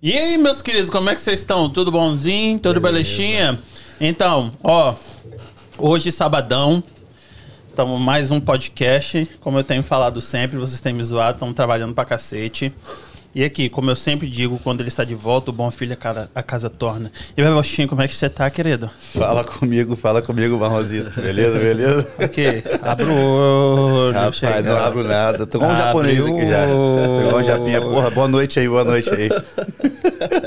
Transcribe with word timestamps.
E 0.00 0.16
aí, 0.16 0.38
meus 0.38 0.62
queridos, 0.62 0.88
como 0.90 1.10
é 1.10 1.14
que 1.16 1.20
vocês 1.20 1.40
estão? 1.40 1.68
Tudo 1.68 1.90
bonzinho? 1.90 2.60
Tudo 2.60 2.80
belechinha? 2.80 3.58
Então, 4.00 4.52
ó, 4.62 4.94
hoje, 5.76 6.12
sabadão, 6.12 6.80
estamos 7.68 8.00
mais 8.00 8.30
um 8.30 8.38
podcast. 8.38 9.28
Como 9.40 9.58
eu 9.58 9.64
tenho 9.64 9.82
falado 9.82 10.20
sempre, 10.20 10.56
vocês 10.56 10.80
têm 10.80 10.92
me 10.92 11.02
zoado, 11.02 11.34
estamos 11.38 11.52
trabalhando 11.56 11.94
pra 11.94 12.04
cacete. 12.04 12.72
E 13.38 13.44
aqui, 13.44 13.68
como 13.68 13.88
eu 13.88 13.94
sempre 13.94 14.28
digo, 14.28 14.58
quando 14.64 14.80
ele 14.80 14.88
está 14.88 15.04
de 15.04 15.14
volta, 15.14 15.50
o 15.50 15.52
bom 15.52 15.70
filho 15.70 15.92
a, 15.92 15.96
cara, 15.96 16.28
a 16.34 16.42
casa 16.42 16.68
torna. 16.68 17.08
E 17.36 17.40
vai, 17.40 17.52
Bochinho, 17.52 17.86
como 17.86 18.02
é 18.02 18.08
que 18.08 18.16
você 18.16 18.28
tá, 18.28 18.50
querido? 18.50 18.90
Fala 19.16 19.44
comigo, 19.44 19.94
fala 19.94 20.20
comigo, 20.20 20.58
Marronzito. 20.58 21.12
Beleza, 21.20 21.56
beleza? 21.56 22.08
Aqui, 22.18 22.64
abro 22.82 23.12
o 23.12 24.06
olho. 24.06 24.12
Rapaz, 24.12 24.64
não 24.64 24.76
abro 24.76 25.04
nada. 25.04 25.46
Tô 25.46 25.60
com 25.60 25.66
um 25.66 25.70
Abre 25.70 25.82
japonês 25.84 26.20
o 26.20 26.34
aqui 26.36 26.50
já. 26.50 26.66
Tô 26.66 27.20
igual 27.20 27.36
um 27.36 27.44
japinha. 27.44 27.80
Porra, 27.80 28.10
boa 28.10 28.26
noite 28.26 28.58
aí, 28.58 28.68
boa 28.68 28.82
noite 28.82 29.08
aí. 29.08 29.28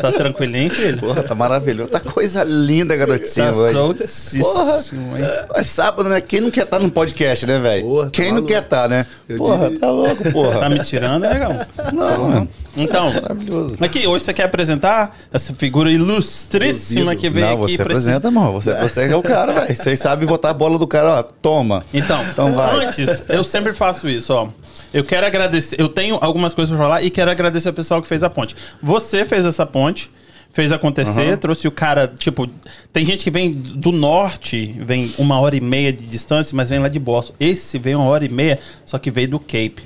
Tá 0.02 0.12
tranquilinho, 0.12 0.70
filho? 0.70 0.98
Porra, 0.98 1.24
tá 1.24 1.34
maravilhoso. 1.34 1.92
Tá 1.92 2.02
coisa 2.02 2.44
linda, 2.44 2.94
garotinho. 2.98 3.54
Tá 3.54 3.58
hoje. 3.58 3.74
soltíssimo, 3.74 5.18
hein? 5.18 5.24
É 5.56 5.64
sábado, 5.64 6.10
né? 6.10 6.20
Quem 6.20 6.42
não 6.42 6.52
quer 6.52 6.66
estar 6.66 6.80
no 6.80 6.92
podcast, 6.92 7.46
né, 7.46 7.58
velho? 7.58 7.84
Porra, 7.84 8.06
tá 8.08 8.12
Quem 8.12 8.34
não 8.34 8.46
quer 8.46 8.64
estar, 8.64 8.90
né? 8.90 9.06
Eu 9.30 9.38
Porra, 9.38 9.66
diria. 9.68 9.80
tá 9.80 9.92
louco, 9.92 10.32
porra. 10.34 10.60
Tá 10.60 10.70
me 10.70 10.84
tirando, 10.84 11.24
é 11.24 11.30
legal. 11.30 11.54
Não, 11.94 12.30
mano. 12.30 12.50
Então, 12.84 13.14
Maravilhoso. 13.14 13.76
aqui, 13.80 14.08
hoje 14.08 14.26
você 14.26 14.34
quer 14.34 14.44
apresentar 14.44 15.16
essa 15.32 15.54
figura 15.54 15.92
ilustríssima 15.92 17.16
que 17.16 17.30
veio 17.30 17.46
Não, 17.46 17.54
aqui 17.54 17.62
você 17.62 17.74
esse- 17.74 17.82
apresenta, 17.82 18.32
mano. 18.32 18.54
Você, 18.54 18.74
você 18.82 19.06
é 19.12 19.16
o 19.16 19.22
cara, 19.22 19.54
velho. 19.54 19.76
Vocês 19.76 20.00
sabem 20.00 20.28
botar 20.28 20.50
a 20.50 20.54
bola 20.54 20.78
do 20.80 20.88
cara, 20.88 21.20
ó. 21.20 21.24
Toma. 21.24 21.84
Então, 21.94 22.22
Então 22.32 22.54
vai. 22.54 22.86
antes, 22.86 23.24
eu 23.30 23.44
sempre 23.44 23.74
faço 23.74 24.10
isso, 24.10 24.34
ó. 24.34 24.48
Eu 24.94 25.04
quero 25.06 25.26
agradecer, 25.26 25.80
eu 25.80 25.88
tenho 25.88 26.18
algumas 26.20 26.54
coisas 26.54 26.70
pra 26.76 26.84
falar 26.84 27.02
e 27.02 27.10
quero 27.10 27.32
agradecer 27.32 27.70
ao 27.70 27.74
pessoal 27.74 28.02
que 28.02 28.08
fez 28.08 28.24
a 28.24 28.30
ponte. 28.30 28.56
Você 28.84 29.26
fez 29.26 29.46
essa 29.46 29.66
ponte, 29.66 30.12
fez 30.54 30.72
acontecer, 30.72 31.38
trouxe 31.38 31.68
o 31.68 31.72
cara, 31.72 32.08
tipo, 32.08 32.48
tem 32.92 33.06
gente 33.06 33.24
que 33.24 33.32
vem 33.32 33.52
do 33.52 33.92
norte, 33.92 34.76
vem 34.80 35.12
uma 35.18 35.40
hora 35.40 35.56
e 35.56 35.62
meia 35.62 35.94
de 35.94 36.06
distância, 36.06 36.56
mas 36.56 36.70
vem 36.70 36.80
lá 36.80 36.90
de 36.90 37.00
Boston. 37.00 37.34
Esse 37.40 37.78
veio 37.80 38.00
uma 38.00 38.08
hora 38.10 38.26
e 38.26 38.30
meia, 38.30 38.60
só 38.86 38.98
que 38.98 39.10
veio 39.10 39.30
do 39.30 39.40
Cape. 39.40 39.84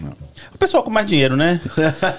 O 0.54 0.58
pessoal 0.58 0.82
com 0.84 0.90
mais 0.90 1.06
dinheiro, 1.06 1.36
né? 1.36 1.62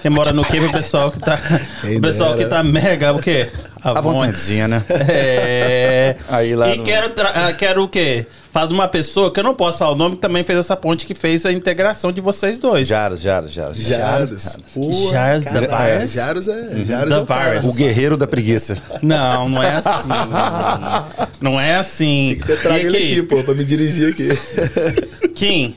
Quem 0.01 0.09
mora 0.09 0.31
no 0.31 0.43
Cape, 0.43 0.59
é 0.63 0.67
o 0.67 0.71
pessoal 0.71 1.11
que 1.11 1.19
tá, 1.19 1.37
Quem 1.81 1.97
o 1.97 2.01
pessoal 2.01 2.35
que 2.35 2.45
tá 2.45 2.63
mega, 2.63 3.13
o 3.13 3.19
quê? 3.19 3.49
À 3.83 3.99
vontadezinha, 4.01 4.67
né? 4.67 4.83
É. 4.89 6.15
Aí 6.29 6.55
lá 6.55 6.73
e 6.73 6.77
no- 6.77 6.83
quero, 6.83 7.13
ah, 7.33 7.53
quero 7.53 7.83
o 7.83 7.89
quê? 7.89 8.25
Falar 8.57 8.69
de 8.69 8.73
uma 8.73 8.87
pessoa 8.87 9.31
que 9.31 9.39
eu 9.39 9.43
não 9.43 9.53
posso 9.53 9.77
falar 9.77 9.91
o 9.91 9.95
nome, 9.95 10.15
que 10.15 10.21
também 10.23 10.43
fez 10.43 10.57
essa 10.57 10.75
ponte, 10.75 11.05
que 11.05 11.13
fez 11.13 11.45
a 11.45 11.53
integração 11.53 12.11
de 12.11 12.19
vocês 12.19 12.57
dois. 12.57 12.87
Jaros, 12.87 13.21
Jaros, 13.21 13.53
Jaros. 13.53 13.77
Jaros. 13.77 14.57
Jaros 15.11 15.43
da 15.43 15.59
Virus? 15.59 16.11
Jaros 16.11 16.47
é, 16.47 16.83
Jaros 16.83 17.09
Da 17.11 17.17
é 17.17 17.19
o 17.19 17.25
cara. 17.27 17.59
Virus. 17.59 17.67
O 17.67 17.73
guerreiro 17.77 18.17
da 18.17 18.25
preguiça. 18.25 18.75
Não, 19.03 19.47
não 19.47 19.61
é 19.61 19.75
assim. 19.75 20.09
não 21.39 21.61
é 21.61 21.75
assim. 21.75 22.41
Eu 22.49 22.59
trago 22.59 22.79
e 22.79 22.87
ele 22.87 22.97
aqui, 22.97 23.21
pô, 23.21 23.43
pra 23.43 23.53
me 23.53 23.63
dirigir 23.63 24.09
aqui. 24.09 24.29
Kim, 25.35 25.75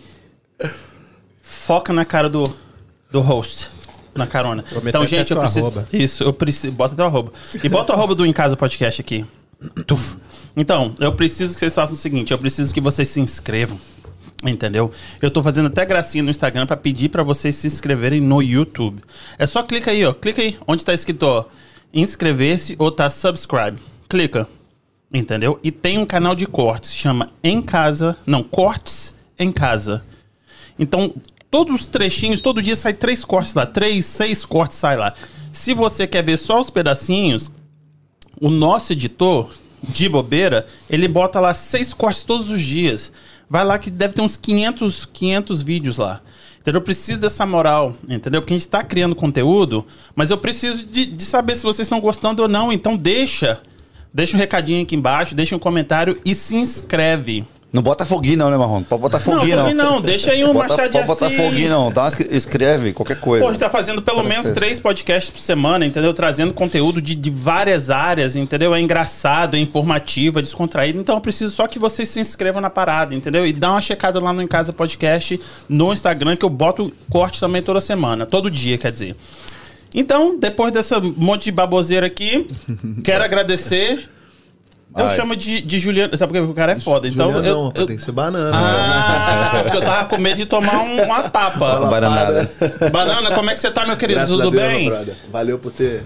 foca 1.43 1.93
na 1.93 2.07
cara 2.07 2.31
do, 2.31 2.45
do 3.13 3.21
host. 3.21 3.69
Na 4.15 4.27
carona. 4.27 4.65
Então, 4.87 5.07
gente, 5.07 5.31
eu 5.31 5.39
preciso. 5.39 5.67
arroba. 5.67 5.89
Isso, 5.93 6.25
eu 6.25 6.33
preciso. 6.33 6.73
Bota 6.73 6.97
teu 6.97 7.05
arroba. 7.05 7.31
E 7.63 7.69
bota 7.69 7.93
o 7.93 7.95
arroba 7.95 8.15
do 8.15 8.25
Em 8.25 8.33
Casa 8.33 8.57
Podcast 8.57 9.03
aqui. 9.03 9.27
Tuf. 9.87 10.17
Então, 10.57 10.95
eu 10.99 11.13
preciso 11.15 11.55
que 11.55 11.61
vocês 11.61 11.75
façam 11.75 11.95
o 11.95 11.99
seguinte: 11.99 12.33
eu 12.33 12.39
preciso 12.39 12.73
que 12.73 12.81
vocês 12.81 13.09
se 13.09 13.21
inscrevam. 13.21 13.79
Entendeu? 14.43 14.91
Eu 15.21 15.31
tô 15.31 15.43
fazendo 15.43 15.67
até 15.67 15.85
gracinha 15.85 16.23
no 16.23 16.31
Instagram 16.31 16.67
pra 16.67 16.77
pedir 16.77 17.11
pra 17.11 17.23
vocês 17.23 17.57
se 17.57 17.67
inscreverem 17.67 18.21
no 18.21 18.41
YouTube. 18.41 19.03
É 19.39 19.47
só 19.47 19.63
clica 19.63 19.91
aí, 19.91 20.05
ó. 20.05 20.15
Clica 20.15 20.41
aí, 20.41 20.57
onde 20.67 20.85
tá 20.85 20.95
escrito, 20.95 21.25
ó, 21.25 21.45
inscrever-se 21.93 22.75
ou 22.79 22.91
tá 22.91 23.11
subscribe. 23.11 23.79
Clica. 24.09 24.49
Entendeu? 25.13 25.59
E 25.63 25.71
tem 25.71 25.99
um 25.99 26.07
canal 26.07 26.35
de 26.35 26.47
cortes, 26.47 26.95
chama 26.95 27.31
Em 27.43 27.61
Casa, 27.61 28.17
não, 28.25 28.43
Cortes 28.45 29.15
em 29.39 29.51
Casa. 29.51 30.05
Então, 30.79 31.13
todos 31.51 31.83
os 31.83 31.87
trechinhos, 31.89 32.41
todo 32.41 32.63
dia 32.63 32.77
sai 32.77 32.95
três 32.95 33.25
cortes 33.25 33.53
lá, 33.55 33.67
três, 33.67 34.07
seis 34.07 34.45
cortes 34.45 34.79
sai 34.79 34.97
lá. 34.97 35.13
Se 35.53 35.75
você 35.75 36.07
quer 36.07 36.23
ver 36.23 36.37
só 36.37 36.61
os 36.61 36.71
pedacinhos, 36.71 37.51
o 38.41 38.49
nosso 38.49 38.93
editor, 38.93 39.51
de 39.83 40.09
bobeira, 40.09 40.67
ele 40.89 41.09
bota 41.09 41.41
lá 41.41 41.55
seis 41.55 41.93
cortes 41.95 42.25
todos 42.25 42.51
os 42.51 42.61
dias. 42.61 43.11
Vai 43.49 43.65
lá 43.65 43.79
que 43.79 43.91
deve 43.91 44.15
ter 44.15 44.23
uns 44.23 44.37
500, 44.37 45.07
500 45.07 45.63
vídeos 45.63 45.99
lá. 45.99 46.21
Entendeu? 46.61 46.79
Eu 46.79 46.85
preciso 46.85 47.21
dessa 47.21 47.47
moral, 47.47 47.97
entendeu? 48.09 48.43
Porque 48.43 48.53
a 48.53 48.59
gente 48.59 48.69
tá 48.69 48.83
criando 48.83 49.15
conteúdo, 49.15 49.85
mas 50.15 50.31
eu 50.31 50.37
preciso 50.37 50.85
de, 50.85 51.07
de 51.07 51.25
saber 51.25 51.57
se 51.57 51.63
vocês 51.63 51.87
estão 51.87 52.01
gostando 52.01 52.43
ou 52.43 52.49
não. 52.49 52.71
Então 52.71 52.97
deixa, 52.97 53.61
deixa 54.13 54.37
um 54.37 54.39
recadinho 54.39 54.83
aqui 54.83 54.95
embaixo, 54.95 55.35
deixa 55.35 55.57
um 55.57 55.59
comentário 55.59 56.21
e 56.25 56.35
se 56.35 56.57
inscreve. 56.57 57.47
Não 57.73 57.83
bota 57.83 58.05
foguinho 58.05 58.37
não, 58.37 58.51
né, 58.51 58.57
Marrom? 58.57 58.83
Pode 58.83 59.01
botar 59.03 59.19
Não, 59.19 59.25
foguinho 59.25 59.57
não. 59.57 59.63
foguinho 59.65 59.77
não, 59.85 60.01
deixa 60.01 60.33
aí 60.33 60.45
um 60.45 60.51
Bota, 60.53 60.69
Machado 60.71 60.87
de 60.89 60.93
pode 60.93 61.07
botar 61.07 61.31
foguinho 61.31 61.71
não. 61.71 61.93
Dá 61.93 62.03
uma, 62.03 62.09
escre- 62.09 62.29
escreve 62.33 62.93
qualquer 62.93 63.21
coisa. 63.21 63.45
Pô, 63.45 63.49
a 63.49 63.53
gente 63.53 63.61
tá 63.61 63.71
fazendo 63.71 64.03
pelo 64.03 64.25
menos 64.25 64.47
ser. 64.47 64.55
três 64.55 64.81
podcasts 64.81 65.31
por 65.31 65.39
semana, 65.39 65.87
entendeu? 65.87 66.13
Trazendo 66.13 66.53
conteúdo 66.53 67.01
de, 67.01 67.15
de 67.15 67.31
várias 67.31 67.89
áreas, 67.89 68.35
entendeu? 68.35 68.75
É 68.75 68.81
engraçado, 68.81 69.57
é 69.57 69.61
informativo, 69.61 70.41
é 70.41 70.43
descontraído. 70.43 70.99
Então 70.99 71.15
eu 71.15 71.21
preciso 71.21 71.55
só 71.55 71.69
que 71.69 71.79
vocês 71.79 72.09
se 72.09 72.19
inscrevam 72.19 72.61
na 72.61 72.71
parada, 72.71 73.15
entendeu? 73.15 73.47
E 73.47 73.53
dá 73.53 73.71
uma 73.71 73.81
checada 73.81 74.19
lá 74.19 74.33
no 74.33 74.43
Em 74.43 74.49
Casa 74.49 74.73
Podcast, 74.73 75.41
no 75.69 75.93
Instagram, 75.93 76.35
que 76.35 76.45
eu 76.45 76.51
boto 76.51 76.93
corte 77.09 77.39
também 77.39 77.63
toda 77.63 77.81
semana. 77.81 78.27
Todo 78.27 78.51
dia, 78.51 78.79
quer 78.79 78.91
dizer. 78.91 79.15
Então, 79.95 80.37
depois 80.39 80.73
dessa 80.73 81.01
monte 81.01 81.45
de 81.45 81.53
baboseira 81.53 82.07
aqui, 82.07 82.49
quero 83.05 83.23
agradecer. 83.25 84.09
Eu 84.97 85.05
Vai. 85.07 85.17
chamo 85.17 85.37
de, 85.37 85.61
de 85.63 85.79
Juliano, 85.79 86.17
sabe 86.17 86.33
porque 86.33 86.51
o 86.51 86.55
cara 86.55 86.73
é 86.73 86.77
foda. 86.77 87.07
Então, 87.07 87.27
Juliano, 87.31 87.47
eu, 87.49 87.55
não, 87.55 87.73
eu- 87.75 87.87
tem 87.87 87.97
que 87.97 88.03
ser 88.03 88.11
banana. 88.13 88.51
Ah, 88.55 89.61
porque 89.63 89.77
eu 89.77 89.81
tava 89.81 90.05
com 90.07 90.19
medo 90.19 90.37
de 90.37 90.47
tomar 90.47 90.81
um- 90.83 91.05
uma 91.05 91.23
tapa. 91.23 91.87
Bananada. 91.89 92.51
Banana, 92.93 93.31
como 93.35 93.51
é 93.51 93.55
que 93.55 93.61
você 93.61 93.71
tá, 93.71 93.87
meu 93.87 93.97
querido? 93.97 94.19
Graças 94.19 94.35
Tudo 94.37 94.49
a 94.49 94.51
Deus, 94.51 94.73
bem? 94.73 94.93
Valeu 95.31 95.59
por 95.61 95.71
ter 95.71 96.03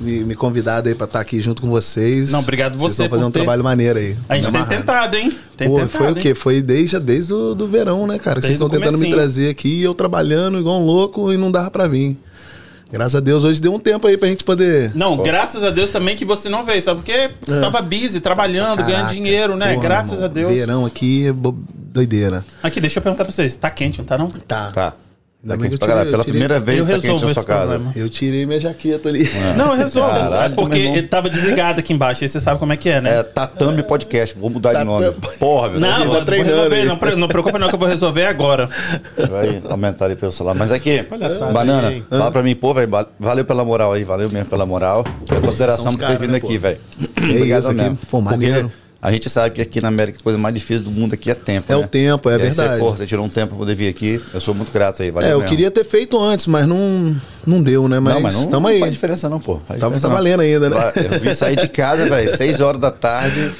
me, 0.00 0.24
me 0.24 0.34
convidado 0.34 0.88
aí 0.88 0.94
pra 0.94 1.04
estar 1.04 1.20
aqui 1.20 1.42
junto 1.42 1.60
com 1.60 1.68
vocês. 1.68 2.30
Não, 2.32 2.40
obrigado 2.40 2.78
Vocês 2.78 2.96
você 2.96 3.02
estão 3.02 3.10
fazendo 3.10 3.24
por 3.24 3.28
um 3.28 3.32
ter- 3.32 3.38
trabalho 3.40 3.62
maneiro 3.62 3.98
aí. 3.98 4.16
A 4.30 4.36
gente 4.36 4.50
tem 4.50 4.64
tentado, 4.64 5.14
hein? 5.16 5.30
Tem 5.56 5.68
Pô, 5.68 5.74
tentado, 5.76 5.90
foi 5.90 6.06
o 6.06 6.16
hein? 6.16 6.22
quê? 6.22 6.34
Foi 6.34 6.62
desde, 6.62 6.98
desde 6.98 7.34
o 7.34 7.54
do 7.54 7.66
verão, 7.68 8.06
né, 8.06 8.18
cara? 8.18 8.40
Vocês 8.40 8.58
Desde 8.58 8.64
estão 8.64 8.66
o 8.66 8.70
tentando 8.70 8.98
me 8.98 9.10
trazer 9.10 9.50
aqui 9.50 9.80
e 9.80 9.82
eu 9.84 9.92
trabalhando 9.92 10.58
igual 10.58 10.80
um 10.80 10.86
louco 10.86 11.30
e 11.32 11.36
não 11.36 11.52
dava 11.52 11.70
pra 11.70 11.86
vir. 11.86 12.18
Graças 12.92 13.16
a 13.16 13.20
Deus, 13.20 13.42
hoje 13.42 13.60
deu 13.60 13.72
um 13.72 13.78
tempo 13.78 14.06
aí 14.06 14.18
pra 14.18 14.28
gente 14.28 14.44
poder. 14.44 14.92
Não, 14.94 15.16
graças 15.16 15.64
a 15.64 15.70
Deus 15.70 15.90
também 15.90 16.14
que 16.14 16.24
você 16.26 16.50
não 16.50 16.62
veio, 16.62 16.80
sabe? 16.82 17.00
Porque 17.00 17.30
você 17.40 17.58
tava 17.58 17.80
busy, 17.80 18.20
trabalhando, 18.20 18.78
ganhando 18.78 18.90
É. 18.90 18.92
Caraca, 18.96 19.14
dinheiro, 19.14 19.56
né? 19.56 19.74
porra, 19.74 19.82
graças 19.82 20.12
irmão, 20.12 20.24
a 20.26 20.28
Deus. 20.28 20.52
Verão 20.52 20.84
aqui 20.84 21.26
é 21.26 21.32
doideira. 21.74 22.44
Aqui, 22.62 22.80
deixa 22.80 22.98
eu 22.98 23.02
perguntar 23.02 23.24
pra 23.24 23.32
vocês. 23.32 23.56
Tá 23.56 23.70
quente, 23.70 23.98
não 23.98 24.04
tá 24.04 24.18
não? 24.18 24.28
Tá. 24.28 24.70
Tá. 24.72 24.94
Tá 25.44 25.56
quente 25.56 25.68
que 25.70 25.74
eu 25.74 25.78
pra 25.80 25.88
caralho. 25.88 26.10
Pela 26.12 26.24
primeira 26.24 26.60
vez 26.60 26.86
tá 26.86 26.92
quente 26.92 27.02
resolvo 27.02 27.26
na 27.26 27.32
sua 27.34 27.40
esse 27.40 27.46
casa. 27.48 27.72
problema. 27.72 27.92
Eu 27.96 28.08
tirei 28.08 28.46
minha 28.46 28.60
jaqueta 28.60 29.08
ali. 29.08 29.28
Não, 29.56 29.72
eu 29.72 29.76
resolvo. 29.76 30.08
Caralho, 30.08 30.54
porque 30.54 30.78
ele 30.78 31.02
tava 31.02 31.28
desligado 31.28 31.80
aqui 31.80 31.92
embaixo, 31.92 32.22
aí 32.22 32.28
você 32.28 32.38
sabe 32.38 32.60
como 32.60 32.72
é 32.72 32.76
que 32.76 32.88
é, 32.88 33.00
né? 33.00 33.18
É 33.18 33.22
Tatame 33.24 33.82
Podcast. 33.82 34.38
Vou 34.38 34.48
mudar 34.50 34.72
de 34.74 34.84
nome. 34.84 35.10
Porra, 35.40 35.70
meu 35.70 35.80
não, 35.80 35.88
Deus. 35.88 35.98
vou, 36.04 36.08
tá 36.10 36.16
vou 36.18 36.24
treinando 36.26 36.54
resolver, 36.56 36.84
não, 36.84 36.96
pre- 36.96 37.16
não 37.16 37.28
preocupa 37.28 37.58
não 37.58 37.68
que 37.68 37.74
eu 37.74 37.78
vou 37.78 37.88
resolver 37.88 38.26
agora. 38.26 38.68
Vai 39.30 39.60
aumentar 39.68 40.06
aí 40.10 40.16
pelo 40.16 40.30
celular. 40.30 40.54
Mas 40.54 40.70
aqui, 40.70 41.02
Palhaçada 41.02 41.52
Banana, 41.52 41.88
aí, 41.88 42.04
fala 42.08 42.30
pra 42.30 42.42
mim, 42.42 42.54
pô, 42.54 42.72
velho, 42.72 42.88
va- 42.90 43.06
valeu 43.18 43.44
pela 43.44 43.64
moral 43.64 43.92
aí, 43.94 44.04
valeu 44.04 44.30
mesmo 44.30 44.48
pela 44.48 44.64
moral. 44.64 45.04
Pela 45.26 45.40
consideração 45.40 45.84
são 45.86 45.94
por 45.96 46.04
os 46.04 46.10
ter 46.12 46.18
vindo 46.18 46.30
né, 46.32 46.36
aqui, 46.38 46.56
velho. 46.56 46.78
isso 47.58 47.68
aqui, 47.70 47.96
pô, 48.10 48.20
maneiro. 48.20 48.70
A 49.04 49.10
gente 49.10 49.28
sabe 49.28 49.56
que 49.56 49.60
aqui 49.60 49.80
na 49.80 49.88
América 49.88 50.18
a 50.20 50.22
coisa 50.22 50.38
mais 50.38 50.54
difícil 50.54 50.84
do 50.84 50.90
mundo 50.92 51.12
aqui 51.14 51.28
é 51.28 51.34
tempo, 51.34 51.72
É 51.72 51.76
né? 51.76 51.84
o 51.84 51.88
tempo, 51.88 52.30
é 52.30 52.36
E 52.36 52.38
verdade. 52.38 52.74
Você, 52.74 52.78
porra, 52.78 52.96
você 52.98 53.04
tirou 53.06 53.26
um 53.26 53.28
tempo 53.28 53.48
pra 53.48 53.58
poder 53.58 53.74
vir 53.74 53.88
aqui. 53.88 54.22
Eu 54.32 54.40
sou 54.40 54.54
muito 54.54 54.70
grato 54.72 55.02
aí, 55.02 55.10
valeu 55.10 55.28
É, 55.28 55.32
eu 55.32 55.38
mesmo. 55.40 55.50
queria 55.50 55.72
ter 55.72 55.82
feito 55.84 56.16
antes, 56.20 56.46
mas 56.46 56.66
não, 56.66 57.16
não 57.44 57.60
deu, 57.60 57.88
né? 57.88 57.98
Mas, 57.98 58.14
não, 58.14 58.20
mas 58.20 58.34
não, 58.36 58.46
tamo 58.46 58.68
não 58.68 58.72
aí. 58.74 58.78
faz 58.78 58.92
diferença 58.92 59.28
não, 59.28 59.40
pô. 59.40 59.54
Faz 59.66 59.80
Tá- 59.80 59.86
diferença 59.86 60.02
tá 60.02 60.08
não. 60.08 60.14
valendo 60.14 60.40
ainda, 60.40 60.70
né? 60.70 60.76
Eu 61.12 61.18
vim 61.20 61.32
sair 61.34 61.56
de 61.56 61.66
casa, 61.66 62.08
velho, 62.08 62.36
6 62.36 62.60
horas 62.60 62.80
da 62.80 62.92
tarde, 62.92 63.50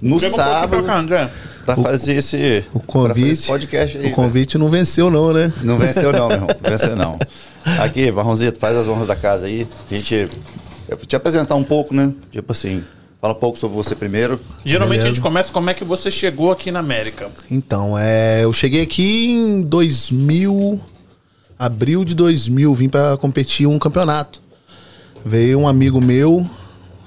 no 0.00 0.20
Pega 0.20 0.32
um 0.32 0.34
pra 0.36 0.44
sábado, 0.44 0.82
cá, 0.84 0.98
André. 1.00 1.28
pra 1.66 1.74
fazer 1.76 2.14
esse, 2.14 2.64
O 2.72 2.78
pra 2.78 3.08
fazer 3.08 3.20
esse 3.22 3.46
convite, 3.46 3.46
podcast 3.48 3.98
aí. 3.98 4.06
o 4.06 4.10
convite 4.12 4.56
não 4.56 4.70
venceu 4.70 5.10
não, 5.10 5.32
né? 5.32 5.52
Não 5.64 5.78
venceu 5.78 6.12
não, 6.12 6.28
meu 6.28 6.36
irmão. 6.36 6.48
Não 6.62 6.70
venceu 6.70 6.94
não. 6.94 7.18
Aqui, 7.80 8.08
Barronzito, 8.12 8.56
faz 8.60 8.76
as 8.76 8.86
honras 8.86 9.08
da 9.08 9.16
casa 9.16 9.46
aí. 9.46 9.66
A 9.90 9.94
gente... 9.94 10.28
Eu 10.88 10.96
vou 10.96 11.06
te 11.06 11.16
apresentar 11.16 11.56
um 11.56 11.64
pouco, 11.64 11.92
né? 11.92 12.12
Tipo 12.30 12.52
assim, 12.52 12.84
fala 13.22 13.34
um 13.34 13.38
pouco 13.38 13.56
sobre 13.56 13.76
você 13.76 13.94
primeiro. 13.94 14.40
Geralmente 14.64 14.98
a 14.98 15.02
Beleza. 15.02 15.14
gente 15.14 15.22
começa 15.22 15.52
como 15.52 15.70
é 15.70 15.74
que 15.74 15.84
você 15.84 16.10
chegou 16.10 16.50
aqui 16.50 16.72
na 16.72 16.80
América. 16.80 17.30
Então, 17.48 17.96
é, 17.96 18.42
eu 18.42 18.52
cheguei 18.52 18.82
aqui 18.82 19.30
em 19.30 19.62
2000, 19.62 20.80
abril 21.56 22.04
de 22.04 22.16
2000, 22.16 22.74
vim 22.74 22.88
pra 22.88 23.16
competir 23.16 23.68
um 23.68 23.78
campeonato. 23.78 24.42
Veio 25.24 25.60
um 25.60 25.68
amigo 25.68 26.00
meu, 26.00 26.44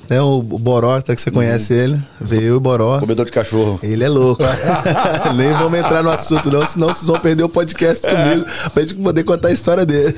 né, 0.10 0.22
o, 0.22 0.38
o 0.38 0.58
Boró, 0.58 0.96
até 0.96 1.14
que 1.14 1.22
você 1.22 1.30
conhece 1.30 1.74
ele. 1.74 2.02
Veio 2.22 2.56
o 2.56 2.60
Boró. 2.62 2.98
Comedor 2.98 3.26
de 3.26 3.34
cachorro. 3.34 3.78
Ele 3.84 4.06
é 4.06 4.08
louco. 4.08 4.42
Nem 5.36 5.52
vamos 5.52 5.78
entrar 5.78 6.02
no 6.02 6.10
assunto, 6.10 6.50
não, 6.50 6.66
senão 6.66 6.88
vocês 6.88 7.08
vão 7.08 7.20
perder 7.20 7.44
o 7.44 7.50
podcast 7.50 8.08
comigo 8.08 8.46
pra 8.74 8.84
gente 8.84 8.96
poder 8.96 9.26
contar 9.26 9.50
a 9.50 9.52
história 9.52 9.86
dele. 9.86 10.16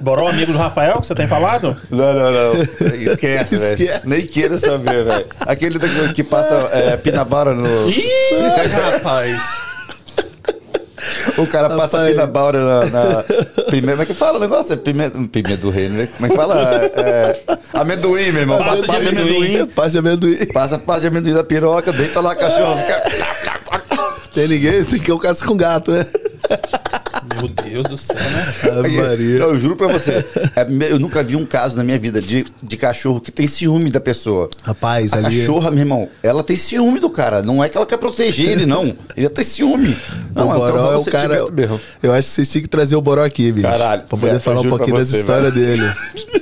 Boró, 0.00 0.28
amigo 0.28 0.52
do 0.52 0.58
Rafael, 0.58 1.00
que 1.00 1.06
você 1.06 1.14
tem 1.14 1.26
falado? 1.26 1.76
Não, 1.90 2.12
não, 2.12 2.30
não. 2.32 2.62
Esquece, 3.12 3.56
velho. 3.76 4.00
Nem 4.04 4.22
queira 4.26 4.58
saber, 4.58 5.04
velho. 5.04 5.26
Aquele 5.40 5.78
daqui 5.78 6.14
que 6.14 6.24
passa 6.24 6.54
é, 6.72 6.96
pinabara 6.96 7.54
no. 7.54 7.88
Ih, 7.88 8.04
rapaz. 8.92 9.42
O 11.38 11.46
cara 11.46 11.68
passa 11.70 11.98
Rapaz. 11.98 12.12
pinabara 12.12 12.58
na. 12.58 12.86
na 12.86 13.22
pimenta. 13.70 13.90
Como 13.92 14.02
é 14.02 14.06
que 14.06 14.14
fala 14.14 14.38
o 14.38 14.40
negócio? 14.40 14.72
É 14.72 14.76
pimenta, 14.76 15.18
pimenta 15.30 15.56
do 15.58 15.70
reino, 15.70 15.96
né? 15.98 16.08
Como 16.16 16.26
é 16.26 16.28
que 16.30 16.36
fala? 16.36 16.56
É, 16.96 17.40
amendoim, 17.74 18.32
meu 18.32 18.40
irmão. 18.40 18.58
Passa 18.58 18.70
Passa, 18.70 18.80
de 18.82 18.86
passa 18.86 19.02
de 19.02 19.08
amendoim. 19.08 19.66
Paz 19.66 19.92
de 19.92 19.98
amendoim. 19.98 20.46
Passa 20.46 20.78
parte 20.78 21.02
de 21.02 21.06
amendoim 21.08 21.34
da 21.34 21.44
piroca, 21.44 21.92
deita 21.92 22.20
lá, 22.20 22.34
cachorro. 22.34 22.76
Fica... 22.78 23.02
Tem 24.34 24.48
ninguém, 24.48 24.84
tem 24.84 24.98
que 24.98 25.10
ir 25.10 25.14
o 25.14 25.18
caça 25.18 25.44
com 25.46 25.56
gato, 25.56 25.92
né? 25.92 26.06
Meu 27.36 27.48
Deus 27.48 27.86
do 27.86 27.96
céu, 27.96 28.16
né? 28.16 28.78
Ave 28.78 28.96
Maria. 29.00 29.38
Não, 29.38 29.48
eu 29.48 29.60
juro 29.60 29.76
pra 29.76 29.86
você, 29.88 30.24
é, 30.54 30.66
eu 30.90 30.98
nunca 30.98 31.22
vi 31.22 31.36
um 31.36 31.44
caso 31.44 31.76
na 31.76 31.84
minha 31.84 31.98
vida 31.98 32.20
de, 32.20 32.44
de 32.62 32.76
cachorro 32.76 33.20
que 33.20 33.30
tem 33.30 33.46
ciúme 33.46 33.90
da 33.90 34.00
pessoa. 34.00 34.48
Rapaz, 34.62 35.12
A 35.12 35.16
ali. 35.18 35.40
cachorra, 35.40 35.70
meu 35.70 35.80
irmão, 35.80 36.08
ela 36.22 36.42
tem 36.42 36.56
ciúme 36.56 36.98
do 37.00 37.10
cara. 37.10 37.42
Não 37.42 37.62
é 37.62 37.68
que 37.68 37.76
ela 37.76 37.86
quer 37.86 37.98
proteger 37.98 38.48
ele, 38.50 38.66
não. 38.66 38.94
Ele 39.16 39.28
tem 39.28 39.44
ciúme. 39.44 39.96
Não, 40.34 40.48
o 40.48 40.56
então 40.56 40.58
Boró 40.58 40.92
é 40.92 40.96
o 40.96 41.04
cara. 41.04 41.50
mesmo. 41.50 41.80
Eu 42.02 42.12
acho 42.12 42.28
que 42.28 42.34
vocês 42.34 42.48
tinham 42.48 42.62
que 42.62 42.68
trazer 42.68 42.96
o 42.96 43.00
Boró 43.00 43.24
aqui, 43.24 43.52
bicho. 43.52 43.66
Caralho, 43.66 44.02
Pra 44.02 44.08
poder 44.18 44.26
velho, 44.28 44.40
falar 44.40 44.60
eu 44.60 44.64
um 44.64 44.68
pouquinho 44.70 44.96
dessa 44.96 45.10
você, 45.10 45.18
história 45.18 45.50
dele. 45.50 45.84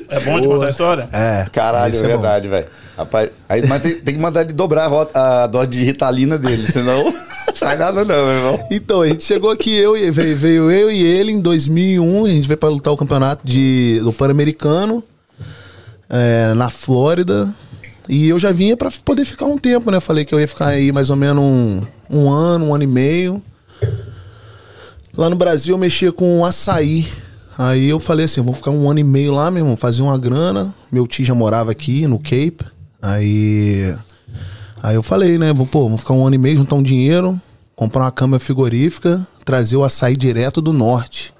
É 0.09 0.21
bom 0.21 0.41
de 0.41 0.47
contar 0.49 0.67
a 0.67 0.71
história? 0.71 1.09
É. 1.13 1.47
Caralho, 1.53 1.97
é 1.97 2.03
verdade, 2.03 2.49
velho. 2.49 2.67
Rapaz, 2.97 3.31
aí, 3.49 3.67
mas 3.67 3.83
tem, 3.83 3.95
tem 3.95 4.15
que 4.15 4.21
mandar 4.23 4.43
ele 4.43 4.53
dobrar 4.53 4.89
a, 5.13 5.43
a 5.43 5.47
dose 5.49 5.67
de 5.67 5.83
ritalina 5.85 6.39
dele, 6.39 6.71
senão 6.71 7.13
sai 7.55 7.77
nada 7.77 8.05
não, 8.05 8.27
meu 8.27 8.35
irmão. 8.35 8.65
Então, 8.71 9.03
a 9.03 9.07
gente 9.09 9.25
chegou 9.25 9.51
aqui, 9.51 9.75
eu, 9.75 9.97
e- 9.97 10.11
veio, 10.11 10.37
veio 10.37 10.71
eu 10.71 10.91
e 10.91 11.03
ele 11.03 11.33
em 11.33 11.41
2001. 11.41 12.25
A 12.25 12.29
gente 12.29 12.49
veio 12.49 12.59
pra 12.59 12.69
lutar 12.69 12.93
o 12.93 12.97
campeonato 12.97 13.47
de, 13.47 14.01
do 14.03 14.13
Pan-Americano 14.13 15.03
é, 16.09 16.55
na 16.55 16.71
Flórida. 16.71 17.55
E 18.09 18.29
eu 18.29 18.39
já 18.39 18.53
vinha 18.53 18.77
pra 18.77 18.91
poder 19.05 19.25
ficar 19.25 19.47
um 19.47 19.59
tempo, 19.59 19.91
né? 19.91 19.99
Falei 20.01 20.25
que 20.25 20.35
eu 20.35 20.41
ia 20.41 20.49
ficar 20.49 20.69
aí 20.69 20.93
mais 20.93 21.09
ou 21.11 21.17
menos 21.17 21.43
um, 21.43 21.83
um 22.11 22.31
ano, 22.31 22.67
um 22.67 22.75
ano 22.75 22.85
e 22.85 22.87
meio. 22.87 23.43
Lá 25.17 25.31
no 25.31 25.37
Brasil 25.37 25.75
eu 25.75 25.79
mexia 25.79 26.13
com 26.13 26.45
açaí. 26.45 27.07
Aí 27.57 27.89
eu 27.89 28.01
falei 28.01 28.27
assim, 28.27 28.41
vou 28.43 28.53
ficar 28.53 28.73
um 28.73 28.91
ano 28.91 28.99
e 28.99 29.05
meio 29.05 29.33
lá, 29.33 29.51
meu 29.51 29.63
irmão, 29.63 29.77
fazer 29.77 30.03
uma 30.03 30.19
grana. 30.19 30.75
Meu 30.91 31.07
tio 31.07 31.25
já 31.25 31.35
morava 31.35 31.71
aqui 31.71 32.07
no 32.07 32.19
Cape. 32.19 32.59
Aí. 33.01 33.95
Aí 34.85 34.97
eu 34.97 35.03
falei, 35.03 35.39
né? 35.39 35.51
vou- 35.51 35.65
Pô, 35.67 35.89
vou 35.89 35.97
ficar 35.97 36.13
um 36.13 36.27
ano 36.27 36.35
e 36.35 36.39
meio, 36.39 36.59
juntar 36.59 36.77
um 36.77 36.83
dinheiro, 36.83 37.41
comprar 37.75 38.03
uma 38.03 38.13
câmera 38.13 38.39
frigorífica, 38.39 39.27
trazer 39.43 39.77
o 39.77 39.83
açaí 39.83 40.15
direto 40.15 40.61
do 40.61 40.75
norte. 40.75 41.33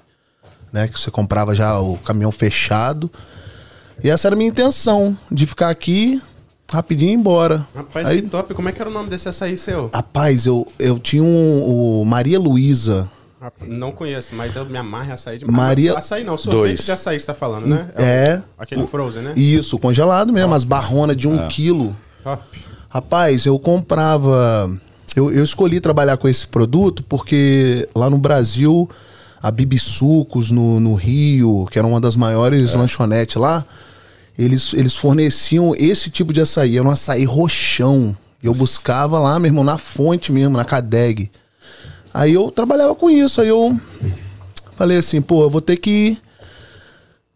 Né? 0.73 0.87
Que 0.87 0.99
você 0.99 1.11
comprava 1.11 1.53
já 1.53 1.79
o 1.79 1.95
caminhão 1.97 2.31
fechado. 2.31 3.09
E 4.03 4.09
essa 4.09 4.27
era 4.27 4.35
a 4.35 4.37
minha 4.37 4.49
intenção, 4.49 5.15
de 5.31 5.45
ficar 5.45 5.69
aqui 5.69 6.19
rapidinho 6.71 7.11
e 7.11 7.13
ir 7.13 7.17
embora. 7.17 7.67
Rapaz, 7.75 8.07
Aí- 8.07 8.23
que 8.23 8.29
top. 8.29 8.55
Como 8.55 8.67
é 8.67 8.71
que 8.71 8.81
era 8.81 8.89
o 8.89 8.93
nome 8.93 9.09
desse 9.11 9.29
açaí 9.29 9.55
seu? 9.57 9.91
Rapaz, 9.93 10.47
eu, 10.47 10.67
eu 10.79 10.97
tinha 10.97 11.21
um, 11.23 11.99
o 12.01 12.03
Maria 12.03 12.39
Luísa. 12.39 13.07
Não 13.67 13.91
conheço, 13.91 14.33
mas 14.33 14.55
eu 14.55 14.65
me 14.65 14.75
amarro 14.79 15.09
em 15.09 15.11
açaí 15.11 15.37
demais. 15.37 15.55
Maria- 15.55 15.95
Açaí 15.95 16.23
não, 16.23 16.35
sorvete 16.35 16.61
Dois. 16.77 16.85
de 16.85 16.91
açaí 16.91 17.19
você 17.19 17.27
tá 17.27 17.35
falando, 17.35 17.67
né? 17.67 17.89
É. 17.95 18.41
o- 18.57 18.63
aquele 18.63 18.87
frozen, 18.87 19.21
né? 19.21 19.33
Isso, 19.35 19.77
congelado 19.77 20.33
mesmo, 20.33 20.51
as 20.55 20.63
barronas 20.63 21.15
de 21.15 21.27
um 21.27 21.47
quilo. 21.47 21.95
Top. 22.23 22.43
Rapaz, 22.95 23.45
eu 23.45 23.59
comprava. 23.59 24.71
Eu, 25.13 25.29
eu 25.29 25.43
escolhi 25.43 25.81
trabalhar 25.81 26.15
com 26.15 26.29
esse 26.29 26.47
produto 26.47 27.03
porque 27.03 27.89
lá 27.93 28.09
no 28.09 28.17
Brasil, 28.17 28.89
a 29.41 29.51
Bibi 29.51 29.77
Sucos, 29.77 30.49
no, 30.49 30.79
no 30.79 30.93
Rio, 30.93 31.67
que 31.69 31.77
era 31.77 31.85
uma 31.85 31.99
das 31.99 32.15
maiores 32.15 32.73
lanchonetes 32.73 33.35
lá, 33.35 33.65
eles, 34.39 34.73
eles 34.73 34.95
forneciam 34.95 35.75
esse 35.77 36.09
tipo 36.09 36.31
de 36.31 36.39
açaí. 36.39 36.77
Era 36.77 36.87
um 36.87 36.89
açaí 36.91 37.25
roxão. 37.25 38.15
Eu 38.41 38.53
buscava 38.53 39.19
lá, 39.19 39.37
meu 39.39 39.49
irmão, 39.49 39.65
na 39.65 39.77
fonte 39.77 40.31
mesmo, 40.31 40.55
na 40.55 40.63
Cadeg. 40.63 41.29
Aí 42.13 42.33
eu 42.33 42.49
trabalhava 42.49 42.95
com 42.95 43.09
isso. 43.09 43.41
Aí 43.41 43.49
eu 43.49 43.77
falei 44.71 44.99
assim, 44.99 45.21
pô, 45.21 45.43
eu 45.43 45.49
vou 45.49 45.59
ter 45.59 45.75
que. 45.75 46.17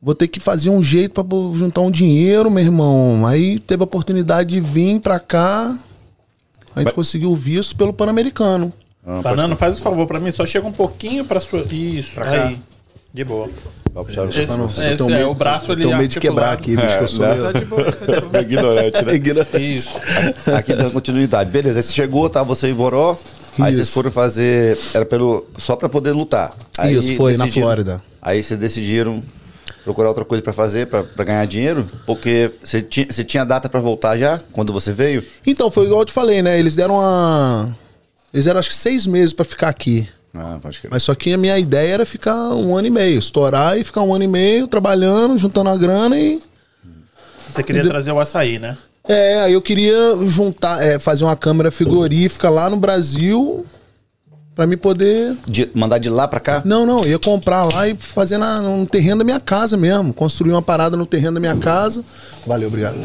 Vou 0.02 0.16
ter 0.16 0.28
que 0.28 0.40
fazer 0.40 0.70
um 0.70 0.82
jeito 0.82 1.12
pra 1.14 1.24
pô- 1.24 1.54
juntar 1.58 1.82
um 1.82 1.92
dinheiro, 1.92 2.50
meu 2.50 2.64
irmão. 2.64 3.26
Aí 3.26 3.60
teve 3.60 3.84
a 3.84 3.86
oportunidade 3.86 4.50
de 4.50 4.62
vir 4.62 5.00
pra 5.02 5.20
cá. 5.20 5.78
A 6.76 6.82
gente 6.82 6.94
conseguiu 6.94 7.32
o 7.32 7.36
visto 7.36 7.76
pelo 7.76 7.92
Pan-Americano. 7.92 8.72
Ah, 9.06 9.22
Banana, 9.22 9.56
faz 9.56 9.78
o 9.78 9.82
favor 9.82 10.06
pra 10.08 10.20
mim, 10.20 10.32
só 10.32 10.46
chega 10.46 10.66
um 10.68 10.72
pouquinho 10.72 11.26
pra 11.26 11.40
sua. 11.40 11.66
Isso, 11.72 12.12
Pra 12.14 12.26
cá. 12.26 12.44
aí. 12.48 12.60
De 13.14 13.24
boa. 13.24 13.50
Puxar 13.94 14.22
o- 14.26 14.30
Esse, 14.30 14.46
Pra 14.46 14.56
não- 14.56 14.66
esse 14.68 14.86
eu 14.92 14.98
tenho 14.98 15.14
é, 15.16 15.26
o 15.26 15.34
braço 15.34 15.76
tenho 15.76 15.98
medo 15.98 16.08
de 16.08 16.20
quebrar 16.20 16.54
aqui, 16.54 16.76
bicho, 16.78 16.98
que 16.98 17.04
eu 17.04 17.08
sou 17.08 17.26
É, 17.26 17.32
meio- 17.34 17.44
Tá 17.52 17.60
de 17.60 17.66
boa, 17.66 17.92
tá 17.92 18.06
de 18.16 18.22
boa. 18.22 18.40
Ignorante, 18.44 19.04
né? 19.06 19.60
Isso. 19.60 19.90
Aqui 20.56 20.76
dando 20.76 20.92
continuidade. 20.92 21.50
Beleza, 21.50 21.80
aí 21.80 21.84
você 21.84 21.92
chegou, 21.92 22.30
tá? 22.30 22.44
Você 22.44 22.70
e 22.70 22.74
Boró. 22.74 23.18
Aí 23.60 23.74
vocês 23.74 23.90
foram 23.90 24.12
fazer. 24.12 24.78
Era 24.94 25.06
pelo. 25.06 25.46
Só 25.58 25.76
pra 25.76 25.90
poder 25.90 26.12
lutar. 26.12 26.54
Aí 26.78 26.96
Isso, 26.96 27.16
foi 27.18 27.36
na 27.36 27.48
Flórida. 27.48 28.02
Aí 28.22 28.42
vocês 28.44 28.60
decidiram 28.60 29.24
procurar 29.90 30.10
outra 30.10 30.24
coisa 30.24 30.44
pra 30.44 30.54
fazer, 30.54 30.86
pra, 30.86 31.02
pra 31.04 31.26
ganhar 31.26 31.46
dinheiro? 31.48 31.84
Porque 32.06 32.52
você 32.64 32.80
tinha, 32.80 33.08
você 33.10 33.24
tinha 33.24 33.44
data 33.44 33.68
pra 33.68 33.80
voltar 33.80 34.16
já, 34.18 34.40
quando 34.52 34.72
você 34.72 34.94
veio? 34.94 35.24
Então, 35.46 35.72
foi 35.72 35.86
igual 35.86 36.02
eu 36.02 36.06
te 36.06 36.14
falei, 36.14 36.44
né? 36.44 36.60
Eles 36.60 36.76
deram 36.76 36.96
uma. 36.96 37.76
Eles 38.32 38.46
deram 38.46 38.60
acho 38.60 38.70
que 38.70 38.76
seis 38.76 39.08
meses 39.08 39.34
pra 39.34 39.44
ficar 39.44 39.70
aqui. 39.70 40.08
Ah, 40.32 40.60
pode 40.62 40.80
crer. 40.80 40.92
Mas 40.92 41.02
só 41.02 41.16
que 41.16 41.34
a 41.34 41.38
minha 41.38 41.58
ideia 41.58 41.96
era 41.96 42.06
ficar 42.06 42.50
um 42.54 42.78
ano 42.78 42.86
e 42.86 42.92
meio. 42.92 43.18
Estourar 43.18 43.80
e 43.80 43.84
ficar 43.84 44.04
um 44.04 44.14
ano 44.14 44.24
e 44.24 44.28
meio 44.28 44.68
trabalhando, 44.68 45.36
juntando 45.40 45.72
a 45.72 45.76
grana 45.76 46.20
e. 46.20 46.40
Você 47.50 47.64
queria 47.64 47.82
trazer 47.82 48.12
o 48.12 48.20
açaí, 48.20 48.60
né? 48.60 48.78
É, 49.08 49.40
aí 49.40 49.54
eu 49.54 49.62
queria 49.62 50.16
juntar, 50.28 50.84
é, 50.84 51.00
fazer 51.00 51.24
uma 51.24 51.36
câmera 51.36 51.72
frigorífica 51.72 52.48
lá 52.48 52.70
no 52.70 52.78
Brasil 52.78 53.66
pra 54.60 54.68
me 54.68 54.76
poder. 54.76 55.38
De- 55.48 55.70
mandar 55.74 56.00
de 56.00 56.10
lá 56.10 56.28
pra 56.28 56.38
cá? 56.42 56.62
Não, 56.66 56.86
não, 56.86 57.00
eu 57.04 57.12
ia 57.12 57.20
comprar 57.20 57.64
lá 57.64 57.88
e 57.88 57.96
fazer 57.96 58.38
na, 58.38 58.62
no 58.62 58.86
terreno 58.86 59.20
da 59.20 59.24
minha 59.24 59.40
casa 59.40 59.78
mesmo. 59.78 60.14
Construir 60.14 60.52
uma 60.52 60.62
parada 60.62 60.98
no 60.98 61.06
terreno 61.06 61.36
da 61.36 61.40
minha 61.40 61.56
casa. 61.56 62.04
Valeu, 62.46 62.68
obrigado. 62.68 62.98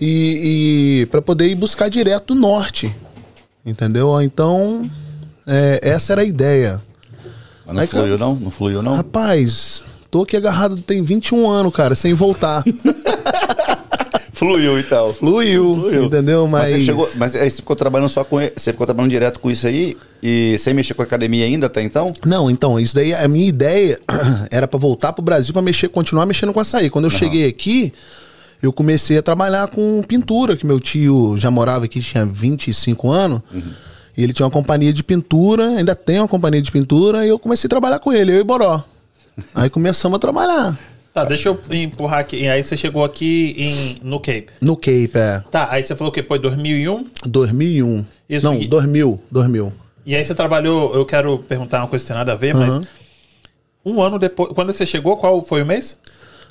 E, 0.00 1.00
e 1.02 1.06
para 1.06 1.20
poder 1.20 1.48
ir 1.48 1.56
buscar 1.56 1.88
direto 1.88 2.34
do 2.34 2.40
norte. 2.40 2.94
Entendeu? 3.64 4.22
Então, 4.22 4.88
é, 5.44 5.80
essa 5.82 6.12
era 6.12 6.22
a 6.22 6.24
ideia. 6.24 6.80
Mas 7.66 7.74
não 7.74 7.82
Aí, 7.82 7.88
fluiu, 7.88 8.16
não? 8.16 8.34
Não 8.36 8.50
fluiu, 8.52 8.80
não? 8.80 8.94
Rapaz, 8.94 9.82
tô 10.08 10.22
aqui 10.22 10.36
agarrado 10.36 10.76
tem 10.76 11.02
21 11.02 11.50
anos, 11.50 11.74
cara, 11.74 11.96
sem 11.96 12.14
voltar. 12.14 12.62
Fluiu 14.36 14.78
então. 14.78 15.14
Fluiu, 15.14 16.04
entendeu? 16.04 16.46
Mas, 16.46 16.70
Mas, 16.70 16.72
você 16.72 16.84
chegou, 16.84 17.08
mas 17.16 17.34
aí 17.34 17.50
você 17.50 17.56
ficou 17.56 17.74
trabalhando 17.74 18.10
só 18.10 18.22
com. 18.22 18.36
Você 18.54 18.70
ficou 18.70 18.86
trabalhando 18.86 19.10
direto 19.10 19.40
com 19.40 19.50
isso 19.50 19.66
aí 19.66 19.96
e 20.22 20.56
sem 20.58 20.74
mexer 20.74 20.92
com 20.92 21.00
a 21.00 21.06
academia 21.06 21.46
ainda 21.46 21.66
até 21.66 21.82
então? 21.82 22.12
Não, 22.24 22.50
então, 22.50 22.78
isso 22.78 22.94
daí, 22.94 23.14
a 23.14 23.26
minha 23.26 23.48
ideia 23.48 23.98
era 24.50 24.68
pra 24.68 24.78
voltar 24.78 25.14
pro 25.14 25.24
Brasil 25.24 25.54
pra 25.54 25.62
mexer, 25.62 25.88
continuar 25.88 26.26
mexendo 26.26 26.52
com 26.52 26.60
açaí. 26.60 26.90
Quando 26.90 27.06
eu 27.06 27.10
cheguei 27.10 27.48
aqui, 27.48 27.94
eu 28.62 28.74
comecei 28.74 29.16
a 29.16 29.22
trabalhar 29.22 29.68
com 29.68 30.02
pintura, 30.06 30.54
que 30.54 30.66
meu 30.66 30.78
tio 30.78 31.36
já 31.38 31.50
morava 31.50 31.86
aqui, 31.86 32.00
tinha 32.00 32.26
25 32.26 33.10
anos. 33.10 33.40
E 34.14 34.22
ele 34.22 34.34
tinha 34.34 34.44
uma 34.44 34.52
companhia 34.52 34.92
de 34.92 35.02
pintura, 35.02 35.66
ainda 35.68 35.94
tem 35.94 36.18
uma 36.18 36.28
companhia 36.28 36.60
de 36.60 36.70
pintura, 36.70 37.24
e 37.24 37.30
eu 37.30 37.38
comecei 37.38 37.68
a 37.68 37.70
trabalhar 37.70 37.98
com 38.00 38.12
ele, 38.12 38.32
eu 38.32 38.40
e 38.40 38.44
Boró. 38.44 38.84
Aí 39.54 39.70
começamos 39.70 40.16
a 40.16 40.18
trabalhar. 40.18 40.78
Tá, 41.16 41.24
deixa 41.24 41.48
eu 41.48 41.58
empurrar 41.70 42.18
aqui. 42.18 42.46
Aí 42.46 42.62
você 42.62 42.76
chegou 42.76 43.02
aqui 43.02 43.54
em, 43.56 44.06
no 44.06 44.20
Cape. 44.20 44.48
No 44.60 44.76
Cape, 44.76 45.12
é. 45.14 45.42
Tá, 45.50 45.66
aí 45.70 45.82
você 45.82 45.96
falou 45.96 46.12
que 46.12 46.22
foi 46.22 46.38
2001. 46.38 47.06
2001. 47.24 48.04
Isso, 48.28 48.44
Não, 48.44 48.60
e- 48.60 48.68
2000, 48.68 49.18
2000. 49.30 49.72
E 50.04 50.14
aí 50.14 50.22
você 50.22 50.34
trabalhou, 50.34 50.94
eu 50.94 51.06
quero 51.06 51.38
perguntar 51.38 51.78
uma 51.78 51.88
coisa 51.88 52.04
que 52.04 52.08
tem 52.08 52.18
nada 52.18 52.32
a 52.32 52.34
ver, 52.34 52.54
mas 52.54 52.74
Aham. 52.74 52.82
um 53.82 54.02
ano 54.02 54.18
depois, 54.18 54.50
quando 54.52 54.74
você 54.74 54.84
chegou, 54.84 55.16
qual 55.16 55.42
foi 55.42 55.62
o 55.62 55.66
mês? 55.66 55.96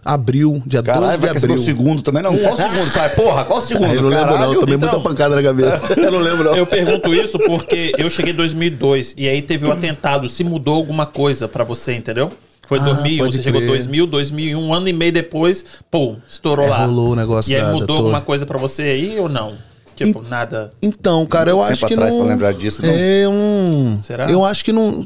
Abril, 0.05 0.61
dia 0.67 0.83
12 0.83 0.99
Caralho, 0.99 1.11
de 1.13 1.17
vai 1.21 1.31
que 1.31 1.37
esse 1.37 1.47
meu 1.47 1.55
abril. 1.55 1.65
segundo 1.65 2.01
também 2.03 2.21
não. 2.21 2.37
Qual 2.37 2.53
o 2.53 2.57
segundo, 2.57 2.93
pai? 2.93 3.09
Porra, 3.15 3.43
qual 3.43 3.57
o 3.57 3.61
segundo? 3.65 3.91
Eu 3.91 4.01
não 4.03 4.09
lembro 4.09 4.37
não, 4.37 4.53
eu 4.53 4.59
tomei 4.59 4.75
Então- 4.75 4.89
muita 4.91 5.09
pancada 5.09 5.35
na 5.35 5.41
cabeça. 5.41 5.81
eu 5.99 6.11
não 6.11 6.19
lembro 6.19 6.43
não. 6.43 6.55
Eu 6.55 6.67
pergunto 6.67 7.11
isso 7.13 7.39
porque 7.39 7.91
eu 7.97 8.07
cheguei 8.09 8.31
em 8.31 8.35
2002 8.35 9.15
e 9.17 9.27
aí 9.27 9.41
teve 9.41 9.65
o 9.65 9.71
atentado, 9.71 10.29
se 10.29 10.43
mudou 10.43 10.75
alguma 10.75 11.07
coisa 11.07 11.47
pra 11.47 11.63
você, 11.63 11.95
entendeu? 11.95 12.31
Foi 12.67 12.77
Ah, 12.79 12.83
2001, 12.83 13.17
pode 13.23 13.35
você 13.37 13.43
chegou 13.43 13.61
crer. 13.61 13.67
2000, 13.71 14.05
2001, 14.07 14.59
um 14.59 14.73
ano 14.73 14.87
e 14.87 14.93
meio 14.93 15.11
depois, 15.11 15.65
pô, 15.89 16.15
estourou 16.29 16.65
É, 16.65 16.69
lá. 16.69 16.85
rolou 16.85 17.11
o 17.11 17.15
negócio 17.15 17.51
E 17.51 17.55
aí 17.55 17.71
mudou 17.71 17.97
alguma 17.97 18.21
coisa 18.21 18.45
pra 18.45 18.57
você 18.59 18.83
aí 18.83 19.19
ou 19.19 19.27
não? 19.27 19.53
Tipo, 19.95 20.21
nada. 20.29 20.71
Então, 20.81 21.25
cara, 21.25 21.49
eu 21.49 21.61
acho 21.63 21.75
tempo 21.81 21.87
que 21.87 21.93
atrás 21.93 22.13
não... 22.13 22.21
pra 22.21 22.29
lembrar 22.31 22.53
disso, 22.53 22.81
não. 22.85 22.89
É, 22.93 23.23
não... 23.25 23.97
Será? 23.99 24.29
Eu 24.29 24.43
acho 24.43 24.63
que 24.65 24.73
não... 24.73 25.05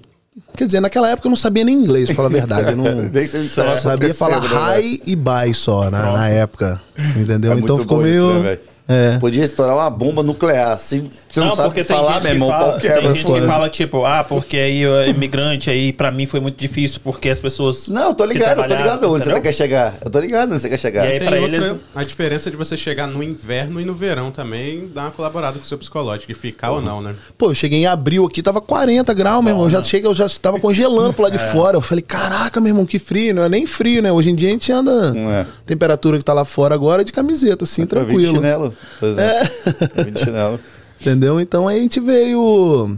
Quer 0.56 0.66
dizer, 0.68 0.80
naquela 0.80 1.10
época 1.10 1.28
eu 1.28 1.30
não 1.30 1.36
sabia 1.36 1.64
nem 1.64 1.76
inglês, 1.76 2.06
pra 2.08 2.16
falar 2.16 2.28
a 2.28 2.32
verdade. 2.32 2.72
Eu 2.72 2.78
não... 2.78 2.86
Sabia 3.82 4.14
falar 4.14 4.42
né, 4.42 4.48
high 4.48 5.00
e 5.06 5.16
bye 5.16 5.54
só 5.54 5.90
na, 5.90 6.12
na 6.12 6.30
época. 6.30 6.82
Entendeu? 7.16 7.54
É 7.54 7.56
então 7.56 7.80
ficou 7.80 8.02
meio... 8.02 8.32
isso, 8.32 8.40
né? 8.44 8.60
É. 8.90 9.20
Podia 9.20 9.44
estourar 9.44 9.76
uma 9.76 9.90
bomba 9.90 10.24
nuclear. 10.24 10.72
Assim, 10.72 11.08
você 11.32 11.40
não, 11.40 11.56
sabe 11.56 11.76
tem 11.76 11.84
falar, 11.84 12.14
gente 12.14 12.24
meu 12.24 12.30
que 12.32 12.36
irmão, 12.36 12.50
fala, 12.50 12.64
qual 12.66 12.80
que 12.80 12.88
é, 12.88 12.92
Tem 13.00 13.14
gente 13.14 13.24
que 13.26 13.42
fala, 13.42 13.70
tipo, 13.70 14.04
ah, 14.04 14.24
porque 14.28 14.58
aí 14.58 14.86
o 14.88 15.04
imigrante 15.06 15.70
aí, 15.70 15.94
pra 15.94 16.10
mim 16.12 16.26
foi 16.26 16.40
muito 16.40 16.58
difícil, 16.60 17.00
porque 17.04 17.30
as 17.30 17.40
pessoas. 17.40 17.88
Não, 17.88 18.08
eu 18.10 18.14
tô 18.16 18.26
ligado, 18.26 18.62
eu 18.62 18.68
tô 18.68 18.74
ligado 18.76 19.04
onde 19.12 19.24
você 19.24 19.30
entendeu? 19.30 19.44
quer 19.44 19.54
chegar. 19.54 19.94
Eu 20.04 20.10
tô 20.10 20.20
ligado 20.20 20.52
onde 20.54 20.60
você 20.62 20.70
quer 20.70 20.80
chegar. 20.80 21.06
E 21.06 21.12
aí, 21.12 21.20
Tem 21.20 21.28
pra 21.30 21.40
outra, 21.40 21.56
eles- 21.58 21.78
a 21.94 22.04
diferença 22.04 22.50
de 22.50 22.58
você 22.58 22.76
chegar 22.76 23.06
no 23.06 23.22
inverno 23.22 23.80
e 23.80 23.86
no 23.86 23.94
verão 23.94 24.32
também 24.32 24.90
dá 24.92 25.04
uma 25.04 25.12
colaborada 25.12 25.60
com 25.60 25.64
o 25.64 25.68
seu 25.68 25.78
psicológico, 25.78 26.32
e 26.32 26.36
ficar 26.36 26.72
ou 26.72 26.82
não, 26.82 27.00
né? 27.00 27.14
Pô, 27.38 27.52
eu 27.52 27.56
cheguei 27.56 27.80
em 27.80 27.86
abril 27.86 28.26
aqui, 28.26 28.42
tava 28.42 28.60
40 28.60 29.14
graus, 29.14 29.44
meu 29.44 29.52
irmão. 29.54 29.66
Eu 29.66 29.70
já 29.70 29.84
cheguei, 29.84 30.10
eu 30.10 30.16
já 30.16 30.28
tava 30.42 30.60
congelando 30.60 31.14
pro 31.14 31.24
lado 31.24 31.38
de 31.38 31.52
fora. 31.52 31.78
Eu 31.78 31.82
falei, 31.82 32.02
caraca, 32.02 32.60
meu 32.60 32.70
irmão, 32.70 32.88
que 32.88 32.98
frio. 32.98 33.36
Não 33.36 33.44
é 33.44 33.50
nem 33.50 33.68
frio, 33.68 34.02
né? 34.02 34.12
Hoje 34.12 34.32
em 34.32 34.36
dia 34.36 34.50
a 34.50 34.52
gente 34.52 34.72
anda. 34.72 35.14
Não 35.14 35.32
é. 35.32 35.46
Temperatura 35.66 36.18
que 36.18 36.26
tá 36.26 36.34
lá 36.34 36.44
fora 36.44 36.74
agora 36.74 37.04
é 37.04 37.06
de 37.06 37.12
camiseta, 37.12 37.66
assim, 37.66 37.86
tranquilo. 37.86 38.34
chinelo, 38.36 38.74
exemplo. 39.08 39.22
É. 39.32 39.52
Eu 39.98 40.06
vim 40.06 40.12
de 40.12 40.20
chinelo. 40.20 40.60
Entendeu? 41.00 41.40
Então 41.40 41.68
aí 41.68 41.80
a 41.80 41.82
gente 41.82 42.00
veio. 42.00 42.98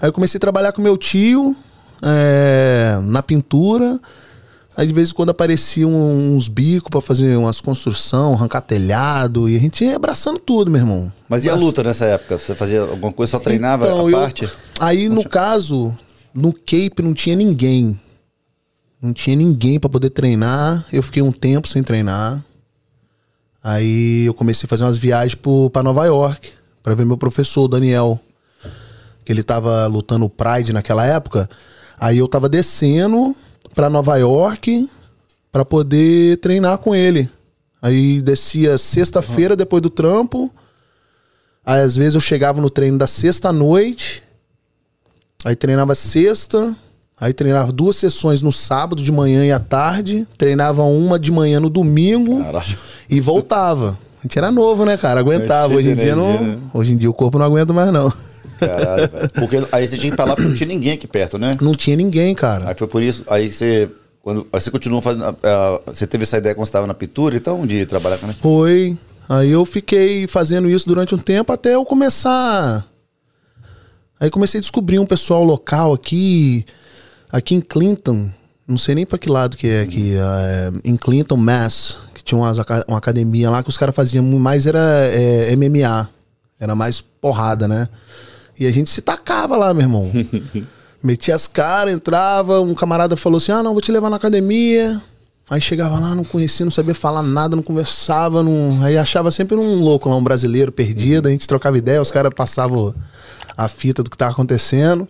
Aí 0.00 0.08
eu 0.08 0.12
comecei 0.12 0.38
a 0.38 0.40
trabalhar 0.40 0.72
com 0.72 0.80
meu 0.80 0.96
tio 0.96 1.54
é, 2.02 2.98
na 3.02 3.22
pintura. 3.22 3.98
Aí 4.76 4.86
de 4.86 4.92
vez 4.94 5.10
em 5.10 5.14
quando 5.14 5.30
apareciam 5.30 5.90
uns 5.92 6.46
bicos 6.46 6.88
pra 6.88 7.00
fazer 7.00 7.36
umas 7.36 7.60
construção, 7.60 8.34
arrancar 8.34 8.60
telhado. 8.60 9.48
E 9.48 9.56
a 9.56 9.58
gente 9.58 9.84
ia 9.84 9.96
abraçando 9.96 10.38
tudo, 10.38 10.70
meu 10.70 10.80
irmão. 10.80 11.12
Mas 11.28 11.44
e 11.44 11.50
a 11.50 11.54
luta 11.56 11.82
nessa 11.82 12.04
época? 12.04 12.38
Você 12.38 12.54
fazia 12.54 12.82
alguma 12.82 13.12
coisa, 13.12 13.32
só 13.32 13.38
treinava 13.40 13.86
Então, 13.86 14.06
a 14.06 14.10
eu- 14.10 14.16
parte? 14.18 14.48
Aí, 14.78 15.08
no 15.08 15.28
caso, 15.28 15.92
no 16.32 16.52
Cape 16.52 17.02
não 17.02 17.12
tinha 17.12 17.34
ninguém. 17.34 18.00
Não 19.02 19.12
tinha 19.12 19.34
ninguém 19.36 19.80
pra 19.80 19.90
poder 19.90 20.10
treinar. 20.10 20.84
Eu 20.92 21.02
fiquei 21.02 21.22
um 21.22 21.32
tempo 21.32 21.66
sem 21.66 21.82
treinar. 21.82 22.42
Aí 23.62 24.24
eu 24.26 24.34
comecei 24.34 24.66
a 24.66 24.68
fazer 24.68 24.84
umas 24.84 24.98
viagens 24.98 25.34
pro, 25.34 25.70
pra 25.70 25.82
Nova 25.82 26.04
York 26.06 26.52
pra 26.82 26.94
ver 26.94 27.04
meu 27.04 27.18
professor, 27.18 27.64
o 27.64 27.68
Daniel. 27.68 28.18
Que 29.24 29.32
ele 29.32 29.42
tava 29.42 29.86
lutando 29.86 30.24
o 30.24 30.30
Pride 30.30 30.72
naquela 30.72 31.04
época. 31.04 31.48
Aí 32.00 32.18
eu 32.18 32.28
tava 32.28 32.48
descendo 32.48 33.36
pra 33.74 33.90
Nova 33.90 34.16
York 34.16 34.88
pra 35.52 35.64
poder 35.64 36.38
treinar 36.38 36.78
com 36.78 36.94
ele. 36.94 37.28
Aí 37.82 38.22
descia 38.22 38.78
sexta-feira 38.78 39.54
depois 39.54 39.82
do 39.82 39.90
trampo. 39.90 40.52
Aí 41.64 41.82
às 41.82 41.96
vezes 41.96 42.14
eu 42.14 42.20
chegava 42.20 42.60
no 42.60 42.70
treino 42.70 42.96
da 42.96 43.06
sexta 43.06 43.50
à 43.50 43.52
noite. 43.52 44.22
Aí 45.44 45.54
treinava 45.54 45.94
sexta. 45.94 46.74
Aí 47.20 47.32
treinava 47.32 47.72
duas 47.72 47.96
sessões 47.96 48.42
no 48.42 48.52
sábado, 48.52 49.02
de 49.02 49.10
manhã 49.10 49.44
e 49.44 49.50
à 49.50 49.58
tarde. 49.58 50.26
Treinava 50.36 50.82
uma 50.84 51.18
de 51.18 51.32
manhã 51.32 51.58
no 51.58 51.68
domingo. 51.68 52.40
Caralho. 52.42 52.78
E 53.10 53.20
voltava. 53.20 53.98
A 54.20 54.22
gente 54.26 54.38
era 54.38 54.50
novo, 54.52 54.84
né, 54.84 54.96
cara? 54.96 55.20
Aguentava. 55.20 55.74
Hoje 55.74 55.90
em 55.90 55.94
dia 55.96 56.12
energia, 56.12 56.16
não. 56.16 56.42
né? 56.44 56.58
Hoje 56.72 56.92
em 56.92 56.96
dia 56.96 57.10
o 57.10 57.14
corpo 57.14 57.38
não 57.38 57.46
aguenta 57.46 57.72
mais, 57.72 57.92
não. 57.92 58.12
Caralho, 58.60 59.08
velho. 59.10 59.30
Porque 59.34 59.56
aí 59.72 59.88
você 59.88 59.96
tinha 59.96 60.10
que 60.10 60.14
ir 60.14 60.16
pra 60.16 60.24
lá 60.24 60.34
porque 60.34 60.48
não 60.48 60.54
tinha 60.54 60.66
ninguém 60.68 60.92
aqui 60.92 61.06
perto, 61.06 61.38
né? 61.38 61.50
Não 61.60 61.74
tinha 61.74 61.96
ninguém, 61.96 62.34
cara. 62.34 62.68
Aí 62.68 62.74
foi 62.76 62.86
por 62.88 63.02
isso, 63.02 63.24
aí 63.28 63.50
você. 63.50 63.88
Quando, 64.20 64.46
aí 64.52 64.60
você 64.60 64.70
continuou 64.70 65.00
fazendo. 65.00 65.24
a- 65.24 65.34
a- 65.44 65.80
você 65.86 66.06
teve 66.06 66.24
essa 66.24 66.38
ideia 66.38 66.54
quando 66.54 66.66
você 66.66 66.70
estava 66.70 66.86
na 66.86 66.94
pintura, 66.94 67.36
então, 67.36 67.64
de 67.66 67.86
trabalhar 67.86 68.18
com 68.18 68.26
a 68.26 68.32
Foi. 68.32 68.98
Aí 69.28 69.50
eu 69.50 69.64
fiquei 69.64 70.26
fazendo 70.26 70.68
isso 70.68 70.86
durante 70.88 71.14
um 71.14 71.18
tempo 71.18 71.52
até 71.52 71.74
eu 71.76 71.84
começar. 71.84 72.84
Aí 74.20 74.30
comecei 74.30 74.58
a 74.58 74.60
descobrir 74.60 74.98
um 74.98 75.06
pessoal 75.06 75.44
local 75.44 75.92
aqui, 75.92 76.64
aqui 77.30 77.54
em 77.54 77.60
Clinton. 77.60 78.30
Não 78.66 78.76
sei 78.76 78.94
nem 78.94 79.06
pra 79.06 79.18
que 79.18 79.30
lado 79.30 79.56
que 79.56 79.68
é 79.68 79.82
aqui. 79.82 80.14
é, 80.16 80.70
em 80.84 80.96
Clinton, 80.96 81.36
Mass. 81.36 81.98
Que 82.14 82.22
tinha 82.22 82.38
umas 82.38 82.58
uma 82.86 82.98
academia 82.98 83.50
lá 83.50 83.62
que 83.62 83.68
os 83.68 83.78
caras 83.78 83.94
faziam 83.94 84.24
mais 84.24 84.66
era 84.66 84.78
é, 84.78 85.54
MMA. 85.56 86.08
Era 86.60 86.74
mais 86.74 87.00
porrada, 87.00 87.68
né? 87.68 87.88
E 88.58 88.66
a 88.66 88.72
gente 88.72 88.90
se 88.90 89.00
tacava 89.00 89.56
lá, 89.56 89.72
meu 89.72 89.82
irmão. 89.82 90.10
Metia 91.02 91.36
as 91.36 91.46
caras, 91.46 91.94
entrava, 91.94 92.60
um 92.60 92.74
camarada 92.74 93.16
falou 93.16 93.36
assim: 93.36 93.52
ah, 93.52 93.62
não, 93.62 93.72
vou 93.72 93.80
te 93.80 93.92
levar 93.92 94.10
na 94.10 94.16
academia. 94.16 95.00
Aí 95.48 95.60
chegava 95.60 95.98
lá, 95.98 96.14
não 96.14 96.24
conhecia, 96.24 96.66
não 96.66 96.70
sabia 96.70 96.94
falar 96.94 97.22
nada, 97.22 97.56
não 97.56 97.62
conversava, 97.62 98.42
não... 98.42 98.82
aí 98.82 98.98
achava 98.98 99.30
sempre 99.30 99.56
um 99.56 99.82
louco 99.82 100.06
lá, 100.06 100.14
um 100.14 100.22
brasileiro 100.22 100.70
perdido, 100.70 101.26
a 101.26 101.30
gente 101.30 101.48
trocava 101.48 101.78
ideia, 101.78 102.02
os 102.02 102.10
caras 102.10 102.34
passavam 102.34 102.94
a 103.56 103.66
fita 103.66 104.02
do 104.02 104.10
que 104.10 104.16
tava 104.16 104.32
acontecendo. 104.32 105.08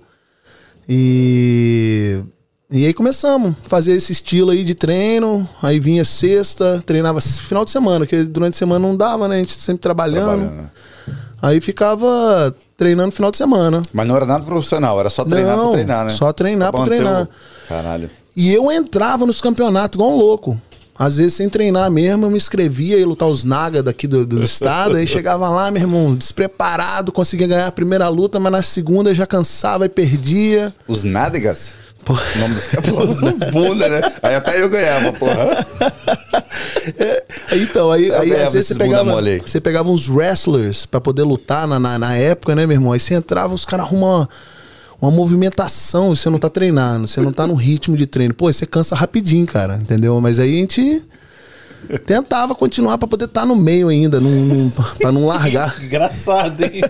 E. 0.88 2.22
E 2.70 2.84
aí 2.84 2.92
começamos 2.92 3.52
a 3.64 3.68
fazer 3.68 3.92
esse 3.92 4.12
estilo 4.12 4.50
aí 4.50 4.62
de 4.62 4.74
treino. 4.74 5.48
Aí 5.62 5.80
vinha 5.80 6.04
sexta, 6.04 6.82
treinava 6.84 7.18
final 7.20 7.64
de 7.64 7.70
semana, 7.70 8.00
porque 8.00 8.24
durante 8.24 8.54
a 8.54 8.58
semana 8.58 8.86
não 8.86 8.94
dava, 8.94 9.26
né? 9.26 9.36
A 9.36 9.38
gente 9.38 9.54
sempre 9.58 9.80
trabalhando. 9.80 10.24
trabalhando. 10.40 10.54
né? 10.56 10.70
Aí 11.40 11.60
ficava 11.62 12.54
treinando 12.76 13.10
final 13.12 13.30
de 13.30 13.38
semana. 13.38 13.80
Mas 13.92 14.06
não 14.06 14.16
era 14.16 14.26
nada 14.26 14.44
profissional, 14.44 14.98
era 15.00 15.08
só 15.08 15.24
treinar 15.24 15.56
Não, 15.56 15.64
pra 15.64 15.72
treinar, 15.72 16.04
né? 16.04 16.10
só 16.10 16.32
treinar 16.32 16.70
pra 16.70 16.80
manter 16.80 16.96
treinar. 16.96 17.22
o- 17.24 17.68
Caralho. 17.68 18.10
E 18.36 18.52
eu 18.52 18.70
entrava 18.70 19.24
nos 19.24 19.40
campeonatos 19.40 19.96
igual 19.96 20.10
um 20.12 20.16
louco. 20.16 20.60
Às 20.98 21.16
vezes 21.16 21.34
sem 21.34 21.48
treinar 21.48 21.88
mesmo, 21.90 22.26
eu 22.26 22.30
me 22.30 22.36
inscrevia, 22.36 22.98
ia 22.98 23.06
lutar 23.06 23.28
os 23.28 23.44
naga 23.44 23.82
daqui 23.82 24.08
do, 24.08 24.26
do 24.26 24.42
estado. 24.42 24.96
aí 24.96 25.06
chegava 25.06 25.48
lá, 25.48 25.70
meu 25.70 25.80
irmão, 25.80 26.14
despreparado, 26.14 27.12
conseguia 27.12 27.46
ganhar 27.46 27.66
a 27.68 27.72
primeira 27.72 28.08
luta, 28.08 28.40
mas 28.40 28.50
na 28.50 28.62
segunda 28.62 29.14
já 29.14 29.24
cansava 29.24 29.86
e 29.86 29.88
perdia. 29.88 30.74
Os 30.88 31.04
nádegas? 31.04 31.74
Pô. 32.04 32.14
O 32.14 32.38
nome 32.38 32.54
dos 32.54 32.66
caras. 32.66 32.90
Os 32.90 33.50
bunda, 33.52 33.88
né? 33.88 34.00
Aí 34.22 34.34
até 34.34 34.60
eu 34.60 34.68
ganhava, 34.68 35.12
porra. 35.12 35.66
É, 36.98 37.22
então, 37.52 37.92
aí, 37.92 38.08
Eu 38.08 38.18
aí 38.18 38.32
às 38.34 38.52
vezes 38.52 38.68
você 38.68 38.74
pegava, 38.74 39.20
você 39.44 39.60
pegava 39.60 39.90
uns 39.90 40.08
wrestlers 40.08 40.86
pra 40.86 41.00
poder 41.00 41.22
lutar 41.22 41.68
na, 41.68 41.78
na, 41.78 41.98
na 41.98 42.16
época, 42.16 42.54
né, 42.54 42.66
meu 42.66 42.76
irmão? 42.76 42.92
Aí 42.92 42.98
você 42.98 43.14
entrava, 43.14 43.54
os 43.54 43.64
caras 43.64 43.86
arrumam 43.86 44.26
uma, 45.00 45.10
movimentação, 45.10 46.14
você 46.14 46.28
não 46.30 46.38
tá 46.38 46.48
treinando, 46.50 47.06
você 47.08 47.20
não 47.20 47.32
tá 47.32 47.46
no 47.46 47.54
ritmo 47.54 47.96
de 47.96 48.06
treino. 48.06 48.34
Pô, 48.34 48.52
você 48.52 48.66
cansa 48.66 48.94
rapidinho, 48.94 49.46
cara, 49.46 49.76
entendeu? 49.76 50.20
Mas 50.20 50.38
aí 50.38 50.56
a 50.56 50.60
gente 50.60 51.02
tentava 52.04 52.54
continuar 52.54 52.98
pra 52.98 53.06
poder 53.08 53.26
estar 53.26 53.46
no 53.46 53.54
meio 53.56 53.88
ainda, 53.88 54.20
não, 54.20 54.70
pra 54.98 55.12
não 55.12 55.26
largar. 55.26 55.76
Engraçado, 55.82 56.62
hein? 56.64 56.82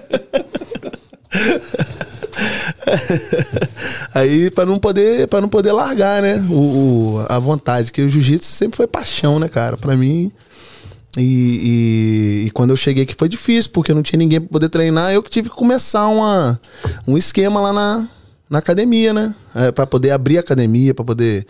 Aí 4.14 4.50
pra 4.50 4.64
não 4.66 4.78
poder, 4.78 5.26
para 5.28 5.40
não 5.40 5.48
poder 5.48 5.72
largar, 5.72 6.22
né? 6.22 6.36
O, 6.50 6.54
o- 7.20 7.26
a 7.28 7.38
vontade, 7.38 7.92
que 7.92 8.02
o 8.02 8.08
jiu-jitsu 8.10 8.50
sempre 8.50 8.76
foi 8.76 8.86
paixão, 8.86 9.38
né, 9.38 9.48
cara? 9.48 9.76
Pra 9.76 9.96
mim. 9.96 10.32
E, 11.18 12.42
e- 12.44 12.46
e 12.46 12.50
quando 12.52 12.70
eu 12.70 12.76
cheguei 12.76 13.02
aqui 13.02 13.14
foi 13.18 13.28
difícil, 13.28 13.70
porque 13.72 13.92
não 13.92 14.02
tinha 14.02 14.18
ninguém 14.18 14.40
pra 14.40 14.48
poder 14.50 14.68
treinar. 14.68 15.12
Eu 15.12 15.22
que 15.22 15.30
tive 15.30 15.50
que 15.50 15.56
começar 15.56 16.06
uma, 16.06 16.60
um 17.06 17.18
esquema 17.18 17.60
lá 17.60 17.72
na, 17.72 18.08
na 18.48 18.58
academia, 18.58 19.12
né? 19.12 19.34
É, 19.54 19.72
para 19.72 19.86
poder 19.86 20.12
abrir 20.12 20.36
a 20.36 20.40
academia, 20.40 20.94
pra 20.94 21.04
poder 21.04 21.44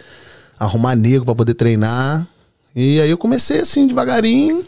arrumar 0.58 0.96
nego, 0.96 1.24
pra 1.24 1.34
poder 1.34 1.54
treinar. 1.54 2.26
E 2.74 3.00
aí 3.00 3.10
eu 3.10 3.18
comecei 3.18 3.60
assim, 3.60 3.86
devagarinho. 3.86 4.64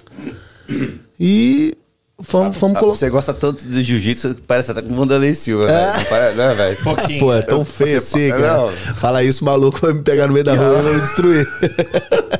E 1.18 1.74
fomos, 2.22 2.56
fomos 2.56 2.76
Ah, 2.76 2.80
colocar. 2.80 2.98
Você 2.98 3.10
gosta 3.10 3.32
tanto 3.32 3.66
de 3.66 3.82
jiu-jitsu 3.82 4.34
que 4.34 4.42
parece 4.42 4.70
até 4.70 4.82
com 4.82 4.92
o 4.92 4.96
Vanderlei 4.96 5.34
Silva, 5.34 5.70
É. 5.70 5.86
Não 5.96 6.36
né, 6.36 6.54
velho? 6.54 6.76
Pouquinho. 6.82 7.20
Pô, 7.20 7.32
é 7.34 7.42
tão 7.42 7.64
feio 7.64 7.98
assim, 7.98 8.30
pa- 8.30 8.38
cara. 8.38 8.56
Não. 8.58 8.72
Fala 8.72 9.22
isso, 9.24 9.44
maluco 9.44 9.78
vai 9.80 9.92
me 9.94 10.02
pegar 10.02 10.26
no 10.26 10.32
meio 10.32 10.44
da 10.44 10.54
rua 10.54 10.78
e 10.78 10.82
vai 10.82 10.94
me 10.94 11.00
destruir. 11.00 11.46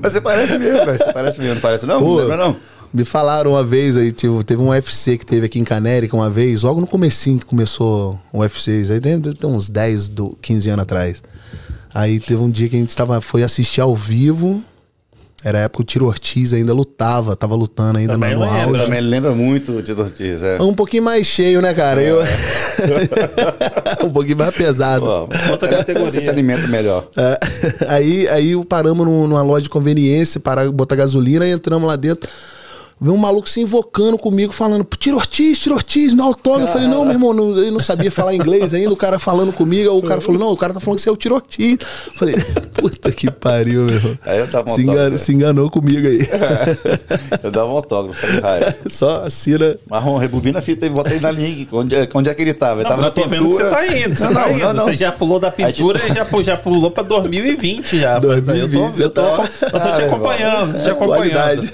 Mas 0.00 0.12
você 0.12 0.20
parece 0.20 0.58
mesmo, 0.58 0.84
velho. 0.84 0.98
Você 0.98 1.12
parece 1.12 1.38
mesmo, 1.38 1.54
não 1.54 1.60
parece 1.60 1.86
não? 1.86 2.00
Pô, 2.00 2.08
Não 2.08 2.14
lembra 2.16 2.36
não? 2.36 2.56
Me 2.94 3.04
falaram 3.04 3.50
uma 3.52 3.64
vez 3.64 3.96
aí, 3.96 4.12
tipo, 4.12 4.42
teve 4.44 4.62
um 4.62 4.68
UFC 4.68 5.18
que 5.18 5.26
teve 5.26 5.46
aqui 5.46 5.58
em 5.58 5.64
Canérica 5.64 6.16
uma 6.16 6.30
vez, 6.30 6.62
logo 6.62 6.80
no 6.80 6.86
comecinho 6.86 7.38
que 7.38 7.44
começou 7.44 8.18
o 8.32 8.38
UFC, 8.40 8.86
aí 8.90 9.00
tem, 9.00 9.20
tem 9.20 9.50
uns 9.50 9.68
10, 9.68 10.08
do, 10.08 10.38
15 10.40 10.70
anos 10.70 10.82
atrás. 10.84 11.22
Aí 11.92 12.20
teve 12.20 12.40
um 12.40 12.50
dia 12.50 12.68
que 12.68 12.76
a 12.76 12.78
gente 12.78 12.96
tava, 12.96 13.20
foi 13.20 13.42
assistir 13.42 13.80
ao 13.80 13.94
vivo, 13.94 14.62
era 15.46 15.58
a 15.58 15.60
época 15.62 15.76
que 15.76 15.82
o 15.82 15.84
Tiro 15.84 16.06
Ortiz 16.06 16.52
ainda 16.52 16.74
lutava, 16.74 17.36
tava 17.36 17.54
lutando 17.54 17.98
ainda 17.98 18.14
Também 18.14 18.34
no, 18.34 18.40
no 18.40 18.52
lembro. 18.52 18.70
auge. 18.74 18.84
Também 18.84 19.00
lembra 19.00 19.30
muito 19.30 19.70
o 19.76 19.80
Tito 19.80 20.00
Ortiz, 20.02 20.42
é. 20.42 20.60
Um 20.60 20.74
pouquinho 20.74 21.04
mais 21.04 21.24
cheio, 21.24 21.62
né, 21.62 21.72
cara? 21.72 22.02
Eu... 22.02 22.18
um 24.04 24.10
pouquinho 24.10 24.38
mais 24.38 24.52
pesado. 24.52 25.04
Pô, 25.06 25.28
Outra 25.52 25.68
categoria. 25.68 26.10
Você 26.10 26.18
se 26.18 26.28
alimenta 26.28 26.66
melhor. 26.66 27.08
É, 27.16 27.38
aí, 27.86 28.28
aí 28.28 28.64
paramos 28.64 29.06
num- 29.06 29.28
numa 29.28 29.42
loja 29.42 29.62
de 29.62 29.68
conveniência 29.68 30.40
para 30.40 30.68
botar 30.72 30.96
gasolina 30.96 31.46
e 31.46 31.52
entramos 31.52 31.86
lá 31.86 31.94
dentro. 31.94 32.28
Veio 32.98 33.14
um 33.14 33.18
maluco 33.18 33.46
se 33.46 33.60
invocando 33.60 34.16
comigo, 34.16 34.50
falando, 34.52 34.86
tira 34.98 35.16
Ortiz, 35.16 35.58
tira 35.58 35.74
Ortiz, 35.74 36.12
me 36.12 36.18
dá 36.18 36.24
autógrafo. 36.24 36.68
Eu 36.68 36.72
falei, 36.72 36.88
não, 36.88 37.04
meu 37.04 37.12
irmão, 37.12 37.34
não, 37.34 37.54
ele 37.58 37.70
não 37.70 37.78
sabia 37.78 38.10
falar 38.10 38.34
inglês 38.34 38.72
ainda, 38.72 38.90
o 38.90 38.96
cara 38.96 39.18
falando 39.18 39.52
comigo, 39.52 39.90
aí 39.90 39.98
o 39.98 40.00
cara 40.02 40.20
falou, 40.22 40.40
não, 40.40 40.48
o 40.50 40.56
cara 40.56 40.72
tá 40.72 40.80
falando 40.80 40.96
que 40.96 41.02
você 41.02 41.10
é 41.10 41.12
o 41.12 41.16
Tiro 41.16 41.34
Ortiz. 41.34 41.76
Eu 42.06 42.12
falei, 42.14 42.34
puta 42.74 43.12
que 43.12 43.30
pariu, 43.30 43.82
meu 43.84 43.96
irmão. 43.96 44.18
Aí 44.24 44.38
eu 44.38 44.48
tava 44.50 44.70
um 44.70 44.74
se, 44.74 44.80
enganou, 44.80 45.00
autógrafo. 45.02 45.24
se 45.24 45.32
enganou 45.34 45.70
comigo 45.70 46.08
aí. 46.08 46.20
Eu 47.42 47.50
dava 47.50 47.68
um 47.68 47.76
autógrafo, 47.76 48.18
falei, 48.20 48.40
"Raio, 48.40 48.74
Só 48.88 49.24
assina. 49.24 49.76
Marrom, 49.88 50.16
rebobina 50.16 50.58
a 50.58 50.62
fita 50.62 50.86
e 50.86 50.88
bota 50.88 51.10
aí 51.10 51.20
na 51.20 51.30
linha. 51.30 51.66
Onde, 51.72 51.94
é- 51.94 52.08
onde 52.14 52.28
é 52.30 52.34
que 52.34 52.42
ele 52.42 52.54
tava? 52.54 52.80
Ele 52.80 52.84
Não, 52.84 52.90
tava 52.90 53.02
na 53.02 53.08
eu 53.08 53.12
tô 53.12 53.28
vendo 53.28 53.44
que 53.48 53.52
você 53.54 53.62
pintura. 53.64 53.70
tá 53.70 53.86
indo. 53.98 54.14
Você, 54.16 54.24
Não, 54.26 54.32
tá 54.32 54.40
não, 54.48 54.50
indo. 54.54 54.58
não, 54.60 54.72
não. 54.74 54.84
você 54.84 54.96
já 54.96 55.12
pulou 55.12 55.38
da 55.38 55.50
pintura 55.50 56.00
e 56.06 56.12
já, 56.14 56.26
já 56.42 56.56
pulou 56.56 56.90
pra 56.90 57.02
2020 57.02 57.98
já. 57.98 58.18
2020, 58.18 59.00
eu 59.00 59.10
tô, 59.10 59.20
eu 59.20 59.26
tô, 59.36 59.36
já 59.36 59.38
tá- 59.38 59.66
eu 59.66 59.70
tô 59.70 59.78
te 59.96 60.02
acompanhando, 60.02 60.82
te 60.82 60.90
acompanhando. 60.90 61.68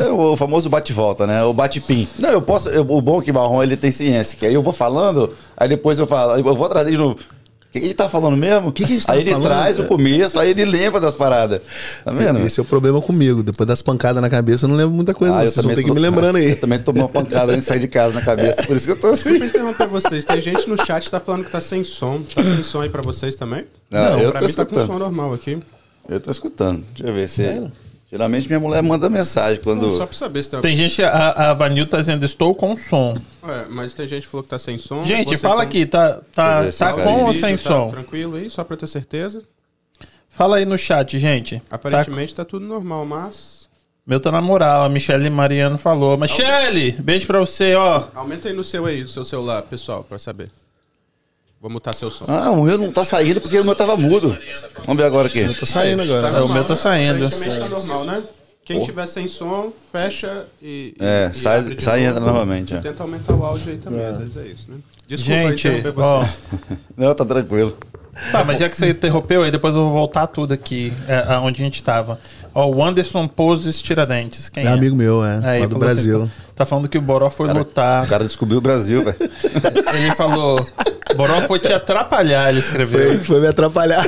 É 0.00 0.08
o 0.10 0.36
famoso 0.36 0.59
famoso 0.60 0.68
bate-volta, 0.70 1.26
né? 1.26 1.42
O 1.44 1.52
bate-pim. 1.52 2.06
Não, 2.18 2.30
eu 2.30 2.42
posso. 2.42 2.68
eu- 2.68 2.82
o 2.88 3.00
bom 3.00 3.20
é 3.20 3.24
que 3.24 3.30
o 3.30 3.34
Marrom 3.34 3.62
ele 3.62 3.76
tem 3.76 3.90
ciência, 3.90 4.36
que 4.38 4.44
aí 4.46 4.54
eu 4.54 4.62
vou 4.62 4.72
falando, 4.72 5.32
aí 5.56 5.68
depois 5.68 5.98
eu 5.98 6.06
falo, 6.06 6.36
eu 6.38 6.54
vou 6.54 6.66
atrás 6.66 6.86
de 6.86 6.96
novo. 6.96 7.14
O 7.14 7.72
que 7.72 7.78
ele 7.78 7.94
tá 7.94 8.08
falando 8.08 8.36
mesmo? 8.36 8.72
que 8.72 8.84
que 8.84 8.98
tá 9.06 9.12
aí 9.12 9.20
ele 9.20 9.30
falando? 9.30 9.44
traz 9.46 9.78
o 9.78 9.84
começo, 9.84 10.40
aí 10.40 10.50
ele 10.50 10.64
lembra 10.64 11.00
das 11.00 11.14
paradas. 11.14 11.60
Tá 12.04 12.10
vendo? 12.10 12.40
Esse 12.40 12.58
é 12.58 12.62
o 12.64 12.66
problema 12.66 13.00
comigo. 13.00 13.44
Depois 13.44 13.64
das 13.66 13.80
pancadas 13.80 14.20
na 14.20 14.28
cabeça, 14.28 14.64
eu 14.64 14.68
não 14.68 14.74
lembro 14.76 14.92
muita 14.92 15.14
coisa. 15.14 15.32
Ah, 15.34 15.38
não. 15.38 15.44
eu 15.44 15.50
Vocês 15.50 15.54
vão 15.54 15.62
também 15.70 15.76
ter 15.76 15.82
que 15.82 15.88
tô- 15.88 15.94
me 15.94 16.00
lembrando 16.00 16.34
aí. 16.36 16.50
Eu 16.50 16.60
também 16.60 16.80
tomei 16.80 17.00
uma 17.02 17.08
pancada 17.08 17.52
antes 17.52 17.62
de 17.64 17.68
sair 17.68 17.78
de 17.78 17.86
casa 17.86 18.12
na 18.12 18.22
cabeça, 18.22 18.64
por 18.64 18.76
isso 18.76 18.86
que 18.86 18.92
eu 18.92 19.00
tô 19.00 19.06
assim. 19.06 19.30
Desculpa 19.30 19.44
interromper 19.46 19.86
vocês. 19.86 20.24
Tem 20.24 20.40
gente 20.40 20.68
no 20.68 20.76
chat 20.84 21.04
que 21.04 21.10
tá 21.12 21.20
falando 21.20 21.44
que 21.44 21.50
tá 21.52 21.60
sem 21.60 21.84
som. 21.84 22.20
Tá 22.34 22.42
sem 22.42 22.60
som 22.64 22.80
aí 22.80 22.88
pra 22.88 23.02
vocês 23.02 23.36
também? 23.36 23.64
Não, 23.88 24.18
eu 24.18 24.32
pra 24.32 24.40
tô 24.40 24.46
mim 24.48 24.52
tá 24.52 24.64
com 24.64 24.72
escutando. 24.72 24.86
som 24.88 24.98
normal 24.98 25.32
aqui. 25.32 25.58
Eu 26.08 26.18
tô 26.18 26.30
escutando. 26.32 26.84
Deixa 26.96 27.08
eu 27.08 27.14
ver 27.14 27.28
se. 27.28 27.70
Geralmente 28.10 28.48
minha 28.48 28.58
mulher 28.58 28.82
manda 28.82 29.08
mensagem 29.08 29.62
quando. 29.62 29.96
Só 29.96 30.04
pra 30.04 30.16
saber 30.16 30.42
se 30.42 30.50
tem... 30.50 30.60
Tem 30.60 30.76
gente, 30.76 31.00
a, 31.02 31.50
a 31.50 31.54
Vanil 31.54 31.86
tá 31.86 31.98
dizendo, 32.00 32.24
estou 32.24 32.54
com 32.54 32.76
som. 32.76 33.14
É, 33.46 33.66
mas 33.70 33.94
tem 33.94 34.08
gente 34.08 34.22
que 34.24 34.28
falou 34.28 34.42
que 34.42 34.50
tá 34.50 34.58
sem 34.58 34.76
som. 34.78 35.04
Gente, 35.04 35.36
fala 35.36 35.56
tão- 35.56 35.62
aqui, 35.62 35.86
tá, 35.86 36.20
tá, 36.34 36.62
ver 36.62 36.72
tá 36.74 36.92
tá 36.92 37.02
com 37.04 37.24
ou 37.26 37.32
sem 37.32 37.56
tá 37.56 37.62
som? 37.70 37.90
Tranquilo 37.90 38.34
aí, 38.36 38.50
só 38.50 38.64
pra 38.64 38.76
ter 38.76 38.88
certeza. 38.88 39.44
Fala 40.28 40.56
aí 40.56 40.64
no 40.64 40.76
chat, 40.76 41.18
gente. 41.20 41.60
Tá- 41.68 41.76
Aparentemente 41.76 42.34
tá 42.34 42.44
tudo 42.44 42.66
normal, 42.66 43.04
mas... 43.06 43.68
meu 44.04 44.18
tá 44.18 44.32
na 44.32 44.40
moral, 44.40 44.82
a 44.84 44.88
Michelle 44.88 45.30
Mariano 45.30 45.78
falou. 45.78 46.18
Michelle, 46.18 46.90
beijo 46.92 47.28
pra 47.28 47.38
você, 47.38 47.74
ó. 47.76 48.04
Aumenta 48.14 48.48
aí 48.48 48.54
no 48.54 48.64
seu 48.64 48.86
aí, 48.86 49.02
no 49.02 49.08
seu 49.08 49.24
celular, 49.24 49.62
pessoal, 49.62 50.02
pra 50.02 50.18
saber. 50.18 50.50
Vou 51.60 51.70
mutar 51.70 51.94
seu 51.94 52.10
som. 52.10 52.24
Ah, 52.26 52.50
o 52.50 52.62
meu 52.62 52.78
não 52.78 52.90
tá 52.90 53.04
saindo 53.04 53.40
porque 53.40 53.58
o 53.58 53.64
meu 53.64 53.74
tava 53.74 53.96
mudo. 53.96 54.36
Vamos 54.86 54.96
ver 55.02 55.06
agora 55.06 55.28
aqui. 55.28 55.46
Tô 55.54 55.66
saindo 55.66 56.00
agora. 56.02 56.28
É, 56.28 56.40
o 56.40 56.48
meu 56.48 56.64
tá 56.64 56.74
saindo. 56.74 57.26
Aparentemente 57.26 57.58
tá 57.60 57.68
normal, 57.68 58.04
né? 58.04 58.22
Quem 58.64 58.80
tiver 58.82 59.06
sem 59.06 59.26
som, 59.28 59.72
fecha 59.92 60.44
e. 60.62 60.94
e- 60.98 61.04
É, 61.04 61.30
e 61.32 61.36
sai- 61.36 61.58
abre 61.58 61.74
de 61.74 61.82
sai 61.82 62.02
e 62.02 62.04
entra 62.04 62.20
novamente, 62.20 62.72
E 62.72 62.76
é. 62.76 62.80
Tenta 62.80 63.02
aumentar 63.02 63.34
o 63.34 63.44
áudio 63.44 63.72
aí 63.72 63.78
também, 63.78 64.04
às 64.06 64.16
vezes 64.16 64.36
é 64.36 64.46
isso, 64.46 64.70
né? 64.70 64.76
Desculpa 65.08 65.34
Gente, 65.50 65.68
interromper 65.68 66.00
ó. 66.00 66.20
vocês. 66.20 66.38
Não, 66.96 67.14
tá 67.14 67.24
tranquilo. 67.24 67.76
Tá, 68.30 68.44
mas 68.44 68.60
já 68.60 68.68
que 68.68 68.76
você 68.76 68.90
interrompeu, 68.90 69.42
aí 69.42 69.50
depois 69.50 69.74
eu 69.74 69.82
vou 69.82 69.90
voltar 69.90 70.26
tudo 70.28 70.54
aqui, 70.54 70.92
é, 71.08 71.32
aonde 71.34 71.60
a 71.62 71.64
gente 71.64 71.82
tava. 71.82 72.20
Ó, 72.54 72.66
o 72.70 72.84
Anderson 72.84 73.26
Poses 73.26 73.82
Tiradentes. 73.82 74.48
Quem 74.48 74.64
É 74.64 74.66
é? 74.66 74.70
amigo 74.72 74.94
meu, 74.94 75.24
é. 75.24 75.40
Aí, 75.44 75.60
lá 75.60 75.66
do 75.66 75.72
falou 75.72 75.78
Brasil. 75.80 76.22
assim, 76.22 76.30
tá 76.54 76.64
falando 76.64 76.88
que 76.88 76.98
o 76.98 77.02
Boró 77.02 77.28
foi 77.28 77.52
lutar. 77.52 78.04
O 78.04 78.08
cara 78.08 78.24
descobriu 78.24 78.58
o 78.58 78.60
Brasil, 78.62 79.02
velho. 79.02 79.16
Ele 79.94 80.14
falou. 80.14 80.64
Boró 81.16 81.40
foi 81.42 81.58
te 81.58 81.72
atrapalhar, 81.72 82.48
ele 82.50 82.60
escreveu. 82.60 83.00
Foi, 83.10 83.18
foi 83.18 83.40
me 83.40 83.46
atrapalhar. 83.48 84.06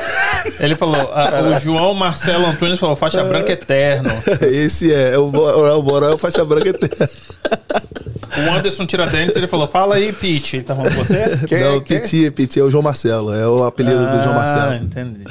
Ele 0.61 0.75
falou. 0.75 0.97
a- 1.15 1.57
o 1.57 1.61
João 1.61 1.95
Marcelo 1.95 2.47
Antunes 2.47 2.79
falou 2.79 2.97
faixa 2.97 3.23
branca 3.25 3.53
eterno. 3.53 4.11
Esse 4.43 4.93
é. 4.93 5.17
O 5.19 5.29
Boró 5.31 5.79
o 5.79 5.83
Boró 5.83 6.09
é 6.11 6.15
o 6.15 6.19
faixa 6.19 6.45
branca 6.45 6.69
eterna. 6.71 7.09
O 8.35 8.51
Anderson 8.57 8.87
Tiradentes, 8.87 9.37
ele 9.37 9.47
falou: 9.47 9.67
fala 9.67 9.97
aí, 9.97 10.13
Pete. 10.13 10.57
Ele 10.57 10.65
tá 10.65 10.75
falando 10.75 10.95
com 10.95 11.05
você? 11.05 11.39
Quem 11.47 11.61
não, 11.61 11.67
é? 11.67 11.77
o 11.77 11.81
Quem 11.83 11.97
é? 11.99 12.01
Piti, 12.01 12.31
Piti 12.31 12.61
é 12.61 12.63
o 12.63 12.71
João 12.71 12.83
Marcelo. 12.83 13.33
É 13.35 13.47
o 13.47 13.65
apelido 13.65 13.99
do 14.07 14.23
João 14.23 14.31
Ah, 14.31 14.35
Marcelo. 14.35 14.75
entendi. 14.77 15.25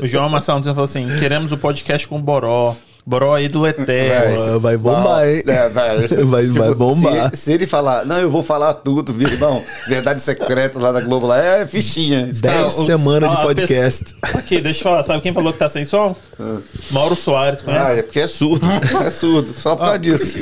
o 0.00 0.06
João 0.06 0.28
Marcelo 0.28 0.58
Antunes 0.58 0.74
falou 0.74 0.84
assim: 0.84 1.08
queremos 1.18 1.50
o 1.52 1.58
podcast 1.58 2.06
com 2.06 2.16
o 2.16 2.20
Boró. 2.22 2.74
Boró 3.10 3.36
ídolo 3.40 3.66
eterno. 3.66 4.54
Ó, 4.54 4.58
Vai 4.60 4.76
bombar, 4.76 5.26
hein? 5.28 5.42
É. 5.46 5.68
Vai- 5.68 6.06
Se 6.46 6.58
vai 6.58 6.68
vo- 6.68 6.74
bombar. 6.76 7.30
Se, 7.30 7.36
se 7.38 7.52
ele 7.52 7.66
falar, 7.66 8.04
não, 8.06 8.20
eu 8.20 8.30
vou 8.30 8.44
falar 8.44 8.72
tudo, 8.74 9.12
viu? 9.12 9.28
Não, 9.38 9.60
verdade 9.88 10.22
secreta 10.22 10.78
lá 10.78 10.92
da 10.92 11.00
Globo 11.00 11.26
lá 11.26 11.36
é 11.42 11.66
fichinha. 11.66 12.26
Dez 12.26 12.40
Tá, 12.40 12.70
semanas 12.70 13.30
de 13.30 13.36
a 13.36 13.40
podcast. 13.40 14.14
pessoa- 14.14 14.38
Aqui, 14.40 14.60
deixa 14.60 14.78
eu 14.80 14.84
falar. 14.84 15.02
Sabe 15.02 15.20
quem 15.22 15.32
falou 15.34 15.52
que 15.52 15.58
tá 15.58 15.68
sem 15.68 15.84
som? 15.84 16.14
Mauro 16.92 17.16
Soares, 17.16 17.60
Ah, 17.60 17.64
conhece? 17.64 17.98
é 17.98 18.02
porque 18.02 18.20
é 18.20 18.26
surdo. 18.28 18.66
É 19.04 19.10
surdo. 19.10 19.52
Só 19.58 19.74
por 19.74 19.82
causa 19.84 19.98
disso. 19.98 20.38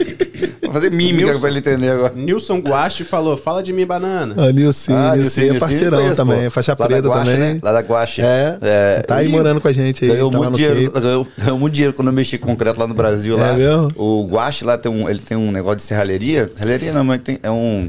Vou 0.63 0.73
fazer 0.75 0.91
mímica 0.93 1.39
pra 1.39 1.49
ele 1.49 1.61
entender 1.61 1.89
agora. 1.91 2.13
Nilson 2.15 2.59
Guache 2.59 3.03
falou: 3.03 3.37
fala 3.37 3.63
de 3.63 3.73
mim, 3.73 3.87
banana. 3.87 4.35
A 4.49 4.53
Nilce, 4.53 4.93
Ah, 4.93 5.17
Nilce 5.17 5.41
Nilcinho, 5.41 5.57
é 5.57 5.59
parceirão 5.59 5.99
conheço, 5.99 6.17
também. 6.17 6.37
pô. 6.41 6.45
É 6.45 6.51
faixa 6.51 6.73
Lá 6.73 6.77
da 6.77 6.87
preta 6.87 7.09
Guache, 7.09 7.31
também. 7.31 7.55
né? 7.55 7.61
Lá 7.63 7.73
da 7.73 7.81
Guache. 7.81 8.23
É, 8.23 9.03
tá 9.07 9.17
aí 9.17 9.29
morando 9.29 9.61
com 9.61 9.69
a 9.69 9.73
gente 9.73 10.05
aí. 10.05 10.11
Ganhou 10.11 10.31
tá 10.31 10.39
muito, 10.39 10.55
dinheiro, 10.57 10.93
ganhou 11.39 11.59
muito 11.59 11.73
dinheiro 11.75 11.95
quando 11.95 12.09
eu 12.09 12.13
mexi 12.13 12.37
com 12.37 12.55
concreto 12.59 12.81
lá 12.81 12.87
no 12.87 12.95
Brasil. 12.95 13.39
É 13.39 13.43
lá. 13.43 13.53
mesmo? 13.55 13.93
O 13.97 14.27
Guache 14.27 14.65
lá 14.65 14.77
tem 14.77 14.91
um, 14.91 15.09
ele 15.09 15.21
tem 15.21 15.37
um 15.37 15.53
negócio 15.53 15.77
de 15.77 15.83
serralheria. 15.85 16.51
Serralheria 16.55 16.93
não, 16.93 17.05
mas 17.05 17.21
tem, 17.23 17.39
é 17.43 17.51
um... 17.51 17.89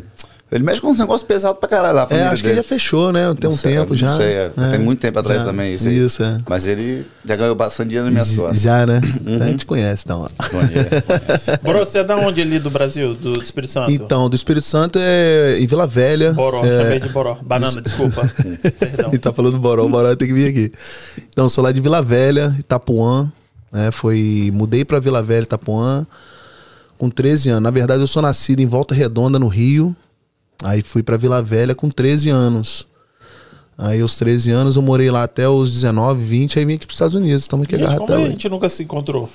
Ele 0.52 0.64
mexe 0.64 0.82
com 0.82 0.88
uns 0.88 0.98
negócios 0.98 1.22
pesados 1.22 1.60
pra 1.60 1.70
caralho 1.70 1.94
lá. 1.96 2.08
a 2.10 2.16
É, 2.16 2.24
acho 2.24 2.42
que 2.42 2.48
ele 2.48 2.56
dele. 2.56 2.56
já 2.56 2.64
fechou, 2.64 3.12
né? 3.12 3.22
Tem 3.40 3.48
um 3.48 3.52
Não 3.52 3.60
sei, 3.60 3.76
tempo 3.76 3.90
não 3.90 3.96
já. 3.96 4.18
sei, 4.18 4.26
é. 4.34 4.52
É, 4.58 4.70
Tem 4.72 4.80
muito 4.80 5.00
tempo 5.00 5.20
atrás 5.20 5.42
já. 5.42 5.46
também 5.48 5.74
isso 5.76 5.88
aí. 5.88 6.04
Isso, 6.04 6.24
é. 6.24 6.40
Mas 6.50 6.66
ele 6.66 7.06
já 7.24 7.36
ganhou 7.36 7.54
bastante 7.54 7.90
dinheiro 7.90 8.10
nas 8.10 8.14
minhas 8.30 8.36
costas. 8.40 8.60
Já, 8.60 8.84
né? 8.84 9.00
Uhum. 9.28 9.44
A 9.44 9.46
gente 9.46 9.64
conhece, 9.64 10.06
então. 10.08 10.28
Bro, 11.62 11.86
você 11.86 12.00
é 12.00 12.04
da 12.04 12.16
onde 12.18 12.42
ali 12.42 12.58
do 12.58 12.72
Brasil, 12.72 13.14
do 13.14 13.34
Espírito 13.44 13.72
Santo? 13.72 13.92
Então, 13.92 14.28
do 14.28 14.36
Espírito 14.36 14.66
Santo 14.66 14.98
é 15.00 15.60
em 15.60 15.68
Vila 15.68 15.86
Velha. 15.86 16.34
Boró, 16.34 16.66
é, 16.66 16.82
chamei 16.82 17.00
de 17.00 17.10
Boró. 17.10 17.38
Banana, 17.46 17.80
desculpa. 17.80 18.28
Perdão. 18.80 19.10
Ele 19.10 19.20
tá 19.20 19.32
falando 19.32 19.52
do 19.54 19.60
Boró, 19.60 19.86
o 19.86 19.90
Boró 19.90 20.16
tem 20.16 20.28
que 20.30 20.34
vir 20.34 20.48
aqui. 20.50 20.72
Então, 21.32 21.48
sou 21.48 21.64
lá 21.64 21.72
de 21.72 21.80
Vila 21.80 22.02
Velha, 22.02 22.56
Itapuã. 22.58 23.32
Né? 23.72 23.92
Foi, 23.92 24.52
mudei 24.54 24.84
pra 24.84 25.00
Vila 25.00 25.22
Velha, 25.22 25.44
Itapuã, 25.44 26.06
com 26.98 27.10
13 27.10 27.50
anos. 27.50 27.64
Na 27.64 27.72
verdade, 27.72 28.02
eu 28.02 28.08
sou 28.08 28.22
nascido 28.22 28.60
em 28.60 28.66
Volta 28.66 28.94
Redonda, 28.94 29.40
no 29.40 29.48
Rio. 29.48 29.96
Aí 30.64 30.82
fui 30.82 31.02
pra 31.02 31.18
Vila 31.18 31.42
Velha 31.42 31.74
com 31.74 31.90
13 31.90 32.30
anos. 32.30 32.88
Aí, 33.78 34.02
aos 34.02 34.18
13 34.18 34.52
anos, 34.52 34.76
eu 34.76 34.82
morei 34.82 35.10
lá 35.10 35.24
até 35.24 35.48
os 35.48 35.72
19, 35.72 36.22
20. 36.22 36.60
Aí 36.60 36.66
vim 36.66 36.74
aqui 36.74 36.86
pros 36.86 36.96
Estados 36.96 37.16
Unidos. 37.16 37.44
Estamos 37.44 37.66
aqui 37.66 37.76
agarrados 37.76 38.00
como 38.00 38.12
até 38.12 38.20
a 38.20 38.24
hoje. 38.24 38.32
gente 38.32 38.50
nunca 38.50 38.68
se 38.68 38.84
encontrou? 38.84 39.30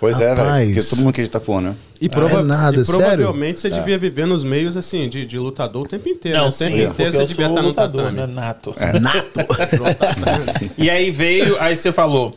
Pois 0.00 0.20
é, 0.20 0.34
velho. 0.34 0.36
Rapaz. 0.36 0.74
Porque 0.74 0.88
todo 0.88 0.98
mundo 1.00 1.10
aqui 1.10 1.20
de 1.20 1.26
Itapuã, 1.28 1.60
né? 1.60 1.76
E, 2.00 2.06
é 2.06 2.42
nada, 2.42 2.80
e 2.80 2.84
sério? 2.84 3.00
provavelmente 3.00 3.60
você 3.60 3.70
devia 3.70 3.98
viver 3.98 4.26
nos 4.26 4.42
meios 4.42 4.76
assim, 4.76 5.08
de, 5.08 5.26
de 5.26 5.38
lutador 5.38 5.84
o 5.84 5.88
tempo 5.88 6.08
inteiro. 6.08 6.38
Não, 6.38 6.44
né? 6.44 6.50
o 6.50 6.52
tempo 6.52 6.76
sim, 6.76 6.84
inteiro 6.84 7.12
você 7.12 7.24
devia 7.26 7.46
estar 7.46 7.62
no 7.62 7.68
lutador, 7.68 8.04
tatame. 8.04 8.18
né? 8.18 8.26
Nato. 8.26 8.74
Nato. 9.00 9.40
E 10.76 10.88
aí 10.88 11.10
veio, 11.10 11.60
aí 11.60 11.76
você 11.76 11.92
falou, 11.92 12.36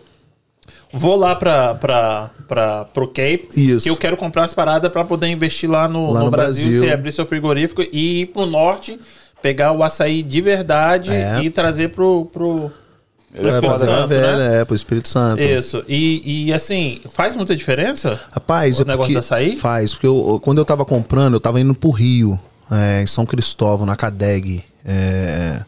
vou 0.94 1.16
lá 1.16 1.36
pra, 1.36 1.76
pra, 1.76 2.30
pra, 2.48 2.86
pro 2.86 3.08
Cape, 3.08 3.50
Isso. 3.56 3.84
que 3.84 3.90
eu 3.90 3.96
quero 3.98 4.16
comprar 4.18 4.44
as 4.46 4.54
paradas 4.54 4.92
pra 4.92 5.04
poder 5.04 5.28
investir 5.28 5.70
lá 5.70 5.88
no, 5.88 6.12
Lá 6.12 6.20
no 6.20 6.26
no 6.26 6.32
Brasil, 6.32 6.64
Brasil. 6.66 6.84
você 6.88 6.92
abrir 6.92 7.12
seu 7.12 7.26
frigorífico 7.26 7.82
e 7.92 8.22
ir 8.22 8.26
pro 8.28 8.46
norte, 8.46 9.00
pegar 9.42 9.72
o 9.72 9.84
açaí 9.84 10.24
de 10.24 10.42
verdade 10.42 11.12
É. 11.12 11.42
e 11.42 11.50
trazer 11.50 11.90
pro... 11.90 12.26
pro 12.32 12.72
Ele 13.36 13.50
É, 13.50 13.60
Vila 13.62 13.78
Santo, 13.80 14.08
Velha, 14.08 14.38
né? 14.38 14.62
é, 14.62 14.66
pro 14.66 14.76
Espírito 14.76 15.08
Santo. 15.10 15.42
Isso. 15.44 15.84
E, 15.88 16.46
e 16.48 16.54
assim, 16.54 17.02
faz 17.10 17.36
muita 17.36 17.56
diferença? 17.56 18.20
Rapaz, 18.32 18.80
O 18.80 18.82
é 18.82 18.86
negócio 18.86 19.14
do 19.14 19.20
açaí? 19.20 19.56
Faz, 19.58 19.94
porque 19.94 20.08
eu- 20.08 20.40
quando 20.44 20.58
eu 20.60 20.66
tava 20.66 20.84
comprando, 20.86 21.34
eu 21.36 21.40
tava 21.40 21.60
indo 21.60 21.76
pro 21.76 21.92
Rio, 21.92 22.40
é, 22.72 23.02
em 23.04 23.08
São 23.08 23.26
Cristóvão, 23.26 23.86
na 23.86 23.96
Cadeg. 23.96 24.64
é, 24.86 25.62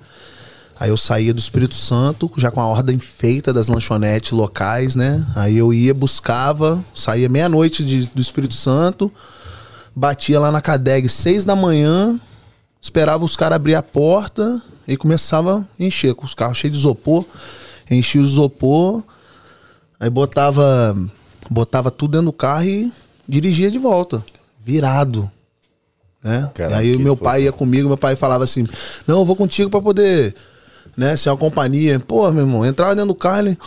aí 0.79 0.89
eu 0.89 0.97
saía 0.97 1.33
do 1.33 1.39
Espírito 1.39 1.75
Santo, 1.75 2.31
já 2.37 2.49
com 2.49 2.61
a 2.61 2.65
ordem 2.65 2.97
feita 2.99 3.51
das 3.51 3.67
lanchonetes 3.67 4.31
locais, 4.31 4.95
né? 4.95 5.25
Aí 5.35 5.57
eu 5.57 5.73
ia, 5.73 5.93
buscava, 5.93 6.83
saía 6.95 7.27
meia-noite 7.27 7.83
do 7.83 8.21
Espírito 8.21 8.53
Santo, 8.53 9.11
batia 9.93 10.39
lá 10.39 10.51
na 10.51 10.61
Cadeg 10.61 11.09
seis 11.09 11.43
da 11.43 11.55
manhã, 11.55 12.17
esperava 12.81 13.25
os 13.25 13.35
caras 13.35 13.57
abrir 13.57 13.75
a 13.75 13.83
porta 13.83 14.61
e 14.87 14.95
começava 14.95 15.67
a 15.79 15.83
encher 15.83 16.15
com 16.15 16.25
os 16.25 16.33
carros 16.33 16.57
cheios 16.57 16.77
de 16.77 16.79
isopor. 16.79 17.25
Enchia 17.91 18.21
o 18.21 18.23
isopor, 18.23 19.03
aí 19.99 20.09
botava, 20.09 20.95
botava 21.49 21.91
tudo 21.91 22.11
dentro 22.11 22.27
do 22.27 22.33
carro 22.33 22.65
e 22.65 22.91
dirigia 23.27 23.69
de 23.69 23.79
volta, 23.79 24.23
virado. 24.63 25.29
Né? 26.23 26.49
Caraca, 26.53 26.77
aí 26.77 26.97
meu 26.97 27.17
pai 27.17 27.43
ia 27.43 27.51
comigo, 27.51 27.87
meu 27.87 27.97
pai 27.97 28.15
falava 28.15 28.43
assim: 28.43 28.65
Não, 29.07 29.19
eu 29.19 29.25
vou 29.25 29.35
contigo 29.35 29.69
pra 29.69 29.81
poder 29.81 30.35
né, 30.97 31.15
ser 31.17 31.29
uma 31.29 31.37
companhia. 31.37 31.99
Pô, 31.99 32.29
meu 32.31 32.43
irmão, 32.45 32.65
entrava 32.65 32.93
dentro 32.95 33.09
do 33.09 33.15
carro, 33.15 33.47
ele. 33.47 33.57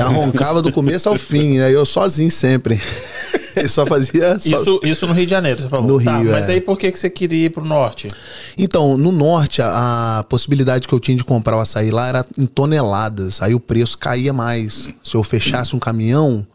Arroncava 0.00 0.62
do 0.62 0.72
começo 0.72 1.08
ao 1.08 1.16
fim, 1.16 1.58
né? 1.58 1.72
Eu 1.72 1.84
sozinho 1.86 2.30
sempre. 2.30 2.80
Ele 3.56 3.68
só 3.70 3.86
fazia. 3.86 4.38
só- 4.38 4.60
Isso, 4.60 4.80
isso 4.82 5.06
no 5.06 5.14
Rio 5.14 5.24
de 5.24 5.30
Janeiro, 5.30 5.62
você 5.62 5.66
falou. 5.70 5.86
No 5.98 6.04
Tá, 6.04 6.18
Rio, 6.18 6.30
mas 6.30 6.46
é. 6.46 6.52
aí 6.52 6.60
por 6.60 6.76
que, 6.76 6.92
que 6.92 6.98
você 6.98 7.08
queria 7.08 7.46
ir 7.46 7.50
pro 7.50 7.64
norte? 7.64 8.06
Então, 8.58 8.98
no 8.98 9.10
norte, 9.10 9.62
a, 9.62 10.18
a 10.18 10.24
possibilidade 10.24 10.86
que 10.86 10.92
eu 10.92 11.00
tinha 11.00 11.16
de 11.16 11.24
comprar 11.24 11.56
o 11.56 11.60
açaí 11.60 11.90
lá 11.90 12.06
era 12.06 12.26
em 12.36 12.44
toneladas. 12.46 13.40
Aí 13.40 13.54
o 13.54 13.60
preço 13.60 13.96
caía 13.96 14.30
mais. 14.30 14.90
Se 15.02 15.14
eu 15.14 15.24
fechasse 15.24 15.74
um 15.74 15.78
caminhão, 15.78 16.46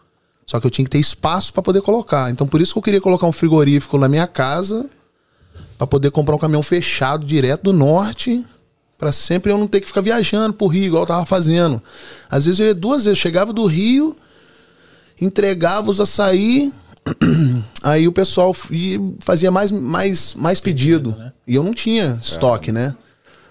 só 0.45 0.59
que 0.59 0.67
eu 0.67 0.69
tinha 0.69 0.85
que 0.85 0.91
ter 0.91 0.99
espaço 0.99 1.51
para 1.51 1.63
poder 1.63 1.81
colocar. 1.81 2.29
Então, 2.29 2.45
por 2.45 2.61
isso 2.61 2.71
que 2.73 2.77
eu 2.77 2.83
queria 2.83 3.01
colocar 3.01 3.25
um 3.25 3.31
frigorífico 3.31 3.97
na 3.97 4.07
minha 4.07 4.27
casa, 4.27 4.87
para 5.79 5.87
poder 5.87 6.11
comprar 6.11 6.35
um 6.35 6.39
caminhão 6.39 6.61
fechado 6.61 7.25
direto 7.25 7.63
do 7.63 7.73
norte, 7.73 8.45
para 9.01 9.11
sempre 9.11 9.51
eu 9.51 9.57
não 9.57 9.65
ter 9.65 9.81
que 9.81 9.87
ficar 9.87 10.01
viajando 10.01 10.53
pro 10.53 10.67
Rio, 10.67 10.85
igual 10.85 11.01
eu 11.01 11.07
tava 11.07 11.25
fazendo. 11.25 11.81
Às 12.29 12.45
vezes 12.45 12.59
eu 12.59 12.67
ia 12.67 12.75
duas 12.75 13.03
vezes, 13.03 13.17
chegava 13.17 13.51
do 13.51 13.65
Rio, 13.65 14.15
entregava 15.19 15.89
os 15.89 15.99
açaí, 15.99 16.71
aí 17.81 18.07
o 18.07 18.11
pessoal 18.11 18.55
ia- 18.69 18.99
fazia 19.19 19.49
mais, 19.49 19.71
mais, 19.71 20.35
mais 20.35 20.61
pedido. 20.61 21.15
E 21.47 21.55
eu 21.55 21.63
não 21.63 21.73
tinha 21.73 22.19
estoque, 22.21 22.71
né? 22.71 22.95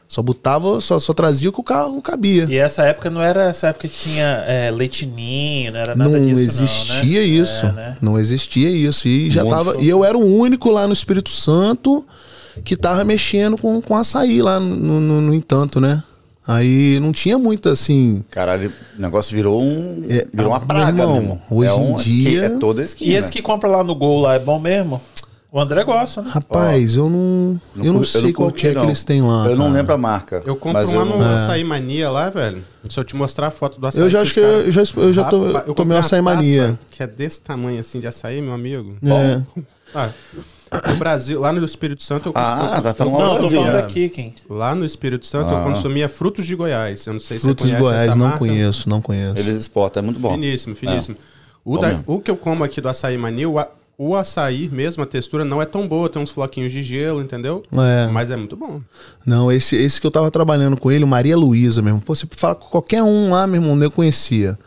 Só 0.06 0.22
botava, 0.22 0.80
só, 0.80 1.00
só 1.00 1.12
trazia 1.12 1.50
o 1.50 1.52
que 1.52 1.60
o 1.60 1.64
carro 1.64 2.00
cabia. 2.00 2.44
E 2.48 2.56
essa 2.56 2.84
época 2.84 3.10
não 3.10 3.20
era 3.20 3.44
essa 3.44 3.68
época 3.68 3.88
que 3.88 3.96
tinha 4.08 4.44
é, 4.46 4.70
leitinho, 4.70 5.72
não 5.72 5.80
era 5.80 5.96
nada 5.96 6.10
não 6.16 6.26
disso. 6.26 6.40
existia 6.40 7.20
não, 7.20 7.26
né? 7.26 7.34
isso. 7.34 7.66
É, 7.66 7.72
né? 7.72 7.96
Não 8.00 8.18
existia 8.20 8.70
isso. 8.70 9.08
E 9.08 9.30
já 9.30 9.42
Muito 9.42 9.56
tava. 9.56 9.80
E 9.82 9.88
eu 9.88 10.04
era 10.04 10.16
o 10.16 10.24
único 10.24 10.70
lá 10.70 10.86
no 10.86 10.92
Espírito 10.92 11.30
Santo 11.30 12.06
que 12.64 12.76
tava 12.76 13.04
mexendo 13.04 13.56
com, 13.58 13.80
com 13.80 13.96
açaí 13.96 14.40
lá, 14.42 14.58
no, 14.60 15.00
no, 15.00 15.20
no 15.20 15.34
entanto, 15.34 15.80
né? 15.80 16.02
Aí 16.46 16.98
não 17.00 17.12
tinha 17.12 17.38
muito 17.38 17.68
assim. 17.68 18.24
Caralho, 18.30 18.72
o 18.98 19.00
negócio 19.00 19.34
virou 19.36 19.62
um. 19.62 20.02
É, 20.08 20.26
virou 20.32 20.50
uma 20.52 20.58
meu 20.58 20.66
praga, 20.66 21.02
irmão, 21.02 21.12
meu 21.14 21.22
irmão. 21.22 21.40
hoje 21.50 21.70
é 21.70 21.74
em 21.76 21.92
um- 21.92 21.96
dia- 21.96 22.42
É 22.44 22.48
toda 22.58 22.80
a 22.80 22.84
esquina. 22.84 23.10
E 23.10 23.14
esse 23.14 23.30
que 23.30 23.40
compra 23.42 23.68
lá 23.68 23.84
no 23.84 23.94
Gol 23.94 24.20
lá 24.22 24.34
é 24.34 24.38
bom 24.38 24.58
mesmo? 24.58 25.00
O 25.52 25.60
André 25.60 25.82
gosta, 25.84 26.22
né? 26.22 26.30
Rapaz, 26.32 26.96
eu 26.96 27.10
não. 27.10 27.60
eu 27.76 27.92
não 27.92 27.96
cur- 28.00 28.04
sei 28.06 28.32
qual 28.32 28.48
curti, 28.50 28.60
que 28.62 28.66
é 28.68 28.70
que 28.70 28.76
não. 28.76 28.84
eles 28.84 29.04
têm 29.04 29.20
lá. 29.20 29.46
Eu 29.46 29.56
não 29.56 29.64
cara. 29.66 29.76
lembro 29.78 29.94
a 29.94 29.98
marca. 29.98 30.42
Eu 30.46 30.54
compro 30.56 30.80
uma 30.88 30.92
eu 31.00 31.04
no 31.04 31.18
não- 31.18 31.34
Açaí 31.34 31.64
Mania 31.64 32.08
lá, 32.08 32.30
velho. 32.30 32.64
Se 32.88 32.98
eu 32.98 33.04
te 33.04 33.14
mostrar 33.16 33.48
a 33.48 33.50
foto 33.50 33.80
do 33.80 33.86
açaí. 33.86 34.00
Eu 34.00 34.08
já 34.08 34.22
acho 34.22 34.32
que 34.34 34.40
eu 34.40 34.70
já, 34.70 34.82
eu 34.96 35.12
já 35.12 35.24
tô, 35.24 35.46
eu 35.48 35.74
tomei 35.74 35.98
açaí 35.98 36.22
mania. 36.22 36.78
Que 36.90 37.02
é 37.02 37.06
desse 37.06 37.40
tamanho 37.40 37.80
assim 37.80 37.98
de 38.00 38.06
açaí, 38.06 38.40
meu 38.40 38.54
amigo. 38.54 38.96
É. 39.04 39.42
Ah, 39.94 40.10
no 40.88 40.96
Brasil, 40.96 41.40
lá 41.40 41.52
no 41.52 41.64
Espírito 41.64 42.02
Santo, 42.02 42.28
eu 42.28 42.32
Ah, 42.34 42.74
eu- 42.76 42.82
tá 42.82 42.94
falando 42.94 43.14
eu- 43.14 43.18
lá 43.20 43.24
Não, 43.26 43.28
no 43.28 43.34
tô 43.34 43.40
Brasil, 43.40 43.58
falando 43.60 43.74
né? 43.74 43.82
daqui, 43.82 44.08
quem? 44.08 44.34
Lá 44.48 44.74
no 44.74 44.84
Espírito 44.84 45.26
Santo 45.26 45.48
Ah. 45.54 45.58
eu 45.58 45.64
consumia 45.64 46.08
frutos 46.08 46.46
de 46.46 46.54
Goiás. 46.54 47.06
Eu 47.06 47.14
não 47.14 47.20
sei 47.20 47.38
se 47.38 47.42
Frutos 47.44 47.64
você 47.66 47.70
de 47.72 47.76
conhece 47.76 47.90
Goiás, 47.94 48.08
essa 48.08 48.18
não 48.18 48.24
marca. 48.26 48.38
conheço, 48.38 48.88
não 48.88 49.00
conheço. 49.00 49.38
Eles 49.38 49.56
exportam, 49.56 50.02
é 50.02 50.04
muito 50.04 50.20
bom. 50.20 50.32
Finíssimo, 50.34 50.74
finíssimo. 50.76 51.16
O, 51.64 51.74
Bom 51.76 51.80
da- 51.80 52.00
o 52.06 52.20
que 52.20 52.30
eu 52.30 52.36
como 52.36 52.64
aqui 52.64 52.80
do 52.80 52.88
açaí 52.88 53.18
mania, 53.18 53.48
o, 53.48 53.58
a- 53.58 53.68
o 53.98 54.16
açaí 54.16 54.68
mesmo, 54.72 55.02
a 55.02 55.06
textura 55.06 55.44
não 55.44 55.60
é 55.60 55.66
tão 55.66 55.86
boa, 55.86 56.08
tem 56.08 56.22
uns 56.22 56.30
floquinhos 56.30 56.72
de 56.72 56.82
gelo, 56.82 57.20
entendeu? 57.20 57.62
É. 57.72 58.06
Mas 58.10 58.30
é 58.30 58.36
muito 58.36 58.56
bom. 58.56 58.80
Não, 59.26 59.52
esse, 59.52 59.76
esse 59.76 60.00
que 60.00 60.06
eu 60.06 60.10
tava 60.10 60.30
trabalhando 60.30 60.74
com 60.76 60.90
ele, 60.90 61.04
o 61.04 61.06
Maria 61.06 61.36
Luísa 61.36 61.82
mesmo. 61.82 62.00
Pô, 62.00 62.14
você 62.14 62.26
fala 62.30 62.54
com 62.54 62.66
qualquer 62.68 63.02
um 63.02 63.28
lá, 63.30 63.46
meu 63.46 63.60
irmão, 63.60 63.80
eu 63.82 63.90
conhecia. 63.90 64.58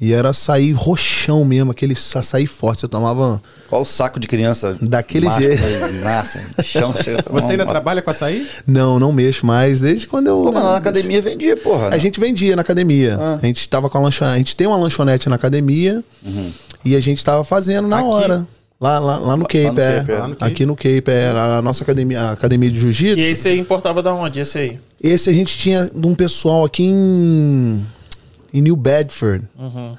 E 0.00 0.12
era 0.12 0.30
açaí 0.30 0.72
roxão 0.72 1.44
mesmo, 1.44 1.70
aquele 1.70 1.94
açaí 2.14 2.46
forte. 2.46 2.80
Você 2.80 2.88
tomava. 2.88 3.40
Qual 3.68 3.82
o 3.82 3.84
saco 3.84 4.18
de 4.18 4.26
criança? 4.26 4.76
Daquele 4.80 5.26
macho, 5.26 5.40
jeito. 5.40 5.62
né? 5.62 6.00
Nasce, 6.02 6.40
chão, 6.64 6.92
Você 7.30 7.52
ainda 7.52 7.64
trabalha 7.64 8.02
com 8.02 8.10
açaí? 8.10 8.46
Não, 8.66 8.98
não 8.98 9.12
mexo 9.12 9.46
mais, 9.46 9.80
desde 9.80 10.06
quando 10.06 10.26
eu. 10.26 10.42
Pô, 10.42 10.52
mas 10.52 10.62
lá 10.64 10.72
na 10.72 10.76
academia 10.78 11.22
vendia, 11.22 11.56
porra. 11.56 11.90
né? 11.90 11.96
A 11.96 11.98
gente 11.98 12.18
vendia 12.18 12.56
na 12.56 12.62
academia. 12.62 13.16
Ah. 13.20 13.38
A 13.40 13.46
gente 13.46 13.68
tava 13.68 13.88
com 13.88 13.96
a 13.96 14.00
lanchonete. 14.00 14.34
A 14.34 14.38
gente 14.38 14.56
tem 14.56 14.66
uma 14.66 14.76
lanchonete 14.76 15.28
na 15.28 15.36
academia 15.36 16.02
e 16.84 16.96
a 16.96 17.00
gente 17.00 17.24
tava 17.24 17.44
fazendo 17.44 17.86
na 17.88 17.98
Aqui? 18.00 18.08
hora. 18.08 18.46
Lá, 18.80 18.98
lá, 18.98 19.18
lá 19.18 19.36
no 19.36 19.44
Cape, 19.44 19.70
no 19.70 19.80
é. 19.80 19.98
Cape, 20.00 20.12
é. 20.12 20.18
Lá 20.18 20.28
no 20.28 20.36
Cape. 20.36 20.52
Aqui 20.52 20.66
no 20.66 20.76
Cape, 20.76 21.04
é 21.06 21.28
a 21.30 21.62
nossa 21.62 21.84
academia, 21.84 22.20
a 22.20 22.30
academia 22.32 22.70
de 22.70 22.80
jiu-jitsu. 22.80 23.18
E 23.18 23.24
aí 23.24 23.36
você 23.36 23.54
importava 23.54 24.02
da 24.02 24.12
onde, 24.12 24.40
esse 24.40 24.58
aí? 24.58 24.78
Esse 25.02 25.30
a 25.30 25.32
gente 25.32 25.56
tinha 25.56 25.88
de 25.94 26.06
um 26.06 26.14
pessoal 26.14 26.64
aqui 26.64 26.82
em, 26.84 27.86
em 28.54 28.62
New 28.62 28.76
Bedford. 28.76 29.46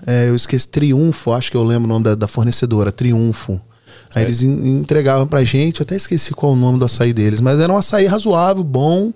É, 0.08 0.30
eu 0.30 0.36
esqueci, 0.36 0.68
Triunfo, 0.68 1.32
acho 1.34 1.52
que 1.52 1.58
eu 1.58 1.64
lembro 1.64 1.86
o 1.86 1.94
nome 1.94 2.06
da, 2.06 2.16
da 2.16 2.28
fornecedora, 2.28 2.92
Triunfo. 2.92 3.60
Aí 4.14 4.24
eles 4.24 4.42
en- 4.42 4.80
entregavam 4.80 5.28
pra 5.28 5.44
gente, 5.44 5.82
até 5.82 5.96
esqueci 5.96 6.34
qual 6.34 6.54
o 6.54 6.56
nome 6.56 6.80
do 6.80 6.86
açaí 6.86 7.12
deles, 7.14 7.42
mas 7.42 7.60
era 7.60 7.72
um 7.72 7.76
açaí 7.78 8.06
razoável, 8.06 8.64
bom, 8.64 9.12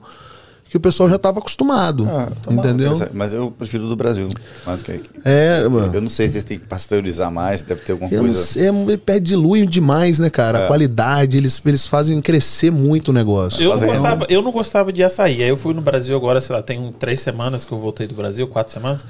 que 0.69 0.77
o 0.77 0.79
pessoal 0.79 1.09
já 1.09 1.17
tava 1.17 1.39
acostumado. 1.39 2.07
Ah, 2.07 2.29
tomava, 2.43 2.67
entendeu? 2.67 2.93
Mas 3.11 3.33
eu 3.33 3.49
prefiro 3.51 3.87
do 3.87 3.95
Brasil, 3.95 4.29
mais 4.65 4.81
do 4.81 4.85
que 4.85 4.91
aqui. 4.91 5.09
É, 5.25 5.67
mano. 5.67 5.93
Eu 5.93 6.01
não 6.01 6.09
sei 6.09 6.29
se 6.29 6.35
eles 6.35 6.43
têm 6.43 6.59
que 6.59 6.67
pasteurizar 6.67 7.31
mais, 7.31 7.63
deve 7.63 7.81
ter 7.81 7.93
alguma 7.93 8.11
Eu 8.11 8.21
coisa. 8.21 8.39
sei, 8.39 8.67
é, 8.67 8.97
perde 8.97 9.29
dilui 9.29 9.65
demais, 9.65 10.19
né, 10.19 10.29
cara? 10.29 10.65
A 10.65 10.67
qualidade, 10.67 11.37
eles, 11.37 11.61
eles 11.65 11.87
fazem 11.87 12.19
crescer 12.21 12.71
muito 12.71 13.09
o 13.09 13.13
negócio. 13.13 13.63
Eu 13.63 13.75
não, 13.75 13.87
gostava, 13.87 14.25
eu 14.29 14.41
não 14.41 14.51
gostava 14.51 14.93
de 14.93 15.03
açaí. 15.03 15.43
Aí 15.43 15.49
eu 15.49 15.57
fui 15.57 15.73
no 15.73 15.81
Brasil 15.81 16.15
agora, 16.15 16.39
sei 16.39 16.55
lá, 16.55 16.61
tem 16.61 16.93
três 16.99 17.19
semanas 17.19 17.65
que 17.65 17.71
eu 17.71 17.79
voltei 17.79 18.07
do 18.07 18.13
Brasil, 18.13 18.47
quatro 18.47 18.71
semanas. 18.71 19.05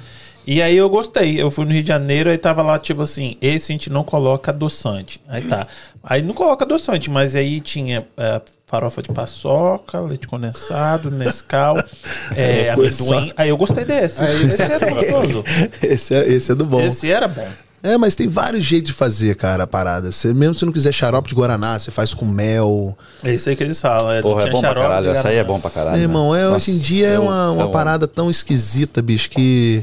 E 0.46 0.62
aí 0.62 0.76
eu 0.76 0.88
gostei. 0.88 1.40
Eu 1.40 1.50
fui 1.50 1.64
no 1.64 1.72
Rio 1.72 1.82
de 1.82 1.88
Janeiro, 1.88 2.30
aí 2.30 2.38
tava 2.38 2.62
lá, 2.62 2.78
tipo 2.78 3.02
assim, 3.02 3.36
esse 3.42 3.70
a 3.70 3.74
gente 3.74 3.90
não 3.90 4.02
coloca 4.02 4.50
adoçante. 4.50 5.20
Aí 5.28 5.42
tá. 5.42 5.66
Aí 6.02 6.22
não 6.22 6.32
coloca 6.34 6.64
adoçante, 6.64 7.10
mas 7.10 7.36
aí 7.36 7.60
tinha 7.60 8.06
é, 8.16 8.40
farofa 8.70 9.02
de 9.02 9.08
paçoca, 9.10 9.98
leite 10.00 10.28
condensado, 10.28 11.10
Nescau, 11.10 11.76
é, 12.36 12.66
É, 12.66 12.70
amendoim. 12.70 12.92
só. 12.92 13.26
Aí 13.36 13.48
eu 13.48 13.56
gostei 13.56 13.84
desse. 13.84 14.22
Esse 14.22 14.62
era 14.62 14.90
gostoso. 14.90 15.44
esse, 15.82 16.14
é, 16.14 16.28
esse 16.28 16.52
é 16.52 16.54
do 16.54 16.64
bom. 16.64 16.80
Esse 16.80 17.10
era 17.10 17.26
bom. 17.26 17.46
É, 17.82 17.96
mas 17.96 18.14
tem 18.14 18.28
vários 18.28 18.62
jeitos 18.62 18.90
de 18.90 18.92
fazer, 18.94 19.34
cara, 19.36 19.64
a 19.64 19.66
parada. 19.66 20.12
Você, 20.12 20.34
mesmo 20.34 20.54
se 20.54 20.66
não 20.66 20.72
quiser 20.72 20.92
xarope 20.92 21.30
de 21.30 21.34
Guaraná, 21.34 21.78
você 21.78 21.90
faz 21.90 22.12
com 22.12 22.26
mel. 22.26 22.96
É 23.24 23.32
isso 23.34 23.48
aí 23.48 23.56
que 23.56 23.62
eles 23.64 23.80
falam. 23.80 24.12
É, 24.12 24.20
Porra, 24.20 24.42
é 24.46 24.50
bom 24.50 24.60
pra 24.60 24.74
caralho. 24.74 25.10
Essa 25.10 25.28
aí 25.28 25.36
é 25.36 25.44
bom 25.44 25.58
pra 25.58 25.70
caralho. 25.70 25.94
Meu 25.96 26.02
irmão, 26.02 26.32
né? 26.34 26.40
é, 26.42 26.44
Nossa, 26.44 26.56
hoje 26.56 26.72
em 26.72 26.78
dia 26.78 27.06
é 27.08 27.16
eu- 27.16 27.22
uma, 27.22 27.50
uma 27.52 27.62
eu- 27.64 27.70
parada 27.70 28.06
tão 28.06 28.30
esquisita, 28.30 29.00
bicho, 29.00 29.30
que 29.30 29.82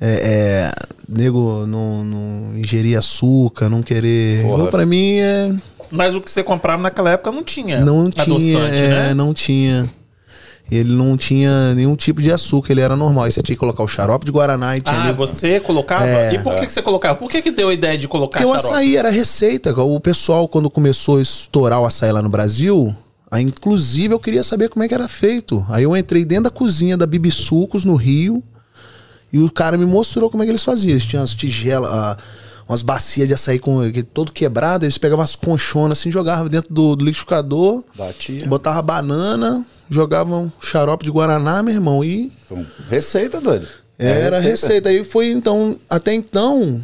é, 0.00 0.70
é, 0.70 0.72
nego 1.08 1.66
não, 1.66 2.04
não 2.04 2.58
ingerir 2.58 2.96
açúcar, 2.96 3.68
não 3.68 3.82
querer. 3.82 4.42
Porra. 4.44 4.62
Ou 4.62 4.68
pra 4.70 4.86
mim 4.86 5.16
é. 5.18 5.52
Mas 5.90 6.14
o 6.14 6.20
que 6.20 6.30
você 6.30 6.42
comprava 6.42 6.82
naquela 6.82 7.10
época 7.10 7.30
não 7.32 7.42
tinha. 7.42 7.84
Não 7.84 8.10
tinha, 8.10 8.24
adoçante, 8.56 8.82
é, 8.82 8.88
né? 8.88 9.14
não 9.14 9.32
tinha. 9.34 9.88
Ele 10.70 10.92
não 10.92 11.16
tinha 11.16 11.74
nenhum 11.74 11.94
tipo 11.94 12.20
de 12.20 12.32
açúcar, 12.32 12.72
ele 12.72 12.80
era 12.80 12.96
normal. 12.96 13.24
Aí 13.24 13.30
você 13.30 13.40
tinha 13.40 13.54
que 13.54 13.60
colocar 13.60 13.84
o 13.84 13.86
xarope 13.88 14.26
de 14.26 14.32
Guaraná 14.32 14.76
e 14.76 14.80
tinha 14.80 14.98
Ah, 15.00 15.04
nego- 15.04 15.24
você 15.24 15.60
colocava? 15.60 16.04
É. 16.04 16.34
e 16.34 16.38
por 16.40 16.56
que, 16.56 16.66
que 16.66 16.72
você 16.72 16.82
colocava? 16.82 17.14
Por 17.16 17.30
que, 17.30 17.40
que 17.40 17.52
deu 17.52 17.68
a 17.68 17.74
ideia 17.74 17.96
de 17.96 18.08
colocar 18.08 18.40
Porque 18.40 18.50
o 18.50 18.54
açaí 18.54 18.96
era 18.96 19.08
receita. 19.08 19.72
O 19.80 20.00
pessoal, 20.00 20.48
quando 20.48 20.68
começou 20.68 21.18
a 21.18 21.22
estourar 21.22 21.80
o 21.80 21.86
açaí 21.86 22.10
lá 22.10 22.20
no 22.20 22.28
Brasil, 22.28 22.92
aí, 23.30 23.44
inclusive 23.44 24.12
eu 24.12 24.18
queria 24.18 24.42
saber 24.42 24.68
como 24.68 24.82
é 24.84 24.88
que 24.88 24.94
era 24.94 25.06
feito. 25.06 25.64
Aí 25.68 25.84
eu 25.84 25.96
entrei 25.96 26.24
dentro 26.24 26.44
da 26.44 26.50
cozinha 26.50 26.96
da 26.96 27.06
Bibi 27.06 27.30
Sucos, 27.30 27.84
no 27.84 27.94
Rio, 27.94 28.42
e 29.32 29.38
o 29.38 29.48
cara 29.48 29.76
me 29.76 29.86
mostrou 29.86 30.28
como 30.28 30.42
é 30.42 30.46
que 30.46 30.50
eles 30.50 30.64
faziam. 30.64 30.90
Eles 30.90 31.06
tinham 31.06 31.22
as 31.22 31.32
tigelas, 31.32 31.92
ah, 31.92 32.16
umas 32.68 32.82
bacias 32.82 33.28
de 33.28 33.34
açaí 33.34 33.58
com, 33.58 33.80
todo 34.12 34.32
quebrado, 34.32 34.84
eles 34.84 34.98
pegavam 34.98 35.22
as 35.22 35.36
conchonas 35.36 35.98
assim, 35.98 36.10
jogavam 36.10 36.48
dentro 36.48 36.72
do, 36.72 36.96
do 36.96 37.04
liquidificador, 37.04 37.84
Batia. 37.94 38.46
botavam 38.46 38.82
banana, 38.82 39.64
jogavam 39.88 40.52
xarope 40.60 41.04
de 41.04 41.10
Guaraná, 41.10 41.62
meu 41.62 41.74
irmão, 41.74 42.04
e. 42.04 42.32
Receita, 42.88 43.40
doido. 43.40 43.66
É 43.98 44.08
era 44.08 44.38
receita. 44.40 44.88
Aí 44.88 45.02
foi 45.04 45.30
então, 45.30 45.78
até 45.88 46.12
então, 46.12 46.82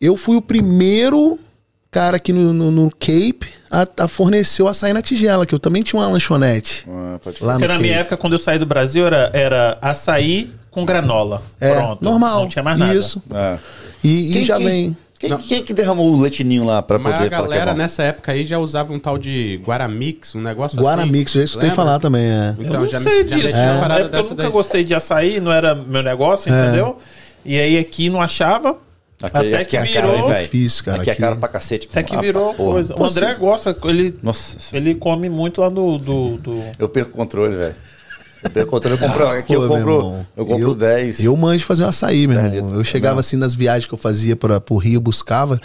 eu 0.00 0.16
fui 0.16 0.36
o 0.36 0.42
primeiro 0.42 1.38
cara 1.90 2.16
aqui 2.18 2.32
no, 2.32 2.52
no, 2.52 2.70
no 2.70 2.90
Cape 2.90 3.48
a, 3.70 4.04
a 4.04 4.08
fornecer 4.08 4.62
o 4.62 4.68
açaí 4.68 4.92
na 4.92 5.02
tigela, 5.02 5.46
que 5.46 5.54
eu 5.54 5.58
também 5.58 5.82
tinha 5.82 6.00
uma 6.00 6.08
lanchonete. 6.08 6.84
Ah, 6.88 7.18
pode 7.22 7.42
Lá 7.42 7.54
no 7.54 7.58
Porque 7.60 7.72
na 7.72 7.78
minha 7.78 7.92
Cape. 7.94 8.00
época, 8.00 8.16
quando 8.16 8.32
eu 8.34 8.38
saí 8.38 8.58
do 8.58 8.66
Brasil, 8.66 9.06
era, 9.06 9.30
era 9.32 9.78
açaí 9.80 10.50
com 10.70 10.84
granola. 10.84 11.42
É, 11.60 11.74
Pronto. 11.74 12.04
normal. 12.04 12.42
Não 12.42 12.48
tinha 12.48 12.62
mais 12.62 12.78
nada. 12.78 12.94
Isso. 12.94 13.22
É. 13.32 13.58
E, 14.06 14.30
e 14.30 14.32
Quem- 14.32 14.44
já 14.44 14.56
quem- 14.56 14.66
vem. 14.66 14.96
Quem, 15.18 15.34
quem 15.38 15.62
que 15.64 15.72
derramou 15.72 16.12
o 16.12 16.20
leitinho 16.20 16.62
lá 16.62 16.82
pra 16.82 16.98
Mas 16.98 17.14
poder 17.14 17.28
a 17.32 17.36
falar 17.38 17.48
que 17.48 17.54
é 17.54 17.56
galera 17.56 17.72
bom? 17.72 17.78
nessa 17.78 18.02
época 18.02 18.32
aí 18.32 18.44
já 18.44 18.58
usava 18.58 18.92
um 18.92 18.98
tal 18.98 19.16
de 19.16 19.58
Guaramix, 19.64 20.34
um 20.34 20.42
negócio 20.42 20.78
Guaramix, 20.78 21.30
assim. 21.30 21.38
já 21.38 21.44
escutei 21.46 21.70
Lembra? 21.70 21.84
falar 21.84 21.98
também, 21.98 22.22
é. 22.22 22.54
Eu 22.58 22.64
Então 22.66 22.80
não 22.82 22.86
já, 22.86 23.00
sei 23.00 23.24
me, 23.24 23.30
já 23.30 23.36
disso. 23.36 23.46
meti 23.48 23.58
uma 23.58 23.88
Na 23.88 23.98
época 23.98 24.16
eu 24.18 24.22
nunca 24.24 24.34
daí. 24.34 24.50
gostei 24.50 24.84
de 24.84 24.94
açaí, 24.94 25.40
não 25.40 25.50
era 25.50 25.74
meu 25.74 26.02
negócio, 26.02 26.52
É. 26.52 26.66
entendeu? 26.66 26.98
E 27.46 27.58
aí 27.58 27.78
aqui 27.78 28.10
não 28.10 28.20
achava. 28.20 28.76
Aqui, 29.22 29.36
até 29.38 29.56
aqui 29.56 29.70
que 29.70 29.76
é 29.78 29.86
caro, 29.86 30.08
hein, 30.08 30.12
virou. 30.16 30.28
velho? 30.28 30.42
Difícil, 30.44 30.84
cara, 30.84 31.00
Aqui 31.00 31.08
é 31.08 31.12
aqui. 31.14 31.22
caro 31.22 31.36
pra 31.36 31.48
cacete. 31.48 31.88
Até 31.90 32.02
que 32.02 32.14
Ah, 32.14 32.20
virou 32.20 32.52
porra. 32.52 32.72
coisa. 32.72 32.94
O 33.00 33.02
André 33.02 33.34
gosta, 33.36 33.74
ele, 33.84 34.14
Nossa, 34.22 34.76
ele 34.76 34.94
come 34.94 35.30
muito 35.30 35.62
lá 35.62 35.70
do. 35.70 35.96
do, 35.96 36.36
do- 36.36 36.62
eu 36.78 36.90
perco 36.90 37.12
o 37.12 37.14
controle, 37.16 37.56
velho. 37.56 37.74
Eu 38.54 38.66
o. 38.66 38.94
Eu 38.94 38.98
compro, 38.98 39.28
aqui 39.28 39.54
eu 39.54 39.66
Pô, 39.66 39.76
meu 39.76 39.86
compro, 39.86 40.26
eu 40.36 40.46
compro 40.46 40.74
10. 40.74 41.24
Eu 41.24 41.36
manjo 41.36 41.64
fazer 41.64 41.84
um 41.84 41.88
açaí, 41.88 42.26
meu 42.26 42.38
irmão. 42.38 42.74
Eu 42.76 42.84
chegava 42.84 43.20
assim 43.20 43.36
nas 43.36 43.54
viagens 43.54 43.86
que 43.86 43.94
eu 43.94 43.98
fazia 43.98 44.36
para 44.36 44.60
pro 44.60 44.76
Rio, 44.76 45.00
buscava 45.00 45.60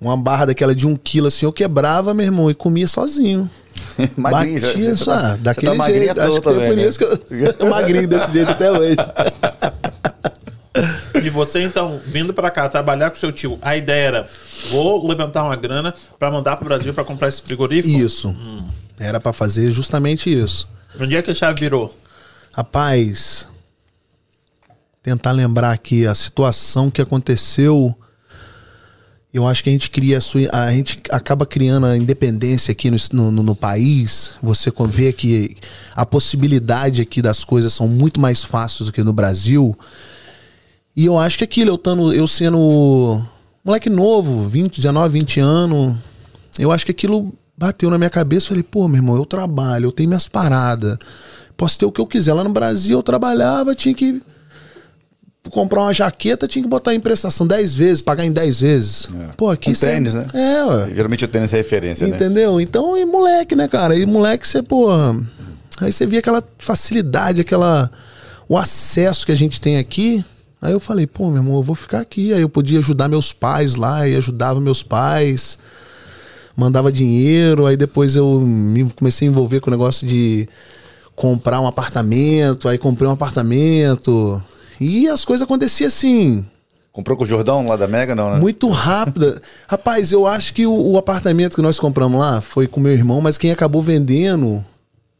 uma 0.00 0.16
barra 0.16 0.46
daquela 0.46 0.74
de 0.74 0.86
um 0.86 0.94
quilo 0.94 1.26
assim, 1.28 1.46
eu 1.46 1.52
quebrava, 1.52 2.12
meu 2.12 2.26
irmão, 2.26 2.50
e 2.50 2.54
comia 2.54 2.86
sozinho. 2.86 3.48
magrinho, 4.16 4.60
Batia 4.60 4.94
só, 4.94 5.12
tá- 5.12 5.36
daquele 5.36 5.66
você 5.66 5.72
tá 5.72 5.78
magrinho 5.78 6.04
jeito. 6.04 6.20
Acho 6.20 6.42
foi 6.42 6.52
também, 6.54 6.68
por 6.68 6.76
né? 6.76 6.88
isso 6.88 6.98
que 6.98 7.04
eu 7.04 7.52
tô 7.54 7.66
magrinho 7.68 8.08
desse 8.08 8.32
jeito 8.32 8.50
até 8.50 8.70
hoje. 8.70 8.96
E 11.22 11.30
você, 11.30 11.62
então, 11.62 11.98
vindo 12.04 12.34
pra 12.34 12.50
cá 12.50 12.68
trabalhar 12.68 13.10
com 13.10 13.16
seu 13.16 13.32
tio, 13.32 13.58
a 13.62 13.74
ideia 13.76 14.06
era: 14.06 14.28
vou 14.70 15.06
levantar 15.08 15.44
uma 15.44 15.56
grana 15.56 15.94
pra 16.18 16.30
mandar 16.30 16.56
pro 16.56 16.66
Brasil 16.66 16.92
pra 16.92 17.04
comprar 17.04 17.28
esse 17.28 17.40
frigorífico? 17.42 17.98
Isso. 17.98 18.36
Era 18.98 19.18
pra 19.18 19.32
fazer 19.32 19.70
justamente 19.70 20.32
isso. 20.32 20.68
Onde 20.98 21.14
é 21.14 21.22
que 21.22 21.30
a 21.30 21.34
chave 21.34 21.60
virou? 21.60 21.94
Rapaz, 22.52 23.48
tentar 25.02 25.32
lembrar 25.32 25.72
aqui 25.72 26.06
a 26.06 26.14
situação 26.14 26.90
que 26.90 27.02
aconteceu. 27.02 27.94
Eu 29.32 29.46
acho 29.46 29.62
que 29.62 29.68
a 29.68 29.72
gente 29.72 29.90
cria 29.90 30.18
a, 30.50 30.72
gente 30.72 31.02
acaba 31.10 31.44
criando 31.44 31.86
a 31.86 31.96
independência 31.96 32.72
aqui 32.72 32.90
no, 32.90 33.30
no, 33.30 33.42
no 33.42 33.54
país. 33.54 34.32
Você 34.42 34.72
vê 34.88 35.12
que 35.12 35.56
a 35.94 36.06
possibilidade 36.06 37.02
aqui 37.02 37.20
das 37.20 37.44
coisas 37.44 37.74
são 37.74 37.86
muito 37.86 38.18
mais 38.18 38.42
fáceis 38.42 38.86
do 38.86 38.92
que 38.92 39.02
no 39.02 39.12
Brasil. 39.12 39.78
E 40.96 41.04
eu 41.04 41.18
acho 41.18 41.36
que 41.36 41.44
aquilo, 41.44 41.72
eu, 41.72 41.76
tando, 41.76 42.10
eu 42.14 42.26
sendo 42.26 43.22
moleque 43.62 43.90
novo, 43.90 44.48
20, 44.48 44.76
19, 44.76 45.18
20 45.18 45.40
anos, 45.40 45.96
eu 46.58 46.72
acho 46.72 46.86
que 46.86 46.92
aquilo 46.92 47.34
bateu 47.56 47.90
na 47.90 47.98
minha 47.98 48.10
cabeça. 48.10 48.48
Falei, 48.48 48.62
pô, 48.62 48.86
meu 48.88 48.96
irmão, 48.98 49.16
eu 49.16 49.24
trabalho, 49.26 49.86
eu 49.86 49.92
tenho 49.92 50.08
minhas 50.08 50.28
paradas. 50.28 50.98
posso 51.56 51.78
ter 51.78 51.86
o 51.86 51.92
que 51.92 52.00
eu 52.00 52.06
quiser. 52.06 52.34
Lá 52.34 52.44
no 52.44 52.50
Brasil 52.52 52.98
eu 52.98 53.02
trabalhava, 53.02 53.74
tinha 53.74 53.94
que 53.94 54.22
comprar 55.50 55.82
uma 55.82 55.94
jaqueta, 55.94 56.48
tinha 56.48 56.62
que 56.62 56.68
botar 56.68 56.92
em 56.94 56.98
prestação 57.00 57.46
10 57.46 57.74
vezes, 57.76 58.02
pagar 58.02 58.24
em 58.24 58.32
10 58.32 58.60
vezes. 58.60 59.08
Pô, 59.36 59.48
aqui 59.48 59.70
Um 59.70 59.74
você- 59.74 59.86
tênis, 59.86 60.14
né? 60.14 60.26
É, 60.34 60.64
ué. 60.64 60.90
Geralmente 60.94 61.24
o 61.24 61.28
tênis 61.28 61.52
é 61.52 61.56
referência, 61.58 62.06
né? 62.06 62.16
Entendeu? 62.16 62.60
Então, 62.60 62.96
e 62.98 63.04
moleque, 63.06 63.54
né, 63.54 63.68
cara? 63.68 63.94
E 63.96 64.04
moleque, 64.06 64.46
você, 64.46 64.62
pô. 64.62 64.88
Aí 65.80 65.92
você 65.92 66.04
via 66.06 66.18
aquela 66.18 66.42
facilidade, 66.58 67.40
aquela. 67.40 67.90
O 68.48 68.56
acesso 68.56 69.24
que 69.26 69.32
a 69.32 69.36
gente 69.36 69.60
tem 69.60 69.78
aqui. 69.78 70.24
Aí 70.60 70.72
eu 70.72 70.80
falei, 70.80 71.06
pô, 71.06 71.28
meu 71.28 71.36
irmão, 71.42 71.56
eu 71.56 71.62
vou 71.62 71.76
ficar 71.76 72.00
aqui. 72.00 72.32
Aí 72.32 72.40
eu 72.40 72.48
podia 72.48 72.78
ajudar 72.80 73.08
meus 73.08 73.32
pais 73.32 73.76
lá, 73.76 74.06
e 74.08 74.16
ajudava 74.16 74.60
meus 74.60 74.82
pais, 74.82 75.58
mandava 76.56 76.90
dinheiro. 76.90 77.66
Aí 77.66 77.76
depois 77.76 78.16
eu 78.16 78.40
me 78.40 78.88
comecei 78.90 79.28
a 79.28 79.30
envolver 79.30 79.60
com 79.60 79.70
o 79.70 79.72
negócio 79.72 80.06
de 80.06 80.48
comprar 81.14 81.60
um 81.60 81.66
apartamento. 81.66 82.68
Aí 82.68 82.78
comprei 82.78 83.08
um 83.08 83.12
apartamento. 83.12 84.42
E 84.80 85.08
as 85.08 85.24
coisas 85.24 85.44
aconteciam 85.44 85.88
assim, 85.88 86.44
Comprou 86.96 87.14
com 87.14 87.24
o 87.24 87.26
Jordão 87.26 87.68
lá 87.68 87.76
da 87.76 87.86
Mega, 87.86 88.14
não, 88.14 88.30
né? 88.30 88.38
muito 88.38 88.70
rápida. 88.70 89.38
Rapaz, 89.68 90.12
eu 90.12 90.26
acho 90.26 90.54
que 90.54 90.66
o, 90.66 90.72
o 90.72 90.96
apartamento 90.96 91.54
que 91.54 91.60
nós 91.60 91.78
compramos 91.78 92.18
lá 92.18 92.40
foi 92.40 92.66
com 92.66 92.80
meu 92.80 92.92
irmão, 92.92 93.20
mas 93.20 93.36
quem 93.36 93.50
acabou 93.50 93.82
vendendo, 93.82 94.64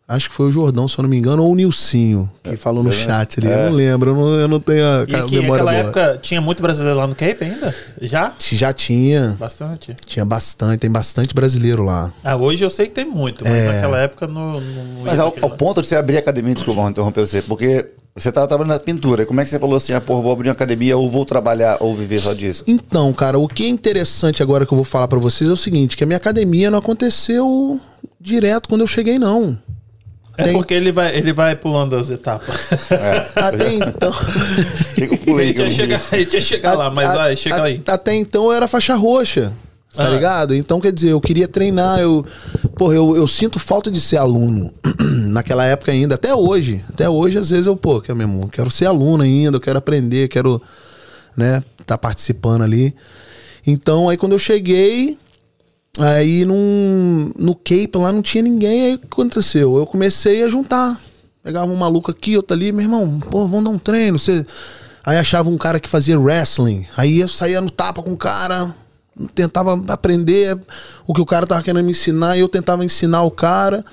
acho 0.09 0.29
que 0.31 0.35
foi 0.37 0.47
o 0.49 0.53
Jordão, 0.53 0.87
se 0.87 0.99
eu 0.99 1.03
não 1.03 1.09
me 1.09 1.17
engano, 1.17 1.43
ou 1.45 1.53
o 1.53 1.55
Nilcinho, 1.57 2.31
que 2.43 2.57
falou 2.57 2.83
no 2.85 2.93
chat 2.93 3.41
ali. 3.41 3.49
É. 3.49 3.55
Eu 3.67 3.71
não 3.71 3.77
lembro, 3.77 4.11
eu 4.11 4.15
não, 4.15 4.29
eu 4.41 4.49
não 4.49 4.61
tenho 4.61 4.85
a 4.87 5.03
E 5.03 5.07
ca- 5.07 5.25
que 5.25 5.37
memória 5.41 5.65
naquela 5.65 5.73
boa. 5.73 6.03
época 6.05 6.19
tinha 6.23 6.41
muito 6.41 6.63
brasileiro 6.63 6.99
lá 6.99 7.07
no 7.07 7.15
Cape 7.15 7.45
ainda? 7.45 7.75
Já? 8.01 8.35
Já 8.39 8.73
tinha, 8.73 9.37
Bastante. 9.39 9.97
tinha 10.07 10.25
bastante, 10.25 10.79
tem 10.81 10.91
bastante 10.91 11.35
brasileiro 11.35 11.83
lá. 11.85 12.13
Ah, 12.23 12.37
hoje 12.37 12.65
eu 12.65 12.71
sei 12.71 12.87
que 12.87 12.93
tem 12.93 13.05
muito, 13.05 13.43
mas 13.45 13.53
É. 13.53 13.73
naquela 13.73 13.99
época 14.01 14.27
não. 14.27 14.61
não, 14.61 14.85
Mas 15.05 15.19
ao, 15.19 15.35
ao 15.43 15.51
ponto 15.51 15.83
de 15.83 15.89
você 15.89 15.97
abrir 15.97 16.17
a 16.17 16.21
academia, 16.21 16.55
desculpa, 16.55 16.81
vou 16.83 16.91
interromper 16.91 17.27
você, 17.27 17.43
porque 17.43 17.87
você 18.15 18.31
tava 18.33 18.47
trabalhando 18.47 18.73
na 18.75 18.79
pintura. 18.81 19.27
Como 19.27 19.41
é 19.41 19.45
que 19.45 19.51
você 19.51 19.59
falou 19.59 19.77
assim, 19.77 19.93
ah, 19.93 20.01
pô, 20.01 20.23
vou 20.23 20.33
abrir 20.33 20.49
uma 20.49 20.53
academia 20.55 20.97
ou 20.97 21.11
vou 21.11 21.27
trabalhar 21.27 21.77
ou 21.81 21.95
viver 21.95 22.21
só 22.21 22.33
disso? 22.33 22.65
Então, 22.67 23.13
cara, 23.13 23.39
o 23.39 23.47
que 23.49 23.65
é 23.65 23.69
interessante 23.69 24.43
agora 24.43 24.65
que 24.65 24.73
eu 24.73 24.77
vou 24.77 24.85
falar 24.85 25.07
pra 25.09 25.19
vocês 25.19 25.51
é 25.51 25.53
o 25.53 25.57
seguinte, 25.57 25.97
que 25.97 26.05
a 26.05 26.07
minha 26.07 26.17
academia 26.17 26.71
não 26.71 26.79
aconteceu 26.79 27.79
direto 28.21 28.69
quando 28.69 28.81
eu 28.83 28.87
cheguei, 28.87 29.19
não. 29.19 29.59
É 30.39 30.45
Tem- 30.45 30.53
porque 30.53 30.75
ele 30.75 30.93
vai, 30.93 31.17
ele 31.17 31.33
vai 31.33 31.57
pulando 31.57 31.97
as 31.97 32.11
etapas. 32.11 32.69
Até 33.35 33.73
então... 33.75 34.13
Chega 34.95 35.15
o 35.15 35.19
pulei 35.19 35.49
ele, 35.51 35.65
vi. 35.65 35.71
chegar, 35.73 36.01
ele 36.13 36.27
tinha 36.27 36.43
chegar 36.43 36.75
lá, 36.77 36.91
mas 36.91 37.09
A- 37.09 37.15
vai, 37.15 37.37
chega 37.37 37.57
a- 37.57 37.65
aí. 37.65 37.83
Até 37.87 38.15
então 38.15 38.45
eu 38.47 38.53
era 38.53 38.69
faixa 38.69 38.95
roxa. 38.95 39.53
Tá 39.95 40.05
Ah. 40.07 40.11
ligado? 40.11 40.55
Então, 40.55 40.79
quer 40.79 40.93
dizer, 40.93 41.11
eu 41.13 41.21
queria 41.23 41.49
treinar, 41.49 41.99
eu. 42.01 42.23
Porra, 42.77 42.95
eu, 42.95 43.17
eu 43.17 43.27
sinto 43.27 43.59
falta 43.59 43.91
de 43.91 43.99
ser 43.99 44.19
aluno. 44.19 44.71
Naquela 45.31 45.65
época 45.65 45.91
ainda, 45.91 46.17
até 46.17 46.35
hoje. 46.35 46.85
Até 46.93 47.09
hoje, 47.09 47.39
às 47.39 47.49
vezes, 47.49 47.67
eu, 47.67 47.75
pô, 47.75 47.99
que, 48.03 48.13
meu 48.13 48.27
irmão, 48.29 48.47
quero 48.47 48.71
ser 48.71 48.85
aluno 48.85 49.23
ainda, 49.23 49.57
eu 49.57 49.61
quero 49.61 49.79
aprender, 49.79 50.29
quero, 50.29 50.61
né, 51.35 51.63
tá 51.87 51.97
participando 51.97 52.61
ali. 52.63 52.95
Então, 53.67 54.11
aí 54.11 54.19
quando 54.19 54.33
eu 54.33 54.39
cheguei, 54.39 55.17
aí 55.99 56.45
num, 56.45 57.33
no 57.39 57.55
Cape 57.55 57.91
lá 57.95 58.13
não 58.13 58.23
tinha 58.23 58.43
ninguém, 58.43 58.83
aí 58.83 58.95
o 58.95 58.99
que 58.99 59.07
aconteceu? 59.07 59.77
Eu 59.77 59.87
comecei 59.87 60.43
a 60.43 60.49
juntar. 60.49 61.01
Pegava 61.43 61.71
um 61.71 61.77
maluco 61.77 62.11
aqui, 62.11 62.37
outro 62.37 62.57
ali, 62.57 62.73
meu 62.73 62.83
irmão, 62.83 63.21
pô, 63.21 63.47
vamos 63.47 63.65
dar 63.65 63.71
um 63.71 63.79
treino. 63.79 64.19
Você... 64.19 64.45
Aí 65.05 65.17
achava 65.17 65.49
um 65.49 65.57
cara 65.57 65.79
que 65.79 65.89
fazia 65.89 66.19
wrestling. 66.19 66.85
Aí 66.97 67.21
eu 67.21 67.29
saía 67.29 67.61
no 67.61 67.71
tapa 67.71 68.03
com 68.03 68.13
o 68.13 68.17
cara, 68.17 68.75
tentava 69.35 69.81
aprender 69.87 70.59
o 71.07 71.15
que 71.15 71.21
o 71.21 71.27
cara 71.27 71.47
tava 71.47 71.63
querendo 71.63 71.85
me 71.85 71.93
ensinar, 71.93 72.37
e 72.37 72.41
eu 72.41 72.49
tentava 72.49 72.85
ensinar 72.85 73.23
o 73.23 73.31
cara. 73.31 73.85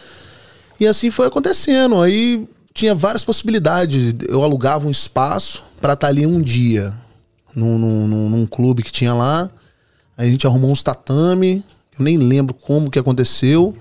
E 0.79 0.87
assim 0.87 1.11
foi 1.11 1.27
acontecendo. 1.27 2.01
Aí 2.01 2.47
tinha 2.73 2.95
várias 2.95 3.23
possibilidades. 3.23 4.15
Eu 4.27 4.43
alugava 4.43 4.87
um 4.87 4.91
espaço 4.91 5.61
para 5.79 5.93
estar 5.93 6.07
ali 6.07 6.25
um 6.25 6.41
dia. 6.41 6.95
Num, 7.55 7.77
num, 7.77 8.07
num- 8.07 8.29
num 8.31 8.45
clube 8.47 8.81
que 8.81 8.91
tinha 8.91 9.13
lá. 9.13 9.47
Aí 10.17 10.27
a 10.27 10.31
gente 10.31 10.47
arrumou 10.47 10.71
uns 10.71 10.81
tatame. 10.81 11.63
Eu 11.97 12.03
nem 12.03 12.17
lembro 12.17 12.53
como 12.53 12.89
que 12.89 12.97
aconteceu. 12.99 13.75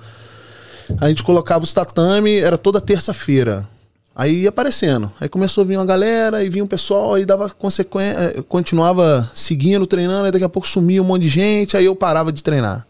A 1.00 1.08
gente 1.08 1.22
colocava 1.22 1.64
os 1.64 1.72
tatame, 1.72 2.36
era 2.38 2.58
toda 2.58 2.80
terça-feira. 2.80 3.68
Aí 4.14 4.42
ia 4.42 4.50
aparecendo. 4.50 5.10
Aí 5.18 5.28
começou 5.28 5.62
a 5.62 5.66
vir 5.66 5.76
uma 5.78 5.86
galera, 5.86 6.38
aí 6.38 6.50
vinha 6.50 6.62
um 6.62 6.66
pessoal, 6.66 7.14
aí 7.14 7.24
dava 7.24 7.48
consequência, 7.48 8.42
continuava 8.46 9.30
seguindo, 9.34 9.86
treinando, 9.86 10.26
aí 10.26 10.30
daqui 10.32 10.44
a 10.44 10.48
pouco 10.50 10.68
sumia 10.68 11.00
um 11.00 11.04
monte 11.06 11.22
de 11.22 11.28
gente, 11.30 11.76
aí 11.78 11.86
eu 11.86 11.96
parava 11.96 12.30
de 12.30 12.42
treinar. 12.42 12.86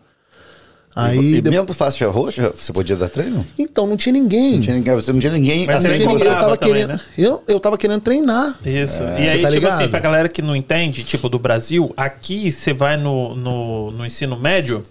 Aí 0.94 1.36
e 1.36 1.40
depois- 1.40 1.60
mesmo 1.62 1.72
faixa 1.72 2.06
roxa, 2.10 2.52
você 2.54 2.70
podia 2.72 2.96
dar 2.96 3.08
treino? 3.08 3.46
Então, 3.58 3.86
não 3.86 3.96
tinha 3.96 4.12
ninguém. 4.12 4.54
Não 4.56 4.60
tinha 4.60 4.76
ninguém, 4.76 4.94
você 4.94 5.12
não 5.12 5.20
tinha 5.20 5.32
ninguém. 5.32 5.64
Mas 5.64 5.76
Não 5.76 5.82
você 5.82 5.88
assim, 5.92 6.00
tinha 6.00 6.12
ninguém. 6.12 6.26
Eu 6.28 6.34
tava 6.34 6.56
também, 6.56 6.74
querendo. 6.74 6.92
né? 6.96 7.00
Eu, 7.16 7.42
eu 7.48 7.60
tava 7.60 7.78
querendo 7.78 8.00
treinar. 8.02 8.58
Isso. 8.66 9.02
É, 9.02 9.24
e 9.24 9.28
aí, 9.30 9.40
tá 9.42 9.48
tipo 9.48 9.60
ligado? 9.60 9.80
assim, 9.80 9.88
pra 9.88 10.00
galera 10.00 10.28
que 10.28 10.42
não 10.42 10.54
entende, 10.54 11.02
tipo, 11.02 11.30
do 11.30 11.38
Brasil, 11.38 11.94
aqui 11.96 12.50
você 12.52 12.74
vai 12.74 12.98
no, 12.98 13.34
no, 13.34 13.90
no 13.92 14.04
ensino 14.04 14.36
médio, 14.36 14.82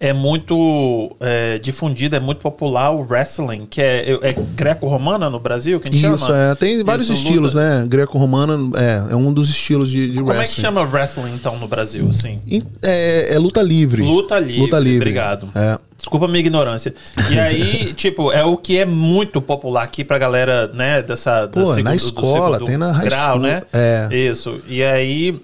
é 0.00 0.12
muito 0.12 1.16
é, 1.20 1.58
difundido, 1.58 2.16
é 2.16 2.20
muito 2.20 2.38
popular 2.40 2.90
o 2.90 3.00
wrestling, 3.08 3.66
que 3.68 3.80
é, 3.80 4.10
é 4.22 4.32
greco-romana 4.54 5.30
no 5.30 5.38
Brasil, 5.38 5.78
que 5.80 5.88
a 5.88 5.92
gente 5.92 6.04
Isso, 6.06 6.26
chama? 6.26 6.38
é. 6.38 6.54
Tem 6.54 6.82
vários 6.84 7.08
Isso, 7.08 7.22
estilos, 7.24 7.54
luta. 7.54 7.80
né? 7.80 7.86
Greco-romano 7.86 8.72
é, 8.76 9.12
é 9.12 9.16
um 9.16 9.32
dos 9.32 9.48
estilos 9.48 9.90
de, 9.90 10.10
de 10.10 10.18
Como 10.18 10.30
é 10.30 10.34
que 10.34 10.38
wrestling. 10.40 10.62
chama 10.62 10.82
wrestling, 10.82 11.32
então, 11.34 11.58
no 11.58 11.68
Brasil, 11.68 12.06
assim? 12.08 12.40
É, 12.82 13.34
é 13.34 13.38
luta 13.38 13.62
livre. 13.62 14.02
Luta 14.02 14.38
livre. 14.38 14.60
Luta 14.60 14.78
livre. 14.78 14.98
Obrigado. 14.98 15.48
É. 15.54 15.78
Desculpa 15.96 16.26
a 16.26 16.28
minha 16.28 16.40
ignorância. 16.40 16.92
E 17.30 17.38
aí, 17.38 17.92
tipo, 17.96 18.30
é 18.30 18.44
o 18.44 18.56
que 18.58 18.76
é 18.76 18.84
muito 18.84 19.40
popular 19.40 19.84
aqui 19.84 20.04
pra 20.04 20.18
galera, 20.18 20.66
né, 20.74 21.00
dessa... 21.02 21.48
Pô, 21.48 21.60
na 21.60 21.66
segundo- 21.74 21.90
do 21.90 21.96
escola, 21.96 22.60
tem 22.64 22.76
na 22.76 22.92
high 22.92 23.06
grau, 23.06 23.36
school, 23.36 23.40
né? 23.42 23.62
é. 23.72 24.08
Isso. 24.12 24.60
E 24.68 24.82
aí, 24.82 25.40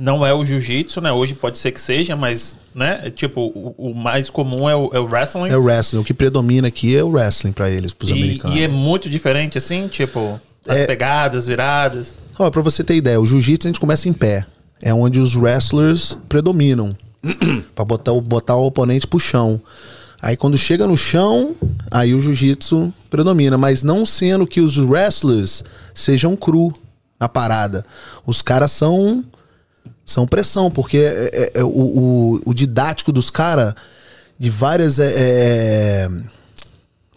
não 0.00 0.24
é 0.24 0.32
o 0.32 0.44
jiu-jitsu, 0.46 0.98
né? 1.02 1.12
Hoje 1.12 1.34
pode 1.34 1.58
ser 1.58 1.72
que 1.72 1.78
seja, 1.78 2.16
mas, 2.16 2.56
né, 2.74 3.10
tipo, 3.10 3.42
o, 3.54 3.74
o 3.76 3.94
mais 3.94 4.30
comum 4.30 4.68
é 4.68 4.74
o, 4.74 4.88
é 4.94 4.98
o 4.98 5.04
wrestling. 5.04 5.50
É 5.50 5.56
o 5.58 5.62
wrestling. 5.62 6.00
O 6.00 6.04
que 6.04 6.14
predomina 6.14 6.68
aqui 6.68 6.96
é 6.96 7.04
o 7.04 7.10
wrestling 7.10 7.52
pra 7.52 7.68
eles, 7.70 7.92
pros 7.92 8.08
e, 8.08 8.14
americanos. 8.14 8.56
e 8.56 8.62
é 8.62 8.68
muito 8.68 9.10
diferente, 9.10 9.58
assim, 9.58 9.86
tipo, 9.88 10.40
as 10.66 10.78
É. 10.78 10.86
pegadas, 10.86 11.46
viradas. 11.46 12.14
Ó, 12.38 12.50
pra 12.50 12.62
você 12.62 12.82
ter 12.82 12.96
ideia, 12.96 13.20
o 13.20 13.26
jiu-jitsu 13.26 13.68
a 13.68 13.70
gente 13.70 13.78
começa 13.80 14.08
em 14.08 14.12
pé. 14.14 14.46
É 14.82 14.94
onde 14.94 15.20
os 15.20 15.36
wrestlers 15.36 16.16
predominam. 16.26 16.96
pra 17.74 17.84
botar 17.84 18.12
o, 18.12 18.20
botar 18.22 18.56
o 18.56 18.64
oponente 18.64 19.06
pro 19.06 19.20
chão. 19.20 19.60
Aí 20.22 20.38
quando 20.38 20.56
chega 20.56 20.86
no 20.86 20.96
chão, 20.96 21.54
aí 21.90 22.14
o 22.14 22.20
jiu-jitsu 22.22 22.90
predomina. 23.10 23.58
Mas 23.58 23.82
não 23.82 24.06
sendo 24.06 24.46
que 24.46 24.62
os 24.62 24.78
wrestlers 24.78 25.62
sejam 25.92 26.34
cru 26.34 26.72
na 27.20 27.28
parada. 27.28 27.84
Os 28.26 28.40
caras 28.40 28.72
são. 28.72 29.22
São 30.12 30.26
pressão, 30.26 30.72
porque 30.72 30.96
é- 30.98 31.30
é- 31.32 31.60
é 31.60 31.62
o, 31.64 31.68
o, 31.68 32.40
o 32.46 32.52
didático 32.52 33.12
dos 33.12 33.30
caras, 33.30 33.74
de 34.36 34.50
várias. 34.50 34.98
é, 34.98 35.12
é, 35.16 36.08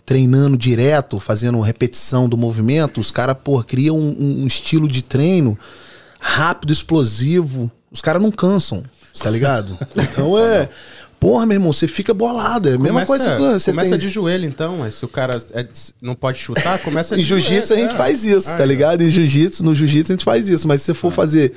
treinando 0.05 0.57
direto, 0.57 1.19
fazendo 1.19 1.59
repetição 1.61 2.27
do 2.27 2.37
movimento, 2.37 2.99
os 2.99 3.09
caras, 3.09 3.37
pô, 3.41 3.63
criam 3.63 3.97
um, 3.97 4.41
um 4.43 4.45
estilo 4.47 4.87
de 4.87 5.01
treino 5.01 5.57
rápido, 6.19 6.73
explosivo. 6.73 7.71
Os 7.91 8.01
caras 8.01 8.21
não 8.21 8.29
cansam, 8.29 8.83
tá 9.17 9.29
ligado? 9.29 9.75
Então 9.95 10.37
é. 10.37 10.69
Porra, 11.19 11.45
meu 11.45 11.55
irmão, 11.55 11.71
você 11.71 11.87
fica 11.87 12.13
bolado. 12.13 12.67
É 12.67 12.73
a 12.73 12.77
mesma 12.77 13.05
coisa 13.05 13.37
que 13.37 13.41
você 13.41 13.71
começa 13.71 13.91
tem. 13.91 13.97
de 13.99 14.09
joelho, 14.09 14.45
então. 14.45 14.79
Mas 14.79 14.95
se 14.95 15.05
o 15.05 15.07
cara 15.07 15.41
é 15.53 15.65
não 16.01 16.15
pode 16.15 16.37
chutar, 16.37 16.77
começa 16.79 17.15
Em 17.15 17.19
de 17.19 17.23
jiu-jitsu 17.23 17.71
a 17.73 17.77
gente 17.77 17.93
é. 17.93 17.97
faz 17.97 18.25
isso, 18.25 18.49
tá 18.49 18.57
Aí, 18.57 18.61
ó. 18.63 18.65
ligado? 18.65 19.01
Em 19.01 19.09
jiu-jitsu, 19.09 19.63
no 19.63 19.73
jiu-jitsu 19.73 20.11
a 20.11 20.15
gente 20.15 20.25
faz 20.25 20.49
isso. 20.49 20.67
Mas 20.67 20.81
se 20.81 20.87
você 20.87 20.93
for 20.93 21.13
fazer 21.13 21.53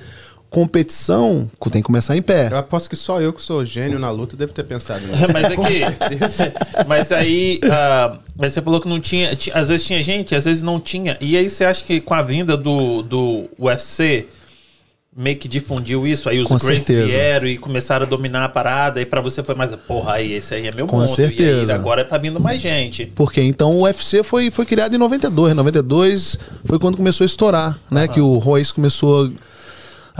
competição, 0.56 1.50
tem 1.70 1.82
que 1.82 1.86
começar 1.86 2.16
em 2.16 2.22
pé. 2.22 2.48
Eu 2.50 2.56
aposto 2.56 2.88
que 2.88 2.96
só 2.96 3.20
eu 3.20 3.30
que 3.30 3.42
sou 3.42 3.62
gênio 3.62 3.98
na 3.98 4.10
luta 4.10 4.34
devo 4.38 4.54
ter 4.54 4.64
pensado 4.64 5.06
nisso. 5.06 5.24
mas 5.30 5.44
é 5.50 5.56
que. 5.56 6.40
mas 6.88 7.12
aí. 7.12 7.60
ah, 7.70 8.16
mas 8.38 8.54
você 8.54 8.62
falou 8.62 8.80
que 8.80 8.88
não 8.88 8.98
tinha, 8.98 9.36
ti- 9.36 9.52
Às 9.52 9.68
vezes 9.68 9.86
tinha 9.86 10.00
gente, 10.02 10.34
às 10.34 10.46
vezes 10.46 10.62
não 10.62 10.80
tinha. 10.80 11.18
E 11.20 11.36
aí 11.36 11.50
você 11.50 11.62
acha 11.62 11.84
que 11.84 12.00
com 12.00 12.14
a 12.14 12.22
vinda 12.22 12.56
do, 12.56 13.02
do 13.02 13.50
UFC 13.58 14.26
meio 15.14 15.36
que 15.36 15.46
difundiu 15.46 16.06
isso? 16.06 16.26
Aí 16.26 16.40
os 16.40 16.48
Com 16.48 16.58
certeza. 16.58 17.06
vieram 17.06 17.46
e 17.46 17.58
começaram 17.58 18.06
a 18.06 18.08
dominar 18.08 18.44
a 18.44 18.48
parada. 18.48 18.98
E 18.98 19.04
pra 19.04 19.20
você 19.20 19.42
foi 19.42 19.54
mais. 19.54 19.74
Porra, 19.86 20.14
aí 20.14 20.32
esse 20.32 20.54
aí 20.54 20.66
é 20.66 20.72
meu 20.72 20.86
Com 20.86 20.96
mundo. 21.00 21.08
certeza. 21.08 21.70
E 21.70 21.74
aí 21.74 21.78
agora 21.78 22.02
tá 22.02 22.16
vindo 22.16 22.40
mais 22.40 22.62
gente. 22.62 23.04
Porque 23.14 23.42
então 23.42 23.72
o 23.72 23.82
UFC 23.82 24.22
foi, 24.22 24.50
foi 24.50 24.64
criado 24.64 24.94
em 24.94 24.98
92. 24.98 25.54
92 25.54 26.38
foi 26.64 26.78
quando 26.78 26.96
começou 26.96 27.24
a 27.24 27.26
estourar, 27.26 27.78
né? 27.90 28.08
Que 28.08 28.22
o 28.22 28.38
Royce 28.38 28.72
começou 28.72 29.26
a 29.26 29.55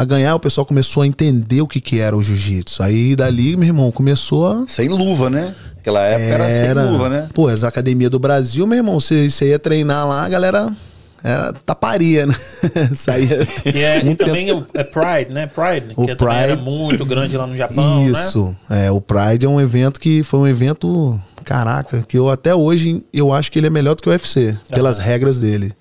ganhar, 0.05 0.35
o 0.35 0.41
pessoal 0.41 0.67
começou 0.67 1.03
a 1.03 1.07
entender 1.07 1.61
o 1.63 1.67
que, 1.67 1.81
que 1.81 2.01
era 2.01 2.17
o 2.17 2.23
jiu-jitsu. 2.23 2.83
Aí 2.83 3.17
dali, 3.17 3.57
meu 3.57 3.67
irmão, 3.69 3.91
começou 3.91 4.47
a. 4.47 4.65
Sem 4.69 4.89
luva, 4.89 5.31
né? 5.31 5.55
Aquela 5.79 6.01
época 6.03 6.45
era, 6.45 6.51
sem 6.51 6.91
luva, 6.93 7.09
né? 7.09 7.29
Pô, 7.33 7.49
as 7.49 7.63
academias 7.65 8.11
do 8.11 8.19
Brasil, 8.19 8.67
meu 8.67 8.77
irmão, 8.79 8.99
você, 8.99 9.31
você 9.31 9.51
ia 9.51 9.59
treinar 9.59 10.07
lá, 10.07 10.25
a 10.25 10.29
galera 10.29 10.77
era 11.23 11.53
taparia, 11.65 12.27
né? 12.27 12.35
Saía. 12.95 13.47
E, 13.65 13.79
é, 13.81 14.03
um 14.05 14.11
e 14.11 14.15
também 14.17 14.49
é 14.75 14.85
Pride, 14.85 15.33
né? 15.33 15.47
Pride, 15.47 15.93
O 15.97 16.07
que 16.07 16.15
também 16.15 16.37
era 16.37 16.57
Pride- 16.57 16.63
muito 16.71 17.05
grande 17.07 17.37
lá 17.37 17.47
no 17.47 17.57
Japão, 17.57 18.01
né? 18.05 18.11
Isso. 18.11 18.57
É, 18.69 18.91
o 18.91 19.01
Pride 19.01 19.47
é 19.47 19.49
um 19.49 19.61
evento 19.61 19.99
que 19.99 20.23
foi 20.23 20.41
um 20.41 20.47
evento 20.47 21.21
caraca, 21.45 22.05
que 22.07 22.19
eu 22.19 22.29
até 22.29 22.55
hoje 22.55 23.03
eu 23.13 23.33
acho 23.33 23.51
que 23.51 23.59
ele 23.59 23.69
é 23.69 23.71
melhor 23.71 23.95
do 23.95 24.03
que 24.03 24.09
o 24.09 24.13
UFC, 24.13 24.57
pelas 24.69 24.99
regras 24.99 25.41
dele. 25.41 25.73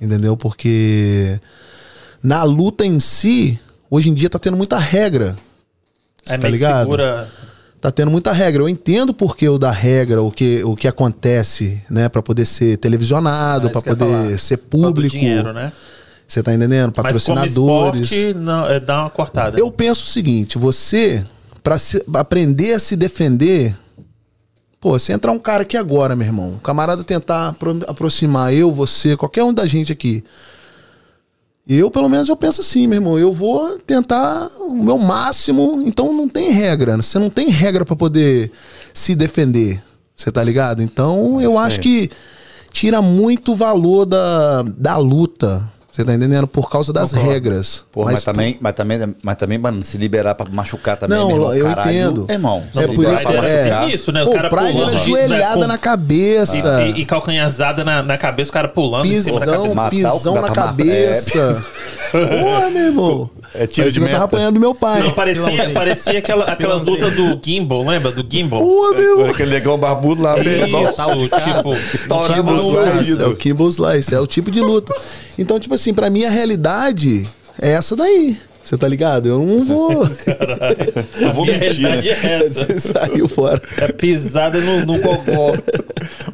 Entendeu? 0.00 0.36
Porque 0.36 1.40
na 2.26 2.42
luta 2.42 2.84
em 2.84 2.98
si, 2.98 3.58
hoje 3.90 4.10
em 4.10 4.14
dia 4.14 4.28
tá 4.28 4.38
tendo 4.38 4.56
muita 4.56 4.78
regra. 4.78 5.36
É 6.26 6.36
tá 6.36 6.48
ligado? 6.48 6.82
segura. 6.84 7.30
Tá 7.80 7.90
tendo 7.92 8.10
muita 8.10 8.32
regra. 8.32 8.62
Eu 8.62 8.68
entendo 8.68 9.14
porque 9.14 9.48
o 9.48 9.58
da 9.58 9.70
regra, 9.70 10.20
o 10.22 10.32
que, 10.32 10.64
o 10.64 10.74
que 10.74 10.88
acontece, 10.88 11.80
né, 11.88 12.08
Pra 12.08 12.20
poder 12.22 12.44
ser 12.44 12.78
televisionado, 12.78 13.68
É 13.68 13.72
ia 13.72 13.80
poder 13.80 14.38
ser 14.40 14.56
público. 14.56 15.10
dinheiro, 15.10 15.52
né? 15.52 15.72
Você 16.26 16.42
tá 16.42 16.52
entendendo? 16.52 16.86
Mas 16.88 16.94
como 17.24 17.36
Patrocinadores. 17.38 18.10
esporte, 18.10 18.34
não, 18.34 18.66
é, 18.66 18.80
dá 18.80 19.02
uma 19.02 19.10
cortada. 19.10 19.56
Eu 19.60 19.70
penso 19.70 20.02
o 20.02 20.08
seguinte, 20.08 20.58
você, 20.58 21.24
pra 21.62 21.78
se- 21.78 22.02
aprender 22.14 22.72
a 22.72 22.80
se 22.80 22.96
defender, 22.96 23.76
pô, 24.80 24.98
se 24.98 25.12
entrar 25.12 25.30
um 25.30 25.38
cara 25.38 25.62
aqui 25.62 25.76
agora, 25.76 26.16
meu 26.16 26.26
irmão, 26.26 26.54
um 26.54 26.58
camarada 26.58 27.04
tentar 27.04 27.50
apro- 27.50 27.78
aproximar 27.86 28.52
eu, 28.52 28.72
você, 28.72 29.16
qualquer 29.16 29.44
um 29.44 29.54
da 29.54 29.66
gente 29.66 29.92
aqui. 29.92 30.24
Eu, 31.68 31.90
pelo 31.90 32.08
menos, 32.08 32.28
eu 32.28 32.36
penso 32.36 32.60
assim, 32.60 32.86
meu 32.86 32.98
irmão, 32.98 33.18
eu 33.18 33.32
vou 33.32 33.76
tentar 33.80 34.48
o 34.60 34.72
meu 34.72 34.98
máximo, 34.98 35.82
então 35.84 36.12
não 36.12 36.28
tem 36.28 36.50
regra, 36.50 36.96
você 36.96 37.18
não 37.18 37.28
tem 37.28 37.48
regra 37.48 37.84
pra 37.84 37.96
poder 37.96 38.52
se 38.94 39.16
defender, 39.16 39.82
você 40.14 40.30
tá 40.30 40.44
ligado? 40.44 40.80
Então, 40.80 41.40
eu 41.40 41.58
acho 41.58 41.80
que 41.80 42.08
tira 42.70 43.02
muito 43.02 43.54
valor 43.56 44.06
da, 44.06 44.62
da 44.62 44.96
luta, 44.96 45.68
você 45.96 46.04
tá 46.04 46.14
entendendo? 46.14 46.46
Por 46.46 46.68
causa 46.70 46.92
das 46.92 47.10
regras. 47.12 47.84
Pô, 47.90 48.04
mas, 48.04 48.22
também, 48.22 48.56
mas, 48.60 48.72
também, 48.74 49.16
mas 49.22 49.36
também, 49.36 49.56
mano, 49.58 49.82
se 49.82 49.96
liberar 49.96 50.34
pra 50.34 50.46
machucar 50.50 50.96
também, 50.96 51.16
Não, 51.18 51.30
irmão, 51.30 51.54
eu 51.54 51.66
caralho, 51.66 51.90
entendo. 51.90 52.26
Irmão, 52.28 52.62
É 52.74 52.80
se 52.80 52.86
por 52.88 53.04
isso 53.14 53.26
que- 53.26 53.32
é. 53.34 53.88
Isso, 53.88 54.12
né? 54.12 54.22
O 54.22 54.26
Pô, 54.26 54.32
cara 54.32 54.48
Pride 54.50 54.72
pulando 54.72 54.90
era 54.90 54.98
joelhada 55.00 55.60
né, 55.60 55.66
na 55.66 55.78
com- 55.78 55.82
cabeça. 55.84 56.82
E, 56.82 56.90
e, 56.92 57.00
e 57.00 57.04
calcanhazada 57.06 57.82
na, 57.84 58.02
na 58.02 58.18
cabeça, 58.18 58.50
o 58.50 58.52
cara 58.52 58.68
pulando 58.68 59.06
em 59.06 59.22
cima 59.22 59.40
da 59.40 59.46
pisão, 59.46 59.62
cabeça. 59.62 59.74
Matar 59.74 59.88
o- 59.88 60.16
pisão 60.18 60.34
na 60.34 60.50
cabeça. 60.50 61.64
Porra, 62.12 62.70
meu 62.70 62.86
irmão. 62.86 63.30
É 63.58 63.66
tiro 63.66 63.90
de 63.90 63.98
que 63.98 64.04
eu 64.04 64.08
tava 64.08 64.18
meta. 64.20 64.24
apanhando 64.24 64.54
do 64.54 64.60
meu 64.60 64.74
pai. 64.74 65.02
Não, 65.02 65.12
parecia, 65.12 65.70
parecia 65.70 66.18
aquela, 66.18 66.44
aquelas 66.44 66.84
lutas 66.84 67.14
do 67.14 67.40
Gimbal, 67.42 67.84
lembra? 67.84 68.12
Do 68.12 68.24
Gimbal. 68.28 68.60
Porra, 68.60 68.98
meu. 68.98 69.26
Aquele 69.26 69.50
negão 69.50 69.78
barbudo 69.78 70.22
lá, 70.22 70.36
meu 70.36 70.52
irmão. 70.52 70.84
Isso, 70.84 71.28
tipo... 71.28 71.74
Estourava 71.94 72.52
os 72.52 72.64
Slice, 72.64 73.22
é 73.22 73.26
o. 73.26 73.36
Kimbo 73.36 73.68
Slice, 73.68 74.14
é 74.14 74.20
o 74.20 74.26
tipo 74.26 74.50
de 74.50 74.60
luta. 74.60 74.94
Então, 75.38 75.58
tipo 75.58 75.74
assim, 75.74 75.94
pra 75.94 76.10
mim 76.10 76.24
a 76.24 76.30
realidade 76.30 77.26
é 77.60 77.72
essa 77.72 77.96
daí. 77.96 78.38
Você 78.66 78.76
tá 78.76 78.88
ligado? 78.88 79.28
Eu 79.28 79.38
não 79.38 79.64
vou. 79.64 79.92
Eu 81.20 81.32
vou 81.32 81.44
A 81.44 81.46
minha 81.46 81.58
mentir, 81.58 81.82
né? 81.82 82.00
realidade 82.00 82.08
é 82.08 82.44
essa. 82.46 82.64
Você 82.66 82.80
saiu 82.80 83.28
fora. 83.28 83.62
É 83.78 83.92
pisada 83.92 84.58
no, 84.60 84.84
no 84.86 84.98
gogó. 85.00 85.52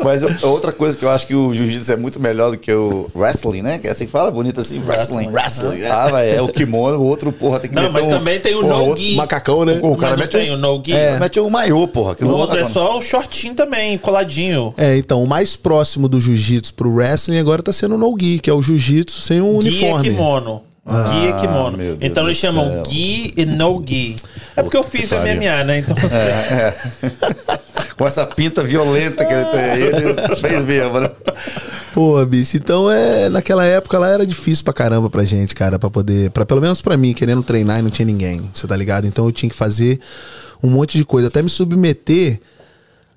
Mas 0.02 0.22
eu- 0.22 0.50
outra 0.50 0.72
coisa 0.72 0.96
que 0.96 1.04
eu 1.04 1.10
acho 1.10 1.26
que 1.26 1.34
o 1.34 1.52
jiu-jitsu 1.54 1.92
é 1.92 1.96
muito 1.96 2.18
melhor 2.18 2.50
do 2.50 2.56
que 2.56 2.72
o 2.72 3.10
wrestling, 3.14 3.60
né? 3.60 3.78
Que 3.78 3.86
é 3.86 3.90
assim 3.90 4.06
que 4.06 4.10
fala, 4.10 4.30
bonito 4.30 4.60
assim, 4.62 4.82
wrestling. 4.86 5.28
Wrestling. 5.28 5.84
Ah, 5.84 6.08
velho, 6.10 6.36
é 6.38 6.40
o 6.42 6.48
kimono, 6.48 6.98
o 6.98 7.04
outro, 7.06 7.30
porra, 7.32 7.60
tem 7.60 7.68
que 7.68 7.76
Não, 7.76 7.82
meter 7.82 7.92
mas 7.92 8.06
um- 8.06 8.10
também 8.10 8.40
tem 8.40 8.54
o 8.54 8.62
porra, 8.62 8.74
no 8.78 8.84
outro- 8.86 9.02
gi. 9.02 9.14
Macacão, 9.14 9.64
né? 9.66 9.78
O 9.82 9.94
cara 9.96 10.12
Mas 10.16 10.20
mete 10.20 10.32
tem 10.32 10.50
um, 10.50 10.54
o 10.54 10.56
no 10.56 10.82
gi. 10.84 10.92
mete 11.20 11.38
um 11.40 11.50
maiô, 11.50 11.86
porra. 11.86 12.16
O 12.22 12.28
outro 12.28 12.58
é 12.58 12.64
só 12.64 12.98
o 12.98 13.02
shortinho 13.02 13.54
também, 13.54 13.98
coladinho. 13.98 14.72
É, 14.78 14.96
então, 14.96 15.22
o 15.22 15.26
mais 15.28 15.54
próximo 15.54 16.08
do 16.08 16.18
jiu-jitsu 16.18 16.72
pro 16.74 16.90
wrestling 16.94 17.38
agora 17.38 17.62
tá 17.62 17.72
sendo 17.72 17.94
o 17.94 17.98
no-gi, 17.98 18.38
que 18.38 18.48
é 18.48 18.54
o 18.54 18.62
jiu-jitsu 18.62 19.20
sem 19.20 19.40
um 19.42 19.58
Guia 19.58 19.70
uniforme. 19.72 20.08
kimono. 20.10 20.62
Guia 20.84 21.32
kimono. 21.40 21.76
meu 21.78 21.96
Deus 21.96 22.10
Então 22.10 22.24
eles 22.24 22.38
chamam 22.38 22.66
céu. 22.66 22.82
gi 22.90 23.32
e 23.36 23.46
no 23.46 23.82
gi. 23.86 24.16
É 24.56 24.62
porque 24.62 24.76
eu 24.76 24.82
fiz. 24.82 25.10
MMA, 25.12 25.64
né? 25.64 25.78
Então 25.78 25.94
você... 25.96 26.74
Com 27.96 28.06
essa 28.06 28.26
pinta 28.26 28.64
violenta 28.64 29.24
que 29.24 29.32
ele 29.32 29.44
tem, 29.44 29.62
ele 29.82 30.36
fez 30.36 30.64
mesmo, 30.64 30.98
né? 31.00 31.10
Pô, 31.92 32.24
bicho, 32.24 32.56
então 32.56 32.90
é. 32.90 33.28
Naquela 33.28 33.64
época 33.64 33.98
lá 33.98 34.08
era 34.08 34.26
difícil 34.26 34.64
pra 34.64 34.72
caramba 34.72 35.08
pra 35.08 35.24
gente, 35.24 35.54
cara, 35.54 35.78
pra 35.78 35.90
poder. 35.90 36.30
Pra, 36.30 36.44
pelo 36.44 36.60
menos 36.60 36.80
pra 36.82 36.96
mim, 36.96 37.12
querendo 37.12 37.42
treinar 37.42 37.78
e 37.78 37.82
não 37.82 37.90
tinha 37.90 38.06
ninguém, 38.06 38.50
você 38.52 38.66
tá 38.66 38.76
ligado? 38.76 39.06
Então 39.06 39.26
eu 39.26 39.32
tinha 39.32 39.48
que 39.48 39.54
fazer 39.54 40.00
um 40.62 40.68
monte 40.70 40.98
de 40.98 41.04
coisa, 41.04 41.28
até 41.28 41.42
me 41.42 41.48
submeter 41.50 42.40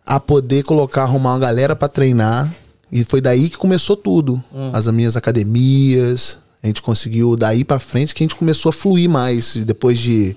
a 0.06 0.20
poder 0.20 0.64
colocar, 0.64 1.04
arrumar 1.04 1.32
uma 1.34 1.40
galera 1.40 1.76
pra 1.76 1.88
treinar. 1.88 2.54
E 2.92 3.04
foi 3.04 3.22
daí 3.22 3.50
que 3.50 3.58
começou 3.58 3.96
tudo. 3.96 4.44
As 4.72 4.86
minhas 4.88 5.18
academias. 5.18 6.38
A 6.66 6.68
gente 6.68 6.82
conseguiu 6.82 7.36
daí 7.36 7.64
pra 7.64 7.78
frente 7.78 8.16
que 8.16 8.24
a 8.24 8.26
gente 8.26 8.36
começou 8.36 8.72
a 8.72 8.74
fluir 8.74 9.08
mais. 9.08 9.56
Depois 9.58 10.00
de 10.00 10.36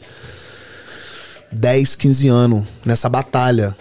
10, 1.50 1.96
15 1.96 2.28
anos 2.28 2.64
nessa 2.84 3.08
batalha. 3.08 3.74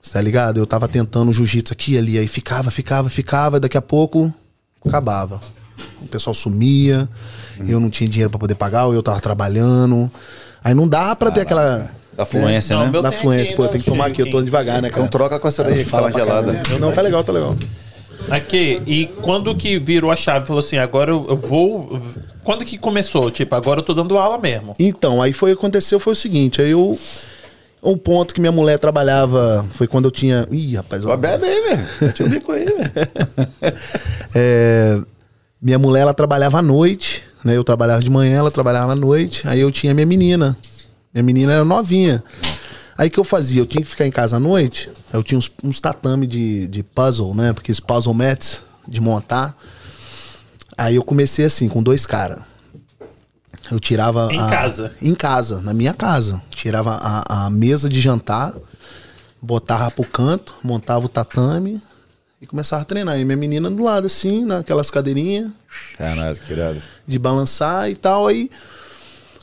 Você 0.00 0.14
tá 0.14 0.20
ligado? 0.22 0.56
Eu 0.58 0.66
tava 0.66 0.88
tentando 0.88 1.30
jiu-jitsu 1.34 1.70
aqui 1.70 1.92
e 1.92 1.98
ali, 1.98 2.16
aí 2.18 2.26
ficava, 2.26 2.70
ficava, 2.70 3.10
ficava, 3.10 3.58
e 3.58 3.60
daqui 3.60 3.76
a 3.76 3.82
pouco 3.82 4.32
acabava. 4.86 5.38
O 6.00 6.08
pessoal 6.08 6.32
sumia, 6.32 7.06
eu 7.68 7.78
não 7.78 7.90
tinha 7.90 8.08
dinheiro 8.08 8.30
pra 8.30 8.38
poder 8.40 8.54
pagar, 8.54 8.86
ou 8.86 8.94
eu 8.94 9.02
tava 9.02 9.20
trabalhando. 9.20 10.10
Aí 10.64 10.72
não 10.74 10.88
dá 10.88 11.14
pra 11.14 11.30
ter 11.30 11.42
aquela. 11.42 11.90
Da 12.16 12.24
fluência, 12.24 12.74
Não, 12.74 12.86
né? 12.86 12.90
meu- 12.90 13.02
Da 13.02 13.12
fluência, 13.12 13.54
pô, 13.54 13.68
tem 13.68 13.82
que 13.82 13.86
tomar 13.90 14.06
aqui, 14.06 14.22
eu 14.22 14.30
tô 14.30 14.40
devagar, 14.40 14.80
né, 14.80 14.88
cara? 14.88 15.02
Então 15.02 15.10
troca 15.10 15.38
com 15.38 15.46
essa 15.46 15.62
daí 15.62 15.78
que 15.78 15.84
Fala 15.84 16.10
tava 16.10 16.24
gelada. 16.24 16.62
Não, 16.80 16.90
tá 16.90 17.02
legal, 17.02 17.22
tá 17.22 17.32
legal. 17.32 17.54
Aqui, 18.30 18.80
e 18.86 19.06
quando 19.22 19.54
que 19.54 19.78
virou 19.78 20.10
a 20.10 20.16
chave? 20.16 20.46
Falou 20.46 20.60
assim, 20.60 20.78
agora 20.78 21.10
eu, 21.10 21.26
eu 21.28 21.36
vou... 21.36 22.00
Quando 22.44 22.64
que 22.64 22.78
começou? 22.78 23.30
Tipo, 23.30 23.54
agora 23.54 23.80
eu 23.80 23.84
tô 23.84 23.94
dando 23.94 24.16
aula 24.16 24.38
mesmo. 24.38 24.74
Então, 24.78 25.20
aí 25.20 25.32
foi 25.32 25.52
aconteceu 25.52 26.00
foi 26.00 26.12
o 26.12 26.16
seguinte, 26.16 26.60
aí 26.60 26.70
eu 26.70 26.98
um 27.82 27.96
ponto 27.96 28.32
que 28.32 28.40
minha 28.40 28.52
mulher 28.52 28.78
trabalhava 28.78 29.66
foi 29.70 29.88
quando 29.88 30.04
eu 30.04 30.10
tinha, 30.10 30.46
ih, 30.52 30.76
rapaz, 30.76 31.04
Ó, 31.04 31.16
bebe 31.16 31.46
aí, 31.46 31.62
velho. 31.62 32.14
O 32.26 32.28
bico 32.28 32.52
aí, 32.52 32.64
velho. 32.64 32.92
É, 34.34 35.00
minha 35.60 35.78
mulher 35.78 36.02
ela 36.02 36.14
trabalhava 36.14 36.58
à 36.58 36.62
noite, 36.62 37.22
né? 37.44 37.56
Eu 37.56 37.64
trabalhava 37.64 38.02
de 38.02 38.10
manhã, 38.10 38.38
ela 38.38 38.50
trabalhava 38.50 38.92
à 38.92 38.96
noite. 38.96 39.46
Aí 39.46 39.60
eu 39.60 39.70
tinha 39.70 39.92
minha 39.92 40.06
menina. 40.06 40.56
Minha 41.12 41.22
menina 41.22 41.52
era 41.52 41.64
novinha. 41.64 42.22
Aí 43.02 43.08
o 43.08 43.10
que 43.10 43.18
eu 43.18 43.24
fazia? 43.24 43.60
Eu 43.60 43.66
tinha 43.66 43.82
que 43.82 43.88
ficar 43.88 44.06
em 44.06 44.12
casa 44.12 44.36
à 44.36 44.38
noite. 44.38 44.88
Eu 45.12 45.24
tinha 45.24 45.36
uns, 45.36 45.50
uns 45.64 45.80
tatame 45.80 46.24
de, 46.24 46.68
de 46.68 46.84
puzzle, 46.84 47.34
né? 47.34 47.52
Porque 47.52 47.72
esse 47.72 47.82
puzzle 47.82 48.14
mats 48.14 48.62
de 48.86 49.00
montar. 49.00 49.56
Aí 50.78 50.94
eu 50.94 51.02
comecei 51.02 51.44
assim, 51.44 51.66
com 51.66 51.82
dois 51.82 52.06
caras. 52.06 52.38
Eu 53.72 53.80
tirava. 53.80 54.32
Em 54.32 54.38
a- 54.38 54.46
casa? 54.46 54.94
Em 55.02 55.16
casa, 55.16 55.60
na 55.60 55.74
minha 55.74 55.92
casa. 55.92 56.40
Tirava 56.50 56.92
a, 56.94 57.46
a 57.46 57.50
mesa 57.50 57.88
de 57.88 58.00
jantar, 58.00 58.54
botava 59.42 59.90
pro 59.90 60.04
canto, 60.04 60.54
montava 60.62 61.04
o 61.06 61.08
tatame 61.08 61.82
e 62.40 62.46
começava 62.46 62.82
a 62.82 62.84
treinar. 62.84 63.18
E 63.18 63.24
minha 63.24 63.36
menina 63.36 63.68
do 63.68 63.82
lado, 63.82 64.06
assim, 64.06 64.44
naquelas 64.44 64.92
cadeirinhas 64.92 65.50
Caralho, 65.98 66.38
que 66.38 66.52
irado. 66.52 66.80
de 67.04 67.18
balançar 67.18 67.90
e 67.90 67.96
tal. 67.96 68.28
Aí 68.28 68.48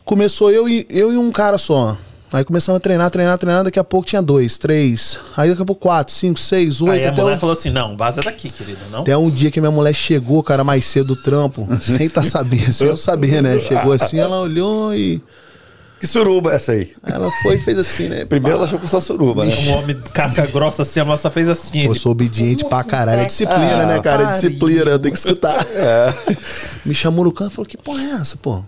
começou 0.05 0.49
eu 0.49 0.69
e, 0.69 0.87
eu 0.89 1.11
e 1.11 1.17
um 1.17 1.29
cara 1.29 1.57
só. 1.57 1.97
Aí 2.31 2.43
começamos 2.43 2.77
a 2.77 2.79
treinar, 2.79 3.09
treinar, 3.09 3.37
treinar. 3.39 3.63
Daqui 3.63 3.79
a 3.79 3.83
pouco 3.83 4.05
tinha 4.07 4.21
dois, 4.21 4.57
três. 4.57 5.19
Aí 5.35 5.49
daqui 5.49 5.61
a 5.61 5.65
pouco 5.65 5.81
quatro, 5.81 6.13
cinco, 6.13 6.39
seis, 6.39 6.79
Aí 6.81 6.89
oito. 6.89 7.05
a 7.07 7.11
Até, 7.11 7.21
mulher 7.23 7.37
um, 7.37 7.39
falou 7.39 7.53
assim, 7.53 7.71
não, 7.71 7.97
vaza 7.97 8.21
daqui, 8.21 8.49
querido, 8.51 8.79
não? 8.91 9.01
até 9.01 9.17
um 9.17 9.29
dia 9.31 9.49
que 9.49 9.59
minha 9.59 9.71
mulher 9.71 9.93
chegou, 9.93 10.43
cara, 10.43 10.63
mais 10.63 10.85
cedo 10.85 11.15
do 11.15 11.15
trampo, 11.23 11.67
sem 11.81 12.07
tá 12.07 12.21
sabendo, 12.21 12.71
sem 12.71 12.87
eu 12.87 12.95
saber, 12.97 13.41
né? 13.41 13.59
Chegou 13.59 13.91
assim, 13.93 14.19
ela 14.19 14.39
olhou 14.41 14.93
e. 14.93 15.21
Que 15.99 16.07
suruba 16.07 16.53
é 16.53 16.55
essa 16.55 16.71
aí? 16.71 16.93
Ela 17.05 17.29
foi 17.43 17.55
e 17.55 17.59
fez 17.59 17.77
assim, 17.77 18.07
né? 18.07 18.23
Primeiro 18.23 18.55
ela 18.55 18.65
achou 18.65 18.79
que 18.79 18.87
só 18.87 19.01
suruba, 19.01 19.43
né? 19.43 19.53
Um 19.53 19.71
homem 19.73 19.99
casca 20.13 20.45
grossa 20.47 20.83
assim, 20.83 21.01
a 21.01 21.03
moça 21.05 21.29
fez 21.29 21.49
assim. 21.49 21.83
Eu 21.87 21.93
sou 21.95 22.13
obediente 22.13 22.63
pra 22.63 22.85
caralho. 22.85 23.19
É 23.19 23.25
disciplina, 23.25 23.85
né, 23.85 23.99
cara? 24.01 24.23
É 24.23 24.27
disciplina, 24.27 24.91
eu 24.91 24.99
tenho 24.99 25.11
que 25.13 25.19
escutar. 25.19 25.65
Me 26.85 26.93
chamou 26.95 27.25
no 27.25 27.33
canto 27.33 27.51
e 27.51 27.55
falou: 27.55 27.67
Que 27.67 27.75
porra 27.75 28.01
é 28.01 28.09
essa, 28.11 28.37
pô? 28.37 28.63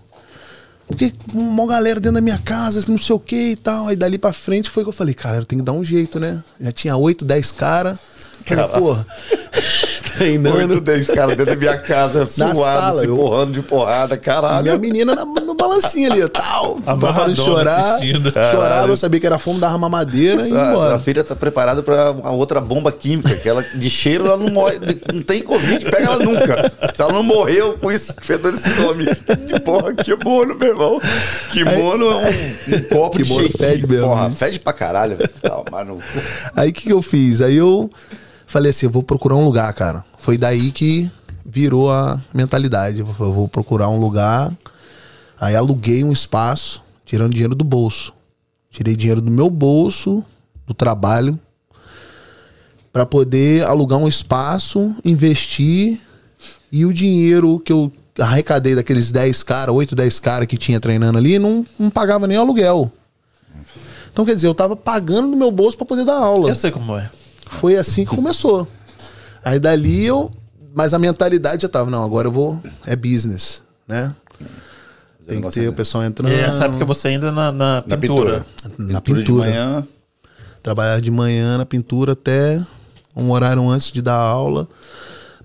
Porque 0.92 1.12
uma 1.32 1.66
galera 1.66 1.98
dentro 1.98 2.14
da 2.14 2.20
minha 2.20 2.38
casa, 2.38 2.84
não 2.86 2.98
sei 2.98 3.16
o 3.16 3.18
que 3.18 3.50
e 3.52 3.56
tal. 3.56 3.88
Aí 3.88 3.96
dali 3.96 4.18
pra 4.18 4.32
frente 4.32 4.70
foi 4.70 4.82
que 4.82 4.88
eu 4.88 4.92
falei: 4.92 5.14
Cara, 5.14 5.38
eu 5.38 5.44
tenho 5.44 5.62
que 5.62 5.66
dar 5.66 5.72
um 5.72 5.84
jeito, 5.84 6.20
né? 6.20 6.42
Já 6.60 6.72
tinha 6.72 6.96
8, 6.96 7.24
10 7.24 7.52
caras. 7.52 7.98
Falei, 8.44 8.68
porra. 8.68 9.06
treinando. 10.16 10.56
Oito, 10.74 10.80
dez 10.80 11.06
caras 11.08 11.36
dentro 11.36 11.54
da 11.54 11.56
minha 11.56 11.76
casa, 11.78 12.20
Na 12.20 12.26
suado, 12.54 12.56
sala, 12.56 13.00
se 13.00 13.06
eu- 13.06 13.16
porrando 13.16 13.52
de 13.52 13.62
porrada, 13.62 14.14
A 14.14 14.18
caralho. 14.18 14.62
minha 14.62 14.78
menina 14.78 15.14
na- 15.14 15.24
no 15.24 15.54
balancinho 15.54 16.12
ali, 16.12 16.28
tal. 16.28 16.76
Pra 16.76 16.94
não 16.94 17.08
Amarradona 17.08 17.34
chorar. 17.36 17.78
assistindo. 17.94 18.32
Chorava, 18.32 18.88
eu 18.88 18.96
sabia 18.96 19.20
que 19.20 19.26
era 19.26 19.38
fome, 19.38 19.60
dava 19.60 19.76
mamadeira 19.78 20.42
e 20.46 20.50
ia 20.50 20.70
embora. 20.70 20.98
filha 20.98 21.22
tá 21.24 21.34
preparada 21.36 21.82
pra 21.82 22.10
uma 22.12 22.30
outra 22.32 22.60
bomba 22.60 22.90
química, 22.92 23.34
que 23.34 23.48
ela 23.48 23.62
de 23.62 23.90
cheiro 23.90 24.26
ela 24.26 24.36
não 24.36 24.48
morre, 24.50 24.78
não 25.12 25.22
tem 25.22 25.42
Covid, 25.42 25.84
pega 25.84 26.04
ela 26.04 26.18
nunca. 26.18 26.72
Se 26.94 27.00
ela 27.02 27.12
não 27.12 27.22
morreu 27.22 27.78
com 27.78 27.90
isso, 27.90 28.14
fedor 28.20 28.52
desse 28.52 28.80
nome. 28.80 29.04
De 29.46 29.60
porra, 29.60 29.92
kimono, 29.94 30.54
meu 30.54 30.68
irmão. 30.68 31.00
Kimono 31.50 32.04
é 32.10 32.14
um, 32.16 32.76
um 32.76 32.80
copo 32.90 33.18
de 33.18 33.24
shake. 33.24 33.58
fede 33.58 33.86
mesmo, 33.86 34.06
Porra, 34.06 34.28
isso. 34.28 34.36
fede 34.36 34.58
pra 34.60 34.72
caralho, 34.72 35.16
velho. 35.16 35.30
Tá, 35.42 35.62
mano. 35.70 35.98
Aí 36.56 36.70
o 36.70 36.72
que, 36.72 36.82
que 36.82 36.92
eu 36.92 37.02
fiz? 37.02 37.40
Aí 37.40 37.56
eu 37.56 37.90
falei 38.52 38.70
assim, 38.70 38.84
eu 38.84 38.90
vou 38.90 39.02
procurar 39.02 39.34
um 39.34 39.44
lugar, 39.44 39.72
cara. 39.72 40.04
Foi 40.18 40.36
daí 40.36 40.70
que 40.70 41.10
virou 41.44 41.90
a 41.90 42.20
mentalidade. 42.34 43.00
Eu 43.00 43.06
vou 43.06 43.48
procurar 43.48 43.88
um 43.88 43.98
lugar. 43.98 44.54
Aí 45.40 45.56
aluguei 45.56 46.04
um 46.04 46.12
espaço, 46.12 46.82
tirando 47.04 47.32
dinheiro 47.32 47.54
do 47.54 47.64
bolso. 47.64 48.12
Tirei 48.70 48.94
dinheiro 48.94 49.22
do 49.22 49.30
meu 49.30 49.48
bolso, 49.48 50.22
do 50.66 50.74
trabalho. 50.74 51.40
Pra 52.92 53.06
poder 53.06 53.64
alugar 53.64 53.98
um 53.98 54.06
espaço, 54.06 54.94
investir 55.02 55.98
e 56.70 56.84
o 56.84 56.92
dinheiro 56.92 57.58
que 57.58 57.72
eu 57.72 57.90
arrecadei 58.18 58.74
daqueles 58.74 59.10
10 59.10 59.42
caras, 59.42 59.74
8, 59.74 59.96
10 59.96 60.18
caras 60.20 60.46
que 60.46 60.58
tinha 60.58 60.78
treinando 60.78 61.16
ali, 61.16 61.38
não, 61.38 61.66
não 61.78 61.88
pagava 61.88 62.26
nem 62.26 62.36
aluguel. 62.36 62.92
Então, 64.12 64.26
quer 64.26 64.34
dizer, 64.34 64.46
eu 64.46 64.54
tava 64.54 64.76
pagando 64.76 65.30
do 65.30 65.36
meu 65.38 65.50
bolso 65.50 65.74
pra 65.74 65.86
poder 65.86 66.04
dar 66.04 66.18
aula. 66.18 66.50
Eu 66.50 66.54
sei 66.54 66.70
como 66.70 66.98
é. 66.98 67.10
Foi 67.60 67.76
assim 67.76 68.04
que 68.04 68.14
começou. 68.14 68.66
Aí 69.44 69.58
dali 69.58 70.04
eu. 70.04 70.30
Mas 70.74 70.94
a 70.94 70.98
mentalidade 70.98 71.62
já 71.62 71.68
tava, 71.68 71.90
não, 71.90 72.02
agora 72.02 72.28
eu 72.28 72.32
vou. 72.32 72.60
É 72.86 72.96
business, 72.96 73.62
né? 73.86 74.14
Tem 75.26 75.40
que 75.40 75.50
ter 75.50 75.68
o 75.68 75.72
pessoal 75.72 76.02
entrando. 76.02 76.32
E 76.32 76.38
essa 76.40 76.64
época 76.64 76.84
você 76.84 77.08
ainda 77.08 77.30
na, 77.30 77.52
na 77.52 77.84
Na 77.86 77.96
pintura. 77.96 78.44
Na 78.78 78.94
de 78.98 79.00
pintura. 79.02 79.44
manhã. 79.48 79.86
Trabalhava 80.62 81.00
de 81.00 81.10
manhã 81.10 81.58
na 81.58 81.66
pintura 81.66 82.12
até 82.12 82.60
um 83.14 83.30
horário 83.30 83.68
antes 83.68 83.92
de 83.92 84.00
dar 84.00 84.14
aula. 84.16 84.66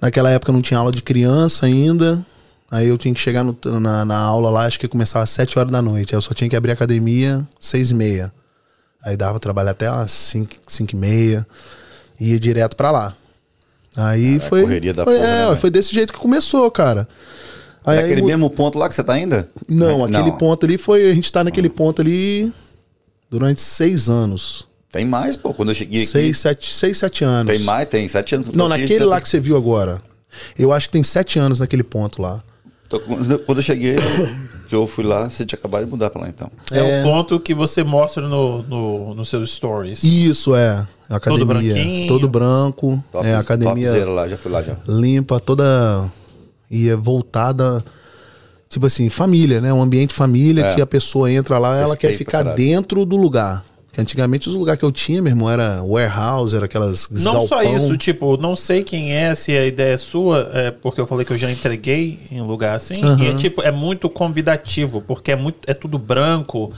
Naquela 0.01 0.29
época 0.31 0.51
não 0.51 0.61
tinha 0.61 0.79
aula 0.79 0.91
de 0.91 1.01
criança 1.01 1.65
ainda. 1.65 2.25
Aí 2.71 2.87
eu 2.87 2.97
tinha 2.97 3.13
que 3.13 3.19
chegar 3.19 3.43
no- 3.43 3.57
na, 3.79 4.05
na 4.05 4.17
aula 4.17 4.49
lá, 4.49 4.65
acho 4.65 4.79
que 4.79 4.87
começava 4.87 5.23
às 5.23 5.29
7 5.29 5.57
horas 5.59 5.71
da 5.71 5.81
noite. 5.81 6.13
Aí 6.13 6.17
eu 6.17 6.21
só 6.21 6.33
tinha 6.33 6.49
que 6.49 6.55
abrir 6.55 6.71
a 6.71 6.73
academia 6.73 7.47
às 7.59 7.67
6 7.67 7.91
e 7.91 7.93
meia. 7.93 8.31
Aí 9.03 9.15
dava 9.17 9.33
pra 9.33 9.39
trabalhar 9.39 9.71
até 9.71 9.87
às 9.87 10.11
5, 10.11 10.53
5 10.67 10.95
e 10.95 10.97
meia. 10.99 11.47
Ia 12.19 12.39
direto 12.39 12.75
pra 12.75 12.91
lá. 12.91 13.15
Aí 13.95 14.39
foi. 14.39 14.61
correria 14.61 14.93
da 14.93 15.03
foi, 15.03 15.15
porra, 15.15 15.27
é, 15.27 15.49
né, 15.49 15.55
foi 15.55 15.69
desse 15.69 15.93
jeito 15.93 16.13
que 16.13 16.19
começou, 16.19 16.69
cara. 16.69 17.07
Aí, 17.85 17.97
É 17.99 18.03
aí 18.03 18.21
mesmo 18.21 18.49
ponto 18.49 18.77
lá 18.77 18.89
que 18.89 18.95
você 18.95 19.03
tá 19.03 19.13
ainda? 19.13 19.49
Não, 19.67 20.03
aquele 20.03 20.31
ponto 20.33 20.65
ali 20.65 20.77
foi. 20.77 21.09
A 21.09 21.13
gente 21.13 21.31
tá 21.31 21.43
naquele 21.43 21.69
ponto 21.69 22.01
ali 22.01 22.51
durante 23.29 23.61
seis 23.61 24.09
anos. 24.09 24.67
Tem 24.91 25.05
mais, 25.05 25.35
pô. 25.35 25.53
Quando 25.53 25.69
eu 25.69 25.75
cheguei 25.75 26.01
aqui. 26.01 26.07
Seis, 26.11 26.37
sete, 26.39 26.73
seis, 26.73 26.97
sete 26.97 27.23
anos. 27.23 27.51
Tem 27.55 27.63
mais, 27.63 27.87
tem 27.87 28.07
sete 28.07 28.35
anos. 28.35 28.47
Não, 28.53 28.67
naquele 28.67 29.05
lá 29.05 29.15
tem- 29.15 29.23
que 29.23 29.29
você 29.29 29.39
viu 29.39 29.55
agora. 29.57 30.01
Eu 30.57 30.71
acho 30.73 30.87
que 30.87 30.93
tem 30.93 31.03
sete 31.03 31.39
anos 31.39 31.59
naquele 31.59 31.83
ponto 31.83 32.21
lá. 32.21 32.43
tô 32.89 32.99
Quando 32.99 33.57
eu 33.57 33.61
cheguei, 33.61 33.95
que 34.67 34.75
eu 34.75 34.85
fui 34.87 35.03
lá, 35.03 35.29
você 35.29 35.45
tinha 35.45 35.57
acabado 35.57 35.85
de 35.85 35.91
mudar 35.91 36.09
pra 36.09 36.21
lá 36.21 36.29
então. 36.29 36.51
É, 36.71 36.77
É. 36.79 36.99
o 36.99 37.03
ponto 37.03 37.39
que 37.39 37.53
você 37.53 37.83
mostra 37.83 38.27
no, 38.27 38.61
no, 38.63 39.13
nos 39.13 39.29
seus 39.29 39.51
stories. 39.51 40.03
Isso 40.03 40.55
é. 40.55 40.85
A 41.09 41.15
academia. 41.15 41.45
branquinho. 41.45 42.07
Todo 42.07 42.27
branco. 42.27 43.03
Top, 43.11 43.25
é, 43.25 43.33
a 43.35 43.39
academia 43.39 43.87
topzera 43.87 44.11
lá, 44.11 44.27
já 44.27 44.37
fui 44.37 44.51
lá 44.51 44.61
já. 44.61 44.77
limpa, 44.87 45.39
toda. 45.39 46.05
E 46.69 46.89
é 46.89 46.95
voltada. 46.95 47.83
Tipo 48.69 48.85
assim, 48.87 49.09
família, 49.09 49.61
né? 49.61 49.71
Um 49.71 49.81
ambiente 49.81 50.13
família 50.13 50.65
É. 50.65 50.75
que 50.75 50.81
a 50.81 50.85
pessoa 50.85 51.31
entra 51.31 51.57
lá, 51.57 51.77
ela 51.77 51.95
quer 51.95 52.09
Respeito 52.09 52.17
ficar 52.17 52.43
dentro 52.53 53.05
do 53.05 53.15
lugar. 53.15 53.63
Antigamente 53.97 54.47
os 54.47 54.53
lugares 54.53 54.79
que 54.79 54.85
eu 54.85 54.91
tinha, 54.91 55.21
meu 55.21 55.31
irmão, 55.31 55.49
era 55.49 55.83
warehouse, 55.83 56.55
era 56.55 56.65
aquelas. 56.65 57.07
Não 57.09 57.47
só 57.47 57.63
galpão. 57.63 57.75
isso, 57.75 57.97
tipo, 57.97 58.37
não 58.37 58.55
sei 58.55 58.83
quem 58.83 59.13
é, 59.13 59.33
se 59.33 59.51
a 59.57 59.65
ideia 59.65 59.93
é 59.93 59.97
sua, 59.97 60.51
é 60.53 60.71
porque 60.71 61.01
eu 61.01 61.07
falei 61.07 61.25
que 61.25 61.33
eu 61.33 61.37
já 61.37 61.51
entreguei 61.51 62.19
em 62.31 62.39
um 62.39 62.45
lugar 62.45 62.75
assim. 62.75 62.93
Aham. 63.01 63.23
E 63.23 63.27
é 63.27 63.33
tipo, 63.33 63.61
é 63.63 63.71
muito 63.71 64.07
convidativo, 64.09 65.01
porque 65.01 65.31
é 65.31 65.35
muito, 65.35 65.57
é 65.65 65.73
tudo 65.73 65.97
branco 65.97 66.71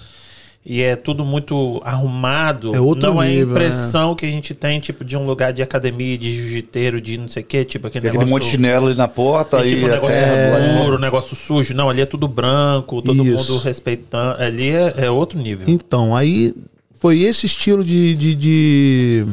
e 0.65 0.81
é 0.81 0.95
tudo 0.95 1.25
muito 1.25 1.81
arrumado. 1.83 2.75
É 2.75 2.79
outro 2.79 3.13
não 3.13 3.23
é 3.23 3.27
a 3.27 3.29
nível, 3.29 3.49
impressão 3.49 4.13
que 4.13 4.25
a 4.25 4.29
gente 4.29 4.53
tem, 4.53 4.79
tipo, 4.79 5.03
de 5.03 5.17
um 5.17 5.25
lugar 5.25 5.51
de 5.51 5.61
academia, 5.61 6.17
de 6.17 6.31
jiu-jiteiro, 6.31 7.01
de 7.01 7.17
não 7.17 7.27
sei 7.27 7.43
o 7.43 7.45
quê, 7.45 7.65
tipo 7.65 7.87
aquele 7.87 8.03
Tem 8.03 8.09
aquele 8.09 8.25
negócio. 8.25 8.35
monte 8.35 8.43
de 8.45 8.51
chinelo 8.51 8.87
ali 8.87 8.95
na 8.95 9.07
porta 9.07 9.65
e 9.65 9.69
tipo, 9.69 9.87
um 9.87 9.89
negócio 9.89 10.15
até. 10.15 10.67
escuro, 10.67 10.95
um 10.97 10.99
negócio 10.99 11.35
sujo. 11.35 11.73
Não, 11.73 11.89
ali 11.89 12.01
é 12.01 12.05
tudo 12.05 12.27
branco, 12.27 13.01
todo 13.01 13.23
Isso. 13.25 13.51
mundo 13.51 13.57
respeitando. 13.63 14.41
Ali 14.41 14.69
é, 14.69 14.93
é 14.97 15.09
outro 15.09 15.39
nível. 15.39 15.65
Então, 15.67 16.15
aí 16.15 16.53
foi 16.99 17.21
esse 17.21 17.45
estilo 17.45 17.83
de, 17.83 18.15
de, 18.15 18.35
de, 18.35 19.25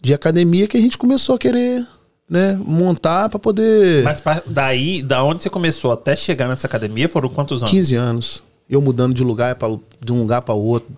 de 0.00 0.14
academia 0.14 0.66
que 0.66 0.76
a 0.76 0.80
gente 0.80 0.96
começou 0.98 1.34
a 1.34 1.38
querer 1.38 1.86
né, 2.28 2.58
montar 2.64 3.28
pra 3.28 3.38
poder. 3.38 4.02
Mas 4.04 4.20
pra- 4.20 4.42
daí, 4.46 5.02
da 5.02 5.22
onde 5.24 5.42
você 5.42 5.50
começou 5.50 5.92
até 5.92 6.14
chegar 6.16 6.48
nessa 6.48 6.66
academia, 6.66 7.08
foram 7.08 7.28
quantos 7.28 7.62
anos? 7.62 7.70
15 7.70 7.94
anos. 7.94 8.42
Eu 8.68 8.80
mudando 8.82 9.14
de 9.14 9.24
lugar 9.24 9.54
pra, 9.54 9.68
de 10.04 10.12
um 10.12 10.20
lugar 10.20 10.42
para 10.42 10.54
outro. 10.54 10.88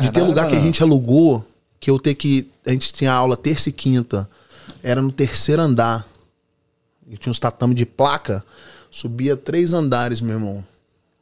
de 0.00 0.10
ter 0.10 0.22
lugar 0.22 0.48
que 0.48 0.56
a 0.56 0.60
gente 0.60 0.82
alugou, 0.82 1.44
que 1.78 1.88
eu 1.90 1.98
ter 1.98 2.14
que. 2.14 2.48
A 2.66 2.70
gente 2.70 2.92
tinha 2.92 3.12
aula 3.12 3.36
terça 3.36 3.68
e 3.68 3.72
quinta. 3.72 4.28
Era 4.82 5.00
no 5.00 5.12
terceiro 5.12 5.62
andar. 5.62 6.04
E 7.08 7.16
tinha 7.16 7.30
uns 7.30 7.38
tatame 7.38 7.74
de 7.74 7.86
placa. 7.86 8.44
Subia 8.90 9.36
três 9.36 9.72
andares, 9.72 10.20
meu 10.20 10.34
irmão. 10.34 10.64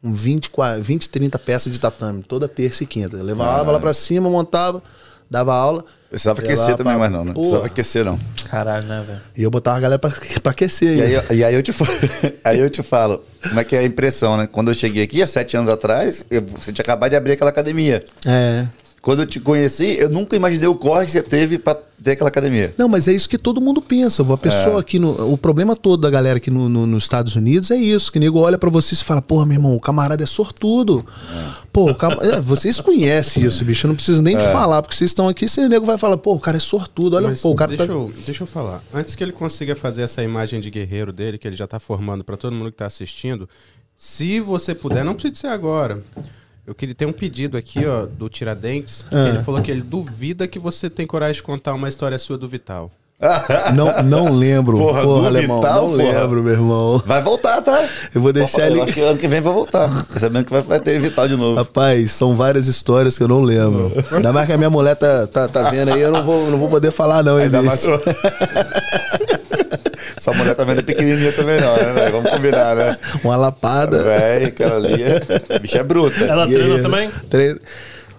Um 0.02 0.14
20, 0.14 0.48
40, 0.50 0.82
20 0.82 1.10
30 1.10 1.38
peças 1.38 1.72
de 1.72 1.78
tatame, 1.78 2.22
toda 2.22 2.48
terça 2.48 2.82
e 2.82 2.86
quinta. 2.86 3.16
Eu 3.18 3.24
levava 3.24 3.70
lá 3.70 3.78
pra 3.78 3.92
cima, 3.92 4.30
montava, 4.30 4.82
dava 5.30 5.54
aula. 5.54 5.84
Precisava 6.08 6.40
aquecer 6.40 6.70
lá 6.70 6.74
também, 6.76 6.92
pra- 6.94 6.98
mas 6.98 7.12
não, 7.12 7.24
né? 7.24 7.32
Porra. 7.32 7.44
Precisava 7.46 7.66
aquecer, 7.66 8.04
não. 8.04 8.18
Caralho, 8.50 8.86
né, 8.86 9.04
velho? 9.06 9.20
E 9.36 9.42
eu 9.42 9.50
botava 9.50 9.76
a 9.76 9.80
galera 9.80 9.98
pra, 9.98 10.10
pra 10.42 10.52
aquecer. 10.52 10.96
E 10.96 11.02
aí. 11.02 11.16
aí, 11.16 11.38
e 11.38 11.44
aí 11.44 11.54
eu 11.54 11.62
te 11.62 11.70
falo, 11.72 11.90
aí 12.42 12.58
eu 12.58 12.68
te 12.70 12.82
falo, 12.82 13.22
como 13.46 13.60
é 13.60 13.64
que 13.64 13.76
é 13.76 13.80
a 13.80 13.84
impressão, 13.84 14.36
né? 14.36 14.48
Quando 14.50 14.68
eu 14.70 14.74
cheguei 14.74 15.04
aqui, 15.04 15.22
há 15.22 15.26
sete 15.26 15.56
anos 15.56 15.70
atrás, 15.70 16.24
eu- 16.30 16.42
você 16.42 16.72
tinha 16.72 16.82
acabado 16.82 17.10
de 17.10 17.16
abrir 17.16 17.32
aquela 17.32 17.50
academia. 17.50 18.04
É. 18.26 18.66
Quando 19.02 19.20
eu 19.22 19.26
te 19.26 19.40
conheci, 19.40 19.96
eu 19.98 20.10
nunca 20.10 20.36
imaginei 20.36 20.68
o 20.68 20.74
corre 20.74 21.06
que 21.06 21.12
você 21.12 21.22
teve 21.22 21.58
pra 21.58 21.74
ter 21.74 22.10
aquela 22.12 22.28
academia. 22.28 22.74
Não, 22.76 22.86
mas 22.86 23.08
é 23.08 23.12
isso 23.12 23.26
que 23.28 23.38
todo 23.38 23.58
mundo 23.58 23.80
pensa. 23.80 24.22
A 24.22 24.36
pessoa 24.36 24.78
aqui 24.80 24.98
no. 24.98 25.32
O 25.32 25.38
problema 25.38 25.74
todo 25.74 26.02
da 26.02 26.10
galera 26.10 26.36
aqui 26.36 26.50
no, 26.50 26.68
no- 26.68 26.86
nos 26.86 27.04
Estados 27.04 27.34
Unidos 27.34 27.70
é 27.70 27.76
isso. 27.76 28.12
Que 28.12 28.18
o 28.18 28.20
nego 28.20 28.38
olha 28.38 28.58
pra 28.58 28.68
você 28.68 28.94
e 28.94 28.98
fala, 28.98 29.22
porra, 29.22 29.46
meu 29.46 29.54
irmão, 29.56 29.74
o 29.74 29.80
camarada 29.80 30.22
é 30.22 30.26
sortudo. 30.26 31.02
Pô, 31.72 31.90
o 31.90 31.94
cam- 31.94 32.18
é, 32.20 32.42
vocês 32.42 32.78
conhecem 32.78 33.42
isso, 33.46 33.64
bicho. 33.64 33.86
Eu 33.86 33.88
não 33.88 33.94
preciso 33.94 34.20
nem 34.20 34.36
te 34.36 34.44
falar, 34.52 34.82
porque 34.82 34.94
vocês 34.94 35.10
estão 35.10 35.28
aqui, 35.28 35.48
você 35.48 35.66
nego 35.66 35.86
vai 35.86 35.96
falar, 35.96 36.18
pô, 36.18 36.34
o 36.34 36.38
cara 36.40 36.58
é 36.58 36.60
sortudo. 36.60 37.16
Olha, 37.16 37.28
Mas 37.28 37.40
pô, 37.40 37.52
o 37.52 37.54
cara 37.54 37.70
deixa, 37.70 37.86
tá. 37.86 37.92
eu, 37.92 38.12
deixa 38.26 38.42
eu 38.42 38.46
falar. 38.46 38.82
Antes 38.92 39.14
que 39.14 39.24
ele 39.24 39.32
consiga 39.32 39.74
fazer 39.74 40.02
essa 40.02 40.22
imagem 40.22 40.60
de 40.60 40.68
guerreiro 40.70 41.10
dele, 41.10 41.38
que 41.38 41.48
ele 41.48 41.56
já 41.56 41.66
tá 41.66 41.80
formando 41.80 42.22
pra 42.22 42.36
todo 42.36 42.52
mundo 42.54 42.70
que 42.70 42.76
tá 42.76 42.84
assistindo, 42.86 43.48
se 43.96 44.40
você 44.40 44.74
puder, 44.74 45.02
não 45.04 45.14
precisa 45.14 45.40
ser 45.40 45.46
agora. 45.46 46.02
Eu 46.66 46.74
queria 46.74 46.94
ter 46.94 47.06
um 47.06 47.12
pedido 47.12 47.56
aqui, 47.56 47.84
ó, 47.86 48.06
do 48.06 48.28
Tiradentes. 48.28 49.04
Ah. 49.10 49.28
Ele 49.28 49.38
falou 49.40 49.60
que 49.60 49.70
ele 49.70 49.82
duvida 49.82 50.46
que 50.46 50.58
você 50.58 50.88
tem 50.88 51.06
coragem 51.06 51.34
de 51.36 51.42
contar 51.42 51.74
uma 51.74 51.88
história 51.88 52.18
sua 52.18 52.38
do 52.38 52.46
Vital. 52.46 52.90
Não, 53.76 54.02
não 54.02 54.32
lembro. 54.32 54.78
Porra, 54.78 55.02
Porra, 55.02 55.20
do 55.20 55.26
alemão. 55.26 55.60
Vital, 55.60 55.88
não 55.90 55.98
porra. 55.98 56.20
lembro, 56.20 56.42
meu 56.42 56.52
irmão. 56.54 57.02
Vai 57.04 57.20
voltar, 57.20 57.60
tá? 57.60 57.86
Eu 58.14 58.20
vou 58.22 58.32
deixar 58.32 58.62
Eu 58.62 58.72
ele. 58.72 58.80
acho 58.80 58.94
que 58.94 59.00
ano 59.02 59.18
que 59.18 59.28
vem 59.28 59.42
vai 59.42 59.52
voltar. 59.52 59.90
Sabendo 60.18 60.46
que 60.46 60.50
vai, 60.52 60.62
vai 60.62 60.80
ter 60.80 60.98
Vital 60.98 61.28
de 61.28 61.36
novo. 61.36 61.54
Rapaz, 61.56 62.12
são 62.12 62.34
várias 62.34 62.66
histórias 62.66 63.18
que 63.18 63.22
eu 63.22 63.28
não 63.28 63.42
lembro. 63.42 63.92
Ainda 64.10 64.32
mais 64.32 64.46
que 64.46 64.54
a 64.54 64.56
minha 64.56 64.70
mulher 64.70 64.96
tá, 64.96 65.26
tá, 65.26 65.46
tá 65.48 65.68
vendo 65.68 65.90
aí, 65.92 66.00
eu 66.00 66.10
não 66.10 66.24
vou, 66.24 66.50
não 66.50 66.56
vou 66.58 66.70
poder 66.70 66.90
falar, 66.92 67.22
não, 67.22 67.38
hein, 67.38 67.44
Ainda 67.44 67.60
mais. 67.60 67.84
Sua 70.20 70.34
mulher 70.34 70.54
também 70.54 70.74
não 70.74 70.80
é 70.80 70.84
pequenininha 70.84 71.32
também, 71.32 71.58
não, 71.60 71.74
né? 71.76 71.92
velho? 71.94 72.12
Vamos 72.12 72.30
combinar, 72.30 72.76
né? 72.76 72.96
Uma 73.24 73.36
lapada. 73.36 74.02
Véi, 74.02 74.44
aquela 74.46 74.76
ali 74.76 75.02
é. 75.02 75.58
Bicha 75.58 75.78
é 75.78 75.82
bruta. 75.82 76.22
Ela 76.24 76.46
E 76.46 76.52
treina 76.52 76.74
aí, 76.76 76.82
também? 76.82 77.10
Treina, 77.30 77.58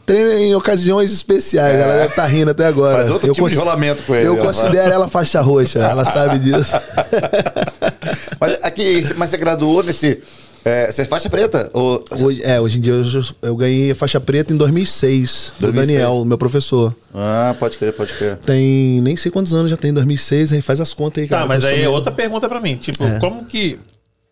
treina 0.06 0.34
em 0.34 0.56
ocasiões 0.56 1.12
especiais. 1.14 1.76
Ela 1.76 1.94
deve 1.94 2.08
estar 2.08 2.26
rindo 2.26 2.50
até 2.52 2.66
agora. 2.66 2.96
Faz 2.98 3.10
outro 3.12 3.32
tipo 3.32 3.48
de 3.48 3.56
rolamento 3.56 4.02
com 4.04 4.16
ele, 4.16 4.28
Eu 4.28 4.34
ó. 4.40 4.46
considero 4.46 4.92
ela 4.92 5.08
faixa 5.08 5.40
roxa. 5.42 5.78
Ela 5.80 6.04
sabe 6.04 6.40
disso. 6.40 6.74
Mas 8.40 8.58
aqui, 8.64 9.14
mas 9.16 9.30
você 9.30 9.38
graduou 9.38 9.84
nesse. 9.84 10.22
É, 10.64 10.92
você 10.92 11.02
é 11.02 11.06
faixa 11.06 11.30
preta? 11.30 11.70
Ou, 11.74 12.04
Hoje, 12.24 12.44
é, 12.44 12.60
hoje 12.62 12.78
em 12.78 12.82
dia 12.82 12.94
eu, 12.94 13.04
eu 13.42 13.56
ganhei 13.56 13.92
a 13.92 13.96
faixa 13.96 14.20
preta 14.20 14.54
em 14.54 14.58
2006. 14.58 15.54
Do 15.60 15.72
2006. 15.72 15.88
Daniel, 15.88 16.24
meu 16.26 16.38
professor. 16.38 16.96
Ah, 17.14 17.56
pode 17.60 17.78
crer, 17.78 17.94
pode 17.94 18.14
crer. 18.14 18.36
Tem 18.38 19.02
nem 19.02 19.16
sei 19.18 19.32
quantos 19.32 19.54
anos 19.54 19.72
já 19.72 19.78
tem, 19.78 19.90
em 19.90 19.94
2006. 19.94 20.54
Aí 20.54 20.62
faz 20.62 20.80
as 20.80 20.94
contas 20.94 21.24
aí, 21.24 21.28
cara. 21.28 21.42
Tá, 21.44 21.48
mas 21.48 21.66
aí 21.66 21.82
é 21.82 21.90
outra 21.90 22.12
pergunta 22.12 22.48
pra 22.48 22.60
mim. 22.60 22.76
Tipo, 22.76 23.04
É. 23.04 23.20
como 23.20 23.44
que 23.46 23.80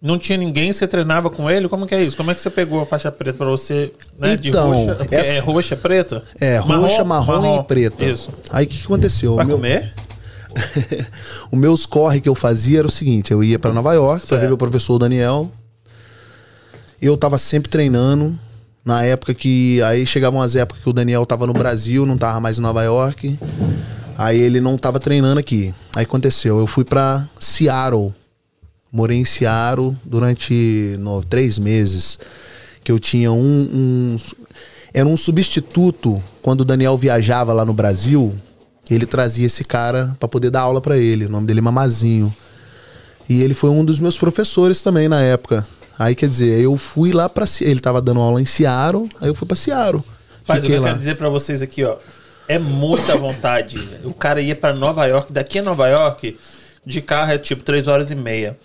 não 0.02 0.20
tinha 0.20 0.38
ninguém, 0.38 0.72
você 0.72 0.88
treinava 0.88 1.30
com 1.32 1.50
ele? 1.50 1.68
Como 1.68 1.88
que 1.88 1.96
é 1.96 2.02
isso? 2.02 2.16
Como 2.16 2.30
é 2.30 2.36
que 2.36 2.42
você 2.42 2.50
pegou 2.52 2.80
a 2.80 2.86
faixa 2.86 3.12
preta 3.12 3.38
pra 3.38 3.48
você, 3.48 3.92
né, 4.20 4.36
de 4.38 4.50
Então, 4.50 4.72
roxa? 4.72 4.96
Porque 4.96 5.16
essa- 5.16 5.32
É 5.32 5.40
roxa, 5.40 5.76
preta? 5.76 6.24
É, 6.40 6.58
roxa, 6.58 7.04
marrom, 7.04 7.60
e 7.60 7.64
preta. 7.64 8.06
Isso. 8.06 8.30
Aí 8.52 8.66
o 8.66 8.68
que, 8.70 8.78
que 8.78 8.86
aconteceu? 8.86 9.36
Vai 9.36 9.46
O 9.46 9.48
meu- 9.48 9.58
comer? 9.58 9.94
o 11.52 11.56
meus 11.56 11.86
corre 11.86 12.22
que 12.22 12.30
eu 12.30 12.36
fazia 12.36 12.80
era 12.80 12.88
o 12.88 12.92
seguinte: 12.92 13.32
eu 13.32 13.44
ia 13.44 13.60
pra 13.60 13.74
Nova 13.74 13.94
York 13.94 14.26
pra 14.28 14.38
ver 14.38 14.48
meu 14.48 14.58
professor 14.58 14.98
Daniel. 14.98 15.50
Eu 17.02 17.18
tava 17.18 17.38
sempre 17.38 17.70
treinando. 17.70 18.38
Na 18.84 19.04
época 19.04 19.34
que. 19.34 19.82
Aí 19.84 20.06
chegavam 20.06 20.42
as 20.42 20.56
épocas 20.56 20.84
que 20.84 20.90
o 20.90 20.94
Daniel 20.94 21.26
tava 21.26 21.46
no 21.46 21.54
Brasil, 21.54 22.06
não 22.06 22.18
tava 22.18 22.40
mais 22.40 22.58
em 22.58 22.62
Nova 22.62 22.84
York. 22.84 23.38
Aí 24.18 24.40
ele 24.40 24.60
não 24.60 24.78
tava 24.78 25.00
treinando 25.00 25.40
aqui. 25.40 25.74
Aí 25.96 26.04
aconteceu, 26.04 26.60
eu 26.60 26.68
fui 26.68 26.84
pra 26.84 27.28
Seattle. 27.40 28.14
Morei 28.92 29.18
em 29.18 29.26
Seattle 29.26 29.96
durante 30.04 30.96
no, 31.00 31.24
três 31.24 31.58
meses. 31.58 32.20
Que 32.84 32.92
eu 32.92 33.00
tinha 33.00 33.32
um, 33.32 33.38
um. 33.38 34.20
Era 34.94 35.08
um 35.08 35.16
substituto 35.16 36.22
quando 36.42 36.62
o 36.62 36.66
Daniel 36.66 36.98
viajava 36.98 37.54
lá 37.54 37.64
no 37.64 37.74
Brasil. 37.74 38.36
Ele 38.90 39.06
trazia 39.06 39.46
esse 39.46 39.64
cara 39.64 40.16
pra 40.20 40.28
poder 40.28 40.50
dar 40.50 40.62
aula 40.62 40.82
pra 40.82 40.98
ele. 40.98 41.28
O 41.28 41.30
nome 41.30 41.46
dele 41.46 41.60
é 41.60 41.62
Mamazinho. 41.62 42.34
E 43.30 43.42
ele 43.42 43.54
foi 43.54 43.70
um 43.70 43.86
dos 43.86 44.00
meus 44.00 44.18
professores 44.18 44.82
também 44.82 45.08
na 45.08 45.22
época. 45.22 45.64
Aí 46.00 46.16
quer 46.16 46.30
dizer, 46.30 46.62
eu 46.62 46.78
fui 46.78 47.12
lá 47.12 47.28
pra. 47.28 47.46
Se- 47.46 47.66
Ele 47.66 47.80
tava 47.82 48.02
dando 48.02 48.22
aula 48.22 48.42
em 48.42 48.46
Seattle, 48.46 49.08
aí 49.22 49.28
eu 49.28 49.36
fui 49.36 49.46
pra 49.46 49.56
Seattle. 49.58 50.02
Mas 50.48 50.64
o 50.64 50.68
que 50.68 50.72
eu 50.74 50.82
quero 50.84 50.98
dizer 50.98 51.16
pra 51.18 51.28
vocês 51.30 51.62
aqui, 51.62 51.84
ó. 51.84 51.98
é 52.48 52.58
muita 52.58 53.16
vontade. 53.18 53.78
O 54.04 54.14
cara 54.14 54.42
ia 54.42 54.56
pra 54.56 54.74
Nova 54.74 55.06
York, 55.06 55.32
daqui 55.32 55.60
a 55.60 55.62
Nova 55.62 55.88
York, 55.88 56.36
de 56.84 57.02
carro 57.02 57.32
é 57.34 57.38
tipo 57.38 57.62
3 57.62 57.88
horas 57.88 58.10
e 58.10 58.16
meia. 58.16 58.58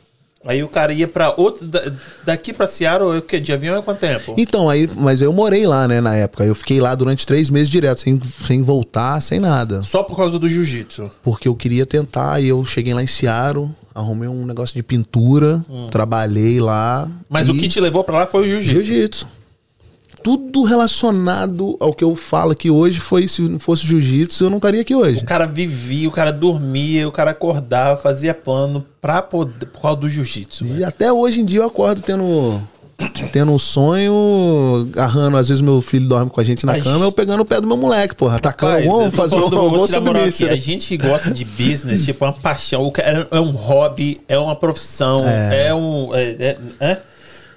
Aí 0.46 0.62
o 0.62 0.68
cara 0.68 0.92
ia 0.92 1.08
pra 1.08 1.32
outro. 1.36 1.66
da- 1.66 1.82
Daqui 2.24 2.52
pra 2.52 2.66
Seattle, 2.66 3.18
o 3.18 3.22
quê? 3.22 3.40
De 3.40 3.52
avião 3.52 3.76
é 3.78 3.82
quanto 3.82 3.98
tempo? 4.00 4.34
Então, 4.36 4.68
aí, 4.68 4.88
mas 4.96 5.20
eu 5.22 5.32
morei 5.32 5.66
lá, 5.66 5.86
né, 5.88 6.00
na 6.00 6.14
época. 6.14 6.44
Eu 6.44 6.54
fiquei 6.54 6.80
lá 6.80 6.94
durante 6.94 7.26
três 7.26 7.50
meses 7.50 7.68
direto, 7.70 8.00
sem, 8.00 8.20
sem 8.46 8.62
voltar, 8.62 9.20
sem 9.20 9.40
nada. 9.40 9.82
Só 9.82 10.02
por 10.02 10.16
causa 10.16 10.38
do 10.38 10.48
jiu-jitsu. 10.48 11.10
Porque 11.22 11.48
eu 11.48 11.54
queria 11.54 11.86
tentar, 11.86 12.40
e 12.40 12.48
eu 12.48 12.64
cheguei 12.64 12.92
lá 12.94 13.02
em 13.02 13.06
Seattle, 13.06 13.70
arrumei 13.94 14.28
um 14.28 14.44
negócio 14.44 14.74
de 14.74 14.82
pintura, 14.82 15.64
trabalhei 15.90 16.60
lá. 16.60 17.06
Hum. 17.08 17.12
Mas 17.28 17.48
e- 17.48 17.50
o 17.50 17.54
que 17.56 17.68
te 17.68 17.80
levou 17.80 18.02
pra 18.04 18.18
lá 18.20 18.26
foi 18.26 18.42
o 18.42 18.46
jiu-jitsu. 18.50 18.72
Jiu-jitsu. 18.82 19.26
Tudo 20.24 20.62
relacionado 20.62 21.76
ao 21.78 21.92
que 21.92 22.02
eu 22.02 22.16
falo 22.16 22.52
aqui 22.52 22.70
hoje 22.70 22.98
foi, 22.98 23.28
se 23.28 23.42
não 23.42 23.58
fosse 23.58 23.86
jiu-jitsu, 23.86 24.44
eu 24.44 24.48
não 24.50 24.56
estaria 24.56 24.80
aqui 24.80 24.94
hoje. 24.94 25.20
O 25.22 25.26
cara 25.26 25.46
vivia, 25.46 26.08
o 26.08 26.10
cara 26.10 26.32
dormia, 26.32 27.06
o 27.06 27.12
cara 27.12 27.32
acordava, 27.32 28.00
fazia 28.00 28.32
plano 28.32 28.84
pra 29.02 29.20
poder, 29.20 29.66
por 29.66 29.82
causa 29.82 30.00
do 30.00 30.08
jiu-jitsu. 30.08 30.64
velho. 30.64 30.80
E 30.80 30.84
até 30.84 31.12
hoje 31.12 31.42
em 31.42 31.44
dia 31.44 31.60
eu 31.60 31.66
acordo 31.66 32.00
tendo 32.00 32.58
tendo 33.32 33.52
um 33.52 33.58
sonho, 33.58 34.88
agarrando, 34.92 35.36
às 35.36 35.48
vezes 35.48 35.60
meu 35.60 35.82
filho 35.82 36.08
dorme 36.08 36.30
com 36.30 36.40
a 36.40 36.44
gente 36.44 36.64
na 36.64 36.72
Ai, 36.72 36.80
cama, 36.80 37.04
eu 37.04 37.12
pegando 37.12 37.40
o 37.40 37.44
pé 37.44 37.60
do 37.60 37.66
meu 37.66 37.76
moleque, 37.76 38.14
porra, 38.14 38.36
atacando, 38.36 38.82
vamos 38.88 39.10
tô 39.10 39.16
fazer 39.16 39.36
um 39.36 39.50
moral 39.50 39.86
submissa. 39.86 40.46
A 40.50 40.56
gente 40.56 40.88
que 40.88 40.96
gosta 40.96 41.30
de 41.30 41.44
business, 41.44 42.04
tipo, 42.04 42.24
é 42.24 42.28
uma 42.28 42.32
paixão. 42.34 42.82
O 42.82 42.90
cara 42.92 43.26
é 43.30 43.40
um 43.40 43.50
hobby, 43.50 44.20
é 44.28 44.38
uma 44.38 44.56
profissão, 44.56 45.18
é, 45.26 45.74
um. 45.74 46.14
É, 46.14 46.22
é- 46.38 46.58
é? 46.80 46.98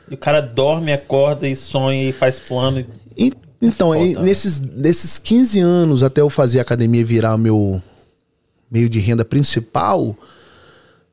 E 0.10 0.14
o 0.14 0.18
cara 0.18 0.42
dorme, 0.42 0.92
acorda 0.94 1.48
e 1.48 1.56
sonha 1.56 2.10
e 2.10 2.12
faz 2.12 2.40
plano. 2.40 2.86
E- 3.18 3.34
Então, 3.62 3.94
É 3.94 4.14
foda, 4.14 4.22
nesses, 4.22 4.60
nesses 4.60 5.18
15 5.18 5.60
anos 5.60 6.04
até 6.04 6.22
eu 6.22 6.30
fazer 6.30 6.60
a 6.60 6.62
academia 6.62 7.04
virar 7.06 7.36
o 7.36 7.38
meu 7.40 7.82
meio 8.70 8.88
de 8.90 9.00
renda 9.00 9.26
principal, 9.26 10.16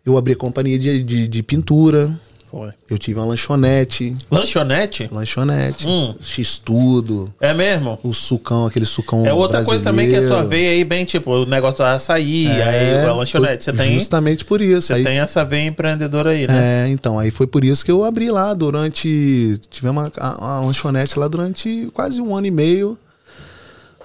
eu 0.05 0.17
abri 0.19 0.33
a 0.35 0.37
companhia 0.37 0.79
de, 0.79 1.03
de, 1.03 1.27
de 1.29 1.43
pintura, 1.43 2.15
Foi. 2.55 2.71
eu 2.89 2.97
tive 2.99 3.19
uma 3.19 3.27
lanchonete, 3.27 4.15
Lanchonete? 4.31 5.09
lanchonete, 5.11 5.89
Hum. 5.89 6.15
x-tudo, 6.21 7.35
É 7.41 7.53
mesmo? 7.53 7.99
o 8.03 8.15
sucão, 8.15 8.67
aquele 8.67 8.87
sucão 8.87 9.27
É 9.27 9.33
outra 9.35 9.65
coisa 9.65 9.83
também 9.83 10.09
que 10.09 10.15
a 10.15 10.21
sua 10.21 10.37
brasileiro. 10.39 10.49
veia 10.51 10.71
aí, 10.71 10.85
bem, 10.85 11.05
tipo, 11.05 11.33
o 11.35 11.47
negócio 11.47 11.79
do 11.79 11.85
açaí, 11.85 12.47
aí 12.47 12.61
É, 12.91 13.07
a 13.09 13.13
lanchonete. 13.13 13.65
Você 13.65 13.73
tem, 13.73 13.95
Justamente 13.99 14.45
por 14.45 14.61
isso. 14.61 14.87
você 14.89 14.93
aí, 14.95 15.03
tem 15.05 15.19
essa 15.19 15.45
veia 15.45 15.67
empreendedora 15.67 16.31
aí, 16.31 16.47
né? 16.47 16.85
É, 16.85 16.89
então, 16.91 17.19
aí 17.19 17.33
foi 17.33 17.47
por 17.49 17.65
isso 17.65 17.85
que 17.85 17.91
eu 17.91 18.05
abri 18.05 18.31
lá 18.31 18.55
durante. 18.55 19.59
Tivemos 19.69 20.11
uma, 20.17 20.37
uma 20.39 20.61
lanchonete 20.61 21.19
lá 21.19 21.27
durante 21.27 21.91
quase 21.93 22.21
um 22.21 22.37
ano 22.37 22.47
e 22.47 22.51
meio. 22.53 22.97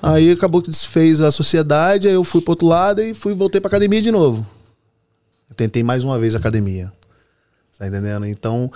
Aí 0.01 0.31
acabou 0.31 0.61
que 0.61 0.69
desfez 0.71 1.21
a 1.21 1.29
sociedade, 1.29 2.07
aí 2.07 2.13
eu 2.13 2.23
fui 2.23 2.41
pro 2.41 2.53
outro 2.53 2.67
lado 2.67 3.01
e 3.01 3.13
fui 3.13 3.33
voltei 3.35 3.59
pra 3.61 3.67
academia 3.67 4.01
de 4.01 4.11
novo. 4.11 4.43
Tentei 5.55 5.83
mais 5.83 6.03
uma 6.03 6.17
vez 6.17 6.33
a 6.35 6.37
academia. 6.39 6.91
Tá 7.79 7.87
entendendo? 7.87 8.25
Então, 8.25 8.69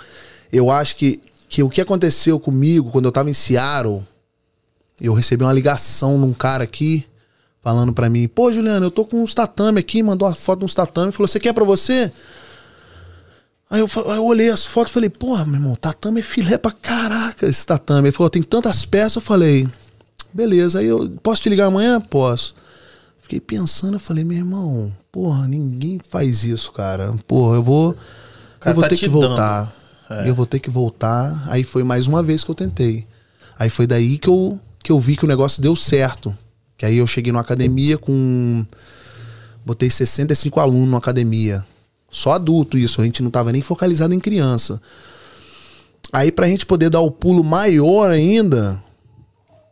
eu 0.50 0.70
acho 0.70 0.96
que, 0.96 1.20
que 1.48 1.62
o 1.62 1.68
que 1.68 1.82
aconteceu 1.82 2.40
comigo 2.40 2.90
quando 2.90 3.04
eu 3.04 3.12
tava 3.12 3.28
em 3.28 3.34
Seattle, 3.34 4.02
eu 4.98 5.12
recebi 5.12 5.44
uma 5.44 5.52
ligação 5.52 6.18
de 6.18 6.24
um 6.24 6.32
cara 6.32 6.64
aqui 6.64 7.06
falando 7.62 7.92
pra 7.92 8.08
mim: 8.08 8.26
pô, 8.26 8.50
Juliano, 8.50 8.86
eu 8.86 8.90
tô 8.90 9.04
com 9.04 9.22
uns 9.22 9.34
tatame 9.34 9.78
aqui, 9.78 10.02
mandou 10.02 10.26
uma 10.26 10.34
foto 10.34 10.60
de 10.60 10.64
uns 10.64 10.72
tatame, 10.72 11.12
falou: 11.12 11.28
você 11.28 11.38
quer 11.38 11.52
pra 11.52 11.64
você? 11.64 12.10
Aí 13.68 13.80
eu, 13.80 13.90
aí 14.06 14.16
eu 14.16 14.24
olhei 14.24 14.50
as 14.50 14.64
fotos 14.64 14.90
e 14.90 14.94
falei, 14.94 15.10
porra, 15.10 15.44
meu 15.44 15.56
irmão, 15.56 15.74
tatame 15.74 16.20
é 16.20 16.22
filé 16.22 16.56
pra 16.56 16.70
caraca 16.70 17.46
esse 17.46 17.66
tatame. 17.66 18.08
Ele 18.08 18.16
falou, 18.16 18.30
tem 18.30 18.42
tantas 18.42 18.84
peças, 18.84 19.16
eu 19.16 19.22
falei, 19.22 19.68
beleza, 20.32 20.78
aí 20.78 20.86
eu 20.86 21.10
posso 21.22 21.42
te 21.42 21.48
ligar 21.48 21.66
amanhã? 21.66 22.00
Posso. 22.00 22.54
Fiquei 23.18 23.40
pensando, 23.40 23.94
eu 23.94 24.00
falei, 24.00 24.22
meu 24.22 24.36
irmão, 24.36 24.94
porra, 25.10 25.48
ninguém 25.48 25.98
faz 26.08 26.44
isso, 26.44 26.70
cara. 26.70 27.14
Porra, 27.26 27.56
eu 27.56 27.62
vou. 27.62 27.96
Cara 28.64 28.70
eu 28.70 28.74
vou 28.74 28.82
tá 28.82 28.88
ter 28.88 28.96
te 28.96 29.04
que 29.04 29.08
voltar. 29.08 29.74
É. 30.10 30.28
Eu 30.28 30.34
vou 30.34 30.46
ter 30.46 30.58
que 30.58 30.70
voltar. 30.70 31.44
Aí 31.48 31.64
foi 31.64 31.84
mais 31.84 32.06
uma 32.06 32.22
vez 32.22 32.44
que 32.44 32.50
eu 32.50 32.54
tentei. 32.54 33.06
Aí 33.58 33.70
foi 33.70 33.86
daí 33.86 34.18
que 34.18 34.28
eu, 34.28 34.58
que 34.82 34.90
eu 34.90 34.98
vi 34.98 35.16
que 35.16 35.24
o 35.24 35.28
negócio 35.28 35.62
deu 35.62 35.76
certo. 35.76 36.36
Que 36.76 36.86
aí 36.86 36.96
eu 36.96 37.06
cheguei 37.06 37.32
numa 37.32 37.42
academia 37.42 37.96
com. 37.96 38.64
Botei 39.64 39.88
65 39.88 40.60
alunos 40.60 40.90
na 40.90 40.98
academia. 40.98 41.64
Só 42.10 42.32
adulto 42.32 42.78
isso, 42.78 43.00
a 43.00 43.04
gente 43.04 43.22
não 43.22 43.30
tava 43.30 43.50
nem 43.50 43.62
focalizado 43.62 44.14
em 44.14 44.20
criança. 44.20 44.80
Aí 46.12 46.30
pra 46.30 46.46
gente 46.46 46.64
poder 46.64 46.90
dar 46.90 47.00
o 47.00 47.10
pulo 47.10 47.42
maior 47.42 48.08
ainda, 48.10 48.80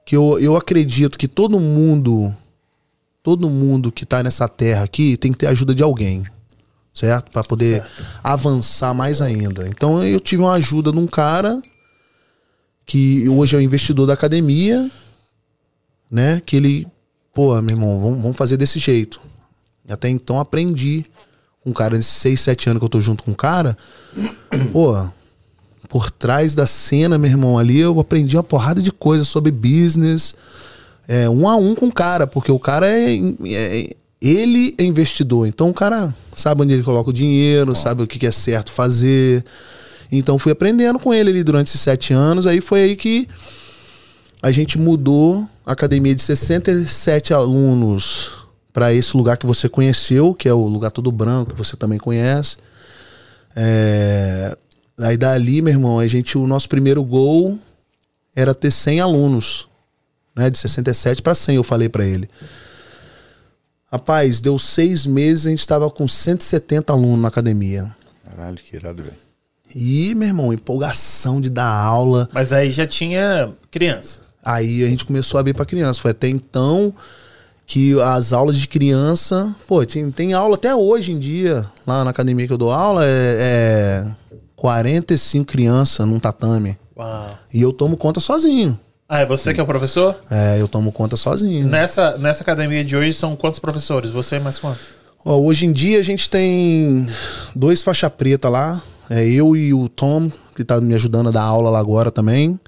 que 0.04 0.16
eu, 0.16 0.40
eu 0.40 0.56
acredito 0.56 1.16
que 1.16 1.28
todo 1.28 1.60
mundo, 1.60 2.34
todo 3.22 3.48
mundo 3.48 3.92
que 3.92 4.04
tá 4.04 4.22
nessa 4.24 4.48
terra 4.48 4.82
aqui 4.82 5.16
tem 5.16 5.30
que 5.30 5.38
ter 5.38 5.46
ajuda 5.46 5.72
de 5.72 5.84
alguém, 5.84 6.24
certo? 6.92 7.30
Pra 7.30 7.42
poder 7.44 7.84
avançar 8.22 8.94
mais 8.94 9.20
ainda. 9.20 9.66
Então 9.68 10.04
eu 10.04 10.20
tive 10.20 10.42
uma 10.42 10.52
ajuda 10.54 10.92
de 10.92 10.98
um 10.98 11.06
cara 11.06 11.60
que 12.84 13.28
hoje 13.28 13.56
é 13.56 13.58
o 13.58 13.62
investidor 13.62 14.06
da 14.06 14.12
academia, 14.12 14.90
né? 16.10 16.42
Que 16.44 16.56
ele, 16.56 16.86
pô, 17.32 17.60
meu 17.62 17.76
irmão, 17.76 18.00
vamos, 18.00 18.22
vamos 18.22 18.36
fazer 18.36 18.56
desse 18.56 18.78
jeito. 18.78 19.20
E 19.88 19.92
até 19.92 20.08
então 20.08 20.38
aprendi 20.38 21.04
com 21.62 21.70
um 21.70 21.72
cara, 21.72 21.96
nesses 21.96 22.14
6, 22.14 22.40
7 22.40 22.70
anos 22.70 22.80
que 22.80 22.84
eu 22.84 22.88
tô 22.88 23.00
junto 23.00 23.22
com 23.22 23.30
um 23.30 23.34
cara, 23.34 23.76
pô, 24.72 24.94
por 25.88 26.10
trás 26.10 26.54
da 26.54 26.66
cena, 26.66 27.18
meu 27.18 27.30
irmão, 27.30 27.58
ali 27.58 27.78
eu 27.78 27.98
aprendi 28.00 28.36
uma 28.36 28.42
porrada 28.42 28.82
de 28.82 28.90
coisa 28.90 29.24
sobre 29.24 29.52
business, 29.52 30.34
é, 31.06 31.28
um 31.28 31.48
a 31.48 31.56
um 31.56 31.74
com 31.74 31.86
o 31.86 31.92
cara, 31.92 32.26
porque 32.26 32.50
o 32.50 32.58
cara 32.58 32.88
é, 32.88 33.16
é- 33.44 33.96
ele 34.22 34.74
é 34.78 34.84
investidor, 34.84 35.46
então 35.46 35.68
o 35.68 35.74
cara 35.74 36.14
sabe 36.34 36.62
onde 36.62 36.72
ele 36.74 36.82
coloca 36.82 37.10
o 37.10 37.12
dinheiro, 37.12 37.74
sabe 37.74 38.02
o 38.02 38.06
que 38.06 38.18
que 38.18 38.26
é 38.26 38.30
certo 38.30 38.72
fazer. 38.72 39.44
Então 40.10 40.38
fui 40.38 40.52
aprendendo 40.52 40.98
com 40.98 41.12
ele 41.12 41.30
ali 41.30 41.42
durante 41.42 41.68
esses 41.68 41.80
sete 41.80 42.12
anos, 42.12 42.46
aí 42.46 42.60
foi 42.60 42.82
aí 42.82 42.96
que 42.96 43.28
a 44.40 44.50
gente 44.50 44.78
mudou 44.78 45.46
a 45.64 45.72
academia 45.72 46.14
de 46.14 46.22
67 46.22 47.34
alunos 47.34 48.30
para 48.72 48.92
esse 48.92 49.16
lugar 49.16 49.36
que 49.36 49.46
você 49.46 49.68
conheceu, 49.68 50.34
que 50.34 50.48
é 50.48 50.54
o 50.54 50.66
lugar 50.66 50.90
todo 50.90 51.10
branco, 51.12 51.52
que 51.52 51.58
você 51.58 51.76
também 51.76 51.98
conhece. 51.98 52.56
É, 53.54 54.56
Aí 55.02 55.16
dali, 55.16 55.62
meu 55.62 55.72
irmão, 55.72 55.98
a 55.98 56.06
gente, 56.06 56.36
o 56.36 56.46
nosso 56.46 56.68
primeiro 56.68 57.02
gol 57.02 57.58
era 58.36 58.54
ter 58.54 58.70
100 58.70 59.00
alunos, 59.00 59.68
né? 60.34 60.50
De 60.50 60.58
67 60.58 61.22
para 61.22 61.34
100, 61.34 61.56
eu 61.56 61.64
falei 61.64 61.88
para 61.88 62.06
ele. 62.06 62.28
Rapaz, 63.92 64.40
deu 64.40 64.58
seis 64.58 65.04
meses, 65.04 65.46
a 65.46 65.50
gente 65.50 65.58
estava 65.58 65.90
com 65.90 66.08
170 66.08 66.90
alunos 66.90 67.20
na 67.20 67.28
academia. 67.28 67.94
Caralho, 68.24 68.56
que 68.56 68.74
irado, 68.74 69.02
velho. 69.02 69.14
E, 69.74 70.14
meu 70.14 70.28
irmão, 70.28 70.50
empolgação 70.50 71.42
de 71.42 71.50
dar 71.50 71.68
aula. 71.68 72.26
Mas 72.32 72.54
aí 72.54 72.70
já 72.70 72.86
tinha 72.86 73.52
criança. 73.70 74.20
Aí 74.42 74.82
a 74.82 74.88
gente 74.88 75.04
começou 75.04 75.36
a 75.36 75.40
abrir 75.40 75.52
para 75.52 75.66
criança. 75.66 76.00
Foi 76.00 76.12
até 76.12 76.26
então 76.26 76.94
que 77.66 78.00
as 78.00 78.32
aulas 78.32 78.56
de 78.56 78.66
criança, 78.66 79.54
pô, 79.68 79.84
tem, 79.84 80.10
tem 80.10 80.32
aula 80.32 80.54
até 80.54 80.74
hoje 80.74 81.12
em 81.12 81.18
dia, 81.18 81.70
lá 81.86 82.02
na 82.02 82.10
academia 82.10 82.46
que 82.46 82.52
eu 82.52 82.58
dou 82.58 82.72
aula, 82.72 83.04
é, 83.04 84.06
é 84.08 84.36
45 84.56 85.44
crianças 85.44 86.06
num 86.06 86.18
tatame. 86.18 86.78
Uau. 86.96 87.38
E 87.52 87.60
eu 87.60 87.74
tomo 87.74 87.98
conta 87.98 88.20
sozinho. 88.20 88.78
Ah, 89.08 89.20
é 89.20 89.26
você 89.26 89.52
que 89.52 89.60
é 89.60 89.62
o 89.62 89.66
professor? 89.66 90.16
É, 90.30 90.60
eu 90.60 90.66
tomo 90.66 90.90
conta 90.90 91.16
sozinho. 91.16 91.66
Nessa, 91.68 92.16
nessa 92.16 92.42
academia 92.42 92.84
de 92.84 92.96
hoje 92.96 93.12
são 93.12 93.36
quantos 93.36 93.58
professores? 93.58 94.10
Você 94.10 94.36
e 94.36 94.40
mais 94.40 94.58
quantos? 94.58 94.80
Ó, 95.24 95.38
hoje 95.38 95.66
em 95.66 95.72
dia 95.72 95.98
a 96.00 96.02
gente 96.02 96.28
tem 96.30 97.06
dois 97.54 97.82
faixa 97.82 98.08
preta 98.08 98.48
lá. 98.48 98.82
É 99.10 99.26
eu 99.26 99.54
e 99.54 99.74
o 99.74 99.88
Tom, 99.88 100.30
que 100.56 100.64
tá 100.64 100.80
me 100.80 100.94
ajudando 100.94 101.28
a 101.28 101.32
dar 101.32 101.42
aula 101.42 101.68
lá 101.68 101.78
agora 101.78 102.10
também. 102.10 102.58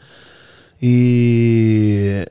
E, 0.82 2.26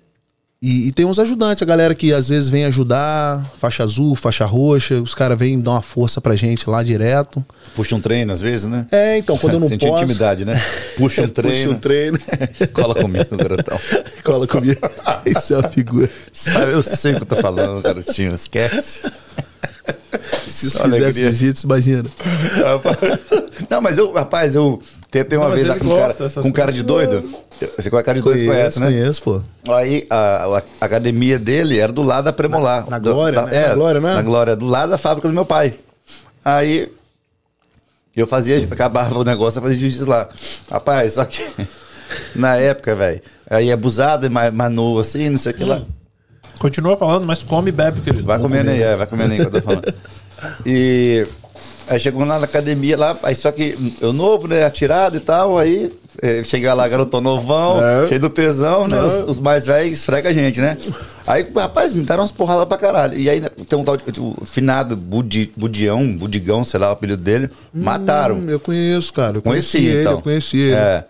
e, 0.63 0.87
e 0.87 0.91
tem 0.93 1.05
uns 1.05 1.19
ajudantes, 1.19 1.61
a 1.61 1.65
galera 1.65 1.93
que 1.93 2.13
às 2.13 2.29
vezes 2.29 2.49
vem 2.49 2.63
ajudar, 2.63 3.45
faixa 3.59 3.83
azul, 3.83 4.15
faixa 4.15 4.45
roxa, 4.45 5.01
os 5.01 5.13
caras 5.13 5.37
vêm 5.37 5.59
dar 5.59 5.71
uma 5.71 5.81
força 5.81 6.21
pra 6.21 6.37
gente 6.37 6.69
lá 6.69 6.81
direto. 6.81 7.45
Puxa 7.75 7.93
um 7.97 7.99
treino 7.99 8.31
às 8.31 8.39
vezes, 8.39 8.65
né? 8.65 8.87
É, 8.89 9.17
então, 9.17 9.37
quando 9.37 9.55
eu 9.55 9.59
não 9.59 9.67
Sentiu 9.73 9.89
posso... 9.89 10.05
intimidade, 10.05 10.45
né? 10.45 10.63
Puxa 10.95 11.23
um 11.23 11.27
treino. 11.27 11.73
Puxa 11.75 11.75
um 11.75 11.79
treino. 11.79 12.19
Cola 12.71 12.95
comigo, 12.95 13.35
garotão. 13.35 13.77
Cola 14.23 14.47
comigo. 14.47 14.79
Isso 15.25 15.53
é 15.53 15.57
uma 15.57 15.67
figura. 15.67 16.09
Sabe, 16.31 16.71
eu 16.71 16.81
sei 16.81 17.11
o 17.11 17.15
que 17.17 17.23
eu 17.23 17.27
tô 17.27 17.35
falando, 17.35 17.81
garotinho. 17.81 18.33
Esquece. 18.33 19.01
Se 20.47 20.67
isso 20.67 20.81
fizesse 20.81 21.21
jiu-jitsu, 21.21 21.65
imagina. 21.65 22.09
Não, 23.69 23.81
mas 23.81 23.97
eu, 23.97 24.13
rapaz, 24.13 24.55
eu 24.55 24.79
tentei 25.13 25.37
uma 25.37 25.47
Não, 25.47 25.55
vez 25.55 25.67
lá 25.67 25.77
com 25.77 25.85
um 25.85 25.95
cara, 25.97 26.13
com 26.41 26.51
cara 26.51 26.71
de 26.73 26.83
doido. 26.83 27.23
Você 27.77 27.89
com 27.89 27.97
a 27.97 28.03
cara 28.03 28.17
de 28.17 28.23
doido, 28.25 28.45
conhece, 28.45 28.79
né? 28.79 28.87
Conheço, 28.87 29.21
pô. 29.23 29.41
Aí 29.71 30.05
a, 30.09 30.57
a 30.81 30.85
academia 30.85 31.37
dele 31.39 31.77
era 31.79 31.91
do 31.93 32.01
lado 32.01 32.25
da 32.25 32.33
Premolar. 32.33 32.83
Na- 32.85 32.89
na 32.91 32.99
Do- 32.99 33.13
Glória, 33.13 33.39
da- 33.39 33.45
né? 33.45 33.55
É, 33.63 33.67
Na 33.69 33.75
Glória, 33.75 34.01
né? 34.01 34.13
Na 34.15 34.21
Glória, 34.23 34.55
do 34.55 34.65
lado 34.67 34.89
da 34.89 34.97
fábrica 34.97 35.27
do 35.27 35.33
meu 35.33 35.45
pai. 35.45 35.75
Aí 36.43 36.91
eu 38.15 38.25
fazia, 38.27 38.57
acabava 38.69 39.17
o 39.17 39.23
negócio, 39.23 39.59
eu 39.59 39.63
fazia 39.63 39.77
jiu-jitsu 39.77 40.09
lá. 40.09 40.27
Rapaz, 40.69 41.13
só 41.13 41.23
que 41.25 41.45
na 42.35 42.55
época, 42.57 42.95
velho, 42.95 43.21
aí 43.49 43.71
abusado, 43.71 44.29
mais, 44.31 44.51
mais 44.53 44.73
novo 44.73 44.99
assim, 44.99 45.29
não 45.29 45.37
sei 45.37 45.51
o 45.51 45.55
que 45.55 45.63
lá. 45.63 45.81
Continua 46.59 46.97
falando, 46.97 47.25
mas 47.25 47.43
come 47.43 47.69
e 47.69 47.71
bebe, 47.71 48.01
querido. 48.01 48.25
Vai 48.25 48.39
comendo 48.39 48.71
aí, 48.71 48.81
é, 48.81 48.95
vai 48.95 49.05
comendo 49.07 49.31
aí 49.33 49.39
que 49.39 49.45
eu 49.45 49.51
tô 49.51 49.61
falando. 49.61 49.93
E 50.65 51.25
aí 51.87 51.99
chegou 51.99 52.25
lá 52.25 52.39
na 52.39 52.45
academia 52.45 52.97
lá, 52.97 53.17
aí 53.23 53.35
só 53.35 53.51
que 53.51 53.77
eu 54.01 54.13
novo, 54.13 54.47
né, 54.47 54.63
atirado 54.65 55.17
e 55.17 55.19
tal, 55.19 55.57
aí 55.57 55.91
é, 56.21 56.43
chega 56.43 56.73
lá, 56.73 56.87
garotão 56.87 57.19
novão, 57.21 57.83
É. 57.83 58.07
cheio 58.07 58.19
do 58.19 58.29
tesão, 58.29 58.87
né, 58.87 59.01
os, 59.01 59.29
os 59.29 59.39
mais 59.39 59.65
velhos 59.65 59.93
esfrega 59.99 60.29
a 60.29 60.33
gente, 60.33 60.61
né. 60.61 60.77
Aí, 61.25 61.45
rapaz, 61.55 61.93
me 61.93 62.03
deram 62.03 62.21
umas 62.21 62.31
porradas 62.31 62.65
pra 62.67 62.77
caralho. 62.77 63.17
E 63.17 63.29
aí 63.29 63.39
né, 63.39 63.47
tem 63.67 63.79
um 63.79 63.83
tal 63.83 63.95
de 63.95 64.03
o 64.19 64.45
finado 64.45 64.95
Budi, 64.97 65.51
Budião, 65.55 66.17
Budigão, 66.17 66.63
sei 66.65 66.79
lá 66.79 66.89
o 66.89 66.91
apelido 66.93 67.23
dele, 67.23 67.49
mataram. 67.73 68.35
Hum, 68.35 68.49
eu 68.49 68.59
conheço, 68.59 69.13
cara. 69.13 69.37
Eu 69.37 69.41
Conheci, 69.41 69.77
conheci 69.77 69.89
ele, 69.91 70.01
então. 70.01 70.13
eu 70.13 70.21
conheci 70.21 70.57
ele. 70.57 70.75
É. 70.75 71.05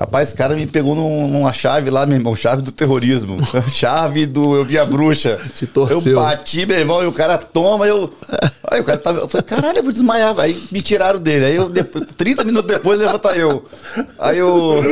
Rapaz, 0.00 0.28
esse 0.28 0.36
cara 0.36 0.54
me 0.54 0.64
pegou 0.66 0.94
num- 0.94 1.26
numa 1.26 1.52
chave 1.52 1.90
lá, 1.90 2.06
meu 2.06 2.16
irmão, 2.16 2.36
chave 2.36 2.62
do 2.62 2.70
terrorismo. 2.70 3.36
chave 3.68 4.26
do 4.26 4.54
Eu 4.56 4.64
Vi 4.64 4.78
a 4.78 4.84
Bruxa. 4.84 5.38
Te 5.56 5.66
torceu. 5.66 6.00
Eu 6.12 6.14
bati, 6.20 6.64
meu 6.66 6.78
irmão, 6.78 7.02
e 7.02 7.06
o 7.06 7.12
cara 7.12 7.36
toma, 7.36 7.84
eu. 7.86 8.12
Aí 8.70 8.80
o 8.80 8.84
cara 8.84 8.98
tava. 8.98 9.18
Eu 9.20 9.28
falei, 9.28 9.44
caralho, 9.44 9.78
eu 9.78 9.82
vou 9.82 9.92
desmaiar. 9.92 10.38
Aí 10.38 10.56
me 10.70 10.80
tiraram 10.80 11.18
dele. 11.18 11.46
Aí 11.46 11.56
eu, 11.56 11.68
depois, 11.68 12.06
30 12.16 12.44
minutos 12.44 12.70
depois, 12.70 12.98
levanta 12.98 13.30
eu. 13.30 13.64
Aí 14.20 14.38
eu. 14.38 14.78
O 14.78 14.82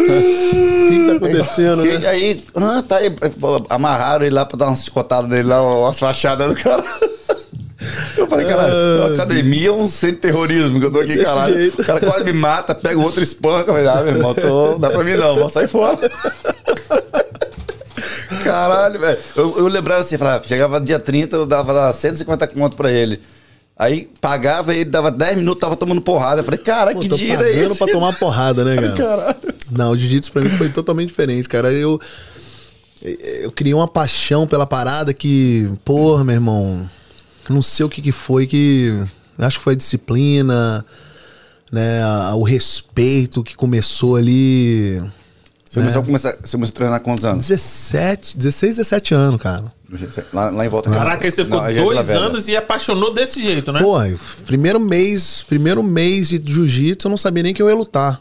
que, 0.88 0.98
que 0.98 1.06
tá 1.06 1.12
acontecendo, 1.14 1.82
Que- 1.82 1.98
né? 1.98 2.08
Aí, 2.08 2.44
ah, 2.56 2.82
tá 2.86 2.96
aí. 2.96 3.12
Amarraram 3.70 4.24
ele 4.26 4.34
lá 4.34 4.44
pra 4.44 4.56
dar 4.58 4.66
umas 4.68 4.82
chicotadas 4.84 5.30
nele 5.30 5.48
lá, 5.48 5.62
umas 5.62 5.98
fachadas 5.98 6.48
do 6.48 6.56
cara. 6.60 6.82
Eu 8.16 8.26
falei, 8.26 8.46
caralho, 8.46 8.72
Ah, 8.74 9.06
academia 9.12 9.68
é 9.68 9.72
um 9.72 9.88
centro 9.88 10.16
de 10.16 10.22
terrorismo 10.22 10.78
que 10.80 10.86
eu 10.86 10.90
tô 10.92 11.00
aqui, 11.00 11.16
caralho. 11.22 11.54
jeito. 11.56 11.82
O 11.82 11.84
cara 11.84 12.00
quase 12.00 12.24
me 12.24 12.32
mata, 12.32 12.74
pega 12.74 12.98
o 12.98 13.02
outro 13.02 13.20
e 13.20 13.22
espanca. 13.24 13.70
Eu 13.70 13.74
falei, 13.74 13.88
ah, 13.88 14.02
meu 14.02 14.14
irmão, 14.14 14.34
tô, 14.34 14.72
não 14.72 14.78
dá 14.78 14.90
pra 14.90 15.04
mim 15.04 15.14
não, 15.14 15.36
vou 15.36 15.48
sair 15.48 15.68
fora. 15.68 15.98
Caralho, 18.42 18.98
velho. 19.00 19.18
Eu, 19.34 19.58
eu 19.58 19.68
lembrava 19.68 20.00
assim, 20.00 20.16
falava, 20.18 20.44
chegava 20.44 20.80
dia 20.80 20.98
30, 20.98 21.36
eu 21.36 21.46
dava 21.46 21.72
lá 21.72 21.92
150 21.92 22.46
conto 22.48 22.76
pra 22.76 22.90
ele. 22.90 23.20
Aí 23.78 24.08
pagava, 24.20 24.74
ele 24.74 24.86
dava 24.86 25.10
10 25.10 25.36
minutos, 25.38 25.60
tava 25.60 25.76
tomando 25.76 26.00
porrada. 26.00 26.40
Eu 26.40 26.44
falei, 26.44 26.58
cara, 26.58 26.94
que 26.94 27.08
dinheiro 27.08 27.42
é 27.42 27.50
esse? 27.52 27.76
pra 27.76 27.86
tomar 27.86 28.16
porrada, 28.18 28.64
né, 28.64 28.76
cara? 28.80 28.94
Caralho. 28.94 29.36
Não, 29.70 29.90
o 29.90 29.96
jiu-jitsu 29.96 30.32
pra 30.32 30.42
mim 30.42 30.48
foi 30.50 30.68
totalmente 30.70 31.08
diferente, 31.08 31.48
cara. 31.48 31.70
Eu, 31.72 32.00
eu 33.02 33.52
criei 33.52 33.74
uma 33.74 33.86
paixão 33.86 34.46
pela 34.46 34.66
parada 34.66 35.12
que, 35.12 35.70
porra, 35.84 36.24
meu 36.24 36.34
irmão, 36.34 36.88
não 37.52 37.62
sei 37.62 37.84
o 37.86 37.88
que 37.88 38.00
que 38.02 38.12
foi 38.12 38.46
que. 38.46 38.90
Acho 39.38 39.58
que 39.58 39.64
foi 39.64 39.74
a 39.74 39.76
disciplina, 39.76 40.84
né? 41.70 42.02
a- 42.02 42.34
o 42.34 42.42
respeito 42.42 43.42
que 43.44 43.54
começou 43.54 44.16
ali. 44.16 44.98
Você 45.68 45.80
começou, 45.80 46.02
a 46.02 46.04
começar, 46.06 46.36
você 46.42 46.56
começou 46.56 46.72
a 46.72 46.76
treinar 46.76 46.96
há 46.96 47.00
quantos 47.00 47.24
anos? 47.24 47.46
17, 47.48 48.36
16, 48.38 48.76
17 48.78 49.14
anos, 49.14 49.42
cara. 49.42 49.64
Lá, 50.32 50.48
lá 50.50 50.64
em 50.64 50.68
volta. 50.68 50.90
Caraca, 50.90 51.24
aí 51.26 51.30
você 51.30 51.44
ficou 51.44 51.60
Não, 51.60 51.66
é 51.66 51.74
dois 51.74 52.08
anos 52.10 52.48
e 52.48 52.56
apaixonou 52.56 53.12
desse 53.12 53.42
jeito, 53.42 53.70
né? 53.72 53.80
Pô, 53.82 53.96
primeiro 54.46 54.80
mês, 54.80 55.44
primeiro 55.46 55.82
mês 55.82 56.28
de 56.30 56.40
jiu-jitsu, 56.44 57.06
eu 57.06 57.10
não 57.10 57.16
sabia 57.18 57.42
nem 57.42 57.52
que 57.52 57.60
eu 57.62 57.68
ia 57.68 57.74
lutar. 57.74 58.20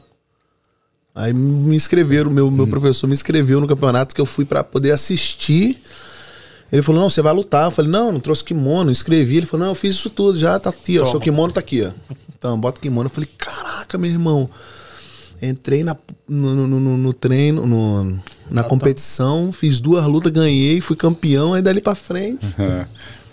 Aí 1.14 1.32
me 1.34 1.76
inscreveram, 1.78 2.30
meu, 2.30 2.52
meu 2.52 2.68
professor 2.68 3.08
me 3.08 3.14
inscreveu 3.14 3.62
no 3.62 3.68
campeonato 3.68 4.14
que 4.14 4.20
eu 4.20 4.26
fui 4.26 4.44
pra 4.44 4.64
poder 4.64 4.92
assistir. 4.92 5.82
Ele 6.72 6.82
falou: 6.82 7.02
"Não, 7.02 7.10
você 7.10 7.22
vai 7.22 7.34
lutar". 7.34 7.66
Eu 7.66 7.72
falei: 7.72 7.92
"Não, 7.92 8.12
não 8.12 8.20
trouxe 8.20 8.44
kimono, 8.44 8.92
inscrevi". 8.92 9.38
Ele 9.38 9.46
falou: 9.46 9.66
"Não, 9.66 9.72
eu 9.72 9.76
fiz 9.76 9.96
isso 9.96 10.10
tudo, 10.10 10.38
já 10.38 10.60
tá 10.60 10.70
aqui, 10.70 10.98
ó, 10.98 11.02
Toma. 11.02 11.12
seu 11.12 11.20
kimono 11.20 11.54
tá 11.54 11.60
aqui, 11.60 11.84
ó". 11.84 11.92
Então, 12.38 12.60
bota 12.60 12.80
o 12.80 12.82
kimono. 12.82 13.08
Eu 13.08 13.12
falei: 13.12 13.30
"Caraca, 13.38 13.98
meu 13.98 14.10
irmão". 14.12 14.50
Entrei 15.42 15.84
na, 15.84 15.96
no, 16.28 16.56
no- 16.68 16.80
no- 16.80 16.98
no 16.98 17.14
treino, 17.14 17.66
no- 17.68 18.20
na 18.50 18.64
competição, 18.64 19.52
fiz 19.52 19.80
duas 19.82 20.06
lutas, 20.08 20.32
ganhei, 20.32 20.80
fui 20.80 20.96
campeão, 20.96 21.54
aí 21.54 21.62
dali 21.62 21.82
pra 21.82 21.94
frente. 21.94 22.46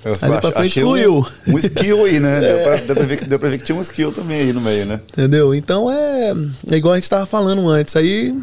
Eu 0.05 0.17
Ali 0.21 0.41
pra 0.41 0.51
frente 0.51 0.81
fluiu. 0.81 1.27
Um, 1.47 1.53
um 1.55 1.59
skill 1.59 2.05
aí, 2.05 2.19
né? 2.19 2.41
Deu, 2.41 2.59
pra, 2.65 2.77
deu, 2.79 2.97
pra 2.97 3.05
ver 3.07 3.17
que, 3.19 3.25
deu 3.25 3.39
pra 3.39 3.49
ver 3.49 3.59
que 3.59 3.65
tinha 3.65 3.79
um 3.79 3.81
skill 3.81 4.11
também 4.13 4.41
aí 4.41 4.53
no 4.53 4.61
meio, 4.61 4.85
né? 4.85 5.01
Entendeu? 5.13 5.55
Então 5.55 5.89
é, 5.89 6.35
é 6.73 6.77
igual 6.77 6.95
a 6.95 6.99
gente 6.99 7.09
tava 7.09 7.25
falando 7.25 7.69
antes. 7.69 7.95
Aí 7.95 8.37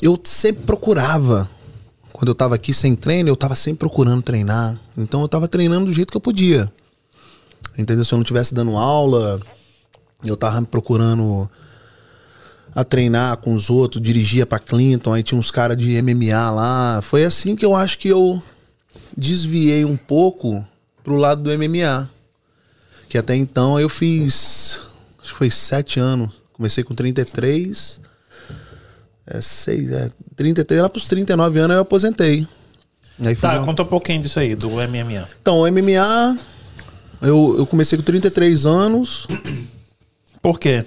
eu 0.00 0.18
sempre 0.24 0.64
procurava. 0.64 1.48
Quando 2.22 2.28
eu 2.28 2.36
tava 2.36 2.54
aqui 2.54 2.72
sem 2.72 2.94
treino, 2.94 3.28
eu 3.28 3.34
tava 3.34 3.56
sempre 3.56 3.80
procurando 3.80 4.22
treinar. 4.22 4.78
Então 4.96 5.22
eu 5.22 5.26
tava 5.26 5.48
treinando 5.48 5.86
do 5.86 5.92
jeito 5.92 6.12
que 6.12 6.16
eu 6.16 6.20
podia. 6.20 6.72
Entendeu? 7.76 8.04
Se 8.04 8.14
eu 8.14 8.16
não 8.16 8.22
tivesse 8.22 8.54
dando 8.54 8.76
aula, 8.76 9.40
eu 10.24 10.36
tava 10.36 10.62
procurando 10.62 11.50
a 12.72 12.84
treinar 12.84 13.38
com 13.38 13.52
os 13.52 13.68
outros, 13.68 14.00
dirigia 14.00 14.46
pra 14.46 14.60
Clinton, 14.60 15.12
aí 15.12 15.24
tinha 15.24 15.36
uns 15.36 15.50
caras 15.50 15.76
de 15.76 16.00
MMA 16.00 16.48
lá. 16.52 17.02
Foi 17.02 17.24
assim 17.24 17.56
que 17.56 17.64
eu 17.64 17.74
acho 17.74 17.98
que 17.98 18.06
eu 18.06 18.40
desviei 19.16 19.84
um 19.84 19.96
pouco 19.96 20.64
pro 21.02 21.16
lado 21.16 21.42
do 21.42 21.50
MMA. 21.50 22.08
Que 23.08 23.18
até 23.18 23.34
então 23.34 23.80
eu 23.80 23.88
fiz. 23.88 24.80
Acho 25.20 25.32
que 25.32 25.38
foi 25.38 25.50
sete 25.50 25.98
anos. 25.98 26.32
Comecei 26.52 26.84
com 26.84 26.94
33. 26.94 27.98
É, 29.26 29.40
seis, 29.40 29.90
é. 29.90 30.10
33, 30.36 30.82
lá 30.82 30.88
pros 30.88 31.08
39 31.08 31.58
anos 31.60 31.74
eu 31.76 31.82
aposentei. 31.82 32.46
Aí 33.24 33.36
Tá, 33.36 33.58
uma- 33.58 33.64
conta 33.64 33.82
um 33.82 33.86
pouquinho 33.86 34.22
disso 34.22 34.40
aí, 34.40 34.54
do 34.56 34.68
MMA. 34.80 35.26
Então, 35.40 35.60
o 35.60 35.66
MMA. 35.66 36.36
Eu, 37.20 37.54
eu 37.58 37.66
comecei 37.66 37.96
com 37.96 38.02
33 38.04 38.66
anos. 38.66 39.28
Por 40.40 40.58
quê? 40.58 40.84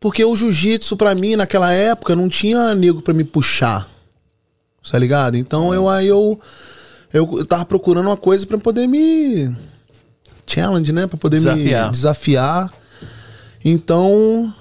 Porque 0.00 0.24
o 0.24 0.34
jiu-jitsu, 0.34 0.96
pra 0.96 1.14
mim, 1.14 1.36
naquela 1.36 1.72
época, 1.72 2.16
não 2.16 2.28
tinha 2.28 2.74
nego 2.74 3.00
pra 3.00 3.14
me 3.14 3.22
puxar. 3.24 3.88
Tá 4.90 4.98
ligado? 4.98 5.36
Então 5.36 5.72
eu 5.72 5.88
aí 5.88 6.08
eu, 6.08 6.38
eu. 7.12 7.38
Eu 7.38 7.44
tava 7.46 7.64
procurando 7.64 8.06
uma 8.08 8.16
coisa 8.16 8.46
pra 8.46 8.58
poder 8.58 8.86
me. 8.88 9.54
Challenge, 10.46 10.92
né? 10.92 11.06
Pra 11.06 11.16
poder 11.16 11.36
Desafiar. 11.38 11.86
me 11.86 11.92
desafiar. 11.92 12.72
Então. 13.64 14.52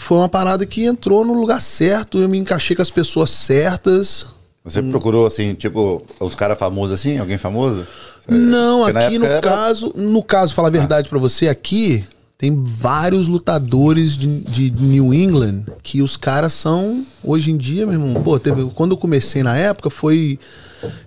Foi 0.00 0.18
uma 0.18 0.28
parada 0.28 0.64
que 0.64 0.84
entrou 0.84 1.24
no 1.24 1.34
lugar 1.34 1.60
certo. 1.60 2.18
Eu 2.18 2.28
me 2.28 2.38
encaixei 2.38 2.74
com 2.74 2.82
as 2.82 2.90
pessoas 2.90 3.30
certas. 3.30 4.26
Você 4.64 4.82
procurou, 4.82 5.26
assim, 5.26 5.54
tipo, 5.54 6.02
os 6.18 6.34
caras 6.34 6.58
famosos 6.58 6.98
assim? 6.98 7.18
Alguém 7.18 7.38
famoso? 7.38 7.86
Não, 8.28 8.84
Porque 8.84 8.98
aqui 8.98 9.18
no 9.18 9.26
era- 9.26 9.40
caso, 9.40 9.92
no 9.96 10.22
caso, 10.22 10.54
falar 10.54 10.68
a 10.68 10.72
verdade 10.72 11.08
pra 11.08 11.18
você, 11.18 11.48
aqui 11.48 12.04
tem 12.38 12.62
vários 12.62 13.28
lutadores 13.28 14.16
de, 14.16 14.40
de 14.40 14.70
New 14.70 15.12
England 15.12 15.64
que 15.82 16.00
os 16.00 16.16
caras 16.16 16.52
são, 16.54 17.04
hoje 17.22 17.50
em 17.50 17.56
dia, 17.56 17.84
meu 17.86 18.00
irmão, 18.00 18.22
pô, 18.22 18.38
teve- 18.38 18.64
quando 18.74 18.92
eu 18.92 18.96
comecei 18.96 19.42
na 19.42 19.56
época 19.56 19.90
foi 19.90 20.38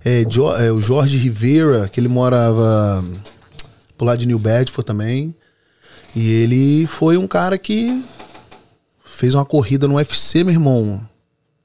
é, 0.06 0.24
Jo- 0.26 0.54
é, 0.56 0.72
o 0.72 0.80
Jorge 0.82 1.18
Rivera, 1.18 1.90
que 1.92 2.00
ele 2.00 2.08
morava 2.08 3.04
pro 3.98 4.06
lado 4.06 4.20
de 4.20 4.28
New 4.28 4.38
Bedford 4.40 4.86
também, 4.86 5.34
e 6.16 6.30
ele 6.30 6.86
foi 6.88 7.18
um 7.18 7.28
cara 7.28 7.58
que 7.58 8.04
fez 9.14 9.36
uma 9.36 9.46
corrida 9.46 9.88
no 9.88 9.96
UFC, 9.96 10.44
meu 10.44 10.54
irmão, 10.54 11.00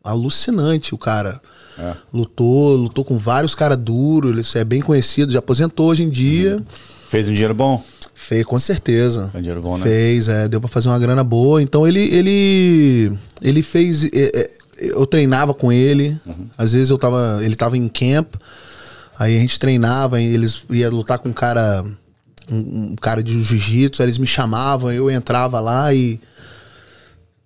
alucinante 0.04 0.94
o 0.94 0.98
cara. 0.98 1.40
É. 1.78 1.94
Lutou, 2.12 2.76
lutou 2.76 3.04
com 3.04 3.16
vários 3.16 3.54
caras 3.54 3.78
duros, 3.78 4.54
ele 4.54 4.60
é 4.60 4.64
bem 4.64 4.82
conhecido, 4.82 5.32
já 5.32 5.38
aposentou 5.38 5.88
hoje 5.88 6.02
em 6.02 6.10
dia. 6.10 6.62
Fez 7.08 7.26
um 7.26 7.32
dinheiro 7.32 7.54
bom? 7.54 7.82
Fez, 8.14 8.44
com 8.44 8.58
certeza. 8.58 9.30
É 9.32 9.38
dinheiro 9.38 9.62
bom, 9.62 9.78
né? 9.78 9.82
Fez, 9.82 10.28
é, 10.28 10.46
deu 10.46 10.60
pra 10.60 10.68
fazer 10.68 10.88
uma 10.88 10.98
grana 10.98 11.24
boa. 11.24 11.62
Então 11.62 11.86
ele 11.86 12.00
ele 12.14 13.18
ele 13.40 13.62
fez 13.62 14.04
é, 14.04 14.10
é, 14.12 14.50
eu 14.76 15.06
treinava 15.06 15.54
com 15.54 15.72
ele. 15.72 16.18
Uhum. 16.26 16.48
Às 16.58 16.72
vezes 16.72 16.90
eu 16.90 16.98
tava, 16.98 17.40
ele 17.42 17.56
tava 17.56 17.78
em 17.78 17.88
camp. 17.88 18.34
Aí 19.18 19.36
a 19.36 19.40
gente 19.40 19.58
treinava, 19.58 20.20
eles 20.20 20.64
ia 20.68 20.90
lutar 20.90 21.18
com 21.18 21.30
um 21.30 21.32
cara 21.32 21.84
um, 22.50 22.90
um 22.90 22.96
cara 22.96 23.22
de 23.22 23.40
jiu-jitsu, 23.42 24.02
eles 24.02 24.18
me 24.18 24.26
chamavam, 24.26 24.92
eu 24.92 25.10
entrava 25.10 25.60
lá 25.60 25.94
e 25.94 26.20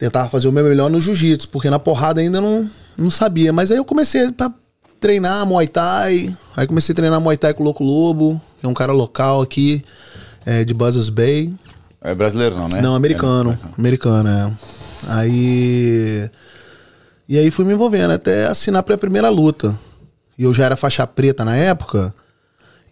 tentava 0.03 0.29
fazer 0.29 0.49
o 0.49 0.53
meu 0.53 0.65
melhor 0.65 0.91
no 0.91 1.01
jiu-jitsu, 1.01 1.49
porque 1.49 1.71
na 1.71 1.79
porrada 1.79 2.21
ainda 2.21 2.41
não, 2.41 2.69
não 2.99 3.09
sabia. 3.09 3.53
Mas 3.53 3.71
aí 3.71 3.77
eu 3.77 3.85
comecei 3.85 4.27
a 4.27 4.53
treinar 4.99 5.47
Muay 5.47 5.69
Thai. 5.69 6.37
Aí 6.57 6.67
comecei 6.67 6.93
a 6.93 6.97
treinar 6.97 7.21
Muay 7.21 7.37
Thai 7.37 7.55
com 7.55 7.63
o 7.63 7.65
Louco 7.65 7.85
Lobo, 7.85 8.41
que 8.59 8.67
é 8.67 8.69
um 8.69 8.75
cara 8.75 8.91
local 8.91 9.41
aqui, 9.41 9.85
é, 10.45 10.65
de 10.65 10.75
Buzzards 10.75 11.09
Bay. 11.09 11.55
É 12.01 12.13
brasileiro, 12.17 12.57
não, 12.57 12.69
né? 12.69 12.81
Não, 12.81 12.97
americano. 12.97 13.57
Americano, 13.79 14.29
é. 14.29 14.53
Aí. 15.07 16.29
E 17.29 17.39
aí 17.39 17.49
fui 17.53 17.65
me 17.65 17.73
envolvendo 17.73 18.11
até 18.11 18.47
assinar 18.47 18.83
pra 18.83 18.99
primeira 18.99 19.29
luta. 19.29 19.79
E 20.37 20.43
eu 20.43 20.53
já 20.53 20.65
era 20.65 20.75
faixa 20.75 21.07
preta 21.07 21.45
na 21.45 21.55
época. 21.55 22.13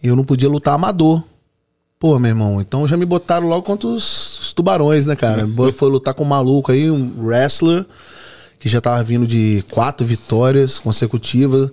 E 0.01 0.07
eu 0.07 0.15
não 0.15 0.23
podia 0.23 0.47
lutar 0.47 0.75
amador. 0.75 1.21
Pô, 2.01 2.17
meu 2.17 2.29
irmão, 2.29 2.59
então 2.59 2.87
já 2.87 2.97
me 2.97 3.05
botaram 3.05 3.47
logo 3.47 3.61
contra 3.61 3.87
os, 3.87 4.39
os 4.39 4.53
tubarões, 4.53 5.05
né, 5.05 5.15
cara? 5.15 5.47
Foi 5.77 5.87
lutar 5.87 6.15
com 6.15 6.23
um 6.23 6.27
maluco 6.27 6.71
aí, 6.71 6.89
um 6.89 7.13
wrestler, 7.23 7.85
que 8.59 8.67
já 8.67 8.81
tava 8.81 9.03
vindo 9.03 9.27
de 9.27 9.63
quatro 9.69 10.03
vitórias 10.03 10.79
consecutivas. 10.79 11.69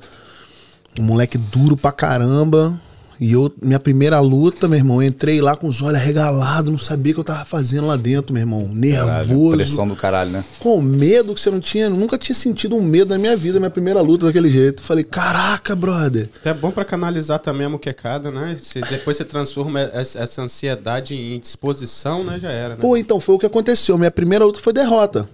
Um 1.01 1.05
moleque 1.05 1.39
duro 1.39 1.79
pra 1.79 1.91
caramba. 1.93 2.79
E 3.21 3.33
eu, 3.33 3.53
minha 3.61 3.81
primeira 3.81 4.21
luta, 4.21 4.69
meu 4.69 4.79
irmão, 4.79 5.03
eu 5.03 5.09
entrei 5.09 5.41
lá 5.41 5.57
com 5.57 5.66
os 5.66 5.83
olhos 5.83 5.97
arregalados, 5.97 6.71
não 6.71 6.79
sabia 6.79 7.11
o 7.11 7.14
que 7.14 7.21
eu 7.21 7.25
tava 7.25 7.45
fazendo 7.45 7.89
lá 7.89 7.97
dentro, 7.97 8.33
meu 8.33 8.43
irmão. 8.43 8.71
Nervoso. 8.73 9.57
Pressão 9.57 9.89
do 9.89 9.97
caralho, 9.97 10.31
né? 10.31 10.45
Com 10.61 10.81
medo 10.81 11.35
que 11.35 11.41
você 11.41 11.51
não 11.51 11.59
tinha. 11.59 11.91
Nunca 11.91 12.16
tinha 12.16 12.35
sentido 12.35 12.77
um 12.77 12.83
medo 12.83 13.11
na 13.11 13.19
minha 13.19 13.37
vida, 13.37 13.59
minha 13.59 13.71
primeira 13.71 14.01
luta 14.01 14.27
daquele 14.27 14.51
jeito. 14.51 14.83
Falei, 14.83 15.03
caraca, 15.03 15.75
brother. 15.75 16.29
É 16.45 16.55
bom 16.55 16.71
pra 16.71 16.85
canalizar 16.85 17.41
também 17.41 17.66
a 17.66 17.71
muquecada, 17.71 18.31
né? 18.31 18.57
Se 18.61 18.81
depois 18.83 19.16
você 19.16 19.25
transforma 19.25 19.81
essa 19.81 20.19
essa 20.19 20.43
ansiedade 20.43 21.14
em 21.14 21.41
disposição, 21.41 22.23
né? 22.23 22.39
Já 22.39 22.51
era, 22.51 22.75
né? 22.75 22.81
Pô, 22.81 22.97
então 22.97 23.19
foi 23.19 23.35
o 23.35 23.39
que 23.39 23.47
aconteceu. 23.47 23.99
Minha 23.99 24.11
primeira 24.11 24.45
luta 24.45 24.61
foi 24.61 24.73
derrota. 24.73 25.29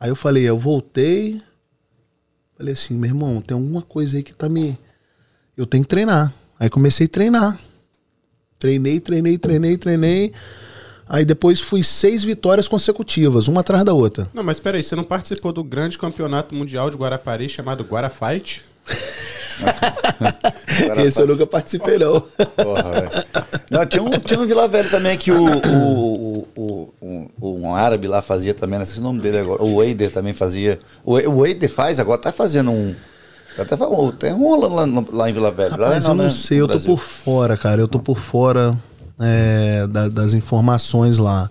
Aí 0.00 0.10
eu 0.10 0.16
falei, 0.16 0.44
eu 0.44 0.58
voltei. 0.58 1.40
Falei 2.56 2.72
assim, 2.72 2.94
meu 2.94 3.10
irmão, 3.10 3.40
tem 3.40 3.54
alguma 3.54 3.82
coisa 3.82 4.16
aí 4.16 4.22
que 4.22 4.34
tá 4.34 4.48
me. 4.48 4.78
Eu 5.56 5.66
tenho 5.66 5.84
que 5.84 5.88
treinar. 5.88 6.32
Aí 6.62 6.70
comecei 6.70 7.06
a 7.06 7.08
treinar. 7.08 7.58
Treinei, 8.56 9.00
treinei, 9.00 9.36
treinei, 9.36 9.76
treinei. 9.76 10.32
Aí 11.08 11.24
depois 11.24 11.60
fui 11.60 11.82
seis 11.82 12.22
vitórias 12.22 12.68
consecutivas, 12.68 13.48
uma 13.48 13.62
atrás 13.62 13.82
da 13.82 13.92
outra. 13.92 14.30
Não, 14.32 14.44
mas 14.44 14.60
peraí, 14.60 14.80
você 14.80 14.94
não 14.94 15.02
participou 15.02 15.52
do 15.52 15.64
grande 15.64 15.98
campeonato 15.98 16.54
mundial 16.54 16.88
de 16.88 16.96
Guarapari 16.96 17.48
chamado 17.48 17.82
Guarafight? 17.82 18.62
Esse 21.04 21.20
eu 21.20 21.26
nunca 21.26 21.48
participei, 21.48 21.98
não. 21.98 22.20
Porra, 22.20 22.92
velho. 22.92 23.10
Não, 23.68 23.84
tinha 23.84 24.02
um, 24.04 24.10
tinha 24.20 24.38
um 24.38 24.46
Vila 24.46 24.68
Velha 24.68 24.88
também 24.88 25.18
que 25.18 25.32
o, 25.32 25.44
o, 25.44 26.48
o, 26.54 26.94
o- 27.40 27.56
um 27.58 27.74
árabe 27.74 28.06
lá 28.06 28.22
fazia 28.22 28.54
também, 28.54 28.78
não 28.78 28.86
sei 28.86 29.00
o 29.00 29.02
nome 29.02 29.20
dele 29.20 29.38
agora. 29.38 29.60
O 29.64 29.78
Wader 29.84 30.12
também 30.12 30.32
fazia. 30.32 30.78
O, 31.04 31.14
o 31.18 31.44
Wader 31.44 31.68
faz 31.68 31.98
agora, 31.98 32.20
tá 32.20 32.30
fazendo 32.30 32.70
um. 32.70 32.94
Até 33.58 33.76
fa- 33.76 33.86
tem 34.18 34.32
um 34.32 34.54
lá, 34.58 34.86
lá 35.12 35.30
em 35.30 35.32
Vila 35.32 35.50
Velha. 35.50 35.70
Lá 35.76 35.86
Rapaz, 35.86 36.04
eu 36.04 36.14
não 36.14 36.24
né, 36.24 36.30
sei, 36.30 36.60
eu 36.60 36.66
tô 36.66 36.72
Brasil. 36.74 36.94
por 36.94 37.00
fora, 37.00 37.56
cara. 37.56 37.80
Eu 37.80 37.88
tô 37.88 37.98
por 37.98 38.18
fora 38.18 38.76
é, 39.20 39.86
da- 39.86 40.08
das 40.08 40.34
informações 40.34 41.18
lá. 41.18 41.50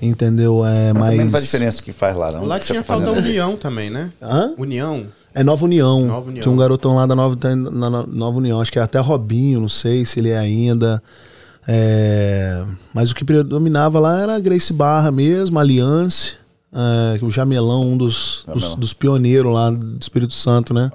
Entendeu? 0.00 0.64
É, 0.64 0.92
Mas 0.92 1.02
também 1.02 1.16
não 1.18 1.24
faz 1.24 1.32
mas. 1.32 1.42
diferença 1.44 1.80
o 1.80 1.82
que 1.82 1.92
faz 1.92 2.16
lá, 2.16 2.30
não. 2.30 2.44
Lá 2.44 2.58
tinha 2.58 2.80
tá 2.80 2.84
falta 2.84 3.04
da. 3.06 3.12
União 3.12 3.56
também, 3.56 3.88
né? 3.90 4.12
Hã? 4.22 4.54
União. 4.58 5.06
É 5.34 5.42
Nova 5.42 5.64
União. 5.64 6.06
Nova 6.06 6.28
União. 6.28 6.42
Tinha 6.42 6.52
um 6.52 6.56
garotão 6.56 6.94
lá 6.94 7.06
da 7.06 7.14
Nova, 7.16 7.34
da- 7.36 7.56
na- 7.56 7.90
na 7.90 8.06
Nova 8.06 8.38
União, 8.38 8.60
acho 8.60 8.70
que 8.72 8.78
é 8.78 8.82
até 8.82 8.98
Robinho, 8.98 9.60
não 9.60 9.68
sei 9.68 10.04
se 10.04 10.20
ele 10.20 10.30
é 10.30 10.38
ainda. 10.38 11.02
É, 11.68 12.64
mas 12.94 13.10
o 13.10 13.14
que 13.14 13.24
predominava 13.24 13.98
lá 13.98 14.20
era 14.22 14.36
a 14.36 14.38
Grace 14.40 14.72
Barra 14.72 15.10
mesmo, 15.10 15.58
a 15.58 15.62
Aliança, 15.62 16.34
é, 16.72 17.18
o 17.24 17.30
Jamelão, 17.30 17.82
um 17.88 17.96
dos, 17.96 18.44
dos, 18.52 18.74
dos 18.74 18.92
pioneiros 18.92 19.52
lá 19.52 19.70
do 19.70 19.98
Espírito 20.00 20.34
Santo, 20.34 20.72
né? 20.74 20.90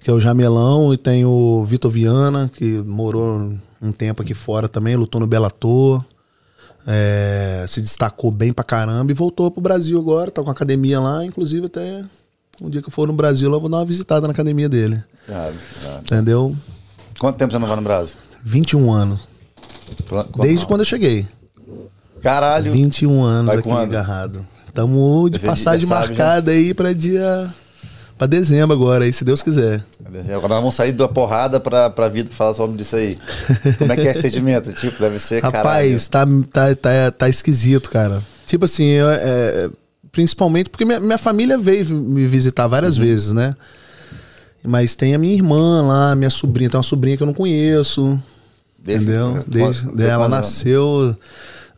Que 0.00 0.10
é 0.10 0.12
o 0.12 0.20
Jamelão, 0.20 0.94
e 0.94 0.96
tem 0.96 1.24
o 1.24 1.64
Vitor 1.64 1.90
Viana, 1.90 2.48
que 2.54 2.64
morou 2.64 3.52
um 3.82 3.92
tempo 3.92 4.22
aqui 4.22 4.34
fora 4.34 4.68
também, 4.68 4.96
lutou 4.96 5.20
no 5.20 5.26
Bellator. 5.26 6.04
é, 6.86 7.64
se 7.68 7.80
destacou 7.80 8.30
bem 8.30 8.52
pra 8.52 8.64
caramba 8.64 9.10
e 9.10 9.14
voltou 9.14 9.50
pro 9.50 9.60
Brasil 9.60 9.98
agora, 9.98 10.30
tá 10.30 10.42
com 10.42 10.48
a 10.48 10.52
academia 10.52 11.00
lá, 11.00 11.24
inclusive 11.24 11.66
até 11.66 12.04
um 12.62 12.70
dia 12.70 12.80
que 12.80 12.88
eu 12.88 12.92
for 12.92 13.06
no 13.08 13.12
Brasil, 13.12 13.52
eu 13.52 13.60
vou 13.60 13.68
dar 13.68 13.78
uma 13.78 13.84
visitada 13.84 14.26
na 14.26 14.32
academia 14.32 14.68
dele. 14.68 15.02
Claro, 15.26 15.54
claro. 15.82 16.00
Entendeu? 16.00 16.56
Quanto 17.18 17.36
tempo 17.36 17.52
você 17.52 17.58
não 17.58 17.66
vai 17.66 17.76
no 17.76 17.82
Brasil? 17.82 18.14
21 18.44 18.92
anos. 18.92 19.20
Desde 20.40 20.64
quando 20.64 20.80
eu 20.80 20.84
cheguei. 20.84 21.26
Caralho. 22.22 22.70
21 22.72 23.22
anos 23.22 23.46
Vai 23.46 23.56
aqui 23.58 23.68
quando? 23.68 23.82
agarrado. 23.82 24.46
Tamo 24.76 25.28
de 25.30 25.38
passagem 25.40 25.86
sabe, 25.88 26.08
marcada 26.08 26.50
aí 26.52 26.72
pra 26.74 26.92
dia. 26.92 27.52
pra 28.18 28.26
dezembro 28.26 28.74
agora, 28.74 29.04
aí, 29.04 29.12
se 29.12 29.24
Deus 29.24 29.42
quiser. 29.42 29.82
Agora 30.34 30.48
nós 30.54 30.60
vamos 30.60 30.74
sair 30.74 30.92
da 30.92 31.08
porrada 31.08 31.58
pra, 31.58 31.90
pra 31.90 32.08
vida 32.08 32.30
falar 32.30 32.54
sobre 32.54 32.80
isso 32.82 32.94
aí. 32.94 33.16
Como 33.78 33.92
é 33.92 33.96
que 33.96 34.06
é 34.06 34.10
esse 34.12 34.22
sentimento? 34.22 34.72
Tipo, 34.78 35.00
deve 35.00 35.18
ser 35.18 35.42
Rapaz, 35.42 36.06
tá, 36.08 36.24
tá, 36.52 36.74
tá, 36.74 37.10
tá 37.10 37.28
esquisito, 37.28 37.90
cara. 37.90 38.22
Tipo 38.46 38.64
assim, 38.66 38.84
eu, 38.84 39.08
é, 39.10 39.68
principalmente 40.12 40.70
porque 40.70 40.84
minha, 40.84 41.00
minha 41.00 41.18
família 41.18 41.58
veio 41.58 41.84
me 41.94 42.26
visitar 42.26 42.64
Uhum. 42.64 42.70
várias 42.70 42.96
vezes, 42.96 43.32
né? 43.32 43.54
Mas 44.64 44.94
tem 44.94 45.14
a 45.14 45.18
minha 45.18 45.34
irmã 45.34 45.82
lá, 45.86 46.14
minha 46.16 46.30
sobrinha, 46.30 46.68
tem 46.70 46.76
uma 46.76 46.82
sobrinha 46.82 47.16
que 47.16 47.22
eu 47.22 47.26
não 47.26 47.34
conheço. 47.34 48.20
Desde- 48.82 49.10
entendeu? 49.10 49.44
Desde, 49.46 50.02
ela 50.02 50.28
nasceu. 50.28 51.14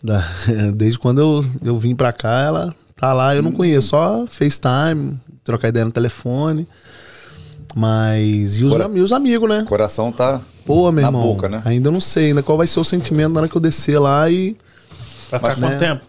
da- 0.03 0.25
desde 0.75 0.99
quando 0.99 1.21
eu, 1.21 1.45
eu 1.65 1.79
vim 1.79 1.95
pra 1.97 2.13
cá, 2.13 2.41
ela 2.43 2.75
tá 2.99 3.13
lá, 3.15 3.35
eu 3.35 3.43
não 3.43 3.53
conheço. 3.53 3.89
Só 3.89 4.27
FaceTime, 4.29 5.19
trocar 5.45 5.69
ideia 5.69 5.85
no 5.85 5.93
telefone. 5.93 6.67
Mas. 7.75 8.57
E 8.57 8.65
os, 8.65 8.73
Cora- 8.73 8.91
e 8.95 9.01
os 9.01 9.13
amigos, 9.13 9.49
né? 9.49 9.61
O 9.61 9.67
coração 9.67 10.11
tá 10.11 10.41
Pô, 10.65 10.91
meu 10.91 11.03
na 11.03 11.09
irmão. 11.09 11.23
boca, 11.23 11.49
né? 11.49 11.63
Ainda 11.65 11.91
não 11.91 12.01
sei 12.01 12.27
ainda 12.29 12.43
qual 12.43 12.59
vai 12.59 12.67
ser 12.67 12.81
o 12.81 12.85
sentimento 12.85 13.33
na 13.33 13.41
hora 13.41 13.49
que 13.49 13.57
eu 13.57 13.61
descer 13.61 13.99
lá 13.99 14.29
e 14.31 14.57
Vai 15.31 15.39
ficar 15.41 15.51
Mas, 15.53 15.59
quanto 15.61 15.73
né? 15.73 15.79
tempo? 15.79 16.05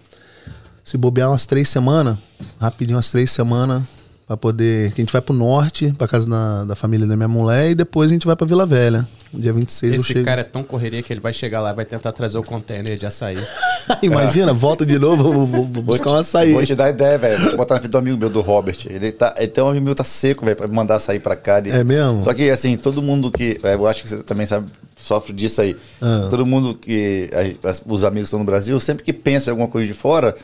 se 0.84 0.98
bobear 0.98 1.30
umas 1.30 1.46
três 1.46 1.70
semanas, 1.70 2.18
rapidinho 2.60 2.98
umas 2.98 3.12
três 3.12 3.30
semanas, 3.32 3.84
pra 4.30 4.38
poder. 4.38 4.92
Que 4.94 5.02
a 5.02 5.04
gente 5.04 5.12
vai 5.12 5.22
pro 5.22 5.34
norte, 5.34 5.92
pra 5.98 6.08
casa 6.08 6.30
da, 6.30 6.64
da 6.64 6.76
família 6.76 7.08
da 7.08 7.16
minha 7.18 7.28
mulher, 7.28 7.72
e 7.72 7.76
depois 7.76 8.12
a 8.12 8.14
gente 8.14 8.28
vai 8.28 8.36
pra 8.36 8.46
Vila 8.46 8.64
Velha. 8.64 9.08
Dia 9.34 9.52
26 9.54 9.94
eu 9.94 10.00
Esse 10.00 10.08
chego. 10.14 10.26
cara 10.26 10.42
é 10.42 10.44
tão 10.44 10.64
correria 10.64 11.04
que 11.04 11.12
ele 11.14 11.20
vai 11.20 11.32
chegar 11.34 11.62
lá 11.62 11.72
e 11.72 11.74
vai 11.76 11.86
tentar 11.86 12.12
trazer 12.12 12.38
o 12.40 12.44
container 12.44 12.98
de 12.98 13.06
açaí. 13.06 13.38
Imagina, 14.02 14.54
volta 14.54 14.86
de 14.86 14.98
novo, 14.98 15.24
vou, 15.32 15.46
vou- 15.48 15.66
vou 15.66 15.84
buscar 15.84 16.12
um 16.12 16.16
açaí. 16.18 16.54
Vou 16.54 16.66
te 16.66 16.74
dar 16.76 16.90
ideia, 16.90 17.18
velho. 17.18 17.40
Vou 17.42 17.50
te 17.52 17.58
botar 17.58 17.76
na 17.76 17.80
frente 17.82 17.92
do 17.92 17.98
amigo 17.98 18.18
meu, 18.18 18.30
do 18.30 18.42
Robert. 18.42 18.78
Ele, 18.88 19.12
tá, 19.12 19.34
ele 19.38 19.48
tem 19.48 19.64
um 19.64 19.68
amigo 19.68 19.86
meu 19.86 19.94
tá 19.96 20.04
seco, 20.04 20.46
velho, 20.46 20.58
pra 20.58 20.68
me 20.68 20.76
mandar 20.76 21.00
sair 21.00 21.20
pra 21.20 21.36
cá. 21.36 21.58
Ele- 21.60 21.72
É 21.72 21.84
mesmo? 21.84 22.24
Só 22.24 22.34
que, 22.34 22.50
assim, 22.50 22.76
todo 22.78 23.02
mundo 23.04 23.32
que. 23.32 23.60
é, 23.64 23.74
Eu 23.76 23.86
acho 23.88 24.02
que 24.04 24.10
você 24.10 24.18
também 24.24 24.46
sabe, 24.48 24.68
sofre 25.02 25.34
disso 25.34 25.62
aí. 25.62 25.76
Ah. 26.02 26.28
Todo 26.30 26.46
mundo 26.46 26.76
que. 26.76 27.30
a- 27.64 27.76
os 27.92 28.04
amigos 28.04 28.28
estão 28.28 28.40
no 28.40 28.46
Brasil, 28.46 28.80
sempre 28.80 29.04
que 29.04 29.14
pensa 29.14 29.50
em 29.50 29.52
alguma 29.52 29.68
coisa 29.68 29.88
de 29.88 29.94
fora, 29.94 30.36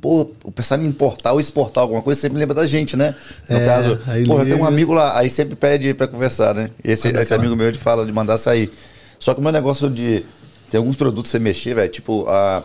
pô, 0.00 0.30
o 0.44 0.50
pensar 0.52 0.78
em 0.78 0.86
importar 0.86 1.32
ou 1.32 1.40
exportar 1.40 1.82
alguma 1.82 2.00
coisa, 2.02 2.20
sempre 2.20 2.38
lembra 2.38 2.54
da 2.54 2.64
gente, 2.66 2.96
né? 2.96 3.14
No 3.48 3.56
É, 3.56 3.64
caso, 3.66 3.98
eu 4.16 4.44
tenho 4.44 4.58
um 4.60 4.64
amigo 4.64 4.92
lá, 4.94 5.18
aí 5.18 5.28
sempre 5.28 5.56
pede 5.56 5.92
pra 5.94 6.06
conversar, 6.06 6.54
né? 6.54 6.70
Esse, 6.82 7.08
é 7.08 7.22
esse 7.22 7.34
amigo 7.34 7.54
meu, 7.56 7.66
ele 7.68 7.78
fala 7.78 8.06
de 8.06 8.12
mandar 8.12 8.38
sair. 8.38 8.70
Só 9.18 9.34
que 9.34 9.40
o 9.40 9.42
meu 9.42 9.52
negócio 9.52 9.88
de. 9.90 10.24
Tem 10.70 10.78
alguns 10.78 10.96
produtos 10.96 11.30
que 11.30 11.36
você 11.36 11.42
mexer, 11.42 11.74
velho, 11.74 11.88
tipo, 11.90 12.26
a, 12.28 12.62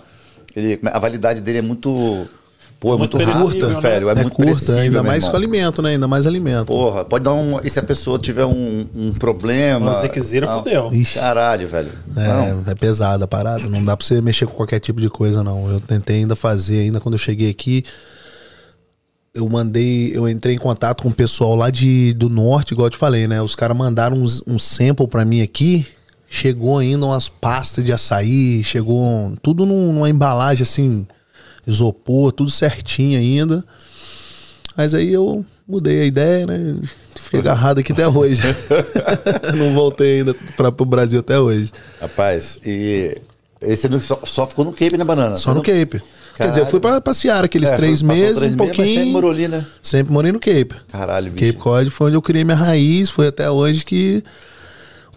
ele, 0.56 0.80
a 0.84 0.98
validade 1.00 1.42
dele 1.42 1.60
é 1.60 1.62
muito. 1.62 2.28
Pô, 2.80 2.94
é 2.94 2.98
muito, 2.98 3.18
Muito 3.18 3.30
rápido, 3.30 3.46
perecível, 3.52 3.70
né? 3.70 3.80
velho. 3.82 4.08
É, 4.08 4.12
É, 4.12 4.16
muito 4.16 4.34
curta, 4.36 4.76
ainda 4.80 5.04
mais 5.04 5.18
irmão. 5.24 5.32
com 5.32 5.38
alimento, 5.38 5.82
né? 5.82 5.90
Ainda 5.90 6.08
mais 6.08 6.26
alimento. 6.26 6.68
Porra, 6.68 7.04
pode 7.04 7.26
dar 7.26 7.34
um. 7.34 7.60
E 7.62 7.70
se 7.70 7.78
a 7.78 7.84
pessoa 7.84 8.18
tiver 8.18 8.46
um, 8.46 8.86
um 8.96 9.12
problema. 9.14 9.92
Uma 9.92 10.00
ziquezira, 10.00 10.48
Não. 10.48 10.60
fudeu. 10.60 10.90
Ixi. 10.94 11.20
Caralho, 11.20 11.68
velho. 11.68 11.92
Não. 12.16 12.64
É, 12.68 12.72
é 12.72 12.76
pesada 12.76 13.26
a 13.26 13.28
parada. 13.28 13.68
Não 13.68 13.84
dá 13.84 13.98
pra 13.98 14.06
você 14.06 14.22
mexer 14.22 14.46
com 14.48 14.54
qualquer 14.54 14.80
tipo 14.80 15.02
de 15.02 15.10
coisa, 15.10 15.44
não. 15.44 15.70
Eu 15.70 15.82
tentei 15.82 16.18
ainda 16.20 16.38
fazer, 16.38 16.80
ainda 16.80 17.02
quando 17.02 17.16
eu 17.16 17.20
cheguei 17.20 17.50
aqui. 17.50 17.84
Eu 19.34 19.48
mandei, 19.48 20.12
eu 20.16 20.28
entrei 20.28 20.56
em 20.56 20.58
contato 20.58 21.04
com 21.04 21.10
o 21.10 21.14
pessoal 21.14 21.56
lá 21.56 21.70
de, 21.70 22.14
do 22.14 22.30
norte, 22.30 22.72
igual 22.74 22.88
eu 22.88 22.92
te 22.92 22.98
falei, 22.98 23.28
né? 23.28 23.42
Os 23.42 23.56
caras 23.56 23.78
mandaram 23.78 24.18
uns- 24.18 24.42
um 24.48 24.58
sample 24.58 25.08
pra 25.08 25.24
mim 25.24 25.42
aqui. 25.42 25.86
Chegou 26.30 26.78
ainda 26.78 27.06
umas 27.06 27.28
pastas 27.30 27.84
de 27.86 27.92
açaí, 27.92 28.64
chegou 28.64 29.02
um- 29.02 29.36
tudo 29.42 29.66
num- 29.66 29.94
numa 29.94 30.10
embalagem 30.10 30.64
assim, 30.64 31.06
isopor, 31.70 32.32
tudo 32.32 32.50
certinho 32.50 33.18
ainda. 33.20 33.64
Mas 34.76 34.94
aí 34.94 35.12
eu 35.14 35.46
mudei 35.68 36.02
a 36.02 36.06
ideia, 36.06 36.46
né? 36.46 36.78
Fiquei 37.16 37.40
agarrado 37.42 37.80
aqui 37.80 37.92
até 37.92 38.08
hoje. 38.08 38.42
Não 39.58 39.74
voltei 39.74 40.20
ainda 40.20 40.34
para 40.56 40.72
pro 40.72 40.86
Brasil 40.86 41.20
até 41.20 41.40
hoje. 41.40 41.72
Rapaz, 42.00 42.60
e. 42.66 43.16
Esse 43.62 43.90
só, 44.00 44.18
só 44.26 44.48
ficou 44.48 44.64
no 44.64 44.72
Cape, 44.72 44.98
né, 44.98 45.04
Banana? 45.04 45.36
Só 45.36 45.54
no 45.54 45.62
Cape. 45.62 46.02
Quer 46.36 46.50
dizer, 46.52 46.62
eu 46.62 46.66
fui 46.68 46.80
pra 46.80 47.02
passear 47.02 47.44
aqueles 47.44 47.68
É, 47.70 47.76
três 47.76 48.02
meses, 48.02 48.38
três 48.38 48.38
um 48.38 48.42
meses, 48.42 48.56
pouquinho. 48.56 48.88
sempre 48.88 49.12
morou 49.12 49.32
ali, 49.32 49.48
né? 49.50 49.66
Sempre 49.84 50.14
morei 50.14 50.32
no 50.32 50.40
Cape. 50.40 50.76
Caralho, 50.90 51.30
bicho. 51.30 51.46
Cape 51.46 51.60
Cod 51.62 51.90
foi 51.90 52.08
onde 52.08 52.16
eu 52.16 52.22
criei 52.22 52.46
minha 52.46 52.56
raiz, 52.56 53.10
foi 53.10 53.28
até 53.28 53.52
hoje 53.52 53.84
que 53.84 54.24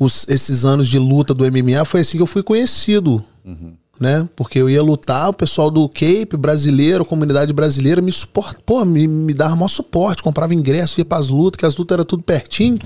os- 0.00 0.26
esses 0.28 0.64
anos 0.64 0.88
de 0.88 0.98
luta 0.98 1.32
do 1.32 1.44
MMA 1.46 1.84
foi 1.84 2.00
assim 2.00 2.16
que 2.16 2.22
eu 2.22 2.26
fui 2.26 2.42
conhecido. 2.42 3.24
Uhum. 3.44 3.74
Né? 4.02 4.28
Porque 4.34 4.58
eu 4.58 4.68
ia 4.68 4.82
lutar, 4.82 5.28
o 5.28 5.32
pessoal 5.32 5.70
do 5.70 5.88
Cape 5.88 6.36
brasileiro, 6.36 7.04
comunidade 7.04 7.52
brasileira 7.52 8.02
me 8.02 8.10
suporta, 8.10 8.60
pô, 8.66 8.84
me, 8.84 9.06
me 9.06 9.32
dava 9.32 9.54
maior 9.54 9.68
suporte, 9.68 10.24
comprava 10.24 10.52
ingresso, 10.52 10.98
ia 10.98 11.04
pras 11.04 11.28
lutas, 11.28 11.56
que 11.56 11.64
as 11.64 11.76
lutas 11.76 11.94
eram 11.94 12.04
tudo 12.04 12.20
pertinho. 12.24 12.76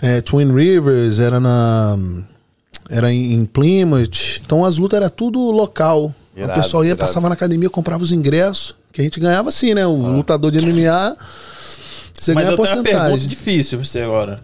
É, 0.00 0.20
Twin 0.20 0.54
Rivers, 0.54 1.18
era 1.18 1.40
na. 1.40 1.98
Era 2.88 3.12
em, 3.12 3.32
em 3.32 3.44
Plymouth. 3.46 4.38
Então 4.44 4.64
as 4.64 4.78
lutas 4.78 4.96
era 4.96 5.10
tudo 5.10 5.40
local. 5.50 6.14
Irado, 6.36 6.52
o 6.52 6.62
pessoal 6.62 6.84
ia, 6.84 6.90
irado. 6.90 7.00
passava 7.00 7.28
na 7.28 7.34
academia, 7.34 7.68
comprava 7.68 8.04
os 8.04 8.12
ingressos. 8.12 8.76
Que 8.92 9.00
a 9.00 9.04
gente 9.04 9.18
ganhava 9.18 9.48
assim, 9.48 9.74
né? 9.74 9.84
O 9.88 9.96
lutador 9.96 10.52
de 10.52 10.60
MMA, 10.60 11.16
você 12.14 12.32
Mas 12.32 12.44
ganha 12.44 12.54
eu 12.54 12.56
tenho 12.56 12.68
uma 12.68 12.82
pergunta 12.84 12.90
porcentagem. 12.92 13.28
difícil 13.28 13.78
pra 13.78 13.86
você 13.88 14.00
agora. 14.02 14.40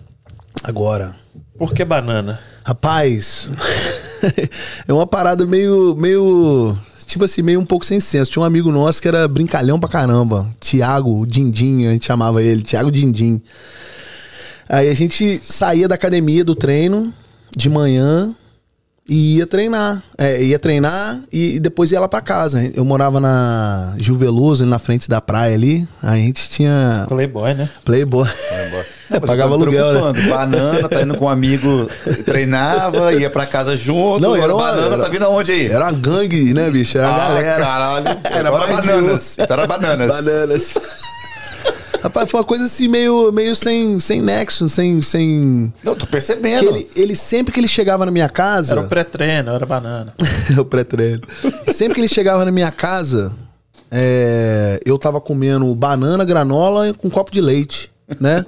Agora, 0.65 1.15
Por 1.57 1.73
que 1.73 1.85
banana? 1.85 2.41
rapaz, 2.65 3.49
é 4.87 4.93
uma 4.93 5.07
parada 5.07 5.47
meio, 5.47 5.97
meio, 5.97 6.77
tipo 7.07 7.25
assim, 7.25 7.43
meio 7.43 7.61
um 7.61 7.65
pouco 7.65 7.85
sem 7.85 8.01
senso. 8.01 8.31
Tinha 8.31 8.43
um 8.43 8.47
amigo 8.47 8.71
nosso 8.71 9.01
que 9.01 9.09
era 9.09 9.27
brincalhão 9.27 9.79
pra 9.79 9.89
caramba. 9.89 10.47
Tiago, 10.61 11.27
Dindim, 11.27 11.87
a 11.87 11.93
gente 11.93 12.07
chamava 12.07 12.43
ele, 12.43 12.63
Tiago 12.63 12.91
Dindim. 12.91 13.41
Aí 14.69 14.89
a 14.89 14.95
gente 14.95 15.41
saía 15.45 15.89
da 15.89 15.95
academia, 15.95 16.45
do 16.45 16.55
treino, 16.55 17.13
de 17.55 17.69
manhã 17.69 18.35
e 19.09 19.39
ia 19.39 19.47
treinar. 19.47 20.03
É, 20.17 20.43
ia 20.43 20.59
treinar 20.59 21.19
e, 21.33 21.57
e 21.57 21.61
depois 21.61 21.91
ia 21.93 22.01
lá 22.01 22.09
pra 22.09 22.21
casa. 22.21 22.63
Eu 22.75 22.85
morava 22.85 23.19
na 23.21 23.95
Gil 23.99 24.17
Veloso, 24.17 24.63
ali 24.63 24.71
na 24.71 24.79
frente 24.79 25.09
da 25.09 25.21
praia 25.21 25.55
ali. 25.55 25.87
A 26.03 26.15
gente 26.17 26.49
tinha 26.51 27.05
Playboy, 27.09 27.55
né? 27.55 27.69
Playboy. 27.85 28.27
Não, 28.29 28.71
mas 28.79 29.21
Pagava 29.27 29.57
me 29.59 29.63
aluguel, 29.63 30.13
né? 30.13 30.23
Banana, 30.29 30.89
tá 30.89 31.03
indo 31.03 31.17
com 31.17 31.27
um 31.27 31.29
amigo, 31.29 31.89
treinava, 32.25 33.13
ia 33.13 33.29
pra 33.29 33.45
casa 33.45 33.77
junto. 33.77 34.21
Não, 34.21 34.35
era 34.35 34.55
uma- 34.55 34.65
banana 34.73 34.95
era- 34.95 35.03
tá 35.05 35.09
vindo 35.11 35.25
aonde 35.25 35.53
aí? 35.53 35.67
Era 35.67 35.85
uma 35.87 35.93
gangue, 35.93 36.55
né, 36.55 36.71
bicho? 36.71 36.97
Era 36.97 37.09
a 37.09 37.15
Ah, 37.15 37.29
galera. 37.29 37.65
Caralho. 37.65 38.07
Era 38.25 38.51
de 38.51 38.73
bananas. 38.73 39.37
Então 39.39 39.57
era 39.59 39.67
bananas. 39.67 40.09
Bananas. 40.25 40.75
Rapaz, 42.03 42.29
foi 42.29 42.41
uma 42.41 42.47
coisa 42.47 42.65
assim 42.65 42.89
meio, 42.89 43.31
meio 43.31 43.55
sem, 43.55 44.01
sem 44.01 44.21
nexo, 44.21 44.69
sem. 44.69 45.01
sem... 45.01 45.73
Não, 45.85 45.95
tô 45.95 46.05
percebendo. 46.05 46.69
ele, 46.69 46.91
ele 46.97 47.17
sempre 47.17 47.53
que 47.53 47.61
ele 47.61 47.69
chegava 47.69 48.05
na 48.05 48.11
minha 48.11 48.29
casa. 48.29 48.73
Era 48.73 48.81
o 48.81 48.89
pré-treino, 48.89 49.51
era 49.53 49.65
banana. 49.65 50.13
o 50.59 50.65
pré-treino. 50.65 51.23
Sempre 51.69 51.95
que 51.95 52.01
ele 52.01 52.09
chegava 52.09 52.45
na 52.45 52.51
minha 52.51 52.73
casa, 52.73 53.33
é, 53.89 54.81
eu 54.85 54.99
tava 54.99 55.21
comendo 55.21 55.73
banana, 55.77 56.25
granola 56.25 56.93
com 56.95 57.07
um 57.07 57.11
copo 57.11 57.31
de 57.31 57.41
leite, 57.41 57.93
né? 58.19 58.45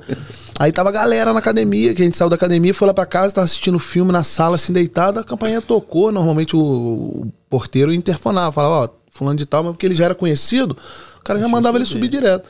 Aí 0.59 0.73
tava 0.73 0.89
a 0.89 0.93
galera 0.93 1.33
na 1.33 1.39
academia, 1.39 1.95
que 1.95 2.03
a 2.03 2.05
gente 2.05 2.17
saiu 2.17 2.29
da 2.29 2.37
academia, 2.37 2.75
foi 2.75 2.89
lá 2.89 2.95
pra 2.95 3.07
casa, 3.07 3.35
tava 3.35 3.45
assistindo 3.45 3.79
filme 3.79 4.11
na 4.11 4.25
sala, 4.25 4.57
assim, 4.57 4.73
deitado, 4.73 5.21
a 5.21 5.25
campainha 5.25 5.61
tocou, 5.61 6.11
normalmente 6.11 6.57
o, 6.57 6.61
o 6.61 7.33
porteiro 7.49 7.93
interfonava, 7.93 8.51
falava, 8.51 8.87
ó, 8.87 8.89
fulano 9.11 9.37
de 9.37 9.47
tal, 9.47 9.63
mas 9.63 9.73
porque 9.73 9.87
ele 9.87 9.95
já 9.95 10.07
era 10.07 10.15
conhecido, 10.15 10.77
o 11.21 11.23
cara 11.23 11.39
já 11.39 11.47
mandava 11.47 11.79
ele 11.79 11.85
subir 11.85 12.09
direto. 12.09 12.49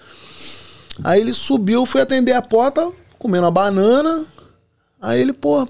Aí 1.02 1.20
ele 1.20 1.32
subiu, 1.32 1.84
foi 1.86 2.00
atender 2.02 2.32
a 2.32 2.42
porta, 2.42 2.90
comendo 3.18 3.46
a 3.46 3.50
banana. 3.50 4.24
Aí 5.02 5.20
ele, 5.20 5.32
porra, 5.32 5.66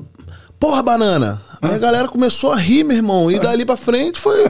porra, 0.60 0.82
banana. 0.82 1.40
Aí 1.62 1.74
a 1.74 1.78
galera 1.78 2.08
começou 2.08 2.52
a 2.52 2.56
rir, 2.56 2.84
meu 2.84 2.96
irmão. 2.96 3.30
E 3.30 3.38
dali 3.40 3.64
pra 3.64 3.76
frente 3.76 4.20
foi, 4.20 4.44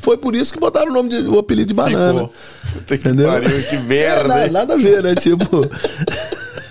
foi 0.00 0.16
por 0.16 0.34
isso 0.34 0.52
que 0.52 0.58
botaram 0.58 0.90
o 0.90 0.94
nome 0.94 1.08
de, 1.10 1.28
o 1.28 1.38
apelido 1.38 1.68
de 1.68 1.74
banana. 1.74 2.20
Ficou. 2.28 2.32
Puta 2.72 2.98
que 2.98 3.08
Entendeu? 3.08 3.28
pariu, 3.28 3.62
que 3.62 3.76
É, 3.76 3.80
merda, 3.80 4.28
nada, 4.28 4.44
hein? 4.46 4.52
nada 4.52 4.74
a 4.74 4.76
ver, 4.76 5.02
né? 5.02 5.14
Tipo. 5.14 5.46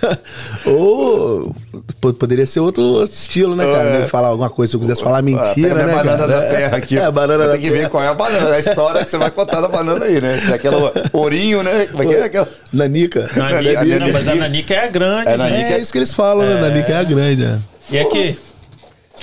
Ou. 0.66 1.54
po- 2.00 2.14
Poderia 2.14 2.46
ser 2.46 2.60
outro 2.60 3.02
estilo, 3.04 3.54
né, 3.56 3.64
cara? 3.64 3.88
É. 4.02 4.06
Falar 4.06 4.28
alguma 4.28 4.50
coisa, 4.50 4.70
se 4.70 4.76
eu 4.76 4.80
quisesse 4.80 5.02
falar 5.02 5.18
Ah, 5.18 5.22
mentira, 5.22 5.74
né? 5.74 5.92
a 5.92 5.96
banana 5.96 6.18
cara? 6.18 6.26
da 6.26 6.40
terra 6.48 6.76
aqui. 6.76 6.98
É, 6.98 7.04
a 7.04 7.10
banana 7.10 7.46
da 7.46 7.52
Tem 7.52 7.60
que 7.60 7.70
ver 7.70 7.88
qual 7.88 8.02
é 8.02 8.08
a 8.08 8.14
banana. 8.14 8.54
A 8.54 8.58
história 8.58 9.04
que 9.04 9.10
você 9.10 9.18
vai 9.18 9.30
contar 9.30 9.60
da 9.60 9.68
banana 9.68 10.04
aí, 10.04 10.20
né? 10.20 10.38
Se 10.38 10.50
é 10.52 10.54
aquela 10.54 10.92
ourinho, 11.12 11.62
né? 11.62 11.86
Como 11.90 12.02
é 12.02 12.06
que 12.06 12.14
é 12.14 12.24
aquela? 12.24 12.48
Nanica. 12.72 13.28
Nanica, 13.36 13.72
Nanica. 13.72 13.98
não, 13.98 14.12
mas 14.12 14.28
a 14.28 14.34
Nanica 14.34 14.74
é 14.74 14.84
a 14.84 14.88
grande, 14.88 15.28
É. 15.30 15.36
Nanica 15.36 15.74
É 15.74 15.78
isso 15.78 15.92
que 15.92 15.98
eles 15.98 16.12
falam, 16.14 16.46
né? 16.46 16.60
Nanica 16.60 16.92
é 16.92 16.96
a 16.96 17.04
grande, 17.04 17.44
é. 17.44 17.58
E 17.90 17.98
aqui, 17.98 18.38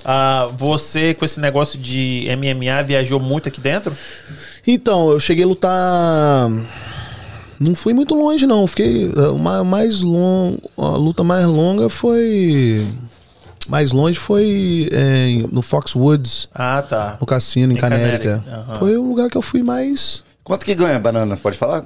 ah, 0.03 0.49
você 0.57 1.13
com 1.13 1.23
esse 1.25 1.39
negócio 1.39 1.77
de 1.79 2.27
MMA 2.37 2.81
viajou 2.83 3.19
muito 3.19 3.47
aqui 3.47 3.59
dentro? 3.61 3.95
Então, 4.67 5.11
eu 5.11 5.19
cheguei 5.19 5.43
a 5.43 5.47
lutar. 5.47 6.49
Não 7.59 7.73
fui 7.75 7.93
muito 7.93 8.13
longe, 8.15 8.45
não. 8.45 8.65
Fiquei. 8.67 9.11
eh, 9.15 9.27
Uma 9.29 9.63
mais 9.63 10.01
long... 10.01 10.57
A 10.77 10.89
luta 10.97 11.23
mais 11.23 11.45
longa 11.45 11.89
foi. 11.89 12.85
Mais 13.67 13.91
longe 13.91 14.19
foi 14.19 14.87
é, 14.91 15.27
no 15.51 15.61
Foxwoods, 15.63 16.47
Ah, 16.53 16.83
tá. 16.87 17.17
no 17.19 17.25
cassino, 17.25 17.71
em, 17.73 17.75
Em 17.75 17.79
Canérica. 17.79 18.43
Aham. 18.47 18.75
Foi 18.79 18.95
o 18.97 19.03
lugar 19.07 19.27
que 19.29 19.37
eu 19.37 19.41
fui 19.41 19.63
mais. 19.63 20.23
Quanto 20.43 20.63
que 20.63 20.75
ganha 20.75 20.97
a 20.97 20.99
banana? 20.99 21.35
Pode 21.35 21.57
falar? 21.57 21.83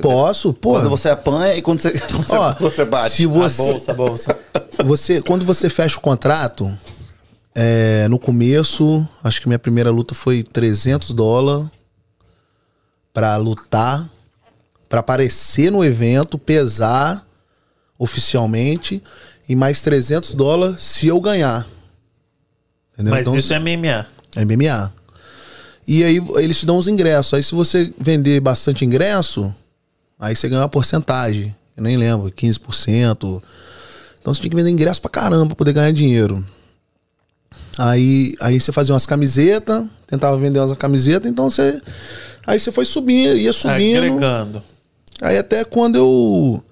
Posso? 0.00 0.54
Pô. 0.54 0.70
Quando 0.72 0.88
você 0.88 1.10
apanha 1.10 1.54
e 1.54 1.60
quando 1.60 1.80
você, 1.80 1.90
quando 2.00 2.24
você, 2.24 2.36
Ó, 2.36 2.54
você 2.58 2.84
bate. 2.86 3.10
Se 3.16 3.24
A 3.26 3.28
você, 3.28 3.62
bolsa, 3.62 3.90
a 3.90 3.94
bolsa. 3.94 4.38
você, 4.82 5.20
quando 5.20 5.44
você 5.44 5.68
fecha 5.68 5.98
o 5.98 6.00
contrato, 6.00 6.72
é, 7.54 8.08
no 8.08 8.18
começo, 8.18 9.06
acho 9.22 9.42
que 9.42 9.48
minha 9.48 9.58
primeira 9.58 9.90
luta 9.90 10.14
foi 10.14 10.42
300 10.42 11.12
dólares 11.12 11.66
pra 13.12 13.36
lutar, 13.36 14.08
pra 14.88 15.00
aparecer 15.00 15.70
no 15.70 15.84
evento, 15.84 16.38
pesar 16.38 17.26
oficialmente 17.98 19.02
e 19.48 19.56
mais 19.56 19.82
300 19.82 20.34
dólares 20.34 20.80
se 20.80 21.08
eu 21.08 21.20
ganhar. 21.20 21.66
Entendeu? 22.94 23.12
Mas 23.14 23.26
Então, 23.26 23.36
isso 23.36 23.52
é 23.52 23.58
MMA. 23.58 24.06
é 24.36 24.44
MMA. 24.44 24.92
E 25.86 26.04
aí 26.04 26.22
eles 26.36 26.58
te 26.58 26.66
dão 26.66 26.76
os 26.76 26.86
ingressos. 26.86 27.34
Aí 27.34 27.42
se 27.42 27.54
você 27.54 27.92
vender 27.98 28.40
bastante 28.40 28.84
ingresso, 28.84 29.54
aí 30.18 30.36
você 30.36 30.48
ganha 30.48 30.62
uma 30.62 30.68
porcentagem. 30.68 31.54
Eu 31.76 31.82
nem 31.82 31.96
lembro, 31.96 32.30
15%. 32.30 33.42
Então 34.20 34.34
você 34.34 34.40
tinha 34.40 34.50
que 34.50 34.56
vender 34.56 34.70
ingresso 34.70 35.00
pra 35.00 35.10
caramba 35.10 35.46
pra 35.46 35.56
poder 35.56 35.72
ganhar 35.72 35.92
dinheiro. 35.92 36.44
Aí, 37.78 38.34
aí 38.40 38.60
você 38.60 38.72
fazia 38.72 38.92
umas 38.92 39.06
camisetas, 39.06 39.84
tentava 40.06 40.36
vender 40.36 40.58
umas 40.58 40.76
camisetas, 40.76 41.30
então 41.30 41.48
você. 41.48 41.80
Aí 42.46 42.58
você 42.58 42.72
foi 42.72 42.84
subindo, 42.84 43.36
ia 43.36 43.52
subindo. 43.52 43.98
Agregando. 43.98 44.62
Aí 45.20 45.36
até 45.36 45.64
quando 45.64 45.96
eu 45.96 46.62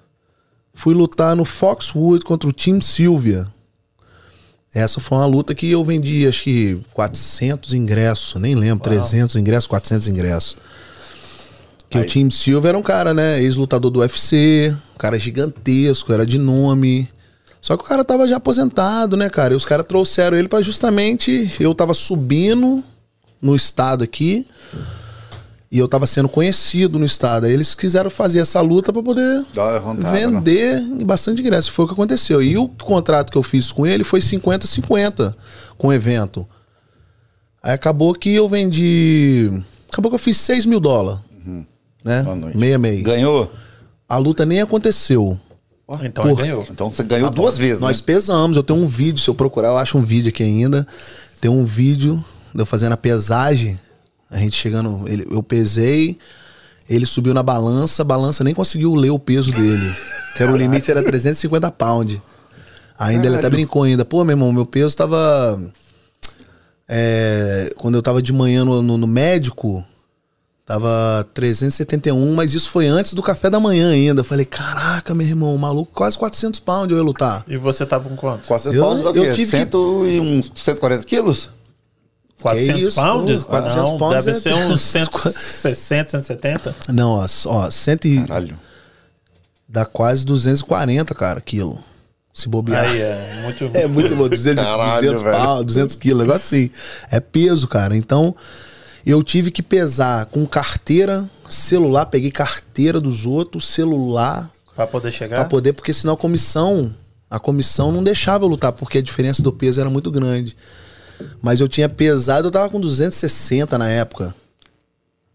fui 0.73 0.93
lutar 0.93 1.35
no 1.35 1.43
Foxwood 1.43 2.23
contra 2.23 2.49
o 2.49 2.53
Team 2.53 2.81
Silvia. 2.81 3.47
Essa 4.73 4.99
foi 4.99 5.17
uma 5.17 5.25
luta 5.25 5.55
que 5.55 5.71
eu 5.71 5.83
vendi, 5.83 6.27
acho 6.27 6.43
que 6.43 6.79
400 6.93 7.73
ingressos, 7.73 8.39
nem 8.39 8.53
lembro, 8.53 8.83
300 8.83 9.35
ingressos, 9.35 9.65
400 9.67 10.07
ingressos. 10.07 10.57
Que 11.89 11.97
o 11.97 12.05
Team 12.05 12.29
Silvia 12.29 12.69
era 12.69 12.77
um 12.77 12.83
cara, 12.83 13.13
né, 13.13 13.41
ex-lutador 13.41 13.89
do 13.89 14.01
UFC, 14.01 14.75
um 14.93 14.97
cara 14.97 15.17
gigantesco, 15.17 16.13
era 16.13 16.25
de 16.25 16.37
nome. 16.37 17.07
Só 17.59 17.75
que 17.75 17.83
o 17.83 17.87
cara 17.87 18.03
tava 18.03 18.27
já 18.27 18.37
aposentado, 18.37 19.17
né, 19.17 19.29
cara? 19.29 19.53
E 19.53 19.57
os 19.57 19.65
caras 19.65 19.85
trouxeram 19.85 20.37
ele 20.37 20.47
pra 20.47 20.61
justamente 20.61 21.49
eu 21.59 21.73
tava 21.73 21.93
subindo 21.93 22.83
no 23.41 23.55
estado 23.55 24.03
aqui. 24.03 24.45
E 25.69 25.77
eu 25.77 25.87
tava 25.87 26.07
sendo 26.07 26.29
conhecido 26.29 26.97
no 26.97 27.05
estado. 27.05 27.45
Aí 27.45 27.51
eles 27.51 27.75
quiseram 27.75 28.09
fazer 28.09 28.39
essa 28.39 28.61
luta 28.61 28.93
pra 28.93 29.03
poder 29.03 29.43
né? 30.01 30.11
vender 30.11 30.77
em 30.79 31.05
bastante 31.05 31.41
ingresso. 31.41 31.71
Foi 31.73 31.83
o 31.83 31.87
que 31.89 31.93
aconteceu. 31.93 32.41
E 32.41 32.57
o 32.57 32.69
contrato 32.69 33.31
que 33.31 33.37
eu 33.37 33.43
fiz 33.43 33.71
com 33.71 33.85
ele 33.85 34.05
foi 34.05 34.21
50-50 34.21 35.35
com 35.77 35.87
o 35.89 35.93
evento. 35.93 36.47
Aí 37.61 37.73
acabou 37.73 38.13
que 38.13 38.33
eu 38.33 38.47
vendi. 38.47 39.51
Acabou 39.91 40.09
que 40.09 40.15
eu 40.15 40.19
fiz 40.19 40.37
6 40.37 40.65
mil 40.65 40.79
dólares. 40.79 41.19
Né? 42.03 42.23
Boa 42.23 42.35
noite. 42.35 42.57
Meia 42.57 42.77
meia. 42.79 43.03
Ganhou? 43.03 43.51
A 44.07 44.17
luta 44.17 44.45
nem 44.45 44.61
aconteceu. 44.61 45.37
Então 46.01 46.23
Por- 46.23 46.37
ganhou. 46.37 46.65
Então 46.69 46.91
você 46.91 47.03
ganhou 47.03 47.29
duas 47.29 47.57
vezes, 47.57 47.81
Nós 47.81 47.99
né? 47.99 48.03
pesamos. 48.05 48.55
Eu 48.55 48.63
tenho 48.63 48.79
um 48.79 48.87
vídeo, 48.87 49.19
se 49.21 49.29
eu 49.29 49.35
procurar, 49.35 49.69
eu 49.69 49.77
acho 49.77 49.97
um 49.97 50.03
vídeo 50.03 50.29
aqui 50.29 50.43
ainda. 50.43 50.87
Tem 51.41 51.51
um 51.51 51.65
vídeo 51.65 52.23
de 52.53 52.61
eu 52.61 52.65
fazendo 52.65 52.93
a 52.93 52.97
pesagem. 52.97 53.77
A 54.29 54.37
gente 54.37 54.55
chegando. 54.55 55.03
ele- 55.07 55.25
eu 55.29 55.41
pesei, 55.41 56.17
ele 56.89 57.05
subiu 57.05 57.33
na 57.33 57.41
balança, 57.43 58.01
a 58.01 58.05
balança 58.05 58.43
nem 58.43 58.53
conseguiu 58.53 58.93
ler 58.95 59.09
o 59.11 59.19
peso 59.19 59.51
dele. 59.51 59.95
Que 60.35 60.43
era 60.43 60.51
o 60.51 60.55
limite 60.57 60.91
era 60.91 61.01
350 61.03 61.71
pounds. 61.71 62.19
Ainda 62.99 63.27
ele 63.27 63.35
até 63.37 63.49
brincou 63.49 63.83
ainda. 63.83 64.03
Pô, 64.03 64.23
meu 64.23 64.33
irmão, 64.33 64.51
meu 64.51 64.65
peso 64.65 64.95
tava. 64.95 65.59
é, 66.89 67.73
quando 67.77 67.95
eu 67.95 68.01
tava 68.01 68.21
de 68.21 68.31
manhã 68.31 68.63
no, 68.63 68.81
no- 68.81 68.97
no 68.97 69.07
médico, 69.07 69.83
tava 70.65 71.27
371, 71.33 72.33
mas 72.33 72.53
isso 72.53 72.69
foi 72.69 72.87
antes 72.87 73.13
do 73.13 73.21
café 73.21 73.49
da 73.49 73.59
manhã 73.59 73.91
ainda. 73.91 74.21
Eu 74.21 74.25
falei, 74.25 74.45
caraca, 74.45 75.13
meu 75.13 75.27
irmão, 75.27 75.53
o 75.53 75.59
maluco, 75.59 75.91
quase 75.93 76.17
400 76.17 76.59
pounds 76.59 76.91
eu 76.91 76.97
ia 76.97 77.03
lutar. 77.03 77.43
E 77.47 77.57
você 77.57 77.85
tava 77.85 78.07
com 78.09 78.15
quanto? 78.15 78.47
400 78.47 78.77
Eu- 78.77 78.85
pounds 78.85 79.03
eu 79.05 79.13
quê? 79.13 79.31
tive 79.31 79.51
que- 79.51 79.57
Cento 79.57 80.05
e 80.07 80.19
uns 80.19 80.51
140 80.55 81.03
quilos? 81.05 81.49
400 82.41 82.81
isso, 82.81 83.01
pounds? 83.01 83.43
pô, 83.43 83.49
400 83.49 83.89
não, 83.91 83.97
pounds 83.97 84.25
deve 84.25 84.37
é- 84.37 84.41
ser 84.41 84.53
uns 84.53 84.81
160, 84.81 86.09
170. 86.11 86.75
Não, 86.89 87.11
ó, 87.11 87.25
ó 87.47 87.71
100 87.71 87.97
e- 88.05 88.21
Caralho. 88.27 88.57
dá 89.67 89.85
quase 89.85 90.25
240, 90.25 91.13
cara, 91.15 91.41
quilo. 91.41 91.83
Se 92.33 92.47
bobear. 92.47 92.85
Aí 92.85 93.01
é 93.01 93.41
muito... 93.43 93.65
É 93.75 93.87
muito 93.87 94.15
bom, 94.15 94.29
200, 94.29 94.63
Caralho, 94.63 95.01
200 95.01 95.23
velho. 95.23 95.37
pau, 95.37 95.63
200 95.63 95.95
quilos, 95.95 96.19
negócio 96.27 96.45
assim. 96.45 96.69
É 97.09 97.19
peso, 97.19 97.67
cara. 97.67 97.97
Então, 97.97 98.35
eu 99.03 99.23
tive 99.23 99.49
que 99.49 99.63
pesar 99.63 100.27
com 100.27 100.45
carteira, 100.45 101.27
celular, 101.49 102.05
peguei 102.05 102.29
carteira 102.29 103.01
dos 103.01 103.25
outros, 103.25 103.65
celular, 103.67 104.51
Pra 104.75 104.85
poder 104.85 105.11
chegar? 105.11 105.37
pra 105.37 105.45
poder, 105.45 105.73
porque 105.73 105.91
senão 105.91 106.13
a 106.13 106.17
comissão, 106.17 106.93
a 107.27 107.39
comissão 107.39 107.91
não 107.91 108.03
deixava 108.03 108.45
eu 108.45 108.47
lutar, 108.47 108.71
porque 108.71 108.99
a 108.99 109.01
diferença 109.01 109.41
do 109.41 109.51
peso 109.51 109.81
era 109.81 109.89
muito 109.89 110.11
grande. 110.11 110.55
Mas 111.41 111.59
eu 111.59 111.67
tinha 111.67 111.89
pesado, 111.89 112.47
eu 112.47 112.51
tava 112.51 112.69
com 112.69 112.79
260 112.79 113.77
na 113.77 113.89
época. 113.89 114.35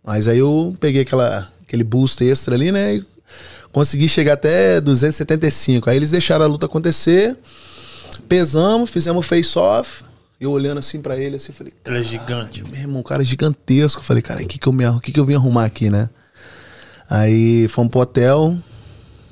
Mas 0.05 0.27
aí 0.27 0.39
eu 0.39 0.75
peguei 0.81 1.03
aquela, 1.03 1.51
aquele 1.67 1.85
boost 1.85 2.23
extra 2.25 2.55
ali, 2.55 2.73
né? 2.73 2.97
E 2.97 3.05
consegui 3.71 4.09
chegar 4.09 4.35
até 4.35 4.81
275. 4.81 5.89
Aí 5.89 5.97
eles 5.97 6.11
deixaram 6.11 6.45
a 6.45 6.49
luta 6.49 6.67
acontecer. 6.67 7.37
Pesamos, 8.29 8.91
fizemos 8.91 9.27
face-off. 9.27 10.05
Eu 10.41 10.51
olhando 10.51 10.79
assim 10.79 11.01
pra 11.01 11.17
ele, 11.17 11.37
assim, 11.37 11.53
falei, 11.53 11.73
Ele 11.85 11.99
é 11.99 12.03
gigante. 12.03 12.65
meu 12.65 12.81
irmão, 12.81 12.99
um 12.99 13.03
cara 13.05 13.25
gigantesco. 13.25 14.01
Eu 14.01 14.05
falei, 14.05 14.23
cara, 14.23 14.43
o 14.43 14.47
que, 14.47 14.59
que, 14.59 14.67
eu 14.67 14.73
me 14.73 14.85
que, 15.01 15.13
que 15.13 15.21
eu 15.21 15.25
vim 15.25 15.35
arrumar 15.35 15.65
aqui, 15.65 15.89
né? 15.89 16.11
Aí 17.09 17.69
fomos 17.69 17.93
pro 17.93 18.01
hotel, 18.01 18.59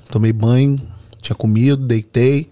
tomei 0.09 0.33
banho, 0.33 0.81
tinha 1.21 1.35
comido, 1.35 1.85
deitei, 1.85 2.49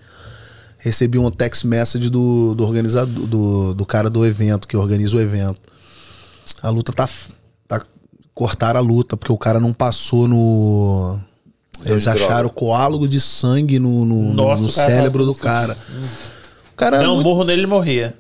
recebi 0.89 1.19
um 1.19 1.31
text 1.31 1.65
message 1.65 2.11
do, 2.11 2.55
do 2.55 2.65
organizador, 2.65 3.27
do, 3.27 3.75
do 3.75 3.87
cara 3.87 4.11
do 4.11 4.25
evento, 4.27 4.67
que 4.67 4.77
organiza 4.77 5.17
o 5.17 5.21
evento. 5.21 5.61
A 6.63 6.71
luta 6.71 6.93
tá, 6.93 7.09
tá. 7.67 7.83
Cortaram 8.35 8.79
a 8.81 8.83
luta, 8.83 9.17
porque 9.17 9.33
o 9.33 9.39
cara 9.39 9.59
não 9.61 9.73
passou 9.73 10.27
no. 10.29 11.19
Eles 11.85 12.05
de 12.05 12.11
droga. 12.11 12.25
acharam 12.27 12.49
coágulo 12.49 13.07
de 13.07 13.21
sangue 13.21 13.79
no, 13.79 14.05
no, 14.05 14.35
Nossa, 14.35 14.63
no 14.63 14.69
cérebro 14.69 15.25
do 15.25 15.35
cara. 15.35 15.77
O 16.73 16.77
cara 16.77 17.01
Não, 17.03 17.13
um 17.13 17.15
muito- 17.17 17.27
morro 17.29 17.45
nele 17.45 17.61
ele 17.61 17.67
morria. 17.69 18.15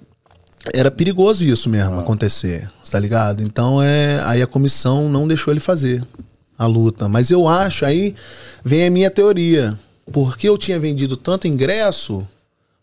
era 0.74 0.90
perigoso 0.90 1.44
isso 1.44 1.68
Ah. 1.68 1.72
mesmo 1.72 1.98
acontecer, 2.00 2.68
tá 2.90 3.00
ligado? 3.00 3.42
Então 3.42 3.82
é 3.82 4.20
aí 4.24 4.42
a 4.42 4.46
comissão 4.46 5.08
não 5.08 5.26
deixou 5.26 5.52
ele 5.52 5.60
fazer 5.60 6.04
a 6.58 6.66
luta, 6.66 7.08
mas 7.08 7.30
eu 7.30 7.48
acho 7.48 7.84
aí 7.84 8.14
vem 8.64 8.84
a 8.86 8.90
minha 8.90 9.10
teoria, 9.10 9.76
porque 10.12 10.48
eu 10.48 10.58
tinha 10.58 10.78
vendido 10.78 11.16
tanto 11.16 11.46
ingresso, 11.48 12.26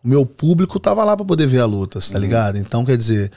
o 0.05 0.07
meu 0.09 0.25
público 0.25 0.79
tava 0.79 1.03
lá 1.03 1.15
pra 1.17 1.25
poder 1.25 1.47
ver 1.47 1.59
a 1.59 1.65
luta, 1.65 1.99
Uhum. 1.99 2.13
tá 2.13 2.19
ligado? 2.19 2.57
Então 2.57 2.85
quer 2.85 2.95
dizer, 2.97 3.31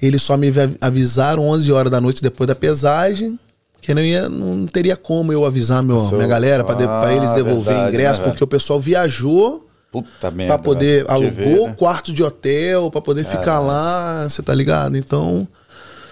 eles 0.00 0.22
só 0.22 0.36
me 0.36 0.50
vi- 0.50 0.76
avisaram 0.80 1.46
11 1.48 1.72
horas 1.72 1.90
da 1.90 2.00
noite 2.00 2.22
depois 2.22 2.46
da 2.46 2.54
pesagem. 2.54 3.38
Que 3.80 3.94
não, 3.94 4.02
ia, 4.02 4.28
não 4.28 4.66
teria 4.66 4.96
como 4.96 5.32
eu 5.32 5.44
avisar 5.44 5.82
meu, 5.82 5.98
Seu- 6.06 6.16
minha 6.18 6.28
galera 6.28 6.64
pra 6.64 6.74
Ah, 6.76 7.12
eles 7.14 7.30
devolver 7.32 7.64
verdade, 7.74 7.88
ingresso, 7.94 8.20
né, 8.20 8.24
velho? 8.24 8.30
porque 8.32 8.44
o 8.44 8.46
pessoal 8.46 8.80
viajou 8.80 9.64
Puta 9.90 10.30
merda. 10.30 10.54
Pra 10.54 10.62
poder 10.62 11.04
velho. 11.06 11.10
Alugou 11.12 11.32
ver, 11.64 11.68
né? 11.68 11.74
quarto 11.78 12.12
de 12.12 12.22
hotel 12.22 12.90
pra 12.90 13.00
poder 13.00 13.24
ficar 13.24 13.58
lá, 13.60 14.28
você 14.28 14.42
tá 14.42 14.54
ligado? 14.54 14.96
Então, 14.98 15.46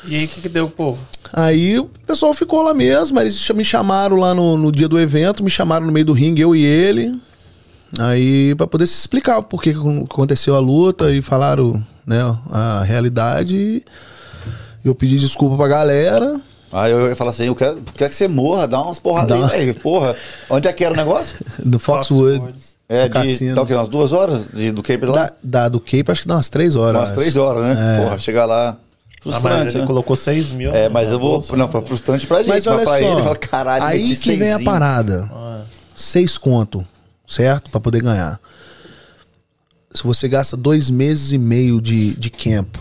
E 0.06 0.14
aí, 0.16 0.24
o 0.24 0.28
que, 0.28 0.40
que 0.40 0.48
deu 0.48 0.66
o 0.66 0.70
povo? 0.70 0.98
aí 1.32 1.78
o 1.78 1.90
pessoal 2.06 2.32
ficou 2.32 2.62
lá 2.62 2.72
mesmo, 2.72 3.20
eles 3.20 3.46
me 3.50 3.64
chamaram 3.64 4.16
lá 4.16 4.32
no, 4.34 4.56
no 4.56 4.70
dia 4.72 4.88
do 4.88 4.98
evento, 4.98 5.42
me 5.44 5.50
chamaram 5.50 5.84
no 5.84 5.92
meio 5.92 6.06
do 6.06 6.12
ringue, 6.12 6.40
eu 6.42 6.54
e 6.56 6.64
ele. 6.64 7.18
Aí 7.98 8.54
pra 8.54 8.66
poder 8.66 8.86
se 8.86 8.98
explicar 8.98 9.42
por 9.42 9.62
que 9.62 9.72
que 9.72 9.80
aconteceu 10.10 10.54
a 10.54 10.58
luta 10.58 11.10
e 11.10 11.22
falaram, 11.22 11.82
né, 12.06 12.18
a 12.50 12.82
realidade. 12.84 13.84
Eu 14.84 14.94
pedi 14.94 15.18
desculpa 15.18 15.56
pra 15.56 15.66
galera. 15.68 16.40
Aí 16.72 16.92
eu 16.92 17.08
ia 17.08 17.16
falar 17.16 17.30
assim, 17.30 17.44
eu 17.44 17.54
quero, 17.54 17.80
quero 17.96 18.10
que 18.10 18.16
você 18.16 18.28
morra, 18.28 18.66
dá 18.68 18.80
umas 18.82 18.98
porradas 18.98 19.38
Dá. 19.40 19.46
aí, 19.54 19.66
velho. 19.66 19.80
Porra, 19.80 20.14
onde 20.50 20.68
é 20.68 20.72
que 20.72 20.84
era 20.84 20.92
o 20.92 20.96
negócio? 20.96 21.36
Do 21.64 21.78
Foxwood. 21.78 22.38
Foxwoods. 22.38 22.76
É, 22.88 23.02
no 23.02 23.08
de, 23.08 23.14
cassino. 23.14 23.54
tá 23.56 23.62
o 23.62 23.66
quê? 23.66 23.74
Umas 23.74 23.88
duas 23.88 24.12
horas 24.12 24.48
de, 24.52 24.70
do 24.70 24.80
Cape 24.82 25.06
lá? 25.06 25.14
Da, 25.24 25.32
da- 25.42 25.68
do 25.68 25.80
Cape 25.80 26.04
acho 26.08 26.22
que 26.22 26.28
dá 26.28 26.36
umas 26.36 26.48
três 26.48 26.76
horas. 26.76 27.00
umas 27.00 27.12
três 27.12 27.36
horas, 27.36 27.64
né? 27.64 27.98
É. 27.98 28.02
Porra, 28.04 28.18
chegar 28.18 28.44
lá. 28.44 28.76
Ah, 28.78 29.20
Frustrante, 29.22 29.72
ele 29.74 29.80
né? 29.80 29.86
colocou 29.86 30.14
6 30.14 30.50
mil. 30.52 30.70
É, 30.70 30.86
no- 30.88 30.94
mas 30.94 31.08
no 31.08 31.14
eu 31.16 31.18
vou. 31.18 31.32
bolso. 31.32 31.56
Não, 31.56 31.66
foi 31.66 31.80
frustrante 31.84 32.26
pra 32.28 32.38
gente, 32.38 32.48
Mas 32.48 32.66
olha 32.68 32.84
pra 32.84 32.98
só, 32.98 33.04
ele, 33.04 33.22
fala, 33.22 33.36
caralho, 33.36 33.84
aí 33.84 34.14
que 34.16 34.36
vem 34.36 34.52
a 34.52 34.60
parada. 34.62 35.28
Seis 35.96 36.38
conto, 36.38 36.84
certo? 37.26 37.70
Pra 37.70 37.80
poder 37.80 38.02
ganhar. 38.02 38.40
Se 39.92 40.02
você 40.02 40.28
gasta 40.28 40.56
dois 40.56 40.90
meses 40.90 41.32
e 41.32 41.38
meio 41.38 41.80
de, 41.80 42.14
de 42.16 42.28
camp, 42.28 42.76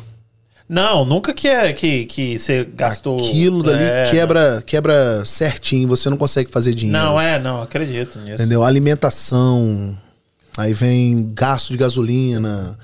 Não, 0.68 1.06
nunca 1.06 1.34
que, 1.34 1.48
é, 1.48 1.72
que, 1.72 2.06
que 2.06 2.38
você 2.38 2.64
gastou. 2.76 3.20
aquilo 3.20 3.64
dali 3.64 3.84
É, 3.84 4.10
quebra, 4.10 4.62
quebra 4.66 5.24
certinho, 5.24 5.88
você 5.88 6.10
não 6.10 6.18
consegue 6.18 6.52
fazer 6.52 6.74
dinheiro. 6.74 7.02
Não, 7.02 7.22
é, 7.22 7.40
não, 7.40 7.62
acredito 7.62 8.20
nisso. 8.20 8.34
Entendeu? 8.42 8.64
Alimentação, 8.64 9.96
aí 10.58 10.74
vem 10.74 11.32
gasto 11.34 11.70
de 11.72 11.78
gasolina, 11.78 12.78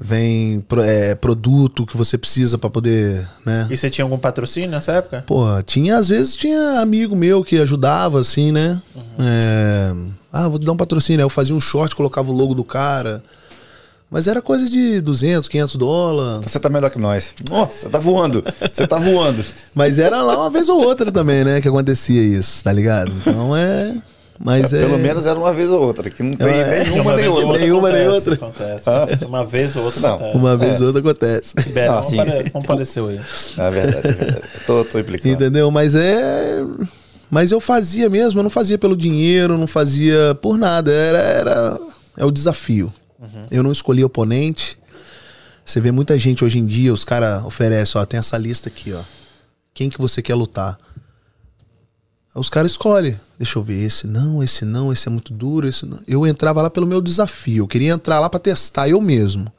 vem 0.00 0.64
é, 0.78 1.14
produto 1.14 1.84
que 1.84 1.96
você 1.96 2.16
precisa 2.16 2.56
pra 2.56 2.70
poder, 2.70 3.28
né? 3.44 3.66
E 3.70 3.76
você 3.76 3.90
tinha 3.90 4.04
algum 4.04 4.18
patrocínio 4.18 4.70
nessa 4.70 4.92
época? 4.92 5.24
Pô, 5.26 5.44
tinha, 5.64 5.98
às 5.98 6.08
vezes 6.08 6.34
tinha 6.36 6.80
amigo 6.80 7.14
meu 7.14 7.44
que 7.44 7.58
ajudava, 7.58 8.20
assim, 8.20 8.50
né? 8.50 8.80
É, 9.18 9.92
ah, 10.32 10.48
vou 10.48 10.58
te 10.58 10.64
dar 10.66 10.72
um 10.72 10.76
patrocínio. 10.76 11.20
Aí 11.20 11.24
eu 11.24 11.30
fazia 11.30 11.54
um 11.54 11.60
short, 11.60 11.94
colocava 11.94 12.30
o 12.30 12.34
logo 12.34 12.54
do 12.54 12.64
cara. 12.64 13.22
Mas 14.10 14.26
era 14.26 14.42
coisa 14.42 14.68
de 14.68 15.00
200, 15.00 15.48
500 15.48 15.76
dólares. 15.76 16.50
Você 16.50 16.58
tá 16.58 16.68
melhor 16.68 16.90
que 16.90 16.98
nós. 16.98 17.32
Nossa, 17.50 17.78
você 17.78 17.88
tá 17.88 17.98
voando. 17.98 18.44
Você 18.72 18.86
tá 18.86 18.98
voando. 18.98 19.42
Mas 19.74 19.98
era 19.98 20.20
lá 20.22 20.38
uma 20.38 20.50
vez 20.50 20.68
ou 20.68 20.78
outra 20.84 21.10
também, 21.10 21.44
né? 21.44 21.60
Que 21.62 21.68
acontecia 21.68 22.20
isso, 22.22 22.62
tá 22.62 22.70
ligado? 22.72 23.10
Então 23.20 23.56
é. 23.56 23.94
Mas 24.38 24.72
é. 24.74 24.80
Pelo 24.82 24.98
menos 24.98 25.24
era 25.24 25.38
uma 25.38 25.52
vez 25.52 25.70
ou 25.70 25.80
outra, 25.80 26.10
que 26.10 26.22
não 26.22 26.34
tem 26.36 26.46
É, 26.46 26.84
nenhuma 26.84 27.02
Uma 27.12 27.16
nem 27.16 27.28
outra. 27.28 27.58
Nenhuma, 27.58 27.92
nem 27.92 28.02
acontece, 28.06 28.28
outra. 28.30 28.34
Acontece. 28.34 29.24
Uma 29.24 29.44
vez 29.46 29.76
ou 29.76 29.84
outra 29.84 30.00
Não. 30.02 30.14
acontece. 30.16 30.36
Uma 30.36 30.56
vez 30.58 30.80
ou 30.80 30.86
outra 30.88 31.00
acontece. 31.00 31.54
Beto, 31.72 31.92
Ah, 31.92 32.02
sim. 32.02 32.16
compare- 32.16 32.50
compareceu 32.50 33.08
aí. 33.08 33.20
É 33.56 33.70
verdade, 33.70 34.08
é 34.08 34.12
verdade. 34.12 34.42
Tô, 34.66 34.84
tô 34.84 34.98
implicando. 34.98 35.32
Entendeu? 35.34 35.70
Mas 35.70 35.94
é. 35.94 36.62
Mas 37.32 37.50
eu 37.50 37.62
fazia 37.62 38.10
mesmo, 38.10 38.40
eu 38.40 38.42
não 38.42 38.50
fazia 38.50 38.76
pelo 38.76 38.94
dinheiro, 38.94 39.56
não 39.56 39.66
fazia 39.66 40.34
por 40.42 40.58
nada. 40.58 40.92
Era. 40.92 41.18
era 41.18 41.80
é 42.14 42.26
o 42.26 42.30
desafio. 42.30 42.92
Eu 43.50 43.62
não 43.62 43.72
escolhi 43.72 44.04
oponente. 44.04 44.76
Você 45.64 45.80
vê 45.80 45.90
muita 45.90 46.18
gente 46.18 46.44
hoje 46.44 46.58
em 46.58 46.66
dia, 46.66 46.92
os 46.92 47.06
caras 47.06 47.42
oferecem, 47.46 47.98
ó, 47.98 48.04
tem 48.04 48.20
essa 48.20 48.36
lista 48.36 48.68
aqui, 48.68 48.92
ó. 48.92 49.00
Quem 49.72 49.88
que 49.88 49.96
você 49.96 50.20
quer 50.20 50.34
lutar? 50.34 50.78
Os 52.34 52.50
caras 52.50 52.72
escolhem. 52.72 53.18
Deixa 53.38 53.58
eu 53.58 53.62
ver, 53.62 53.82
esse 53.82 54.06
não, 54.06 54.42
esse 54.42 54.66
não, 54.66 54.92
esse 54.92 55.08
é 55.08 55.10
muito 55.10 55.32
duro, 55.32 55.66
esse 55.66 55.86
não. 55.86 56.00
Eu 56.06 56.26
entrava 56.26 56.60
lá 56.60 56.68
pelo 56.68 56.86
meu 56.86 57.00
desafio. 57.00 57.64
Eu 57.64 57.68
queria 57.68 57.94
entrar 57.94 58.20
lá 58.20 58.28
pra 58.28 58.40
testar 58.40 58.90
eu 58.90 59.00
mesmo. 59.00 59.50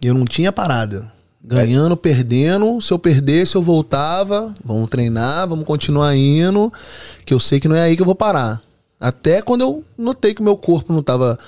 E 0.00 0.06
eu 0.06 0.14
não 0.14 0.24
tinha 0.24 0.50
parada. 0.50 1.12
Ganhando, 1.42 1.96
perdendo. 1.96 2.80
Se 2.80 2.92
eu 2.92 2.98
perdesse, 2.98 3.54
eu 3.56 3.62
voltava. 3.62 4.54
Vamos 4.64 4.88
treinar, 4.90 5.48
vamos 5.48 5.64
continuar 5.64 6.14
indo. 6.16 6.72
Que 7.24 7.32
eu 7.32 7.40
sei 7.40 7.60
que 7.60 7.68
não 7.68 7.76
é 7.76 7.82
aí 7.82 7.96
que 7.96 8.02
eu 8.02 8.06
vou 8.06 8.14
parar. 8.14 8.60
Até 9.00 9.40
quando 9.40 9.60
eu 9.60 9.84
notei 9.96 10.34
que 10.34 10.40
o 10.40 10.44
meu 10.44 10.56
corpo 10.56 10.92
não 10.92 11.02
tava 11.02 11.38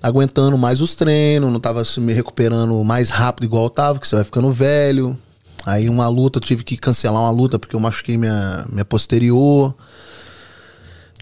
aguentando 0.00 0.56
mais 0.56 0.80
os 0.80 0.94
treinos, 0.94 1.50
não 1.52 1.58
tava 1.58 1.84
se 1.84 1.98
me 2.00 2.12
recuperando 2.12 2.82
mais 2.84 3.10
rápido 3.10 3.44
igual 3.44 3.64
eu 3.64 3.70
tava, 3.70 3.98
que 3.98 4.06
você 4.06 4.14
vai 4.14 4.24
ficando 4.24 4.50
velho. 4.52 5.18
Aí 5.66 5.88
uma 5.88 6.08
luta, 6.08 6.38
eu 6.38 6.42
tive 6.42 6.62
que 6.62 6.76
cancelar 6.76 7.20
uma 7.20 7.30
luta 7.30 7.58
porque 7.58 7.74
eu 7.74 7.80
machuquei 7.80 8.16
minha, 8.16 8.64
minha 8.70 8.84
posterior. 8.84 9.74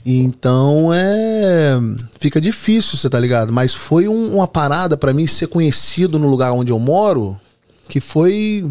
Então 0.05 0.93
é. 0.95 1.79
Fica 2.21 2.41
difícil, 2.41 2.97
você 2.97 3.09
tá 3.09 3.19
ligado? 3.19 3.53
Mas 3.53 3.75
foi 3.75 4.07
um- 4.07 4.35
uma 4.37 4.47
parada 4.47 4.97
pra 4.97 5.13
mim 5.15 5.27
ser 5.27 5.47
conhecido 5.49 6.19
no 6.19 6.29
lugar 6.29 6.53
onde 6.53 6.71
eu 6.71 6.79
moro, 6.79 7.41
que 7.89 8.01
foi 8.01 8.65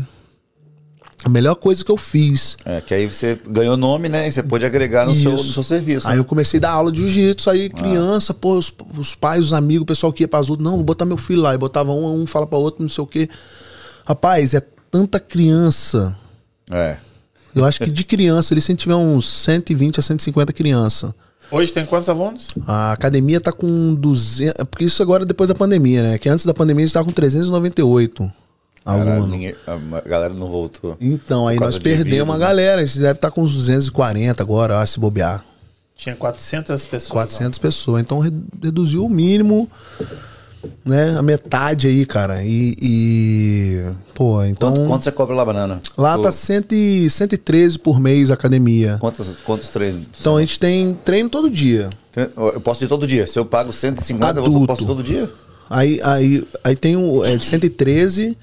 a 1.25 1.29
melhor 1.29 1.55
coisa 1.55 1.83
que 1.83 1.91
eu 1.91 1.97
fiz. 1.97 2.55
É, 2.63 2.79
que 2.81 2.93
aí 2.93 3.07
você 3.07 3.39
ganhou 3.47 3.75
nome, 3.75 4.07
né? 4.07 4.27
E 4.27 4.31
você 4.31 4.43
pôde 4.43 4.63
agregar 4.63 5.07
no, 5.07 5.15
seu, 5.15 5.31
no 5.31 5.39
seu 5.39 5.63
serviço. 5.63 6.07
Aí 6.07 6.13
né? 6.13 6.19
eu 6.19 6.25
comecei 6.25 6.59
a 6.59 6.61
dar 6.61 6.71
aula 6.71 6.91
de 6.91 6.99
jiu-jitsu, 6.99 7.49
aí 7.49 7.67
criança, 7.67 8.31
pô, 8.31 8.57
os, 8.57 8.71
os 8.95 9.15
pais, 9.15 9.45
os 9.45 9.53
amigos, 9.53 9.81
o 9.81 9.85
pessoal 9.87 10.13
que 10.13 10.23
ia 10.23 10.27
pras 10.27 10.49
lutas, 10.49 10.63
não, 10.63 10.75
vou 10.75 10.83
botar 10.83 11.03
meu 11.03 11.17
filho 11.17 11.41
lá. 11.41 11.55
E 11.55 11.57
botava 11.57 11.91
um 11.91 12.05
a 12.05 12.11
um, 12.11 12.27
fala 12.27 12.45
pra 12.45 12.59
outro, 12.59 12.83
não 12.83 12.89
sei 12.89 13.03
o 13.03 13.07
quê. 13.07 13.27
Rapaz, 14.05 14.53
é 14.53 14.61
tanta 14.91 15.19
criança. 15.19 16.15
É. 16.71 16.97
Eu 17.55 17.65
acho 17.65 17.79
que 17.79 17.89
de 17.89 18.03
criança, 18.03 18.53
ele 18.53 18.61
sempre 18.61 18.83
tiver 18.83 18.95
uns 18.95 19.27
120 19.27 19.99
a 19.99 20.03
150 20.03 20.53
crianças. 20.53 21.11
Hoje 21.49 21.73
tem 21.73 21.85
quantos 21.87 22.07
alunos? 22.07 22.49
A 22.67 22.91
academia 22.91 23.41
tá 23.41 23.51
com 23.51 23.95
200. 23.95 24.63
Porque 24.69 24.85
isso 24.85 25.01
agora 25.01 25.23
é 25.23 25.25
depois 25.25 25.47
da 25.47 25.55
pandemia, 25.55 26.03
né? 26.03 26.17
Que 26.19 26.29
antes 26.29 26.45
da 26.45 26.53
pandemia 26.53 26.83
a 26.83 26.87
gente 26.87 26.93
tava 26.93 27.05
com 27.05 27.11
398 27.11 28.31
Alunos. 28.85 29.29
ninguém- 29.31 29.55
a 29.67 30.07
galera 30.07 30.33
não 30.33 30.47
voltou. 30.49 30.95
Então, 31.01 31.47
aí 31.47 31.59
nós 31.59 31.79
perdemos 31.79 32.09
vírus, 32.11 32.29
a 32.29 32.33
né? 32.33 32.39
galera. 32.45 32.81
A 32.81 32.85
gente 32.85 32.99
deve 32.99 33.13
estar 33.13 33.31
com 33.31 33.41
uns 33.41 33.53
240 33.55 34.43
agora, 34.43 34.75
eu 34.81 34.87
se 34.87 34.99
bobear. 34.99 35.43
Tinha 35.97 36.15
400 36.15 36.85
pessoas. 36.85 37.11
400 37.11 37.57
pessoas. 37.57 38.01
Então 38.01 38.19
re- 38.19 38.31
reduziu 38.61 39.05
o 39.05 39.09
mínimo, 39.09 39.69
né? 40.83 41.17
A 41.17 41.21
metade 41.21 41.87
aí, 41.87 42.05
cara. 42.05 42.43
E. 42.43 42.75
e- 42.81 43.81
pô, 44.13 44.43
então. 44.43 44.73
Quanto, 44.73 44.87
quanto 44.87 45.03
você 45.03 45.11
cobra 45.11 45.35
lá, 45.35 45.45
banana? 45.45 45.81
Lá 45.97 46.17
Ô, 46.17 46.21
tá 46.23 46.31
100, 46.31 46.63
e- 46.71 47.09
113 47.09 47.79
por 47.79 47.99
mês 47.99 48.29
a 48.29 48.33
academia. 48.33 48.97
Quantos, 48.99 49.37
quantos 49.43 49.69
treinos? 49.69 50.03
Então 50.19 50.37
a 50.37 50.41
gente 50.41 50.59
tem 50.59 50.93
treino 50.93 51.29
todo 51.29 51.49
dia. 51.49 51.89
Eu 52.53 52.61
posso 52.61 52.83
ir 52.83 52.87
todo 52.87 53.07
dia. 53.07 53.25
Se 53.25 53.37
eu 53.39 53.45
pago 53.45 53.71
150, 53.73 54.39
eu 54.39 54.45
Adulto. 54.45 54.67
posso 54.67 54.83
ir 54.83 54.85
todo 54.87 55.01
dia? 55.03 55.29
Aí, 55.69 55.99
aí, 56.03 56.47
aí 56.63 56.75
tem 56.75 56.95
o 56.95 57.23
é, 57.25 57.35
de 57.37 57.43
113, 57.45 58.37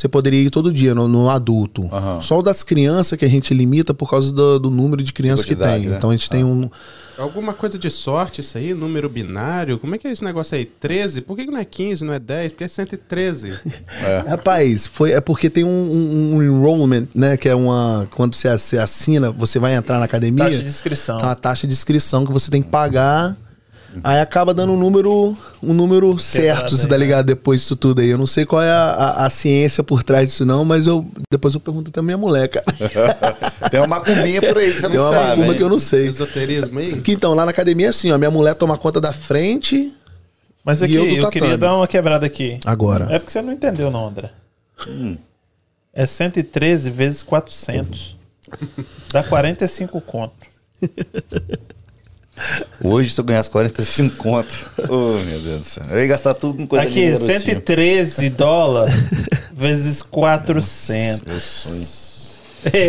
você 0.00 0.08
poderia 0.08 0.40
ir 0.40 0.50
todo 0.50 0.72
dia 0.72 0.94
no, 0.94 1.06
no 1.06 1.28
adulto. 1.28 1.88
Aham. 1.92 2.20
Só 2.22 2.38
o 2.38 2.42
das 2.42 2.62
crianças 2.62 3.18
que 3.18 3.24
a 3.24 3.28
gente 3.28 3.52
limita 3.52 3.92
por 3.92 4.08
causa 4.08 4.32
do, 4.32 4.58
do 4.58 4.70
número 4.70 5.02
de 5.02 5.12
crianças 5.12 5.44
que 5.44 5.54
tem. 5.54 5.86
né? 5.86 5.96
Então 5.96 6.10
a 6.10 6.16
gente 6.16 6.30
tem 6.30 6.42
um. 6.42 6.70
Alguma 7.18 7.52
coisa 7.52 7.78
de 7.78 7.90
sorte 7.90 8.40
isso 8.40 8.56
aí? 8.56 8.72
Número 8.72 9.06
binário? 9.06 9.78
Como 9.78 9.94
é 9.94 9.98
que 9.98 10.08
é 10.08 10.10
esse 10.10 10.24
negócio 10.24 10.56
aí? 10.56 10.64
13? 10.64 11.20
Por 11.20 11.36
que 11.36 11.44
não 11.44 11.58
é 11.58 11.66
15, 11.66 12.02
não 12.02 12.14
é 12.14 12.18
10? 12.18 12.52
Porque 12.52 12.64
é 12.64 12.68
113. 12.68 13.52
Rapaz, 14.26 14.86
foi, 14.86 15.12
é 15.12 15.20
porque 15.20 15.50
tem 15.50 15.62
um, 15.62 15.68
um, 15.68 16.36
um 16.36 16.42
enrollment, 16.42 17.08
né? 17.14 17.36
Que 17.36 17.50
é 17.50 17.54
uma. 17.54 18.08
Quando 18.12 18.34
você, 18.34 18.78
assina, 18.78 19.30
você 19.30 19.58
vai 19.58 19.74
entrar 19.74 19.98
na 19.98 20.06
academia. 20.06 20.44
Taxa 20.44 20.58
de 20.60 20.66
inscrição. 20.66 21.18
Tem 21.18 21.26
uma 21.26 21.34
taxa 21.34 21.66
de 21.66 21.74
inscrição 21.74 22.24
que 22.24 22.32
você 22.32 22.50
tem 22.50 22.62
que 22.62 22.70
pagar. 22.70 23.36
Aí 24.04 24.20
acaba 24.20 24.54
dando 24.54 24.72
um 24.72 24.76
número, 24.78 25.36
um 25.62 25.74
número 25.74 26.16
certo, 26.18 26.76
você 26.76 26.86
tá 26.86 26.96
né? 26.96 27.04
ligado? 27.04 27.26
Depois 27.26 27.60
disso 27.60 27.74
tudo 27.74 28.00
aí. 28.00 28.08
Eu 28.08 28.18
não 28.18 28.26
sei 28.26 28.46
qual 28.46 28.62
é 28.62 28.70
a, 28.70 28.84
a- 28.92 29.26
a 29.26 29.30
ciência 29.30 29.82
por 29.82 30.02
trás 30.04 30.28
disso, 30.30 30.44
não, 30.46 30.64
mas 30.64 30.86
eu 30.86 31.04
depois 31.30 31.54
eu 31.54 31.60
pergunto 31.60 31.90
também 31.90 32.14
a 32.14 32.18
mulher, 32.18 32.48
cara. 32.48 32.64
Tem 33.70 33.80
uma 33.80 33.86
macumbinha 33.88 34.40
por 34.40 34.56
aí 34.58 34.72
que 34.72 34.76
você 34.80 34.82
não 34.82 34.90
Tem 34.90 35.00
uma 35.00 35.10
sabe. 35.12 35.28
macumba 35.30 35.46
hein? 35.52 35.56
que 35.56 35.62
eu 35.64 35.68
não 35.68 35.78
sei. 35.78 36.06
Esoterismo 36.06 36.78
aí? 36.78 37.00
Que 37.00 37.12
então, 37.12 37.34
lá 37.34 37.44
na 37.44 37.50
academia, 37.50 37.90
assim, 37.90 38.10
ó, 38.12 38.18
minha 38.18 38.30
mulher 38.30 38.54
toma 38.54 38.78
conta 38.78 39.00
da 39.00 39.12
frente 39.12 39.92
Mas 40.64 40.82
aqui, 40.82 40.94
eu 40.94 41.04
eu, 41.06 41.20
do 41.22 41.30
queria 41.30 41.58
dar 41.58 41.74
uma 41.76 41.88
quebrada 41.88 42.24
aqui. 42.24 42.60
Agora. 42.64 43.06
É 43.10 43.18
porque 43.18 43.32
você 43.32 43.42
não 43.42 43.52
entendeu, 43.52 43.90
não, 43.90 44.06
André. 44.06 44.30
É 45.92 46.06
113 46.06 46.90
vezes 46.90 47.22
400. 47.24 48.16
Dá 49.12 49.22
45 49.24 50.00
conto. 50.00 50.34
Hoje, 52.82 53.10
se 53.12 53.20
eu 53.20 53.24
ganhasse 53.24 53.50
45 53.50 54.16
conto. 54.16 54.70
oh, 54.88 55.18
meu 55.24 55.38
Deus 55.40 55.60
do 55.60 55.64
céu. 55.66 55.84
Eu 55.90 56.00
ia 56.00 56.06
gastar 56.06 56.34
tudo 56.34 56.56
com 56.58 56.66
coisa 56.66 56.84
Aqui, 56.86 57.00
linda, 57.06 57.18
garotinho. 57.18 57.38
113 57.40 58.30
dólares 58.30 58.94
vezes 59.52 60.02
400. 60.02 61.22
Meu 61.26 61.40
sonho. 61.40 61.86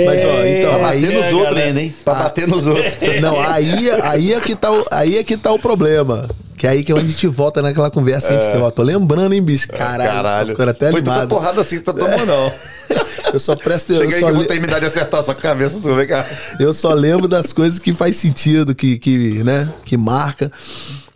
Mas, 0.06 0.26
ó, 0.26 0.46
então, 0.46 0.80
Pra 0.80 0.90
aí, 0.90 1.02
bater 1.02 1.18
nos 1.18 1.34
outros 1.34 1.58
ainda, 1.60 1.82
hein? 1.82 1.96
Pra 2.04 2.14
bater 2.14 2.48
nos 2.48 2.68
outros. 2.68 2.94
Não, 3.22 3.40
aí, 3.42 3.90
aí, 4.04 4.34
é 4.34 4.42
que 4.42 4.54
tá, 4.56 4.70
o- 4.72 4.86
aí 4.92 5.18
é 5.18 5.24
que 5.24 5.38
tá 5.38 5.52
o 5.52 5.60
problema. 5.60 6.28
Que 6.62 6.68
aí 6.68 6.84
que 6.84 6.92
é 6.92 6.96
onde 6.96 7.06
a 7.06 7.08
gente 7.08 7.26
volta 7.26 7.60
naquela 7.60 7.90
conversa 7.90 8.28
que 8.28 8.36
a 8.36 8.40
gente 8.40 8.52
tem. 8.52 8.62
Ó, 8.62 8.70
tô 8.70 8.84
lembrando, 8.84 9.34
hein, 9.34 9.42
bicho? 9.42 9.68
Caralho, 9.68 10.50
tô 10.50 10.52
ficando 10.52 10.70
até 10.70 10.92
Foi 10.92 11.02
tanta 11.02 11.26
porrada 11.26 11.60
assim 11.60 11.80
que 11.80 11.84
tá 11.84 11.92
tomando, 11.92 12.24
não. 12.24 12.54
Eu 13.34 13.40
só 13.40 13.56
presto... 13.56 13.94
Eu 13.94 14.02
Chega 14.02 14.14
aí 14.14 14.20
só, 14.20 14.28
que 14.28 14.32
eu 14.32 14.36
vou 14.36 14.46
terminar 14.46 14.80
de 14.80 14.86
acertar 14.86 15.22
a 15.22 15.24
sua 15.24 15.34
cabeça, 15.34 15.80
tu 15.82 15.96
vem 15.96 16.06
cá. 16.06 16.24
eu 16.60 16.72
só 16.72 16.94
lembro 16.94 17.28
das 17.28 17.52
coisas 17.52 17.80
que 17.80 17.94
faz 17.94 18.18
sentido, 18.18 18.76
que, 18.76 19.00
que, 19.00 19.44
né, 19.44 19.74
que 19.86 19.98
marca. 19.98 20.52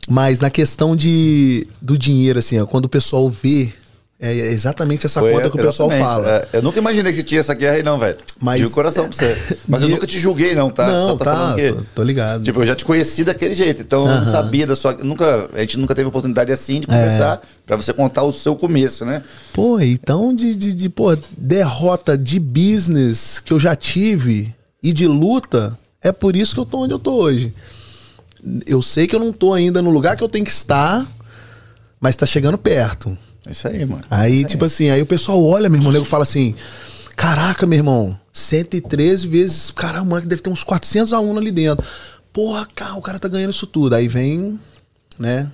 Mas 0.10 0.40
na 0.40 0.50
questão 0.50 0.96
de, 0.96 1.68
do 1.80 1.96
dinheiro, 1.96 2.40
assim, 2.40 2.60
ó, 2.60 2.66
quando 2.66 2.86
o 2.86 2.90
pessoal 2.90 3.30
vê, 3.30 3.72
é 4.18 4.32
exatamente 4.34 5.06
essa 5.06 5.20
Foi, 5.20 5.34
conta 5.34 5.50
que 5.50 5.58
o 5.58 5.62
pessoal 5.62 5.90
fala. 5.90 6.28
É, 6.28 6.48
eu 6.54 6.62
nunca 6.62 6.80
imaginei 6.80 7.12
que 7.12 7.18
você 7.18 7.24
tinha 7.24 7.42
essa 7.42 7.54
guerra 7.54 7.76
aí, 7.76 7.84
não, 7.84 8.00
velho. 8.00 8.18
Mas- 8.40 8.62
De 8.62 8.70
coração 8.70 9.10
pra 9.10 9.14
você. 9.16 9.58
Mas 9.68 9.82
eu 9.82 9.90
nunca 9.90 10.08
te 10.08 10.18
julguei, 10.20 10.56
não, 10.56 10.70
tá? 10.70 10.88
Não, 10.88 11.18
tá, 11.18 11.54
que- 11.56 11.74
tô, 11.74 11.82
tô 11.96 12.04
ligado. 12.04 12.44
Tipo, 12.44 12.62
eu 12.62 12.66
já 12.66 12.76
te 12.76 12.86
conheci 12.86 13.24
daquele 13.26 13.54
jeito, 13.54 13.82
então 13.82 14.08
eu 14.10 14.22
não 14.22 14.32
sabia 14.32 14.66
da 14.66 14.76
sua. 14.76 14.94
Nunca, 14.94 15.50
a 15.54 15.60
gente 15.60 15.78
nunca 15.78 15.94
teve 15.94 16.08
oportunidade 16.08 16.52
assim 16.52 16.80
de 16.80 16.88
conversar 16.88 17.42
pra 17.66 17.76
você 17.76 17.92
contar 17.92 18.24
o 18.24 18.32
seu 18.32 18.56
começo, 18.56 19.04
né? 19.06 19.22
Pô, 19.52 19.80
então 19.82 20.34
de, 20.34 20.56
de, 20.56 20.74
de, 20.74 20.90
pô, 20.90 21.16
derrota 21.38 22.18
de 22.18 22.40
business 22.40 23.42
que 23.44 23.52
eu 23.52 23.60
já 23.60 23.76
tive 23.76 24.56
e 24.82 24.94
de 24.94 25.08
luta, 25.08 25.78
é 26.02 26.12
por 26.14 26.36
isso 26.38 26.54
que 26.54 26.60
eu 26.62 26.66
tô 26.66 26.80
onde 26.84 26.94
eu 26.94 27.00
tô 27.00 27.16
hoje. 27.16 27.54
Eu 28.66 28.82
sei 28.82 29.08
que 29.08 29.16
eu 29.16 29.20
não 29.20 29.34
tô 29.34 29.54
ainda 29.54 29.82
no 29.82 29.90
lugar 29.90 30.16
que 30.16 30.24
eu 30.24 30.30
tenho 30.30 30.46
que 30.46 30.52
estar, 30.52 31.06
mas 32.00 32.16
tá 32.16 32.26
chegando 32.26 32.58
perto. 32.58 33.18
É 33.46 33.52
Isso 33.52 33.68
aí, 33.68 33.86
mano. 33.86 34.04
Aí, 34.10 34.44
tipo 34.46 34.66
assim, 34.66 34.90
aí 34.90 35.02
o 35.02 35.06
pessoal 35.06 35.44
olha, 35.44 35.70
meu 35.70 35.78
irmão, 35.78 35.90
o 35.92 35.94
nego 35.94 36.06
fala 36.06 36.24
assim: 36.24 36.56
Caraca, 37.16 37.66
meu 37.66 37.78
irmão, 37.78 38.20
113 38.34 39.28
vezes, 39.28 39.72
caramba, 39.72 40.04
o 40.04 40.10
moleque 40.10 40.28
deve 40.28 40.42
ter 40.42 40.50
uns 40.50 40.64
400 40.64 41.14
alunos 41.14 41.38
ali 41.38 41.52
dentro. 41.52 41.86
Porra, 42.34 42.68
cara, 42.76 42.96
o 42.96 43.02
cara 43.02 43.20
tá 43.20 43.28
ganhando 43.28 43.52
isso 43.52 43.66
tudo. 43.68 43.94
Aí 43.96 44.08
vem, 44.08 44.60
né? 45.18 45.50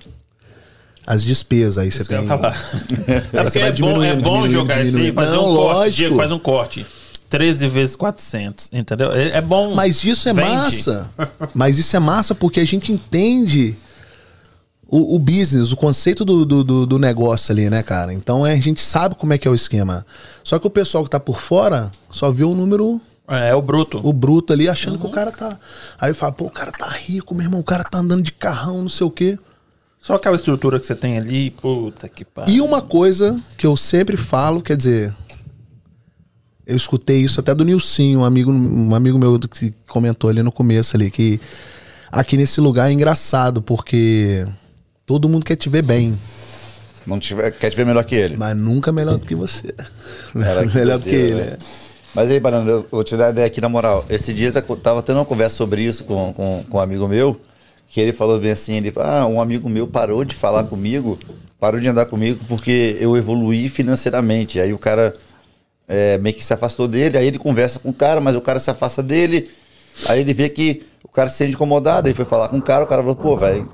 As 1.06 1.22
despesas, 1.22 1.78
aí 1.78 1.90
você 1.90 2.02
eu 2.02 2.06
tem. 2.06 2.22
ia 2.22 2.28
falar. 2.28 2.56
É 3.06 3.20
porque 3.20 3.50
você 3.50 3.58
vai 3.60 3.68
é 3.68 3.72
bom, 3.72 4.02
é 4.02 4.16
bom 4.16 4.22
diminuindo, 4.22 4.52
jogar 4.52 4.82
isso 4.82 4.96
aí, 4.98 5.12
fazer 5.12 5.36
Não, 5.36 5.50
um 5.52 5.56
corte. 5.56 5.74
lógico. 5.74 5.96
Diego 5.96 6.16
faz 6.16 6.32
um 6.32 6.38
corte. 6.38 6.86
13 7.28 7.66
vezes 7.68 7.96
400, 7.96 8.68
entendeu? 8.72 9.10
É, 9.12 9.38
é 9.38 9.40
bom. 9.40 9.74
Mas 9.74 10.04
isso 10.04 10.28
é 10.28 10.34
Vende. 10.34 10.48
massa. 10.50 11.10
Mas 11.54 11.78
isso 11.78 11.96
é 11.96 11.98
massa 11.98 12.34
porque 12.34 12.60
a 12.60 12.64
gente 12.64 12.92
entende 12.92 13.74
o, 14.94 15.16
o 15.16 15.18
business, 15.18 15.72
o 15.72 15.76
conceito 15.76 16.22
do, 16.22 16.44
do, 16.44 16.84
do- 16.86 16.98
negócio 16.98 17.50
ali, 17.50 17.70
né, 17.70 17.82
cara? 17.82 18.12
Então 18.12 18.46
é, 18.46 18.52
a 18.52 18.60
gente 18.60 18.82
sabe 18.82 19.14
como 19.14 19.32
é 19.32 19.38
que 19.38 19.48
é 19.48 19.50
o 19.50 19.54
esquema. 19.54 20.04
Só 20.44 20.58
que 20.58 20.66
o 20.66 20.70
pessoal 20.70 21.02
que 21.02 21.08
tá 21.08 21.18
por 21.18 21.38
fora 21.40 21.90
só 22.10 22.30
vê 22.30 22.44
o 22.44 22.54
número, 22.54 23.00
É, 23.26 23.48
é 23.48 23.54
o 23.54 23.62
bruto. 23.62 23.98
o 24.06 24.12
bruto 24.12 24.52
ali, 24.52 24.68
achando 24.68 24.98
que 24.98 25.06
o 25.06 25.10
cara 25.10 25.30
tá. 25.30 25.58
Aí 25.98 26.12
fala, 26.12 26.32
pô, 26.32 26.44
o 26.44 26.50
cara 26.50 26.70
tá 26.70 26.90
rico, 26.90 27.34
meu 27.34 27.44
irmão, 27.44 27.60
o 27.60 27.64
cara 27.64 27.82
tá 27.84 27.96
andando 28.00 28.22
de 28.22 28.32
carrão, 28.32 28.82
não 28.82 28.88
sei 28.90 29.06
o 29.06 29.10
quê. 29.10 29.38
Só 29.98 30.14
aquela 30.14 30.36
estrutura 30.36 30.78
que 30.78 30.84
você 30.84 30.94
tem 30.94 31.16
ali, 31.16 31.50
puta 31.50 32.06
que 32.06 32.22
pariu. 32.22 32.54
E 32.54 32.60
uma 32.60 32.82
coisa 32.82 33.40
que 33.56 33.66
eu 33.66 33.74
sempre 33.78 34.18
falo, 34.18 34.60
quer 34.60 34.76
dizer, 34.76 35.14
eu 36.66 36.76
escutei 36.76 37.22
isso 37.22 37.40
até 37.40 37.54
do 37.54 37.64
Nilcinho, 37.64 38.20
um 38.20 38.24
amigo, 38.24 38.52
um 38.52 38.94
amigo 38.94 39.18
meu 39.18 39.38
que 39.38 39.72
comentou 39.88 40.28
ali 40.28 40.42
no 40.42 40.52
começo 40.52 40.96
ali, 40.96 41.10
que 41.10 41.40
aqui 42.10 42.36
nesse 42.36 42.60
lugar 42.60 42.90
é 42.90 42.92
engraçado, 42.92 43.62
porque 43.62 44.46
todo 45.06 45.28
mundo 45.28 45.44
quer 45.44 45.56
te 45.56 45.68
ver 45.68 45.82
bem, 45.82 46.18
Não 47.06 47.18
quer 47.18 47.70
te 47.70 47.76
ver 47.76 47.84
melhor 47.86 48.04
que 48.04 48.14
ele. 48.14 48.36
mas 48.36 48.56
nunca 48.56 48.92
melhor 48.92 49.18
do 49.18 49.26
que 49.26 49.34
você. 49.34 49.74
Cara, 50.32 50.66
que 50.68 50.76
melhor 50.76 50.98
do 50.98 51.04
que 51.04 51.14
ele. 51.14 51.34
né? 51.34 51.42
é. 51.42 51.58
Mas 52.14 52.30
aí, 52.30 52.38
Banana, 52.38 52.70
eu 52.70 52.86
vou 52.90 53.02
te 53.02 53.16
dar 53.16 53.24
uma 53.24 53.30
ideia 53.30 53.46
aqui 53.46 53.60
na 53.60 53.68
moral. 53.70 54.04
Esse 54.10 54.34
dia 54.34 54.52
eu 54.54 54.76
tava 54.76 55.02
tendo 55.02 55.16
uma 55.16 55.24
conversa 55.24 55.56
sobre 55.56 55.82
isso 55.82 56.04
com, 56.04 56.32
com, 56.34 56.64
com 56.68 56.76
um 56.76 56.80
amigo 56.80 57.08
meu, 57.08 57.40
que 57.88 58.00
ele 58.00 58.12
falou 58.12 58.38
bem 58.38 58.50
assim, 58.50 58.76
ele, 58.76 58.92
ah, 58.96 59.26
um 59.26 59.40
amigo 59.40 59.68
meu 59.68 59.86
parou 59.86 60.22
de 60.24 60.34
falar 60.34 60.64
comigo, 60.64 61.18
parou 61.58 61.80
de 61.80 61.88
andar 61.88 62.04
comigo 62.06 62.44
porque 62.48 62.96
eu 63.00 63.16
evoluí 63.16 63.68
financeiramente. 63.68 64.60
Aí 64.60 64.74
o 64.74 64.78
cara 64.78 65.16
é, 65.88 66.18
meio 66.18 66.36
que 66.36 66.44
se 66.44 66.52
afastou 66.52 66.86
dele, 66.86 67.16
aí 67.16 67.26
ele 67.26 67.38
conversa 67.38 67.78
com 67.78 67.88
o 67.88 67.94
cara, 67.94 68.20
mas 68.20 68.36
o 68.36 68.40
cara 68.42 68.58
se 68.58 68.70
afasta 68.70 69.02
dele, 69.02 69.50
aí 70.06 70.20
ele 70.20 70.34
vê 70.34 70.48
que 70.50 70.82
o 71.02 71.08
cara 71.08 71.28
se 71.30 71.36
sente 71.38 71.54
incomodado, 71.54 72.08
ele 72.08 72.14
foi 72.14 72.24
falar 72.24 72.48
com 72.48 72.58
o 72.58 72.62
cara, 72.62 72.84
o 72.84 72.86
cara 72.86 73.02
falou, 73.02 73.16
pô, 73.16 73.36
velho, 73.36 73.66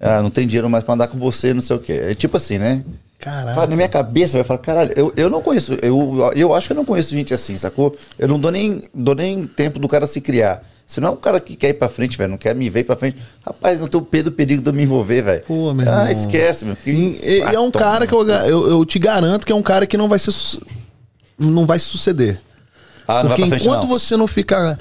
ah, 0.00 0.22
não 0.22 0.30
tem 0.30 0.46
dinheiro 0.46 0.68
mais 0.70 0.82
pra 0.84 0.94
andar 0.94 1.08
com 1.08 1.18
você, 1.18 1.52
não 1.54 1.60
sei 1.60 1.76
o 1.76 1.78
quê. 1.80 1.92
É 1.92 2.14
tipo 2.14 2.36
assim, 2.36 2.58
né? 2.58 2.82
Caraca. 3.18 3.54
Fala, 3.54 3.66
na 3.66 3.76
minha 3.76 3.88
cabeça, 3.88 4.38
vai 4.38 4.44
falar, 4.44 4.60
caralho, 4.60 4.92
eu, 4.96 5.12
eu 5.14 5.28
não 5.28 5.42
conheço, 5.42 5.74
eu, 5.82 6.32
eu 6.34 6.54
acho 6.54 6.68
que 6.68 6.72
eu 6.72 6.76
não 6.76 6.86
conheço 6.86 7.10
gente 7.10 7.34
assim, 7.34 7.54
sacou? 7.56 7.94
Eu 8.18 8.26
não 8.26 8.40
dou 8.40 8.50
nem, 8.50 8.82
dou 8.94 9.14
nem 9.14 9.46
tempo 9.46 9.78
do 9.78 9.86
cara 9.86 10.06
se 10.06 10.20
criar. 10.22 10.62
Se 10.86 11.00
não 11.00 11.10
é 11.10 11.12
um 11.12 11.16
cara 11.16 11.38
que 11.38 11.54
quer 11.54 11.68
ir 11.68 11.74
pra 11.74 11.88
frente, 11.88 12.16
velho, 12.16 12.30
não 12.30 12.38
quer 12.38 12.54
me 12.54 12.68
ver 12.70 12.82
pra 12.84 12.96
frente, 12.96 13.18
rapaz, 13.44 13.78
não 13.78 13.86
tem 13.86 14.00
o 14.00 14.04
Pedro 14.04 14.32
perigo 14.32 14.62
de 14.62 14.68
eu 14.70 14.72
me 14.72 14.82
envolver, 14.84 15.22
velho. 15.22 15.42
Pô, 15.46 15.72
meu 15.74 15.86
Ah, 15.86 15.96
irmão. 15.98 16.10
esquece, 16.10 16.64
meu. 16.64 16.74
E, 16.86 16.90
e- 16.90 17.38
e 17.38 17.54
é 17.54 17.60
um 17.60 17.68
Ah, 17.68 17.72
cara 17.72 18.06
que 18.06 18.14
eu, 18.14 18.26
eu, 18.26 18.68
eu 18.70 18.84
te 18.86 18.98
garanto 18.98 19.46
que 19.46 19.52
é 19.52 19.54
um 19.54 19.62
cara 19.62 19.86
que 19.86 19.96
não 19.98 20.08
vai 20.08 20.18
ser. 20.18 20.32
su- 20.32 20.60
Não 21.38 21.64
vai 21.66 21.78
se 21.78 21.84
suceder. 21.86 22.40
Ah, 23.06 23.22
não 23.22 23.28
vai 23.28 23.36
Porque 23.36 23.42
pra 23.42 23.48
frente, 23.50 23.62
enquanto 23.68 23.82
não. 23.82 23.88
você 23.88 24.16
não 24.16 24.26
ficar 24.26 24.78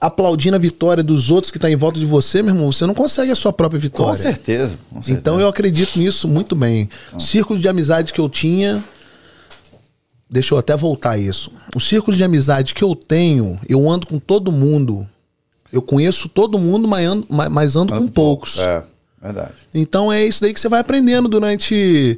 aplaudindo 0.00 0.56
a 0.56 0.58
vitória 0.58 1.02
dos 1.02 1.30
outros 1.30 1.50
que 1.50 1.58
tá 1.58 1.70
em 1.70 1.76
volta 1.76 2.00
de 2.00 2.06
você, 2.06 2.42
meu 2.42 2.54
irmão, 2.54 2.72
você 2.72 2.86
não 2.86 2.94
consegue 2.94 3.30
a 3.30 3.34
sua 3.36 3.52
própria 3.52 3.78
vitória. 3.78 4.14
Com 4.16 4.22
certeza. 4.22 4.78
com 4.88 5.02
certeza. 5.02 5.18
Então 5.18 5.38
eu 5.40 5.46
acredito 5.48 5.98
nisso 5.98 6.26
muito 6.26 6.56
bem. 6.56 6.88
O 7.12 7.20
círculo 7.20 7.58
de 7.58 7.68
amizade 7.68 8.12
que 8.12 8.20
eu 8.20 8.28
tinha. 8.28 8.82
Deixa 10.32 10.54
eu 10.54 10.58
até 10.58 10.76
voltar 10.76 11.10
a 11.12 11.18
isso. 11.18 11.50
O 11.74 11.80
círculo 11.80 12.16
de 12.16 12.22
amizade 12.24 12.72
que 12.72 12.84
eu 12.84 12.94
tenho, 12.94 13.58
eu 13.68 13.90
ando 13.90 14.06
com 14.06 14.18
todo 14.18 14.52
mundo. 14.52 15.06
Eu 15.72 15.82
conheço 15.82 16.28
todo 16.28 16.58
mundo, 16.58 16.86
mas 16.88 17.08
ando, 17.08 17.26
mas- 17.28 17.76
ando 17.76 17.92
com 17.92 18.06
poucos. 18.08 18.58
É, 18.58 18.82
verdade. 19.20 19.52
Então 19.74 20.10
é 20.12 20.24
isso 20.24 20.40
daí 20.40 20.54
que 20.54 20.60
você 20.60 20.68
vai 20.68 20.80
aprendendo 20.80 21.28
durante 21.28 22.16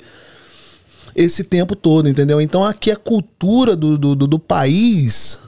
esse 1.17 1.43
tempo 1.43 1.75
todo, 1.75 2.09
entendeu? 2.09 2.41
Então 2.41 2.65
aqui 2.65 2.91
a 2.91 2.97
cultura 2.97 3.75
do, 3.75 3.97
do, 3.99 4.15
do- 4.15 4.27
do 4.27 4.39
país, 4.39 5.39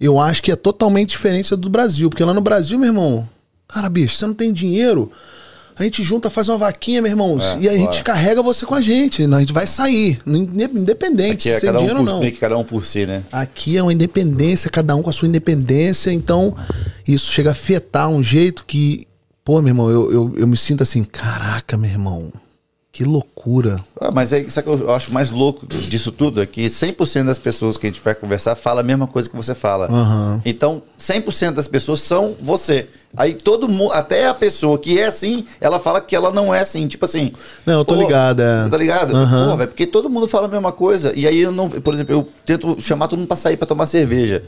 eu 0.00 0.18
acho 0.20 0.42
que 0.42 0.50
é 0.52 0.56
totalmente 0.56 1.10
diferente 1.10 1.54
do 1.56 1.68
Brasil. 1.70 2.08
Porque 2.10 2.24
lá 2.24 2.34
no 2.34 2.40
Brasil, 2.40 2.78
meu 2.78 2.88
irmão, 2.88 3.28
cara, 3.68 3.88
bicho, 3.88 4.16
você 4.16 4.26
não 4.26 4.34
tem 4.34 4.52
dinheiro. 4.52 5.10
A 5.76 5.82
gente 5.82 6.04
junta, 6.04 6.30
faz 6.30 6.48
uma 6.48 6.56
vaquinha, 6.56 7.02
meu 7.02 7.10
irmão, 7.10 7.36
É, 7.40 7.58
e 7.62 7.68
a 7.68 7.72
gente 7.72 7.88
claro. 7.88 8.04
carrega 8.04 8.42
você 8.42 8.64
com 8.64 8.76
a 8.76 8.80
gente. 8.80 9.24
A 9.24 9.40
gente 9.40 9.52
vai 9.52 9.66
sair, 9.66 10.20
inde- 10.24 10.70
independente, 10.72 11.48
Aqui 11.50 11.56
é 11.56 11.60
cada 11.60 11.78
um, 11.78 11.80
dinheiro 11.80 11.98
ou 12.00 12.06
por, 12.06 12.12
não. 12.24 12.30
cada 12.30 12.58
um 12.58 12.62
por 12.64 12.84
si, 12.86 13.04
né? 13.06 13.24
Aqui 13.32 13.76
é 13.76 13.82
uma 13.82 13.92
independência, 13.92 14.70
cada 14.70 14.94
um 14.94 15.02
com 15.02 15.10
a 15.10 15.12
sua 15.12 15.26
independência, 15.26 16.12
então 16.12 16.54
isso 17.08 17.32
chega 17.32 17.50
a 17.50 17.52
afetar 17.52 18.08
um 18.08 18.22
jeito 18.22 18.64
que, 18.64 19.08
pô, 19.44 19.60
meu 19.60 19.70
irmão, 19.70 19.90
eu, 19.90 20.12
eu, 20.12 20.34
eu 20.36 20.46
me 20.46 20.56
sinto 20.56 20.84
assim, 20.84 21.02
caraca, 21.02 21.76
meu 21.76 21.90
irmão, 21.90 22.32
que 22.94 23.02
loucura. 23.02 23.80
Ah, 24.00 24.12
mas 24.12 24.32
aí, 24.32 24.48
sabe 24.48 24.70
o 24.70 24.78
que 24.78 24.84
eu 24.84 24.94
acho 24.94 25.12
mais 25.12 25.32
louco 25.32 25.66
disso 25.66 26.12
tudo? 26.12 26.40
É 26.40 26.46
que 26.46 26.66
100% 26.66 27.26
das 27.26 27.40
pessoas 27.40 27.76
que 27.76 27.88
a 27.88 27.90
gente 27.90 28.00
vai 28.00 28.14
conversar 28.14 28.54
fala 28.54 28.82
a 28.82 28.84
mesma 28.84 29.08
coisa 29.08 29.28
que 29.28 29.34
você 29.34 29.52
fala. 29.52 29.86
Aham. 29.86 30.40
Então, 30.44 30.80
100% 31.00 31.50
das 31.50 31.66
pessoas 31.66 32.00
são 32.00 32.36
você. 32.40 32.86
Aí 33.16 33.34
todo 33.34 33.68
mundo, 33.68 33.92
até 33.92 34.28
a 34.28 34.32
pessoa 34.32 34.78
que 34.78 34.96
é 34.96 35.06
assim, 35.06 35.44
ela 35.60 35.80
fala 35.80 36.00
que 36.00 36.14
ela 36.14 36.30
não 36.30 36.54
é 36.54 36.60
assim. 36.60 36.86
Tipo 36.86 37.04
assim. 37.04 37.32
Não, 37.66 37.80
eu 37.80 37.84
tô 37.84 37.96
pô, 37.96 38.00
ligado, 38.00 38.40
é. 38.40 38.68
Tá 38.68 38.76
ligado? 38.76 39.16
Aham. 39.16 39.50
Pô, 39.50 39.56
velho, 39.56 39.70
porque 39.70 39.88
todo 39.88 40.08
mundo 40.08 40.28
fala 40.28 40.46
a 40.46 40.50
mesma 40.50 40.70
coisa. 40.70 41.12
E 41.16 41.26
aí 41.26 41.40
eu 41.40 41.50
não. 41.50 41.68
Por 41.68 41.94
exemplo, 41.94 42.14
eu 42.14 42.28
tento 42.46 42.80
chamar 42.80 43.08
todo 43.08 43.18
mundo 43.18 43.28
pra 43.28 43.36
sair 43.36 43.56
pra 43.56 43.66
tomar 43.66 43.86
cerveja. 43.86 44.44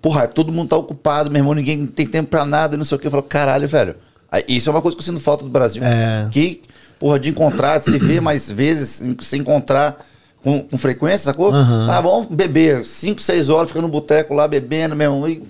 Porra, 0.00 0.26
todo 0.26 0.50
mundo 0.50 0.68
tá 0.68 0.76
ocupado, 0.76 1.30
meu 1.30 1.38
irmão, 1.38 1.54
ninguém 1.54 1.86
tem 1.86 2.06
tempo 2.06 2.28
pra 2.28 2.44
nada, 2.44 2.76
não 2.76 2.84
sei 2.84 2.96
o 2.96 2.98
que. 2.98 3.06
Eu 3.06 3.10
falo, 3.12 3.22
caralho, 3.22 3.68
velho. 3.68 3.94
Aí, 4.32 4.42
Isso 4.48 4.68
é 4.68 4.72
uma 4.72 4.82
coisa 4.82 4.96
que 4.96 5.00
eu 5.02 5.06
sinto 5.06 5.20
falta 5.20 5.44
do 5.44 5.50
Brasil. 5.50 5.80
É. 5.84 6.26
Que, 6.32 6.62
porra, 7.02 7.18
de 7.18 7.30
encontrar, 7.30 7.78
de 7.78 7.86
se 7.86 7.98
ver 7.98 8.20
mais 8.20 8.48
vezes, 8.48 9.02
se 9.20 9.36
encontrar 9.36 9.96
com, 10.40 10.62
com 10.62 10.78
frequência, 10.78 11.24
sacou? 11.32 11.52
Aham. 11.52 11.88
Ah, 11.90 12.00
vamos 12.00 12.26
beber 12.30 12.84
5, 12.84 13.20
6 13.20 13.50
horas, 13.50 13.68
fica 13.70 13.82
no 13.82 13.88
boteco 13.88 14.32
lá 14.34 14.46
bebendo, 14.46 14.94
meu 14.94 15.12
irmão. 15.12 15.28
E... 15.28 15.42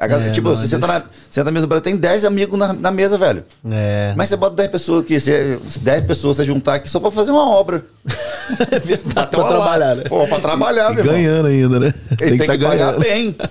Galera, 0.00 0.28
É, 0.28 0.32
tipo, 0.32 0.48
não, 0.48 0.56
você 0.56 0.66
senta 0.66 0.86
na, 0.88 1.02
senta 1.30 1.44
na 1.44 1.50
mesa 1.52 1.66
do 1.66 1.68
Brasil, 1.68 1.84
tem 1.84 1.96
10 1.96 2.24
amigos 2.24 2.58
na, 2.58 2.72
na 2.72 2.90
mesa, 2.90 3.16
velho. 3.16 3.44
É. 3.70 4.12
Mas 4.16 4.28
você 4.28 4.36
bota 4.36 4.56
10 4.56 4.68
pessoas 4.72 5.04
aqui, 5.04 5.18
você, 5.20 5.58
10 5.80 6.04
pessoas 6.06 6.36
você 6.38 6.44
juntar 6.44 6.74
aqui 6.74 6.90
só 6.90 6.98
pra 6.98 7.12
fazer 7.12 7.30
uma 7.30 7.48
obra. 7.50 7.84
pra 9.14 9.22
Até 9.22 9.36
uma 9.38 9.48
trabalhar, 9.48 9.88
lá- 9.90 9.94
né? 9.94 10.04
Pô, 10.08 10.26
pra 10.26 10.40
trabalhar, 10.40 10.90
E 10.90 10.94
meu 10.96 11.04
irmão. 11.04 11.14
ganhando 11.14 11.46
ainda, 11.46 11.78
né? 11.80 11.94
Ele 12.20 12.36
tem, 12.36 12.38
tá 12.38 12.44
que 12.58 12.64
pagar 12.64 12.76
ganhando. 12.76 13.00
bem. 13.00 13.36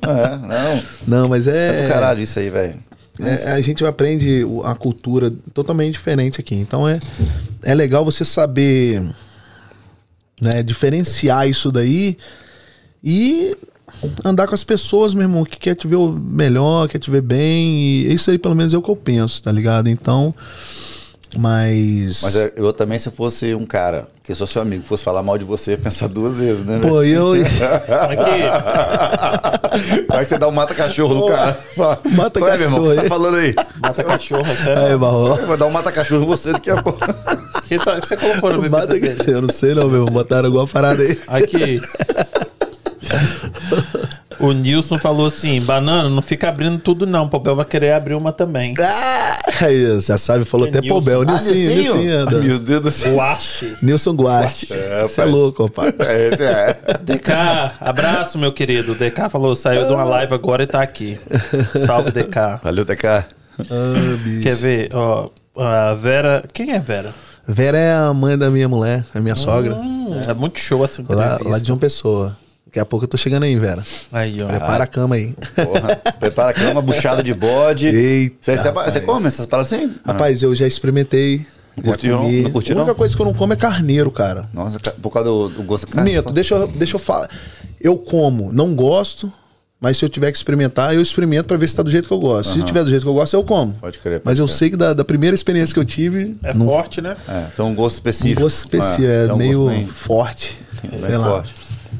É, 0.00 0.36
não. 0.36 0.82
Não, 1.06 1.28
mas 1.28 1.46
é. 1.46 1.80
É 1.80 1.82
do 1.82 1.88
caralho 1.88 2.20
isso 2.22 2.38
aí, 2.38 2.48
velho. 2.48 2.76
É, 3.20 3.52
a 3.52 3.60
gente 3.60 3.84
aprende 3.84 4.44
a 4.64 4.74
cultura 4.74 5.32
totalmente 5.52 5.92
diferente 5.92 6.40
aqui. 6.40 6.54
Então 6.54 6.88
é, 6.88 7.00
é 7.62 7.74
legal 7.74 8.04
você 8.04 8.24
saber 8.24 9.02
né, 10.40 10.62
diferenciar 10.62 11.48
isso 11.48 11.72
daí 11.72 12.16
e 13.02 13.56
andar 14.24 14.46
com 14.46 14.54
as 14.54 14.64
pessoas, 14.64 15.14
meu 15.14 15.22
irmão, 15.22 15.44
que 15.44 15.58
quer 15.58 15.74
te 15.74 15.86
ver 15.86 15.98
melhor, 15.98 16.88
quer 16.88 16.98
te 16.98 17.10
ver 17.10 17.22
bem. 17.22 17.76
E 17.76 18.12
isso 18.12 18.30
aí, 18.30 18.38
pelo 18.38 18.54
menos, 18.54 18.74
é 18.74 18.78
o 18.78 18.82
que 18.82 18.90
eu 18.90 18.96
penso, 18.96 19.42
tá 19.42 19.50
ligado? 19.50 19.88
Então. 19.88 20.34
Mas. 21.36 22.22
Mas 22.22 22.36
é, 22.36 22.52
eu 22.56 22.72
também, 22.72 22.98
se 22.98 23.08
eu 23.08 23.12
fosse 23.12 23.54
um 23.54 23.66
cara, 23.66 24.08
que 24.28 24.34
sou 24.34 24.46
seu 24.46 24.60
amigo, 24.60 24.84
fosse 24.84 25.02
falar 25.02 25.22
mal 25.22 25.38
de 25.38 25.44
você, 25.46 25.70
ia 25.70 25.78
pensar 25.78 26.06
duas 26.06 26.36
vezes, 26.36 26.62
né? 26.62 26.80
Pô, 26.82 27.02
eu. 27.02 27.32
Aqui, 27.32 27.46
Aí 30.12 30.22
você 30.26 30.36
dá 30.36 30.46
um 30.46 30.50
mata-cachorro 30.50 31.14
no 31.14 31.26
cara. 31.28 31.58
Mata 32.10 32.38
Ué, 32.44 32.58
meu 32.58 32.66
irmão, 32.66 32.80
o 32.84 32.88
que 32.90 32.94
você 32.96 33.00
tá 33.00 33.08
falando 33.08 33.38
aí? 33.38 33.54
mata 33.80 34.04
cachorro, 34.04 34.44
Aí, 34.44 34.54
sério. 34.54 34.98
Barro. 34.98 35.28
Eu 35.28 35.46
vou 35.46 35.56
dar 35.56 35.64
um 35.64 35.70
mata-cachorro 35.70 36.24
em 36.24 36.26
você 36.26 36.52
daqui 36.52 36.70
a 36.70 36.76
pouco. 36.76 37.00
O 37.02 37.62
que, 37.66 37.78
tá- 37.78 37.98
que 38.02 38.06
você 38.06 38.18
colocou 38.18 38.52
no 38.52 38.70
Mata. 38.70 38.98
Eu 39.26 39.40
não 39.40 39.48
sei, 39.48 39.72
não, 39.72 39.88
meu. 39.88 40.04
Botaram 40.04 40.44
alguma 40.44 40.66
parada 40.66 41.02
aí. 41.02 41.18
Aqui. 41.28 41.80
O 44.40 44.52
Nilson 44.52 44.96
falou 44.98 45.26
assim: 45.26 45.60
banana, 45.62 46.08
não 46.08 46.22
fica 46.22 46.48
abrindo 46.48 46.78
tudo, 46.78 47.06
não. 47.06 47.24
O 47.24 47.28
Pobel 47.28 47.56
vai 47.56 47.64
querer 47.64 47.92
abrir 47.92 48.14
uma 48.14 48.32
também. 48.32 48.74
Ah, 48.80 49.38
aí, 49.62 50.00
já 50.00 50.16
sabe, 50.16 50.44
falou 50.44 50.66
É 50.66 50.70
até 50.70 50.80
Nilson. 50.80 50.94
Pobel. 50.94 51.22
Ah, 51.22 51.24
Nilcinho, 51.24 51.74
Nilcinho. 51.74 52.18
anda. 52.18 52.38
Meu 52.40 52.58
Deus 52.58 52.82
do 52.82 52.90
céu. 52.90 53.14
O 53.16 53.20
Ache. 53.20 53.74
Nilson 53.82 54.12
Guaste. 54.14 54.72
É, 54.72 55.02
Você 55.02 55.20
é 55.20 55.24
rapaz. 55.24 55.30
louco, 55.30 55.68
pai. 55.70 55.92
É, 55.98 56.28
esse 56.32 56.42
é. 56.44 56.76
DK, 57.02 57.32
abraço, 57.80 58.38
meu 58.38 58.52
querido. 58.52 58.94
DK 58.94 59.28
falou: 59.30 59.54
saiu 59.54 59.86
de 59.86 59.92
uma 59.92 60.04
live 60.04 60.32
agora 60.34 60.62
e 60.62 60.66
tá 60.66 60.80
aqui. 60.82 61.18
Salve, 61.86 62.10
DK. 62.12 62.60
Valeu, 62.62 62.84
TK. 62.84 63.06
Ah, 63.06 63.24
bicho. 64.22 64.42
Quer 64.42 64.54
ver? 64.56 64.90
Ó, 64.94 65.28
a 65.58 65.94
Vera. 65.94 66.44
Quem 66.52 66.72
é 66.72 66.78
Vera? 66.78 67.12
Vera 67.46 67.78
é 67.78 67.92
a 67.92 68.12
mãe 68.12 68.36
da 68.38 68.50
minha 68.50 68.68
mulher, 68.68 69.04
a 69.14 69.20
minha 69.20 69.34
sogra. 69.34 69.74
Hum, 69.74 70.20
é 70.28 70.34
muito 70.34 70.58
show 70.60 70.84
essa 70.84 71.02
Lá, 71.08 71.24
entrevista. 71.34 71.48
lá 71.48 71.58
de 71.58 71.66
João 71.66 71.78
Pessoa. 71.78 72.36
Daqui 72.68 72.78
a 72.80 72.84
pouco 72.84 73.04
eu 73.04 73.08
tô 73.08 73.16
chegando 73.16 73.44
aí, 73.44 73.56
Vera. 73.58 73.82
Aí, 74.12 74.42
ó. 74.42 74.46
Prepara 74.46 74.84
a 74.84 74.86
cama 74.86 75.14
aí. 75.14 75.34
Porra. 75.56 75.96
Prepara 76.20 76.50
a 76.50 76.54
cama, 76.54 76.82
buchada 76.82 77.22
de 77.22 77.32
bode. 77.32 77.88
Eita, 77.88 78.56
Você, 78.56 78.70
você, 78.70 79.00
come 79.00 79.26
essas 79.26 79.46
paradas 79.46 79.72
assim? 79.72 79.90
Rapaz, 80.04 80.42
eu 80.42 80.54
já 80.54 80.66
experimentei. 80.66 81.46
Já 81.78 81.82
Curtiu 81.82 82.12
não? 82.16 82.22
comi. 82.24 82.42
Não 82.42 82.50
curtiu 82.50 82.74
a 82.74 82.78
única 82.78 82.92
não? 82.92 82.98
coisa 82.98 83.16
que 83.16 83.22
eu 83.22 83.26
não 83.26 83.32
como 83.32 83.52
é 83.54 83.56
carneiro, 83.56 84.10
cara. 84.10 84.48
Nossa, 84.52 84.78
por 85.00 85.10
causa 85.10 85.28
do, 85.30 85.48
do 85.48 85.62
gosto 85.62 85.86
da 85.86 85.92
carne. 85.94 86.12
Minto, 86.12 86.30
deixa 86.32 86.56
eu, 86.56 86.66
deixa 86.66 86.96
eu 86.96 87.00
falar. 87.00 87.30
Eu 87.80 87.96
como, 87.96 88.52
não 88.52 88.74
gosto, 88.74 89.32
mas 89.80 89.96
se 89.96 90.04
eu 90.04 90.08
tiver 90.08 90.30
que 90.30 90.36
experimentar, 90.36 90.92
eu 90.94 91.00
experimento 91.00 91.44
pra 91.46 91.56
ver 91.56 91.68
se 91.68 91.76
tá 91.76 91.82
do 91.82 91.90
jeito 91.90 92.06
que 92.06 92.12
eu 92.12 92.18
gosto. 92.18 92.52
Se 92.52 92.62
tiver 92.64 92.82
do 92.84 92.90
jeito 92.90 93.02
que 93.02 93.08
eu 93.08 93.14
gosto, 93.14 93.32
eu 93.34 93.44
como. 93.44 93.72
Pode 93.80 93.98
crer, 94.00 94.14
pode 94.20 94.22
Mas 94.26 94.38
eu 94.40 94.44
crer. 94.46 94.54
sei 94.56 94.70
que 94.70 94.76
da, 94.76 94.92
da 94.92 95.04
primeira 95.04 95.34
experiência 95.34 95.72
que 95.72 95.80
eu 95.80 95.84
tive, 95.84 96.36
É 96.42 96.52
não, 96.52 96.66
forte, 96.66 97.00
né? 97.00 97.16
É, 97.28 97.46
tem 97.56 97.64
um 97.64 97.74
gosto 97.74 97.94
um 97.94 97.98
específico. 97.98 98.42
gosto 98.42 98.58
específico, 98.58 99.04
é, 99.06 99.24
tem 99.26 99.32
um 99.34 99.36
meio 99.38 99.58
gosto 99.60 99.76
bem- 99.76 99.86
forte. 99.86 100.58
bem 100.82 101.00
sei 101.00 101.16
lá. 101.16 101.28
forte. 101.30 101.54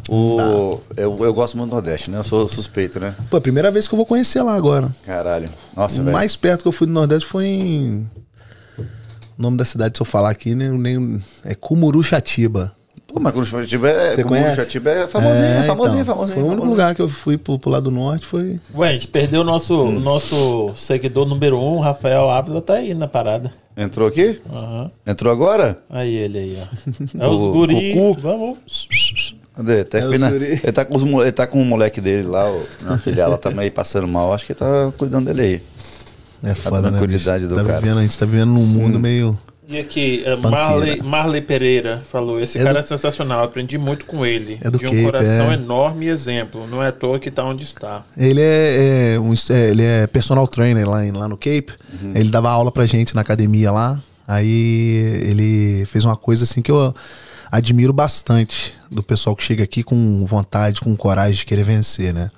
O, 0.08 0.80
eu, 0.96 1.16
eu 1.20 1.34
gosto 1.34 1.56
muito 1.56 1.70
do 1.70 1.74
Nordeste, 1.74 2.10
né? 2.10 2.18
Eu 2.18 2.24
sou 2.24 2.48
suspeito, 2.48 2.98
né? 2.98 3.14
Pô, 3.30 3.36
a 3.36 3.40
primeira 3.40 3.70
vez 3.70 3.86
que 3.86 3.94
eu 3.94 3.96
vou 3.96 4.06
conhecer 4.06 4.42
lá 4.42 4.54
agora. 4.54 4.94
Caralho. 5.04 5.48
Nossa, 5.76 6.00
o 6.00 6.04
velho. 6.04 6.16
mais 6.16 6.34
perto 6.34 6.62
que 6.62 6.68
eu 6.68 6.72
fui 6.72 6.86
do 6.86 6.92
Nordeste 6.92 7.28
foi 7.28 7.46
em. 7.46 8.10
O 9.38 9.42
nome 9.42 9.56
da 9.56 9.64
cidade, 9.64 9.96
se 9.96 10.02
eu 10.02 10.06
falar 10.06 10.30
aqui, 10.30 10.54
né, 10.54 10.68
nem... 10.70 11.22
é 11.44 11.54
Cumuruxatiba. 11.54 12.72
Pô, 13.06 13.18
mas 13.20 13.32
Curitiba 13.32 13.88
é, 13.88 14.14
Você? 14.14 14.24
Curitiba 14.24 14.90
é 14.90 15.06
famosinho, 15.06 15.44
é, 15.46 15.62
famosinho, 15.62 16.02
então, 16.02 16.14
famosinho. 16.14 16.34
Foi 16.34 16.42
o 16.42 16.46
único 16.46 16.60
famosinho. 16.60 16.70
lugar 16.70 16.94
que 16.94 17.00
eu 17.00 17.08
fui 17.08 17.38
pro, 17.38 17.58
pro 17.58 17.70
lado 17.70 17.84
do 17.84 17.90
norte, 17.90 18.26
foi. 18.26 18.60
Ué, 18.74 18.88
a 18.88 18.92
gente 18.92 19.06
perdeu 19.08 19.40
o 19.40 19.44
nosso, 19.44 19.74
o 19.82 20.00
nosso 20.00 20.72
seguidor 20.74 21.26
número 21.26 21.58
um, 21.58 21.78
Rafael 21.78 22.28
Ávila, 22.28 22.60
tá 22.60 22.74
aí 22.74 22.92
na 22.92 23.08
parada. 23.08 23.50
Entrou 23.76 24.08
aqui? 24.08 24.40
Aham. 24.52 24.90
Entrou 25.06 25.32
agora? 25.32 25.78
Aí 25.88 26.14
ele 26.14 26.38
aí, 26.38 26.58
ó. 26.60 27.24
É 27.24 27.26
O 27.26 27.32
os 27.32 27.52
guri. 27.52 27.94
Cucu. 27.94 28.20
Vamos. 28.20 28.58
Cadê? 29.58 29.82
Tá 29.84 29.98
É 29.98 30.18
na- 30.18 30.30
ele, 30.30 30.56
tá 30.72 30.84
com 30.84 30.96
os, 30.96 31.02
ele 31.02 31.32
tá 31.32 31.46
com 31.46 31.60
o 31.60 31.64
moleque 31.64 32.00
dele 32.00 32.28
lá, 32.28 32.48
o, 32.50 32.64
na 32.82 32.96
filha, 32.96 33.22
ela 33.22 33.36
tá 33.36 33.50
meio 33.50 33.72
passando 33.72 34.06
mal. 34.06 34.32
Acho 34.32 34.46
que 34.46 34.52
ele 34.52 34.58
tá 34.60 34.92
cuidando 34.96 35.26
dele 35.26 35.42
aí. 35.42 35.62
É 36.50 36.54
foda, 36.54 36.82
né? 36.82 36.90
tranquilidade 36.90 37.42
bicho? 37.44 37.54
do 37.56 37.60
tá 37.60 37.66
cara. 37.68 37.80
Vivendo, 37.80 37.98
a 37.98 38.02
gente 38.02 38.16
tá 38.16 38.24
vivendo 38.24 38.50
num 38.52 38.64
mundo 38.64 39.00
meio. 39.00 39.36
E 39.70 39.76
aqui, 39.78 40.22
é. 40.24 40.34
Marley, 40.36 41.02
Marley 41.02 41.42
Pereira 41.42 42.00
falou: 42.10 42.40
esse 42.40 42.56
É 42.56 42.62
cara 42.62 42.74
do- 42.74 42.78
é 42.78 42.82
sensacional, 42.82 43.42
aprendi 43.42 43.76
muito 43.76 44.04
com 44.06 44.24
ele. 44.24 44.56
É 44.62 44.70
do 44.70 44.78
de 44.78 44.86
um 44.86 44.90
Cape, 44.90 45.02
coração 45.02 45.50
é. 45.50 45.54
enorme 45.54 46.06
e 46.06 46.08
exemplo. 46.08 46.66
Não 46.70 46.80
é 46.82 46.86
à 46.88 46.92
toa 46.92 47.18
que 47.18 47.28
tá 47.30 47.44
onde 47.44 47.64
está. 47.64 48.04
Ele 48.16 48.40
é, 48.40 49.14
é 49.16 49.20
um, 49.20 49.34
é, 49.34 49.70
ele 49.70 49.82
é 49.84 50.06
personal 50.06 50.46
trainer 50.46 50.88
lá, 50.88 51.04
em- 51.04 51.10
lá 51.12 51.28
no 51.28 51.36
Cape. 51.36 51.72
Uhum. 52.00 52.12
Ele 52.14 52.30
dava 52.30 52.48
aula 52.48 52.70
pra 52.70 52.86
gente 52.86 53.14
na 53.14 53.20
academia 53.22 53.70
lá. 53.72 54.00
Aí 54.26 55.22
ele 55.28 55.84
fez 55.86 56.04
uma 56.04 56.16
coisa 56.16 56.44
assim 56.44 56.62
que 56.62 56.70
eu 56.70 56.94
admiro 57.50 57.92
bastante 57.92 58.74
do 58.90 59.02
pessoal 59.02 59.34
que 59.36 59.42
chega 59.42 59.64
aqui 59.64 59.82
com 59.82 60.24
vontade, 60.26 60.80
com 60.80 60.94
coragem 60.96 61.34
de 61.38 61.44
querer 61.44 61.62
vencer, 61.64 62.12
né? 62.14 62.30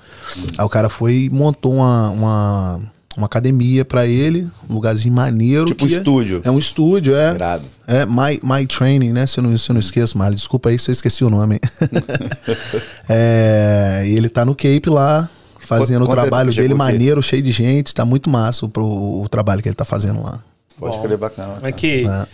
Aí 0.58 0.64
o 0.64 0.68
cara 0.68 0.88
foi 0.88 1.24
e 1.24 1.30
montou 1.30 1.74
uma, 1.74 2.10
uma, 2.10 2.80
uma 3.16 3.26
academia 3.26 3.84
pra 3.84 4.06
ele, 4.06 4.48
um 4.68 4.74
lugarzinho 4.74 5.14
maneiro. 5.14 5.64
Tipo 5.66 5.84
um 5.84 5.88
é- 5.88 5.92
estúdio. 5.92 6.40
É 6.44 6.50
um 6.50 6.58
estúdio, 6.58 7.14
é. 7.16 7.34
Irado. 7.34 7.64
É, 7.86 8.06
My, 8.06 8.40
my 8.42 8.66
Training, 8.66 9.12
né? 9.12 9.26
Se 9.26 9.38
eu 9.38 9.44
não, 9.44 9.56
se 9.56 9.70
eu 9.70 9.74
não 9.74 9.80
esqueço, 9.80 10.16
mas 10.18 10.34
desculpa 10.34 10.68
aí 10.70 10.78
se 10.78 10.90
eu 10.90 10.92
esqueci 10.92 11.24
o 11.24 11.30
nome. 11.30 11.60
é, 13.08 14.04
e 14.06 14.16
ele 14.16 14.28
tá 14.28 14.44
no 14.44 14.54
Cape 14.54 14.88
lá, 14.88 15.28
fazendo 15.60 16.04
Quanto 16.06 16.10
o 16.10 16.20
trabalho 16.22 16.52
dele 16.52 16.74
maneiro, 16.74 17.22
cheio 17.22 17.42
de 17.42 17.52
gente. 17.52 17.94
Tá 17.94 18.04
muito 18.04 18.28
massa 18.30 18.66
o, 18.66 18.68
pro- 18.68 19.22
o 19.22 19.28
trabalho 19.28 19.62
que 19.62 19.68
ele 19.68 19.76
tá 19.76 19.84
fazendo 19.84 20.22
lá. 20.22 20.42
Pode 20.78 20.98
crer 21.00 21.18
bacana. 21.18 21.58
Aqui, 21.62 22.06
É. 22.06 22.26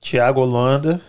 Tiago 0.00 0.40
Holanda. 0.40 1.00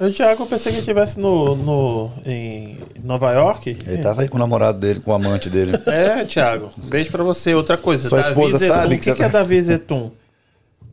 O 0.00 0.10
Tiago, 0.10 0.42
eu 0.42 0.46
pensei 0.46 0.72
que 0.72 0.78
ele 0.78 0.80
estivesse 0.80 1.20
no, 1.20 1.54
no, 1.54 2.10
em 2.24 2.78
Nova 3.04 3.32
York. 3.32 3.76
Ele 3.86 3.98
tava 3.98 4.22
aí 4.22 4.28
com 4.28 4.36
o 4.36 4.40
namorado 4.40 4.78
dele, 4.78 4.98
com 5.00 5.10
o 5.10 5.14
amante 5.14 5.50
dele. 5.50 5.72
É, 5.86 6.24
Thiago. 6.24 6.70
Beijo 6.76 7.10
pra 7.10 7.22
você. 7.22 7.54
Outra 7.54 7.76
coisa. 7.76 8.08
Sua 8.08 8.20
esposa 8.20 8.56
Zetum. 8.58 8.74
sabe 8.74 8.86
O 8.86 8.90
que 8.90 8.98
que, 8.98 9.04
você 9.04 9.14
que 9.14 9.22
é 9.22 9.26
tá- 9.26 9.32
Davi 9.38 9.62
Zetum? 9.62 10.10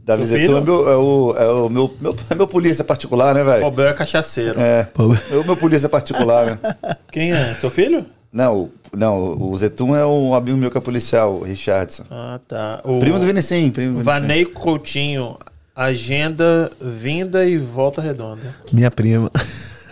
Davi 0.05 0.25
Seu 0.25 0.37
filho? 0.37 0.57
é, 0.57 0.61
meu, 0.61 0.89
é, 0.89 0.95
o, 0.97 1.35
é 1.37 1.47
o 1.49 1.69
meu, 1.69 1.93
meu, 2.01 2.15
é 2.29 2.35
meu 2.35 2.47
polícia 2.47 2.83
particular, 2.83 3.33
né, 3.35 3.41
O 3.43 3.45
velho? 3.45 3.71
Bel 3.71 3.87
é 3.89 3.93
cachaceiro. 3.93 4.59
É. 4.59 4.87
É 5.31 5.35
o 5.35 5.43
meu 5.45 5.55
polícia 5.57 5.87
particular, 5.89 6.45
né? 6.45 6.75
Quem 7.11 7.31
é? 7.33 7.53
Seu 7.55 7.69
filho? 7.69 8.05
Não, 8.31 8.55
o- 8.57 8.71
não, 8.95 9.37
o 9.41 9.57
Zetum 9.57 9.95
é 9.95 10.05
um 10.05 10.33
amigo 10.33 10.57
meu 10.57 10.69
que 10.71 10.77
é 10.77 10.81
policial, 10.81 11.33
o 11.35 11.43
Richardson. 11.43 12.03
Ah, 12.11 12.39
tá. 12.47 12.81
O 12.83 12.99
Primo 12.99 13.19
do 13.19 13.25
Vinicius, 13.25 13.71
primo 13.71 13.97
do. 13.99 14.03
Vanei 14.03 14.45
Coutinho. 14.45 15.37
Agenda 15.77 16.71
vinda 16.81 17.45
e 17.45 17.55
volta 17.55 18.01
redonda. 18.01 18.41
Minha 18.73 18.89
prima. 18.89 19.29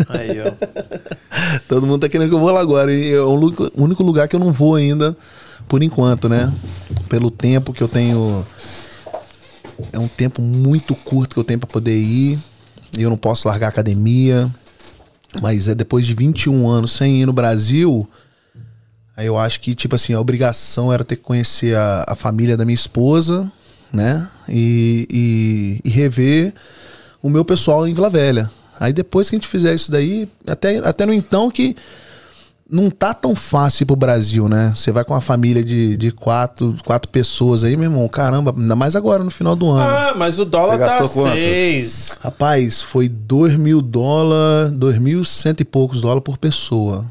Aí, 0.10 0.42
ó. 0.42 0.52
Todo 1.70 1.86
mundo 1.86 2.02
tá 2.02 2.10
querendo 2.10 2.28
que 2.28 2.34
eu 2.34 2.40
vou 2.40 2.50
lá 2.50 2.60
agora. 2.60 2.92
E 2.92 3.14
é 3.14 3.22
o 3.22 3.40
único 3.76 4.02
lugar 4.02 4.28
que 4.28 4.36
eu 4.36 4.40
não 4.40 4.52
vou 4.52 4.74
ainda, 4.74 5.16
por 5.68 5.84
enquanto, 5.84 6.28
né? 6.28 6.52
Pelo 7.08 7.30
tempo 7.30 7.72
que 7.72 7.84
eu 7.84 7.88
tenho. 7.88 8.44
É 9.94 10.00
um 10.00 10.08
tempo 10.08 10.42
muito 10.42 10.96
curto 10.96 11.36
que 11.36 11.40
eu 11.40 11.44
tenho 11.44 11.60
pra 11.60 11.68
poder 11.68 11.96
ir. 11.96 12.40
E 12.98 13.04
eu 13.04 13.10
não 13.12 13.18
posso 13.18 13.48
largar 13.48 13.68
a 13.68 13.70
academia. 13.70 14.50
Mas 15.40 15.68
é 15.68 15.76
depois 15.76 16.04
de 16.04 16.16
21 16.16 16.68
anos 16.68 16.94
sem 16.94 17.22
ir 17.22 17.28
no 17.28 17.34
Brasil. 17.34 18.10
Aí 19.16 19.28
eu 19.28 19.38
acho 19.38 19.60
que, 19.60 19.76
tipo 19.76 19.94
assim, 19.94 20.14
a 20.14 20.20
obrigação 20.20 20.92
era 20.92 21.06
ter 21.06 21.16
que 21.16 21.22
conhecer 21.22 21.78
a, 21.78 22.06
a 22.08 22.16
família 22.16 22.58
da 22.58 22.66
minha 22.66 22.74
esposa, 22.74 23.52
né? 23.92 24.28
E, 24.48 25.08
e, 25.12 25.82
e 25.84 25.90
rever 25.90 26.54
o 27.22 27.30
meu 27.30 27.44
pessoal 27.44 27.88
em 27.88 27.94
Vila 27.94 28.10
Velha. 28.10 28.50
Aí 28.80 28.92
depois 28.94 29.30
que 29.30 29.36
a 29.36 29.38
gente 29.38 29.48
fizer 29.48 29.74
isso 29.74 29.90
daí, 29.92 30.28
até, 30.46 30.78
até 30.78 31.06
no 31.06 31.14
então 31.14 31.50
que 31.50 31.76
não 32.70 32.90
tá 32.90 33.14
tão 33.14 33.36
fácil 33.36 33.84
ir 33.84 33.86
pro 33.86 33.96
Brasil, 33.96 34.50
né? 34.50 34.74
Você 34.76 34.92
vai 34.92 35.04
com 35.04 35.14
uma 35.14 35.22
família 35.22 35.64
de, 35.64 35.96
de 35.96 36.12
quatro, 36.12 36.76
quatro 36.84 37.10
pessoas 37.10 37.64
aí, 37.64 37.78
meu 37.78 37.92
irmão, 37.92 38.08
caramba, 38.08 38.54
ainda 38.58 38.76
mais 38.76 38.96
agora 38.96 39.24
no 39.24 39.30
final 39.30 39.56
do 39.56 39.70
ano. 39.70 39.84
Ah, 39.84 40.14
mas 40.18 40.40
o 40.40 40.46
dólar 40.46 40.74
Você 40.74 40.80
tá 40.80 40.86
gastou 41.00 41.10
quanto? 41.10 41.34
seis. 41.36 42.18
Rapaz, 42.22 42.82
foi 42.82 43.08
dois 43.08 43.56
mil 43.56 43.82
dólares, 43.82 44.72
dois 44.74 44.98
mil 44.98 45.24
cento 45.24 45.62
e 45.62 45.66
poucos 45.66 46.02
dólares 46.02 46.24
por 46.24 46.38
pessoa. 46.38 47.06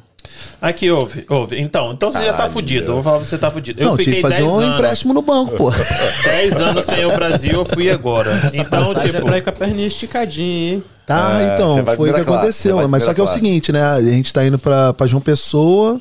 Aqui, 0.61 0.91
ouve, 0.91 1.25
ouve. 1.29 1.61
Então, 1.61 1.93
então 1.93 2.11
você 2.11 2.25
já 2.25 2.33
tá 2.33 2.49
fudido. 2.49 2.87
Eu 2.89 2.95
vou 2.95 3.03
falar 3.03 3.17
pra 3.19 3.25
você 3.27 3.37
tá 3.39 3.51
fudido. 3.51 3.81
Eu 3.81 3.87
não, 3.91 3.97
fiquei 3.97 4.15
tinha 4.15 4.17
que 4.17 4.23
fazer 4.23 4.43
10 4.43 4.49
um 4.49 4.59
anos. 4.61 4.75
empréstimo 4.75 5.13
no 5.15 5.23
banco, 5.23 5.53
pô. 5.57 5.71
10 6.25 6.55
anos 6.61 6.85
sem 6.87 7.05
ao 7.05 7.13
Brasil, 7.13 7.53
eu 7.53 7.65
fui 7.65 7.91
agora. 7.91 8.31
então, 8.55 8.93
Passagem 8.95 9.11
tipo. 9.13 9.17
é 9.19 9.21
pra 9.25 9.39
ir 9.39 9.43
com 9.43 9.51
a 9.51 9.53
perninha 9.53 9.87
esticadinha, 9.87 10.75
hein? 10.75 10.85
Tá, 11.07 11.39
É, 11.43 11.55
então, 11.55 11.85
foi 11.97 12.11
o 12.11 12.15
que 12.15 12.21
classe, 12.25 12.31
aconteceu. 12.31 12.77
vai 12.77 12.87
mas 12.87 13.03
só 13.03 13.13
que 13.13 13.21
é 13.21 13.23
o 13.23 13.27
classe. 13.27 13.41
seguinte, 13.41 13.71
né? 13.71 13.83
A 13.83 14.01
gente 14.03 14.33
tá 14.33 14.45
indo 14.47 14.59
pra, 14.59 14.95
pra 14.95 15.07
João 15.07 15.21
Pessoa 15.21 16.01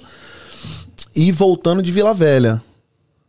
e 1.15 1.32
voltando 1.32 1.82
de 1.84 1.91
Vila 1.91 2.14
Velha. 2.14 2.61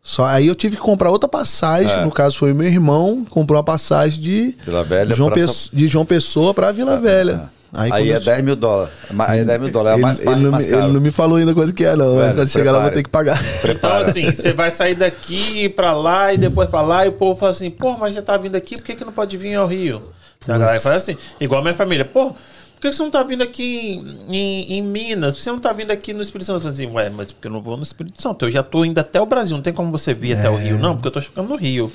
Só, 0.03 0.27
aí 0.27 0.47
eu 0.47 0.55
tive 0.55 0.77
que 0.77 0.83
comprar 0.83 1.11
outra 1.11 1.29
passagem. 1.29 1.91
É. 1.97 2.05
No 2.05 2.11
caso, 2.11 2.37
foi 2.39 2.53
meu 2.53 2.67
irmão 2.69 3.25
comprou 3.29 3.57
uma 3.57 3.65
passagem 3.65 4.21
de 4.21 4.55
Vila 4.65 4.85
Velha 4.85 5.15
João, 5.15 5.31
pra 5.31 5.41
Pesso- 5.41 5.71
de 5.73 5.89
João 5.89 6.05
Pessoa 6.05 6.53
pra 6.53 6.71
Vila 6.73 6.99
Velha. 7.01 7.51
Aí, 7.75 7.91
Aí 7.93 8.11
é 8.13 8.17
eu- 8.17 8.21
10 8.21 8.43
mil 8.45 8.57
dólares. 8.57 8.93
Aí 9.19 9.41
é 9.41 9.45
10 9.45 9.61
mil 9.61 9.71
dólares. 9.71 9.95
É 9.97 9.99
ele, 9.99 10.03
mais, 10.03 10.19
ele 10.21 10.37
não, 10.45 10.51
mais 10.53 10.65
me- 10.67 10.71
caro. 10.73 10.85
ele 10.85 10.93
não 10.93 11.01
me 11.01 11.11
falou 11.11 11.37
ainda 11.39 11.53
quanto 11.55 11.73
que 11.75 11.85
é, 11.85 11.97
não. 11.97 12.17
Velho, 12.17 12.35
Quando 12.35 12.49
chegar 12.49 12.73
lá, 12.73 12.79
eu 12.79 12.83
vou 12.83 12.91
ter 12.93 13.03
que 13.03 13.09
pagar. 13.11 13.39
Então, 13.69 13.93
assim, 13.99 14.33
você 14.33 14.53
vai 14.53 14.71
sair 14.71 14.95
daqui 14.95 15.69
pra 15.69 15.93
lá 15.93 16.33
e 16.33 16.39
depois 16.39 16.69
pra 16.69 16.81
lá, 16.83 17.05
e 17.05 17.09
o 17.09 17.13
povo 17.13 17.39
fala 17.39 17.53
assim, 17.53 17.71
pô, 17.71 17.97
mas 17.99 18.15
já 18.15 18.23
tá 18.23 18.37
vindo 18.37 18.55
aqui, 18.57 18.77
por 18.77 18.85
que, 18.85 18.95
que 18.95 19.05
não 19.05 19.13
pode 19.13 19.37
vir 19.37 19.55
ao 19.57 19.67
Rio? 19.67 20.01
Então, 20.43 20.55
a 20.55 20.59
galera 20.59 20.81
fala 20.81 20.97
assim, 20.97 21.17
igual 21.41 21.61
a 21.61 21.63
minha 21.63 21.75
família, 21.75 22.05
pô, 22.05 22.31
por 22.31 22.81
que, 22.81 22.93
você 22.93 23.03
não 23.03 23.11
tá 23.11 23.23
vindo 23.23 23.43
aqui 23.43 23.97
em, 24.29 24.37
em- 24.37 24.73
em 24.75 24.83
Minas? 24.83 25.35
Por 25.35 25.39
que 25.39 25.45
você 25.45 25.51
não 25.51 25.59
tá 25.59 25.73
vindo 25.73 25.91
aqui 25.91 26.13
no 26.13 26.21
Espírito 26.23 26.47
Santo? 26.47 26.57
Eu 26.59 26.61
falo 26.61 26.75
assim, 26.75 26.87
ué, 26.87 27.09
mas 27.11 27.33
porque 27.33 27.49
eu 27.49 27.53
não 27.53 27.63
vou 27.63 27.77
no 27.79 27.83
Espírito 27.83 28.21
Santo, 28.21 28.45
eu 28.45 28.51
já 28.51 28.63
tô 28.63 28.85
indo 28.85 28.99
até 28.99 29.19
o 29.21 29.25
Brasil, 29.27 29.57
não 29.57 29.63
tem 29.63 29.73
como 29.73 29.91
você 29.91 30.13
vir 30.13 30.37
até 30.39 30.51
o 30.51 30.57
Rio, 30.57 30.79
não, 30.79 30.95
porque 30.95 31.09
eu 31.09 31.13
tô 31.13 31.21
ficando 31.23 31.49
no 31.49 31.57
Rio. 31.57 31.91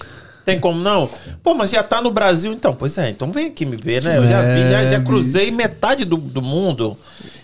Tem 0.50 0.60
como 0.60 0.80
não? 0.80 1.10
Pô, 1.44 1.54
mas 1.54 1.70
já 1.72 1.84
tá 1.84 2.02
no 2.02 2.12
Brasil, 2.12 2.52
então. 2.54 2.74
Pois 2.74 2.98
é, 2.98 3.10
então 3.10 3.32
vem 3.32 3.48
aqui 3.48 3.66
me 3.66 3.76
ver, 3.78 4.04
né? 4.04 4.18
Eu 4.18 4.28
já 4.28 4.42
vi, 4.42 4.62
já, 4.72 4.86
já 4.86 4.98
É, 4.98 5.00
cruzei 5.00 5.52
metade 5.52 6.06
do, 6.06 6.18
do 6.18 6.42
mundo. 6.42 6.98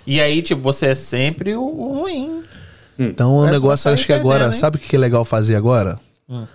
E 0.08 0.20
aí, 0.22 0.42
tipo, 0.42 0.62
você 0.62 0.88
é 0.88 0.96
sempre 0.96 1.56
o, 1.56 1.62
o 1.64 2.00
ruim. 2.00 2.42
Então 2.98 3.38
o 3.38 3.44
Essa 3.44 3.52
negócio, 3.52 3.84
você 3.84 3.90
acho 3.90 4.06
que 4.06 4.14
agora, 4.14 4.36
entendendo, 4.36 4.54
hein? 4.54 4.60
sabe 4.60 4.78
o 4.78 4.80
que 4.80 4.96
é 4.96 5.00
legal 5.00 5.26
fazer 5.26 5.56
agora? 5.56 6.00
Hum. 6.30 6.46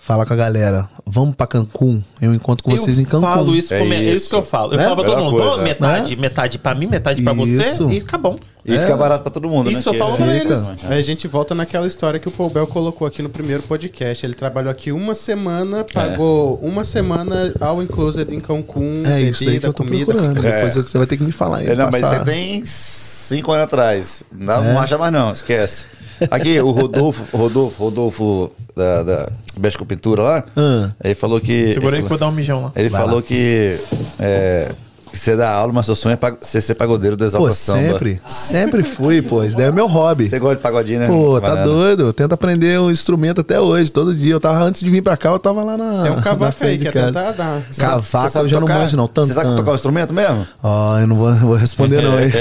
Falar 0.00 0.24
com 0.24 0.32
a 0.32 0.36
galera, 0.36 0.88
vamos 1.04 1.34
pra 1.34 1.46
Cancún, 1.46 2.02
eu 2.22 2.32
encontro 2.32 2.64
com 2.64 2.70
vocês 2.70 2.96
eu 2.96 3.02
em 3.02 3.04
Cancún. 3.06 3.26
falo 3.26 3.54
isso, 3.54 3.74
É 3.74 3.80
é, 3.82 3.82
é 3.82 4.02
isso 4.04 4.16
isso. 4.16 4.28
que 4.30 4.36
eu 4.36 4.42
falo. 4.42 4.72
Eu 4.72 4.78
Né? 4.78 4.84
falo 4.84 4.96
pra 4.96 5.04
todo 5.04 5.24
mundo, 5.24 5.36
coisa. 5.42 5.62
metade, 5.62 6.16
metade 6.16 6.58
pra 6.58 6.74
mim, 6.74 6.86
metade 6.86 7.22
pra 7.22 7.32
você 7.34 7.60
Isso. 7.60 7.90
e 7.90 7.98
acabou. 7.98 8.38
E 8.68 8.76
É. 8.76 8.80
fica 8.80 8.96
barato 8.96 9.22
pra 9.22 9.32
todo 9.32 9.48
mundo, 9.48 9.70
né? 9.70 9.78
Isso 9.78 9.88
eu 9.88 9.92
Que- 9.94 9.98
falo 9.98 10.16
pra 10.16 10.26
Fica. 10.26 10.36
eles. 10.52 10.72
Aí 10.84 10.98
a 10.98 11.02
gente 11.02 11.26
volta 11.26 11.54
naquela 11.54 11.86
história 11.86 12.20
que 12.20 12.28
o 12.28 12.30
Paul 12.30 12.50
Bell 12.50 12.66
colocou 12.66 13.06
aqui 13.08 13.22
no 13.22 13.30
primeiro 13.30 13.62
podcast. 13.62 14.26
Ele 14.26 14.34
trabalhou 14.34 14.70
aqui 14.70 14.92
uma 14.92 15.14
semana, 15.14 15.84
pagou 15.90 16.56
uma 16.62 16.84
semana 16.84 17.54
all 17.60 17.82
inclusive 17.82 18.34
em 18.36 18.40
Cancún, 18.40 19.02
É 19.06 19.20
isso 19.22 19.44
daí 19.44 19.54
que 19.58 19.60
bebida, 19.60 19.66
eu 19.68 19.72
tô 19.72 19.84
comida. 19.84 20.04
procurando. 20.12 20.46
É. 20.46 20.52
Depois 20.66 20.74
você 20.74 20.98
vai 20.98 21.06
ter 21.06 21.16
que 21.16 21.22
me 21.24 21.32
falar 21.32 21.58
aí. 21.58 21.68
É, 21.68 21.74
não, 21.74 21.88
mas 21.90 22.00
você 22.02 22.20
tem 22.24 22.62
cinco 22.66 23.52
anos 23.52 23.64
atrás. 23.64 24.22
Não, 24.30 24.62
É. 24.64 24.72
não 24.74 24.78
acha 24.80 24.98
mais 24.98 25.12
não, 25.12 25.32
esquece. 25.32 25.86
Aqui, 26.30 26.60
o 26.60 26.70
Rodolfo, 26.72 27.24
Rodolfo, 27.36 27.82
Rodolfo 27.84 28.50
da, 28.76 29.02
da 29.02 29.32
com 29.78 29.84
Pintura 29.86 30.22
lá, 30.22 30.44
Ah. 30.56 30.90
ele 31.02 31.14
falou 31.14 31.40
que. 31.40 31.72
Segura 31.74 31.96
aí 31.96 32.02
que 32.02 32.08
vou 32.08 32.18
dar 32.18 32.28
um 32.28 32.32
mijão 32.32 32.64
lá. 32.64 32.72
Ele 32.76 32.88
Vai 32.88 33.00
falou 33.00 33.16
lá. 33.16 33.22
que, 33.22 33.78
é, 34.18 34.72
que 35.18 35.24
você 35.24 35.36
dá 35.36 35.50
aula, 35.50 35.72
mas 35.72 35.86
seu 35.86 35.94
sonho 35.94 36.18
é 36.20 36.36
você 36.40 36.60
ser 36.60 36.74
pagodeiro 36.74 37.16
do 37.16 37.24
Exalta 37.24 37.48
Pô, 37.48 37.54
Samba. 37.54 37.80
sempre, 37.80 38.22
sempre 38.26 38.82
fui, 38.82 39.20
pô. 39.20 39.42
Isso 39.42 39.56
daí 39.56 39.66
é 39.66 39.72
meu 39.72 39.86
hobby. 39.86 40.28
Você 40.28 40.38
gosta 40.38 40.56
de 40.56 40.62
pagodinho, 40.62 41.00
né? 41.00 41.06
Pô, 41.06 41.40
tá 41.40 41.48
Banana? 41.48 41.66
doido. 41.66 42.02
Eu 42.04 42.12
tento 42.12 42.32
aprender 42.32 42.78
um 42.78 42.90
instrumento 42.90 43.40
até 43.40 43.60
hoje, 43.60 43.90
todo 43.90 44.14
dia. 44.14 44.34
Eu 44.34 44.40
tava, 44.40 44.62
antes 44.62 44.80
de 44.82 44.90
vir 44.90 45.02
pra 45.02 45.16
cá, 45.16 45.30
eu 45.30 45.38
tava 45.38 45.62
lá 45.62 45.76
na. 45.76 46.06
É 46.06 46.10
um 46.10 46.20
cavaco 46.20 46.56
que 46.58 46.88
é 46.88 46.90
tentar 46.90 47.32
dar. 47.32 47.62
Cavaco 47.76 48.38
eu 48.38 48.48
já 48.48 48.60
não 48.60 48.66
tocar? 48.66 48.80
manjo, 48.80 48.96
não. 48.96 49.10
Você 49.14 49.32
sabe 49.32 49.56
tocar 49.56 49.72
o 49.72 49.74
instrumento 49.74 50.12
mesmo? 50.14 50.46
Ó, 50.62 50.98
eu 50.98 51.06
não 51.06 51.16
vou, 51.16 51.34
vou 51.34 51.54
responder, 51.56 52.02
não, 52.02 52.18
hein? 52.20 52.30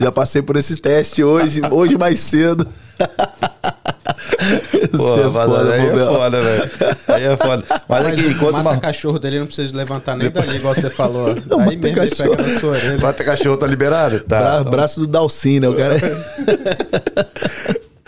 Já 0.00 0.10
passei 0.10 0.42
por 0.42 0.56
esse 0.56 0.76
teste 0.76 1.22
hoje, 1.22 1.60
hoje 1.70 1.96
mais 1.96 2.18
cedo. 2.20 2.66
Pô, 4.96 5.14
é 5.18 5.30
foda, 5.30 5.74
aí 5.74 5.86
é 5.86 6.04
foda, 6.06 6.42
velho. 6.42 6.70
Aí 7.08 7.24
é 7.24 7.36
foda. 7.36 7.64
Mas 7.88 8.06
aqui, 8.06 8.26
enquanto 8.28 8.52
Mata 8.56 8.68
uma... 8.70 8.78
cachorro 8.78 9.18
dele, 9.18 9.38
não 9.40 9.46
precisa 9.46 9.76
levantar 9.76 10.16
nem 10.16 10.30
dali, 10.30 10.56
igual 10.56 10.74
você 10.74 10.88
falou. 10.90 11.34
Não, 11.46 11.60
Aí 11.68 11.76
mata 11.76 11.76
mesmo 11.76 11.86
ele 11.86 12.08
cachorro. 12.10 12.36
pega 12.36 12.48
na 12.52 12.60
sua 12.60 12.70
orelha. 12.70 12.98
Mata 12.98 13.24
cachorro, 13.24 13.56
tá 13.56 13.66
liberado? 13.66 14.20
Tá. 14.20 14.40
Bra- 14.40 14.58
Então, 14.60 14.70
braço 14.70 15.00
do 15.00 15.06
Dalcin, 15.06 15.60
né? 15.60 15.68
O 15.68 15.74
cara. 15.74 15.94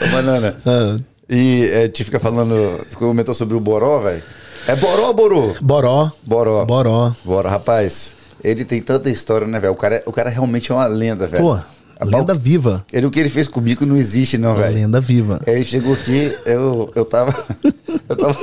Ô, 0.00 0.08
Banana. 0.12 0.56
Ah, 0.66 0.96
E 1.28 1.68
é, 1.72 1.88
te 1.88 2.04
fica 2.04 2.18
falando, 2.20 2.54
você 2.88 2.96
comentou 2.96 3.34
sobre 3.34 3.54
o 3.56 3.60
Boró, 3.60 4.00
velho. 4.00 4.22
É 4.66 4.76
Boró 4.76 5.06
ou 5.08 5.14
Borô? 5.14 5.54
Boró. 5.60 6.10
Boró. 6.22 6.64
Boró. 6.64 7.12
Bora, 7.24 7.48
rapaz. 7.48 8.14
Ele 8.44 8.64
tem 8.64 8.80
tanta 8.80 9.10
história, 9.10 9.46
né, 9.46 9.58
velho? 9.58 9.72
O 9.72 9.76
cara, 9.76 10.02
o 10.06 10.12
cara 10.12 10.30
realmente 10.30 10.70
é 10.70 10.74
uma 10.74 10.86
lenda, 10.86 11.26
velho. 11.26 11.42
Pô, 11.42 11.58
Rapaz, 11.98 12.16
lenda 12.16 12.34
viva. 12.34 12.86
Ele, 12.92 13.06
o 13.06 13.10
que 13.10 13.18
ele 13.18 13.28
fez 13.28 13.48
comigo 13.48 13.84
não 13.84 13.96
existe, 13.96 14.38
não, 14.38 14.54
velho. 14.54 14.74
Lenda 14.74 15.00
viva. 15.00 15.40
Aí 15.44 15.64
chegou 15.64 15.94
aqui, 15.94 16.32
eu, 16.46 16.92
eu 16.94 17.04
tava. 17.04 17.34
Eu 18.08 18.16
tava. 18.16 18.38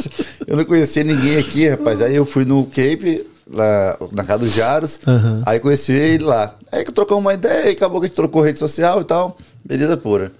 Eu 0.45 0.57
não 0.57 0.65
conhecia 0.65 1.03
ninguém 1.03 1.37
aqui, 1.37 1.67
rapaz. 1.67 1.99
Aí 1.99 2.15
eu 2.15 2.23
fui 2.23 2.45
no 2.45 2.65
Cape, 2.65 3.25
lá 3.51 3.97
na 4.11 4.23
casa 4.23 4.45
dos 4.45 4.53
Jaros. 4.53 4.99
Aham. 5.07 5.41
Aí 5.43 5.59
conheci 5.59 5.91
ele 5.91 6.23
lá. 6.23 6.55
Aí 6.71 6.83
que 6.83 6.91
trocou 6.91 7.17
uma 7.17 7.33
ideia, 7.33 7.69
e 7.69 7.71
acabou 7.71 7.99
que 7.99 8.05
a 8.05 8.07
gente 8.07 8.15
trocou 8.15 8.43
rede 8.43 8.59
social 8.59 9.01
e 9.01 9.03
tal. 9.03 9.37
Beleza 9.63 9.97
pura. 9.97 10.31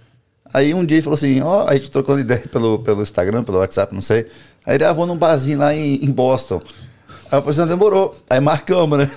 Aí 0.54 0.76
um 0.76 0.86
dia 0.86 0.98
ele 0.98 1.04
falou 1.04 1.16
assim, 1.16 1.42
ó, 1.42 1.68
a 1.68 1.74
gente 1.74 1.90
trocando 1.90 2.20
ideia 2.20 2.44
pelo, 2.52 2.80
pelo 2.80 3.02
Instagram, 3.02 3.44
pelo 3.44 3.58
WhatsApp, 3.58 3.94
não 3.96 4.02
sei. 4.02 4.28
Aí 4.66 4.76
ele, 4.76 4.86
ah, 4.86 4.94
vou 4.94 5.08
num 5.08 5.18
barzinho 5.18 5.58
lá 5.58 5.74
em, 5.74 6.06
em 6.06 6.12
Boston. 6.12 6.62
Aí 7.32 7.40
eu 7.40 7.42
falei, 7.42 7.60
assim, 7.60 7.68
demorou. 7.68 8.16
Aí 8.30 8.40
marcamos, 8.40 9.00
né? 9.00 9.10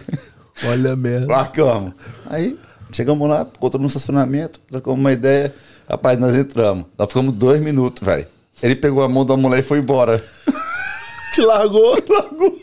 Olha 0.64 0.92
a 0.92 0.96
merda. 0.96 1.26
Marcamos. 1.26 1.92
Aí 2.26 2.58
chegamos 2.92 3.28
lá, 3.28 3.42
encontramos 3.42 3.84
no 3.92 3.98
estacionamento, 3.98 4.60
trocamos 4.70 4.98
uma 4.98 5.12
ideia. 5.12 5.54
Rapaz, 5.88 6.18
nós 6.18 6.34
entramos. 6.34 6.84
Nós 6.98 7.08
ficamos 7.08 7.32
dois 7.34 7.60
minutos, 7.62 8.04
velho. 8.06 8.26
Ele 8.62 8.74
pegou 8.74 9.02
a 9.02 9.08
mão 9.08 9.24
da 9.24 9.36
mulher 9.36 9.60
e 9.60 9.62
foi 9.62 9.78
embora. 9.78 10.22
Te 11.34 11.42
largou? 11.42 11.96
largou. 12.08 12.58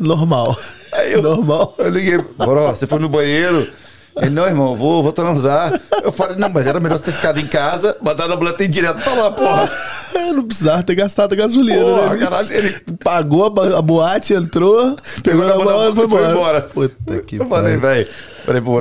Normal. 0.00 0.56
Aí 0.92 1.12
eu, 1.12 1.22
Normal. 1.22 1.74
eu 1.78 1.88
liguei, 1.88 2.18
bro, 2.18 2.68
você 2.68 2.86
foi 2.86 2.98
no 2.98 3.08
banheiro? 3.08 3.66
Ele, 4.16 4.30
não, 4.30 4.46
irmão, 4.46 4.74
vou, 4.74 5.02
vou 5.02 5.12
transar. 5.12 5.78
Eu 6.02 6.10
falei, 6.10 6.36
não, 6.38 6.48
mas 6.48 6.66
era 6.66 6.80
melhor 6.80 6.96
você 6.96 7.04
ter 7.04 7.12
ficado 7.12 7.38
em 7.38 7.46
casa, 7.46 7.94
mandado 8.00 8.32
a 8.32 8.36
mulher 8.36 8.54
ter 8.54 8.66
direto 8.66 9.02
pra 9.02 9.12
lá, 9.12 9.30
porra. 9.30 9.70
É, 10.14 10.32
não 10.32 10.44
precisava 10.46 10.82
ter 10.82 10.94
gastado 10.94 11.34
a 11.34 11.36
gasolina, 11.36 11.84
Porra, 11.84 12.14
né? 12.14 12.18
caralho, 12.18 12.52
ele- 12.52 12.80
Pagou 13.04 13.44
a, 13.44 13.82
boate, 13.82 14.32
entrou, 14.32 14.96
pegou 15.22 15.44
na 15.44 15.56
mão 15.56 15.90
e 15.90 15.94
foi 15.94 16.30
embora. 16.30 16.62
Puta 16.62 17.20
que 17.22 17.36
Eu 17.36 17.46
falei, 17.46 17.76
velho. 17.76 18.08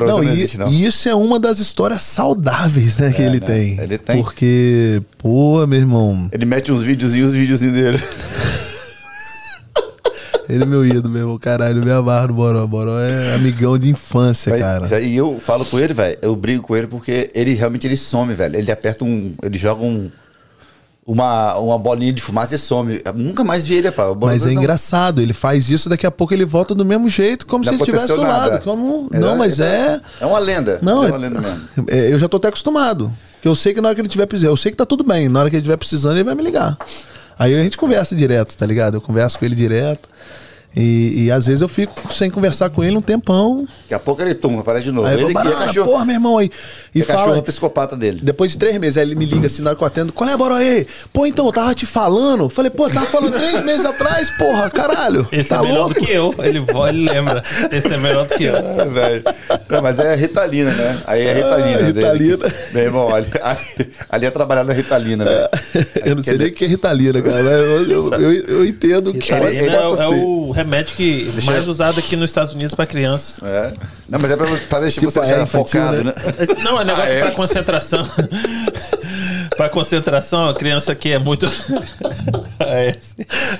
Não, 0.07 0.23
e, 0.23 0.27
existe, 0.29 0.57
não. 0.57 0.67
e 0.67 0.85
isso 0.85 1.09
é 1.09 1.15
uma 1.15 1.39
das 1.39 1.59
histórias 1.59 2.01
saudáveis, 2.01 2.97
né, 2.97 3.11
que 3.11 3.21
ele 3.21 3.39
né? 3.39 3.45
tem. 3.45 3.79
Ele 3.79 3.97
tem. 3.97 4.21
Porque, 4.21 5.01
pô, 5.17 5.65
meu 5.65 5.79
irmão, 5.79 6.29
Ele 6.31 6.45
mete 6.45 6.71
uns 6.71 6.81
videozinhos, 6.81 7.31
os 7.31 7.35
videozinhos 7.35 7.73
dele. 7.73 8.03
ele 10.47 10.63
é 10.63 10.65
meu 10.65 10.85
ídolo 10.85 11.09
mesmo, 11.09 11.39
caralho, 11.39 11.83
me 11.83 11.91
amarro 11.91 12.27
no 12.27 12.33
Boró. 12.35 12.67
Boró 12.67 12.99
é 12.99 13.33
amigão 13.33 13.77
de 13.77 13.89
infância, 13.89 14.51
Vai- 14.51 14.59
cara. 14.59 15.01
E 15.01 15.15
eu 15.15 15.39
falo 15.39 15.65
com 15.65 15.79
ele, 15.79 15.93
velho. 15.93 16.17
Eu 16.21 16.35
brigo 16.35 16.61
com 16.61 16.75
ele 16.75 16.87
porque 16.87 17.29
ele 17.33 17.53
realmente 17.53 17.87
ele 17.87 17.97
some, 17.97 18.33
velho. 18.33 18.55
Ele 18.55 18.71
aperta 18.71 19.03
um. 19.03 19.33
Ele 19.43 19.57
joga 19.57 19.83
um. 19.83 20.09
Uma, 21.07 21.55
uma 21.57 21.77
bolinha 21.77 22.11
de 22.11 22.19
fumaça 22.21 22.55
e 22.55 22.57
some. 22.57 22.99
Eu 23.05 23.13
nunca 23.13 23.43
mais 23.43 23.65
vi 23.67 23.75
ele, 23.75 23.91
pá. 23.91 24.05
O 24.07 24.15
Mas 24.15 24.43
é 24.43 24.47
não- 24.51 24.53
engraçado, 24.55 25.21
ele 25.21 25.33
faz 25.33 25.69
isso, 25.69 25.87
daqui 25.87 26.05
a 26.05 26.09
pouco 26.09 26.33
ele 26.33 26.45
volta 26.45 26.73
do 26.73 26.83
mesmo 26.83 27.07
jeito, 27.07 27.45
como 27.45 27.63
não 27.63 27.69
se 27.71 27.75
ele 27.75 27.83
estivesse 27.83 28.07
do 28.07 28.21
lado. 28.21 28.59
Como... 28.63 29.07
É, 29.13 29.19
Não, 29.19 29.37
mas 29.37 29.59
é. 29.59 30.01
É 30.19 30.25
uma 30.25 30.39
lenda. 30.39 30.79
Não, 30.81 31.03
é 31.03 31.07
é- 31.07 31.09
uma 31.11 31.17
lenda 31.17 31.39
mesmo. 31.41 31.61
É, 31.89 32.11
Eu 32.11 32.17
já 32.17 32.27
tô 32.27 32.37
até 32.37 32.47
acostumado. 32.47 33.13
Eu 33.43 33.53
sei 33.53 33.75
que 33.75 33.81
na 33.81 33.89
hora 33.89 33.95
que 33.95 34.01
ele 34.01 34.07
tiver 34.07 34.25
precisando, 34.25 34.49
eu 34.53 34.57
sei 34.57 34.71
que 34.71 34.77
tá 34.77 34.85
tudo 34.87 35.03
bem. 35.03 35.29
Na 35.29 35.41
hora 35.41 35.49
que 35.51 35.55
ele 35.57 35.61
estiver 35.61 35.77
precisando, 35.77 36.15
ele 36.15 36.23
vai 36.23 36.33
me 36.33 36.41
ligar. 36.41 36.75
Aí 37.37 37.53
a 37.53 37.61
gente 37.61 37.77
conversa 37.77 38.15
direto, 38.15 38.57
tá 38.57 38.65
ligado? 38.65 38.95
Eu 38.95 39.01
converso 39.01 39.37
com 39.37 39.45
ele 39.45 39.53
direto. 39.53 40.09
E, 40.75 41.23
e 41.25 41.31
às 41.31 41.45
vezes 41.45 41.61
eu 41.61 41.67
fico 41.67 42.13
sem 42.13 42.29
conversar 42.29 42.69
com 42.69 42.83
ele 42.83 42.97
um 42.97 43.01
tempão. 43.01 43.65
Daqui 43.83 43.93
a 43.93 43.99
pouco 43.99 44.21
ele 44.21 44.35
tumba, 44.35 44.63
para 44.63 44.81
de 44.81 44.91
novo. 44.91 45.07
Aí 45.07 45.13
ele 45.13 45.31
falo, 45.31 45.33
que 45.33 45.39
é 45.39 45.43
"Banana, 45.51 45.65
cachorro. 45.67 45.91
porra, 45.91 46.05
meu 46.05 46.15
irmão 46.15 46.37
aí. 46.37 46.51
E 46.93 47.01
é 47.01 47.05
cachorro 47.05 47.29
fala. 47.29 47.41
psicopata 47.43 47.95
dele. 47.95 48.19
Depois 48.21 48.51
de 48.51 48.57
três 48.57 48.77
meses, 48.79 48.97
aí 48.97 49.03
ele 49.03 49.15
me 49.15 49.25
liga 49.25 49.47
assim 49.47 49.61
na 49.61 49.69
hora 49.69 49.77
que 49.77 49.83
eu 49.83 49.87
atendo. 49.87 50.11
Qual 50.11 50.29
é, 50.29 50.35
Boró? 50.35 50.55
aí? 50.55 50.85
Pô, 51.13 51.25
então, 51.25 51.45
eu 51.45 51.51
tava 51.53 51.73
te 51.73 51.85
falando. 51.85 52.49
Falei, 52.49 52.69
pô, 52.69 52.89
tava 52.89 53.05
falando 53.05 53.33
três 53.37 53.61
meses 53.63 53.85
atrás, 53.85 54.29
porra, 54.31 54.69
caralho. 54.69 55.27
Esse 55.31 55.49
tá 55.49 55.57
é 55.57 55.61
melhor 55.61 55.85
louco? 55.85 55.93
do 55.99 56.05
que 56.05 56.11
eu. 56.11 56.33
Ele, 56.39 56.63
ele 56.89 57.09
lembra. 57.09 57.41
Esse 57.71 57.87
é 57.93 57.97
melhor 57.97 58.25
do 58.27 58.35
que 58.35 58.43
eu. 58.43 58.55
É, 58.55 58.85
velho. 58.85 59.23
Não, 59.69 59.81
mas 59.81 59.99
é 59.99 60.15
Ritalina, 60.15 60.71
né? 60.71 60.97
Aí 61.05 61.21
é 61.21 61.33
Ritalina. 61.33 61.77
Ah, 61.77 61.91
dele. 61.91 61.99
Ritalina. 62.07 62.53
Meu 62.73 62.83
irmão, 62.83 63.15
ali, 63.15 63.27
ali, 64.09 64.25
é 64.25 64.31
trabalhar 64.31 64.63
na 64.63 64.73
Ritalina, 64.73 65.23
velho. 65.23 65.49
Eu 66.05 66.15
não 66.15 66.23
sei 66.23 66.37
nem 66.37 66.47
o 66.47 66.53
que 66.53 66.65
é 66.65 66.67
Ritalina, 66.67 67.21
cara. 67.21 67.39
Eu, 67.39 67.89
eu, 67.89 68.13
eu, 68.13 68.31
eu 68.47 68.65
entendo 68.65 69.13
que 69.13 69.31
Ele- 69.33 69.41
pode 69.41 69.55
ele 69.57 69.75
é, 69.75 69.79
possa 69.79 70.03
é 70.03 70.07
ser. 70.07 70.13
o 70.15 70.51
remédio 70.65 70.95
que 70.95 71.31
mais 71.45 71.67
usado 71.67 71.99
aqui 71.99 72.15
nos 72.15 72.31
Estados 72.31 72.53
Unidos 72.53 72.73
pra 72.73 72.85
crianças. 72.85 73.37
É. 73.43 73.73
Não, 74.09 74.19
mas 74.19 74.31
é 74.31 74.35
pra, 74.37 74.47
pra 74.69 74.79
deixar 74.81 74.99
Tipo, 75.01 75.11
você 75.11 75.19
é 75.33 75.45
focado, 75.45 76.03
né? 76.03 76.13
né? 76.13 76.13
Não, 76.63 76.81
é 76.81 76.83
negócio 76.85 77.09
Ah, 77.11 77.15
é? 77.15 77.21
pra 77.21 77.31
concentração. 77.31 78.03
pra 79.55 79.69
concentração, 79.69 80.49
a 80.49 80.53
criança 80.55 80.91
aqui 80.91 81.11
é 81.11 81.19
muito. 81.19 81.45
AS. 81.45 83.15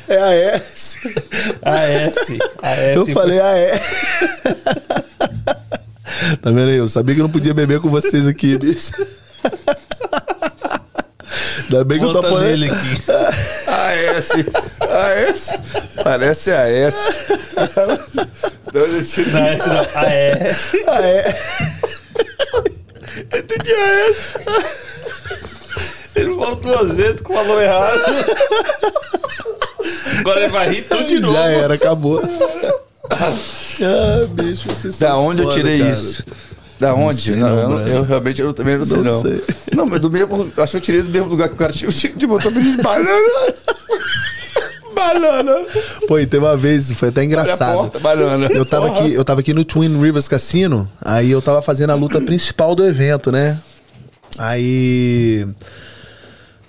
É 0.08 0.18
a 0.18 0.34
S. 0.34 1.00
AS. 1.62 2.16
AS. 2.62 2.96
Eu 2.96 3.06
falei, 3.08 3.40
ah, 3.40 3.56
é. 3.58 3.82
Tá 6.42 6.50
vendo 6.50 6.70
aí? 6.70 6.78
Eu 6.78 6.90
sabia 6.90 7.14
que 7.16 7.22
eu 7.22 7.26
não 7.26 7.32
podia 7.32 7.54
beber 7.54 7.80
com 7.80 7.90
vocês 7.90 8.28
aqui, 8.28 8.58
bicho. 8.58 8.92
Ainda 11.64 11.84
bem 11.84 12.00
que 12.00 12.06
eu 12.06 12.12
tô 12.14 12.20
aqui. 12.20 12.70
AS. 13.68 14.75
AS. 14.90 15.52
Parece 16.04 16.52
AS. 16.52 16.96
De 18.72 18.80
onde 18.80 18.96
eu 18.98 19.06
tirei? 19.06 19.32
Não, 19.34 19.48
esse 19.54 19.70
não. 19.70 19.80
AS. 19.80 19.88
Ah, 20.88 21.02
é. 21.02 21.38
Entendi 23.38 23.74
AS. 23.74 24.34
Ele 26.16 26.30
falou 26.36 26.56
duas 26.56 26.98
vezes 26.98 27.22
que 27.22 27.34
falou 27.34 27.62
errado. 27.62 28.00
Agora 30.20 30.40
ele 30.42 30.50
vai 30.52 30.70
rir 30.70 30.82
tudo 30.84 31.04
de 31.06 31.20
novo. 31.20 31.34
Já 31.34 31.50
era, 31.50 31.74
acabou. 31.74 32.22
Ah, 33.12 34.26
bicho, 34.30 34.70
você 34.70 34.90
Da 35.04 35.18
onde 35.18 35.44
eu 35.44 35.50
tirei 35.50 35.82
isso? 35.82 36.24
Da 36.80 36.94
onde? 36.94 37.22
sei 37.22 37.36
Não, 37.36 37.50
não, 37.50 37.62
eu, 37.62 37.78
Breno. 37.78 37.90
eu 37.98 38.04
realmente 38.04 38.42
eu 38.42 38.54
também 38.54 38.78
não 38.78 38.86
sei, 38.86 38.98
Não 38.98 39.04
não. 39.04 39.22
sei. 39.22 39.44
Não, 39.74 39.86
mas 39.86 40.00
do 40.00 40.10
mesmo. 40.12 40.52
Acho 40.58 40.72
que 40.72 40.78
eu 40.78 40.82
tirei 40.82 41.02
do 41.02 41.10
mesmo 41.10 41.30
lugar 41.30 41.48
que 41.50 41.54
o 41.56 41.58
cara 41.58 41.72
tinha 41.72 41.90
o 41.90 41.92
chico 41.92 42.18
de 42.18 42.26
botar 42.28 42.50
de 42.50 42.60
banana. 42.82 43.54
Banana. 44.96 45.66
Pô, 46.08 46.18
e 46.18 46.26
teve 46.26 46.44
uma 46.44 46.58
vez, 46.58 46.90
foi 46.92 47.10
até 47.10 47.24
engraçado. 47.24 47.76
porta, 47.76 48.00
banana. 48.00 48.48
Eu 48.54 48.66
tava, 48.66 48.88
Porra. 48.88 49.02
aqui, 49.02 49.14
eu 49.14 49.24
tava 49.26 49.40
aqui 49.42 49.54
no 49.54 49.64
Twin 49.64 50.02
Rivers 50.02 50.28
Cassino, 50.28 50.90
aí 51.02 51.30
eu 51.30 51.42
tava 51.42 51.62
fazendo 51.62 51.92
a 51.92 51.96
luta 51.96 52.20
principal 52.22 52.74
do 52.74 52.84
evento, 52.86 53.32
né? 53.32 53.60
Aí. 54.38 55.46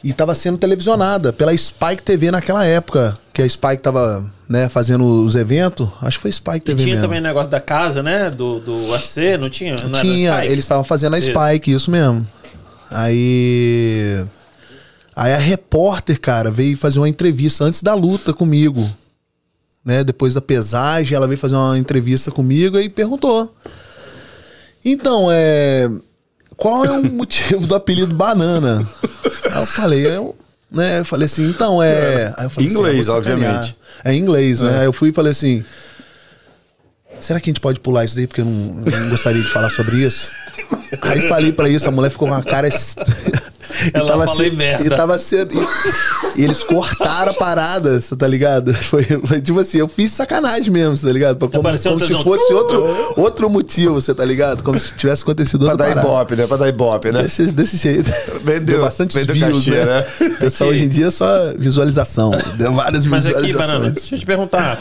E 0.05 0.13
tava 0.13 0.35
sendo 0.37 0.57
televisionada 0.57 1.33
pela 1.33 1.57
Spike 1.57 2.03
TV 2.03 2.31
naquela 2.31 2.65
época, 2.65 3.19
que 3.33 3.43
a 3.43 3.49
Spike 3.49 3.79
tava, 3.83 4.25
né, 4.49 4.69
fazendo 4.69 5.05
os 5.25 5.35
eventos. 5.35 5.89
Acho 6.01 6.19
que 6.19 6.23
foi 6.23 6.31
Spike 6.33 6.59
E 6.59 6.61
TV 6.61 6.77
tinha 6.77 6.95
mesmo. 6.95 7.03
também 7.03 7.19
o 7.19 7.23
negócio 7.23 7.51
da 7.51 7.59
casa, 7.61 8.05
né? 8.05 8.31
Do, 8.31 8.61
do 8.61 8.91
UFC, 8.91 9.37
não 9.37 9.51
tinha? 9.51 9.75
Não 9.75 10.01
Tinha, 10.01 10.45
eles 10.45 10.61
estavam 10.61 10.85
fazendo 10.85 11.15
a 11.17 11.19
Isso. 11.19 11.33
Spike, 11.33 11.73
isso 11.73 11.91
mesmo. 11.91 12.25
Aí. 12.89 14.25
Aí 15.17 15.33
a 15.33 15.39
repórter, 15.39 16.21
cara, 16.21 16.51
veio 16.51 16.77
fazer 16.77 16.99
uma 16.99 17.09
entrevista 17.09 17.65
antes 17.65 17.83
da 17.83 17.95
luta 17.95 18.35
comigo. 18.35 18.87
Né? 19.83 20.05
Depois 20.05 20.35
da 20.35 20.43
pesagem, 20.43 21.17
ela 21.17 21.27
veio 21.27 21.39
fazer 21.39 21.57
uma 21.57 21.79
entrevista 21.79 22.31
comigo 22.31 22.79
e 22.79 22.91
perguntou. 22.91 23.51
Então, 24.85 25.29
é. 25.33 25.91
Qual 26.55 26.85
é 26.85 26.91
o 26.91 27.03
motivo 27.11 27.67
do 27.67 27.75
apelido 27.75 28.15
banana? 28.15 28.87
Aí 29.51 29.63
eu 29.63 29.67
falei, 29.67 30.07
eu, 30.07 30.37
né? 30.71 31.01
Eu 31.01 31.05
falei 31.05 31.25
assim, 31.25 31.49
então 31.49 31.83
é. 31.83 32.33
Falei 32.33 32.47
assim, 32.47 32.65
Inglês, 32.65 33.07
sacanear. 33.07 33.17
obviamente. 33.17 33.77
É 34.05 34.15
inglês, 34.15 34.61
né? 34.61 34.81
Aí 34.81 34.85
eu 34.85 34.93
fui 34.93 35.09
e 35.09 35.13
falei 35.13 35.33
assim. 35.33 35.65
Será 37.19 37.41
que 37.41 37.49
a 37.49 37.51
gente 37.51 37.61
pode 37.61 37.81
pular 37.81 38.05
isso 38.05 38.15
daí? 38.15 38.27
Porque 38.27 38.43
eu 38.43 38.45
não, 38.45 38.83
eu 38.85 39.01
não 39.01 39.09
gostaria 39.09 39.43
de 39.43 39.51
falar 39.51 39.71
sobre 39.71 39.97
isso. 40.05 40.31
Aí 41.01 41.23
falei 41.23 41.53
pra 41.53 41.69
isso, 41.71 41.89
a 41.89 41.91
mulher 41.91 42.11
ficou 42.11 42.29
com 42.29 42.35
uma 42.35 42.43
cara. 42.43 42.69
E 43.85 43.91
Ela 43.97 44.27
falei 44.27 44.49
sendo- 44.49 44.57
merda. 44.59 44.85
E 44.85 44.91
tava 44.91 45.19
sendo. 45.19 45.53
E, 45.55 46.41
e 46.41 46.45
eles 46.45 46.63
cortaram 46.63 47.33
a 47.33 47.35
parada, 47.35 48.01
você 48.01 48.15
tá 48.17 48.27
ligado? 48.27 48.75
Foi, 48.87 49.05
foi 49.25 49.41
tipo 49.41 49.59
assim, 49.59 49.79
eu 49.79 49.89
fiz 49.89 50.13
sacanagem 50.13 50.71
mesmo, 50.71 50.97
você 50.97 51.07
tá 51.07 51.13
ligado? 51.13 51.39
Como, 51.49 51.61
Apareceu 51.61 51.93
como 51.93 52.05
se 52.05 52.13
fosse 52.23 52.53
outro, 52.53 53.15
outro 53.17 53.51
motivo, 53.51 53.95
você 53.95 54.15
tá 54.15 54.25
ligado? 54.25 54.63
Como 54.63 54.79
se 54.79 54.95
tivesse 54.95 55.23
acontecido 55.23 55.61
Pra 55.65 55.73
outra 55.73 55.87
dar 55.89 55.95
parada. 55.95 56.09
ibope, 56.09 56.37
né? 56.37 56.47
Pra 56.47 56.57
dar 56.57 56.69
ibope, 56.69 57.13
né? 57.13 57.23
Desse, 57.23 57.47
desse 57.53 57.77
jeito. 57.77 58.11
Vendeu- 58.45 58.77
Deu 58.77 58.81
bastante 58.83 59.15
vendeu 59.19 59.35
views, 59.35 59.65
cachê, 59.65 59.85
né? 59.85 60.07
né? 60.21 60.29
Pessoal 60.39 60.71
hoje 60.71 60.85
em 60.85 60.89
dia 60.89 61.07
é 61.07 61.11
só 61.11 61.27
visualização. 61.59 62.31
Deu 62.57 62.73
várias 62.75 63.07
Mas 63.07 63.27
aqui, 63.27 63.35
visualizações. 63.47 63.71
Banana, 63.73 63.91
deixa 63.91 64.15
eu 64.15 64.19
te 64.19 64.27
perguntar. 64.27 64.79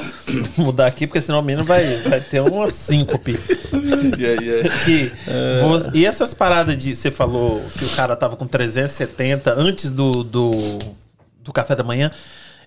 Vou 0.55 0.65
mudar 0.67 0.85
aqui, 0.87 1.07
porque 1.07 1.21
senão 1.21 1.39
o 1.39 1.43
menino 1.43 1.63
vai, 1.65 1.83
vai 2.07 2.19
ter 2.19 2.41
uma 2.41 2.67
síncope. 2.67 3.39
Yeah, 4.17 4.41
yeah. 4.41 4.69
Que 4.85 5.11
vo- 5.61 5.91
E 5.93 6.05
essas 6.05 6.33
paradas 6.33 6.77
de. 6.77 6.95
Você 6.95 7.11
falou 7.11 7.61
que 7.77 7.83
o 7.85 7.89
cara 7.89 8.15
tava 8.15 8.35
com 8.35 8.47
370 8.87 9.53
antes 9.53 9.91
do, 9.91 10.23
do, 10.23 10.51
do 11.43 11.51
café 11.53 11.75
da 11.75 11.83
manhã. 11.83 12.11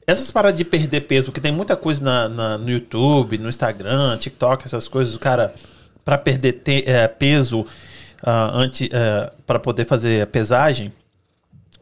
Essas 0.06 0.30
paradas 0.30 0.56
de 0.56 0.64
perder 0.64 1.02
peso, 1.02 1.26
porque 1.26 1.40
tem 1.40 1.52
muita 1.52 1.76
coisa 1.76 2.02
na, 2.02 2.28
na- 2.28 2.58
no 2.58 2.70
YouTube, 2.70 3.36
no 3.38 3.48
Instagram, 3.48 4.16
TikTok, 4.16 4.64
essas 4.64 4.88
coisas, 4.88 5.14
o 5.14 5.18
cara, 5.18 5.52
pra 6.04 6.16
perder 6.16 6.52
te- 6.54 6.84
eh, 6.86 7.06
peso 7.08 7.66
ah, 8.22 8.50
antes, 8.54 8.88
para 9.46 9.58
poder 9.58 9.84
fazer 9.84 10.22
a 10.22 10.26
pesagem, 10.26 10.92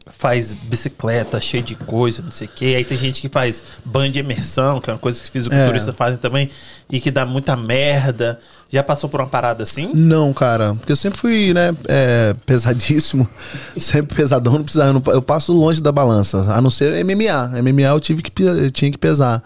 faz 0.09 0.53
bicicleta 0.53 1.39
cheio 1.39 1.63
de 1.63 1.75
coisa, 1.75 2.21
não 2.23 2.31
sei 2.31 2.47
o 2.47 2.49
quê. 2.53 2.73
Aí 2.77 2.83
tem 2.85 2.97
gente 2.97 3.21
que 3.21 3.29
faz 3.29 3.61
banho 3.85 4.11
de 4.11 4.19
imersão, 4.19 4.79
que 4.81 4.89
é 4.89 4.93
uma 4.93 4.99
coisa 4.99 5.19
que 5.19 5.25
os 5.25 5.29
fisiculturistas 5.31 5.93
É. 5.93 5.97
fazem 5.97 6.17
também, 6.17 6.49
e 6.89 6.99
que 6.99 7.11
dá 7.11 7.25
muita 7.25 7.55
merda. 7.55 8.39
Já 8.71 8.83
passou 8.83 9.09
por 9.09 9.21
uma 9.21 9.27
parada 9.27 9.63
assim? 9.63 9.91
Não, 9.93 10.33
cara, 10.33 10.73
porque 10.75 10.91
eu 10.91 10.95
sempre 10.95 11.19
fui, 11.19 11.53
né, 11.53 11.75
é, 11.87 12.35
pesadíssimo, 12.45 13.27
sempre 13.77 14.15
pesadão, 14.15 14.53
não 14.53 14.63
precisava, 14.63 14.89
eu 14.89 14.93
não- 14.93 15.13
eu 15.13 15.21
passo 15.21 15.51
longe 15.53 15.81
da 15.81 15.91
balança, 15.91 16.39
a 16.53 16.61
não 16.61 16.69
ser 16.69 16.93
MMA. 17.05 17.51
MMA 17.61 17.83
eu 17.89 17.99
tive 17.99 18.21
que, 18.21 18.43
eu 18.43 18.71
tinha 18.71 18.91
que 18.91 18.97
pesar. 18.97 19.41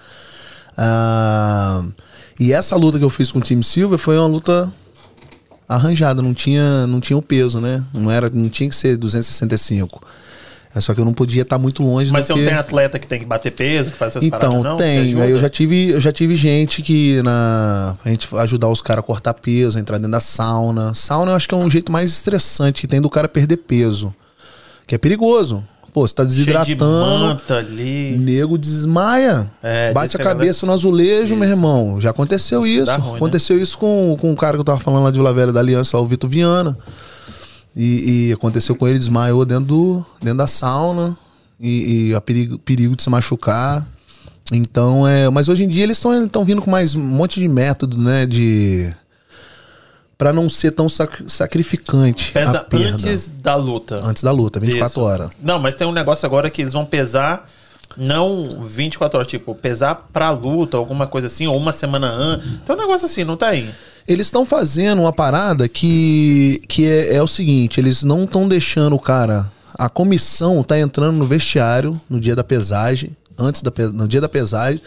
Ah, 0.77 1.83
e 2.39 2.53
essa 2.53 2.75
luta 2.75 2.97
que 2.97 3.03
eu 3.05 3.09
fiz 3.09 3.31
com 3.31 3.39
o 3.39 3.41
Tim 3.41 3.61
Silver 3.61 3.99
foi 3.99 4.17
uma 4.17 4.27
luta 4.27 4.71
arranjada, 5.67 6.21
não 6.21 6.33
tinha, 6.33 6.85
não 6.88 6.99
tinha 6.99 7.17
o 7.17 7.21
peso, 7.21 7.59
né? 7.61 7.83
Não 7.93 8.09
era, 8.11 8.29
não 8.29 8.49
tinha 8.49 8.69
que 8.69 8.75
ser 8.75 8.97
265. 8.97 10.01
É 10.73 10.80
só 10.80 10.93
que 10.93 11.02
eu 11.02 11.06
não 11.06 11.14
podia 11.14 11.41
estar 11.41 11.57
muito 11.57 11.84
longe 11.84 12.11
Mas 12.11 12.26
você 12.26 12.34
não 12.34 12.43
tem 12.45 12.53
atleta 12.53 12.98
que 12.98 13.06
tem 13.06 13.19
que 13.19 13.26
bater 13.26 13.52
peso, 13.52 13.91
que 13.91 13.98
faz 13.98 14.14
essas 14.14 14.23
Então, 14.23 14.39
paradas, 14.39 14.64
não? 14.64 14.77
Você 14.77 14.84
tem. 14.84 15.22
Aí 15.22 15.31
eu 15.31 15.39
já 15.39 15.49
tive, 15.49 15.89
eu 15.89 15.99
já 15.99 16.11
tive 16.14 16.35
gente 16.35 16.81
que 16.81 17.22
na 17.23 17.95
a 18.06 18.10
gente 18.10 18.27
ajudar 18.38 18.69
os 18.69 18.81
caras 18.81 19.03
a 19.03 19.06
cortar 19.06 19.34
peso, 19.34 19.77
entrar 19.77 19.98
dentro 19.98 20.11
da 20.14 20.22
sauna. 20.22 20.93
Sauna 20.93 21.31
eu 21.31 21.35
acho 21.35 21.48
que 21.48 21.53
é 21.53 21.57
um 21.57 21.69
jeito 21.69 21.91
mais 21.91 22.10
estressante 22.11 22.81
que 22.81 22.88
tem 22.88 23.02
do 23.02 23.10
cara 23.10 23.27
perder 23.27 23.57
peso, 23.57 24.14
que 24.88 24.95
é 24.95 24.98
perigoso. 24.98 25.64
Pô, 25.93 26.07
você 26.07 26.15
tá 26.15 26.23
de 26.23 26.30
desidratando, 26.30 26.80
manta 27.26 27.57
ali. 27.57 28.18
nego 28.18 28.57
desmaia, 28.57 29.52
É, 29.61 29.91
bate 29.91 30.15
a 30.15 30.19
cabeça 30.23 30.65
no 30.65 30.72
azulejo, 30.72 31.35
meu 31.35 31.43
Isso. 31.49 31.57
irmão. 31.57 31.99
Já 31.99 32.11
aconteceu 32.11 32.61
Isso 32.65 32.84
isso. 32.84 32.91
ruim, 32.93 33.11
né? 33.11 33.15
aconteceu 33.18 33.61
isso 33.61 33.77
com, 33.77 34.15
com 34.18 34.31
o 34.31 34.35
cara 34.38 34.53
que 34.53 34.61
eu 34.61 34.64
tava 34.64 34.80
falando 34.80 35.03
lá 35.03 35.11
de 35.11 35.18
Vila 35.19 35.34
Velha 35.34 35.52
da 35.52 35.60
Aliança, 35.60 35.98
lá, 35.98 36.03
o 36.03 36.07
Vitor 36.07 36.30
Viana. 36.30 36.77
E, 37.76 38.27
e 38.30 38.34
aconteceu 38.34 38.76
com 38.76 38.88
ele, 38.88 38.99
desmaiou 38.99 39.45
dentro, 39.45 39.65
do, 39.65 40.06
dentro 40.22 40.38
da 40.39 40.48
sauna. 40.48 41.18
E, 41.60 42.10
e 42.10 42.15
a 42.15 42.19
perigo, 42.22 42.57
perigo 42.60 42.95
de 42.95 43.03
se 43.03 43.10
machucar. 43.10 43.85
Então, 44.52 45.07
é. 45.07 45.30
Mas 45.30 45.48
hoje 45.48 45.64
em 45.64 45.68
dia 45.68 45.84
eles 45.84 45.98
estão 45.98 46.43
vindo 46.43 46.61
com 46.61 46.69
mais 46.72 46.95
um 46.95 47.02
monte 47.02 47.39
de 47.39 47.48
método, 47.48 47.98
né? 47.98 48.26
De. 48.26 48.93
Pra 50.18 50.31
não 50.34 50.48
ser 50.49 50.72
tão 50.72 50.88
sac- 50.88 51.23
sacrificante. 51.27 52.30
a 52.38 52.41
Pesa 52.45 52.60
perda. 52.60 52.88
antes 53.07 53.27
da 53.27 53.56
luta. 53.56 53.99
Antes 54.03 54.22
da 54.23 54.31
luta, 54.31 54.60
24 54.60 54.91
Isso. 54.91 55.02
horas. 55.02 55.30
Não, 55.41 55.57
mas 55.60 55.73
tem 55.76 55.88
um 55.88 55.91
negócio 55.91 56.26
agora 56.26 56.49
que 56.49 56.61
eles 56.61 56.73
vão 56.73 56.85
pesar 56.85 57.49
não 57.98 58.48
24 58.64 59.18
horas, 59.18 59.27
tipo, 59.27 59.53
pesar 59.56 60.07
pra 60.14 60.30
luta, 60.30 60.77
alguma 60.77 61.07
coisa 61.07 61.27
assim, 61.27 61.48
ou 61.48 61.57
uma 61.57 61.72
semana 61.72 62.07
antes. 62.07 62.60
Tem 62.65 62.76
um 62.76 62.80
negócio 62.80 63.06
assim, 63.06 63.23
não 63.23 63.35
tá 63.35 63.48
aí. 63.48 63.69
Eles 64.07 64.27
estão 64.27 64.45
fazendo 64.45 65.01
uma 65.01 65.13
parada 65.13 65.67
que, 65.67 66.61
que 66.67 66.85
é, 66.85 67.15
é 67.15 67.21
o 67.21 67.27
seguinte: 67.27 67.79
eles 67.79 68.03
não 68.03 68.23
estão 68.23 68.47
deixando 68.47 68.95
o 68.95 68.99
cara. 68.99 69.51
A 69.75 69.89
comissão 69.89 70.63
tá 70.63 70.79
entrando 70.79 71.17
no 71.17 71.25
vestiário 71.25 71.99
no 72.09 72.19
dia 72.19 72.35
da 72.35 72.43
pesagem, 72.43 73.15
antes 73.37 73.61
da, 73.61 73.71
no 73.93 74.07
dia 74.07 74.21
da 74.21 74.29
pesagem, 74.29 74.81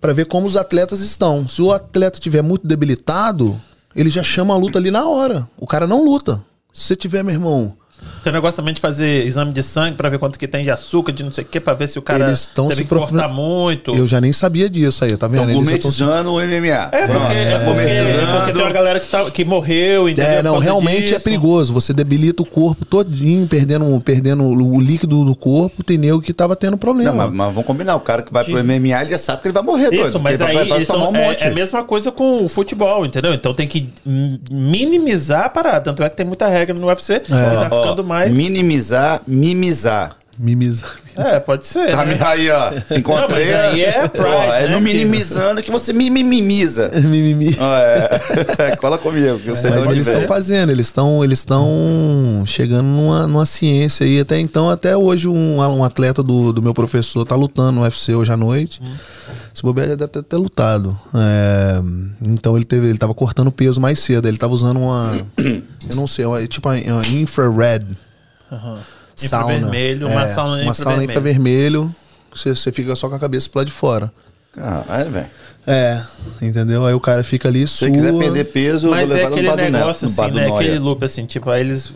para 0.00 0.12
ver 0.12 0.26
como 0.26 0.46
os 0.46 0.56
atletas 0.56 1.00
estão. 1.00 1.46
Se 1.46 1.60
o 1.60 1.72
atleta 1.72 2.18
tiver 2.18 2.42
muito 2.42 2.66
debilitado, 2.66 3.60
ele 3.94 4.10
já 4.10 4.22
chama 4.22 4.54
a 4.54 4.56
luta 4.56 4.78
ali 4.78 4.90
na 4.90 5.06
hora. 5.08 5.48
O 5.56 5.66
cara 5.66 5.86
não 5.86 6.04
luta. 6.04 6.42
Se 6.72 6.94
tiver, 6.96 7.22
meu 7.22 7.34
irmão, 7.34 7.76
Tem 8.22 8.32
um 8.32 8.34
negócio 8.34 8.56
também 8.56 8.74
de 8.74 8.80
fazer 8.80 9.26
exame 9.26 9.52
de 9.52 9.62
sangue 9.62 9.96
pra 9.96 10.08
ver 10.08 10.18
quanto 10.18 10.38
que 10.38 10.46
tem 10.48 10.64
de 10.64 10.70
açúcar, 10.70 11.12
de 11.12 11.22
não 11.22 11.32
sei 11.32 11.44
o 11.44 11.46
que, 11.46 11.60
pra 11.60 11.74
ver 11.74 11.88
se 11.88 11.98
o 11.98 12.02
cara 12.02 12.26
Eles 12.26 12.46
tão 12.46 12.68
teve 12.68 12.82
se 12.82 12.88
profissional- 12.88 13.32
muito. 13.32 13.92
eu 13.94 14.06
já 14.06 14.20
nem 14.20 14.32
sabia 14.32 14.68
disso 14.68 15.04
aí, 15.04 15.16
tá 15.16 15.26
vendo? 15.28 15.50
Então, 15.50 15.62
Eles 15.62 15.70
já 15.70 15.78
tão 15.78 15.90
se- 15.90 15.98
gourmetizando 16.04 16.32
o 16.32 16.40
MMA. 16.40 16.88
É 16.92 17.06
porque, 17.06 17.34
é, 17.34 17.50
porque, 17.50 17.64
gourmetizando. 17.64 18.32
porque 18.36 18.52
tem 18.52 18.62
uma 18.62 18.72
galera 18.72 19.00
que, 19.00 19.08
tá, 19.08 19.30
que 19.30 19.44
morreu, 19.44 20.08
entendeu? 20.08 20.30
É, 20.30 20.42
não, 20.42 20.58
realmente 20.58 21.04
é 21.04 21.16
disso. 21.16 21.24
perigoso. 21.24 21.72
Você 21.72 21.92
debilita 21.92 22.42
o 22.42 22.46
corpo 22.46 22.84
todinho, 22.84 23.46
perdendo, 23.46 24.00
perdendo 24.04 24.44
o 24.44 24.80
líquido 24.80 25.24
do 25.24 25.34
corpo. 25.36 25.82
Tem 25.84 25.96
nego 25.98 26.20
que 26.20 26.32
tava 26.32 26.54
tendo 26.56 26.76
problema. 26.76 27.10
Não, 27.12 27.16
mas, 27.18 27.32
mas 27.32 27.48
vamos 27.48 27.64
combinar. 27.64 27.96
O 27.96 28.00
cara 28.00 28.22
que 28.22 28.32
vai 28.32 28.44
pro 28.44 28.58
MMA, 28.62 29.00
ele 29.02 29.10
já 29.10 29.18
sabe 29.18 29.42
que 29.42 29.48
ele 29.48 29.54
vai 29.54 29.62
morrer, 29.62 29.90
doido. 29.90 30.08
Isso, 30.08 30.18
mas 30.20 30.36
porque 30.36 30.50
aí 30.50 30.56
vai, 30.56 30.68
vai 30.68 30.78
eles 30.78 30.88
tomar 30.88 31.04
tão- 31.04 31.12
um 31.12 31.16
é, 31.16 31.28
monte. 31.28 31.44
é 31.44 31.48
a 31.48 31.54
mesma 31.54 31.84
coisa 31.84 32.10
com 32.12 32.44
o 32.44 32.48
futebol, 32.48 33.04
entendeu? 33.06 33.32
Então 33.34 33.54
tem 33.54 33.66
que 33.66 33.88
minimizar 34.50 35.44
a 35.44 35.48
parada. 35.48 35.80
Tanto 35.80 36.02
é 36.02 36.08
que 36.10 36.16
tem 36.16 36.26
muita 36.26 36.46
regra 36.48 36.74
no 36.78 36.86
UFC 36.86 37.20
que 37.20 37.30
tá 37.30 37.64
ficando 37.64 38.04
mais. 38.08 38.34
Minimizar, 38.34 39.20
mimizar. 39.28 40.16
Mimiza. 40.38 40.86
É, 41.18 41.40
pode 41.40 41.66
ser. 41.66 41.90
Tá, 41.90 42.04
né? 42.04 42.16
aí, 42.20 42.48
ó. 42.50 42.70
Encontrei. 42.96 43.50
Não, 43.52 43.58
aí 43.60 43.84
é 43.84 44.04
Ó, 44.04 44.08
pride, 44.08 44.26
é 44.28 44.68
né, 44.68 44.68
no 44.68 44.80
minimizando 44.80 45.62
que 45.62 45.70
você 45.70 45.92
mimimiza. 45.92 46.90
Mimimi. 46.94 47.56
Ó, 47.58 47.76
é. 47.76 48.76
Cola 48.80 48.96
comigo, 48.98 49.38
que 49.40 49.48
eu 49.48 49.56
sei 49.56 49.70
de 49.70 49.76
Mas 49.78 49.86
onde 49.86 49.96
eles 49.96 50.06
estão 50.06 50.26
fazendo, 50.28 50.70
eles 50.70 50.86
estão 50.86 51.24
eles 51.24 51.38
estão 51.40 52.44
chegando 52.46 52.86
numa, 52.86 53.26
numa 53.26 53.46
ciência 53.46 54.06
aí. 54.06 54.20
Até 54.20 54.38
então, 54.38 54.70
até 54.70 54.96
hoje, 54.96 55.26
um, 55.26 55.58
um 55.58 55.82
atleta 55.84 56.22
do, 56.22 56.52
do 56.52 56.62
meu 56.62 56.72
professor 56.72 57.24
tá 57.24 57.34
lutando 57.34 57.72
no 57.72 57.82
UFC 57.82 58.14
hoje 58.14 58.32
à 58.32 58.36
noite. 58.36 58.80
Se 59.52 59.62
bobear, 59.62 59.88
já 59.88 59.94
deve 59.96 60.12
ter 60.12 60.20
até 60.20 60.36
lutado. 60.36 60.96
É, 61.12 61.80
então 62.22 62.54
ele 62.56 62.64
teve, 62.64 62.88
ele 62.88 62.98
tava 62.98 63.12
cortando 63.12 63.50
peso 63.50 63.80
mais 63.80 63.98
cedo. 63.98 64.28
Ele 64.28 64.36
tava 64.36 64.54
usando 64.54 64.78
uma. 64.78 65.12
eu 65.90 65.96
não 65.96 66.06
sei, 66.06 66.24
uma- 66.24 66.46
tipo 66.46 66.68
uma, 66.68 66.76
uma 66.76 67.06
infrared. 67.08 67.84
Sauna. 69.18 69.54
Infravermelho, 69.54 70.08
uma 70.08 70.22
É, 70.24 70.28
sauna 70.28 70.62
uma 70.62 70.74
sauna 70.74 71.04
infravermelho. 71.04 71.94
Você, 72.34 72.54
você 72.54 72.70
fica 72.72 72.94
só 72.96 73.08
com 73.08 73.14
a 73.14 73.18
cabeça 73.18 73.48
pro 73.50 73.58
lado 73.60 73.66
de 73.66 73.72
fora. 73.72 74.12
Caralho, 74.52 75.10
velho. 75.10 75.26
É, 75.66 76.02
entendeu? 76.40 76.86
Aí 76.86 76.94
o 76.94 77.00
cara 77.00 77.22
fica 77.22 77.48
ali, 77.48 77.66
Se 77.68 77.78
você 77.78 77.90
quiser 77.90 78.16
perder 78.16 78.44
peso, 78.44 78.86
eu 78.86 78.90
Mas 78.92 79.08
vou 79.08 79.16
é 79.16 79.22
levar 79.22 79.30
no 79.30 79.36
aquele 79.50 79.70
negócio 79.70 80.06
assim, 80.06 80.30
né? 80.32 80.48
Aquele 80.50 80.78
loop 80.78 81.04
assim, 81.04 81.26
tipo, 81.26 81.50
aí 81.50 81.60
eles 81.60 81.92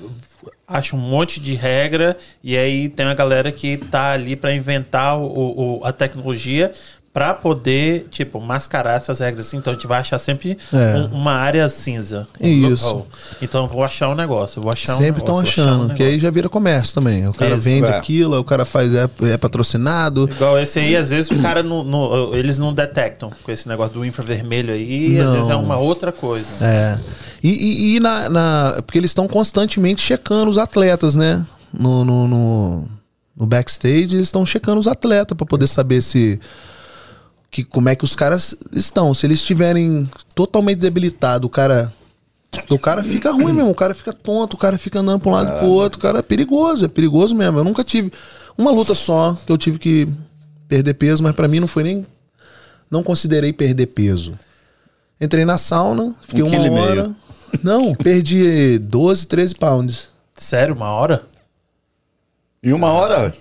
acham 0.68 0.98
um 0.98 1.02
monte 1.02 1.40
de 1.40 1.54
regra 1.54 2.16
e 2.42 2.56
aí 2.56 2.88
tem 2.88 3.06
uma 3.06 3.14
galera 3.14 3.50
que 3.52 3.76
tá 3.76 4.12
ali 4.12 4.36
pra 4.36 4.54
inventar 4.54 5.18
o, 5.18 5.78
o- 5.80 5.84
a 5.84 5.92
tecnologia 5.92 6.70
pra 7.12 7.34
poder, 7.34 8.06
tipo, 8.10 8.40
mascarar 8.40 8.94
essas 8.96 9.18
regras 9.20 9.46
assim. 9.46 9.58
Então 9.58 9.70
a 9.72 9.76
gente 9.76 9.86
vai 9.86 10.00
achar 10.00 10.16
sempre 10.18 10.56
É. 10.72 10.96
um- 10.96 11.16
uma 11.18 11.32
área 11.34 11.68
cinza. 11.68 12.26
um 12.40 12.48
Isso. 12.48 12.86
loophole. 12.86 13.04
Então 13.42 13.64
eu 13.64 13.68
vou 13.68 13.84
achar 13.84 14.08
um 14.08 14.14
negócio, 14.14 14.62
vou 14.62 14.72
achar 14.72 14.94
um 14.94 14.98
Sempre 14.98 15.20
estão 15.20 15.38
achar 15.38 15.62
achando, 15.62 15.92
um 15.92 15.94
que 15.94 16.02
aí 16.02 16.18
já 16.18 16.30
vira 16.30 16.48
comércio 16.48 16.94
também. 16.94 17.28
O 17.28 17.34
cara 17.34 17.52
Isso, 17.52 17.60
vende 17.60 17.86
é. 17.90 17.96
aquilo, 17.96 18.38
o 18.38 18.44
cara 18.44 18.64
faz, 18.64 18.94
é, 18.94 19.06
é 19.24 19.36
patrocinado. 19.36 20.26
Igual 20.32 20.58
esse 20.58 20.78
aí, 20.78 20.96
às 20.96 21.10
vezes 21.10 21.30
o 21.30 21.38
cara 21.42 21.62
não, 21.62 21.84
não- 21.84 22.34
eles 22.34 22.56
não 22.56 22.72
detectam 22.72 23.30
com 23.42 23.52
esse 23.52 23.68
negócio 23.68 23.92
do 23.92 24.04
infravermelho 24.06 24.72
aí, 24.72 25.18
às 25.18 25.26
Não. 25.26 25.32
vezes 25.34 25.50
é 25.50 25.54
uma 25.56 25.76
outra 25.76 26.12
coisa. 26.12 26.46
É. 26.62 26.98
E, 27.42 27.50
e- 27.50 27.96
e 27.96 28.00
na, 28.00 28.28
na- 28.30 28.82
Porque 28.86 28.96
eles 28.96 29.10
estão 29.10 29.28
constantemente 29.28 30.00
checando 30.00 30.50
os 30.50 30.56
atletas, 30.56 31.14
né? 31.14 31.44
No, 31.78 32.04
no, 32.06 32.26
no, 32.26 32.88
no 33.36 33.46
backstage, 33.46 34.14
eles 34.16 34.28
estão 34.28 34.46
checando 34.46 34.78
os 34.80 34.86
atletas 34.88 35.36
pra 35.36 35.44
poder 35.46 35.66
saber 35.66 36.00
se. 36.02 36.40
Que, 37.52 37.62
como 37.62 37.88
é 37.90 37.94
que 37.94 38.02
os 38.02 38.16
caras 38.16 38.56
estão. 38.72 39.12
Se 39.14 39.26
eles 39.26 39.38
estiverem 39.40 40.08
totalmente 40.34 40.78
debilitados, 40.78 41.46
o 41.46 41.50
cara. 41.50 41.92
O 42.68 42.78
cara 42.78 43.04
fica 43.04 43.30
ruim 43.30 43.52
mesmo, 43.52 43.70
o 43.70 43.74
cara 43.74 43.94
fica 43.94 44.12
tonto, 44.12 44.54
o 44.54 44.58
cara 44.58 44.76
fica 44.76 44.98
andando 45.00 45.20
pra 45.20 45.30
um 45.30 45.34
lado 45.34 45.54
e 45.54 45.58
pro 45.58 45.68
outro, 45.68 45.98
o 45.98 46.02
cara 46.02 46.18
é 46.18 46.22
perigoso, 46.22 46.84
é 46.84 46.88
perigoso 46.88 47.34
mesmo. 47.34 47.58
Eu 47.58 47.64
nunca 47.64 47.84
tive 47.84 48.12
uma 48.58 48.70
luta 48.70 48.94
só 48.94 49.38
que 49.46 49.52
eu 49.52 49.56
tive 49.58 49.78
que 49.78 50.08
perder 50.68 50.94
peso, 50.94 51.22
mas 51.22 51.34
pra 51.36 51.46
mim 51.46 51.60
não 51.60 51.68
foi 51.68 51.82
nem. 51.82 52.06
Não 52.90 53.02
considerei 53.02 53.52
perder 53.52 53.86
peso. 53.86 54.38
Entrei 55.20 55.44
na 55.44 55.56
sauna, 55.56 56.14
fiquei 56.22 56.42
Um 56.42 56.48
uma 56.48 56.56
e 56.66 56.70
meio. 56.70 56.82
hora. 56.82 57.10
Não, 57.62 57.94
perdi 57.94 58.78
12, 58.78 59.26
13 59.26 59.54
pounds. 59.54 60.08
Sério, 60.36 60.74
uma 60.74 60.88
hora? 60.90 61.22
Em 62.62 62.72
uma 62.72 62.90
hora? 62.92 63.34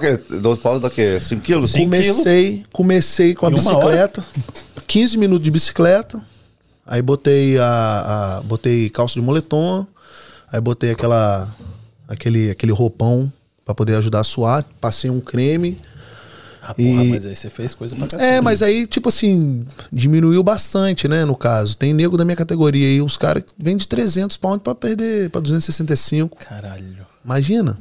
Quê? 0.00 0.16
12 0.40 0.60
paus 0.60 0.80
dá 0.80 0.88
o 0.88 0.90
quê? 0.90 1.18
5 1.20 1.40
quilos? 1.42 1.72
Comecei, 1.72 2.64
comecei 2.72 3.34
com 3.34 3.46
a 3.46 3.50
bicicleta. 3.50 4.24
15 4.86 5.16
minutos 5.16 5.44
de 5.44 5.50
bicicleta. 5.50 6.20
Aí 6.86 7.00
botei 7.02 7.58
a, 7.58 8.38
a- 8.38 8.42
botei 8.42 8.90
calça 8.90 9.14
de 9.14 9.20
moletom. 9.22 9.86
Aí 10.52 10.60
botei 10.60 10.90
aquela 10.92 11.52
aquele 12.08 12.50
aquele 12.50 12.72
roupão 12.72 13.32
pra 13.64 13.74
poder 13.74 13.96
ajudar 13.96 14.20
a 14.20 14.24
suar, 14.24 14.64
passei 14.80 15.10
um 15.10 15.20
creme. 15.20 15.78
Ah, 16.62 16.74
porra, 16.74 17.04
E- 17.04 17.10
mas 17.10 17.26
aí 17.26 17.34
você 17.36 17.48
fez 17.50 17.74
coisa 17.74 17.94
pra 17.96 18.06
cacete. 18.08 18.22
É, 18.22 18.40
mas 18.40 18.60
aí, 18.62 18.86
tipo 18.88 19.08
assim, 19.08 19.64
diminuiu 19.92 20.42
bastante, 20.42 21.06
né, 21.08 21.24
no 21.24 21.36
caso. 21.36 21.76
Tem 21.76 21.92
nego 21.94 22.16
da 22.16 22.24
minha 22.24 22.36
categoria 22.36 22.86
aí, 22.88 23.00
os 23.00 23.16
caras 23.16 23.44
vêm 23.58 23.76
de 23.76 23.86
300 23.86 24.36
pounds 24.36 24.62
pra 24.62 24.74
perder 24.74 25.30
pra 25.30 25.40
265. 25.40 26.36
Caralho. 26.38 27.06
Imagina. 27.24 27.78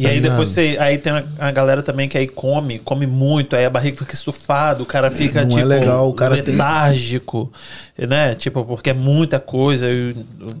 E 0.00 0.02
Tá 0.04 0.08
aí 0.10 0.14
ligado? 0.16 0.30
depois 0.32 0.48
você. 0.48 0.76
Aí 0.80 0.98
tem 0.98 1.12
a, 1.38 1.50
galera 1.50 1.82
também 1.82 2.08
que 2.08 2.16
aí 2.18 2.26
come, 2.26 2.78
come 2.78 3.06
muito, 3.06 3.54
aí 3.56 3.64
a 3.64 3.70
barriga 3.70 3.96
fica 3.96 4.14
estufada, 4.14 4.82
o 4.82 4.86
cara 4.86 5.10
fica, 5.10 5.42
Não 5.44 5.48
é 5.50 5.54
tipo, 5.54 5.66
legal, 5.66 6.08
o 6.08 6.12
cara 6.12 6.42
tem- 6.42 6.54
letárgico, 6.54 7.52
né? 7.96 8.34
Tipo, 8.34 8.64
porque 8.64 8.90
é 8.90 8.94
muita 8.94 9.38
coisa. 9.40 9.86
e 9.90 10.14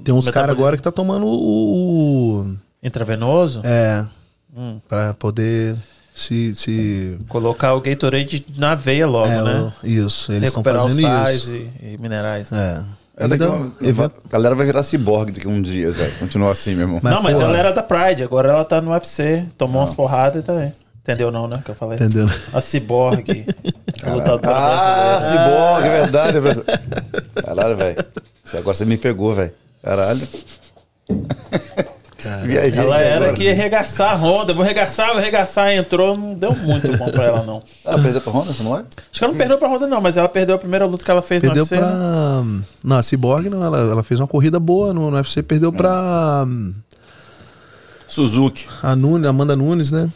Tem 0.04 0.14
uns 0.14 0.28
caras 0.30 0.50
agora 0.50 0.76
que 0.76 0.82
tá 0.82 0.90
tomando 0.92 1.26
o. 1.26 2.54
Intravenoso? 2.82 3.60
É. 3.64 4.06
Hum. 4.56 4.80
Pra 4.88 5.14
poder 5.14 5.76
se. 6.14 6.54
se 6.56 7.18
Colocar 7.28 7.74
o 7.74 7.80
Gatorade 7.80 8.44
na 8.56 8.74
veia 8.74 9.06
logo, 9.06 9.28
é, 9.28 9.42
né? 9.42 9.72
o- 9.82 9.86
isso, 9.86 10.32
eles 10.32 10.48
estão 10.48 10.62
Recuperar 10.62 10.78
os 10.78 10.94
fazendo 10.94 11.06
sais 11.08 11.34
isso. 11.42 11.54
e, 11.82 11.94
e 11.94 11.98
minerais. 11.98 12.50
É. 12.52 12.82
É 13.20 13.26
daqui 13.26 13.42
Ainda- 13.42 13.56
uma- 13.56 13.72
evento- 13.82 14.20
A 14.24 14.32
galera 14.32 14.54
vai 14.54 14.64
virar 14.66 14.82
ciborgue 14.84 15.32
daqui 15.32 15.46
a 15.46 15.50
um 15.50 15.60
dia, 15.60 15.90
velho. 15.90 16.12
Continua 16.18 16.52
assim, 16.52 16.74
meu 16.74 16.82
irmão. 16.86 17.00
Mas, 17.02 17.12
não, 17.12 17.22
mas 17.22 17.34
porra. 17.36 17.48
ela 17.48 17.58
era 17.58 17.72
da 17.72 17.82
Pride, 17.82 18.22
agora 18.22 18.50
ela 18.50 18.64
tá 18.64 18.80
no 18.80 18.92
UFC. 18.92 19.44
Tomou 19.58 19.80
umas 19.80 19.92
porradas 19.92 20.40
e 20.42 20.44
também. 20.44 20.72
Entendeu 21.02 21.30
não, 21.32 21.48
né? 21.48 21.60
Que 21.64 21.70
eu 21.70 21.74
falei. 21.74 21.96
Entendendo? 21.96 22.32
A 22.52 22.60
Ciborgue. 22.60 23.46
a 24.04 24.10
lutadora 24.12 24.40
Ah, 24.56 25.18
brasileira. 25.18 25.44
ciborgue, 25.44 25.88
é 25.88 25.90
verdade. 26.00 26.38
é. 26.38 27.42
Caralho, 27.42 27.76
velho. 27.76 28.04
Agora 28.54 28.74
você 28.76 28.84
me 28.84 28.96
pegou, 28.96 29.34
velho. 29.34 29.52
Caralho. 29.82 30.20
Viajei 32.44 32.78
Ela 32.80 32.98
era 33.00 33.16
agora. 33.16 33.32
que 33.32 33.44
ia 33.44 33.52
arregaçar 33.52 34.12
a 34.12 34.16
Honda. 34.16 34.52
Vou 34.52 34.64
arregaçar, 34.64 35.08
vou 35.10 35.18
arregaçar. 35.18 35.70
Entrou, 35.72 36.16
não 36.16 36.34
deu 36.34 36.52
muito 36.56 36.90
bom 36.98 37.10
pra 37.10 37.24
ela, 37.26 37.44
não. 37.44 37.62
Ah, 37.84 37.96
perdeu 37.98 38.20
pra 38.20 38.32
Honda, 38.32 38.52
não 38.60 38.76
é? 38.76 38.80
Acho 38.80 38.86
que 39.12 39.24
ela 39.24 39.32
não 39.32 39.38
perdeu 39.38 39.56
pra 39.58 39.68
Honda, 39.68 39.86
não, 39.86 40.00
mas 40.00 40.16
ela 40.16 40.28
perdeu 40.28 40.56
a 40.56 40.58
primeira 40.58 40.84
luta 40.84 41.04
que 41.04 41.10
ela 41.10 41.22
fez 41.22 41.40
Perdeu 41.40 41.64
no 41.64 41.70
UFC. 41.70 41.76
pra. 41.78 42.42
né? 42.44 42.62
Não, 42.82 42.96
a 42.98 43.02
Cyborg 43.02 43.48
não, 43.48 43.64
ela, 43.64 43.78
ela 43.78 44.02
fez 44.02 44.18
uma 44.18 44.26
corrida 44.26 44.58
boa 44.58 44.92
no, 44.92 45.10
no 45.10 45.16
UFC, 45.16 45.42
perdeu 45.42 45.72
pra. 45.72 46.44
Suzuki. 48.08 48.66
A 48.82 48.96
Nunes, 48.96 49.28
Amanda 49.28 49.54
Nunes, 49.54 49.90
né? 49.90 50.08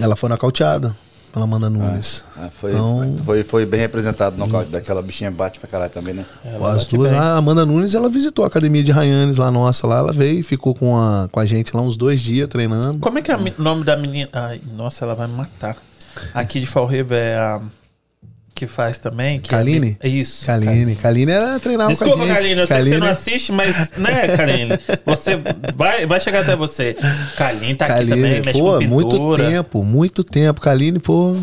Ela 0.00 0.14
foi 0.14 0.28
nocauteada 0.28 0.94
pela 1.36 1.44
Amanda 1.44 1.68
Nunes. 1.68 2.24
Ah, 2.34 2.48
foi, 2.50 2.72
Então- 2.72 3.14
foi, 3.22 3.44
foi 3.44 3.66
bem 3.66 3.78
representado 3.78 4.38
no 4.38 4.46
nocaute 4.46 4.70
daquela 4.70 5.02
bichinha 5.02 5.30
bate 5.30 5.60
pra 5.60 5.68
caralho 5.68 5.90
também, 5.90 6.14
né? 6.14 6.24
Ela 6.42 6.72
As 6.72 6.86
duas, 6.86 7.12
a 7.12 7.36
Amanda 7.36 7.66
Nunes, 7.66 7.94
ela 7.94 8.08
visitou 8.08 8.42
a 8.42 8.48
academia 8.48 8.82
de 8.82 8.90
Rayanes 8.90 9.36
lá 9.36 9.50
nossa, 9.50 9.86
lá 9.86 9.98
ela 9.98 10.12
veio 10.14 10.38
e 10.40 10.42
ficou 10.42 10.74
com 10.74 10.96
a, 10.96 11.28
com 11.30 11.38
a 11.38 11.44
gente 11.44 11.76
lá 11.76 11.82
uns 11.82 11.94
dois 11.94 12.22
dias 12.22 12.48
treinando. 12.48 13.00
Como 13.00 13.18
é 13.18 13.22
que 13.22 13.30
é 13.30 13.36
o 13.36 13.62
nome 13.62 13.84
da 13.84 13.98
menina? 13.98 14.30
Ai, 14.32 14.62
nossa, 14.74 15.04
ela 15.04 15.14
vai 15.14 15.26
me 15.26 15.34
matar. 15.34 15.76
Aqui 16.32 16.58
de 16.58 16.64
Fall 16.66 16.86
River 16.86 17.18
é 17.18 17.36
a. 17.36 17.60
Que 18.56 18.66
faz 18.66 18.96
também. 18.98 19.38
Que 19.38 19.50
Kaline? 19.50 19.98
É 20.02 20.08
isso. 20.08 20.46
Kaline, 20.46 20.96
Kaline 20.96 21.30
era 21.30 21.60
treinar 21.60 21.88
com 21.88 21.92
Desculpa, 21.92 22.24
a 22.24 22.26
gente. 22.26 22.36
Kaline, 22.36 22.60
eu 22.62 22.66
sei 22.66 22.76
que 22.78 22.84
você 22.84 22.90
não 22.94 23.00
Kaline- 23.00 23.12
assiste, 23.12 23.52
mas, 23.52 23.92
né, 23.98 24.28
Kaline? 24.34 24.70
Você 25.04 25.38
vai, 25.76 26.06
vai 26.06 26.18
chegar 26.20 26.40
até 26.40 26.56
você. 26.56 26.96
Kaline 27.36 27.74
tá 27.74 27.84
aqui 27.84 28.06
também, 28.06 28.40
mexe 28.42 28.58
pô, 28.58 28.78
com 28.78 28.84
muito 28.86 29.36
tempo, 29.36 29.84
muito 29.84 30.24
tempo. 30.24 30.58
Kaline, 30.62 30.98
pô, 30.98 31.36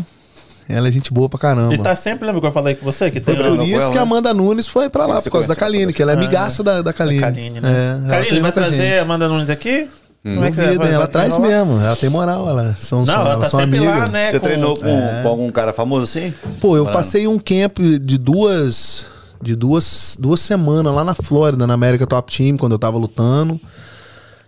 ela 0.68 0.88
é 0.88 0.90
gente 0.90 1.12
boa 1.12 1.28
pra 1.28 1.38
caramba. 1.38 1.72
E 1.74 1.78
tá 1.78 1.94
sempre, 1.94 2.26
lembra 2.26 2.40
que 2.40 2.46
eu 2.48 2.52
falei 2.52 2.74
com 2.74 2.84
você? 2.84 3.12
Que 3.12 3.20
Foi 3.20 3.36
tem 3.36 3.44
por 3.44 3.58
com 3.58 3.62
isso 3.62 3.74
ela, 3.76 3.90
que 3.92 3.96
a 3.98 4.00
né? 4.00 4.06
Amanda 4.06 4.34
Nunes 4.34 4.66
foi 4.66 4.90
pra 4.90 5.06
lá, 5.06 5.22
por 5.22 5.30
causa 5.30 5.46
da 5.46 5.54
Kaline, 5.54 5.92
que 5.92 6.02
ela 6.02 6.10
é 6.10 6.14
Ah, 6.16 6.18
amigaça 6.18 6.64
da, 6.64 6.82
da 6.82 6.92
Kaline. 6.92 7.20
Kaline, 7.20 7.60
né? 7.60 8.00
É, 8.06 8.10
Kaline, 8.10 8.40
vai 8.40 8.50
com 8.50 8.54
trazer 8.60 8.76
gente. 8.76 8.98
a 8.98 9.02
Amanda 9.02 9.28
Nunes 9.28 9.50
aqui? 9.50 9.88
É 10.24 10.34
Duvido, 10.36 10.56
vai- 10.56 10.88
hein? 10.88 10.94
ela 10.94 10.98
vai 11.00 11.08
traz 11.08 11.36
mesmo, 11.36 11.78
ela 11.80 11.96
tem 11.96 12.08
moral, 12.08 12.48
ela 12.48 12.74
são, 12.76 13.00
Não, 13.00 13.06
são, 13.06 13.14
ela 13.20 13.30
elas 13.32 13.44
tá 13.44 13.50
são 13.50 13.60
sempre 13.60 13.76
amigas. 13.78 13.98
lá, 13.98 14.08
né? 14.08 14.30
Você 14.30 14.40
com- 14.40 14.46
treinou 14.46 14.76
com, 14.76 15.22
com 15.22 15.28
algum 15.28 15.50
cara 15.52 15.72
famoso 15.74 16.04
assim? 16.04 16.32
Pô, 16.60 16.76
eu 16.78 16.86
passei 16.86 17.26
um 17.28 17.38
camp 17.38 17.78
de 18.00 18.16
duas 18.16 19.06
de 19.42 19.54
duas, 19.54 20.16
duas 20.18 20.40
semanas 20.40 20.94
lá 20.94 21.04
na 21.04 21.14
Flórida, 21.14 21.66
na 21.66 21.74
América 21.74 22.06
Top 22.06 22.34
Team, 22.34 22.56
quando 22.56 22.72
eu 22.72 22.78
tava 22.78 22.96
lutando. 22.96 23.60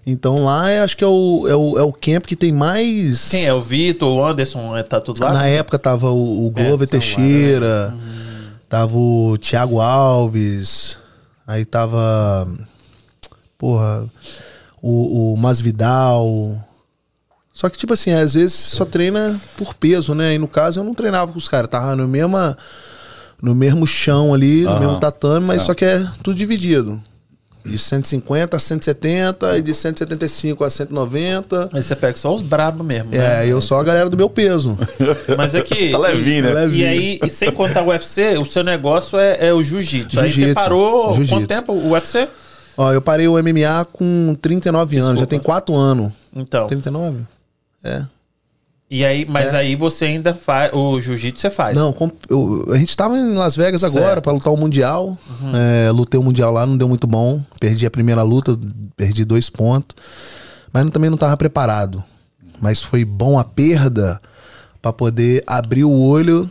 Então 0.06 0.42
lá 0.44 0.72
eu 0.72 0.82
acho 0.84 0.96
que 0.96 1.04
é 1.04 1.06
o, 1.06 1.46
é 1.46 1.54
o, 1.54 1.78
é 1.78 1.82
o 1.82 1.92
camp 1.92 2.24
que 2.24 2.34
tem 2.36 2.52
mais. 2.52 3.28
Quem 3.28 3.44
é? 3.44 3.52
O 3.52 3.60
Vitor, 3.60 4.08
o 4.16 4.24
Anderson, 4.24 4.74
é, 4.74 4.82
tá 4.82 4.98
tudo 5.00 5.22
lá? 5.22 5.32
Na 5.34 5.46
época 5.46 5.78
tava 5.78 6.08
o, 6.10 6.46
o 6.46 6.50
Glover 6.50 6.88
É, 6.88 6.90
Teixeira, 6.90 7.94
tava 8.68 8.96
o 8.96 9.36
Thiago 9.36 9.78
Alves, 9.80 10.96
aí 11.46 11.66
tava. 11.66 12.48
Porra, 13.58 14.06
o, 14.82 15.32
o 15.32 15.36
Masvidal. 15.36 16.56
Só 17.52 17.68
que, 17.70 17.78
tipo 17.78 17.94
assim, 17.94 18.10
às 18.12 18.34
vezes 18.34 18.52
só 18.52 18.84
treina 18.84 19.40
por 19.56 19.74
peso, 19.74 20.14
né? 20.14 20.34
E 20.34 20.38
no 20.38 20.46
caso 20.46 20.80
eu 20.80 20.84
não 20.84 20.94
treinava 20.94 21.32
com 21.32 21.38
os 21.38 21.48
caras, 21.48 21.68
tava 21.70 21.96
no 21.96 22.06
mesmo, 22.06 22.36
no 23.40 23.54
mesmo 23.54 23.86
chão 23.86 24.34
ali, 24.34 24.62
no 24.64 24.70
Aham. 24.70 24.80
mesmo 24.80 25.00
tatame, 25.00 25.46
mas 25.46 25.62
só 25.62 25.72
que 25.72 25.84
é 25.84 26.06
tudo 26.22 26.36
dividido. 26.36 27.00
De 27.64 27.76
150 27.78 28.56
a 28.56 28.60
170 28.60 29.58
e 29.58 29.62
de 29.62 29.74
175 29.74 30.62
a 30.62 30.70
190. 30.70 31.70
Aí 31.72 31.82
você 31.82 31.96
pega 31.96 32.16
só 32.16 32.32
os 32.32 32.40
brabos 32.40 32.86
mesmo. 32.86 33.12
É, 33.12 33.18
né? 33.18 33.48
eu 33.48 33.60
sou 33.60 33.80
a 33.80 33.82
galera 33.82 34.08
do 34.08 34.16
meu 34.16 34.30
peso. 34.30 34.78
Mas 35.36 35.52
é 35.52 35.62
que. 35.62 35.90
Tá 35.90 35.98
levinho, 35.98 36.44
né? 36.44 36.50
E, 36.50 36.54
Levinho. 36.54 36.84
e 36.84 36.86
aí, 36.86 37.18
e 37.24 37.28
sem 37.28 37.50
contar 37.50 37.82
o 37.82 37.88
UFC, 37.88 38.38
o 38.38 38.44
seu 38.44 38.62
negócio 38.62 39.18
é, 39.18 39.48
é 39.48 39.52
o 39.52 39.64
jiu-jitsu. 39.64 40.20
Aí 40.20 40.32
você 40.32 40.52
parou 40.54 41.12
Jiu-jitsu. 41.14 41.34
quanto 41.34 41.48
tempo 41.48 41.72
o 41.72 41.90
UFC? 41.90 42.28
Ó, 42.76 42.92
eu 42.92 43.00
parei 43.00 43.26
o 43.26 43.38
MMA 43.42 43.84
com 43.92 44.36
39 44.40 44.98
anos, 44.98 45.20
já 45.20 45.26
tem 45.26 45.40
4 45.40 45.74
anos. 45.74 46.12
Então. 46.34 46.66
39? 46.68 47.20
É. 47.82 48.04
E 48.88 49.04
aí, 49.04 49.24
mas 49.28 49.52
aí 49.52 49.74
você 49.74 50.04
ainda 50.04 50.32
faz. 50.32 50.70
O 50.72 51.00
jiu-jitsu 51.00 51.40
você 51.40 51.50
faz. 51.50 51.76
Não, 51.76 51.92
com- 51.92 52.10
eu- 52.28 52.66
a 52.72 52.78
gente 52.78 52.96
tava 52.96 53.16
em 53.18 53.34
Las 53.34 53.56
Vegas 53.56 53.82
agora 53.82 54.22
pra 54.22 54.32
lutar 54.32 54.52
o 54.52 54.56
Mundial. 54.56 55.18
É, 55.86 55.90
lutei 55.90 56.20
o 56.20 56.22
Mundial 56.22 56.52
lá, 56.52 56.64
não 56.64 56.76
deu 56.76 56.88
muito 56.88 57.06
bom. 57.06 57.42
Perdi 57.58 57.84
a 57.84 57.90
primeira 57.90 58.22
luta, 58.22 58.56
perdi 58.96 59.24
dois 59.24 59.50
pontos. 59.50 59.96
Mas 60.72 60.88
também 60.90 61.10
não 61.10 61.16
tava 61.16 61.36
preparado. 61.36 62.04
Mas 62.60 62.80
foi 62.82 63.04
bom 63.04 63.38
a 63.38 63.44
perda 63.44 64.20
pra 64.80 64.92
poder 64.92 65.42
abrir 65.48 65.82
o 65.84 65.92
olho 65.92 66.48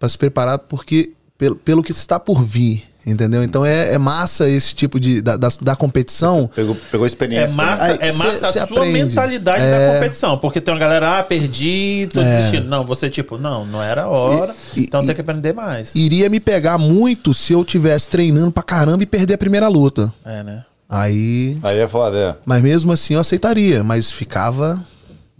pra 0.00 0.08
se 0.08 0.18
preparar, 0.18 0.58
porque 0.58 1.12
pelo, 1.36 1.54
pelo 1.54 1.82
que 1.82 1.92
está 1.92 2.18
por 2.18 2.42
vir. 2.42 2.84
Entendeu? 3.06 3.42
Então 3.42 3.64
é, 3.64 3.94
é 3.94 3.98
massa 3.98 4.48
esse 4.48 4.74
tipo 4.74 5.00
de 5.00 5.22
da, 5.22 5.36
da, 5.36 5.48
da 5.62 5.74
competição. 5.76 6.50
Pegou, 6.54 6.76
pegou 6.90 7.06
É 7.06 7.08
experiência. 7.08 7.56
massa, 7.56 7.84
Aí 7.84 7.98
é 8.00 8.10
cê- 8.10 8.18
massa 8.18 8.52
cê 8.52 8.58
a 8.58 8.66
sua 8.66 8.78
aprende. 8.80 8.92
mentalidade 9.04 9.62
É. 9.62 9.88
da 9.88 9.94
competição. 9.94 10.36
Porque 10.38 10.60
tem 10.60 10.74
uma 10.74 10.80
galera, 10.80 11.18
ah, 11.18 11.22
perdi, 11.22 12.08
tô 12.12 12.20
É. 12.20 12.36
desistindo. 12.38 12.68
Não, 12.68 12.84
você 12.84 13.08
tipo, 13.08 13.38
não, 13.38 13.64
não 13.64 13.82
era 13.82 14.02
a 14.02 14.08
hora. 14.08 14.54
E- 14.76 14.82
então 14.82 15.00
e- 15.00 15.06
tem 15.06 15.14
que 15.14 15.20
aprender 15.22 15.54
mais. 15.54 15.92
Iria 15.94 16.28
me 16.28 16.38
pegar 16.40 16.76
muito 16.76 17.32
se 17.32 17.52
eu 17.54 17.64
tivesse 17.64 18.10
treinando 18.10 18.52
pra 18.52 18.62
caramba 18.62 19.02
e 19.02 19.06
perder 19.06 19.34
a 19.34 19.38
primeira 19.38 19.68
luta. 19.68 20.12
É, 20.24 20.42
né? 20.42 20.64
Aí 20.90 21.56
Aí 21.62 21.78
é 21.78 21.86
foda, 21.88 22.16
é. 22.16 22.36
Mas 22.44 22.62
mesmo 22.62 22.92
assim 22.92 23.14
eu 23.14 23.20
aceitaria, 23.20 23.84
mas 23.84 24.10
ficava 24.10 24.82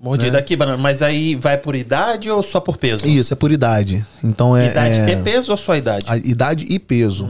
Mordida 0.00 0.38
aqui, 0.38 0.54
banana. 0.54 0.78
Mas 0.78 1.02
aí 1.02 1.34
vai 1.34 1.58
por 1.58 1.74
idade 1.74 2.30
ou 2.30 2.42
só 2.42 2.60
por 2.60 2.76
peso? 2.76 3.04
Isso, 3.04 3.32
é 3.32 3.36
por 3.36 3.50
idade. 3.50 4.04
Então 4.22 4.56
é. 4.56 4.70
Idade 4.70 5.00
é- 5.00 5.10
e 5.10 5.22
peso 5.22 5.50
ou 5.50 5.56
só 5.56 5.74
idade? 5.76 6.04
A 6.08 6.16
idade 6.16 6.66
e 6.68 6.78
peso. 6.78 7.28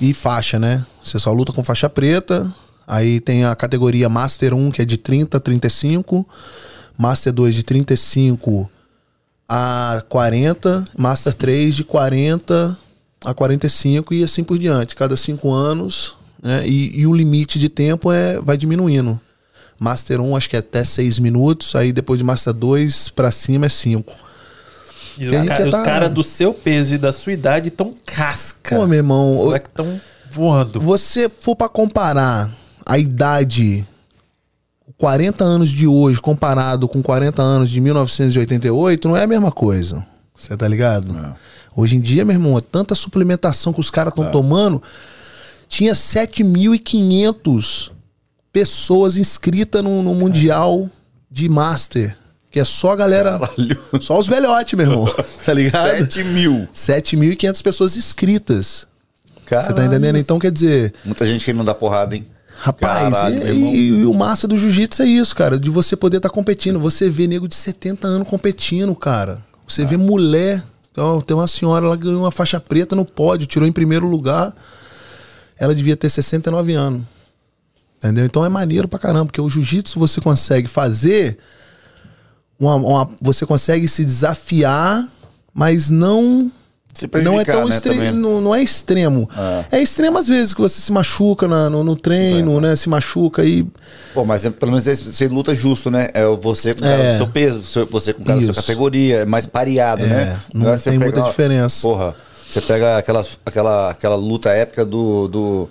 E 0.00 0.12
faixa, 0.12 0.58
né? 0.58 0.84
Você 1.02 1.18
só 1.18 1.32
luta 1.32 1.52
com 1.52 1.64
faixa 1.64 1.88
preta. 1.88 2.52
Aí 2.86 3.18
tem 3.20 3.44
a 3.46 3.56
categoria 3.56 4.08
Master 4.10 4.52
1, 4.52 4.70
que 4.70 4.82
é 4.82 4.84
de 4.84 4.98
30 4.98 5.38
a 5.38 5.40
35. 5.40 6.28
Master 6.98 7.32
2 7.32 7.54
de 7.54 7.62
35 7.62 8.70
a 9.48 10.02
40. 10.08 10.86
Master 10.98 11.32
3 11.32 11.74
de 11.76 11.84
40 11.84 12.76
a 13.24 13.32
45 13.32 14.12
e 14.12 14.22
assim 14.22 14.44
por 14.44 14.58
diante. 14.58 14.94
Cada 14.94 15.16
5 15.16 15.50
anos. 15.50 16.14
Né? 16.42 16.66
E, 16.66 17.00
e 17.00 17.06
o 17.06 17.14
limite 17.14 17.58
de 17.58 17.70
tempo 17.70 18.12
é, 18.12 18.38
vai 18.38 18.58
diminuindo. 18.58 19.18
Master 19.78 20.20
1 20.20 20.36
acho 20.36 20.48
que 20.50 20.56
é 20.56 20.60
até 20.60 20.84
6 20.84 21.18
minutos. 21.18 21.74
Aí 21.74 21.92
depois 21.92 22.18
de 22.18 22.24
Master 22.24 22.52
2 22.52 23.08
pra 23.10 23.30
cima 23.30 23.66
é 23.66 23.68
5. 23.68 24.12
E 25.18 25.28
que 25.28 25.36
a 25.36 25.40
os 25.40 25.46
gente 25.46 25.48
ca- 25.48 25.54
já 25.56 25.64
os 25.66 25.70
tá- 25.70 25.82
caras 25.82 26.10
do 26.12 26.22
seu 26.22 26.52
peso 26.52 26.94
e 26.94 26.98
da 26.98 27.12
sua 27.12 27.32
idade 27.32 27.70
tão 27.70 27.94
casca. 28.04 28.76
Pô, 28.76 28.86
meu 28.86 28.96
irmão. 28.98 29.32
Os 29.32 29.38
moleques 29.38 29.70
tão 29.74 30.00
voando. 30.30 30.80
você 30.80 31.30
for 31.40 31.54
pra 31.54 31.68
comparar 31.68 32.50
a 32.84 32.98
idade 32.98 33.86
40 34.98 35.44
anos 35.44 35.68
de 35.70 35.86
hoje 35.86 36.20
comparado 36.20 36.88
com 36.88 37.02
40 37.02 37.40
anos 37.42 37.70
de 37.70 37.80
1988, 37.80 39.08
não 39.08 39.16
é 39.16 39.22
a 39.24 39.26
mesma 39.26 39.50
coisa. 39.52 40.04
Você 40.34 40.56
tá 40.56 40.66
ligado? 40.66 41.36
Hoje 41.76 41.96
em 41.96 42.00
dia, 42.00 42.24
meu 42.24 42.34
irmão, 42.34 42.56
é 42.58 42.60
tanta 42.60 42.94
suplementação 42.94 43.72
que 43.72 43.80
os 43.80 43.90
caras 43.90 44.12
estão 44.12 44.30
tomando. 44.30 44.82
Tinha 45.68 45.94
7.500 45.94 47.90
pessoas 48.54 49.16
inscritas 49.16 49.82
no, 49.82 50.02
no 50.02 50.14
Mundial 50.14 50.88
de 51.30 51.48
Master. 51.48 52.16
Que 52.50 52.60
é 52.60 52.64
só 52.64 52.92
a 52.92 52.96
galera. 52.96 53.40
Só 54.00 54.16
os 54.16 54.28
velhotes, 54.28 54.74
meu 54.74 54.86
irmão. 54.88 55.04
Tá 55.44 55.52
ligado? 55.52 55.98
7 55.98 56.22
mil. 56.24 56.68
7.500 56.74 57.62
pessoas 57.62 57.96
inscritas. 57.96 58.86
Você 59.34 59.50
tá 59.50 59.60
Caralho. 59.74 59.86
entendendo? 59.88 60.16
Então, 60.18 60.38
quer 60.38 60.50
dizer, 60.52 60.94
Muita 61.04 61.26
gente 61.26 61.44
que 61.44 61.52
não 61.52 61.64
dá 61.64 61.74
porrada, 61.74 62.14
hein? 62.16 62.24
Rapaz, 62.56 63.12
Caralho, 63.12 63.52
e, 63.52 63.88
e- 63.88 64.06
o 64.06 64.14
massa 64.14 64.46
do 64.46 64.56
jiu-jitsu 64.56 65.02
é 65.02 65.06
isso, 65.06 65.34
cara. 65.34 65.58
De 65.58 65.68
você 65.68 65.96
poder 65.96 66.18
estar 66.18 66.30
competindo. 66.30 66.78
Você 66.78 67.10
vê 67.10 67.26
nego 67.26 67.48
de 67.48 67.56
70 67.56 68.06
anos 68.06 68.28
competindo, 68.28 68.94
cara. 68.94 69.42
Você 69.66 69.82
Ah. 69.82 69.86
vê 69.86 69.96
mulher. 69.96 70.62
Então, 70.92 71.20
tem 71.20 71.36
uma 71.36 71.48
senhora, 71.48 71.84
ela 71.86 71.96
ganhou 71.96 72.20
uma 72.20 72.30
faixa 72.30 72.60
preta 72.60 72.94
no 72.94 73.04
pódio, 73.04 73.48
tirou 73.48 73.66
em 73.68 73.72
primeiro 73.72 74.06
lugar. 74.06 74.54
Ela 75.58 75.74
devia 75.74 75.96
ter 75.96 76.08
69 76.08 76.72
anos. 76.74 77.02
Entendeu? 78.04 78.26
Então 78.26 78.44
é 78.44 78.48
maneiro 78.50 78.86
pra 78.86 78.98
caramba, 78.98 79.26
porque 79.26 79.40
o 79.40 79.48
jiu-jitsu 79.48 79.98
você 79.98 80.20
consegue 80.20 80.68
fazer. 80.68 81.38
Uma, 82.60 82.74
uma- 82.76 83.10
você 83.20 83.46
consegue 83.46 83.88
se 83.88 84.04
desafiar, 84.04 85.06
mas 85.52 85.88
não 85.90 86.50
Se 86.92 87.08
não 87.24 87.40
é 87.40 87.44
tão 87.44 87.66
né, 87.66 87.74
extre- 87.74 87.92
também. 87.94 88.12
não, 88.12 88.40
não 88.40 88.54
é 88.54 88.62
extremo. 88.62 89.28
É. 89.72 89.80
extremo 89.82 90.18
às 90.18 90.28
vezes 90.28 90.52
que 90.54 90.60
você 90.60 90.80
se 90.80 90.92
machuca 90.92 91.48
na- 91.48 91.68
no, 91.70 91.82
no 91.82 91.96
treino, 91.96 92.60
né? 92.60 92.76
Se 92.76 92.88
machuca 92.88 93.42
e. 93.44 93.66
Pô, 94.12 94.24
mas 94.24 94.44
é- 94.44 94.50
pelo 94.50 94.70
menos 94.72 94.86
é- 94.86 94.94
você 94.94 95.26
luta 95.26 95.54
justo, 95.54 95.90
né? 95.90 96.08
É 96.14 96.24
você 96.26 96.74
com 96.74 96.80
o 96.80 96.82
cara 96.84 97.02
É. 97.02 97.12
do 97.12 97.16
seu 97.16 97.26
peso, 97.28 97.62
você- 97.62 98.12
com 98.12 98.22
o 98.22 98.24
cara 98.26 98.38
da 98.38 98.44
sua 98.44 98.52
Isso. 98.52 98.60
categoria, 98.60 99.20
é 99.20 99.24
mais 99.24 99.46
pareado, 99.46 100.02
É, 100.04 100.06
né? 100.08 100.40
não 100.52 100.72
é 100.72 100.76
você 100.76 100.90
tem 100.90 100.98
muita 100.98 101.14
pegar- 101.16 101.28
diferença. 101.30 101.82
Porra, 101.82 102.14
você 102.48 102.60
pega 102.60 102.98
aquelas, 102.98 103.36
aquela, 103.44 103.90
aquela 103.90 104.16
luta 104.16 104.50
épica 104.50 104.84
do, 104.84 105.26
do. 105.26 105.68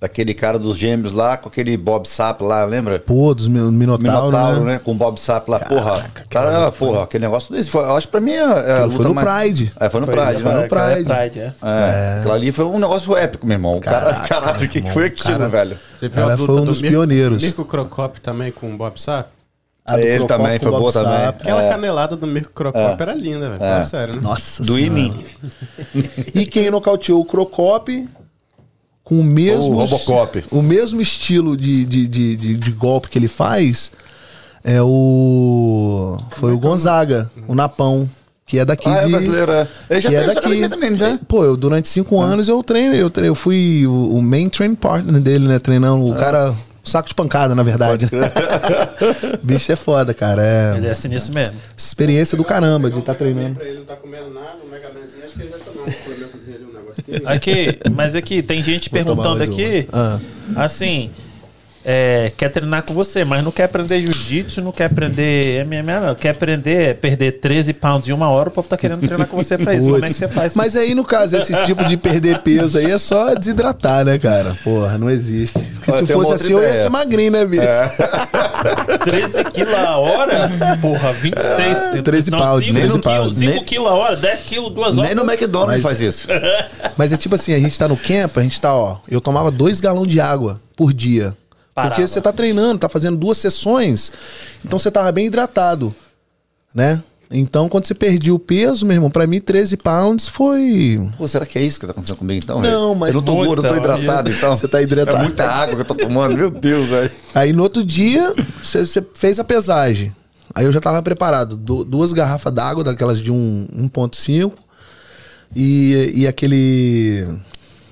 Daquele 0.00 0.32
cara 0.32 0.58
dos 0.58 0.76
gêmeos 0.76 1.12
lá, 1.12 1.36
com 1.36 1.48
aquele 1.48 1.76
Bob 1.76 2.06
Sapp 2.06 2.44
lá, 2.44 2.64
lembra? 2.64 3.00
Pô, 3.00 3.34
dos 3.34 3.48
mi- 3.48 3.60
Minotauro, 3.60 4.02
Minotauro, 4.02 4.60
né? 4.60 4.72
né? 4.74 4.80
Com 4.82 4.92
o 4.92 4.94
Bob 4.94 5.18
Sapp 5.18 5.50
lá, 5.50 5.58
porra. 5.58 6.04
Cara, 6.30 6.70
porra, 6.70 7.02
aquele 7.02 7.24
negócio 7.24 7.52
desse. 7.52 7.68
Foi, 7.68 7.82
eu 7.82 7.96
acho 7.96 8.06
que 8.06 8.10
pra 8.12 8.20
mim 8.20 8.30
é, 8.30 8.36
é 8.36 8.42
a 8.42 8.46
Aquilo 8.50 8.82
luta 8.84 8.96
foi 8.96 9.04
no 9.08 9.14
mais- 9.14 9.42
Pride. 9.42 9.72
É, 9.80 9.90
foi 9.90 10.00
no 10.00 10.06
Foi, 10.06 10.14
Pride, 10.14 10.32
né? 10.34 10.38
falei, 10.50 10.62
no 10.62 10.68
cara, 10.68 10.94
Pride. 10.94 11.12
É 11.12 11.16
Pride, 11.20 11.40
é. 11.40 11.52
É, 11.62 12.16
aquilo 12.18 12.32
ali 12.34 12.52
foi 12.52 12.64
um 12.66 12.78
negócio 12.78 13.16
épico, 13.16 13.46
meu 13.46 13.54
irmão. 13.56 13.80
Cara, 13.80 14.12
Caraca, 14.12 14.28
caralho, 14.28 14.64
o 14.64 14.68
que, 14.68 14.80
que 14.82 14.92
foi 14.92 15.06
aquilo, 15.06 15.36
cara. 15.38 15.48
velho? 15.48 15.78
Você 15.98 16.08
viu 16.08 16.16
Cara, 16.22 16.32
a 16.34 16.36
luta 16.36 16.46
foi 16.46 16.54
um 16.54 16.64
do 16.64 16.66
dos 16.66 16.80
pioneiros. 16.80 17.42
Mirko 17.42 17.64
Crocop 17.64 18.20
também 18.20 18.52
com 18.52 18.72
o 18.72 18.76
Bob 18.76 19.00
Sapp? 19.02 19.30
A 19.84 19.94
do 19.96 20.00
Ele 20.00 20.18
Crocop 20.18 20.28
também 20.28 20.58
foi 20.60 20.70
boa 20.70 20.92
também. 20.92 21.26
Aquela 21.26 21.62
É. 21.64 21.68
canelada 21.70 22.14
do 22.14 22.26
Mirko 22.26 22.52
Crocop 22.52 23.02
era 23.02 23.14
linda, 23.14 23.48
velho. 23.48 23.58
Fala 23.58 23.84
sério, 23.84 24.14
né? 24.16 24.20
Nossa 24.20 24.62
Do. 24.62 24.78
Imin. 24.78 25.24
E 26.34 26.46
quem 26.46 26.70
nocauteou 26.70 27.20
o 27.20 27.24
Crocop 27.24 28.08
com 29.08 29.18
o 29.20 29.24
mesmo. 29.24 29.72
O 29.72 29.76
Robocop. 29.78 30.44
O 30.50 30.60
mesmo 30.60 31.00
estilo 31.00 31.56
de, 31.56 31.84
de, 31.86 32.06
de, 32.06 32.36
de- 32.36 32.54
de 32.56 32.72
golpe 32.72 33.08
que 33.08 33.18
ele 33.18 33.28
faz 33.28 33.90
é 34.62 34.82
o. 34.82 36.18
Foi 36.30 36.52
o 36.52 36.58
Gonzaga, 36.58 37.30
o 37.46 37.54
Napão. 37.54 38.08
Que 38.44 38.58
é 38.58 38.64
daqui 38.64 38.88
Ah, 38.88 39.02
é 39.02 39.04
de. 39.04 39.10
brasileiro, 39.10 39.52
é. 39.52 39.68
Ele 39.90 40.00
já 40.00 40.08
que 40.08 40.16
é 40.16 40.24
daqui. 40.26 40.68
também, 40.70 40.90
não 40.90 40.96
já? 40.96 41.08
É, 41.08 41.18
Pô, 41.28 41.44
eu 41.44 41.54
durante 41.54 41.86
cinco 41.88 42.18
anos 42.18 42.48
eu 42.48 42.62
treino, 42.62 42.94
eu, 42.94 43.10
tre- 43.10 43.28
eu 43.28 43.34
fui 43.34 43.86
o, 43.86 44.14
o 44.16 44.22
main 44.22 44.48
training 44.48 44.74
partner 44.74 45.20
dele, 45.20 45.46
né? 45.46 45.58
Treinando 45.58 46.06
o 46.06 46.14
cara. 46.14 46.54
Saco 46.82 47.06
de 47.08 47.14
pancada, 47.14 47.54
na 47.54 47.62
verdade. 47.62 48.08
Bicho 49.42 49.70
é 49.70 49.76
foda, 49.76 50.14
cara. 50.14 50.74
Ele 50.78 50.86
É 50.86 50.90
é 50.90 50.94
sinistro 50.94 51.34
mesmo. 51.34 51.52
experiência 51.76 52.36
do 52.38 52.44
caramba 52.44 52.90
de 52.90 52.98
estar 53.00 53.12
treinando. 53.14 53.56
Pra 53.56 53.64
ele 53.66 53.78
não 53.80 53.84
tá 53.84 53.96
comendo 53.96 54.30
nada, 54.32 54.56
um 54.64 54.70
megadanzinho, 54.70 55.22
acho 55.24 55.34
que 55.34 55.42
ele 55.42 55.50
vai 55.50 55.60
tomar 55.60 55.82
um 55.82 55.92
suplementozinho 55.92 56.56
ali, 56.56 56.64
um 56.64 56.68
negocinho. 56.68 56.86
Aqui, 57.24 57.78
mas 57.94 58.14
aqui, 58.16 58.42
tem 58.42 58.62
gente 58.62 58.90
perguntando 58.90 59.42
aqui, 59.42 59.86
Ah. 59.92 60.18
assim, 60.56 61.10
é, 61.90 62.30
quer 62.36 62.50
treinar 62.50 62.82
com 62.82 62.92
você, 62.92 63.24
mas 63.24 63.42
não 63.42 63.50
quer 63.50 63.64
aprender 63.64 63.98
jiu-jitsu, 64.02 64.60
não 64.60 64.72
quer 64.72 64.84
aprender 64.84 65.64
MMA, 65.64 66.00
não. 66.00 66.14
Quer 66.14 66.28
aprender, 66.30 66.96
perder 66.96 67.32
13 67.40 67.72
pounds 67.72 68.06
em 68.06 68.12
uma 68.12 68.28
hora, 68.28 68.50
o 68.50 68.52
povo 68.52 68.68
tá 68.68 68.76
querendo 68.76 69.00
treinar 69.00 69.26
com 69.26 69.38
você 69.38 69.56
pra 69.56 69.74
isso. 69.74 69.86
Como 69.90 70.04
é 70.04 70.08
que 70.08 70.12
você 70.14 70.28
faz? 70.28 70.54
Mas 70.54 70.76
aí, 70.76 70.94
no 70.94 71.02
caso, 71.02 71.34
esse 71.38 71.54
tipo 71.64 71.82
de 71.86 71.96
perder 71.96 72.40
peso 72.40 72.76
aí 72.76 72.90
é 72.90 72.98
só 72.98 73.34
desidratar, 73.34 74.04
né, 74.04 74.18
cara? 74.18 74.54
Porra, 74.62 74.98
não 74.98 75.08
existe. 75.08 75.58
Porque 75.76 75.90
Olha, 75.92 76.06
se 76.06 76.12
fosse 76.12 76.32
assim, 76.34 76.52
eu 76.52 76.58
ia 76.60 76.68
ideia. 76.68 76.82
ser 76.82 76.88
magrinho, 76.90 77.32
né, 77.32 77.46
bicho? 77.46 77.62
13 79.04 79.44
quilos 79.44 79.72
a 79.74 79.96
hora? 79.96 80.50
Porra, 80.82 81.12
26. 81.14 82.02
13 82.04 82.30
pounds, 82.30 82.66
5 82.66 82.74
13 82.74 82.88
quilos, 82.88 83.00
pounds. 83.00 83.34
5 83.36 83.50
Nem- 83.54 83.64
quilos 83.64 83.86
a 83.88 83.94
hora, 83.94 84.16
10 84.16 84.40
quilos, 84.40 84.74
2 84.74 84.98
horas. 84.98 85.10
Nem 85.10 85.14
no 85.14 85.30
McDonald's 85.30 85.82
Mas- 85.82 85.98
faz 85.98 86.00
isso. 86.00 86.28
Mas 86.98 87.12
é 87.12 87.16
tipo 87.16 87.34
assim, 87.34 87.54
a 87.54 87.58
gente 87.58 87.78
tá 87.78 87.88
no 87.88 87.96
camp, 87.96 88.36
a 88.36 88.42
gente 88.42 88.60
tá, 88.60 88.74
ó. 88.74 88.98
Eu 89.08 89.20
tomava 89.20 89.50
dois 89.50 89.80
galões 89.80 90.08
de 90.08 90.20
água 90.20 90.60
por 90.76 90.92
dia. 90.92 91.34
Parava. 91.82 91.94
Porque 91.94 92.06
você 92.08 92.20
tá 92.20 92.32
treinando, 92.32 92.78
tá 92.78 92.88
fazendo 92.88 93.16
duas 93.16 93.38
sessões, 93.38 94.12
então 94.64 94.78
você 94.78 94.90
tava 94.90 95.10
bem 95.12 95.26
hidratado, 95.26 95.94
né? 96.74 97.02
Então, 97.30 97.68
quando 97.68 97.86
você 97.86 97.94
perdia 97.94 98.32
o 98.34 98.38
peso, 98.38 98.86
meu 98.86 98.94
irmão, 98.96 99.10
pra 99.10 99.26
mim 99.26 99.38
13 99.38 99.76
pounds 99.76 100.28
foi. 100.28 100.98
Pô, 101.18 101.28
será 101.28 101.44
que 101.44 101.58
é 101.58 101.62
isso 101.62 101.78
que 101.78 101.84
tá 101.84 101.92
acontecendo 101.92 102.16
comigo 102.16 102.40
então, 102.42 102.58
Não, 102.62 102.94
mas 102.94 103.10
Eu 103.10 103.16
não 103.16 103.22
tô 103.22 103.34
muita, 103.34 103.48
gordo, 103.48 103.66
eu 103.66 103.68
tô 103.68 103.76
hidratado, 103.76 104.30
então. 104.30 104.56
Você 104.56 104.66
tá 104.66 104.80
hidratado. 104.80 105.18
É 105.18 105.22
muita 105.24 105.44
água 105.46 105.74
que 105.74 105.80
eu 105.82 105.84
tô 105.84 105.94
tomando, 105.94 106.34
meu 106.34 106.50
Deus, 106.50 106.88
velho. 106.88 107.10
Aí 107.34 107.52
no 107.52 107.62
outro 107.62 107.84
dia, 107.84 108.32
você 108.62 108.84
você 108.86 109.04
fez 109.14 109.38
a 109.38 109.44
pesagem. 109.44 110.10
Aí 110.54 110.64
eu 110.64 110.72
já 110.72 110.80
tava 110.80 111.02
preparado. 111.02 111.54
Du- 111.54 111.84
duas 111.84 112.14
garrafas 112.14 112.50
d'água, 112.50 112.82
daquelas 112.82 113.20
de 113.20 113.30
um 113.30 113.66
1,5. 113.94 114.52
E, 115.54 116.12
e 116.14 116.26
aquele. 116.26 117.26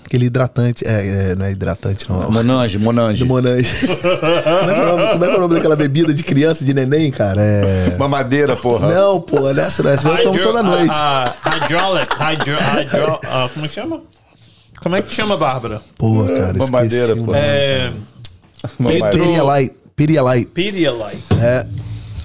Aquele 0.07 0.27
hidratante. 0.27 0.87
É, 0.87 1.31
é, 1.31 1.35
não 1.35 1.45
é 1.45 1.51
hidratante, 1.51 2.09
não. 2.09 2.31
Monange, 2.31 2.79
Monange. 2.79 3.19
Do 3.19 3.27
Monange. 3.27 3.75
como, 3.89 4.71
é 4.71 4.75
que 4.75 4.81
é 4.81 4.85
o 4.85 4.87
nome, 4.87 5.13
como 5.13 5.25
é 5.25 5.29
que 5.29 5.35
é 5.35 5.37
o 5.37 5.41
nome 5.41 5.55
daquela 5.57 5.75
bebida 5.75 6.15
de 6.15 6.23
criança, 6.23 6.65
de 6.65 6.73
neném, 6.73 7.11
cara? 7.11 7.43
É. 7.43 7.97
Mamadeira, 7.99 8.55
porra. 8.55 8.95
Não, 8.95 9.21
pô, 9.21 9.53
nessa 9.53 9.83
não 9.83 9.91
é 9.91 9.95
essa 9.95 10.09
eu 10.09 10.23
tomo 10.23 10.41
toda 10.41 10.63
noite. 10.63 10.95
ah, 10.95 11.35
ah, 11.45 11.51
hydraulic. 11.51 12.15
Hydro, 12.17 12.57
hydro, 12.57 13.21
ah, 13.25 13.51
como 13.53 13.67
é 13.67 13.69
que 13.69 13.75
chama? 13.75 14.01
Como 14.81 14.95
é 14.95 15.03
que 15.03 15.13
chama, 15.13 15.37
Bárbara? 15.37 15.83
Pô, 15.99 16.25
cara. 16.25 16.55
Mamadeira, 16.57 17.17
pô. 17.17 17.35
É. 17.35 17.93
Mamadeira. 18.79 19.11
Pirialite. 19.11 19.77
Pirialite. 19.97 20.47
Pedialyte. 20.47 21.25
É. 21.41 21.67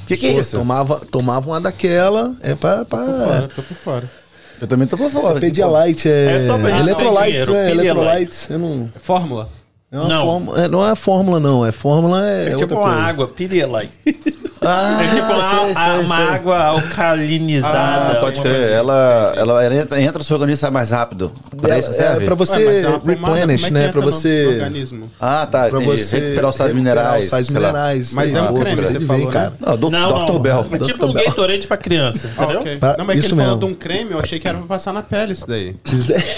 O 0.03 0.05
que, 0.05 0.17
que 0.17 0.27
é 0.27 0.33
Pô, 0.33 0.39
isso? 0.39 0.57
tomava, 0.57 0.99
tomava 0.99 1.49
uma 1.49 1.59
daquela. 1.59 2.35
É 2.41 2.53
pra. 2.53 2.85
pra 2.85 2.99
Fora, 2.99 3.49
tô 3.55 3.63
por 3.63 3.77
fora. 3.77 4.20
Eu 4.61 4.67
também 4.67 4.87
tô 4.87 4.95
por 4.95 5.09
fora. 5.09 5.39
Pedialite 5.39 6.07
é. 6.07 6.35
É 6.35 6.47
só 6.47 6.57
pra 6.57 6.69
gente 6.69 6.95
dinheiro, 6.95 7.51
né? 7.51 7.65
Pedialyte. 7.65 7.79
Eletrolites. 7.79 8.49
Eu 8.49 8.59
não. 8.59 8.89
Fórmula. 9.01 9.49
É 9.91 9.99
uma 9.99 10.07
Não. 10.07 10.25
fórmula- 10.25 10.61
é, 10.63 10.67
não 10.69 10.87
é 10.89 10.95
fórmula, 10.95 11.39
não. 11.39 11.65
É 11.65 11.71
fórmula, 11.73 12.25
é, 12.25 12.43
É, 12.43 12.49
tipo 12.51 12.61
outra 12.61 12.77
uma 12.77 12.83
coisa. 12.91 12.99
água, 13.07 13.27
Pedialyte. 13.27 13.91
Ah, 14.63 14.99
É 15.03 15.07
tipo 15.15 15.25
uma, 15.25 15.41
sei, 15.41 15.73
sei, 15.73 16.05
uma 16.05 16.15
sei. 16.17 16.25
água 16.35 16.63
alcalinizada. 16.65 17.77
Ah, 18.11 18.17
pode 18.21 18.41
crer. 18.41 18.63
assim. 18.65 18.73
Ela, 18.75 19.33
ela 19.35 19.75
entra, 19.75 19.99
entra 19.99 20.19
no 20.19 20.23
seu 20.23 20.35
organismo 20.35 20.53
e 20.53 20.57
sai 20.61 20.69
mais 20.69 20.91
rápido. 20.91 21.31
Pra 21.59 21.79
isso 21.79 21.89
É, 21.89 21.93
serve? 21.93 22.21
é 22.21 22.25
pra 22.27 22.35
você 22.35 22.57
Ué, 22.59 22.83
mas 22.83 23.37
é 23.37 23.39
replenish, 23.39 23.65
é 23.65 23.71
né? 23.71 23.87
Pra 23.87 23.99
no- 24.01 24.05
no 24.05 24.11
você. 24.11 24.47
organismo? 24.61 25.09
Ah, 25.19 25.47
tá. 25.47 25.67
Pra 25.67 25.81
entendi. 25.81 25.97
você 26.03 26.19
Recuperar 26.19 26.49
os 26.51 26.55
sais 26.55 26.73
minerais. 26.73 27.23
os 27.23 27.29
sais 27.31 27.49
minerais. 27.49 28.13
Mas 28.13 28.35
é 28.35 28.41
um 28.43 28.53
creme, 28.53 28.59
outro 28.69 28.87
você 28.87 28.99
de 28.99 29.05
falou, 29.07 29.17
vem, 29.23 29.27
né? 29.27 29.33
cara. 29.33 29.53
Não, 29.59 29.77
do, 29.77 29.89
Não, 29.89 30.25
Dr. 30.27 30.39
Bell. 30.39 30.65
É 30.73 30.77
tipo 30.77 31.05
um. 31.07 31.13
Gatorade 31.13 31.65
pra 31.65 31.77
criança, 31.77 32.29
Ah, 32.37 32.43
entendeu? 32.43 32.63
Não, 32.99 33.05
mas 33.05 33.17
é 33.17 33.19
que 33.21 33.27
ele 33.33 33.35
falou 33.41 33.57
de 33.57 33.65
um 33.65 33.73
creme, 33.73 34.11
eu 34.11 34.19
achei 34.19 34.37
que 34.39 34.47
era 34.47 34.59
pra 34.59 34.67
passar 34.67 34.93
na 34.93 35.01
pele 35.01 35.33
isso 35.33 35.47
daí. 35.47 35.75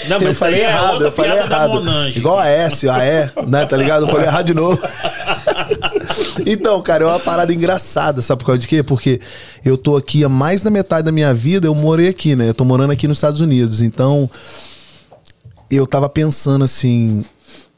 Não, 0.08 0.16
mas 0.16 0.22
eu 0.24 0.30
isso 0.30 0.38
falei 0.40 0.60
aí 0.60 0.66
é 0.66 0.70
errado, 0.70 0.92
outra 0.92 1.08
eu 1.08 1.12
falei 1.12 1.30
piada 1.32 1.48
da 1.50 1.56
errado. 1.56 1.68
Monange. 1.74 2.18
Igual 2.20 2.38
a 2.38 2.48
S, 2.48 2.88
a 2.88 3.04
E, 3.06 3.30
né? 3.46 3.66
Tá 3.66 3.76
ligado? 3.76 4.04
Eu 4.04 4.08
falei 4.08 4.26
errado 4.26 4.46
de 4.46 4.54
novo. 4.54 4.80
Então, 6.46 6.80
cara, 6.82 7.04
é 7.04 7.06
uma 7.06 7.20
parada 7.20 7.52
engraçada, 7.52 8.20
sabe 8.20 8.40
por 8.40 8.46
causa 8.46 8.60
de 8.60 8.68
quê? 8.68 8.82
Porque 8.82 9.20
eu 9.64 9.76
tô 9.78 9.96
aqui 9.96 10.22
há 10.24 10.28
mais 10.28 10.62
da 10.62 10.70
metade 10.70 11.04
da 11.04 11.12
minha 11.12 11.32
vida, 11.32 11.66
eu 11.66 11.74
morei 11.74 12.08
aqui, 12.08 12.36
né? 12.36 12.48
Eu 12.48 12.54
tô 12.54 12.64
morando 12.64 12.92
aqui 12.92 13.08
nos 13.08 13.16
Estados 13.18 13.40
Unidos. 13.40 13.80
Então, 13.80 14.28
eu 15.70 15.86
tava 15.86 16.08
pensando 16.08 16.64
assim. 16.64 17.24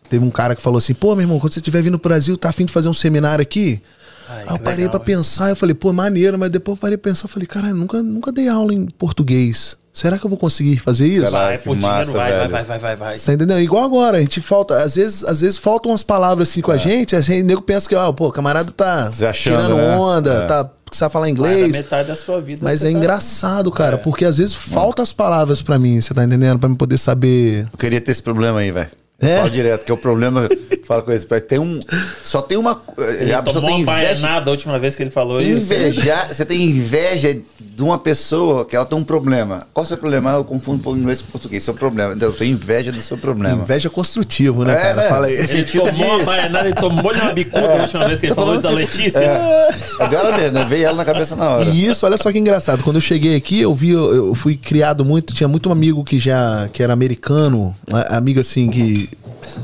Teve 0.09 0.24
um 0.24 0.30
cara 0.30 0.55
que 0.56 0.62
falou 0.62 0.78
assim: 0.78 0.94
pô, 0.94 1.14
meu 1.14 1.22
irmão, 1.24 1.38
quando 1.38 1.52
você 1.52 1.60
estiver 1.60 1.82
vindo 1.82 1.98
pro 1.98 2.09
Brasil, 2.09 2.36
tá 2.36 2.48
afim 2.48 2.64
de 2.64 2.72
fazer 2.72 2.88
um 2.88 2.94
seminário 2.94 3.43
aqui? 3.43 3.80
Ai, 4.28 4.44
Aí 4.48 4.55
eu 4.55 4.59
parei 4.59 4.84
legal, 4.84 4.90
pra 4.90 5.01
hein? 5.01 5.18
pensar, 5.18 5.51
eu 5.51 5.56
falei, 5.56 5.74
pô, 5.74 5.93
maneiro, 5.93 6.38
mas 6.38 6.51
depois 6.51 6.76
eu 6.76 6.80
parei 6.80 6.97
pra 6.97 7.10
pensar, 7.10 7.26
eu 7.26 7.28
falei, 7.28 7.47
cara, 7.47 7.68
eu 7.68 7.76
nunca, 7.76 8.02
nunca 8.02 8.32
dei 8.32 8.48
aula 8.48 8.74
em 8.74 8.86
português. 8.86 9.76
Será 9.97 10.18
que 10.18 10.27
eu 10.27 10.28
vou 10.28 10.39
conseguir 10.39 10.77
fazer 10.78 11.06
isso? 11.06 11.32
Vai, 11.32 11.56
pô, 11.56 11.74
massa, 11.74 12.12
vai, 12.12 12.31
vai, 12.31 12.48
vai, 12.48 12.64
vai, 12.64 12.78
vai, 12.78 12.97
vai. 12.97 13.18
Você 13.18 13.24
tá 13.24 13.32
entendendo? 13.32 13.60
Igual 13.60 13.82
agora, 13.82 14.18
a 14.18 14.20
gente 14.20 14.43
falta, 14.43 14.82
às 14.82 14.94
vezes, 14.97 15.24
às 15.24 15.40
vezes 15.40 15.56
faltam 15.56 15.90
umas 15.90 16.02
palavras 16.02 16.51
assim 16.51 16.60
com 16.60 16.70
É. 16.70 16.74
a 16.74 16.78
gente, 16.78 17.16
a 17.16 17.20
gente, 17.23 17.43
o 17.43 17.47
nego 17.47 17.62
pensa 17.62 17.89
que, 17.89 17.94
ó, 17.94 18.12
pô, 18.12 18.31
camarada 18.31 18.70
tá 18.73 19.05
achando, 19.09 19.32
tirando 19.32 19.77
né? 19.77 19.97
onda, 19.97 20.32
É. 20.35 20.47
tá, 20.47 20.70
sabe 20.93 21.10
falar 21.14 21.23
Vai, 21.24 21.31
inglês. 21.32 21.73
da 21.73 21.78
metade 21.78 22.09
da 22.09 22.14
sua 22.16 22.43
vida. 22.43 22.60
Mas 22.62 22.82
é 22.82 22.86
tá- 22.86 22.93
engraçado, 22.93 23.73
cara, 23.73 23.94
É. 23.94 23.98
porque 23.98 24.27
às 24.27 24.36
vezes 24.36 24.55
faltam 24.55 25.02
as 25.02 25.14
palavras 25.14 25.62
pra 25.62 25.78
mim, 25.78 25.98
você 25.98 26.12
tá 26.12 26.23
entendendo? 26.24 26.59
Pra 26.59 26.68
me 26.68 26.77
poder 26.77 26.98
saber. 26.98 27.66
Eu 27.73 27.78
queria 27.78 27.98
ter 28.01 28.12
esse 28.12 28.23
problema 28.23 28.59
aí, 28.59 28.70
velho. 28.70 28.90
É? 29.18 29.38
Fala 29.38 29.51
direto, 29.51 29.84
que 29.84 29.90
é 29.90 29.94
o 29.94 29.98
problema. 29.98 30.47
Fala 30.84 31.02
com 31.02 31.10
esse. 31.10 31.26
Tem 31.40 31.59
um. 31.59 31.80
Só 32.22 32.43
tem 32.43 32.56
uma. 32.59 32.80
Ele 33.18 33.32
A 33.32 33.43
pessoa 33.43 33.62
tomou 33.62 33.76
tem 33.76 33.84
uma 33.84 33.98
inveja. 34.01 34.20
baianada 34.20 34.51
a 34.51 34.52
última 34.52 34.78
vez 34.78 34.94
que 34.94 35.02
ele 35.02 35.10
falou 35.10 35.40
isso. 35.40 35.72
Invejar, 35.72 36.28
você 36.28 36.44
tem 36.44 36.62
inveja 36.62 37.36
de 37.59 37.82
uma 37.82 37.98
pessoa 37.98 38.64
que 38.64 38.76
ela 38.76 38.84
tem 38.84 38.97
um 38.97 39.02
problema. 39.02 39.66
Qual 39.72 39.82
é 39.82 39.86
o 39.86 39.88
seu 39.88 39.97
problema? 39.97 40.32
Ah, 40.32 40.36
eu 40.36 40.44
confundo 40.44 40.82
por 40.82 40.97
inglês 40.97 41.22
com 41.22 41.30
português. 41.32 41.64
Seu 41.64 41.74
problema. 41.74 42.12
Então, 42.14 42.28
eu 42.28 42.34
tenho 42.34 42.52
inveja 42.52 42.93
do 42.93 43.01
seu 43.01 43.16
problema. 43.18 43.62
Inveja 43.62 43.90
construtivo, 43.90 44.64
né, 44.64 44.74
É, 44.74 44.76
cara? 44.76 44.94
né? 44.97 45.09
Fala 45.09 45.26
aí. 45.26 45.34
Ele 45.34 45.64
tomou 45.64 46.16
uma 46.16 46.22
baianada 46.24 46.68
e 46.68 46.74
tomou-lhe 46.74 47.20
uma 47.20 47.32
bicuda 47.32 47.66
a 47.72 47.82
última 47.82 48.06
vez 48.06 48.20
que 48.20 48.26
ele 48.26 48.34
falou 48.34 48.55
isso 48.55 48.62
da 48.62 48.68
assim, 48.68 48.78
Letícia. 48.78 49.18
É, 49.18 49.68
agora 49.98 50.36
mesmo, 50.36 50.52
né? 50.59 50.66
veio 50.68 50.86
ela 50.86 50.97
na 50.98 51.05
cabeça 51.05 51.34
na 51.34 51.51
hora. 51.51 51.64
E 51.70 51.86
isso, 51.86 52.06
olha 52.06 52.16
só 52.18 52.30
que 52.30 52.38
engraçado. 52.38 52.84
Quando 52.84 52.97
eu 52.97 53.01
cheguei 53.02 53.34
aqui, 53.34 53.60
eu 53.62 53.74
vi, 53.74 53.90
eu 53.90 54.34
fui 54.36 54.56
criado 54.56 55.05
muito, 55.05 55.34
tinha 55.34 55.48
muito 55.48 55.72
amigo 55.72 56.05
que 56.05 56.18
já 56.18 56.68
que 56.72 56.82
era 56.82 56.93
americano, 56.93 57.74
amigo 58.10 58.38
assim 58.40 58.70
que 58.70 59.06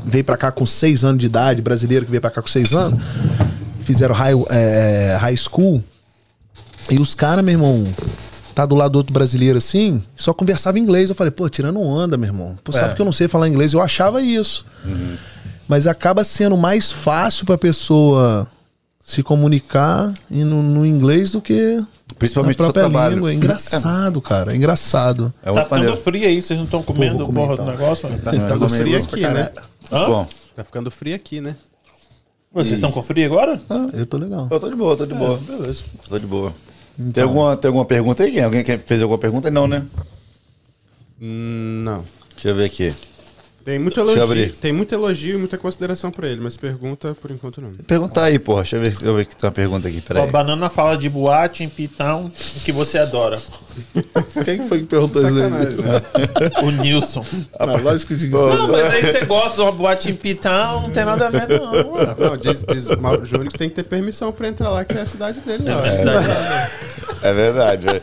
veio 0.05 0.23
pra 0.23 0.37
cá 0.37 0.51
com 0.51 0.65
seis 0.65 1.03
anos 1.03 1.19
de 1.19 1.25
idade, 1.25 1.61
brasileiro 1.61 2.05
que 2.05 2.11
veio 2.11 2.21
pra 2.21 2.29
cá 2.31 2.41
com 2.41 2.47
seis 2.47 2.73
anos, 2.73 3.01
fizeram 3.81 4.13
high, 4.15 4.33
é, 4.49 5.17
high 5.19 5.37
school. 5.37 5.83
E 6.89 6.99
os 6.99 7.15
caras, 7.15 7.43
meu 7.43 7.53
irmão, 7.53 7.83
tá 8.53 8.65
do 8.65 8.75
lado 8.75 8.91
do 8.91 8.97
outro 8.97 9.13
brasileiro 9.13 9.57
assim, 9.57 10.01
só 10.15 10.33
conversava 10.33 10.77
inglês. 10.77 11.09
Eu 11.09 11.15
falei, 11.15 11.31
pô, 11.31 11.47
tirando 11.49 11.79
onda, 11.79 12.17
meu 12.17 12.27
irmão. 12.27 12.57
Pô, 12.63 12.71
sabe 12.71 12.91
É. 12.91 12.95
que 12.95 13.01
eu 13.01 13.05
não 13.05 13.11
sei 13.13 13.27
falar 13.27 13.47
inglês? 13.47 13.73
Eu 13.73 13.81
achava 13.81 14.21
isso. 14.21 14.65
Mas 15.67 15.87
acaba 15.87 16.23
sendo 16.23 16.57
mais 16.57 16.91
fácil 16.91 17.45
pra 17.45 17.57
pessoa 17.57 18.47
se 19.05 19.21
comunicar 19.21 20.13
no, 20.29 20.63
no 20.63 20.85
inglês 20.85 21.31
do 21.31 21.41
que 21.41 21.83
Principalmente 22.17 22.57
na 22.59 22.65
própria 22.65 22.83
trabalho. 22.83 23.15
língua. 23.15 23.31
É 23.31 23.35
engraçado, 23.35 24.21
cara. 24.21 24.53
É 24.53 24.55
engraçado. 24.55 25.33
É 25.43 25.51
Tá 25.51 25.63
ficando 25.63 25.97
frio 25.97 26.27
aí, 26.27 26.41
vocês 26.41 26.57
não 26.57 26.65
estão 26.65 26.83
comendo 26.83 27.27
porra 27.27 27.57
do 27.57 27.65
negócio? 27.65 28.07
né? 28.09 28.17
Tá 28.23 28.31
Não, 28.31 28.41
ficando 28.41 28.65
eu 28.65 28.69
frio 28.69 28.97
aqui, 28.97 29.21
né? 29.21 29.51
Hã? 29.91 30.05
Bom, 30.07 30.27
Tá 30.55 30.63
ficando 30.63 30.91
frio 30.91 31.15
aqui, 31.15 31.41
né? 31.41 31.55
Vocês 32.53 32.73
estão 32.73 32.91
com 32.91 33.01
frio 33.01 33.25
agora? 33.25 33.59
Ah, 33.67 33.89
eu 33.93 34.05
tô 34.05 34.17
legal. 34.17 34.47
eu 34.51 34.59
tô 34.59 34.69
de 34.69 34.75
boa, 34.75 34.95
tô 34.95 35.05
de 35.07 35.13
boa. 35.15 35.37
Beleza. 35.37 35.83
Tô 36.07 36.19
de 36.19 36.27
boa. 36.27 36.53
Então. 36.99 37.11
Tem, 37.11 37.23
alguma, 37.23 37.57
tem 37.57 37.67
alguma 37.67 37.85
pergunta 37.85 38.21
aí? 38.23 38.39
Alguém 38.39 38.63
fez 38.63 39.01
alguma 39.01 39.17
pergunta? 39.17 39.49
Não, 39.49 39.65
né? 39.65 39.83
Hum, 41.19 41.81
Não. 41.83 42.05
Deixa 42.35 42.49
eu 42.49 42.55
ver 42.55 42.65
aqui. 42.65 42.93
Tem 43.63 43.79
muito 43.79 43.95
Deixa 44.03 44.19
eu 44.19 44.23
elogio, 44.25 44.43
abrir. 44.43 44.51
tem 44.59 44.73
muito 44.73 44.93
elogio 44.93 45.35
e 45.35 45.37
muita 45.37 45.57
consideração 45.57 46.11
pra 46.11 46.27
ele, 46.27 46.41
mas 46.41 46.57
pergunta 46.57 47.15
por 47.21 47.31
enquanto 47.31 47.61
não. 47.61 47.71
Perguntar 47.87 48.25
aí, 48.25 48.37
porra. 48.37 48.61
Deixa 48.63 48.75
eu 48.75 48.81
ver, 48.81 48.89
deixa 48.89 49.05
eu 49.05 49.15
ver 49.15 49.25
que 49.25 49.35
tem 49.37 49.47
uma 49.47 49.53
pergunta 49.53 49.87
aqui. 49.87 50.03
Ó, 50.03 50.07
Peraí. 50.13 50.29
banana 50.29 50.69
fala 50.69 50.97
de 50.97 51.09
boate 51.09 51.63
em 51.63 51.69
Pitão, 51.69 52.25
o 52.25 52.59
que 52.59 52.71
você 52.73 52.97
adora. 52.97 53.37
Quem 54.43 54.59
que 54.59 54.67
foi 54.67 54.79
que 54.79 54.85
perguntou 54.85 55.25
isso 55.25 55.33
aí? 55.37 55.43
Sacanagem. 55.43 55.77
né? 55.79 56.01
O 56.61 56.71
Nilson. 56.71 57.25
Ah, 57.57 57.65
lógico 57.81 58.15
que 58.15 58.27
Não, 58.27 58.67
mas 58.67 58.93
aí 58.93 59.01
você 59.01 59.25
gosta 59.25 59.55
de 59.55 59.61
uma 59.61 59.71
boate 59.71 60.11
em 60.11 60.15
Pitão, 60.15 60.81
não 60.81 60.89
tem 60.89 61.05
nada 61.05 61.27
a 61.27 61.29
ver, 61.29 61.47
não. 61.47 61.93
ué. 61.93 62.15
Não, 62.19 62.35
diz, 62.35 62.65
diz 62.67 62.87
Mauro 62.97 63.25
Júnior 63.25 63.49
que 63.51 63.57
tem 63.57 63.69
que 63.69 63.75
ter 63.75 63.83
permissão 63.83 64.31
pra 64.33 64.49
entrar 64.49 64.69
lá, 64.71 64.83
que 64.83 64.97
é 64.97 65.01
a 65.01 65.05
cidade 65.05 65.39
dele. 65.39 65.69
É 65.69 65.73
Lá. 65.73 65.81
minha 65.81 65.93
cidade. 65.93 66.27
É 67.21 67.33
verdade. 67.33 67.85
velho. 67.85 68.01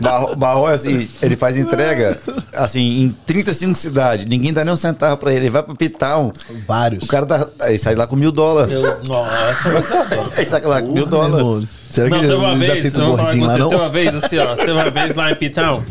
Marrom, 0.00 0.36
Marrom, 0.36 0.66
assim, 0.66 1.08
ele 1.22 1.36
faz 1.36 1.56
entrega, 1.56 2.18
assim, 2.52 3.02
em 3.02 3.10
35 3.26 3.76
cidades. 3.78 4.26
Ninguém 4.26 4.52
dá 4.52 4.64
nem 4.64 4.72
um 4.74 4.76
centavo 4.76 5.16
pra 5.16 5.30
ele. 5.32 5.44
Ele 5.44 5.50
vai 5.50 5.62
pro 5.62 5.74
Pitão. 5.74 6.32
Vários. 6.66 7.02
O 7.04 7.06
cara 7.06 7.24
tá, 7.26 7.48
ele 7.66 7.78
sai 7.78 7.94
lá 7.94 8.06
com 8.06 8.16
mil 8.16 8.30
dólares. 8.32 8.72
Eu, 8.72 8.82
nossa. 9.04 9.68
Ele 10.36 10.46
sai 10.46 10.60
lá 10.62 10.80
com 10.82 10.92
mil 10.92 11.06
dólares. 11.06 11.68
Será 11.90 12.08
Não, 12.10 12.18
que 12.20 12.26
teve 12.26 12.34
uma 12.38 12.56
vez, 12.56 12.92
falar 12.92 13.16
com 13.16 13.16
lá, 13.16 13.52
você, 13.52 13.58
não? 13.58 13.68
teve 13.70 13.80
uma 13.82 13.88
vez 13.88 14.14
assim, 14.24 14.38
ó, 14.38 14.56
teve 14.56 14.72
uma 14.72 14.90
vez 14.90 15.14
lá 15.14 15.30
em 15.32 15.34
Pitão. 15.36 15.84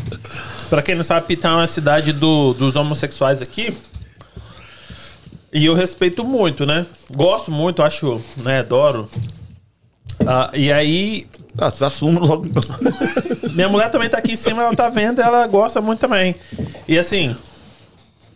Pra 0.70 0.82
quem 0.82 0.94
não 0.94 1.02
sabe, 1.02 1.26
Pitão 1.26 1.60
é 1.60 1.64
a 1.64 1.66
cidade 1.66 2.12
do- 2.12 2.52
dos 2.54 2.76
homossexuais 2.76 3.40
aqui. 3.42 3.76
E 5.52 5.64
eu 5.64 5.74
respeito 5.74 6.22
muito, 6.24 6.66
né? 6.66 6.84
Gosto 7.16 7.50
muito, 7.50 7.82
acho, 7.82 8.20
né, 8.38 8.60
adoro. 8.60 9.08
Ah, 10.26 10.50
e 10.54 10.70
aí, 10.72 11.26
Ah, 11.58 11.70
tu 11.70 11.84
assume 11.84 12.18
logo. 12.18 12.46
minha 13.54 13.68
mulher 13.68 13.90
também 13.90 14.08
tá 14.08 14.18
aqui 14.18 14.32
em 14.32 14.36
cima, 14.36 14.62
ela 14.62 14.74
tá 14.74 14.88
vendo, 14.88 15.20
ela 15.20 15.46
gosta 15.46 15.80
muito 15.80 16.00
também. 16.00 16.34
E 16.86 16.98
assim, 16.98 17.34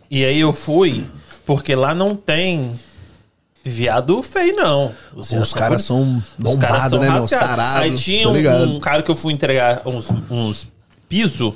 e 0.09 0.25
aí 0.25 0.39
eu 0.39 0.51
fui, 0.53 1.05
porque 1.45 1.75
lá 1.75 1.93
não 1.95 2.15
tem 2.15 2.79
viado 3.63 4.21
feio, 4.23 4.55
não. 4.55 4.91
Os, 5.15 5.31
Os 5.31 5.53
caras 5.53 5.83
são 5.83 6.21
bombados, 6.37 6.99
né, 6.99 7.09
meu? 7.09 7.27
Sarado. 7.27 7.83
Aí 7.83 7.95
tinha 7.95 8.23
Tô 8.23 8.31
um, 8.33 8.75
um 8.75 8.79
cara 8.79 9.03
que 9.03 9.11
eu 9.11 9.15
fui 9.15 9.33
entregar 9.33 9.81
uns, 9.85 10.07
uns 10.29 10.67
pisos 11.07 11.53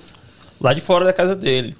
lá 0.61 0.73
de 0.73 0.81
fora 0.81 1.05
da 1.05 1.13
casa 1.13 1.35
dele. 1.35 1.75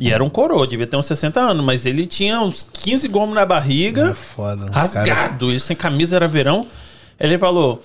E 0.00 0.12
era 0.12 0.22
um 0.22 0.30
coroa, 0.30 0.66
devia 0.66 0.86
ter 0.86 0.96
uns 0.96 1.06
60 1.06 1.40
anos, 1.40 1.64
mas 1.64 1.84
ele 1.84 2.06
tinha 2.06 2.40
uns 2.40 2.64
15 2.72 3.08
gomos 3.08 3.34
na 3.34 3.44
barriga, 3.44 4.10
É 4.10 4.14
foda. 4.14 4.70
Rasgado, 4.70 5.50
ele 5.50 5.58
sem 5.58 5.74
camisa, 5.74 6.14
era 6.16 6.28
verão. 6.28 6.66
Ele 7.18 7.36
falou, 7.36 7.82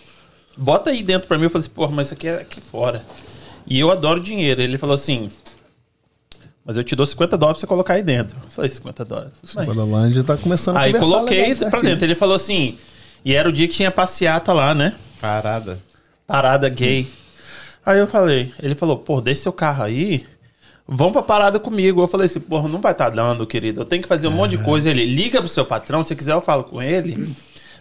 bota 0.58 0.90
aí 0.90 1.04
dentro 1.04 1.28
pra 1.28 1.38
mim. 1.38 1.46
Eu 1.46 1.50
falei 1.50 1.66
assim, 1.66 1.76
porra, 1.76 1.92
mas 1.92 2.08
isso 2.08 2.14
aqui 2.14 2.28
é 2.28 2.42
aqui 2.42 2.62
fora. 2.62 3.04
E 3.66 3.80
eu 3.80 3.92
adoro 3.92 4.20
dinheiro. 4.20 4.62
Ele 4.62 4.78
falou 4.78 4.94
assim, 4.94 5.30
mas 6.66 6.78
eu 6.78 6.84
te 6.84 6.96
dou 6.96 7.06
50 7.06 7.38
dólares 7.38 7.60
pra 7.60 7.68
você 7.68 7.68
colocar 7.68 7.94
aí 7.96 8.04
dentro. 8.04 8.38
Eu 8.42 8.50
falei, 8.50 8.72
50 8.72 9.06
dólares. 9.06 9.32
tudo 9.42 9.56
bem. 9.56 9.66
Quando 9.66 9.82
a 9.82 9.86
Lândia 9.86 10.24
tá 10.24 10.38
começando 10.38 10.78
a 10.78 10.82
Aí 10.82 10.94
coloquei 10.94 11.48
legal, 11.48 11.70
pra 11.70 11.82
dentro. 11.82 12.06
Ele 12.06 12.16
falou 12.16 12.36
assim, 12.36 12.78
e 13.26 13.34
era 13.34 13.50
o 13.50 13.52
dia 13.52 13.68
que 13.68 13.74
tinha 13.74 13.92
passeata 13.92 14.54
lá, 14.54 14.74
né? 14.74 14.94
Parada. 15.20 15.80
Parada 16.26 16.70
gay. 16.70 17.08
Aí 17.86 18.00
eu 18.00 18.08
falei, 18.08 18.54
ele 18.62 18.76
falou, 18.76 18.98
pô, 18.98 19.20
deixa 19.20 19.44
seu 19.44 19.52
carro 19.52 19.84
aí. 19.84 20.26
Vamos 20.88 21.14
pra 21.14 21.22
parada 21.22 21.60
comigo. 21.60 22.02
Eu 22.02 22.08
falei 22.08 22.28
assim, 22.28 22.40
porra, 22.40 22.70
não 22.70 22.80
vai 22.80 22.94
estar 22.94 23.10
dando, 23.10 23.46
querido. 23.46 23.82
Eu 23.82 23.86
tenho 23.86 24.02
que 24.02 24.08
fazer 24.08 24.28
um 24.28 24.32
monte 24.32 24.52
de 24.52 24.64
coisa. 24.64 24.90
Ele 24.90 25.06
liga 25.06 25.40
pro 25.40 25.50
seu 25.50 25.66
patrão, 25.66 26.02
se 26.02 26.16
quiser 26.16 26.34
eu 26.34 26.42
falo 26.42 26.64
com 26.64 26.82
ele. 26.82 27.34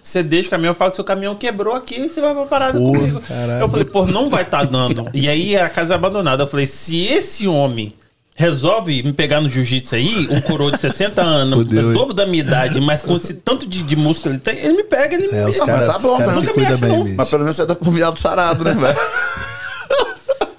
Você 0.03 0.23
deixa 0.23 0.49
o 0.49 0.51
caminhão, 0.51 0.73
eu 0.73 0.75
falo 0.75 0.91
que 0.91 0.97
seu 0.97 1.05
caminhão 1.05 1.35
quebrou 1.37 1.75
aqui 1.75 1.95
e 2.01 2.09
você 2.09 2.21
vai 2.21 2.35
pra 2.35 2.45
parada 2.47 2.79
Porra, 2.79 2.99
comigo. 2.99 3.21
caralho. 3.21 3.61
Eu 3.63 3.69
falei, 3.69 3.85
pô, 3.85 4.05
não 4.07 4.29
vai 4.29 4.43
estar 4.43 4.65
dando. 4.65 5.09
E 5.15 5.29
aí 5.29 5.57
a 5.57 5.69
casa 5.69 5.95
é 5.95 5.97
abandonada. 5.97 6.43
Eu 6.43 6.47
falei, 6.49 6.67
se 6.67 7.07
esse 7.07 7.47
homem 7.47 7.93
resolve 8.35 9.03
me 9.03 9.13
pegar 9.13 9.41
no 9.41 9.49
jiu-jitsu 9.49 9.95
aí, 9.95 10.27
um 10.31 10.41
coroa 10.41 10.73
de 10.73 10.79
60 10.81 11.23
anos, 11.23 11.55
Fudeu, 11.55 11.93
dobro 11.93 12.15
da 12.15 12.27
minha 12.27 12.43
idade, 12.43 12.81
mas 12.81 13.03
com 13.03 13.15
esse 13.17 13.35
tanto 13.35 13.67
de, 13.67 13.83
de 13.83 13.95
músculo 13.95 14.35
ele 14.35 14.41
tem, 14.41 14.57
ele 14.59 14.73
me 14.73 14.85
pega, 14.85 15.15
ele 15.15 15.29
É, 15.31 15.45
me 15.45 15.51
os 15.51 15.59
caras 15.61 15.87
tá 15.93 15.99
bom, 15.99 16.17
os 16.17 16.25
se 16.25 16.41
nunca 16.41 16.55
me 16.61 16.65
acha, 16.67 16.77
bem, 16.79 16.89
não. 16.91 17.05
bicho. 17.05 17.17
Mas 17.17 17.29
pelo 17.29 17.43
menos 17.43 17.57
você 17.57 17.67
dá 17.67 17.75
pra 17.75 17.89
um 17.89 17.93
viado 17.93 18.19
sarado, 18.19 18.65
né, 18.65 18.73
velho? 18.75 18.99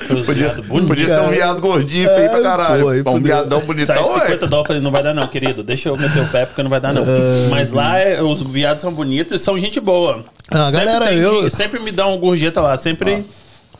Podia, 0.07 0.49
bonito. 0.63 0.87
podia 0.87 1.07
ser 1.07 1.21
um 1.21 1.29
viado 1.29 1.61
gordinho, 1.61 2.07
feio 2.09 2.29
pra 2.29 2.41
caralho. 2.41 3.03
pô, 3.03 3.11
um 3.11 3.21
viadão 3.21 3.59
Sai 3.59 3.67
bonitão, 3.67 4.13
ué. 4.13 4.19
50 4.21 4.47
dólares, 4.47 4.51
eu 4.51 4.65
falei, 4.65 4.81
não 4.81 4.91
vai 4.91 5.03
dar 5.03 5.13
não, 5.13 5.27
querido. 5.27 5.63
Deixa 5.63 5.89
eu 5.89 5.97
meter 5.97 6.21
o 6.23 6.27
pé 6.29 6.45
porque 6.45 6.61
não 6.63 6.69
vai 6.69 6.79
dar 6.79 6.93
não. 6.93 7.03
Mas 7.49 7.71
lá 7.71 7.97
é- 7.99 8.21
os 8.21 8.39
viados 8.41 8.81
são 8.81 8.93
bonitos 8.93 9.39
e 9.41 9.43
são 9.43 9.57
gente 9.57 9.79
boa. 9.79 10.23
Ah, 10.49 10.65
Sempre 10.71 10.85
galera, 10.85 11.07
tem 11.07 11.17
eu- 11.19 11.49
sempre 11.49 11.79
me 11.79 11.91
dá 11.91 12.07
um 12.07 12.17
gorjeta 12.17 12.61
lá, 12.61 12.75
sempre... 12.77 13.25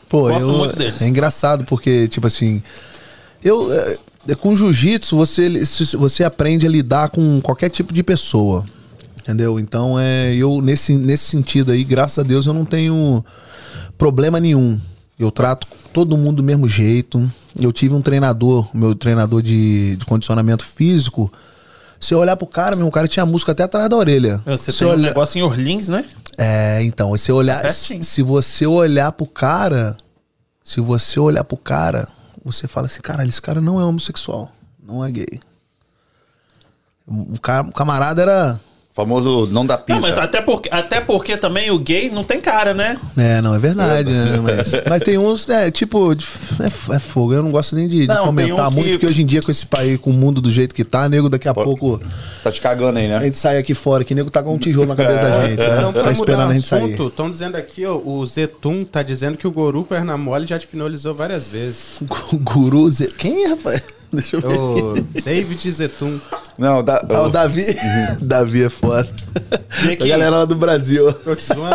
Pô, 0.08 0.22
Gosto 0.28 0.40
eu, 0.40 0.48
muito 0.52 0.76
deles. 0.76 1.00
é 1.02 1.06
engraçado 1.08 1.64
porque, 1.64 2.06
tipo 2.08 2.26
assim, 2.26 2.62
eu 3.42 3.72
é, 3.72 3.98
é, 4.30 4.34
com 4.34 4.54
jiu-jitsu 4.54 5.16
você, 5.16 5.48
você 5.98 6.22
aprende 6.22 6.66
a 6.66 6.70
lidar 6.70 7.08
com 7.08 7.40
qualquer 7.40 7.68
tipo 7.70 7.92
de 7.92 8.02
pessoa. 8.02 8.64
Entendeu? 9.20 9.58
Então, 9.58 9.98
é, 9.98 10.34
eu 10.34 10.60
nesse, 10.60 10.92
nesse 10.98 11.24
sentido 11.24 11.72
aí, 11.72 11.82
graças 11.82 12.18
a 12.18 12.22
Deus, 12.22 12.44
eu 12.44 12.52
não 12.52 12.64
tenho 12.64 13.24
problema 13.96 14.38
nenhum. 14.38 14.78
Eu 15.18 15.30
trato 15.30 15.66
todo 15.92 16.16
mundo 16.16 16.36
do 16.36 16.42
mesmo 16.42 16.68
jeito. 16.68 17.30
Eu 17.58 17.72
tive 17.72 17.94
um 17.94 18.02
treinador, 18.02 18.68
meu 18.74 18.94
treinador 18.94 19.42
de, 19.42 19.96
de 19.96 20.04
condicionamento 20.04 20.64
físico. 20.64 21.32
Se 22.00 22.12
eu 22.12 22.18
olhar 22.18 22.36
pro 22.36 22.46
cara, 22.46 22.76
meu, 22.76 22.86
o 22.86 22.90
cara 22.90 23.06
tinha 23.06 23.24
música 23.24 23.52
até 23.52 23.62
atrás 23.62 23.88
da 23.88 23.96
orelha. 23.96 24.42
Você 24.44 24.72
se 24.72 24.80
tem 24.80 24.88
um 24.88 24.96
negócio 24.96 25.38
em 25.38 25.42
Orleans, 25.42 25.88
né? 25.88 26.04
é, 26.36 26.82
então, 26.82 27.16
se 27.16 27.30
olhar, 27.30 27.62
Pertinho. 27.62 28.02
se, 28.02 28.10
se 28.10 28.22
você 28.22 28.66
olhar 28.66 29.12
pro 29.12 29.26
cara, 29.26 29.96
se 30.62 30.80
você 30.80 31.20
olhar 31.20 31.44
pro 31.44 31.56
cara, 31.56 32.08
você 32.44 32.66
fala 32.66 32.86
assim, 32.86 33.00
caralho, 33.00 33.28
esse 33.28 33.40
cara 33.40 33.60
não 33.60 33.80
é 33.80 33.84
homossexual, 33.84 34.50
não 34.82 35.04
é 35.04 35.10
gay. 35.10 35.40
O, 37.06 37.38
cara, 37.40 37.66
o 37.68 37.72
camarada 37.72 38.22
era 38.22 38.60
Famoso 38.94 39.48
não 39.50 39.66
dá 39.66 39.76
pinta. 39.76 40.00
Não, 40.00 40.08
mas 40.08 40.16
até 40.16 40.40
porque, 40.40 40.68
até 40.72 41.00
porque 41.00 41.36
também 41.36 41.68
o 41.68 41.80
gay 41.80 42.08
não 42.10 42.22
tem 42.22 42.40
cara, 42.40 42.72
né? 42.72 42.96
É, 43.18 43.42
não, 43.42 43.52
é 43.52 43.58
verdade, 43.58 44.08
né? 44.08 44.38
Mas, 44.40 44.72
mas 44.88 45.02
tem 45.02 45.18
uns, 45.18 45.48
é, 45.48 45.68
tipo, 45.68 46.12
é, 46.12 46.94
é 46.94 46.98
fogo. 47.00 47.34
Eu 47.34 47.42
não 47.42 47.50
gosto 47.50 47.74
nem 47.74 47.88
de, 47.88 48.02
de 48.02 48.06
Não, 48.06 48.26
comentar 48.26 48.70
muito, 48.70 48.84
que- 48.86 48.90
porque 48.92 49.06
hoje 49.06 49.22
em 49.22 49.26
dia, 49.26 49.42
com 49.42 49.50
esse 49.50 49.66
país, 49.66 49.98
com 49.98 50.10
o 50.10 50.12
mundo 50.12 50.40
do 50.40 50.48
jeito 50.48 50.72
que 50.72 50.84
tá, 50.84 51.08
nego, 51.08 51.28
daqui 51.28 51.48
a 51.48 51.54
pouco 51.54 52.00
Tá 52.44 52.52
te 52.52 52.60
cagando 52.60 52.96
aí, 53.00 53.06
a 53.06 53.18
né? 53.18 53.24
gente 53.24 53.36
sai 53.36 53.58
aqui 53.58 53.74
fora, 53.74 54.04
que 54.04 54.14
nego 54.14 54.30
tá 54.30 54.40
com 54.44 54.54
um 54.54 54.58
tijolo 54.58 54.86
na 54.86 54.94
cabeça 54.94 55.22
da 55.28 55.44
gente, 55.48 55.58
né? 55.58 55.66
Pra 55.66 55.76
Tá 55.80 55.86
mudar 55.98 56.12
esperando 56.12 56.50
a 56.50 56.54
gente 56.54 56.68
sair. 56.68 56.84
assunto, 56.84 57.08
estão 57.08 57.28
dizendo 57.28 57.56
aqui, 57.56 57.84
ó, 57.84 57.96
o 57.96 58.24
Zetum 58.24 58.84
tá 58.84 59.02
dizendo 59.02 59.36
que 59.36 59.48
o 59.48 59.50
Goru 59.50 59.82
Pernamole 59.82 60.46
já 60.46 60.56
te 60.56 60.68
finalizou 60.68 61.12
várias 61.12 61.48
vezes. 61.48 62.00
O 62.32 62.36
Guru, 62.38 62.88
Zé- 62.92 63.08
quem, 63.18 63.48
rapaz? 63.48 63.82
Deixa 64.16 64.36
eu 64.36 64.40
ver. 64.40 64.58
O 64.58 65.22
David 65.22 65.72
Zetum. 65.72 66.20
Não, 66.58 66.82
dá. 66.82 67.04
Ah, 67.10 67.22
o 67.22 67.28
Davi. 67.28 67.64
Davi 68.20 68.64
é 68.64 68.68
foda. 68.68 69.08
E 69.84 69.92
A 69.92 70.06
galera 70.06 70.30
lá 70.30 70.44
do 70.44 70.54
Brasil. 70.54 71.14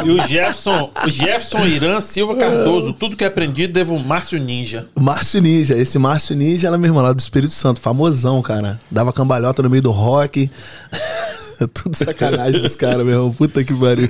E 0.05 0.09
o 0.09 0.27
Jefferson, 0.27 0.91
o 1.05 1.09
Jefferson 1.09 1.65
Irã 1.65 1.99
Silva 1.99 2.35
Cardoso, 2.35 2.93
tudo 2.93 3.17
que 3.17 3.23
é 3.23 3.27
aprendido 3.27 3.73
devo 3.73 3.95
o 3.95 3.99
Márcio 3.99 4.39
Ninja. 4.39 4.87
Márcio 4.97 5.41
Ninja, 5.41 5.77
esse 5.77 5.99
Márcio 5.99 6.35
Ninja 6.35 6.67
era 6.67 6.77
meu 6.77 6.89
irmão 6.89 7.03
lá 7.03 7.11
do 7.11 7.19
Espírito 7.19 7.53
Santo, 7.53 7.81
famosão, 7.81 8.41
cara. 8.41 8.79
Dava 8.89 9.11
cambalhota 9.11 9.61
no 9.61 9.69
meio 9.69 9.83
do 9.83 9.91
rock. 9.91 10.49
Tudo 11.73 11.95
sacanagem 11.95 12.61
dos 12.61 12.75
caras, 12.75 13.05
meu 13.05 13.15
irmão. 13.15 13.33
Puta 13.33 13.61
que 13.63 13.73
pariu. 13.73 14.09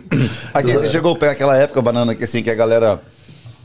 Aqui, 0.53 0.71
você 0.71 0.89
chegou 0.89 1.13
a 1.13 1.15
pegar 1.15 1.31
aquela 1.31 1.57
época, 1.57 1.81
banana, 1.81 2.13
que 2.13 2.23
assim, 2.23 2.43
que 2.43 2.49
a 2.51 2.55
galera. 2.55 3.01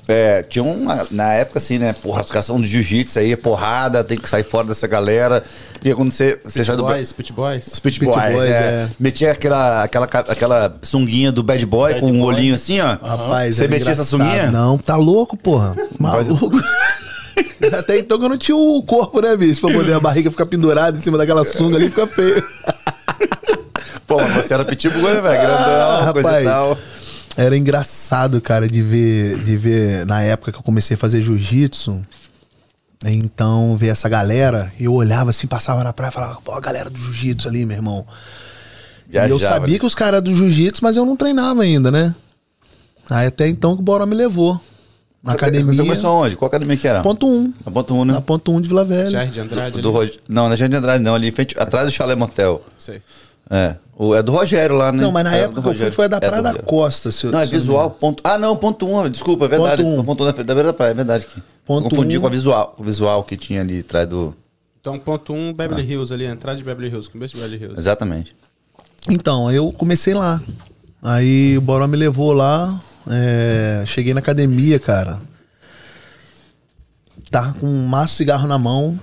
É, 0.07 0.43
tinha 0.43 0.63
uma. 0.63 1.07
Na 1.11 1.33
época, 1.33 1.59
assim, 1.59 1.79
né? 1.79 1.95
Porra, 2.03 2.21
os 2.23 2.31
caras 2.31 2.45
são 2.45 2.61
do 2.61 2.67
jiu-jitsu 2.67 3.19
aí, 3.19 3.33
é 3.33 3.37
porrada, 3.37 4.05
tem 4.05 4.19
que 4.19 4.29
sair 4.29 4.43
fora 4.45 4.67
dessa 4.67 4.87
galera. 4.87 5.43
Porque 5.73 5.95
quando 5.95 6.11
você. 6.13 6.39
Você 6.45 6.63
sai 6.65 6.77
do. 6.77 6.83
Boys, 6.85 7.11
Pit 7.13 7.33
Boys. 7.33 7.67
Os 7.69 7.79
Pit 7.79 7.99
Pit 8.01 8.13
Boys, 8.13 8.33
Boys, 8.35 8.51
é. 8.51 8.53
é. 8.53 8.89
Metia 9.01 9.33
aquela, 9.33 9.83
aquela, 9.85 10.05
aquela 10.05 10.75
sunguinha 10.83 11.33
do 11.33 11.43
Bad 11.43 11.65
Boy 11.65 11.93
Bad 11.95 12.01
com 12.03 12.13
um 12.13 12.19
Boy. 12.21 12.35
olhinho 12.35 12.55
assim, 12.55 12.81
ó. 12.81 12.97
Rapaz, 12.97 13.57
Você 13.57 13.67
metia 13.67 13.93
essa 13.93 14.05
sunguinha? 14.05 14.51
Não, 14.51 14.77
tá 14.77 14.97
louco, 14.97 15.37
porra. 15.37 15.75
Maluco. 15.99 16.51
Até 17.79 17.99
então 17.99 18.19
que 18.19 18.25
eu 18.25 18.29
não 18.29 18.37
tinha 18.39 18.57
o 18.57 18.83
corpo, 18.83 19.21
né, 19.23 19.35
bicho? 19.37 19.63
Pra 19.63 19.73
poder 19.73 19.95
a 19.95 20.01
barriga 20.01 20.31
ficar 20.31 20.45
pendurada 20.47 20.97
em 20.99 21.01
cima 21.01 21.17
daquela 21.17 21.45
sunga 21.47 21.77
ali, 21.77 21.89
fica 21.89 22.07
feio. 22.07 22.45
Pô, 24.07 24.17
mas 24.21 24.45
você 24.47 24.53
era 24.55 24.65
pitbull, 24.65 25.01
né, 25.03 25.21
velho? 25.21 25.41
Grandão, 25.41 26.09
Ah, 26.09 26.11
coisa 26.13 26.29
rapaz. 26.29 26.43
e 26.43 26.49
tal. 26.49 26.79
Era 27.37 27.57
engraçado, 27.57 28.41
cara, 28.41 28.69
de 28.69 28.81
ver, 28.81 29.39
de 29.39 29.57
ver 29.57 30.07
na 30.07 30.23
época 30.23 30.53
que 30.53 30.59
eu 30.59 30.63
comecei 30.63 30.95
a 30.95 30.99
fazer 30.99 31.21
jiu-jitsu. 31.21 32.01
Então, 33.05 33.77
ver 33.77 33.89
essa 33.89 34.09
galera, 34.09 34.73
e 34.79 34.85
eu 34.85 34.93
olhava 34.93 35.31
assim, 35.31 35.47
passava 35.47 35.85
na 35.85 35.93
praia 35.93 36.11
e 36.11 36.13
falava, 36.13 36.41
pô, 36.43 36.53
a 36.53 36.61
galera 36.61 36.89
do 36.89 36.99
jiu-jitsu 36.99 37.49
ali, 37.49 37.67
meu 37.67 37.77
irmão. 37.77 38.07
e 39.11 39.17
eu 39.17 39.27
Viajava, 39.27 39.55
sabia 39.57 39.75
né? 39.75 39.79
que 39.79 39.87
os 39.87 39.95
caras 39.95 40.23
do 40.23 40.35
jiu-jitsu, 40.35 40.83
mas 40.83 40.97
eu 40.97 41.05
não 41.05 41.17
treinava 41.17 41.63
ainda, 41.63 41.91
né? 41.91 42.15
Aí 43.11 43.27
até 43.27 43.49
então 43.49 43.75
que 43.75 43.83
o 43.83 43.85
Boró 43.85 44.07
me 44.07 44.15
levou. 44.15 44.59
Na 45.23 45.33
academia. 45.33 45.73
Você 45.73 45.83
começou 45.83 46.13
onde? 46.13 46.37
Qual 46.37 46.47
academia 46.47 46.77
que 46.77 46.87
era? 46.87 47.01
Ponto 47.03 47.27
1. 47.27 47.31
Um, 47.31 47.55
Na 47.65 47.73
ponto 47.73 47.95
1, 47.95 48.05
né? 48.05 48.13
na 48.13 48.21
ponto 48.21 48.53
1 48.53 48.57
um 48.57 48.61
de 48.61 48.69
Vila 48.69 48.85
Velha. 48.85 49.09
Jair 49.09 49.31
de 49.31 49.41
Andrade. 49.41 49.81
Do. 49.81 49.91
Rog... 49.91 50.11
Não, 50.29 50.51
na 50.51 50.55
Jardim 50.57 50.73
de 50.73 50.77
Andrade 50.77 51.03
não, 51.03 51.15
ali 51.15 51.29
em 51.29 51.31
frente, 51.31 51.55
atrás 51.59 51.87
do 51.87 51.91
Chalé 51.91 52.15
Motel. 52.15 52.63
Sei. 52.79 53.01
É. 53.51 53.77
O, 53.97 54.15
é 54.15 54.23
do 54.23 54.33
Rogério 54.33 54.77
lá, 54.77 54.91
né? 54.91 55.03
Não, 55.03 55.13
mas 55.13 55.25
na 55.25 55.37
É, 55.37 55.41
época 55.43 55.63
que 55.63 55.69
eu 55.69 55.75
fui 55.75 55.91
foi 55.91 56.05
a 56.07 56.09
da 56.09 56.17
É 56.17 56.21
Praia 56.21 56.43
da 56.43 56.49
Rogério. 56.51 56.67
Costa. 56.69 57.13
Se, 57.13 57.27
Não, 57.27 57.39
é 57.39 57.47
visual. 57.47 57.91
Ponto... 57.93 58.21
Ah, 58.25 58.37
não, 58.37 58.57
ponto 58.57 58.87
1. 58.89 58.99
Um, 59.05 59.09
desculpa, 59.09 59.45
é 59.45 59.49
verdade. 59.49 59.83
Ponto 59.83 60.01
um. 60.01 60.05
Ponto 60.05 60.25
1 60.25 60.27
um, 60.29 60.33
da 60.45 60.55
beira 60.55 60.65
da 60.65 60.73
praia, 60.73 60.91
é 60.91 60.95
verdade. 60.95 61.27
Aqui. 61.31 61.43
Ponto 61.65 61.89
Confundi 61.89 62.19
um. 62.19 62.21
com 62.23 62.27
a 62.27 62.31
visual, 62.31 62.75
com 62.77 62.83
o 62.83 62.87
visual 62.87 63.23
que 63.23 63.37
tinha 63.37 63.61
ali 63.61 63.81
atrás 63.81 64.09
do. 64.09 64.35
Então, 64.81 64.99
ponto 64.99 65.33
1, 65.33 65.37
um, 65.37 65.53
Beverly 65.53 65.83
Ah. 65.83 65.93
Hills 65.93 66.13
ali, 66.13 66.27
a 66.27 66.31
entrada 66.31 66.59
de 66.59 66.65
Beverly 66.65 66.89
Hills, 66.91 67.09
começo 67.09 67.35
de 67.35 67.41
Beverly 67.41 67.63
Hills. 67.65 67.81
Exatamente. 67.81 68.35
Então, 69.09 69.51
eu 69.53 69.71
comecei 69.73 70.13
lá. 70.13 70.43
Aí 71.03 71.57
o 71.57 71.61
Boró 71.61 71.87
me 71.87 71.97
levou 71.97 72.33
lá. 72.33 72.81
é, 73.09 73.85
cheguei 73.87 74.13
na 74.13 74.21
academia, 74.21 74.79
cara. 74.81 75.21
Tava 77.31 77.53
com 77.55 77.67
um 77.67 77.87
maço 77.87 78.13
de 78.15 78.17
cigarro 78.19 78.47
na 78.49 78.59
mão. 78.59 78.99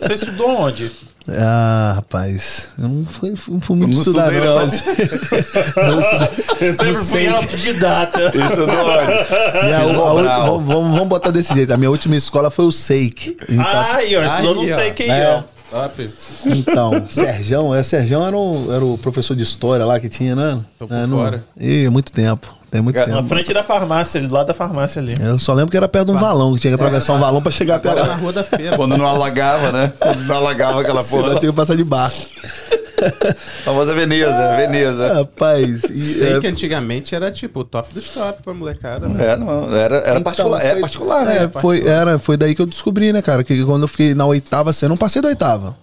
Você 0.00 0.14
estudou 0.14 0.48
onde? 0.50 0.90
Ah, 1.28 1.92
rapaz. 1.96 2.70
Eu 2.78 2.88
não 2.88 3.04
fui, 3.06 3.34
não 3.48 3.60
fui 3.60 3.76
muito 3.76 3.92
Não 3.94 3.98
estudar, 4.00 4.32
estudei, 4.32 4.48
não. 4.48 4.56
não. 4.58 4.66
Não. 6.02 6.28
Eu 6.60 6.72
sempre 6.74 6.94
fui 6.94 7.26
autodidata. 7.28 8.20
Isso 8.34 8.60
é 8.62 9.74
a 9.74 9.86
Mobral. 9.92 10.14
última- 10.54 10.74
vamos, 10.74 10.94
vamos- 10.94 11.08
botar 11.08 11.30
desse 11.30 11.54
jeito. 11.54 11.72
A 11.72 11.76
minha 11.76 11.90
última 11.90 12.16
escola 12.16 12.50
foi 12.50 12.64
o 12.64 12.72
SEIC. 12.72 13.36
Então, 13.48 13.64
Ai, 13.66 14.16
ó, 14.16 14.24
estudou 14.26 14.54
não 14.56 14.62
Aí, 14.62 14.72
ó. 14.72 14.76
sei 14.76 14.90
quem, 14.92 15.10
É. 15.10 15.36
ó. 15.48 15.52
Top. 15.72 16.10
então 16.44 17.06
Serjão, 17.10 17.74
é, 17.74 17.82
Serjão 17.82 18.26
era 18.26 18.36
o, 18.36 18.70
era 18.74 18.84
o 18.84 18.98
professor 18.98 19.34
de 19.34 19.42
história 19.42 19.86
lá 19.86 19.98
que 19.98 20.06
tinha, 20.08 20.36
né? 20.36 20.58
Tô 20.78 20.86
por 20.86 20.94
É, 20.94 21.06
não- 21.06 21.16
fora. 21.16 21.42
Ih, 21.58 21.88
muito 21.88 22.12
tempo. 22.12 22.54
Tem 22.72 22.80
muito 22.80 22.94
Cara, 22.96 23.06
Na 23.08 23.16
tempo. 23.18 23.28
frente 23.28 23.52
da 23.52 23.62
farmácia, 23.62 24.18
do 24.20 24.32
lado 24.34 24.46
da 24.46 24.54
farmácia 24.54 25.00
ali. 25.02 25.14
Eu 25.20 25.38
só 25.38 25.52
lembro 25.52 25.70
que 25.70 25.76
era 25.76 25.86
perto 25.86 26.06
de 26.06 26.12
um 26.12 26.18
valão, 26.18 26.54
que 26.54 26.60
tinha 26.62 26.70
que 26.70 26.82
atravessar 26.82 27.12
um 27.12 27.18
valão 27.20 27.42
pra 27.42 27.52
chegar 27.52 27.76
até 27.76 27.92
lá. 27.92 28.06
na 28.06 28.14
Rua 28.14 28.32
da 28.32 28.42
Feira. 28.42 28.76
Quando 28.76 28.96
não 28.96 29.06
alagava, 29.06 29.70
né? 29.70 29.92
Quando 30.00 30.20
não 30.24 30.36
alagava 30.36 30.80
aquela 30.80 31.02
Senão 31.04 31.22
porra. 31.22 31.34
eu 31.34 31.38
tinha 31.38 31.52
que 31.52 31.56
passar 31.56 31.76
de 31.76 31.84
barco. 31.84 32.16
Famosa 33.64 33.94
Veneza, 33.94 34.56
Veneza. 34.56 35.12
Rapaz, 35.12 35.84
e, 35.84 36.14
Sei 36.18 36.36
é, 36.36 36.40
que 36.40 36.46
antigamente 36.46 37.14
era 37.14 37.30
tipo 37.30 37.60
o 37.60 37.64
top 37.64 37.92
dos 37.92 38.08
top 38.08 38.42
pra 38.42 38.54
molecada. 38.54 39.06
né? 39.08 39.32
É, 39.32 39.36
não, 39.36 39.74
era, 39.76 39.96
era 39.96 40.10
então, 40.12 40.22
particular, 40.22 40.64
é 40.64 40.70
foi- 40.72 40.80
particular, 40.80 41.26
né? 41.26 41.44
é, 41.54 41.60
foi, 41.60 41.86
era, 41.86 42.18
foi 42.18 42.36
daí 42.38 42.54
que 42.54 42.62
eu 42.62 42.66
descobri, 42.66 43.12
né, 43.12 43.20
cara? 43.20 43.44
Que 43.44 43.62
quando 43.64 43.82
eu 43.82 43.88
fiquei 43.88 44.14
na 44.14 44.24
oitava, 44.24 44.70
assim, 44.70 44.86
eu 44.86 44.88
não 44.90 44.96
passei 44.96 45.20
da 45.20 45.28
oitava. 45.28 45.76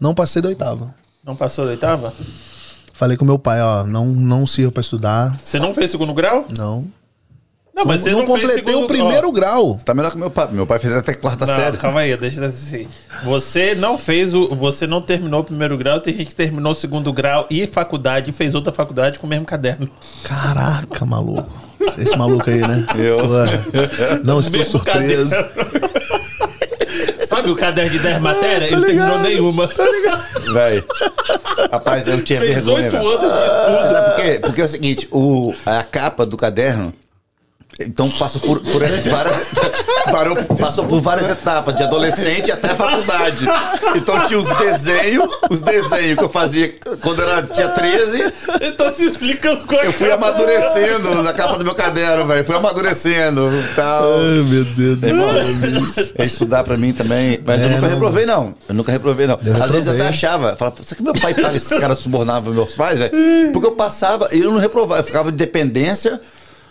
Não 0.00 0.14
passei 0.14 0.40
da 0.40 0.48
oitava. 0.48 0.94
Não 1.24 1.34
passou 1.36 1.64
da 1.64 1.72
oitava? 1.72 2.14
Falei 2.96 3.14
com 3.14 3.26
meu 3.26 3.38
pai, 3.38 3.60
ó, 3.60 3.84
não, 3.84 4.06
não 4.06 4.46
sirvo 4.46 4.72
pra 4.72 4.80
estudar. 4.80 5.36
Você 5.42 5.58
não 5.58 5.70
fez 5.74 5.90
segundo 5.90 6.14
grau? 6.14 6.46
Não. 6.56 6.86
Não, 7.74 7.84
mas 7.84 8.00
você 8.00 8.10
não, 8.10 8.20
não, 8.20 8.26
fez 8.26 8.38
completei 8.40 8.64
segundo 8.64 8.84
o 8.84 8.86
primeiro 8.86 9.28
ó. 9.28 9.30
grau. 9.30 9.78
Tá 9.84 9.92
melhor 9.92 10.10
que 10.10 10.16
meu 10.16 10.30
pai. 10.30 10.48
Meu 10.50 10.66
pai 10.66 10.78
fez 10.78 10.96
até 10.96 11.12
quarta 11.12 11.44
Não, 11.44 11.54
série. 11.54 11.76
calma 11.76 12.00
aí, 12.00 12.16
deixa 12.16 12.42
assim. 12.46 12.88
Você 13.22 13.74
não 13.74 13.98
fez 13.98 14.32
o. 14.34 14.48
Você 14.54 14.86
não 14.86 15.02
terminou 15.02 15.40
o 15.40 15.44
primeiro 15.44 15.76
grau, 15.76 16.00
tem 16.00 16.14
gente 16.16 16.28
que 16.28 16.34
terminou 16.34 16.72
o 16.72 16.74
segundo 16.74 17.12
grau 17.12 17.46
e 17.50 17.66
faculdade 17.66 18.30
e 18.30 18.32
fez 18.32 18.54
outra 18.54 18.72
faculdade 18.72 19.18
com 19.18 19.26
o 19.26 19.28
mesmo 19.30 19.44
caderno. 19.44 19.90
Caraca, 20.24 21.04
maluco. 21.04 21.52
Esse 21.98 22.16
maluco 22.16 22.48
aí, 22.48 22.60
né? 22.66 22.86
Eu. 22.96 23.18
Pô, 23.18 24.24
Não 24.24 24.40
estou 24.40 24.58
Mesmo 24.58 24.78
surpreso. 24.78 25.30
caderno. 25.36 25.96
Sabe 27.36 27.50
o 27.50 27.56
caderno 27.56 27.90
de 27.90 27.98
10 27.98 28.20
matérias? 28.20 28.72
Ele 28.72 28.86
ligado, 28.86 28.86
terminou 28.86 29.18
nenhuma. 29.18 29.68
Véi. 30.54 30.82
Rapaz, 31.70 32.08
eu 32.08 32.24
tinha 32.24 32.40
Fez 32.40 32.54
vergonha, 32.54 32.84
oito 32.84 32.92
velho. 32.96 33.08
anos 33.08 33.20
de 33.20 33.26
Você 33.26 33.44
estudo. 33.46 33.92
sabe 33.92 34.06
por 34.14 34.22
quê? 34.24 34.38
Porque 34.40 34.60
é 34.60 34.64
o 34.64 34.68
seguinte, 34.68 35.08
o, 35.12 35.54
a 35.66 35.82
capa 35.82 36.24
do 36.24 36.36
caderno. 36.36 36.92
Então 37.78 38.10
passou 38.10 38.40
por, 38.40 38.58
por 38.60 38.80
várias, 39.10 39.46
parou, 40.10 40.36
passou 40.58 40.84
por 40.86 41.00
várias 41.02 41.30
etapas, 41.30 41.74
de 41.76 41.82
adolescente 41.82 42.50
até 42.50 42.68
faculdade. 42.74 43.46
Então 43.94 44.24
tinha 44.24 44.38
os 44.38 44.48
desenhos, 44.56 45.28
os 45.50 45.60
desenhos 45.60 46.18
que 46.18 46.24
eu 46.24 46.28
fazia 46.28 46.74
quando 47.02 47.20
eu 47.20 47.28
era, 47.30 47.42
tinha 47.42 47.68
13. 47.68 48.32
Ele 48.60 48.72
tá 48.72 48.90
se 48.92 49.04
explicando 49.04 49.64
com 49.66 49.74
a 49.76 49.84
Eu 49.84 49.92
fui 49.92 50.10
amadurecendo 50.10 51.22
na 51.22 51.32
capa 51.34 51.58
do 51.58 51.64
meu 51.64 51.74
caderno, 51.74 52.26
velho. 52.26 52.44
Fui 52.46 52.56
amadurecendo 52.56 53.50
e 53.52 53.74
tal. 53.74 54.04
Ai, 54.20 54.42
meu 54.42 54.64
Deus 54.64 54.98
do 54.98 55.94
céu. 55.94 56.04
é 56.16 56.24
estudar 56.24 56.64
pra 56.64 56.76
mim 56.78 56.92
também. 56.92 57.38
Mas 57.44 57.60
eu 57.60 57.66
É, 57.66 57.70
nunca 57.70 57.82
não. 57.82 57.88
reprovei, 57.90 58.26
não. 58.26 58.54
Eu 58.68 58.74
nunca 58.74 58.92
reprovei, 58.92 59.26
não. 59.26 59.34
Às 59.34 59.42
vezes 59.42 59.58
eu 59.58 59.64
reprovei. 59.66 60.00
até 60.00 60.08
achava, 60.08 60.56
falava, 60.56 60.76
será 60.82 60.96
que 60.96 61.02
meu 61.02 61.12
pai 61.14 61.34
esses 61.54 61.78
caras 61.78 61.98
subornavam 61.98 62.54
meus 62.54 62.74
pais, 62.74 62.98
velho? 62.98 63.12
Porque 63.52 63.66
eu 63.66 63.72
passava 63.72 64.28
e 64.32 64.40
eu 64.40 64.50
não 64.50 64.58
reprovava. 64.58 65.00
Eu 65.00 65.04
ficava 65.04 65.30
de 65.30 65.36
dependência, 65.36 66.20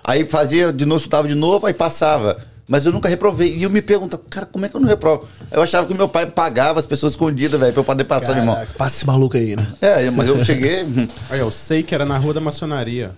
aí 0.06 0.26
fazia 0.26 0.72
de 0.72 0.86
novo, 0.86 1.00
estudava 1.00 1.28
de 1.28 1.36
novo, 1.36 1.66
aí 1.66 1.74
passava. 1.74 2.38
Mas 2.68 2.86
eu 2.86 2.92
nunca 2.92 3.08
reprovei. 3.08 3.56
E 3.56 3.64
eu 3.64 3.70
me 3.70 3.82
pergunto, 3.82 4.18
cara, 4.18 4.46
como 4.46 4.66
é 4.66 4.70
que 4.70 4.76
eu 4.76 4.82
não 4.82 4.88
reprovo? 4.88 5.28
Eu 5.52 5.62
achava 5.62 5.86
que 5.86 5.94
meu 5.94 6.10
pai 6.10 6.26
pagava 6.26 6.80
as 6.80 6.88
pessoas 6.88 7.14
escondidas, 7.14 7.60
velho, 7.60 7.72
pra 7.74 7.80
eu 7.82 7.84
poder 7.84 8.04
passar, 8.06 8.36
irmão. 8.38 8.56
Caraca, 8.56 8.74
Passa 8.76 8.96
esse 8.98 9.06
maluco 9.06 9.38
aí, 9.38 9.56
né? 9.56 9.68
É, 9.82 10.10
mas 10.10 10.28
eu 10.28 10.44
cheguei. 10.44 10.84
Olha, 11.30 11.40
eu 11.40 11.52
sei 11.52 11.84
que 11.84 11.94
era 11.94 12.06
na 12.06 12.18
Rua 12.18 12.34
da 12.34 12.42
Maçonaria. 12.42 13.12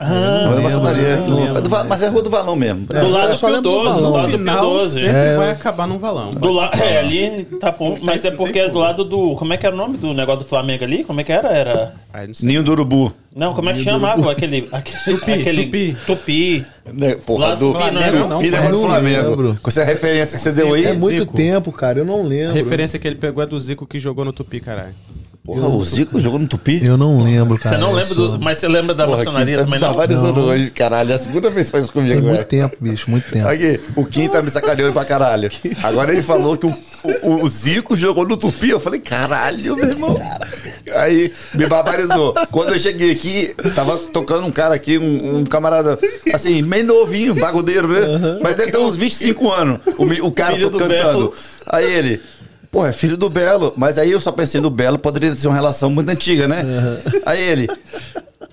Rua 0.00 0.10
da 0.10 0.48
lembro, 0.48 0.62
Maçonaria. 0.62 1.02
né? 1.16 1.26
No- 1.28 1.36
Lembro, 1.36 1.58
é 1.58 1.60
do 1.60 1.68
Va- 1.70 1.84
mas 1.84 2.02
é 2.02 2.08
Rua 2.08 2.22
do 2.22 2.30
Valão 2.30 2.56
mesmo. 2.56 2.86
Do 2.86 3.08
lado 3.08 3.32
do 3.32 3.38
Pio 3.38 3.48
lembro 3.48 3.62
do 3.62 3.70
12, 3.70 3.84
do 3.84 3.94
valão. 3.94 4.10
lado 4.12 4.22
No 4.26 4.32
do 4.32 4.38
Pio 4.38 4.38
final, 4.38 4.70
12. 4.70 5.00
sempre 5.00 5.16
É, 5.16 5.36
vai 5.36 5.50
acabar 5.50 5.86
num 5.86 5.98
valão. 5.98 6.30
Do 6.30 6.50
la... 6.52 6.70
É, 6.80 6.98
ali 6.98 7.44
tá 7.60 7.70
bom. 7.70 7.96
Mas 8.02 8.24
é 8.24 8.30
porque 8.32 8.58
é 8.58 8.68
do 8.68 8.78
lado 8.80 9.04
do. 9.04 9.36
Como 9.36 9.52
é 9.52 9.56
que 9.56 9.64
era 9.66 9.74
o 9.74 9.78
nome 9.78 9.96
do 9.96 10.12
negócio 10.12 10.40
do 10.40 10.46
Flamengo 10.46 10.82
ali? 10.84 11.04
Como 11.04 11.20
é 11.20 11.24
que 11.24 11.32
era? 11.32 11.48
Era. 11.48 11.94
Ninho 12.42 12.62
do 12.62 12.72
Urubu. 12.72 13.12
Não, 13.34 13.52
como 13.54 13.68
é 13.70 13.74
que 13.74 13.82
chamava 13.82 14.30
aquele. 14.32 14.68
aquele 14.72 15.18
Tupi, 15.18 15.32
aquele 15.32 15.64
Tupi. 15.64 15.96
Tupi. 16.06 16.66
Né, 16.92 17.14
Porra, 17.16 17.56
do 17.56 17.72
do 17.72 17.78
Flamengo, 17.78 18.10
Tupi, 18.10 18.28
não, 18.28 18.40
negócio 18.40 18.66
do 18.70 18.78
não 18.80 18.86
Flamengo. 18.88 19.28
lembro. 19.30 19.58
Com 19.62 19.70
essa 19.70 19.82
referência 19.84 20.36
que 20.36 20.42
você 20.42 20.52
deu 20.52 20.72
aí. 20.74 20.84
É 20.84 20.92
muito 20.94 21.20
Zico. 21.22 21.34
tempo, 21.34 21.72
cara. 21.72 21.98
Eu 22.00 22.04
não 22.04 22.20
A 22.20 22.22
lembro. 22.22 22.54
referência 22.54 22.98
que 22.98 23.06
ele 23.08 23.16
pegou 23.16 23.42
é 23.42 23.46
do 23.46 23.58
Zico 23.58 23.86
que 23.86 23.98
jogou 23.98 24.24
no 24.24 24.32
Tupi, 24.32 24.60
caralho. 24.60 24.94
Porra, 25.46 25.68
o 25.68 25.84
Zico 25.84 26.18
jogou 26.22 26.38
no 26.38 26.46
Tupi? 26.48 26.82
Eu 26.86 26.96
não 26.96 27.22
lembro, 27.22 27.58
cara. 27.58 27.76
Você 27.76 27.80
não 27.82 27.92
lembra 27.92 28.14
sou- 28.14 28.38
do. 28.38 28.40
Mas 28.42 28.56
você 28.56 28.66
lembra 28.66 28.94
da 28.94 29.04
Porra, 29.04 29.18
maçonaria 29.18 29.56
aqui 29.56 29.64
também, 29.66 29.78
tá 29.78 29.88
não? 29.88 29.94
vários 29.94 30.22
Não. 30.22 30.28
anos 30.30 30.42
hoje, 30.44 30.70
caralho. 30.70 31.12
É 31.12 31.14
a 31.14 31.18
segunda 31.18 31.50
vez 31.50 31.66
que 31.66 31.72
faz 31.72 31.84
isso 31.84 31.92
comigo, 31.92 32.14
Tem 32.14 32.22
muito 32.22 32.34
velho. 32.36 32.46
tempo, 32.48 32.76
bicho, 32.80 33.10
muito 33.10 33.30
tempo. 33.30 33.46
Aqui, 33.46 33.78
o 33.94 34.06
Kim 34.06 34.26
tá 34.30 34.40
me 34.40 34.48
sacaneando 34.48 34.94
pra 34.94 35.04
caralho. 35.04 35.50
Agora 35.82 36.12
ele 36.14 36.22
falou 36.22 36.56
que 36.56 36.64
o, 36.64 36.74
o, 37.22 37.42
o 37.44 37.48
Zico 37.48 37.94
jogou 37.94 38.26
no 38.26 38.38
Tupi. 38.38 38.70
Eu 38.70 38.80
falei, 38.80 39.00
caralho, 39.00 39.76
meu 39.76 39.84
irmão. 39.86 40.18
Aí 40.96 41.30
me 41.52 41.66
barbarizou. 41.66 42.32
Quando 42.50 42.72
eu 42.72 42.78
cheguei 42.78 43.10
aqui, 43.10 43.54
tava 43.74 43.98
tocando 43.98 44.46
um 44.46 44.50
cara 44.50 44.74
aqui, 44.74 44.96
um, 44.96 45.40
um 45.40 45.44
camarada, 45.44 45.98
assim, 46.32 46.62
meio 46.62 46.86
novinho, 46.86 47.34
bagudeiro, 47.34 47.88
né? 47.88 48.38
Mas 48.42 48.56
deve 48.56 48.72
ter 48.72 48.78
uns 48.78 48.96
25 48.96 49.52
anos. 49.52 49.78
O, 49.98 50.26
o 50.28 50.32
cara 50.32 50.56
cantando. 50.58 50.88
Belo. 50.88 51.34
Aí 51.66 51.84
ele. 51.92 52.22
Pô, 52.74 52.84
é 52.84 52.92
filho 52.92 53.16
do 53.16 53.30
Belo. 53.30 53.72
Mas 53.76 53.98
aí 53.98 54.10
eu 54.10 54.20
só 54.20 54.32
pensei 54.32 54.60
no 54.60 54.68
Belo, 54.68 54.98
poderia 54.98 55.32
ser 55.36 55.46
uma 55.46 55.54
relação 55.54 55.88
muito 55.90 56.08
antiga, 56.08 56.48
né? 56.48 56.64
Aí 57.24 57.40
ele. 57.40 57.70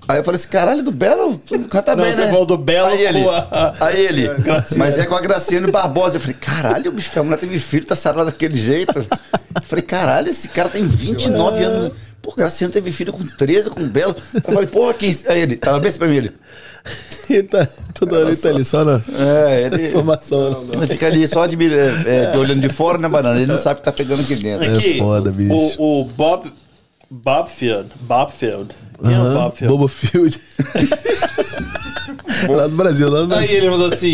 Aí 0.07 0.19
eu 0.19 0.23
falei 0.23 0.39
assim, 0.39 0.47
caralho, 0.49 0.83
do 0.83 0.91
Belo, 0.91 1.39
tu 1.47 1.57
canta 1.61 1.95
Não, 1.95 2.03
bem, 2.03 2.15
né? 2.15 2.27
falou 2.29 2.45
do 2.45 2.55
Belo 2.57 2.89
aí 2.89 3.01
ele, 3.01 3.27
a- 3.27 3.73
aí 3.79 3.99
ele, 4.05 4.27
Graciane. 4.43 4.77
mas 4.77 4.99
é 4.99 5.05
com 5.07 5.15
a 5.15 5.21
Graciane 5.21 5.71
Barbosa. 5.71 6.17
Eu 6.17 6.21
falei, 6.21 6.35
caralho, 6.39 6.91
bicho, 6.91 7.09
que 7.09 7.17
a 7.17 7.23
mulher 7.23 7.37
teve 7.39 7.57
filho, 7.57 7.85
tá 7.85 7.95
sarada 7.95 8.25
daquele 8.25 8.55
jeito. 8.55 8.99
Eu 8.99 9.61
falei, 9.63 9.83
caralho, 9.83 10.29
esse 10.29 10.49
cara 10.49 10.69
tem 10.69 10.85
29 10.85 11.63
anos. 11.63 11.93
Pô, 12.21 12.33
Graciane 12.35 12.71
teve 12.71 12.91
filho 12.91 13.11
com 13.11 13.25
13, 13.25 13.69
com 13.71 13.87
Belo. 13.87 14.15
Eu 14.33 14.41
falei, 14.41 14.67
porra, 14.67 14.93
quem... 14.93 15.15
Aí 15.27 15.41
ele, 15.41 15.55
tava 15.55 15.79
bem 15.79 15.91
pra 15.91 16.07
mim, 16.07 16.17
ele. 16.17 16.31
Ele 17.29 17.43
tá, 17.43 17.65
toda 17.93 18.17
hora 18.19 18.27
ele 18.27 18.35
tá 18.35 18.49
ali 18.49 18.65
só 18.65 18.83
na 18.83 19.01
É, 19.17 19.61
ele... 19.71 19.87
informação. 19.93 20.65
né? 20.65 20.73
Ele 20.73 20.87
fica 20.87 21.07
ali 21.07 21.25
só 21.25 21.43
admira, 21.43 21.75
é, 22.05 22.33
é, 22.33 22.37
olhando 22.37 22.59
de 22.59 22.67
fora, 22.67 22.97
né, 22.97 23.07
banana? 23.07 23.37
Ele 23.37 23.45
não 23.45 23.55
sabe 23.55 23.75
o 23.75 23.77
que 23.77 23.85
tá 23.85 23.91
pegando 23.93 24.21
aqui 24.21 24.35
dentro. 24.35 24.69
Aqui, 24.69 24.97
foda, 24.97 25.31
bicho. 25.31 25.53
O, 25.53 26.01
o 26.01 26.05
Bob. 26.05 26.51
Bob 27.09 27.49
Field. 27.49 27.89
Bob 28.01 28.31
Field. 28.33 28.69
Quem 29.01 29.13
é 29.13 29.19
o 29.19 29.33
Bob 29.33 29.55
Field? 29.55 29.73
Bobo 29.73 29.87
Field. 29.87 30.41
lá 32.49 32.67
do 32.67 32.75
Brasil, 32.75 33.09
lá 33.09 33.19
do 33.19 33.33
Aí 33.33 33.39
Brasil. 33.39 33.55
ele 33.57 33.69
falou 33.69 33.87
assim: 33.87 34.13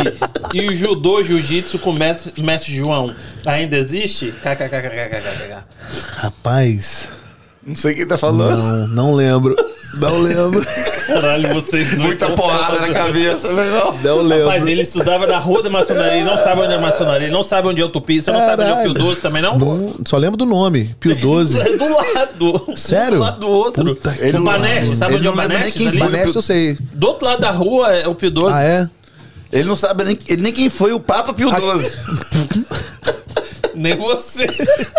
e 0.53 0.67
o 0.67 0.75
judô 0.75 1.23
jiu-jitsu 1.23 1.79
com 1.79 1.89
o 1.89 1.93
mestre, 1.93 2.43
mestre 2.43 2.75
João 2.75 3.15
ainda 3.45 3.77
existe? 3.77 4.31
KKKKKKK. 4.43 5.63
Rapaz, 6.17 7.09
Não 7.68 7.76
sei 7.76 7.94
quem 7.95 8.07
tá 8.07 8.18
falando. 8.18 8.57
não, 8.64 8.88
não 8.88 9.14
lembro. 9.14 9.56
Não 9.99 10.19
lembro. 10.19 10.65
Caralho, 11.07 11.53
vocês 11.53 11.89
dois. 11.89 12.02
Muita 12.02 12.30
porrada 12.31 12.80
na 12.81 12.94
cabeça, 12.94 13.48
meu 13.52 13.64
irmão. 13.64 13.95
Não 14.03 14.22
lembro. 14.22 14.48
Rapaz, 14.48 14.68
ele 14.68 14.81
estudava 14.84 15.26
na 15.27 15.38
rua 15.38 15.64
da 15.64 15.69
maçonaria, 15.69 16.18
ele 16.18 16.23
não 16.26 16.38
sabe 16.38 16.61
onde 16.61 16.73
é 16.73 16.76
a 16.76 16.80
maçonaria, 16.80 17.27
ele 17.27 17.34
não 17.34 17.41
sabe 17.44 17.68
onde 17.68 17.81
é 17.81 17.85
o 17.85 17.89
tupi, 17.89 18.22
você 18.22 18.31
não 18.31 18.39
sabe 18.39 18.64
onde 18.64 18.72
é 18.72 18.73
o 18.73 18.77
Pio 18.84 18.94
Caralho. 18.94 19.06
12 19.10 19.22
também, 19.22 19.41
não? 19.41 19.57
Não- 19.57 19.94
só 20.06 20.18
lembro 20.18 20.38
do 20.38 20.45
nome. 20.45 20.95
Pio 20.99 21.15
12. 21.19 21.60
É 21.60 21.77
do 21.77 21.85
lado. 21.89 22.73
Sério? 22.77 23.15
Do 23.18 23.19
lado 23.23 23.39
do 23.39 23.49
outro. 23.49 23.84
Puta 23.85 24.11
que 24.11 24.18
o 24.30 24.31
pariu. 24.31 24.44
Baneste, 24.44 24.95
sabe 24.95 25.15
Ele 25.15 25.27
onde 25.27 25.39
é 25.39 25.44
o 25.44 25.52
ali? 25.52 25.72
foi. 25.72 25.91
Vanessa 25.99 26.38
eu 26.38 26.41
sei. 26.41 26.77
Do 26.94 27.07
outro 27.07 27.26
lado 27.26 27.41
da 27.41 27.52
rua 27.52 27.91
é 27.94 28.07
o 28.07 28.14
Pio 28.15 28.30
12. 28.30 28.53
Ah, 28.53 28.64
é? 28.64 28.89
Ele 29.52 29.64
não 29.68 29.76
sabe 29.77 30.03
nem, 30.03 30.19
ele 30.27 30.41
nem 30.44 30.52
quem 30.53 30.69
foi 30.69 30.91
o 30.94 30.99
Papa 30.99 31.34
Pio 31.34 31.49
XII. 31.49 31.91
Nem 33.78 33.95
você. 33.95 34.48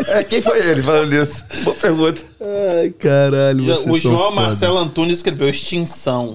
É, 0.06 0.22
quem 0.22 0.40
foi 0.40 0.64
ele 0.64 0.82
falando 0.82 1.12
isso? 1.12 1.44
Boa 1.64 1.76
pergunta. 1.76 2.22
Ai, 2.40 2.90
caralho. 2.90 3.64
vocês 3.64 3.84
o 3.84 3.98
João 3.98 4.30
foda. 4.30 4.42
Marcelo 4.42 4.78
Antunes 4.78 5.16
escreveu 5.16 5.48
Extinção. 5.48 6.34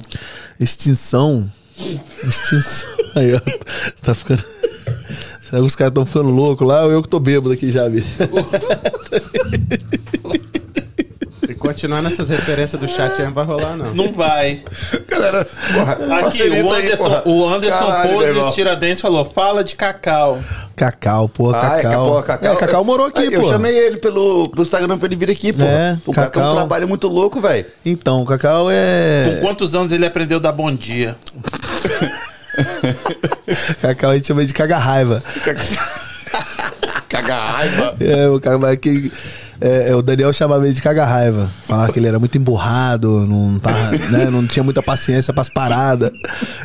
Extinção. 0.59 1.49
Extinção. 2.27 2.89
Aí, 3.15 3.33
ó. 3.33 3.39
Você 3.39 4.03
tá 4.03 4.13
ficando. 4.13 4.43
Será 5.41 5.61
que 5.61 5.67
os 5.67 5.75
caras 5.75 5.91
estão 5.91 6.05
ficando 6.05 6.29
loucos 6.29 6.67
lá 6.67 6.83
ou 6.83 6.91
eu 6.91 7.01
que 7.01 7.07
tô 7.07 7.19
bêbado 7.19 7.53
aqui 7.53 7.71
já, 7.71 7.87
bicho? 7.87 8.07
Se 11.45 11.53
continuar 11.55 12.01
nessas 12.01 12.29
referências 12.29 12.79
do 12.79 12.87
chat 12.87 13.19
aí, 13.19 13.25
não 13.25 13.33
vai 13.33 13.43
rolar, 13.45 13.75
não. 13.75 13.93
Não 13.93 14.13
vai. 14.13 14.61
Galera, 15.07 15.45
porra, 15.73 15.93
Aqui, 16.27 16.43
o 16.43 16.71
aí, 16.71 16.85
Anderson, 16.85 17.03
porra. 17.03 17.23
o 17.25 17.49
Anderson 17.49 17.87
Caralho. 17.87 18.33
Poses 18.35 18.53
Tiradentes 18.55 19.01
falou: 19.01 19.25
fala 19.25 19.63
de 19.63 19.75
cacau. 19.75 20.39
Cacau, 20.75 21.27
pô, 21.29 21.51
Ah, 21.53 21.77
é, 21.79 21.81
Cacau. 21.81 22.05
porra, 22.07 22.23
Cacau. 22.23 22.53
É, 22.53 22.55
Cacau 22.55 22.83
morou 22.85 23.07
aqui, 23.07 23.19
Aí, 23.19 23.33
Eu 23.33 23.41
pô. 23.41 23.49
chamei 23.49 23.75
ele 23.77 23.97
pelo, 23.97 24.49
pelo 24.49 24.63
Instagram 24.63 24.97
pra 24.97 25.07
ele 25.07 25.15
vir 25.15 25.29
aqui, 25.31 25.51
pô. 25.53 25.63
É, 25.63 25.97
o 26.05 26.13
cara 26.13 26.29
tem 26.29 26.41
um 26.41 26.45
Cacau. 26.45 26.57
trabalho 26.57 26.87
muito 26.87 27.07
louco, 27.07 27.39
velho. 27.41 27.65
Então, 27.85 28.21
o 28.21 28.25
Cacau 28.25 28.65
Com 28.65 28.71
é. 28.71 29.37
quantos 29.41 29.75
anos 29.75 29.91
ele 29.91 30.05
aprendeu 30.05 30.37
a 30.37 30.41
dar 30.41 30.51
bom 30.51 30.73
dia? 30.73 31.15
Cacau 33.81 34.11
a 34.11 34.15
gente 34.15 34.27
chama 34.27 34.45
de 34.45 34.53
caga-raiva. 34.53 35.23
Caga 37.09 37.35
raiva. 37.43 37.95
É, 37.99 38.27
o 38.27 38.39
cara 38.39 38.57
vai 38.57 38.77
que. 38.77 39.11
É, 39.65 39.91
é, 39.91 39.95
o 39.95 40.01
Daniel 40.01 40.33
chamava 40.33 40.65
ele 40.65 40.73
de 40.73 40.81
caga-raiva. 40.81 41.49
Falava 41.63 41.93
que 41.93 41.97
ele 41.97 42.05
era 42.05 42.19
muito 42.19 42.37
emburrado, 42.37 43.25
não, 43.25 43.57
tava, 43.59 43.91
né, 44.11 44.29
não 44.29 44.45
tinha 44.45 44.61
muita 44.61 44.83
paciência 44.83 45.33
pras 45.33 45.47
paradas. 45.47 46.11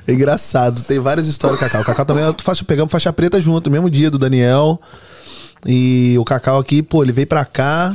É 0.05 0.13
engraçado. 0.13 0.83
Tem 0.83 0.99
várias 0.99 1.29
histórias 1.29 1.61
do 1.61 1.63
Cacau. 1.63 1.83
O 1.83 1.85
Cacau 1.85 2.05
também, 2.05 2.25
faço, 2.43 2.65
pegamos 2.65 2.91
faixa 2.91 3.13
preta 3.13 3.41
junto, 3.41 3.71
mesmo 3.71 3.89
dia 3.89 4.11
do 4.11 4.19
Daniel. 4.19 4.81
E 5.65 6.17
o 6.19 6.25
Cacau 6.25 6.59
aqui, 6.59 6.83
pô, 6.83 7.05
ele 7.05 7.13
veio 7.13 7.29
pra 7.29 7.45
cá, 7.45 7.95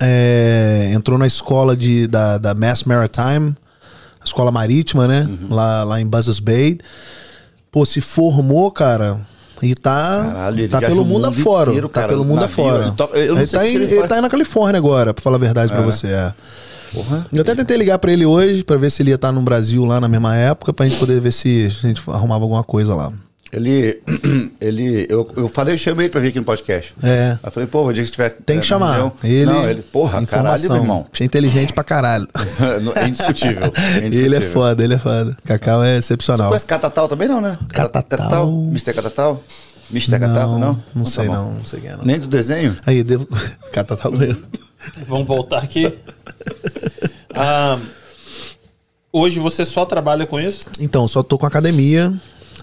é, 0.00 0.92
entrou 0.94 1.18
na 1.18 1.26
escola 1.26 1.76
de, 1.76 2.06
da, 2.06 2.38
da 2.38 2.54
Mass 2.54 2.84
Maritime, 2.84 3.56
escola 4.24 4.52
marítima, 4.52 5.08
né? 5.08 5.26
Lá, 5.50 5.82
lá 5.82 6.00
em 6.00 6.06
Buzzards 6.06 6.38
Bay. 6.38 6.78
Pô, 7.72 7.84
se 7.84 8.00
formou, 8.00 8.70
cara. 8.70 9.20
E 9.62 9.74
tá, 9.74 10.24
Caralho, 10.28 10.68
tá 10.68 10.80
pelo 10.80 11.04
mundo 11.04 11.08
mundo 11.08 11.26
afora. 11.28 11.70
inteiro, 11.70 11.88
tá 11.88 12.00
cara, 12.00 12.12
pelo 12.12 12.24
mundo 12.24 12.40
navio, 12.40 12.64
afora. 12.64 12.82
ele 12.86 12.92
toca- 12.96 13.16
eu 13.18 13.36
ele, 13.38 13.46
tá 13.46 13.66
em- 13.68 13.74
ele 13.74 13.84
ele 13.84 14.08
tá 14.08 14.14
aí 14.16 14.20
na 14.20 14.28
Califórnia 14.28 14.78
agora, 14.78 15.14
pra 15.14 15.22
falar 15.22 15.36
a 15.36 15.38
verdade 15.38 15.72
pra 15.72 15.82
você. 15.82 16.08
É. 16.08 16.32
Porra. 16.92 17.26
Eu 17.32 17.40
até 17.40 17.54
tentei 17.54 17.76
ligar 17.76 17.98
pra 17.98 18.12
ele 18.12 18.26
hoje 18.26 18.64
pra 18.64 18.76
ver 18.76 18.90
se 18.90 19.02
ele 19.02 19.10
ia 19.10 19.14
estar 19.14 19.32
no 19.32 19.40
Brasil 19.40 19.84
lá 19.84 19.98
na 20.00 20.08
mesma 20.08 20.36
época, 20.36 20.72
pra 20.74 20.84
gente 20.86 20.98
poder 20.98 21.20
ver 21.20 21.32
se 21.32 21.66
a 21.84 21.86
gente 21.86 22.02
arrumava 22.08 22.44
alguma 22.44 22.62
coisa 22.64 22.94
lá. 22.94 23.10
Ele. 23.52 24.00
ele 24.60 25.06
eu, 25.10 25.30
eu 25.36 25.48
falei, 25.48 25.74
eu 25.74 25.78
chamei 25.78 26.06
ele 26.06 26.10
pra 26.10 26.20
vir 26.20 26.28
aqui 26.28 26.38
no 26.38 26.44
podcast. 26.44 26.94
É. 27.02 27.32
Aí 27.32 27.38
eu 27.44 27.50
falei, 27.52 27.66
pô, 27.68 27.86
o 27.86 27.92
dia 27.92 28.02
que 28.02 28.10
tiver. 28.10 28.30
Tem 28.46 28.58
que 28.58 28.66
chamar. 28.66 28.92
reunião- 28.92 29.12
Ele, 29.22 29.44
Não, 29.44 29.68
ele, 29.68 29.82
porra, 29.82 30.24
caralho, 30.24 30.62
meu 30.62 30.76
irmão. 30.76 31.06
Achei 31.12 31.26
inteligente 31.26 31.72
pra 31.74 31.84
caralho. 31.84 32.26
é 32.96 33.08
indiscutível. 33.08 33.64
é 33.76 33.96
ele 33.98 34.04
é 34.04 34.06
indiscutível. 34.06 34.50
foda, 34.50 34.82
ele 34.82 34.94
é 34.94 34.98
foda. 34.98 35.36
Cacau 35.44 35.84
é 35.84 35.98
excepcional. 35.98 36.48
Conhece 36.48 36.64
Catatal 36.66 37.06
também 37.08 37.28
não, 37.28 37.40
né? 37.42 37.58
Catatal. 37.68 38.48
Mr. 38.70 38.94
Catatal? 38.94 39.42
Mr. 39.90 40.18
Catatal, 40.18 40.58
não? 40.58 40.82
não 40.94 41.04
sei 41.04 41.26
tá 41.26 41.32
bom. 41.32 41.36
não, 41.36 41.52
não 41.52 41.66
sei 41.66 41.80
quem 41.80 41.90
é 41.90 41.96
não. 41.96 42.04
Nem 42.04 42.18
do 42.18 42.26
desenho? 42.26 42.74
Aí, 42.86 43.02
devo... 43.02 43.28
Catatal 43.70 44.10
doendo. 44.12 44.42
Vamos 45.06 45.26
voltar 45.26 45.58
aqui. 45.58 45.92
Ah, 47.34 47.78
hoje 49.12 49.38
você 49.38 49.66
só 49.66 49.84
trabalha 49.84 50.26
com 50.26 50.40
isso? 50.40 50.62
Então, 50.80 51.06
só 51.06 51.22
tô 51.22 51.36
com 51.36 51.44
academia 51.44 52.12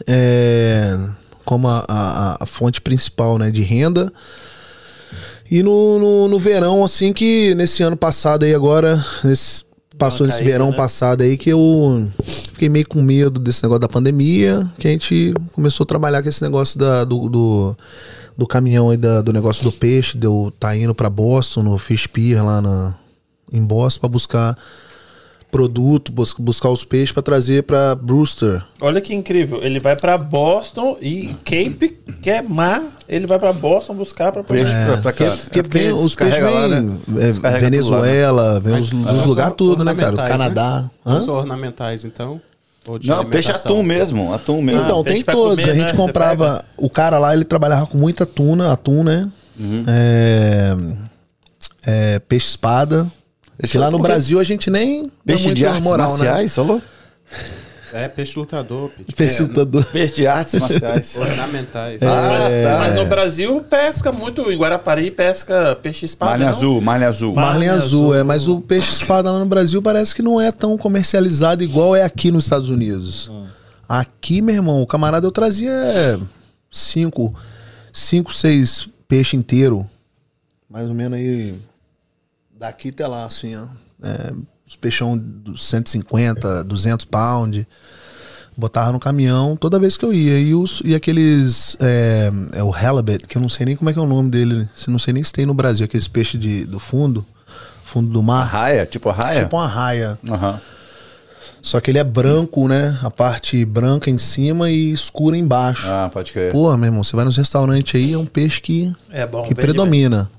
é, 0.08 0.98
como 1.46 1.68
a, 1.68 1.86
a- 1.88 2.38
a 2.42 2.46
fonte 2.46 2.82
principal 2.82 3.38
né, 3.38 3.50
de 3.52 3.62
renda. 3.62 4.12
E 5.52 5.64
no, 5.64 5.98
no, 6.00 6.28
no 6.28 6.40
verão, 6.40 6.84
assim, 6.84 7.12
que 7.12 7.56
nesse 7.56 7.82
ano 7.82 7.98
passado 7.98 8.44
aí 8.44 8.54
agora, 8.54 9.04
esse- 9.26 9.64
passou 9.98 10.28
caída, 10.28 10.44
verão 10.46 10.70
né? 10.72 10.78
passado 10.78 11.22
aí 11.24 11.36
que 11.38 11.50
eu 11.50 12.08
fiquei 12.54 12.70
meio 12.70 12.88
com 12.88 13.02
medo 13.02 13.38
desse 13.40 13.62
negócio 13.64 13.82
da 13.82 13.88
pandemia, 13.90 14.70
que 14.80 14.88
a 14.88 14.92
gente 14.92 15.34
começou 15.52 15.84
a 15.84 15.88
trabalhar 15.88 16.22
com 16.24 16.30
esse 16.30 16.42
negócio 16.42 16.80
da, 16.80 17.04
do, 17.04 17.28
do, 17.28 17.76
do 18.38 18.48
caminhão 18.48 18.92
aí, 18.92 18.98
da- 18.98 19.22
do 19.22 19.34
negócio 19.34 19.64
do 19.64 19.72
peixe, 19.72 20.18
de 20.18 20.26
eu 20.28 20.54
tá 20.60 20.74
indo 20.76 20.94
pra 20.96 21.10
Boston, 21.10 21.64
no 21.64 21.78
Fish 21.80 22.08
Pier 22.08 22.46
lá 22.46 22.62
na, 22.62 22.96
em 23.52 23.62
Boston, 23.66 24.00
pra 24.02 24.10
buscar 24.10 24.58
produto, 25.52 26.12
bus- 26.12 26.36
buscar 26.38 26.70
os 26.70 26.84
peixes 26.84 27.12
pra 27.12 27.24
trazer 27.24 27.64
pra 27.64 27.96
Brewster. 27.96 28.64
Olha 28.80 29.02
que 29.02 29.14
incrível. 29.16 29.64
Ele 29.64 29.80
vai 29.80 29.96
pra 29.96 30.18
Boston 30.18 30.98
e 31.02 31.36
Cape, 31.44 31.98
que 32.22 32.30
é 32.30 32.42
mar, 32.42 32.84
ele 33.08 33.26
vai 33.26 33.40
pra 33.40 33.52
Boston 33.52 33.96
buscar 33.96 34.32
pra 34.32 34.44
Peixe 34.44 34.72
pra, 34.86 34.98
pra 34.98 35.12
cá. 35.14 35.26
Porque, 35.44 35.60
É 35.60 35.64
porque 35.64 35.92
os 35.92 36.14
peixes 36.16 36.42
lá, 36.44 36.68
vêm 36.68 36.82
né? 36.84 37.00
é, 37.44 37.60
Venezuela, 37.60 38.60
vem 38.60 38.76
os, 38.80 38.90
dos 38.90 39.26
lugares 39.26 39.54
tudo, 39.58 39.84
né, 39.84 39.96
cara? 39.96 40.12
Do 40.12 40.20
ornamentais, 40.22 40.30
Canadá. 40.54 40.90
né? 41.06 41.20
São 41.22 41.36
ornamentais, 41.36 42.06
então? 42.06 42.40
Lá, 42.88 42.94
né? 42.94 43.00
Não, 43.04 43.26
peixe 43.26 43.50
alimentação? 43.50 43.72
atum 43.72 43.84
mesmo. 43.84 44.34
Atum 44.34 44.62
mesmo. 44.62 44.82
Então, 44.84 45.02
Ah, 45.02 45.04
tem 45.04 45.22
todos. 45.24 45.64
comer, 45.64 45.72
a 45.72 45.76
gente 45.76 45.92
né? 45.92 45.98
comprava. 45.98 46.64
O 46.78 46.90
cara 46.90 47.20
lá, 47.20 47.34
ele 47.34 47.44
trabalhava 47.44 47.86
com 47.88 47.98
muita 47.98 48.26
tuna, 48.26 48.72
atum, 48.72 49.04
né? 49.04 49.30
Uhum. 49.60 49.84
É, 49.88 50.76
é, 51.86 52.20
peixe 52.20 52.48
espada. 52.48 53.12
Esse 53.62 53.74
que 53.74 53.78
lá 53.78 53.88
é 53.88 53.92
no 53.92 54.00
Brasil 54.00 54.40
a 54.40 54.44
gente 54.44 54.70
nem 54.70 55.12
Peixe 55.26 55.46
muito 55.46 55.58
de 55.58 55.66
artes 55.66 55.82
moral, 55.84 56.18
né? 56.18 56.26
marciais, 56.26 56.56
falou? 56.56 56.82
É, 57.92 58.08
peixe 58.08 58.38
lutador, 58.38 58.90
peixe 58.92 59.14
Peixe 59.16 59.42
lutador. 59.42 59.84
Peixe 59.92 60.16
de 60.16 60.28
artes 60.28 60.60
marciais. 60.60 61.16
ornamentais. 61.18 62.00
Ah, 62.04 62.48
tá. 62.64 62.80
Mas 62.82 62.96
no 62.96 63.06
Brasil 63.08 63.62
pesca 63.68 64.12
muito, 64.12 64.52
em 64.52 64.56
Guarapari 64.58 65.10
pesca 65.10 65.76
peixe 65.82 66.06
espada. 66.06 66.32
Malha 66.34 66.46
não? 66.46 66.56
azul, 66.58 66.82
malha 66.82 67.08
azul. 67.10 67.34
Mar- 67.34 67.46
Marlin 67.46 67.66
Marlin 67.68 67.84
azul, 67.84 68.04
azul. 68.04 68.16
é, 68.16 68.24
mas 68.24 68.48
o 68.48 68.62
peixe 68.62 68.92
espada 68.94 69.32
lá 69.32 69.40
no 69.40 69.46
Brasil 69.48 69.82
parece 69.82 70.14
que 70.14 70.22
não 70.22 70.40
é 70.40 70.52
tão 70.52 70.78
comercializado 70.78 71.64
igual 71.64 71.96
é 71.96 72.04
aqui 72.04 72.32
nos 72.32 72.44
Estados 72.44 72.70
Unidos. 72.70 73.32
Aqui, 73.88 74.40
meu 74.40 74.54
irmão, 74.54 74.84
o 74.84 74.86
camarada 74.88 75.26
eu 75.26 75.32
trazia 75.32 76.20
cinco, 76.70 77.34
cinco, 77.92 78.32
seis 78.32 78.88
peixes 79.08 79.34
inteiro, 79.34 79.84
mais 80.70 80.88
ou 80.88 80.94
menos 80.94 81.18
aí 81.18 81.56
daqui 82.60 82.90
até 82.90 83.08
lá, 83.08 83.24
assim, 83.26 83.56
ó. 83.56 83.66
É, 84.04 84.32
os 84.68 84.76
peixão 84.76 85.18
dos 85.18 85.64
150, 85.66 86.64
200 86.64 87.06
pound. 87.06 87.68
Botava 88.58 88.92
no 88.92 89.00
caminhão 89.00 89.56
toda 89.56 89.80
vez 89.80 89.96
que 89.96 90.04
eu 90.04 90.14
ia. 90.14 90.38
E, 90.38 90.54
os, 90.54 90.82
e 90.84 90.94
aqueles. 90.94 91.78
É, 91.80 92.30
é 92.54 92.64
o 92.64 92.74
halibut, 92.74 93.26
que 93.26 93.38
eu 93.38 93.42
não 93.42 93.48
sei 93.50 93.66
nem 93.66 93.76
como 93.76 93.90
é 93.90 93.94
que 93.94 94.00
é 94.00 94.02
o 94.02 94.06
nome 94.08 94.30
dele. 94.30 94.68
se 94.76 94.90
Não 94.90 95.00
sei 95.00 95.14
nem 95.14 95.24
se 95.24 95.32
tem 95.32 95.46
no 95.46 95.54
Brasil. 95.54 95.86
Aqueles 95.86 96.08
peixes 96.08 96.40
de, 96.40 96.66
do 96.66 96.78
fundo. 96.80 97.26
Fundo 97.86 98.12
do 98.12 98.20
A 98.20 98.24
mar. 98.24 98.44
raia? 98.46 98.86
Tipo 98.86 99.10
a 99.10 99.14
raia? 99.14 99.44
Tipo 99.44 99.56
uma 99.58 99.68
raia. 99.68 100.20
Aham. 100.28 100.60
Só 101.62 101.80
que 101.82 101.92
ele 101.92 101.98
é 101.98 102.04
branco, 102.04 102.68
né? 102.68 102.98
A 103.02 103.10
parte 103.12 103.64
branca 103.66 104.10
em 104.10 104.18
cima 104.18 104.70
e 104.70 104.92
escura 104.92 105.36
embaixo. 105.38 105.88
Ah, 105.90 106.10
pode 106.12 106.32
crer. 106.32 106.52
Porra, 106.52 106.78
meu 106.78 106.88
irmão, 106.88 107.04
você 107.04 107.16
vai 107.16 107.26
nos 107.26 107.36
restaurantes 107.36 107.96
aí, 108.00 108.14
é 108.14 108.18
um 108.18 108.26
peixe 108.26 108.62
que, 108.62 108.94
É 109.10 109.26
bom. 109.26 109.42
que 109.44 109.50
vende 109.50 109.62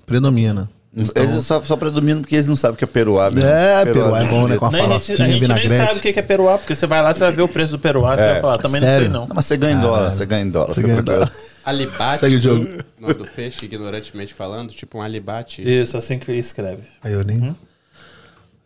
predomina. 0.06 0.70
Predomina. 0.92 1.32
Eles 1.32 1.44
só, 1.46 1.62
só 1.62 1.76
predominam 1.76 2.20
porque 2.20 2.34
eles 2.34 2.48
não 2.48 2.56
sabem 2.56 2.74
o 2.74 2.76
que 2.78 2.84
é 2.84 2.86
peruá. 2.86 3.30
mesmo. 3.30 3.48
É, 3.48 3.84
peruá 3.84 4.22
é 4.22 4.26
bom, 4.26 4.48
né? 4.48 4.56
Com 4.56 4.66
a. 4.66 4.70
Nem 4.72 4.80
a 4.80 4.82
gente, 4.84 4.90
farofinha, 5.16 5.26
a 5.26 5.30
gente 5.30 5.48
nem 5.48 5.68
sabe 5.86 5.98
o 5.98 6.00
que 6.00 6.08
é 6.18 6.22
peruá, 6.22 6.58
porque 6.58 6.74
você 6.74 6.86
vai 6.86 7.00
lá, 7.00 7.14
você 7.14 7.20
vai 7.20 7.32
ver 7.32 7.42
o 7.42 7.48
preço 7.48 7.72
do 7.72 7.78
peruá, 7.78 8.16
você 8.16 8.22
É. 8.22 8.32
vai 8.32 8.40
falar, 8.40 8.58
também 8.58 8.80
Sério? 8.80 8.96
não 8.96 9.02
sei 9.04 9.08
não. 9.20 9.26
Não, 9.28 9.34
mas 9.36 9.46
você 9.46 9.56
ganha 9.56 9.76
em 9.76 9.80
dólar, 9.80 10.12
você 10.12 10.26
ganha 10.26 10.42
em 10.44 10.50
dólar. 10.50 10.74
Você 10.74 10.82
ganha 10.82 10.98
em 10.98 11.02
dólar. 11.04 11.32
Alibate. 11.64 12.20
Segue 12.20 12.36
o 12.36 12.40
jogo. 12.42 12.66
Nome 12.98 13.14
do 13.14 13.24
peixe, 13.26 13.64
ignorantemente 13.64 14.34
falando, 14.34 14.70
tipo 14.72 14.98
um 14.98 15.02
alibate. 15.02 15.62
Isso, 15.62 15.96
assim 15.96 16.18
que 16.18 16.32
escreve. 16.32 16.82
Aí 17.02 17.12
eu 17.12 17.22
nem. 17.22 17.54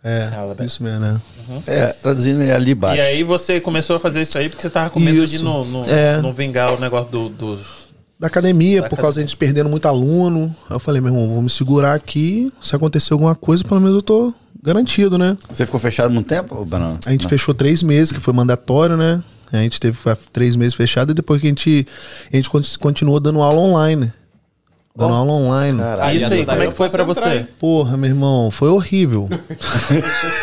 É, 0.02 0.28
Halibut. 0.34 0.64
isso 0.66 0.82
mesmo, 0.82 1.00
né? 1.00 1.20
É, 1.66 1.86
traduzindo 1.88 2.42
é 2.42 2.52
alibate. 2.52 2.98
E 2.98 3.00
aí 3.00 3.22
você 3.22 3.58
começou 3.60 3.96
a 3.96 3.98
fazer 3.98 4.20
isso 4.20 4.36
aí 4.38 4.48
porque 4.48 4.62
você 4.62 4.70
tava 4.70 4.90
com 4.90 5.00
medo 5.00 5.26
de 5.26 5.36
Isso. 5.36 5.44
não, 5.44 5.64
não, 5.64 5.84
É. 5.86 6.20
não 6.20 6.32
vingar 6.32 6.72
o 6.72 6.78
negócio 6.80 7.10
do, 7.10 7.28
dos... 7.30 7.83
Da 8.24 8.28
academia, 8.28 8.80
Da 8.80 8.88
por 8.88 8.98
causa 8.98 9.16
da 9.16 9.20
gente 9.20 9.36
perdendo 9.36 9.68
muito 9.68 9.86
aluno. 9.86 10.54
Aí 10.70 10.76
eu 10.76 10.80
falei, 10.80 10.98
meu 11.02 11.12
irmão, 11.12 11.28
vou 11.28 11.42
me 11.42 11.50
segurar 11.50 11.92
aqui. 11.92 12.50
Se 12.62 12.74
acontecer 12.74 13.12
alguma 13.12 13.34
coisa, 13.34 13.62
pelo 13.62 13.80
menos 13.80 13.96
eu 13.96 14.02
tô 14.02 14.32
garantido, 14.62 15.18
né? 15.18 15.36
Você 15.52 15.66
ficou 15.66 15.78
fechado 15.78 16.10
muito 16.10 16.26
tempo, 16.26 16.64
Banana? 16.64 16.98
A 17.04 17.10
gente 17.10 17.28
fechou 17.28 17.52
três 17.54 17.82
meses, 17.82 18.10
que 18.12 18.20
foi 18.20 18.32
mandatório, 18.32 18.96
né? 18.96 19.22
A 19.52 19.58
gente 19.58 19.78
teve 19.78 19.98
três 20.32 20.56
meses 20.56 20.72
fechado 20.74 21.10
e 21.10 21.14
depois 21.14 21.38
que 21.38 21.46
a 21.46 21.50
gente, 21.50 21.86
a 22.32 22.36
gente 22.36 22.48
con- 22.48 22.62
continuou 22.80 23.20
dando 23.20 23.42
aula 23.42 23.60
online. 23.60 24.10
Dando 24.96 25.12
aula 25.12 25.32
online. 25.32 25.78
Caralho, 25.78 26.16
isso 26.16 26.32
aí, 26.32 26.46
como 26.46 26.62
é 26.62 26.66
que 26.68 26.72
foi 26.72 26.86
entrar, 26.86 27.04
você? 27.04 27.46
Porra, 27.58 27.96
meu 27.98 28.08
irmão, 28.08 28.50
foi 28.50 28.70
horrível. 28.70 29.28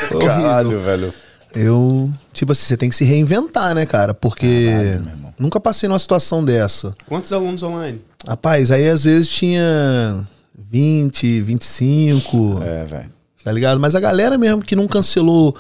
foi 0.08 0.18
horrível. 0.18 0.28
Caralho, 0.28 0.80
velho. 0.82 1.14
Eu, 1.56 2.12
tipo 2.32 2.52
assim, 2.52 2.64
você 2.66 2.78
tem 2.78 2.90
que 2.92 2.96
se 2.96 3.04
reinventar, 3.04 3.74
né, 3.74 3.86
cara? 3.88 4.14
Porque 4.14 5.00
nunca 5.42 5.60
passei 5.60 5.90
numa 5.90 6.00
situação 6.00 6.44
dessa. 6.46 6.96
Quantos 7.08 7.34
alunos 7.34 7.64
online? 7.64 8.00
Rapaz, 8.28 8.70
aí 8.72 8.88
às 8.88 9.04
vezes 9.04 9.30
tinha 9.30 10.24
20, 10.58 11.42
25, 11.42 12.60
É, 12.64 12.86
velho. 12.86 13.10
tá 13.44 13.52
ligado? 13.52 13.80
Mas 13.80 13.96
a 13.96 14.00
galera 14.00 14.38
mesmo 14.38 14.62
que 14.62 14.76
não 14.76 14.88
cancelou 14.88 15.56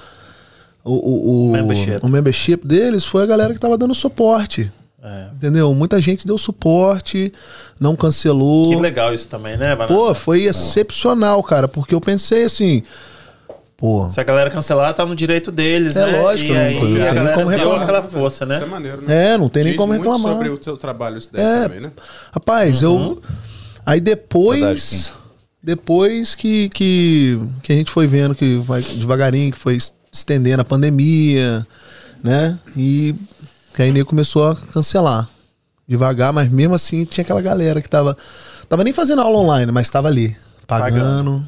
o, 0.84 0.94
o, 0.94 1.50
o, 1.50 1.52
Membership. 1.52 1.98
o 2.04 2.08
membership 2.08 2.58
deles 2.66 3.06
foi 3.06 3.24
a 3.24 3.26
galera 3.26 3.54
que 3.54 3.60
tava 3.60 3.78
dando 3.78 3.94
suporte. 3.94 4.72
É. 5.04 5.30
Entendeu? 5.34 5.74
Muita 5.74 6.00
gente 6.00 6.28
deu 6.28 6.38
suporte, 6.38 7.34
não 7.80 7.96
cancelou. 7.96 8.70
Que 8.70 8.76
legal 8.76 9.12
isso 9.14 9.28
também, 9.28 9.58
né, 9.58 9.76
Banana? 9.76 9.88
Pô, 9.88 10.14
foi 10.14 10.44
excepcional, 10.44 11.42
cara, 11.42 11.68
porque 11.68 11.96
eu 11.96 12.00
pensei 12.02 12.44
assim, 12.44 12.84
pô, 13.82 14.08
Se 14.10 14.22
a 14.22 14.24
galera 14.24 14.50
cancelar, 14.50 14.94
tá 14.94 15.06
no 15.06 15.16
direito 15.16 15.52
deles, 15.52 15.96
É 15.98 16.06
né? 16.06 16.22
lógico, 16.22 16.52
e 16.52 16.56
eu 16.56 16.56
não- 16.56 16.62
aí 16.66 16.74
não 16.76 16.82
a 16.82 16.86
tenho 16.86 17.24
nem 17.26 17.34
como 17.34 17.50
deu 17.50 17.50
reclamar. 17.58 17.82
aquela 17.82 18.02
força, 18.04 18.46
né? 18.46 18.54
Isso 18.56 18.64
é 18.64 18.68
maneiro, 18.68 19.02
né? 19.02 19.34
é, 19.34 19.38
não 19.38 19.50
tem 19.50 19.64
nem 19.64 19.74
Diz 19.74 19.78
como 19.80 19.92
muito 19.94 20.04
reclamar. 20.04 20.34
sobre 20.34 20.50
o 20.50 20.64
seu 20.64 20.78
trabalho 20.78 21.18
isso 21.18 21.30
daí 21.34 21.44
É. 21.44 21.64
também, 21.64 21.80
né? 21.82 21.92
Rapaz, 22.32 22.84
Uhum. 22.84 23.14
eu. 23.14 23.22
Aí 23.86 24.00
depois. 24.00 24.60
Verdade, 24.62 25.22
depois 25.64 26.34
que, 26.36 26.70
que, 26.70 27.40
que 27.64 27.74
a 27.74 27.76
gente 27.76 27.92
foi 27.92 28.08
vendo 28.08 28.34
que 28.36 28.58
vai 28.58 28.82
devagarinho, 28.82 29.52
que 29.52 29.58
foi 29.60 29.76
es- 29.76 29.94
estendendo 30.12 30.62
a 30.62 30.66
pandemia, 30.66 31.66
né? 32.24 32.58
E 32.78 33.16
que 33.74 33.82
aí 33.82 33.92
nego 33.92 34.08
começou 34.10 34.48
a 34.48 34.56
cancelar. 34.56 35.28
Devagar, 35.88 36.32
mas 36.32 36.50
mesmo 36.50 36.74
assim 36.76 37.04
tinha 37.06 37.24
aquela 37.24 37.42
galera 37.42 37.82
que 37.82 37.90
tava. 37.90 38.16
Tava 38.70 38.84
nem 38.84 38.94
fazendo 38.94 39.22
aula 39.22 39.38
online, 39.40 39.72
mas 39.72 39.90
tava 39.90 40.08
ali. 40.08 40.36
Pagando, 40.66 41.46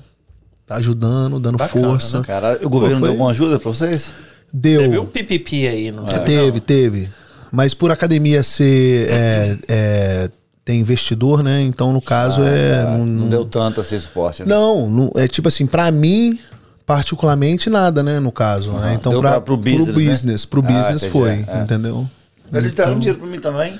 tá 0.65 0.75
ajudando, 0.75 1.39
dando 1.39 1.57
Bacana, 1.57 1.87
força. 1.87 2.19
né? 2.19 2.23
Caralho, 2.25 2.59
o 2.65 2.69
governo 2.69 2.95
foi- 2.99 3.07
deu 3.07 3.11
alguma 3.11 3.31
ajuda 3.31 3.59
pra 3.59 3.69
vocês? 3.69 4.11
Deu. 4.51 4.81
Teve 4.81 4.99
um 4.99 5.05
PPP 5.05 5.67
aí, 5.67 5.91
não 5.91 6.05
teve? 6.05 6.23
Teve, 6.25 6.59
teve. 6.59 7.09
Mas 7.51 7.73
por 7.73 7.91
academia 7.91 8.41
ser. 8.43 9.07
é, 9.09 9.57
é, 9.67 10.29
tem 10.65 10.79
investidor, 10.79 11.43
né? 11.43 11.61
Então, 11.61 11.91
no 11.91 12.01
caso, 12.01 12.41
é. 12.43 12.81
Ah, 12.81 12.97
não- 12.97 13.05
não, 13.05 13.29
deu 13.29 13.45
tanto 13.45 13.81
assim 13.81 13.99
suporte, 13.99 14.41
né? 14.41 14.47
Não, 14.47 14.89
não- 14.89 15.11
é 15.15 15.27
tipo 15.27 15.47
assim, 15.47 15.65
pra 15.65 15.91
mim, 15.91 16.39
particularmente, 16.85 17.69
nada, 17.69 18.01
né? 18.03 18.19
No 18.19 18.31
caso. 18.31 18.71
né? 18.73 18.93
Então, 18.93 19.11
Deu 19.11 19.21
pra, 19.21 19.31
pra- 19.31 19.41
pro 19.41 19.57
business, 19.57 19.89
pro 19.91 19.99
né? 20.01 20.09
business, 20.11 20.45
pro 20.45 20.59
Ah, 20.61 20.63
business 20.63 21.03
entendi, 21.03 21.11
foi, 21.11 21.45
é. 21.47 21.61
entendeu? 21.63 22.09
Eles 22.53 22.73
deram 22.73 22.95
dinheiro 22.99 23.17
pra 23.19 23.27
mim 23.27 23.39
também. 23.39 23.79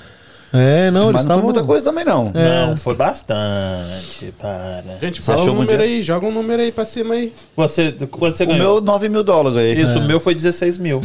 É, 0.54 0.90
não, 0.90 1.10
eles 1.10 1.12
mas 1.12 1.12
não 1.12 1.12
foi 1.12 1.20
estavam. 1.22 1.42
muita 1.44 1.64
coisa 1.64 1.84
também, 1.84 2.04
não. 2.04 2.30
Não, 2.32 2.76
foi 2.76 2.94
bastante, 2.94 4.32
para. 4.38 4.82
Gente, 5.00 5.20
Você 5.20 5.22
fala 5.26 5.38
achou 5.38 5.48
um 5.48 5.56
algum 5.56 5.62
número 5.62 5.78
dia? 5.84 5.96
aí, 5.96 6.02
joga 6.02 6.26
um 6.26 6.32
número 6.32 6.62
aí 6.62 6.70
pra 6.72 6.84
cima 6.84 7.14
aí. 7.14 7.32
Você, 7.56 7.92
quanto 8.10 8.36
você 8.38 8.44
O 8.44 8.46
ganhou? 8.46 8.74
meu, 8.74 8.80
9 8.80 9.08
mil 9.08 9.22
dólares 9.24 9.58
aí. 9.58 9.80
Isso, 9.80 9.98
o 9.98 10.02
meu 10.04 10.20
foi 10.20 10.34
16 10.34 10.78
mil. 10.78 11.00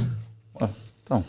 Então, 1.04 1.24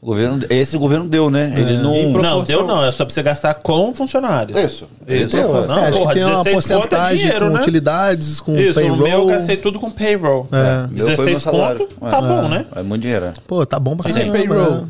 o 0.00 0.06
governo, 0.06 0.44
esse 0.48 0.76
governo 0.78 1.08
deu, 1.08 1.28
né? 1.30 1.52
Ele 1.56 1.78
não... 1.78 1.92
Em 1.94 2.04
Não, 2.12 2.20
proporção. 2.20 2.42
deu 2.44 2.66
não, 2.66 2.84
é 2.84 2.92
só 2.92 3.04
pra 3.04 3.12
você 3.12 3.22
gastar 3.22 3.54
com 3.54 3.92
funcionários. 3.92 4.56
Isso. 4.56 4.86
Isso. 5.08 5.34
Deu, 5.36 5.66
Não, 5.66 5.78
é. 5.78 5.80
É, 5.80 5.88
acho 5.88 5.98
porra, 5.98 6.12
que 6.12 6.18
tem 6.20 6.28
uma 6.28 6.44
16 6.44 6.54
conto 6.54 6.70
é 6.72 6.76
porcentagem 6.78 7.16
dinheiro, 7.18 7.46
com 7.46 7.52
né? 7.52 7.60
utilidades, 7.60 8.40
com 8.40 8.56
Isso, 8.56 8.74
payroll. 8.74 8.96
o 8.98 9.02
meu 9.02 9.18
eu 9.20 9.26
gastei 9.26 9.56
tudo 9.56 9.80
com 9.80 9.90
payroll. 9.90 10.46
É. 10.52 10.86
Meu 10.92 11.06
foi 11.06 11.06
meu 11.06 11.06
16 11.16 11.42
salário. 11.42 11.78
conto, 11.88 11.96
tá 12.10 12.18
É. 12.18 12.20
bom, 12.20 12.48
né? 12.48 12.66
É 12.76 12.82
muito 12.82 13.02
dinheiro, 13.02 13.26
é. 13.26 13.32
Pô, 13.48 13.66
tá 13.66 13.80
bom 13.80 13.96
pra 13.96 14.08
E 14.08 14.12
tem 14.14 14.30
caramba. 14.30 14.38
payroll? 14.54 14.74
né? 14.82 14.88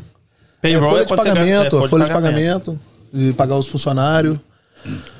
É, 0.61 0.69
Payroll 0.69 0.91
folha 0.91 1.05
de 1.05 1.15
pagamento, 1.15 1.83
é, 1.83 1.87
folha 1.87 2.05
de 2.05 2.11
pagamento, 2.11 2.79
de 3.13 3.33
pagar 3.33 3.55
os 3.57 3.67
funcionários. 3.67 4.39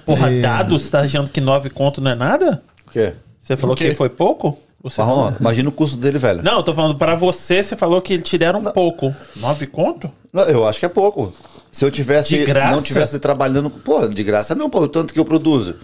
Porra, 0.05 0.31
É. 0.31 0.41
dados, 0.41 0.83
você 0.83 0.89
tá 0.89 0.99
achando 1.01 1.29
que 1.29 1.41
9 1.41 1.69
conto 1.69 1.99
não 2.01 2.11
é 2.11 2.15
nada? 2.15 2.61
O 2.87 2.91
quê? 2.91 3.13
Você 3.39 3.55
falou 3.55 3.75
quê? 3.75 3.89
que 3.89 3.95
foi 3.95 4.09
pouco? 4.09 4.57
Você 4.83 5.01
Marrom, 5.01 5.33
imagina 5.39 5.69
o 5.69 5.71
custo 5.71 5.97
dele, 5.97 6.17
velho. 6.17 6.43
Não, 6.43 6.57
eu 6.57 6.63
tô 6.63 6.73
falando 6.73 6.95
pra 6.95 7.15
você, 7.15 7.61
você 7.63 7.75
falou 7.75 8.01
que 8.01 8.17
te 8.19 8.37
deram 8.37 8.63
pouco. 8.71 9.13
9 9.35 9.67
conto? 9.67 10.09
Não, 10.31 10.43
eu 10.43 10.65
acho 10.67 10.79
que 10.79 10.85
é 10.85 10.89
pouco. 10.89 11.33
Se 11.71 11.83
eu 11.83 11.91
tivesse 11.91 12.37
De 12.37 12.45
graça? 12.45 12.71
não 12.75 12.81
tivesse 12.81 13.19
trabalhando, 13.19 13.69
pô, 13.69 14.07
de 14.07 14.23
graça 14.23 14.55
não, 14.55 14.69
pô, 14.69 14.81
o 14.81 14.87
tanto 14.87 15.13
que 15.13 15.19
eu 15.19 15.25
produzo. 15.25 15.75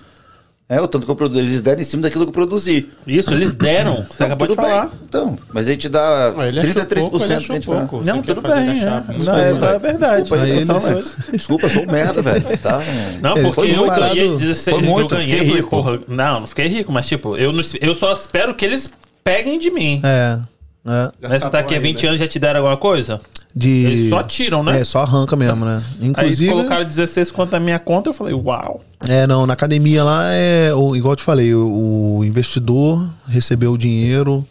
É, 0.69 0.80
o 0.80 0.88
tanto 0.88 1.06
que 1.06 1.11
eu 1.11 1.15
produzo, 1.15 1.40
eles 1.41 1.61
deram 1.61 1.81
em 1.81 1.84
cima 1.84 2.02
daquilo 2.03 2.23
que 2.23 2.30
eu 2.30 2.34
produzi. 2.34 2.88
Isso, 3.06 3.34
eles 3.34 3.53
deram. 3.53 4.06
Você 4.10 4.23
acabou 4.23 4.48
de 4.48 4.56
Tudo 4.56 4.61
bem. 4.65 4.72
falar. 4.72 4.90
Então, 5.07 5.35
mas 5.53 5.68
a 5.68 5.72
gente 5.72 5.90
dá 5.90 6.34
ele 6.48 6.60
achou 6.60 6.72
33% 6.81 6.99
pouco, 6.99 7.18
ele 7.23 7.34
a 7.34 7.38
achou 7.38 7.56
gente 7.56 7.65
pouco. 7.65 8.02
Não, 8.03 8.22
tudo 8.23 8.41
fazer 8.41 8.56
bem. 8.61 8.69
É. 8.69 8.72
achar- 8.72 9.06
Não, 9.07 9.38
é, 9.38 9.49
aí, 9.69 9.76
é 9.76 9.80
verdade. 9.80 10.22
Desculpa 10.23 10.44
aí, 10.44 10.52
Aí 10.52 10.60
eu 10.61 10.65
sou- 10.65 10.91
eles- 10.91 11.15
Desculpa, 11.34 11.65
eu 11.65 11.69
sou 11.69 11.84
um 11.84 11.91
merda, 11.91 12.22
velho. 12.22 12.57
Tá? 12.57 12.81
Não, 13.22 13.34
porque 13.35 13.52
foi 13.52 13.76
eu 13.76 13.85
ganhei 13.88 14.38
16 14.38 14.77
foi 14.77 14.88
muito, 14.88 15.14
eu 15.14 15.18
ganhei, 15.19 15.31
fiquei 15.34 15.45
falei, 15.48 15.61
rico. 15.61 15.69
porra, 15.69 15.99
não, 16.07 16.40
não 16.40 16.48
fiquei 16.48 16.68
rico, 16.68 16.91
mas 16.91 17.07
tipo, 17.07 17.35
eu, 17.38 17.52
não- 17.52 17.61
eu 17.81 17.94
só 17.94 18.14
espero 18.14 18.56
que 18.56 18.64
eles 18.65 18.90
peguem 19.23 19.60
de 19.60 19.69
mim. 19.69 20.02
É. 20.03 20.40
é. 20.88 21.11
Mas 21.22 21.43
você 21.43 21.49
tá 21.49 21.60
aqui 21.60 21.76
há 21.76 21.80
20 21.80 22.05
anos 22.07 22.19
já 22.19 22.27
te 22.27 22.39
deram 22.39 22.60
alguma 22.60 22.77
coisa? 22.77 23.19
De... 23.55 23.69
Eles 23.85 24.10
só 24.10 24.23
tiram, 24.23 24.64
né? 24.64 24.81
É, 24.81 24.84
só 24.84 25.01
arranca 25.01 25.35
mesmo, 25.35 25.64
né? 25.64 25.81
Aí 26.01 26.07
Inclusive. 26.07 26.49
colocaram 26.51 26.84
16 26.85 27.30
conto 27.31 27.51
na 27.51 27.60
minha 27.60 27.77
conta, 27.80 28.10
eu 28.10 28.14
falei, 28.14 28.34
uau. 28.34 28.81
É, 29.07 29.27
não, 29.27 29.45
na 29.45 29.53
academia 29.53 30.03
lá 30.03 30.23
é, 30.31 30.73
o- 30.73 30.95
igual 30.95 31.11
eu 31.11 31.15
te 31.18 31.23
falei, 31.23 31.53
o, 31.53 32.18
o 32.19 32.26
investidor 32.26 33.07
recebeu 33.27 33.73
o 33.73 33.77
dinheiro 33.77 34.43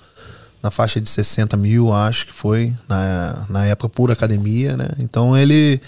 na 0.62 0.70
faixa 0.70 1.00
de 1.00 1.10
60 1.10 1.56
mil, 1.56 1.92
acho 1.92 2.26
que 2.28 2.32
foi, 2.32 2.72
na, 2.88 3.44
na 3.48 3.64
época 3.66 3.88
por 3.88 4.12
academia, 4.12 4.76
né? 4.76 4.86
Então 5.00 5.36
ele 5.36 5.80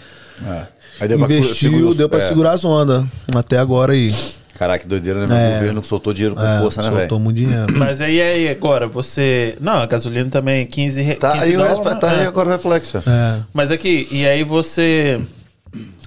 É. 0.44 0.66
Aí 1.00 1.06
deu 1.08 1.18
pra 1.18 1.26
investiu, 1.32 1.70
segura- 1.70 1.94
deu 1.94 2.08
pra 2.08 2.18
é. 2.18 2.22
segurar 2.22 2.52
as 2.52 2.64
ondas 2.64 3.04
até 3.34 3.58
agora 3.58 3.92
aí. 3.92 4.12
Caraca, 4.58 4.78
que 4.82 4.88
doideira, 4.88 5.26
né? 5.26 5.26
É. 5.46 5.50
O 5.50 5.58
governo 5.58 5.84
soltou 5.84 6.12
dinheiro 6.14 6.34
com 6.36 6.42
É, 6.42 6.60
força, 6.60 6.80
né, 6.80 6.88
soltou 6.88 7.18
velho? 7.18 7.20
muito 7.20 7.36
dinheiro. 7.36 7.66
Mas 7.76 8.00
aí, 8.00 8.20
aí 8.20 8.48
agora, 8.48 8.86
você. 8.86 9.56
Não, 9.60 9.74
a 9.78 9.86
gasolina 9.86 10.30
também, 10.30 10.64
15 10.66 11.02
reais. 11.02 11.18
Tá, 11.18 11.40
aí, 11.40 11.56
o 11.56 11.62
resp- 11.62 11.98
tá 11.98 12.10
aí 12.10 12.26
agora 12.26 12.48
o 12.48 12.52
reflexo. 12.52 12.98
É. 12.98 13.40
Mas 13.52 13.70
aqui, 13.70 14.06
e 14.10 14.26
aí 14.26 14.44
você. 14.44 15.20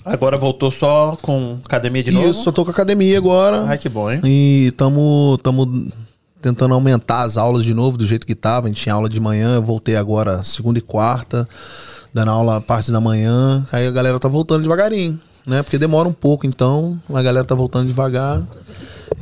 Agora 0.06 0.38
voltou 0.38 0.72
só 0.72 1.18
com 1.22 1.57
academia 1.65 2.02
de 2.02 2.11
novo? 2.11 2.30
Isso, 2.30 2.44
só 2.44 2.52
tô 2.52 2.64
com 2.64 2.72
a 2.72 2.74
academia 2.74 3.18
agora. 3.18 3.65
Ai, 3.68 3.78
que 3.78 3.90
bom, 3.90 4.10
hein? 4.10 4.22
E 4.24 4.68
estamos 4.68 5.38
tamo 5.44 5.91
tentando 6.41 6.74
aumentar 6.74 7.24
as 7.24 7.36
aulas 7.36 7.65
de 7.65 7.74
novo, 7.74 7.98
do 7.98 8.06
jeito 8.06 8.26
que 8.26 8.34
tava. 8.34 8.68
A 8.68 8.69
gente 8.69 8.82
tinha 8.82 8.95
aula 8.95 9.10
de 9.10 9.19
manhã, 9.19 9.56
eu 9.56 9.61
voltei 9.61 9.98
agora 9.98 10.41
segunda 10.45 10.80
e 10.80 10.82
quarta, 10.82 11.45
dando 12.14 12.32
aula 12.32 12.61
parte 12.61 12.90
da 12.90 13.02
manhã. 13.02 13.65
Aí 13.69 13.86
a 13.86 13.91
galera 13.91 14.18
tá 14.18 14.30
voltando 14.30 14.61
devagarinho, 14.61 15.19
né? 15.48 15.64
Porque 15.64 15.78
demora 15.78 16.10
um 16.10 16.14
pouco, 16.14 16.45
então 16.45 16.99
a 17.11 17.22
galera 17.24 17.45
tá 17.45 17.56
voltando 17.56 17.88
devagar. 17.88 18.45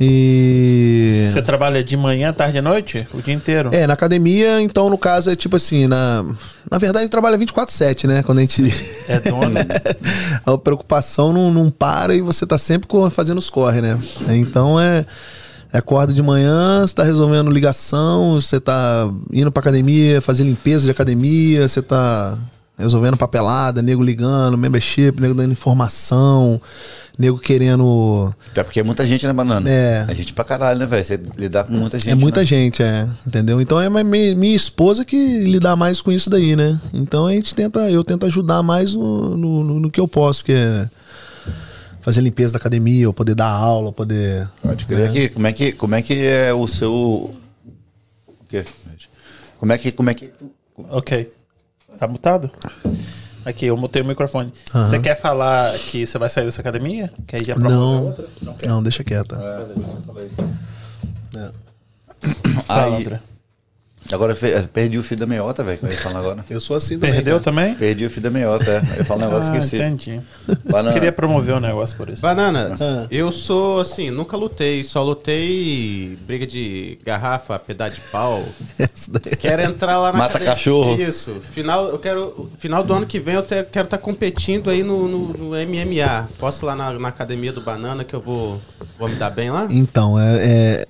E. 0.00 1.28
Você 1.32 1.40
trabalha 1.40 1.82
de 1.82 1.96
manhã, 1.96 2.32
tarde 2.32 2.58
e 2.58 2.60
noite? 2.60 3.06
O 3.14 3.22
dia 3.22 3.32
inteiro? 3.32 3.70
É, 3.72 3.86
na 3.86 3.94
academia, 3.94 4.60
então, 4.60 4.90
no 4.90 4.98
caso, 4.98 5.30
é 5.30 5.36
tipo 5.36 5.56
assim, 5.56 5.86
na, 5.86 6.24
na 6.70 6.78
verdade, 6.78 6.98
a 6.98 7.02
gente 7.02 7.12
trabalha 7.12 7.38
24-7, 7.38 8.06
né? 8.08 8.22
Quando 8.24 8.38
a 8.38 8.40
gente. 8.40 8.62
É 9.08 9.20
dono. 9.20 9.54
a 10.44 10.58
preocupação 10.58 11.32
não, 11.32 11.52
não 11.52 11.70
para 11.70 12.14
e 12.14 12.20
você 12.20 12.44
tá 12.44 12.58
sempre 12.58 12.88
fazendo 13.10 13.38
os 13.38 13.48
corre, 13.48 13.80
né? 13.80 13.98
Então 14.30 14.78
é. 14.78 15.06
é 15.72 15.78
Acorda 15.78 16.12
de 16.12 16.22
manhã, 16.22 16.84
você 16.86 16.94
tá 16.94 17.04
resolvendo 17.04 17.50
ligação, 17.50 18.40
você 18.40 18.58
tá 18.58 19.08
indo 19.32 19.52
pra 19.52 19.60
academia, 19.60 20.20
fazer 20.20 20.42
limpeza 20.42 20.84
de 20.84 20.90
academia, 20.90 21.68
você 21.68 21.80
tá 21.80 22.36
Resolvendo 22.78 23.16
papelada, 23.16 23.80
nego 23.80 24.02
ligando, 24.02 24.58
membership, 24.58 25.18
nego 25.18 25.32
dando 25.34 25.50
informação, 25.50 26.60
nego 27.18 27.38
querendo. 27.38 28.30
Até 28.50 28.62
porque 28.62 28.80
é 28.80 28.82
muita 28.82 29.06
gente, 29.06 29.26
né, 29.26 29.32
Banana? 29.32 29.68
É. 29.70 30.04
É 30.06 30.14
gente 30.14 30.34
pra 30.34 30.44
caralho, 30.44 30.78
né, 30.80 30.84
velho? 30.84 31.02
Você 31.02 31.18
lidar 31.38 31.64
com 31.64 31.72
muita 31.72 31.98
gente. 31.98 32.10
é 32.10 32.14
muita 32.14 32.40
né? 32.40 32.46
gente, 32.46 32.82
é. 32.82 33.08
Entendeu? 33.26 33.62
Então 33.62 33.80
é 33.80 33.88
minha, 33.88 34.54
esposa 34.54 35.06
que 35.06 35.16
lidar 35.44 35.74
mais 35.74 36.02
com 36.02 36.12
isso 36.12 36.28
daí, 36.28 36.54
né? 36.54 36.78
Então 36.92 37.26
a 37.26 37.32
gente 37.32 37.54
tenta, 37.54 37.90
eu 37.90 38.04
tento 38.04 38.26
ajudar 38.26 38.62
mais 38.62 38.92
no, 38.92 39.34
no, 39.36 39.80
no- 39.80 39.90
que 39.90 39.98
eu 39.98 40.06
posso, 40.06 40.44
que 40.44 40.52
é 40.52 40.90
fazer 42.02 42.20
limpeza 42.20 42.52
da 42.52 42.58
academia, 42.58 43.04
eu 43.04 43.12
poder 43.14 43.34
dar 43.34 43.48
aula, 43.48 43.90
poder. 43.90 44.48
Pode 44.62 44.84
crer 44.84 45.10
que, 45.12 45.28
como, 45.30 45.46
é 45.46 45.52
que, 45.54 45.72
como 45.72 45.94
é 45.94 46.02
que 46.02 46.14
é 46.26 46.52
o 46.52 46.68
seu. 46.68 46.92
O 46.92 47.36
quê? 48.46 48.66
Como 49.58 49.72
é 49.72 49.78
que. 49.78 49.90
Como 49.92 50.10
é 50.10 50.14
que. 50.14 50.30
Ok. 50.90 51.32
Tá 51.98 52.06
mutado? 52.08 52.50
Aqui, 53.44 53.66
eu 53.66 53.76
mutei 53.76 54.02
o 54.02 54.04
microfone. 54.04 54.52
Você 54.72 54.98
quer 54.98 55.14
falar 55.20 55.72
que 55.78 56.04
você 56.04 56.18
vai 56.18 56.28
sair 56.28 56.44
dessa 56.44 56.60
academia? 56.60 57.12
Que 57.26 57.36
aí 57.36 57.42
já 57.44 57.54
Não, 57.56 58.06
outra? 58.06 58.26
Não 58.42 58.56
não, 58.66 58.82
deixa 58.82 59.04
quieta. 59.04 59.36
Fala, 62.66 62.86
Aí- 62.86 62.94
André. 63.02 63.20
Agora 64.12 64.34
perdi 64.72 64.98
o 64.98 65.02
fio 65.02 65.16
da 65.16 65.26
meiota, 65.26 65.62
velho. 65.64 65.78
Que 65.78 65.86
eu 65.86 65.90
ia 65.90 65.98
falar 65.98 66.18
agora. 66.20 66.44
Eu 66.48 66.60
sou 66.60 66.76
assim 66.76 66.98
também. 66.98 67.14
Perdeu 67.16 67.34
cara. 67.34 67.44
também? 67.44 67.74
Perdi 67.74 68.04
o 68.06 68.10
fio 68.10 68.22
da 68.22 68.30
meiota, 68.30 68.70
é. 68.70 69.00
Eu 69.00 69.04
falar 69.04 69.24
um 69.26 69.28
negócio 69.30 69.52
Ah, 69.52 69.56
esqueci. 69.58 69.76
entendi. 69.76 70.20
Banana. 70.70 70.92
Queria 70.92 71.12
promover 71.12 71.54
o 71.56 71.60
negócio 71.60 71.96
por 71.96 72.08
isso. 72.10 72.22
Banana, 72.22 72.74
Ah. 72.80 73.06
eu 73.10 73.30
sou 73.32 73.80
assim, 73.80 74.10
nunca 74.10 74.36
lutei, 74.36 74.82
só 74.84 75.02
lutei 75.02 76.18
briga 76.26 76.46
de 76.46 76.98
garrafa, 77.04 77.58
pedaço 77.58 77.96
de 77.96 78.00
pau. 78.12 78.42
Quero 79.38 79.62
entrar 79.62 79.98
lá 79.98 80.12
na 80.12 80.18
Mata 80.18 80.38
cachorro. 80.40 81.00
Isso. 81.00 81.36
Final, 81.52 81.88
eu 81.88 81.98
quero, 81.98 82.50
final 82.58 82.82
do 82.82 82.92
ano 82.92 83.06
que 83.06 83.18
vem 83.18 83.34
eu 83.34 83.42
te- 83.42 83.64
quero 83.70 83.84
estar 83.86 83.98
competindo 83.98 84.70
aí 84.70 84.82
no, 84.82 85.06
no- 85.08 85.28
no 85.32 85.48
MMA. 85.50 86.28
Posso 86.38 86.64
ir 86.64 86.66
lá 86.66 86.74
na, 86.76 86.92
na 86.98 87.08
academia 87.08 87.52
do 87.52 87.60
Banana 87.60 88.04
que 88.04 88.14
eu 88.14 88.20
vou, 88.20 88.60
vou 88.98 89.08
me 89.08 89.14
dar 89.16 89.30
bem 89.30 89.50
lá? 89.50 89.66
Então, 89.70 90.18
é, 90.18 90.36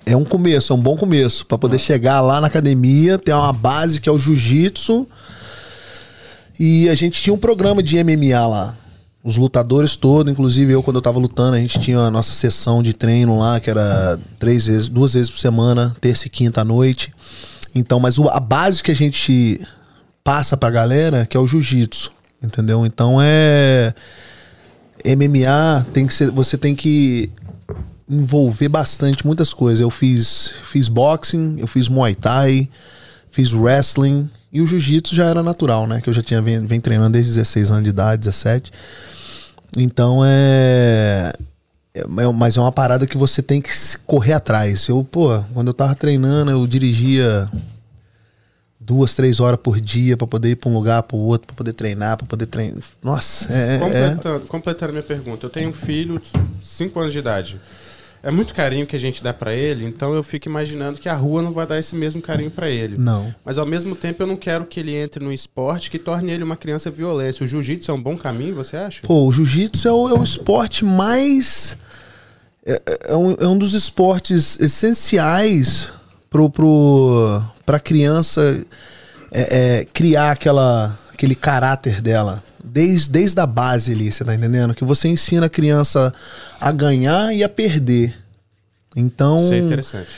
é, 0.07 0.13
é 0.13 0.17
um 0.17 0.25
começo, 0.25 0.73
é 0.73 0.77
um 0.77 0.81
bom 0.81 0.97
começo. 0.97 1.45
Pra 1.47 1.59
poder 1.59 1.79
chegar 1.79 2.21
lá 2.21 2.41
na 2.41 2.47
academia, 2.47 3.06
ter 3.19 3.33
uma 3.33 3.53
base 3.53 4.01
que 4.01 4.09
é 4.09 4.13
o 4.13 4.19
jiu-jitsu. 4.19 5.07
E 6.59 6.89
a 6.89 6.95
gente 6.95 7.23
tinha 7.23 7.35
um 7.35 7.39
programa 7.39 7.83
de 7.83 8.03
MMA 8.03 8.47
lá. 8.47 8.77
Os 9.23 9.37
lutadores 9.37 9.97
todos, 9.97 10.33
inclusive 10.33 10.73
eu, 10.73 10.83
quando 10.83 10.97
eu 10.97 11.03
tava 11.03 11.19
lutando, 11.19 11.57
a 11.57 11.61
gente 11.61 11.79
tinha 11.81 11.99
a 11.99 12.11
nossa 12.11 12.33
sessão 12.33 12.83
de 12.83 12.93
treino 12.93 13.39
lá, 13.39 13.59
que 13.59 13.69
era 13.69 14.19
três 14.39 14.67
vezes, 14.67 14.89
duas 14.89 15.15
vezes 15.15 15.31
por 15.31 15.39
semana, 15.39 15.95
terça 16.01 16.27
e 16.27 16.31
quinta 16.31 16.61
à 16.61 16.65
noite. 16.65 17.13
Então, 17.75 18.01
mas 18.01 18.19
a 18.19 18.41
base 18.41 18.83
que 18.83 18.91
a 18.91 18.95
gente 18.95 19.61
passa 20.25 20.57
pra 20.57 20.71
galera, 20.71 21.27
que 21.27 21.37
é 21.37 21.41
o 21.41 21.47
jiu-jitsu. 21.47 22.13
Entendeu? 22.43 22.87
Então 22.87 23.19
é. 23.21 23.95
MMA 25.05 25.87
tem 25.93 26.07
que 26.07 26.15
ser. 26.15 26.31
Você 26.31 26.57
tem 26.59 26.75
que 26.75 27.31
envolver 28.09 28.69
bastante 28.69 29.27
muitas 29.27 29.53
coisas. 29.53 29.81
Eu 29.81 29.91
fiz, 29.91 30.53
fiz 30.63 30.89
boxing, 30.89 31.57
eu 31.59 31.67
fiz 31.67 31.89
muay 31.89 32.15
thai, 32.15 32.69
fiz 33.37 33.53
wrestling 33.53 34.31
e 34.51 34.63
o 34.63 34.67
jiu-jitsu 34.67 35.15
já 35.15 35.27
era 35.27 35.43
natural, 35.43 35.87
né? 35.87 36.01
Que 36.01 36.09
eu 36.09 36.15
já 36.15 36.23
tinha 36.23 36.41
vem, 36.41 36.65
vem 36.65 36.81
treinando 36.81 37.11
desde 37.11 37.33
16 37.35 37.71
anos 37.71 37.85
de 37.85 37.91
idade, 37.91 38.21
17. 38.21 38.73
Então 39.77 40.23
é, 40.25 41.35
é- 41.95 42.01
é- 42.01 42.33
mas 42.33 42.57
é 42.57 42.61
uma 42.63 42.73
parada 42.73 43.07
que 43.07 43.19
você 43.19 43.43
tem 43.43 43.61
que 43.61 43.71
correr 44.07 44.33
atrás. 44.33 44.89
Eu, 44.89 45.05
pô, 45.05 45.39
quando 45.53 45.67
eu 45.69 45.75
tava 45.75 45.95
treinando, 45.95 46.51
eu 46.51 46.67
dirigia 46.67 47.47
duas, 48.81 49.15
três 49.15 49.39
horas 49.39 49.61
por 49.63 49.79
dia 49.79 50.17
pra 50.17 50.27
poder 50.27 50.51
ir 50.53 50.57
pra 50.57 50.71
um 50.71 50.73
lugar, 50.73 51.03
pro 51.03 51.19
outro, 51.19 51.49
pra 51.49 51.57
poder 51.57 51.75
treinar, 51.75 52.17
pra 52.17 52.27
poder 52.27 52.47
treinar. 52.47 52.79
Nossa, 53.03 53.53
é, 53.53 53.77
é- 53.77 53.79
Completando, 53.79 54.47
completando 54.47 54.93
minha 54.93 55.03
pergunta, 55.03 55.45
eu 55.45 55.51
tenho 55.51 55.69
um 55.69 55.75
filho 55.75 56.19
de 56.19 56.31
5 56.67 56.99
anos 57.01 57.13
de 57.13 57.19
idade. 57.19 57.61
É 58.27 58.31
muito 58.33 58.53
carinho 58.53 58.85
que 58.85 58.97
a 58.97 58.99
gente 58.99 59.23
dá 59.23 59.33
pra 59.33 59.55
ele, 59.55 59.85
então 59.85 60.13
eu 60.13 60.21
fico 60.21 60.49
imaginando 60.49 60.99
que 60.99 61.09
a 61.09 61.15
rua 61.15 61.41
não 61.43 61.53
vai 61.53 61.65
dar 61.65 61.79
esse 61.79 61.95
mesmo 61.95 62.21
carinho 62.21 62.51
pra 62.51 62.69
ele. 62.69 62.99
Não. 62.99 63.33
Mas 63.45 63.57
ao 63.57 63.65
mesmo 63.65 63.95
tempo 63.95 64.21
eu 64.21 64.27
não 64.27 64.35
quero 64.35 64.67
que 64.67 64.81
ele 64.81 64.97
entre 64.97 65.23
num 65.23 65.31
esporte 65.31 65.89
que 65.89 65.97
torne 65.97 66.33
ele 66.33 66.43
uma 66.43 66.57
criança 66.57 66.91
violenta. 66.91 67.45
O 67.45 67.47
jiu-jitsu 67.47 67.89
é 67.89 67.95
um 67.95 68.03
bom 68.03 68.19
caminho, 68.19 68.57
você 68.57 68.79
acha? 68.79 69.03
Pô, 69.07 69.27
o 69.27 69.33
jiu-jitsu 69.33 69.87
é 69.87 69.93
o, 69.93 70.09
é 70.09 70.13
o 70.13 70.25
esporte 70.25 70.85
mais. 70.85 71.79
É, 72.67 72.83
é 73.05 73.17
um, 73.17 73.33
é 73.35 73.47
um 73.47 73.57
dos 73.57 73.75
esportes 73.75 74.59
essenciais 74.59 75.93
pro, 76.29 76.51
pro, 76.51 77.41
pra 77.65 77.79
criança 77.79 78.67
é, 79.31 79.83
é, 79.83 79.85
criar 79.85 80.33
aquela, 80.33 80.99
aquele 81.15 81.37
caráter 81.37 82.03
dela. 82.03 82.43
Desde, 82.67 83.09
desde 83.11 83.41
a 83.41 83.47
base 83.47 83.93
ali, 83.93 84.11
você 84.13 84.25
tá 84.25 84.35
entendendo? 84.35 84.75
Que 84.75 84.85
você 84.85 85.07
ensina 85.09 85.47
a 85.47 85.49
criança 85.49 86.13
a 86.61 86.73
ganhar 86.73 87.33
e 87.35 87.45
a 87.45 87.49
perder. 87.49 88.15
Então. 88.95 89.37
Isso 89.37 89.55
é 89.55 89.59
interessante. 89.59 90.09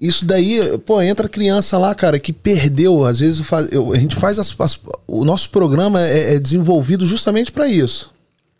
Isso 0.00 0.24
daí, 0.24 0.78
pô, 0.86 1.00
entra 1.02 1.28
criança 1.28 1.76
lá, 1.78 1.94
cara, 1.94 2.18
que 2.18 2.32
perdeu. 2.32 3.04
Às 3.04 3.18
vezes 3.20 3.40
faz- 3.40 3.68
eu- 3.72 3.92
a 3.92 3.96
gente 3.96 4.14
faz 4.16 4.38
as, 4.38 4.54
as- 4.60 4.78
o 5.06 5.24
nosso 5.24 5.50
programa 5.50 6.00
é, 6.06 6.34
é 6.34 6.38
desenvolvido 6.38 7.04
justamente 7.04 7.50
pra 7.50 7.66
isso. 7.68 8.10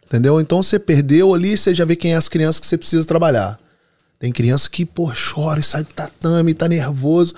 Entendeu? 0.07 0.41
Então 0.41 0.63
você 0.63 0.79
perdeu 0.79 1.35
ali, 1.35 1.57
você 1.57 1.75
já 1.75 1.85
vê 1.85 1.95
quem 1.95 2.13
é 2.13 2.17
as 2.17 2.29
crianças 2.29 2.59
que 2.59 2.67
você 2.67 2.79
precisa 2.79 3.07
trabalhar. 3.07 3.59
Tem 4.19 4.33
criança 4.33 4.69
que, 4.69 4.85
pô, 4.85 5.13
chora 5.13 5.61
e 5.61 5.63
sai 5.63 5.83
do 5.85 5.91
tatame, 5.93 6.55
tá 6.55 6.67
nervoso. 6.67 7.35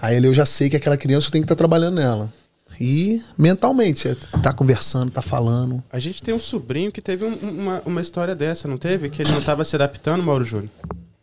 Aí 0.00 0.16
ali 0.16 0.26
eu 0.26 0.32
já 0.34 0.46
sei 0.46 0.70
que 0.70 0.76
aquela 0.76 0.96
criança 0.96 1.30
tenho 1.30 1.42
que 1.42 1.46
estar 1.46 1.56
trabalhando 1.56 1.96
nela. 1.96 2.32
E 2.80 3.22
mentalmente, 3.38 4.00
você 4.08 4.14
tá 4.42 4.52
conversando, 4.52 5.10
tá 5.10 5.22
falando. 5.22 5.82
A 5.90 5.98
gente 5.98 6.22
tem 6.22 6.34
um 6.34 6.38
sobrinho 6.38 6.92
que 6.92 7.00
teve 7.00 7.24
um- 7.24 7.34
uma, 7.34 7.82
uma 7.86 8.00
história 8.00 8.34
dessa, 8.34 8.68
não 8.68 8.76
teve? 8.78 9.08
Que 9.08 9.22
ele 9.22 9.30
não 9.30 9.38
estava 9.38 9.64
se 9.64 9.74
adaptando, 9.76 10.22
Mauro 10.22 10.44
Júnior, 10.44 10.70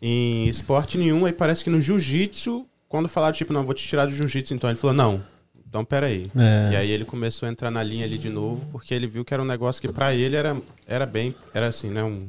em 0.01 0.47
esporte 0.47 0.97
nenhum. 0.97 1.25
Aí 1.25 1.33
parece 1.33 1.63
que 1.63 1.69
no 1.69 1.79
jiu-jitsu, 1.79 2.65
quando 2.89 3.07
falaram, 3.07 3.33
tipo, 3.33 3.53
não, 3.53 3.63
vou 3.63 3.73
te 3.73 3.87
tirar 3.87 4.05
do 4.05 4.11
jiu-jitsu, 4.11 4.53
então 4.53 4.69
ele 4.69 4.77
falou, 4.77 4.95
não, 4.95 5.21
então 5.67 5.83
peraí. 5.85 6.29
É. 6.35 6.69
E 6.73 6.75
aí 6.75 6.91
ele 6.91 7.05
começou 7.05 7.47
a 7.47 7.51
entrar 7.51 7.71
na 7.71 7.81
linha 7.83 8.05
ali 8.05 8.17
de 8.17 8.29
novo, 8.29 8.65
porque 8.71 8.93
ele 8.93 9.07
viu 9.07 9.23
que 9.25 9.33
era 9.33 9.41
um 9.41 9.45
negócio 9.45 9.81
que 9.81 9.91
pra 9.91 10.13
ele 10.13 10.35
era, 10.35 10.55
era 10.87 11.05
bem, 11.05 11.33
era 11.53 11.67
assim, 11.67 11.89
né, 11.89 12.03
um... 12.03 12.27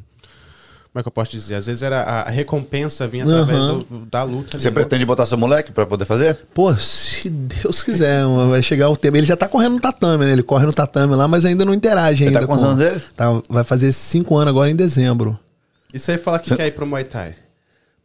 Como 0.94 1.00
é 1.00 1.02
que 1.02 1.08
eu 1.08 1.12
posso 1.12 1.32
dizer? 1.32 1.56
Às 1.56 1.66
vezes 1.66 1.82
era 1.82 2.02
a, 2.02 2.30
recompensa 2.30 3.08
vinha 3.08 3.24
através 3.24 3.58
Aham. 3.58 3.78
do- 3.90 4.06
da 4.08 4.22
luta. 4.22 4.56
Você 4.56 4.68
ali. 4.68 4.74
pretende 4.76 5.04
botar 5.04 5.26
seu 5.26 5.36
moleque 5.36 5.72
pra 5.72 5.84
poder 5.84 6.04
fazer? 6.04 6.38
Pô, 6.54 6.72
se 6.76 7.28
Deus 7.28 7.82
quiser, 7.82 8.24
vai 8.48 8.62
chegar 8.62 8.88
o 8.88 8.96
tempo. 8.96 9.16
Ele 9.16 9.26
já 9.26 9.36
tá 9.36 9.48
correndo 9.48 9.72
no 9.72 9.80
tatame, 9.80 10.24
né? 10.24 10.30
Ele 10.30 10.42
corre 10.44 10.64
no 10.66 10.72
tatame 10.72 11.16
lá, 11.16 11.26
mas 11.26 11.44
ainda 11.44 11.64
não 11.64 11.74
interage 11.74 12.22
Ele 12.22 12.28
ainda. 12.28 12.40
tá 12.42 12.46
com 12.46 12.52
quantos 12.52 12.64
anos 12.64 12.78
dele? 12.78 13.02
Tá, 13.16 13.26
vai 13.48 13.64
fazer 13.64 13.90
cinco 13.92 14.36
anos 14.36 14.50
agora 14.50 14.70
em 14.70 14.76
dezembro. 14.76 15.36
E 15.92 15.98
você 15.98 16.16
fala 16.16 16.38
que 16.38 16.54
quer 16.54 16.68
ir 16.68 16.70
pro 16.72 16.86
Muay 16.86 17.02
Thai? 17.02 17.32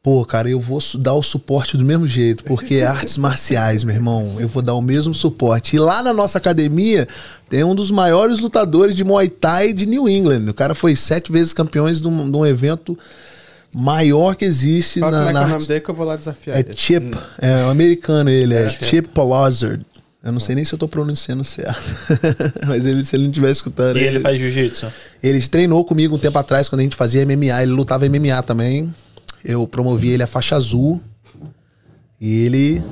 Pô, 0.01 0.23
cara, 0.23 0.49
eu 0.49 0.59
vou 0.61 0.79
dar 0.97 1.13
o 1.13 1.21
suporte 1.21 1.75
do 1.75 1.83
mesmo 1.83 2.07
jeito, 2.07 2.43
porque 2.45 2.75
é 2.75 2.85
artes 2.85 3.17
marciais, 3.19 3.83
meu 3.83 3.93
irmão. 3.93 4.37
Eu 4.39 4.47
vou 4.47 4.61
dar 4.63 4.73
o 4.73 4.81
mesmo 4.81 5.13
suporte. 5.13 5.75
E 5.75 5.79
lá 5.79 6.01
na 6.01 6.13
nossa 6.13 6.37
academia 6.37 7.05
tem 7.49 7.63
um 7.65 7.75
dos 7.75 7.91
maiores 7.91 8.39
lutadores 8.39 8.95
de 8.95 9.03
Muay 9.03 9.29
Thai 9.29 9.73
de 9.73 9.85
New 9.85 10.07
England. 10.07 10.49
O 10.49 10.53
cara 10.53 10.73
foi 10.73 10.95
sete 10.95 11.31
vezes 11.31 11.51
campeão 11.51 11.91
de 11.91 12.07
um, 12.07 12.31
de 12.31 12.37
um 12.37 12.45
evento 12.45 12.97
maior 13.75 14.35
que 14.35 14.45
existe 14.45 14.99
Fala 14.99 15.11
na, 15.11 15.17
como 15.25 15.29
é 15.29 15.33
na 15.33 15.39
é 15.39 15.43
o 15.43 15.45
nome 15.47 15.55
arte- 15.55 15.67
dele 15.67 15.81
que 15.81 15.89
eu 15.91 15.95
vou 15.95 16.05
lá 16.05 16.15
desafiar 16.15 16.57
É 16.57 16.59
ele. 16.61 16.73
Chip, 16.75 17.17
é 17.37 17.65
um 17.65 17.69
americano 17.69 18.29
ele, 18.29 18.53
é 18.53 18.69
Chip 18.69 19.09
Palazard. 19.09 19.85
Eu 20.23 20.33
não 20.33 20.39
sei 20.39 20.53
nem 20.55 20.65
se 20.65 20.73
eu 20.73 20.77
tô 20.79 20.85
pronunciando 20.87 21.43
certo. 21.45 21.81
Mas 22.67 22.85
ele, 22.85 23.05
se 23.05 23.15
ele 23.15 23.23
não 23.23 23.29
estiver 23.31 23.51
escutando. 23.51 23.97
E 23.97 24.03
ele 24.03 24.19
faz 24.19 24.37
jiu-jitsu. 24.37 24.87
Ele 25.23 25.39
treinou 25.47 25.83
comigo 25.85 26.15
um 26.15 26.19
tempo 26.19 26.37
atrás, 26.37 26.67
quando 26.67 26.81
a 26.81 26.83
gente 26.83 26.95
fazia 26.95 27.25
MMA. 27.25 27.61
Ele 27.63 27.71
lutava 27.71 28.05
MMA 28.09 28.41
também. 28.43 28.93
Eu 29.43 29.65
promovi 29.67 30.09
ele 30.11 30.23
a 30.23 30.27
faixa 30.27 30.55
azul. 30.55 31.01
E 32.19 32.45
ele 32.45 32.83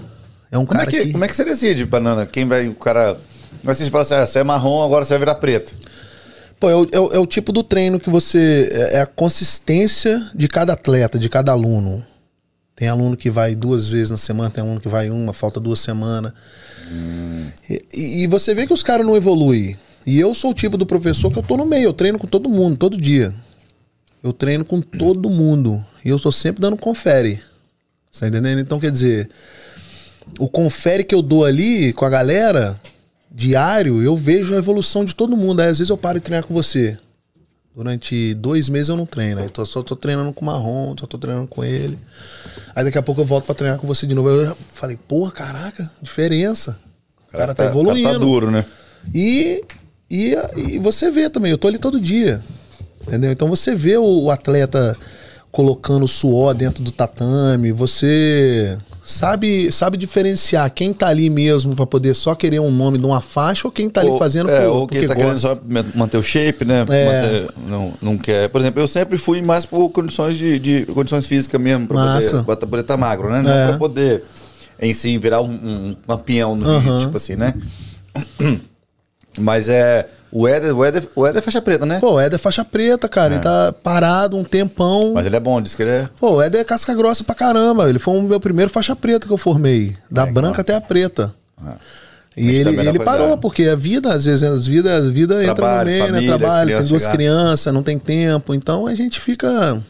é 0.51 0.57
um 0.57 0.65
Como 0.65 0.79
é, 0.79 0.85
cara 0.85 0.91
que, 0.91 1.05
que... 1.05 1.11
como 1.11 1.25
é 1.25 1.27
que 1.27 1.35
você 1.35 1.43
decide, 1.45 1.85
Banana? 1.85 2.25
Quem 2.25 2.45
vai. 2.45 2.67
O 2.67 2.75
cara. 2.75 3.17
Como 3.59 3.71
é 3.71 3.75
que 3.75 3.83
você 3.83 3.89
fala 3.89 4.03
assim, 4.03 4.13
ah, 4.13 4.25
você 4.25 4.39
é 4.39 4.43
marrom, 4.43 4.83
agora 4.83 5.03
você 5.03 5.09
vai 5.13 5.19
virar 5.19 5.35
preto. 5.35 5.75
Pô, 6.59 6.69
é 6.69 6.75
o, 6.75 6.87
é 6.91 6.99
o- 6.99 7.13
é 7.13 7.19
o 7.19 7.25
tipo 7.25 7.51
do 7.51 7.61
treino 7.63 7.99
que 7.99 8.09
você... 8.09 8.69
É 8.71 8.97
é 8.97 9.01
a 9.01 9.05
consistência 9.05 10.29
de 10.33 10.47
cada 10.47 10.73
atleta, 10.73 11.19
de 11.19 11.27
cada 11.29 11.51
aluno. 11.51 12.03
Tem 12.75 12.87
aluno 12.87 13.17
que 13.17 13.29
vai 13.29 13.55
duas 13.55 13.89
vezes 13.91 14.09
na 14.11 14.17
semana, 14.17 14.49
tem 14.49 14.63
aluno 14.63 14.79
que 14.79 14.87
vai 14.87 15.09
uma, 15.09 15.33
falta 15.33 15.59
duas 15.59 15.79
semanas. 15.79 16.31
E, 17.69 18.23
e 18.23 18.27
você 18.27 18.53
vê 18.53 18.65
que 18.65 18.73
os 18.73 18.83
caras 18.83 19.05
não 19.05 19.15
evoluem. 19.15 19.77
E 20.05 20.19
eu 20.19 20.33
sou 20.33 20.51
o 20.51 20.53
tipo 20.53 20.77
do 20.77 20.85
professor 20.85 21.31
que 21.31 21.37
eu 21.37 21.43
tô 21.43 21.57
no 21.57 21.65
meio, 21.65 21.85
eu 21.85 21.93
treino 21.93 22.17
com 22.17 22.27
todo 22.27 22.47
mundo, 22.49 22.77
todo 22.77 22.95
dia. 22.95 23.33
Eu 24.23 24.33
treino 24.33 24.65
com 24.65 24.81
todo 24.81 25.29
mundo. 25.29 25.83
E 26.03 26.09
eu 26.09 26.19
tô 26.19 26.31
sempre 26.31 26.61
dando 26.61 26.77
confere. 26.77 27.41
Tá 28.19 28.27
entendendo? 28.27 28.59
Então, 28.59 28.79
quer 28.79 28.91
dizer, 28.91 29.29
o 30.39 30.47
confere 30.47 31.03
que 31.03 31.13
eu 31.13 31.21
dou 31.21 31.45
ali 31.45 31.93
com 31.93 32.05
a 32.05 32.09
galera, 32.09 32.79
diário, 33.31 34.01
eu 34.01 34.17
vejo 34.17 34.55
a 34.55 34.57
evolução 34.57 35.05
de 35.05 35.13
todo 35.13 35.37
mundo. 35.37 35.61
Aí 35.61 35.69
às 35.69 35.77
vezes 35.77 35.89
eu 35.89 35.97
paro 35.97 36.19
de 36.19 36.25
treinar 36.25 36.45
com 36.45 36.53
você. 36.53 36.97
Durante 37.75 38.33
dois 38.33 38.69
meses 38.69 38.89
eu 38.89 38.97
não 38.97 39.05
treino. 39.05 39.39
Aí 39.39 39.49
tô, 39.49 39.63
só 39.63 39.83
tô 39.83 39.95
treinando 39.95 40.33
com 40.33 40.41
o 40.41 40.45
Marrom, 40.45 40.95
só 40.99 41.05
tô 41.05 41.17
treinando 41.17 41.47
com 41.47 41.63
ele. 41.63 41.97
Aí 42.75 42.83
daqui 42.83 42.97
a 42.97 43.03
pouco 43.03 43.21
eu 43.21 43.25
volto 43.25 43.45
pra 43.45 43.53
treinar 43.53 43.77
com 43.77 43.85
você 43.85 44.07
de 44.07 44.15
novo. 44.15 44.29
Eu 44.29 44.57
falei, 44.73 44.97
porra, 45.07 45.31
caraca, 45.31 45.91
diferença. 46.01 46.79
O 47.31 47.37
cara, 47.37 47.53
tá, 47.53 47.65
evoluindo. 47.65 47.99
O 47.99 48.03
cara 48.03 48.19
tá 48.19 48.25
duro, 48.25 48.49
né? 48.49 48.65
E, 49.13 49.63
e, 50.09 50.35
e 50.55 50.79
você 50.79 51.11
vê 51.11 51.29
também, 51.29 51.51
eu 51.51 51.57
tô 51.57 51.67
ali 51.67 51.77
todo 51.77 51.99
dia. 51.99 52.41
Entendeu? 53.07 53.31
Então 53.31 53.47
você 53.47 53.73
vê 53.75 53.97
o, 53.97 54.29
atleta 54.29 54.95
colocando 55.51 56.07
suor 56.07 56.53
dentro 56.53 56.83
do 56.83 56.91
tatame, 56.91 57.71
você 57.71 58.77
sabe 59.03 59.71
sabe 59.71 59.97
diferenciar 59.97 60.69
quem 60.69 60.91
tá 60.93 61.07
ali 61.07 61.29
mesmo 61.29 61.73
pra 61.73 61.85
poder 61.87 62.13
só 62.13 62.35
querer 62.35 62.59
um 62.59 62.69
nome 62.69 62.97
de 62.99 63.05
uma 63.05 63.21
faixa 63.21 63.65
ou 63.67 63.71
quem 63.71 63.89
tá 63.89 64.01
ali 64.01 64.09
Ou- 64.09 64.19
fazendo 64.19 64.49
é, 64.51 64.59
por- 64.65 64.67
ou 64.75 64.87
quem 64.87 65.07
tá 65.07 65.15
querendo 65.15 65.31
gosta. 65.31 65.55
só 65.55 65.61
man- 65.67 65.85
manter 65.95 66.17
o 66.17 66.21
shape, 66.21 66.65
né? 66.65 66.85
É. 66.89 67.05
Manter- 67.05 67.53
não, 67.69 67.93
não 68.01 68.17
quer. 68.17 68.49
Por 68.49 68.59
exemplo, 68.59 68.81
eu 68.81 68.87
sempre 68.87 69.17
fui 69.17 69.41
mais 69.41 69.65
por 69.65 69.89
condições 69.89 70.35
de, 70.37 70.59
de 70.59 70.85
condições 70.87 71.25
físicas 71.25 71.59
mesmo, 71.59 71.87
Massa. 71.91 72.43
poder, 72.43 72.65
poder 72.67 72.81
estar 72.81 72.97
magro, 72.97 73.31
né? 73.31 73.41
Não 73.41 73.51
É. 73.51 73.67
pra 73.69 73.77
poder 73.77 74.23
em 74.79 74.93
si 74.93 75.17
virar 75.17 75.41
um, 75.41 75.49
um 75.49 75.95
campeão 76.05 76.55
no 76.55 76.67
Aham. 76.67 76.81
jiu-jitsu, 76.81 77.05
tipo 77.05 77.17
assim, 77.17 77.35
né? 77.37 77.53
Mas 79.37 79.69
é. 79.69 80.07
O 80.29 80.45
Éder, 80.47 80.75
o 80.75 80.83
Éder, 80.83 81.07
o 81.15 81.25
Éder 81.25 81.39
é 81.39 81.41
faixa 81.41 81.61
preta, 81.61 81.85
né? 81.85 81.99
Pô, 81.99 82.13
o 82.13 82.19
Éder 82.19 82.35
é 82.35 82.37
faixa 82.37 82.65
preta, 82.65 83.07
cara. 83.07 83.35
Ele 83.35 83.41
tá 83.41 83.71
parado 83.71 84.35
um 84.35 84.43
tempão. 84.43 85.13
Mas 85.13 85.25
ele 85.25 85.37
é 85.37 85.39
bom, 85.39 85.61
diz 85.61 85.73
que 85.73 85.83
ele 85.83 85.91
é. 85.91 86.09
Pô, 86.19 86.35
o 86.35 86.41
Éder 86.41 86.59
é 86.61 86.63
casca 86.65 86.93
grossa 86.93 87.23
pra 87.23 87.33
caramba. 87.33 87.89
Ele 87.89 87.97
foi 87.97 88.17
o 88.17 88.21
meu 88.21 88.39
primeiro 88.39 88.69
faixa 88.69 88.95
preta 88.95 89.25
que 89.25 89.33
eu 89.33 89.37
formei. 89.37 89.95
Da 90.11 90.25
branca 90.25 90.61
até 90.61 90.75
a 90.75 90.81
preta. 90.81 91.33
E 92.35 92.45
Mas 92.45 92.55
ele, 92.55 92.89
ele 92.89 92.99
parou, 92.99 93.35
porque 93.37 93.63
a 93.63 93.75
vida, 93.75 94.13
às 94.13 94.25
vezes, 94.25 94.43
as 94.43 94.67
vida, 94.67 94.97
a 94.97 95.01
vida 95.01 95.35
entra 95.35 95.47
no 95.47 95.55
Trabalho, 95.55 95.89
meio, 95.89 96.05
família, 96.05 96.31
né? 96.31 96.37
Trabalho, 96.37 96.77
tem 96.77 96.87
duas 96.87 97.07
crianças, 97.07 97.73
não 97.73 97.81
tem 97.81 97.97
tempo. 97.97 98.53
Então 98.53 98.85
a 98.85 98.93
gente 98.93 99.19
fica. 99.19 99.81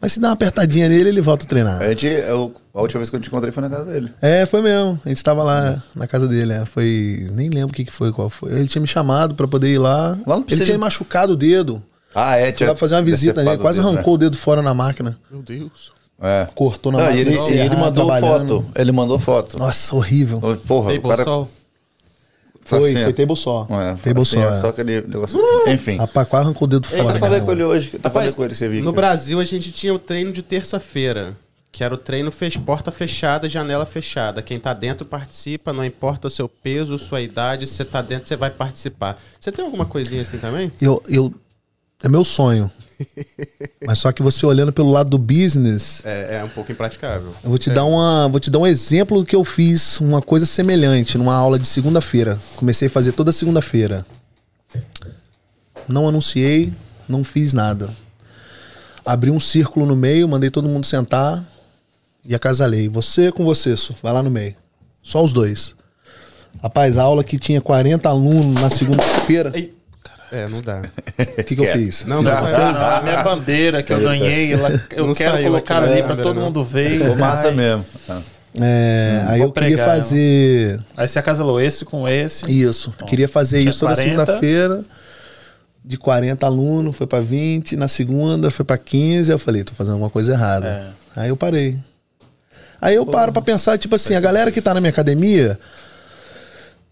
Mas 0.00 0.12
se 0.12 0.20
dá 0.20 0.28
uma 0.28 0.34
apertadinha 0.34 0.88
nele, 0.88 1.10
ele 1.10 1.20
volta 1.20 1.44
a 1.44 1.48
treinar. 1.48 1.82
A, 1.82 1.88
gente, 1.88 2.06
eu- 2.06 2.52
a 2.74 2.80
última 2.80 3.00
vez 3.00 3.10
que 3.10 3.16
eu 3.16 3.20
te 3.20 3.28
encontrei 3.28 3.52
foi 3.52 3.62
na 3.62 3.68
casa 3.68 3.84
dele. 3.84 4.10
É, 4.22 4.46
foi 4.46 4.62
mesmo. 4.62 4.98
A 5.04 5.08
gente 5.08 5.22
tava 5.22 5.42
lá 5.42 5.82
na 5.94 6.06
casa 6.06 6.26
dele, 6.26 6.52
é. 6.54 6.64
Foi. 6.64 7.28
Nem 7.32 7.50
lembro 7.50 7.70
o 7.70 7.74
que, 7.74 7.84
que 7.84 7.92
foi, 7.92 8.10
qual 8.12 8.30
foi. 8.30 8.50
Ele 8.52 8.66
tinha 8.66 8.80
me 8.80 8.88
chamado 8.88 9.34
pra 9.34 9.46
poder 9.46 9.68
ir 9.68 9.78
lá. 9.78 10.16
Lá 10.26 10.36
não 10.36 10.44
ele 10.48 10.64
tinha 10.64 10.78
machucado 10.78 11.34
o 11.34 11.36
dedo. 11.36 11.82
Ah, 12.14 12.36
é, 12.36 12.52
Fui 12.52 12.66
lá 12.66 12.74
fazer 12.74 12.94
uma 12.96 13.02
visita 13.02 13.34
nele, 13.40 13.50
decepado 13.50 13.62
quase 13.62 13.78
o 13.78 13.82
dedo, 13.82 13.92
arrancou 13.94 14.14
o 14.14 14.18
dedo 14.18 14.36
fora 14.36 14.62
na 14.62 14.74
máquina. 14.74 15.18
Meu 15.30 15.42
Deus. 15.42 15.92
né? 16.18 16.42
É. 16.42 16.48
Cortou 16.54 16.90
na 16.92 16.98
Não, 16.98 17.04
e 17.04 17.08
máquina. 17.08 17.30
ele, 17.30 17.38
e 17.38 17.50
ele 17.52 17.60
errado, 17.60 17.78
mandou 17.78 18.18
foto. 18.18 18.66
Ele 18.74 18.92
mandou 18.92 19.18
foto. 19.18 19.58
Nossa, 19.58 19.94
horrível. 19.94 20.40
Porra, 20.66 20.90
o 20.90 20.94
Table 20.94 21.08
cara. 21.08 21.24
sol. 21.24 21.48
Foi, 22.62 22.90
assim, 22.90 23.04
foi 23.04 23.12
table 23.12 23.36
saw. 23.36 23.66
É, 23.70 23.94
table 23.96 24.22
assim, 24.22 24.36
saw, 24.36 24.50
ó, 24.50 24.54
é. 24.54 24.60
Só 24.60 24.68
aquele 24.68 25.00
negócio. 25.00 25.40
Enfim. 25.66 25.96
Rapaz, 25.96 26.28
quase 26.28 26.44
arrancou 26.44 26.66
o 26.66 26.68
dedo 26.68 26.86
Eu 26.90 26.98
fora. 26.98 27.10
até 27.10 27.18
falei 27.18 27.40
né? 27.40 27.46
com 27.46 27.52
ele 27.52 27.64
hoje. 27.64 27.90
Eu 27.92 28.00
falei 28.00 28.28
Rapaz, 28.28 28.34
com 28.34 28.44
ele, 28.44 28.54
você 28.54 28.68
viu. 28.68 28.84
No 28.84 28.92
Brasil, 28.92 29.40
a 29.40 29.44
gente 29.44 29.72
tinha 29.72 29.94
o 29.94 29.98
treino 29.98 30.32
de 30.32 30.42
terça-feira. 30.42 31.36
Que 31.72 31.84
era 31.84 31.94
o 31.94 31.96
treino 31.96 32.32
fez 32.32 32.56
porta 32.56 32.90
fechada, 32.90 33.48
janela 33.48 33.86
fechada. 33.86 34.42
Quem 34.42 34.58
tá 34.58 34.74
dentro 34.74 35.06
participa, 35.06 35.72
não 35.72 35.84
importa 35.84 36.26
o 36.26 36.30
seu 36.30 36.48
peso, 36.48 36.98
sua 36.98 37.20
idade, 37.20 37.64
se 37.66 37.74
você 37.74 37.84
tá 37.84 38.02
dentro, 38.02 38.26
você 38.26 38.34
vai 38.34 38.50
participar. 38.50 39.20
Você 39.38 39.52
tem 39.52 39.64
alguma 39.64 39.86
coisinha 39.86 40.22
assim 40.22 40.38
também? 40.38 40.72
Eu, 40.82 41.00
eu, 41.08 41.32
é 42.02 42.08
meu 42.08 42.24
sonho. 42.24 42.68
Mas 43.86 43.98
só 43.98 44.12
que 44.12 44.22
você 44.22 44.44
olhando 44.44 44.72
pelo 44.72 44.90
lado 44.90 45.10
do 45.10 45.18
business, 45.18 46.02
É, 46.04 46.36
é 46.40 46.44
um 46.44 46.48
pouco 46.48 46.70
impraticável. 46.70 47.34
eu 47.42 47.48
vou 47.50 47.58
te 47.58 47.70
dar 47.70 47.84
uma, 47.84 48.28
vou 48.28 48.38
te 48.40 48.50
dar 48.50 48.58
um 48.58 48.66
exemplo 48.66 49.18
do 49.20 49.24
que 49.26 49.34
eu 49.34 49.44
fiz, 49.44 50.00
uma 50.00 50.20
coisa 50.20 50.46
semelhante 50.46 51.16
numa 51.18 51.34
aula 51.34 51.58
de 51.58 51.66
segunda-feira. 51.66 52.38
Comecei 52.56 52.88
a 52.88 52.90
fazer 52.90 53.12
toda 53.12 53.32
segunda-feira. 53.32 54.06
Não 55.88 56.06
anunciei, 56.08 56.72
não 57.08 57.24
fiz 57.24 57.52
nada. 57.52 57.90
Abri 59.04 59.30
um 59.30 59.40
círculo 59.40 59.86
no 59.86 59.96
meio, 59.96 60.28
mandei 60.28 60.50
todo 60.50 60.68
mundo 60.68 60.86
sentar 60.86 61.44
e 62.24 62.34
acasalei. 62.34 62.88
Você 62.88 63.32
com 63.32 63.44
você, 63.44 63.74
vai 64.02 64.12
lá 64.12 64.22
no 64.22 64.30
meio. 64.30 64.54
Só 65.02 65.24
os 65.24 65.32
dois. 65.32 65.74
Rapaz, 66.62 66.96
a 66.96 67.02
aula 67.02 67.24
que 67.24 67.38
tinha 67.38 67.60
40 67.60 68.08
alunos 68.08 68.60
na 68.60 68.68
segunda-feira, 68.68 69.52
Ei, 69.54 69.72
É, 70.32 70.46
não 70.48 70.60
dá. 70.60 70.82
o 71.38 71.42
que, 71.44 71.56
que 71.56 71.60
eu 71.60 71.72
fiz? 71.72 72.04
Não, 72.04 72.22
não 72.22 72.30
Ah, 72.32 72.98
a 72.98 73.02
minha 73.02 73.22
bandeira 73.22 73.82
que 73.82 73.92
eu 73.92 74.00
ganhei, 74.00 74.52
ela- 74.52 74.70
eu 74.92 75.06
Não 75.06 75.14
quero 75.14 75.42
colocar 75.42 75.80
na 75.80 75.86
ali 75.88 75.96
pra 76.02 76.08
câmera, 76.08 76.22
todo 76.22 76.36
não. 76.36 76.44
mundo 76.44 76.62
ver. 76.64 76.98
Ficou 77.00 77.16
massa 77.16 77.48
Ai. 77.48 77.54
mesmo. 77.54 77.86
Ah. 78.08 78.20
É, 78.60 79.24
aí 79.28 79.40
eu 79.40 79.52
queria 79.52 79.68
pregar 79.68 79.88
ela. 79.88 79.96
fazer 79.96 80.80
Aí 80.96 81.06
você 81.06 81.18
acasalou 81.20 81.60
esse 81.60 81.84
com 81.84 82.08
esse. 82.08 82.44
isso. 82.50 82.92
Queria 83.06 83.28
fazer 83.28 83.60
isso 83.60 83.80
toda 83.80 83.94
40. 83.94 84.02
segunda-feira. 84.24 84.84
De 85.84 85.96
40 85.96 86.46
alunos, 86.46 86.96
foi 86.96 87.06
pra 87.06 87.20
20. 87.20 87.76
Na 87.76 87.88
segunda, 87.88 88.50
foi 88.50 88.64
pra 88.64 88.76
15. 88.76 89.30
Aí 89.30 89.34
eu 89.34 89.38
falei, 89.38 89.64
tô 89.64 89.72
fazendo 89.72 89.94
alguma 89.94 90.10
coisa 90.10 90.32
errada. 90.32 90.66
É. 91.16 91.20
Aí 91.22 91.28
eu 91.28 91.36
parei. 91.36 91.78
Aí 92.80 92.94
eu 92.96 93.06
paro 93.06 93.32
pra 93.32 93.40
pensar, 93.42 93.78
tipo 93.78 93.94
assim, 93.94 94.14
a 94.14 94.20
galera 94.20 94.50
que 94.50 94.60
tá 94.60 94.74
na 94.74 94.80
minha 94.80 94.90
academia 94.90 95.58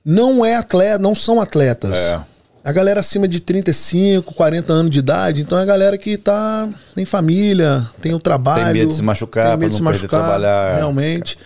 não 0.05 0.45
é 0.45 0.55
atleta, 0.57 0.99
não 0.99 1.15
são 1.15 1.41
atletas. 1.41 1.97
É. 1.97 2.21
A 2.69 2.73
galera 2.73 3.01
acima 3.01 3.27
de 3.27 3.41
35, 3.41 4.35
40 4.35 4.71
anos 4.75 4.91
de 4.91 4.99
idade, 4.99 5.41
então 5.41 5.57
é 5.57 5.63
a 5.63 5.65
galera 5.65 5.97
que 5.97 6.19
tá 6.19 6.69
em 6.95 7.07
família, 7.07 7.89
tem 7.99 8.13
o 8.13 8.19
trabalho. 8.19 8.63
Tem 8.63 8.75
medo 8.75 8.89
de 8.89 8.95
se 8.95 9.01
machucar, 9.01 9.49
tem 9.53 9.57
medo 9.57 9.71
de 9.71 9.77
se 9.77 9.83
machucar, 9.83 10.21
trabalhar. 10.21 10.77
realmente. 10.77 11.39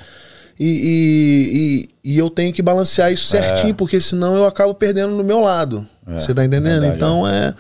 E, 0.59 0.67
e, 0.67 2.11
e, 2.11 2.13
e 2.15 2.19
eu 2.19 2.29
tenho 2.29 2.53
que 2.53 2.61
balancear 2.61 3.13
isso 3.13 3.27
certinho, 3.27 3.73
porque 3.73 4.01
senão 4.01 4.35
eu 4.35 4.45
acabo 4.47 4.75
perdendo 4.75 5.13
no 5.15 5.23
meu 5.23 5.39
lado. 5.39 5.87
Você 6.05 6.35
tá 6.35 6.45
entendendo? 6.45 6.81
verdade, 6.81 6.97
então 6.97 7.25
é, 7.25 7.47
é, 7.47 7.55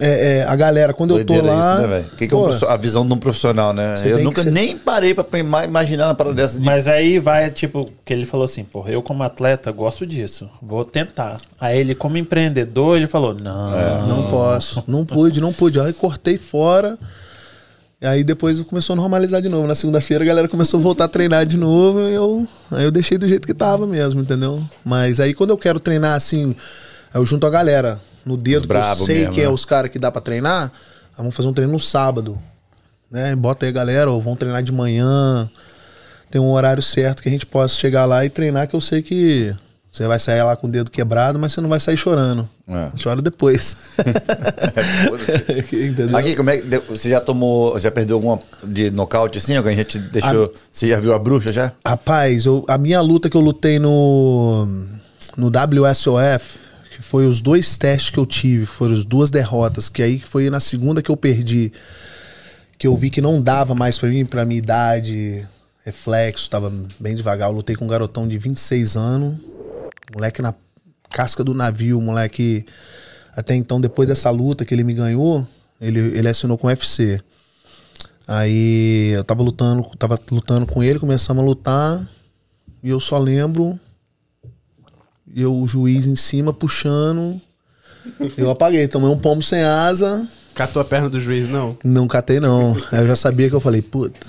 é, 0.00 0.44
A 0.46 0.54
galera, 0.56 0.92
quando 0.92 1.16
eu 1.18 1.24
tô 1.24 1.32
Doideira 1.32 1.56
lá. 1.56 1.74
isso, 1.74 1.86
né? 1.88 2.04
Que 2.18 2.26
que 2.26 2.34
é 2.34 2.36
um 2.36 2.58
pô, 2.58 2.66
a 2.66 2.76
visão 2.76 3.06
de 3.06 3.14
um 3.14 3.18
profissional, 3.18 3.72
né? 3.72 3.96
Você 3.96 4.12
Eu 4.12 4.18
nunca 4.22 4.42
ser- 4.42 4.50
nem 4.50 4.76
parei 4.76 5.14
pra 5.14 5.38
ima- 5.38 5.64
imaginar 5.64 6.08
uma 6.08 6.14
parada 6.14 6.34
dessa. 6.36 6.58
De... 6.58 6.64
Mas 6.64 6.86
aí 6.86 7.18
vai, 7.18 7.50
tipo, 7.50 7.86
que 8.04 8.12
ele 8.12 8.26
falou 8.26 8.44
assim, 8.44 8.62
porra, 8.64 8.90
eu 8.90 9.02
como 9.02 9.22
atleta 9.22 9.72
gosto 9.72 10.06
disso, 10.06 10.48
vou 10.60 10.84
tentar. 10.84 11.38
Aí 11.60 11.78
ele, 11.78 11.94
como 11.94 12.18
empreendedor, 12.18 12.96
ele 12.98 13.06
falou, 13.06 13.34
não. 13.34 14.06
Não 14.06 14.28
posso, 14.28 14.84
não 14.86 15.04
pude, 15.04 15.40
não 15.40 15.52
pude. 15.52 15.80
Aí 15.80 15.92
cortei 15.92 16.36
fora. 16.36 16.98
E 17.98 18.06
aí 18.06 18.22
depois 18.22 18.60
começou 18.60 18.92
a 18.92 18.96
normalizar 18.96 19.40
de 19.40 19.48
novo. 19.48 19.66
Na 19.66 19.74
segunda-feira 19.74 20.22
a 20.22 20.26
galera 20.26 20.48
começou 20.48 20.78
a 20.78 20.82
voltar 20.82 21.04
a 21.04 21.08
treinar 21.08 21.46
de 21.46 21.56
novo. 21.56 22.00
E 22.00 22.12
eu, 22.14 22.46
aí 22.70 22.84
eu 22.84 22.90
deixei 22.90 23.16
do 23.16 23.26
jeito 23.26 23.46
que 23.46 23.54
tava 23.54 23.86
mesmo, 23.86 24.20
entendeu? 24.20 24.62
Mas 24.84 25.18
aí 25.18 25.32
quando 25.32 25.50
eu 25.50 25.56
quero 25.56 25.80
treinar 25.80 26.14
assim, 26.14 26.54
eu 27.14 27.24
junto 27.24 27.46
a 27.46 27.50
galera 27.50 27.98
no 28.26 28.36
dedo 28.36 28.66
que 28.66 28.74
eu 28.74 28.94
sei 28.96 29.18
mesmo, 29.20 29.34
que 29.34 29.40
é 29.40 29.44
né? 29.44 29.50
os 29.50 29.64
caras 29.64 29.90
que 29.90 29.98
dá 29.98 30.10
pra 30.10 30.20
treinar. 30.20 30.72
Vamos 31.16 31.34
fazer 31.34 31.48
um 31.48 31.52
treino 31.52 31.72
no 31.72 31.80
sábado. 31.80 32.38
Né? 33.10 33.34
Bota 33.36 33.64
aí 33.64 33.70
a 33.70 33.72
galera, 33.72 34.10
ou 34.10 34.20
vão 34.20 34.34
treinar 34.36 34.62
de 34.62 34.72
manhã. 34.72 35.48
Tem 36.30 36.40
um 36.40 36.50
horário 36.50 36.82
certo 36.82 37.22
que 37.22 37.28
a 37.28 37.32
gente 37.32 37.46
possa 37.46 37.74
chegar 37.74 38.04
lá 38.04 38.24
e 38.24 38.28
treinar, 38.28 38.66
que 38.68 38.74
eu 38.74 38.80
sei 38.80 39.00
que 39.00 39.54
você 39.90 40.06
vai 40.06 40.18
sair 40.18 40.42
lá 40.42 40.54
com 40.56 40.66
o 40.66 40.70
dedo 40.70 40.90
quebrado, 40.90 41.38
mas 41.38 41.52
você 41.54 41.60
não 41.60 41.68
vai 41.70 41.80
sair 41.80 41.96
chorando. 41.96 42.46
É. 42.68 42.90
Chora 43.02 43.22
depois. 43.22 43.76
Entendeu? 45.72 46.16
Aqui, 46.16 46.34
como 46.36 46.50
é 46.50 46.58
que. 46.58 46.78
Você 46.88 47.08
já 47.08 47.20
tomou. 47.20 47.78
Já 47.78 47.90
perdeu 47.90 48.16
alguma 48.16 48.40
de 48.62 48.90
nocaute 48.90 49.38
assim? 49.38 49.56
Alguém 49.56 49.76
já 49.76 49.84
te 49.84 49.98
deixou. 49.98 50.52
Você 50.70 50.88
já 50.88 51.00
viu 51.00 51.14
a 51.14 51.18
bruxa 51.18 51.52
já? 51.52 51.72
Rapaz, 51.86 52.44
eu- 52.44 52.64
a 52.68 52.76
minha 52.76 53.00
luta 53.00 53.30
que 53.30 53.36
eu 53.36 53.40
lutei 53.40 53.78
no, 53.78 54.66
no 55.36 55.46
WSOF, 55.48 56.58
que 56.96 57.02
foi 57.02 57.26
os 57.26 57.42
dois 57.42 57.76
testes 57.76 58.08
que 58.08 58.16
eu 58.16 58.24
tive, 58.24 58.64
foram 58.64 58.94
as 58.94 59.04
duas 59.04 59.30
derrotas, 59.30 59.86
que 59.86 60.02
aí 60.02 60.18
foi 60.18 60.48
na 60.48 60.58
segunda 60.58 61.02
que 61.02 61.10
eu 61.10 61.16
perdi, 61.16 61.70
que 62.78 62.86
eu 62.86 62.96
vi 62.96 63.10
que 63.10 63.20
não 63.20 63.38
dava 63.38 63.74
mais 63.74 63.98
pra 63.98 64.08
mim, 64.08 64.24
pra 64.24 64.46
minha 64.46 64.56
idade, 64.56 65.46
reflexo, 65.84 66.48
tava 66.48 66.72
bem 66.98 67.14
devagar. 67.14 67.50
Eu 67.50 67.54
lutei 67.54 67.76
com 67.76 67.84
um 67.84 67.88
garotão 67.88 68.26
de 68.26 68.38
26 68.38 68.96
anos, 68.96 69.36
moleque 70.14 70.40
na 70.40 70.54
casca 71.10 71.44
do 71.44 71.52
navio, 71.52 72.00
moleque. 72.00 72.64
Até 73.36 73.54
então, 73.54 73.78
depois 73.78 74.08
dessa 74.08 74.30
luta 74.30 74.64
que 74.64 74.72
ele 74.72 74.82
me 74.82 74.94
ganhou, 74.94 75.46
ele, 75.78 75.98
ele 75.98 76.28
assinou 76.28 76.56
com 76.56 76.66
o 76.66 76.70
UFC. 76.70 77.20
Aí 78.26 79.10
eu 79.14 79.22
tava 79.22 79.42
lutando, 79.42 79.82
tava 79.98 80.18
lutando 80.30 80.64
com 80.64 80.82
ele, 80.82 80.98
começamos 80.98 81.44
a 81.44 81.46
lutar, 81.46 82.08
e 82.82 82.88
eu 82.88 82.98
só 82.98 83.18
lembro 83.18 83.78
eu 85.36 85.54
o 85.54 85.68
juiz 85.68 86.06
em 86.06 86.16
cima 86.16 86.52
puxando. 86.52 87.40
Eu 88.36 88.50
apaguei, 88.50 88.86
tomei 88.88 89.10
um 89.10 89.18
pombo 89.18 89.42
sem 89.42 89.62
asa, 89.62 90.26
Catou 90.56 90.80
a 90.80 90.84
perna 90.86 91.10
do 91.10 91.20
juiz, 91.20 91.48
não? 91.50 91.76
não 91.84 92.08
catei 92.08 92.40
não. 92.40 92.74
Aí 92.90 93.00
eu 93.00 93.06
já 93.06 93.14
sabia 93.14 93.46
que 93.46 93.54
eu 93.54 93.60
falei, 93.60 93.82
puta, 93.82 94.26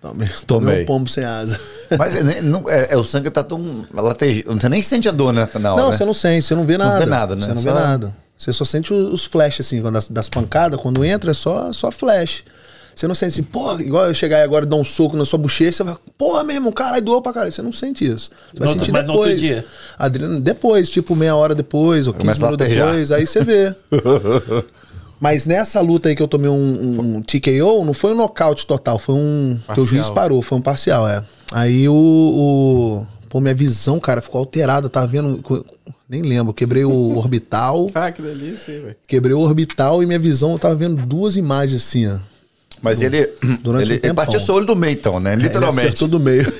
tomei, 0.00 0.26
tomei 0.46 0.82
um 0.82 0.86
pombo 0.86 1.06
sem 1.10 1.22
asa. 1.22 1.60
Mas 1.98 2.16
é, 2.16 2.22
nem- 2.22 2.40
não, 2.40 2.64
é, 2.66 2.94
é, 2.94 2.96
o 2.96 3.04
sangue 3.04 3.30
tá 3.30 3.44
tão 3.44 3.84
latejando. 3.92 4.58
Você 4.58 4.68
nem 4.70 4.80
sente 4.82 5.06
a 5.06 5.12
dor 5.12 5.34
né, 5.34 5.46
na 5.60 5.74
hora. 5.74 5.82
Não, 5.82 5.90
né? 5.90 5.96
você 5.96 6.04
não 6.06 6.14
sente, 6.14 6.46
você 6.46 6.54
não 6.54 6.64
vê 6.64 6.78
nada. 6.78 6.98
vê 6.98 7.04
nada, 7.06 7.36
né? 7.36 7.48
Você 7.48 7.54
não 7.54 7.62
Só- 7.62 7.74
vê 7.74 7.78
nada. 7.78 8.16
Você 8.38 8.52
só 8.52 8.64
sente 8.64 8.92
os 8.92 9.24
flashes, 9.24 9.66
assim, 9.66 9.80
quando 9.82 9.94
das, 9.94 10.08
das 10.08 10.28
pancadas, 10.28 10.80
quando 10.80 11.04
entra, 11.04 11.30
é 11.30 11.34
só, 11.34 11.72
só 11.72 11.90
flash. 11.90 12.42
Você 12.96 13.06
não 13.06 13.14
sente 13.14 13.34
assim, 13.34 13.42
porra, 13.42 13.82
igual 13.82 14.06
eu 14.06 14.14
chegar 14.14 14.38
aí 14.38 14.42
agora 14.42 14.64
e 14.64 14.68
dar 14.68 14.76
um 14.76 14.84
soco 14.84 15.18
na 15.18 15.26
sua 15.26 15.38
bochecha, 15.38 15.70
você 15.76 15.84
vai, 15.84 15.96
porra 16.16 16.42
mesmo, 16.44 16.72
caralho, 16.72 17.04
doou 17.04 17.20
pra 17.20 17.30
caralho. 17.30 17.52
Você 17.52 17.60
não 17.60 17.70
sente 17.70 18.06
isso. 18.06 18.30
Você 18.52 18.58
vai 18.58 18.68
No 18.68 18.72
sentir 18.74 18.90
outro 18.96 19.06
depois. 19.12 19.64
Adrenalina, 19.98 20.40
depois, 20.40 20.88
tipo 20.88 21.14
meia 21.14 21.36
hora 21.36 21.54
depois, 21.54 22.08
ou 22.08 22.14
15 22.14 22.24
Começa 22.24 22.40
a 22.40 22.50
minutos 22.50 22.66
depois, 22.68 23.12
aí 23.12 23.26
você 23.26 23.44
vê. 23.44 23.76
Mas 25.20 25.46
nessa 25.46 25.80
luta 25.80 26.08
aí 26.08 26.16
que 26.16 26.22
eu 26.22 26.28
tomei 26.28 26.50
um, 26.50 27.16
um 27.16 27.22
TKO, 27.22 27.84
não 27.84 27.94
foi 27.94 28.12
um 28.12 28.16
nocaute 28.16 28.66
total, 28.66 28.98
foi 28.98 29.14
um. 29.14 29.58
Que 29.74 29.80
o 29.80 29.84
juiz 29.84 30.08
parou, 30.10 30.42
foi 30.42 30.58
um 30.58 30.62
parcial, 30.62 31.08
é. 31.08 31.22
Aí 31.52 31.88
o. 31.88 31.94
o- 31.94 33.06
pô, 33.28 33.40
minha 33.40 33.54
visão, 33.54 33.98
cara, 33.98 34.20
ficou 34.20 34.38
alterada. 34.38 34.86
Eu 34.86 34.90
tava 34.90 35.06
vendo. 35.06 35.42
Nem 36.08 36.22
lembro. 36.22 36.52
Quebrei 36.52 36.84
o 36.84 37.16
orbital. 37.16 37.90
Ah, 37.94 38.12
que 38.12 38.20
delícia, 38.22 38.80
velho. 38.80 38.96
Quebrei 39.06 39.34
o 39.34 39.40
orbital 39.40 40.02
e 40.02 40.06
minha 40.06 40.18
visão, 40.18 40.52
eu 40.52 40.58
tava 40.58 40.74
vendo 40.74 40.96
duas 41.06 41.36
imagens 41.36 41.82
assim, 41.82 42.06
ó. 42.08 42.18
Mas 42.82 43.00
ele, 43.02 43.28
Durante 43.62 43.92
ele, 43.92 44.00
um 44.00 44.06
ele 44.06 44.14
partiu 44.14 44.38
seu 44.40 44.54
olho 44.54 44.66
do 44.66 44.76
meio, 44.76 44.92
então, 44.92 45.18
né? 45.18 45.32
Ele 45.32 45.42
Literalmente. 45.42 45.86
acertou 45.86 46.08
do 46.08 46.20
meio. 46.20 46.52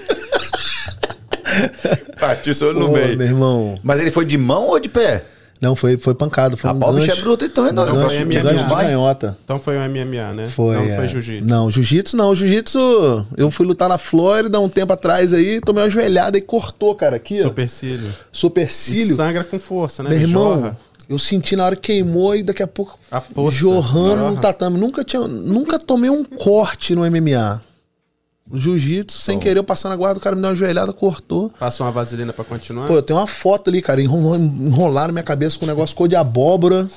Partiu 2.19 2.55
seu 2.55 2.69
olho 2.69 2.81
no 2.81 2.87
Pô, 2.89 2.93
meio. 2.93 3.17
meu 3.17 3.27
irmão. 3.27 3.79
Mas 3.83 4.01
ele 4.01 4.11
foi 4.11 4.25
de 4.25 4.37
mão 4.37 4.69
ou 4.69 4.81
de 4.81 4.89
pé? 4.89 5.25
Não, 5.61 5.75
foi, 5.75 5.97
foi 5.97 6.15
pancada. 6.15 6.55
Foi 6.57 6.69
Rapaz, 6.71 6.93
um 6.93 6.97
o 6.97 6.99
bicho 6.99 7.07
é 7.11 7.15
gancho, 7.15 7.23
bruto, 7.25 7.45
então 7.47 7.67
é 7.67 7.73
não. 7.73 7.83
um 7.85 7.87
gancho, 7.87 8.09
foi 8.17 8.19
um 8.19 8.27
MMA. 8.27 8.41
gancho 8.43 8.65
de 8.65 8.75
canhota. 8.75 9.39
Então 9.43 9.59
foi 9.59 9.79
um 9.79 9.89
MMA, 9.89 10.33
né? 10.35 10.47
Foi, 10.47 10.77
Não 10.77 10.83
é. 10.85 10.97
foi 10.97 11.09
jiu-jitsu. 11.09 11.49
Não, 11.49 11.71
jiu-jitsu 11.71 12.17
não. 12.17 12.35
Jiu-jitsu, 12.35 13.27
eu 13.39 13.51
fui 13.51 13.65
lutar 13.65 13.89
na 13.89 13.97
Flórida 13.97 14.61
um 14.61 14.69
tempo 14.69 14.93
atrás 14.93 15.33
aí, 15.33 15.61
tomei 15.63 15.83
uma 15.85 15.89
joelhada 15.91 16.37
e 16.37 16.43
cortou, 16.43 16.95
cara, 16.95 17.17
aqui, 17.17 17.41
ó. 17.41 17.45
Supercílio. 17.45 18.07
E 18.09 18.15
Supercílio. 18.39 19.17
sangra 19.17 19.45
com 19.45 19.59
força, 19.59 20.03
né? 20.03 20.11
Meu 20.11 20.19
irmão, 20.19 20.55
Jorra. 20.57 20.79
Eu 21.09 21.19
senti 21.19 21.55
na 21.57 21.65
hora 21.65 21.77
que 21.77 21.93
queimou 21.93 22.35
e 22.35 22.43
daqui 22.43 22.63
a 22.63 22.67
pouco 22.67 22.99
A 23.11 23.21
poça, 23.21 23.57
jorrando 23.57 24.17
no 24.23 24.29
jorra. 24.31 24.41
tatame. 24.41 24.79
Nunca, 24.79 25.05
tinha, 25.05 25.27
nunca 25.27 25.79
tomei 25.79 26.11
um 26.11 26.25
corte 26.25 26.95
no 26.95 27.03
MMA. 27.09 27.61
Jiu-jitsu, 28.53 29.19
sem 29.19 29.39
querer, 29.41 29.59
eu 29.59 29.65
passando 29.65 29.93
a 29.93 29.97
guarda, 29.97 30.19
o 30.19 30.23
cara 30.23 30.37
me 30.37 30.43
deu 30.43 30.51
uma 30.51 30.57
joelhada, 30.57 30.93
cortou. 30.93 31.51
Passou 31.59 31.85
uma 31.85 31.93
vaselina 31.93 32.33
pra 32.33 32.45
continuar. 32.45 32.87
Pô, 32.87 32.95
eu 32.95 33.03
tenho 33.03 33.19
uma 33.19 33.27
foto 33.27 33.71
ali, 33.71 33.83
cara, 33.83 34.01
enrolaram 34.01 35.13
minha 35.13 35.25
cabeça 35.25 35.59
com 35.59 35.65
um 35.65 35.69
negócio 35.69 35.97
cor 35.97 36.07
de 36.07 36.15
abóbora. 36.15 36.89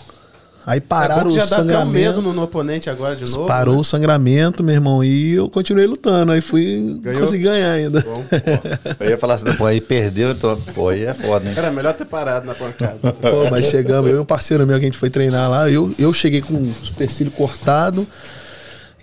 Aí 0.70 0.78
é 0.78 0.80
bom 0.82 0.86
pararam 0.88 1.32
que 1.32 1.38
o 1.38 1.42
já 1.42 1.46
dá 1.48 1.64
até 1.64 1.80
um 1.80 1.86
medo 1.88 2.06
sangramento. 2.06 2.22
no, 2.22 2.32
no 2.32 2.44
oponente 2.44 2.92
agora 2.92 3.16
de 3.16 3.28
novo. 3.28 3.48
Parou 3.48 3.74
né? 3.74 3.82
o 3.82 3.84
sangramento, 3.84 4.64
meu 4.64 4.76
irmão, 4.76 5.04
e 5.04 5.34
eu 5.34 5.50
continuei 5.50 5.88
lutando. 5.88 6.32
Aí 6.32 6.42
fui 6.42 6.96
Ganhou? 7.02 7.22
consegui 7.22 7.46
ganhar 7.46 7.72
ainda. 7.72 8.02
Bom. 8.02 8.24
Eu 9.00 9.10
ia 9.10 9.18
falar 9.18 9.34
assim, 9.34 9.52
pô, 9.54 9.66
aí 9.66 9.82
perdeu, 9.82 10.30
então, 10.30 10.62
pô, 10.76 10.90
aí 10.90 11.06
é 11.06 11.14
foda, 11.16 11.50
hein? 11.50 11.56
Era 11.58 11.72
melhor 11.72 11.94
ter 11.94 12.06
parado 12.06 12.46
na 12.46 12.54
pancada. 12.54 13.00
Pô, 13.14 13.50
mas 13.50 13.66
chegamos, 13.66 14.12
eu 14.12 14.18
e 14.18 14.20
um 14.20 14.26
parceiro 14.26 14.68
meu 14.68 14.78
que 14.78 14.86
a 14.86 14.88
gente 14.88 14.98
foi 14.98 15.10
treinar 15.10 15.50
lá, 15.50 15.70
eu, 15.70 15.94
eu 15.98 16.14
cheguei 16.14 16.42
com 16.42 16.54
o 16.54 16.74
supercílio 16.84 17.32
cortado 17.32 18.06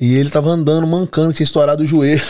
e 0.01 0.15
ele 0.15 0.31
tava 0.31 0.51
andando, 0.51 0.87
mancando, 0.87 1.33
tinha 1.33 1.45
estourado 1.45 1.83
o 1.83 1.87
joelho. 1.87 2.23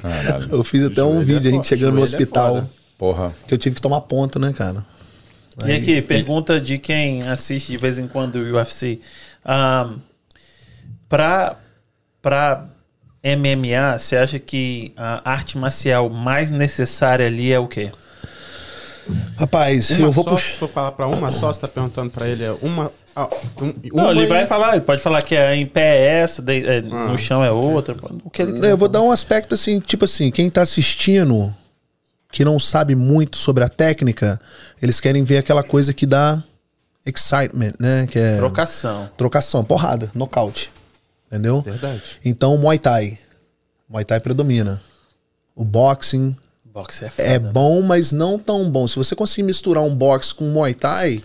Caralho. 0.00 0.48
Eu 0.52 0.62
fiz 0.62 0.84
até 0.84 1.02
um 1.02 1.20
é 1.20 1.24
vídeo, 1.24 1.50
a 1.50 1.54
gente 1.54 1.66
chegando 1.66 1.94
no 1.94 2.00
é 2.00 2.04
hospital, 2.04 2.54
foda. 2.54 2.70
Porra. 2.96 3.32
que 3.48 3.54
eu 3.54 3.58
tive 3.58 3.74
que 3.74 3.82
tomar 3.82 4.02
ponto, 4.02 4.38
né, 4.38 4.52
cara? 4.52 4.86
E 5.66 5.72
aqui, 5.72 6.02
pergunta 6.02 6.60
de 6.60 6.78
quem 6.78 7.22
assiste 7.22 7.70
de 7.72 7.76
vez 7.76 7.98
em 7.98 8.08
quando 8.08 8.36
o 8.36 8.54
UFC. 8.56 8.98
Um, 9.46 9.98
pra, 11.08 11.56
pra 12.20 12.66
MMA, 13.22 13.98
você 13.98 14.16
acha 14.16 14.38
que 14.38 14.92
a 14.96 15.30
arte 15.30 15.56
marcial 15.56 16.08
mais 16.10 16.50
necessária 16.50 17.26
ali 17.26 17.52
é 17.52 17.58
o 17.58 17.68
quê? 17.68 17.90
Rapaz, 19.36 19.90
Uma 19.90 20.06
eu 20.06 20.10
vou 20.12 20.24
só, 20.24 20.30
puxar. 20.30 20.52
Se 20.52 20.58
for 20.58 20.68
falar 20.68 20.92
pra 20.92 21.06
uma 21.06 21.28
só, 21.30 21.52
você 21.52 21.60
tá 21.60 21.68
perguntando 21.68 22.10
pra 22.10 22.26
ele, 22.26 22.42
é 22.44 22.52
uma. 22.62 22.90
ah, 23.14 23.28
um- 23.60 23.74
Não, 23.92 24.10
ele 24.10 24.26
vai 24.26 24.44
e- 24.44 24.46
falar, 24.46 24.72
ele 24.76 24.80
pode 24.84 25.02
falar 25.02 25.20
que 25.22 25.34
é 25.36 25.54
em 25.54 25.66
pé 25.66 25.98
é 25.98 26.06
essa, 26.20 26.40
daí, 26.40 26.64
é, 26.66 26.80
no 26.80 27.16
chão 27.18 27.44
é 27.44 27.50
outra. 27.50 27.94
O 28.24 28.30
que 28.30 28.40
ele 28.42 28.52
Eu 28.66 28.76
vou 28.78 28.88
falar. 28.88 28.92
dar 28.92 29.02
um 29.02 29.10
aspecto 29.10 29.54
assim, 29.54 29.78
tipo 29.78 30.06
assim, 30.06 30.30
quem 30.30 30.48
tá 30.48 30.62
assistindo 30.62 31.54
que 32.34 32.44
não 32.44 32.58
sabe 32.58 32.96
muito 32.96 33.36
sobre 33.36 33.62
a 33.62 33.68
técnica, 33.68 34.40
eles 34.82 34.98
querem 34.98 35.22
ver 35.22 35.38
aquela 35.38 35.62
coisa 35.62 35.94
que 35.94 36.04
dá 36.04 36.42
excitement, 37.06 37.72
né? 37.78 38.08
Que 38.08 38.18
é 38.18 38.36
Trocação. 38.38 39.08
trocação, 39.16 39.64
porrada, 39.64 40.10
nocaute. 40.12 40.72
Entendeu? 41.28 41.62
Verdade. 41.62 42.02
Então, 42.24 42.56
o 42.56 42.58
Muay 42.58 42.76
Thai. 42.80 43.20
Muay 43.88 44.04
Thai 44.04 44.18
predomina. 44.18 44.82
O 45.54 45.64
boxing 45.64 46.34
Boxe 46.64 47.04
é 47.04 47.10
foda. 47.10 47.28
é 47.28 47.38
bom, 47.38 47.80
mas 47.82 48.10
não 48.10 48.36
tão 48.36 48.68
bom. 48.68 48.88
Se 48.88 48.96
você 48.96 49.14
conseguir 49.14 49.44
misturar 49.44 49.84
um 49.84 49.94
boxe 49.94 50.34
com 50.34 50.44
um 50.44 50.52
Muay 50.54 50.74
Thai, 50.74 51.22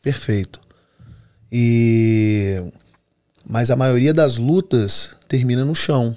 perfeito. 0.00 0.58
E 1.52 2.62
mas 3.46 3.70
a 3.70 3.76
maioria 3.76 4.14
das 4.14 4.38
lutas 4.38 5.10
termina 5.28 5.66
no 5.66 5.74
chão. 5.74 6.16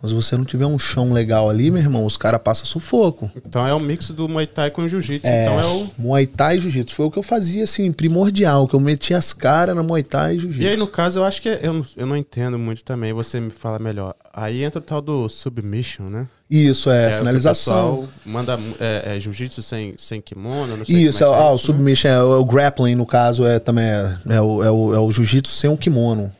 Então, 0.00 0.08
se 0.08 0.14
você 0.16 0.34
não 0.34 0.46
tiver 0.46 0.64
um 0.64 0.78
chão 0.78 1.12
legal 1.12 1.50
ali, 1.50 1.70
meu 1.70 1.82
irmão, 1.82 2.06
os 2.06 2.16
caras 2.16 2.40
passam 2.42 2.64
sufoco. 2.64 3.30
Então 3.36 3.66
é 3.66 3.74
o 3.74 3.78
mix 3.78 4.10
do 4.10 4.26
Muay 4.26 4.46
Thai 4.46 4.70
com 4.70 4.80
o 4.82 4.88
Jiu-Jitsu. 4.88 5.26
É, 5.26 5.44
Então 5.44 5.60
é 5.60 5.66
o. 5.66 5.90
Muay 5.98 6.26
Thai 6.26 6.56
e 6.56 6.60
Jiu-Jitsu. 6.60 6.94
Foi 6.94 7.04
o 7.04 7.10
que 7.10 7.18
eu 7.18 7.22
fazia, 7.22 7.64
assim, 7.64 7.92
primordial. 7.92 8.66
Que 8.66 8.74
eu 8.74 8.80
metia 8.80 9.18
as 9.18 9.34
caras 9.34 9.76
na 9.76 9.82
Muay 9.82 10.02
Thai 10.02 10.30
e 10.30 10.32
E 10.32 10.36
aí, 10.36 10.40
Jiu-Jitsu. 10.40 10.76
no 10.78 10.86
caso, 10.86 11.18
eu 11.18 11.24
acho 11.24 11.42
que 11.42 11.50
é- 11.50 11.60
eu 11.62 11.74
não, 11.74 11.86
eu 11.96 12.06
não 12.06 12.16
entendo 12.16 12.58
muito 12.58 12.82
também. 12.82 13.12
Você 13.12 13.38
me 13.38 13.50
fala 13.50 13.78
melhor. 13.78 14.14
Aí 14.32 14.62
entra 14.64 14.78
o 14.78 14.82
tal 14.82 15.02
do 15.02 15.28
submission, 15.28 16.04
né? 16.08 16.26
Isso, 16.48 16.90
é, 16.90 17.06
o 17.06 17.10
que 17.10 17.16
finalização. 17.18 17.94
O 17.94 17.96
pessoal 17.98 18.08
manda 18.26 18.58
é, 18.80 19.16
é, 19.16 19.20
jiu-jitsu 19.20 19.62
sem, 19.62 19.94
sem 19.96 20.20
kimono, 20.20 20.78
não 20.78 20.84
sei 20.84 20.96
Isso, 20.96 21.22
é, 21.22 21.26
como 21.26 21.38
é 21.38 21.42
ah, 21.44 21.52
o 21.52 21.54
isso, 21.56 21.70
né? 21.72 21.78
submission, 21.78 22.08
é, 22.08 22.22
o 22.22 22.44
grappling, 22.44 22.94
no 22.96 23.06
caso, 23.06 23.44
é 23.46 23.60
também 23.60 23.84
é, 23.84 24.16
é 24.30 24.40
o, 24.40 24.64
é 24.64 24.70
o, 24.70 24.94
é 24.94 24.98
o 24.98 25.12
jiu-jitsu 25.12 25.52
sem 25.54 25.70
o 25.70 25.76
kimono, 25.76 26.32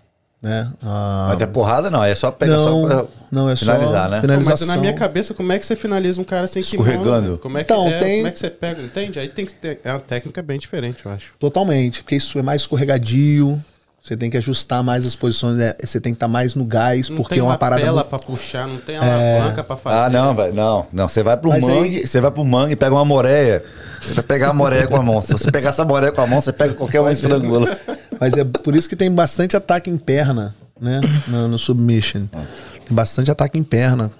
né? 0.43 0.73
Ah, 0.83 1.27
Mas 1.31 1.43
é 1.43 1.47
porrada, 1.47 1.91
não. 1.91 2.03
É 2.03 2.15
só 2.15 2.31
pegar 2.31 2.57
não, 2.57 2.65
só 2.65 2.87
pra 2.87 3.07
não, 3.31 3.51
é 3.51 3.57
finalizar, 3.57 4.05
só 4.09 4.15
né? 4.15 4.21
Finalização. 4.21 4.67
Mas 4.67 4.77
na 4.77 4.81
minha 4.81 4.95
cabeça, 4.95 5.35
como 5.35 5.53
é 5.53 5.59
que 5.59 5.67
você 5.67 5.77
finaliza 5.77 6.21
um 6.21 6.25
cara 6.25 6.47
sem? 6.47 6.61
Escorregando. 6.61 7.33
né? 7.33 7.39
Como 7.43 7.59
é 7.59 7.65
que, 7.65 7.73
Então, 7.73 7.87
é, 7.89 7.99
tem- 7.99 8.17
como 8.17 8.27
é 8.29 8.31
que 8.31 8.39
você 8.39 8.51
pega, 8.51 8.83
entende? 8.83 9.19
Aí 9.19 9.29
tem 9.29 9.45
que 9.45 9.55
ter. 9.55 9.81
É 9.85 9.93
uma 9.93 10.01
técnica 10.01 10.41
bem 10.43 10.59
diferente, 10.59 11.05
eu 11.05 11.13
acho. 11.13 11.33
Totalmente, 11.39 12.03
porque 12.03 12.17
isso 12.17 12.39
é 12.39 12.43
mais 12.43 12.63
escorregadio, 12.63 13.63
você 14.03 14.17
tem 14.17 14.31
que 14.31 14.37
ajustar 14.39 14.83
mais 14.83 15.07
as 15.07 15.15
posições, 15.15 15.59
é, 15.61 15.77
você 15.83 16.01
tem 16.01 16.13
que 16.13 16.17
estar 16.17 16.27
mais 16.29 16.55
no 16.55 16.65
gás, 16.65 17.09
Não 17.11 17.19
porque 17.19 17.35
tem 17.35 17.39
é 17.41 17.43
uma 17.43 17.59
parada... 17.59 17.81
lapela 17.83 17.97
muito- 17.97 18.09
pra 18.09 18.19
puxar, 18.19 18.67
não 18.67 18.79
tem 18.79 18.97
alavanca 18.97 19.63
pra 19.63 19.77
fazer. 19.77 19.97
Ah, 19.97 20.09
não, 20.11 20.35
velho. 20.35 20.55
Não, 20.55 20.87
não. 20.93 21.07
Você 21.09 21.23
vai 21.23 21.37
pro 21.37 21.51
Mas 21.51 21.63
aí- 21.69 21.75
mangue, 21.75 22.07
você 22.07 22.21
vai 22.21 22.31
pro 22.31 22.45
mangue 22.45 22.73
e 22.73 22.77
pega 22.77 22.95
uma 22.95 23.05
moreia. 23.05 23.63
Você 24.01 24.15
vai 24.15 24.25
pegar 24.25 24.49
a 24.51 24.55
moreia 24.55 24.87
com 24.87 24.97
a 24.97 25.03
mão. 25.03 25.21
Se 25.21 25.33
você 25.33 25.51
pegar 25.51 25.71
essa 25.71 25.85
moreia 25.85 26.11
com 26.13 26.21
a 26.23 26.27
mão, 26.27 26.41
você 26.41 26.53
pega 26.53 26.73
qualquer 26.75 27.01
um 27.03 27.09
e 27.09 27.13
estrangula. 27.13 27.79
Mas 28.19 28.35
é 28.35 28.45
por 28.45 28.75
isso 28.75 28.89
que 28.89 28.97
tem 28.97 29.13
bastante 29.13 29.55
ataque 29.57 29.91
em 29.91 29.99
perna, 29.99 30.55
né? 30.81 31.01
No, 31.29 31.49
no 31.49 31.59
submission. 31.59 32.23
Ah. 32.33 32.45
Tem 32.87 32.97
bastante 32.97 33.31
ataque 33.31 33.59
em 33.59 33.63
perna. 33.63 34.11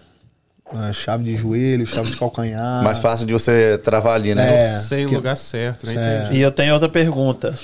Ah, 0.73 0.93
chave 0.93 1.25
de 1.25 1.37
joelho, 1.37 1.85
chave 1.87 2.11
de 2.11 2.17
calcanhar. 2.17 2.85
Mais 2.85 2.99
fácil 2.99 3.27
de 3.27 3.33
você 3.33 3.77
travar 3.79 4.15
ali, 4.15 4.35
né? 4.35 4.69
É. 4.69 4.73
Sem 4.75 5.09
que- 5.09 5.15
lugar 5.17 5.37
certo, 5.37 5.85
né? 5.87 5.95
É. 5.97 6.21
Entendi. 6.25 6.39
E 6.39 6.43
eu 6.43 6.53
tenho 6.53 6.73
outra 6.75 6.89
pergunta. 6.89 7.55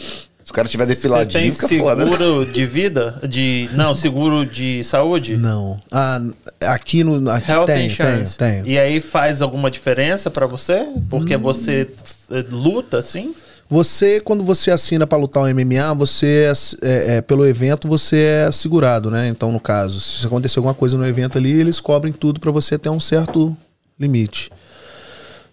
Se 0.47 0.53
o 0.53 0.55
cara 0.55 0.69
tiver 0.69 0.87
depiladinho, 0.87 1.43
tem 1.43 1.51
fica 1.51 1.67
foda. 1.67 2.05
né? 2.05 2.11
seguro 2.13 2.47
de 2.47 2.65
vida? 2.65 3.21
De, 3.29 3.69
não, 3.73 3.97
seguro 3.97 4.47
de 4.47 4.85
saúde? 4.85 5.37
Não. 5.37 5.81
Ah, 5.91 6.23
aqui 6.63 7.03
no. 7.03 7.29
Aqui 7.29 7.51
Health 7.51 7.67
tem, 7.67 7.87
insurance. 7.87 8.39
tem, 8.39 8.63
tem. 8.63 8.73
E 8.73 8.79
aí 8.79 9.01
faz 9.01 9.43
alguma 9.43 9.69
diferença 9.69 10.31
pra 10.31 10.47
você? 10.47 10.87
Porque 11.11 11.37
você 11.37 11.91
eh, 12.31 12.45
luta, 12.49 12.97
assim? 12.99 13.35
Você, 13.69 14.21
quando 14.21 14.45
você 14.45 14.71
assina 14.71 15.05
para 15.05 15.19
lutar 15.19 15.43
o 15.43 15.53
MMA, 15.53 15.93
você 15.97 16.53
é, 16.81 17.17
é, 17.17 17.21
pelo 17.21 17.45
evento 17.45 17.89
você 17.89 18.47
é 18.47 18.53
segurado, 18.53 19.11
né? 19.11 19.27
Então, 19.27 19.51
no 19.51 19.59
caso, 19.59 19.99
se 19.99 20.25
acontecer 20.25 20.61
alguma 20.61 20.75
coisa 20.75 20.97
no 20.97 21.05
evento 21.05 21.37
ali, 21.39 21.51
eles 21.59 21.81
cobrem 21.81 22.13
tudo 22.13 22.39
para 22.39 22.53
você 22.53 22.77
até 22.77 22.89
um 22.89 23.01
certo 23.01 23.57
limite. 23.99 24.53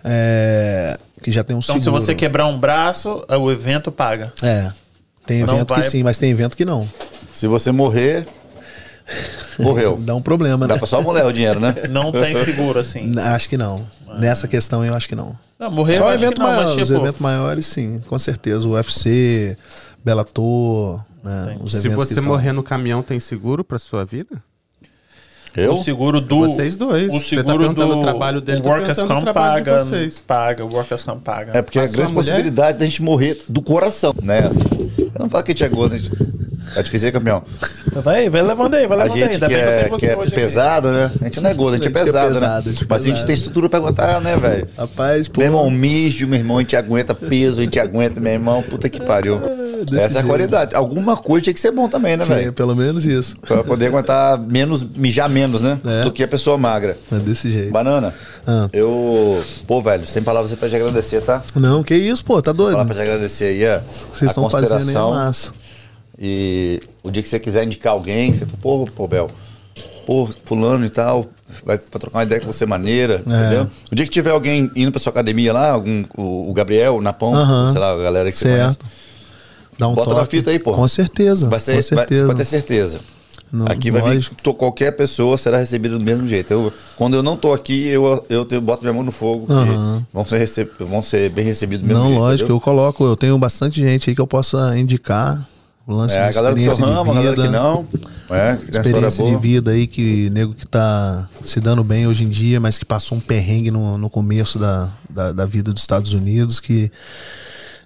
É, 0.03 0.99
que 1.23 1.31
já 1.31 1.43
tem 1.43 1.55
um 1.55 1.59
Então, 1.63 1.79
seguro. 1.79 1.99
se 1.99 2.05
você 2.05 2.13
quebrar 2.13 2.45
um 2.45 2.59
braço, 2.59 3.25
o 3.27 3.51
evento 3.51 3.91
paga. 3.91 4.31
É. 4.43 4.71
Tem 5.25 5.39
Não 5.45 5.55
evento 5.55 5.73
que 5.73 5.79
vai- 5.79 5.89
sim, 5.89 6.03
mas 6.03 6.17
tem 6.17 6.31
evento 6.31 6.55
que 6.57 6.65
não. 6.65 6.87
Se 7.33 7.47
você 7.47 7.71
morrer, 7.71 8.27
morreu. 9.59 9.97
Dá 9.99 10.15
um 10.15 10.21
problema, 10.21 10.67
Dá 10.67 10.73
né? 10.75 10.77
pra 10.79 10.87
só 10.87 11.01
mulher 11.01 11.25
o 11.25 11.31
dinheiro, 11.31 11.59
né? 11.59 11.73
Não 11.89 12.11
tem 12.11 12.35
seguro, 12.43 12.79
assim. 12.79 13.17
Acho 13.19 13.47
que 13.49 13.57
não. 13.57 13.85
Nessa 14.19 14.47
questão 14.47 14.85
eu 14.85 14.93
acho 14.93 15.07
que 15.09 15.15
não. 15.15 15.37
Não, 15.57 15.71
morrer 15.71 15.97
Só 15.97 16.07
que 16.09 16.13
evento 16.15 16.39
não, 16.39 16.45
maior, 16.47 16.63
mas 16.67 16.75
os 16.77 16.87
tipo... 16.87 16.99
eventos 16.99 17.19
maiores, 17.21 17.65
sim, 17.65 17.99
com 18.07 18.19
certeza. 18.19 18.67
O 18.67 18.71
UFC, 18.73 19.57
Bellator, 20.03 21.01
né? 21.23 21.57
Os 21.61 21.71
Se 21.71 21.89
você 21.89 22.13
que 22.15 22.21
são- 22.21 22.29
morrer 22.29 22.51
no 22.51 22.61
caminhão, 22.61 23.01
tem 23.01 23.19
seguro 23.19 23.63
pra 23.63 23.79
sua 23.79 24.05
vida? 24.05 24.43
Eu? 25.55 25.75
O 25.75 25.83
seguro 25.83 26.19
do. 26.19 26.39
Vocês 26.39 26.75
dois. 26.75 27.13
O 27.13 27.19
Você 27.19 27.35
tá 27.35 27.41
seguro 27.43 27.59
perguntando 27.59 27.93
do 27.93 27.99
o 27.99 28.01
trabalho 28.01 28.41
dele, 28.41 28.61
o 28.63 28.67
Workers 28.67 28.97
Comp 29.03 29.21
trabalho 29.21 29.63
de 29.63 29.69
paga. 29.69 29.83
vocês. 29.83 30.23
Paga, 30.25 30.65
o 30.65 30.69
Workers 30.73 31.03
Comp 31.03 31.21
paga. 31.23 31.51
É 31.55 31.61
porque 31.61 31.77
A 31.79 31.83
a 31.83 31.87
sua 31.87 31.97
grande 31.97 32.13
mulher? 32.13 32.31
possibilidade 32.31 32.79
da 32.79 32.85
gente 32.85 33.01
morrer 33.03 33.39
do 33.47 33.61
coração, 33.61 34.15
né? 34.23 34.49
Eu 34.97 35.19
não 35.19 35.29
falo 35.29 35.43
que 35.43 35.51
a 35.51 35.53
gente 35.53 35.63
é 35.63 35.69
gordo, 35.69 35.93
a 35.93 35.97
gente... 35.99 36.11
é 36.75 36.81
difícil, 36.81 37.11
campeão? 37.13 37.43
Vai, 38.01 38.27
vai 38.29 38.41
levando 38.41 38.73
aí, 38.73 38.87
vai 38.87 38.99
A 38.99 39.03
levando 39.03 39.15
aí. 39.17 39.23
gente 39.23 39.33
Ainda 39.35 39.47
que 39.47 39.53
que 39.53 39.59
é, 39.59 39.87
você 39.89 40.05
que 40.07 40.11
é 40.11 40.17
hoje 40.17 40.27
aqui. 40.33 40.35
pesado, 40.41 40.91
né? 40.91 41.11
A 41.21 41.25
gente 41.25 41.41
não 41.41 41.49
é 41.51 41.53
gordo, 41.53 41.73
a 41.75 41.77
gente 41.77 41.85
é 41.85 41.89
A 41.89 42.01
é 42.01 42.03
pesado, 42.05 42.33
pesado, 42.33 42.69
a 42.69 42.71
né? 42.71 42.77
é 42.81 42.85
Mas 42.89 43.01
a 43.01 43.03
gente 43.03 43.13
pesado. 43.13 43.27
tem 43.27 43.33
estrutura 43.35 43.69
pra 43.69 43.77
aguentar, 43.79 44.21
né, 44.21 44.35
velho? 44.35 44.67
Rapaz, 44.75 45.27
pô. 45.27 45.39
Meu 45.41 45.47
irmão, 45.49 45.69
mijo, 45.69 46.27
meu 46.27 46.39
irmão, 46.39 46.57
a 46.57 46.61
gente 46.61 46.75
aguenta 46.75 47.13
peso, 47.13 47.61
a 47.61 47.63
gente 47.63 47.79
aguenta, 47.79 48.19
meu 48.19 48.33
irmão, 48.33 48.63
puta 48.63 48.89
que 48.89 48.99
pariu. 48.99 49.39
Essa 49.95 50.19
é 50.19 50.21
a 50.21 50.23
qualidade. 50.23 50.75
Alguma 50.75 51.15
coisa 51.17 51.43
tinha 51.45 51.53
que 51.53 51.59
ser 51.59 51.71
bom 51.71 51.87
também, 51.89 52.15
né, 52.17 52.23
velho? 52.23 52.53
pelo 52.53 52.75
menos 52.75 53.05
isso. 53.05 53.35
Pra 53.41 53.63
poder 53.63 53.87
aguentar 53.87 54.39
menos, 54.39 54.83
mijar 54.83 55.29
menos, 55.29 55.61
né? 55.61 55.79
É. 55.85 56.03
Do 56.03 56.11
que 56.11 56.23
a 56.23 56.27
pessoa 56.27 56.57
magra. 56.57 56.95
É 57.11 57.15
desse 57.17 57.49
jeito. 57.49 57.71
Banana, 57.71 58.13
Ah. 58.47 58.67
eu. 58.73 59.41
Pô, 59.67 59.81
velho, 59.81 60.05
sem 60.05 60.21
palavras 60.23 60.49
você 60.51 60.55
pra 60.57 60.69
te 60.69 60.75
agradecer, 60.75 61.21
tá? 61.21 61.41
Não, 61.55 61.83
que 61.83 61.95
isso, 61.95 62.23
pô, 62.25 62.41
tá 62.41 62.51
doido. 62.51 62.73
Falar 62.73 62.85
pra 62.85 62.95
te 62.95 63.01
agradecer 63.01 63.45
aí, 63.45 63.63
ó. 63.77 63.79
Vocês 64.13 64.31
estão 64.31 64.49
fazendo 64.49 64.71
aí 64.73 64.75
é 64.75 64.77
consideração. 64.79 65.11
massa. 65.11 65.51
E 66.19 66.81
o 67.03 67.09
dia 67.09 67.23
que 67.23 67.29
você 67.29 67.39
quiser 67.39 67.63
indicar 67.63 67.93
alguém, 67.93 68.31
você 68.31 68.45
fala, 68.45 68.57
pô, 68.61 68.87
pô, 68.95 69.07
Bel, 69.07 69.31
pô, 70.05 70.29
fulano 70.45 70.85
e 70.85 70.89
tal, 70.89 71.25
vai, 71.65 71.77
trocar 71.77 72.19
uma 72.19 72.23
ideia 72.23 72.39
com 72.39 72.51
você 72.51 72.65
maneira, 72.65 73.23
É. 73.25 73.29
entendeu? 73.29 73.69
O 73.91 73.95
dia 73.95 74.05
que 74.05 74.11
tiver 74.11 74.29
alguém 74.31 74.69
indo 74.75 74.91
pra 74.91 74.99
sua 75.01 75.09
academia 75.11 75.51
lá, 75.51 75.71
algum, 75.71 76.03
o, 76.17 76.49
o 76.51 76.53
Gabriel, 76.53 76.97
o 76.97 77.01
Napão, 77.01 77.33
Aham. 77.33 77.71
sei 77.71 77.79
lá, 77.81 77.93
a 77.93 77.97
galera 77.97 78.31
que 78.31 78.37
você 78.37 78.45
Certo. 78.49 78.59
conhece, 78.59 78.77
Dá 79.77 79.87
um 79.87 79.93
Bota 79.95 80.09
toque. 80.09 80.19
na 80.21 80.25
fita 80.25 80.51
aí, 80.51 80.59
pô. 80.59 80.73
Com 80.73 80.87
certeza. 80.87 81.49
vai 81.49 81.59
ser, 81.59 81.73
vai, 81.73 81.83
certeza. 81.83 82.21
você 82.21 82.27
pode 82.27 82.39
ter 82.39 82.45
certeza. 82.45 82.99
Não, 83.51 83.67
aqui 83.67 83.91
vai 83.91 84.01
vir, 84.01 84.07
lógico. 84.13 84.35
to- 84.41 84.53
qualquer 84.55 84.91
pessoa 84.93 85.37
será 85.37 85.59
recebida 85.59 85.95
do 85.99 86.03
mesmo 86.03 86.27
jeito. 86.27 86.51
Eu, 86.51 86.73
quando 86.97 87.13
eu 87.15 87.21
não 87.21 87.37
tô 87.37 87.53
aqui, 87.53 87.85
eu, 87.87 88.25
eu, 88.27 88.45
boto 88.61 88.81
minha 88.81 88.91
mão 88.93 89.03
no 89.03 89.11
fogo, 89.11 89.45
Aham. 89.47 90.03
vão, 90.11 90.25
ser 90.25 90.39
rece- 90.39 90.67
vão 90.79 91.03
ser 91.03 91.29
bem 91.29 91.45
recebidos 91.45 91.85
do 91.85 91.87
mesmo 91.87 92.01
Não, 92.01 92.07
jeito. 92.09 92.19
lógico, 92.19 92.43
entendeu? 92.45 92.55
eu 92.55 92.61
coloco, 92.61 93.05
eu 93.05 93.15
tenho 93.15 93.37
bastante 93.37 93.79
gente 93.79 94.09
aí 94.09 94.15
que 94.15 94.21
eu 94.21 94.25
possa 94.25 94.75
indicar. 94.77 95.47
O 95.85 95.93
lance 95.93 96.15
É, 96.15 96.29
a 96.29 96.31
galera 96.31 96.55
do 96.55 96.61
seu 96.61 96.75
ramo, 96.77 97.11
a 97.11 97.13
galera 97.13 97.35
que 97.35 97.47
não. 97.49 97.85
É, 98.31 98.53
história 98.53 98.79
Experiência 98.87 99.23
de 99.25 99.35
vida 99.35 99.71
aí 99.71 99.85
que 99.85 100.29
nego 100.31 100.53
que 100.55 100.65
tá 100.65 101.27
se 101.43 101.59
dando 101.59 101.83
bem 101.83 102.07
hoje 102.07 102.23
em 102.23 102.29
dia, 102.29 102.59
mas 102.59 102.77
que 102.79 102.85
passou 102.85 103.17
um 103.17 103.21
perrengue 103.21 103.69
no, 103.69 103.97
no 103.97 104.09
começo 104.09 104.57
da, 104.57 104.89
da, 105.09 105.31
da 105.33 105.45
vida 105.45 105.71
dos 105.73 105.83
Estados 105.83 106.13
Unidos, 106.13 106.59
que 106.61 106.89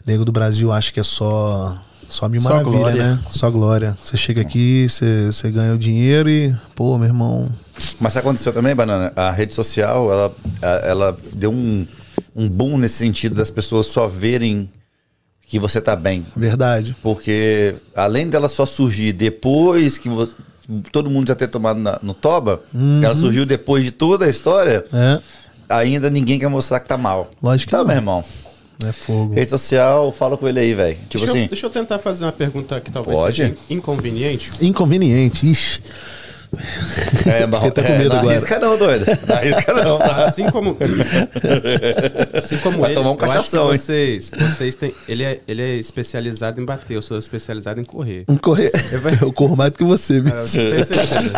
nego 0.08 0.24
do 0.26 0.32
Brasil 0.32 0.72
acha 0.72 0.92
que 0.92 1.00
é 1.00 1.04
só 1.04 1.78
só 2.10 2.30
mil 2.30 2.40
Só 2.42 2.50
maravilha, 2.50 2.78
glória. 2.78 3.04
né? 3.04 3.20
Só 3.30 3.52
glória. 3.52 3.98
Você 4.04 4.16
chega 4.16 4.40
aqui, 4.42 4.88
você, 4.90 5.26
você 5.30 5.52
ganha 5.52 5.74
o 5.74 5.78
dinheiro 5.78 6.30
e, 6.30 6.56
pô, 6.74 6.98
meu 6.98 7.08
irmão, 7.08 7.50
Mas 8.00 8.16
aconteceu 8.16 8.54
também, 8.54 8.74
Banana? 8.74 9.12
A 9.16 9.30
rede 9.30 9.54
social, 9.54 10.10
ela, 10.12 10.34
ela 10.86 11.18
deu 11.34 11.52
um, 11.52 11.86
um 12.34 12.48
boom 12.50 12.78
nesse 12.78 12.96
sentido 12.96 13.36
das 13.36 13.50
pessoas 13.50 13.88
só 13.88 14.08
verem 14.08 14.70
que 15.50 15.60
você 15.60 15.82
tá 15.82 15.96
bem. 15.98 16.26
verdade. 16.36 16.96
Porque 17.04 17.76
além 17.96 18.30
dela 18.30 18.48
só 18.48 18.66
surgir 18.66 19.12
depois 19.14 19.98
que 19.98 20.08
vo- 20.08 20.30
todo 20.94 21.10
mundo 21.10 21.28
já 21.28 21.36
ter 21.36 21.48
tomado 21.48 21.80
na- 21.80 22.00
no 22.02 22.14
toba, 22.14 22.62
que 22.72 23.06
ela 23.06 23.16
surgiu 23.16 23.46
depois 23.46 23.84
de 23.84 23.92
toda 23.92 24.26
a 24.26 24.30
história, 24.30 24.86
É, 24.94 25.20
ainda 25.70 26.10
ninguém 26.10 26.40
quer 26.40 26.48
mostrar 26.50 26.80
que 26.80 26.88
tá 26.88 26.98
mal. 26.98 27.30
Lógico 27.44 27.70
que 27.70 27.72
tá, 27.72 27.80
não. 27.80 27.86
meu 27.88 27.96
irmão. 27.98 28.24
É 28.86 28.92
fogo. 28.92 29.34
Rede 29.34 29.50
social, 29.50 30.12
fala 30.12 30.38
com 30.38 30.48
ele 30.48 30.60
aí, 30.60 30.74
velho. 30.74 30.96
Tipo 31.08 31.18
deixa, 31.20 31.32
assim, 31.32 31.42
eu, 31.44 31.48
deixa 31.48 31.66
eu 31.66 31.70
tentar 31.70 32.00
fazer 32.00 32.26
uma 32.26 32.32
pergunta 32.32 32.80
que 32.80 32.92
talvez 32.92 33.18
Pode. 33.18 33.36
seja 33.36 33.56
inconveniente. 33.70 34.52
Inconveniente, 34.62 35.50
ixi. 35.50 35.82
É, 37.26 37.46
mas- 37.46 37.56
Fiquei 37.62 37.70
até 37.70 37.82
com 37.84 37.88
é, 37.94 37.98
medo 37.98 38.10
não 38.10 38.18
agora. 38.20 38.36
arrisca 38.36 38.60
não, 38.60 38.78
doido. 38.78 39.06
Não 39.28 39.36
arrisca 39.36 39.74
não. 39.74 40.02
Assim 40.02 40.50
como. 40.50 40.78
assim 42.34 42.58
como 42.60 42.80
Vai 42.80 42.90
ele, 42.92 42.96
tomar 42.96 43.12
um 43.12 43.14
eu 43.14 43.20
acho 43.20 43.28
que 43.32 43.38
cachação, 43.38 43.72
hein? 43.72 43.78
vocês, 43.78 44.30
vocês 44.38 44.76
têm. 44.76 44.94
Ele 45.08 45.24
é, 45.24 45.42
ele 45.48 45.62
é 45.62 45.76
especializado 45.76 46.62
em 46.62 46.66
bater, 46.66 46.96
eu 46.96 47.02
sou 47.02 47.18
especializado 47.18 47.80
em 47.80 47.84
correr. 47.84 48.26
Um 48.28 48.38
correr. 48.38 48.72
Eu 49.22 49.32
corro 49.34 49.56
mais 49.56 49.72
do 49.72 49.78
que 49.78 49.84
você? 49.84 50.20
Eu 50.20 50.24
tenho 50.24 50.48
certeza. 50.48 51.34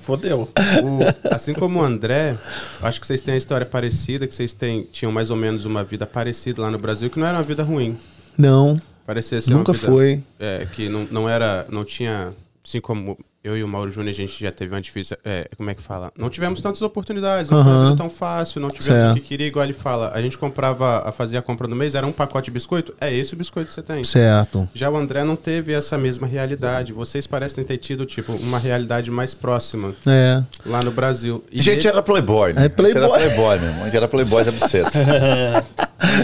Fodeu. 0.00 0.48
O- 0.82 1.34
assim 1.34 1.52
como 1.54 1.80
o 1.80 1.82
André, 1.82 2.36
acho 2.82 3.00
que 3.00 3.06
vocês 3.06 3.20
têm 3.20 3.34
a 3.34 3.36
história 3.38 3.66
parecida, 3.66 4.26
que 4.26 4.34
vocês 4.34 4.52
têm, 4.52 4.86
tinham 4.92 5.12
mais 5.12 5.30
ou 5.30 5.36
menos 5.36 5.64
uma 5.64 5.84
vida 5.84 6.06
parecida 6.06 6.62
lá 6.62 6.70
no 6.70 6.78
Brasil, 6.78 7.10
que 7.10 7.18
não 7.18 7.26
era 7.26 7.36
uma 7.36 7.42
vida 7.44 7.62
ruim. 7.62 7.96
Não, 8.36 8.80
Parecia 9.06 9.40
ser 9.40 9.50
Nunca 9.52 9.72
uma 9.72 9.78
vida, 9.78 9.86
foi. 9.90 10.22
É, 10.38 10.66
que 10.74 10.86
não, 10.90 11.08
não 11.10 11.28
era, 11.28 11.66
não 11.70 11.82
tinha, 11.82 12.28
assim 12.62 12.78
como 12.78 13.18
eu 13.44 13.56
e 13.56 13.62
o 13.62 13.68
Mauro 13.68 13.90
Júnior, 13.90 14.10
a 14.10 14.14
gente 14.14 14.38
já 14.42 14.50
teve 14.50 14.74
uma 14.74 14.80
difícil, 14.80 15.16
é, 15.24 15.48
como 15.56 15.70
é 15.70 15.74
que 15.74 15.80
fala? 15.82 16.12
Não 16.18 16.28
tivemos 16.28 16.60
tantas 16.60 16.82
oportunidades, 16.82 17.50
não 17.50 17.62
foi 17.62 17.72
Aham. 17.72 17.84
vida 17.84 17.96
tão 17.96 18.10
fácil, 18.10 18.60
não 18.60 18.68
tivemos 18.68 19.00
Certo. 19.00 19.12
o 19.12 19.14
que 19.14 19.20
queria, 19.28 19.46
igual 19.46 19.64
ele 19.64 19.72
fala. 19.72 20.10
A 20.12 20.20
gente 20.20 20.36
comprava, 20.36 21.08
a 21.08 21.12
fazia 21.12 21.38
a 21.38 21.42
compra 21.42 21.68
no 21.68 21.76
mês, 21.76 21.94
era 21.94 22.06
um 22.06 22.12
pacote 22.12 22.46
de 22.46 22.50
biscoito, 22.50 22.92
é 23.00 23.12
esse 23.14 23.34
o 23.34 23.36
biscoito 23.36 23.68
que 23.68 23.74
você 23.74 23.82
tem. 23.82 24.02
certo. 24.04 24.68
Já 24.74 24.90
o 24.90 24.96
André 24.96 25.22
não 25.24 25.36
teve 25.36 25.72
essa 25.72 25.96
mesma 25.96 26.26
realidade. 26.26 26.92
Vocês 26.92 27.26
parecem 27.26 27.62
ter 27.64 27.78
tido, 27.78 28.04
tipo, 28.04 28.32
uma 28.32 28.58
realidade 28.58 29.10
mais 29.10 29.34
próxima 29.34 29.94
É. 30.06 30.42
lá 30.66 30.82
no 30.82 30.90
Brasil. 30.90 31.44
E 31.52 31.60
A 31.60 31.62
gente 31.62 31.78
ele- 31.86 31.88
era 31.88 32.02
playboy, 32.02 32.52
né? 32.52 32.66
É 32.66 32.68
playboy. 32.68 33.02
A 33.04 33.06
gente 33.06 33.14
era 33.14 33.28
playboy, 33.34 33.58
meu 33.60 33.68
irmão. 33.68 33.82
A 33.82 33.84
gente 33.86 33.96
era 33.96 34.08
playboy 34.08 34.44
da 34.44 34.52
buceta. 34.52 34.90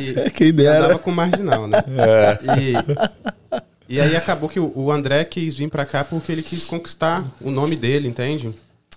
E, 0.01 0.31
Quem 0.35 0.53
dera. 0.53 0.85
andava 0.85 0.99
com 0.99 1.11
marginal, 1.11 1.67
né? 1.67 1.79
E, 2.59 3.34
e 3.89 4.01
aí 4.01 4.17
acabou 4.17 4.49
que 4.49 4.59
o, 4.59 4.91
André 4.91 5.25
quis 5.25 5.57
vir 5.57 5.69
pra 5.71 5.85
cá 5.85 6.03
porque 6.05 6.31
ele 6.33 6.43
quis 6.43 6.65
conquistar 6.65 7.25
o 7.41 7.51
nome 7.51 7.77
dele, 7.77 8.09
entende? 8.09 8.53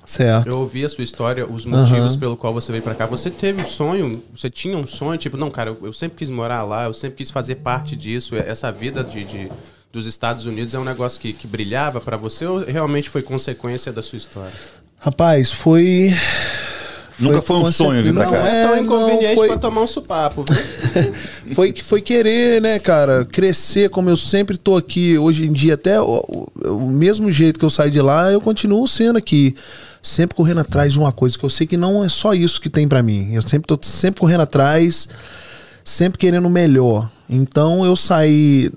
Certo. 0.06 0.48
Eu 0.48 0.60
ouvi 0.60 0.86
a 0.86 0.90
sua 0.90 1.04
história, 1.04 1.46
os 1.46 1.66
motivos 1.66 2.14
Aham. 2.14 2.20
pelo 2.20 2.38
qual 2.38 2.54
você 2.54 2.72
veio 2.72 2.82
pra 2.84 2.96
cá. 2.96 3.06
Você 3.06 3.30
teve 3.30 3.62
um 3.62 3.66
sonho? 3.66 4.24
Você 4.34 4.50
tinha 4.50 4.78
um 4.78 4.88
sonho? 4.88 5.18
Tipo, 5.18 5.36
não, 5.36 5.52
cara, 5.52 5.72
eu, 5.72 5.78
eu 5.88 5.92
sempre 5.94 6.18
quis 6.18 6.30
morar 6.30 6.64
lá, 6.64 6.86
eu 6.86 6.94
sempre 6.94 7.18
quis 7.18 7.30
fazer 7.30 7.56
parte 7.56 7.94
disso. 7.96 8.34
Essa 8.36 8.72
vida 8.72 9.04
de, 9.04 9.26
de- 9.26 9.52
dos 9.92 10.06
Estados 10.06 10.46
Unidos 10.46 10.74
é 10.74 10.80
um 10.80 10.84
negócio 10.86 11.20
que, 11.20 11.34
que 11.34 11.46
brilhava 11.48 12.00
pra 12.00 12.16
você 12.16 12.46
ou 12.46 12.60
realmente 12.60 13.10
foi 13.10 13.22
consequência 13.22 13.92
da 13.92 14.02
sua 14.02 14.18
história? 14.18 14.54
Rapaz, 15.00 15.52
foi. 15.52 16.14
Nunca 17.20 17.42
foi 17.42 17.58
um 17.58 17.72
sonho 17.72 18.04
vir 18.04 18.14
pra 18.14 18.26
cá. 18.28 18.38
É, 18.38 18.64
tão 18.68 18.76
não, 18.76 18.84
inconveniente 18.84 19.36
foi- 19.36 19.48
pra 19.48 19.58
tomar 19.58 19.82
um 19.82 19.88
supapo, 19.88 20.44
viu? 20.48 21.14
Foi 21.56 21.72
que 21.72 21.84
foi 21.84 22.02
querer, 22.02 22.62
né, 22.62 22.78
cara, 22.78 23.24
crescer 23.26 23.90
como 23.90 24.10
eu 24.10 24.18
sempre 24.18 24.58
tô 24.58 24.76
aqui 24.76 25.18
hoje 25.18 25.46
em 25.46 25.52
dia, 25.54 25.76
até 25.76 26.00
o, 26.02 26.24
o- 26.28 26.74
o 26.76 26.92
mesmo 26.92 27.32
jeito 27.32 27.58
que 27.58 27.64
eu 27.66 27.70
saí 27.70 27.90
de 27.90 28.02
lá, 28.02 28.32
eu 28.32 28.42
continuo 28.42 28.86
sendo 28.88 29.18
aqui, 29.18 29.56
sempre 30.04 30.36
correndo 30.36 30.60
atrás 30.60 30.92
de 30.94 31.00
uma 31.00 31.12
coisa 31.12 31.38
que 31.38 31.44
eu 31.46 31.50
sei 31.50 31.66
que 31.66 31.78
não 31.78 32.04
é 32.04 32.10
só 32.10 32.34
isso 32.34 32.60
que 32.60 32.70
tem 32.70 32.88
pra 32.88 33.02
mim. 33.02 33.30
Eu 33.34 33.42
sempre 33.42 33.66
tô 33.68 33.80
sempre 33.82 34.20
correndo 34.20 34.42
atrás, 34.42 35.08
sempre 35.86 36.18
querendo 36.20 36.46
o 36.48 36.50
melhor. 36.50 37.10
Então 37.30 37.86
eu 37.86 37.96
saí 37.96 38.70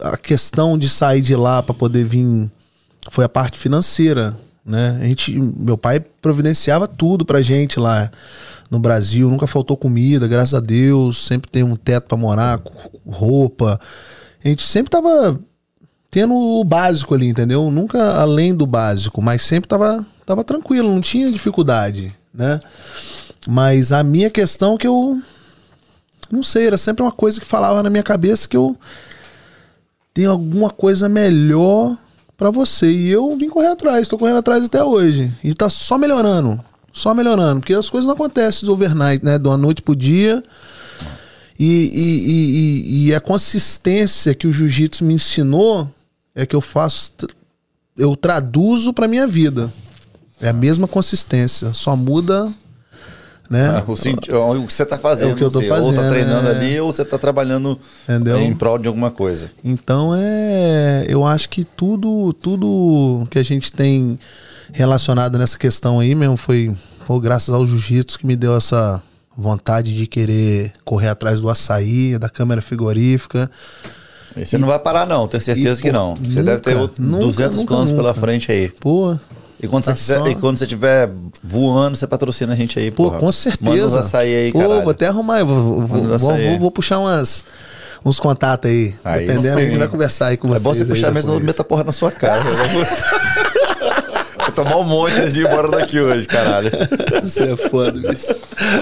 a 0.00 0.16
questão 0.16 0.78
de 0.78 0.88
sair 0.88 1.20
de 1.20 1.34
lá 1.34 1.62
pra 1.62 1.74
poder 1.74 2.04
vir 2.04 2.48
foi 3.10 3.24
a 3.24 3.28
parte 3.28 3.58
financeira, 3.58 4.36
né? 4.68 4.98
A 5.00 5.04
gente, 5.04 5.32
meu 5.38 5.78
pai 5.78 5.98
providenciava 5.98 6.86
tudo 6.86 7.24
pra 7.24 7.42
gente 7.42 7.80
lá 7.80 8.10
no 8.70 8.78
Brasil, 8.78 9.30
nunca 9.30 9.46
faltou 9.46 9.76
comida, 9.76 10.28
graças 10.28 10.54
a 10.54 10.60
Deus, 10.60 11.26
sempre 11.26 11.50
tem 11.50 11.62
um 11.62 11.74
teto 11.74 12.06
pra 12.06 12.18
morar, 12.18 12.60
roupa. 13.06 13.80
A 14.44 14.46
gente 14.46 14.62
sempre 14.62 14.90
tava 14.90 15.40
tendo 16.10 16.34
o 16.34 16.62
básico 16.62 17.14
ali, 17.14 17.28
entendeu? 17.28 17.70
Nunca 17.70 18.20
além 18.20 18.54
do 18.54 18.66
básico, 18.66 19.22
mas 19.22 19.42
sempre 19.42 19.66
tava, 19.66 20.06
tava 20.26 20.44
tranquilo, 20.44 20.92
não 20.92 21.00
tinha 21.00 21.32
dificuldade, 21.32 22.14
né? 22.32 22.60
Mas 23.48 23.90
a 23.90 24.02
minha 24.02 24.28
questão 24.28 24.76
que 24.76 24.86
eu 24.86 25.18
não 26.30 26.42
sei, 26.42 26.66
era 26.66 26.76
sempre 26.76 27.02
uma 27.02 27.12
coisa 27.12 27.40
que 27.40 27.46
falava 27.46 27.82
na 27.82 27.88
minha 27.88 28.02
cabeça 28.02 28.46
que 28.46 28.56
eu 28.56 28.76
tenho 30.12 30.30
alguma 30.30 30.70
coisa 30.70 31.08
melhor 31.08 31.96
pra 32.38 32.50
você. 32.50 32.90
E 32.90 33.08
eu 33.10 33.36
vim 33.36 33.48
correr 33.50 33.66
atrás, 33.66 34.08
tô 34.08 34.16
correndo 34.16 34.38
atrás 34.38 34.64
até 34.64 34.82
hoje. 34.82 35.30
E 35.44 35.52
tá 35.52 35.68
só 35.68 35.98
melhorando. 35.98 36.58
Só 36.92 37.12
melhorando. 37.12 37.60
Porque 37.60 37.74
as 37.74 37.90
coisas 37.90 38.06
não 38.06 38.14
acontecem 38.14 38.70
overnight, 38.70 39.22
né? 39.22 39.36
De 39.38 39.46
uma 39.46 39.56
noite 39.58 39.82
pro 39.82 39.94
dia. 39.94 40.42
E, 41.58 41.66
e, 41.66 42.30
e, 42.30 43.08
e- 43.08 43.14
a 43.14 43.20
consistência 43.20 44.32
que 44.34 44.46
o 44.46 44.52
jiu-jitsu 44.52 45.04
me 45.04 45.14
ensinou 45.14 45.92
é 46.34 46.46
que 46.46 46.54
eu 46.56 46.60
faço. 46.60 47.12
Eu 47.96 48.14
traduzo 48.16 48.92
pra 48.94 49.08
minha 49.08 49.26
vida. 49.26 49.70
É 50.40 50.48
a 50.48 50.52
mesma 50.52 50.86
consistência. 50.86 51.74
Só 51.74 51.96
muda. 51.96 52.50
Né? 53.50 53.82
O, 53.86 53.96
senti- 53.96 54.30
o 54.30 54.66
que 54.66 54.74
você 54.74 54.84
tá 54.84 54.98
fazendo. 54.98 55.30
É 55.30 55.32
o 55.32 55.36
que 55.36 55.42
eu 55.42 55.50
tô 55.50 55.58
assim, 55.60 55.70
Ou 55.70 55.78
tá 55.92 56.02
fazendo, 56.02 56.10
treinando 56.10 56.48
é. 56.48 56.50
ali, 56.50 56.80
ou 56.80 56.92
você 56.92 57.02
tá 57.04 57.16
trabalhando 57.16 57.78
Entendeu? 58.04 58.38
em 58.42 58.54
prol 58.54 58.78
de 58.78 58.88
alguma 58.88 59.10
coisa. 59.10 59.50
Então 59.64 60.12
é, 60.14 61.06
eu 61.08 61.24
acho 61.24 61.48
que 61.48 61.64
tudo, 61.64 62.32
tudo 62.34 63.26
que 63.30 63.38
a 63.38 63.42
gente 63.42 63.72
tem 63.72 64.18
relacionado 64.72 65.38
nessa 65.38 65.58
questão 65.58 65.98
aí 66.00 66.14
mesmo 66.14 66.36
foi, 66.36 66.76
pô, 67.06 67.18
graças 67.18 67.54
ao 67.54 67.66
jiu-jitsu 67.66 68.18
que 68.18 68.26
me 68.26 68.36
deu 68.36 68.54
essa 68.54 69.02
vontade 69.34 69.96
de 69.96 70.06
querer 70.06 70.72
correr 70.84 71.08
atrás 71.08 71.40
do 71.40 71.48
açaí, 71.48 72.18
da 72.18 72.28
câmera 72.28 72.60
frigorífica. 72.60 73.50
E 74.36 74.44
você 74.44 74.58
não 74.58 74.68
vai 74.68 74.78
parar, 74.78 75.06
não, 75.06 75.26
tenho 75.26 75.40
certeza 75.42 75.80
e, 75.80 75.82
que 75.84 75.90
não. 75.90 76.14
Você 76.16 76.40
nunca, 76.40 76.42
deve 76.42 76.60
ter 76.60 76.76
outro- 76.76 77.02
nunca, 77.02 77.24
200 77.24 77.56
nunca, 77.56 77.68
planos 77.68 77.92
pela 77.92 78.08
nunca. 78.08 78.20
frente 78.20 78.52
aí. 78.52 78.68
Pô, 78.78 79.18
E 79.60 79.66
quando, 79.66 79.84
Tá 79.84 79.92
você 79.96 79.98
quiser, 80.02 80.18
só- 80.20 80.28
e 80.28 80.34
quando 80.36 80.56
você 80.58 80.64
estiver 80.64 81.10
voando, 81.42 81.96
você 81.96 82.06
patrocina 82.06 82.52
a 82.52 82.56
gente 82.56 82.78
aí, 82.78 82.90
pô, 82.90 83.04
porra. 83.04 83.18
com 83.18 83.24
Manda 83.26 83.28
uns 83.28 83.36
certeza. 83.36 84.00
açaí 84.00 84.34
aí, 84.34 84.52
pô, 84.52 84.60
caralho. 84.60 84.82
vou 84.82 84.90
até 84.90 85.06
arrumar, 85.08 85.42
vou, 85.44 85.62
vou, 85.62 85.86
vou, 85.86 86.18
vou- 86.18 86.58
vou 86.60 86.70
puxar 86.70 86.98
umas 87.00 87.44
uns 88.04 88.20
contatos 88.20 88.70
aí. 88.70 88.94
Aí 89.04 89.26
Dependendo, 89.26 89.58
a 89.58 89.62
gente 89.62 89.76
vai 89.78 89.88
conversar 89.88 90.26
aí 90.28 90.36
com 90.36 90.46
É 90.46 90.50
vocês. 90.50 90.62
bom 90.62 90.72
você 90.74 90.82
aí 90.84 90.88
puxar 90.88 91.10
mesmo, 91.10 91.32
não 91.32 91.40
meta 91.40 91.64
porra 91.64 91.82
na 91.82 91.92
sua 91.92 92.12
cara. 92.12 92.40
Vou 94.38 94.52
tomar 94.64 94.76
um 94.78 94.84
monte 94.84 95.20
antes 95.20 95.34
de 95.34 95.40
ir 95.42 95.46
embora 95.46 95.68
daqui 95.68 96.00
hoje, 96.00 96.26
caralho. 96.26 96.70
Você 97.22 97.52
é 97.52 97.56
foda, 97.56 97.92
bicho. 98.00 98.34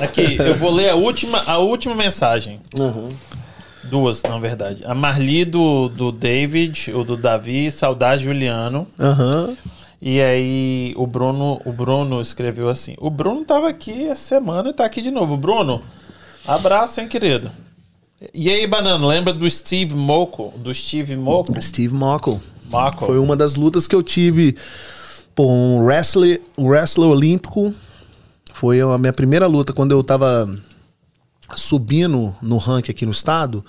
Aqui, 0.02 0.36
eu 0.38 0.54
vou 0.56 0.70
ler 0.72 0.90
a 0.90 0.94
última, 0.94 1.42
a 1.46 1.58
última 1.58 1.94
mensagem. 1.94 2.60
Duas, 3.84 4.22
na 4.22 4.38
verdade. 4.38 4.84
A 4.86 4.94
Marli 4.94 5.44
do, 5.44 5.88
do 5.88 6.12
David, 6.12 6.92
ou 6.94 7.04
do 7.04 7.16
Davi, 7.16 7.70
saudade 7.70 8.24
Juliano. 8.24 8.86
Aham. 8.98 9.56
E 10.08 10.22
aí 10.22 10.94
o 10.96 11.04
Bruno, 11.04 11.60
o 11.64 11.72
Bruno 11.72 12.20
escreveu 12.20 12.68
assim: 12.68 12.94
O 12.98 13.10
Bruno 13.10 13.44
tava 13.44 13.68
aqui 13.68 14.06
essa 14.06 14.36
semana 14.36 14.70
e 14.70 14.72
tá 14.72 14.84
aqui 14.84 15.02
de 15.02 15.10
novo. 15.10 15.36
Bruno, 15.36 15.82
abraço, 16.46 17.00
hein, 17.00 17.08
querido. 17.08 17.50
E 18.32 18.48
aí, 18.48 18.64
Banana, 18.68 19.04
lembra 19.04 19.32
do 19.34 19.50
Steve 19.50 19.96
Moco? 19.96 20.54
Do 20.58 20.72
Steve 20.72 21.16
Moco? 21.16 21.60
Steve 21.60 21.92
Mockle. 21.92 22.40
Moco. 22.70 23.04
Foi 23.04 23.18
uma 23.18 23.34
das 23.34 23.56
lutas 23.56 23.88
que 23.88 23.96
eu 23.96 24.02
tive 24.02 24.56
Pô, 25.34 25.50
um 25.50 25.84
wrestler, 25.84 26.40
um 26.56 26.68
wrestler 26.68 27.08
olímpico. 27.08 27.74
Foi 28.54 28.80
a 28.80 28.96
minha 28.98 29.12
primeira 29.12 29.48
luta 29.48 29.72
quando 29.72 29.90
eu 29.90 30.04
tava 30.04 30.48
subindo 31.56 32.32
no 32.40 32.58
ranking 32.58 32.92
aqui 32.92 33.04
no 33.04 33.10
estado. 33.10 33.64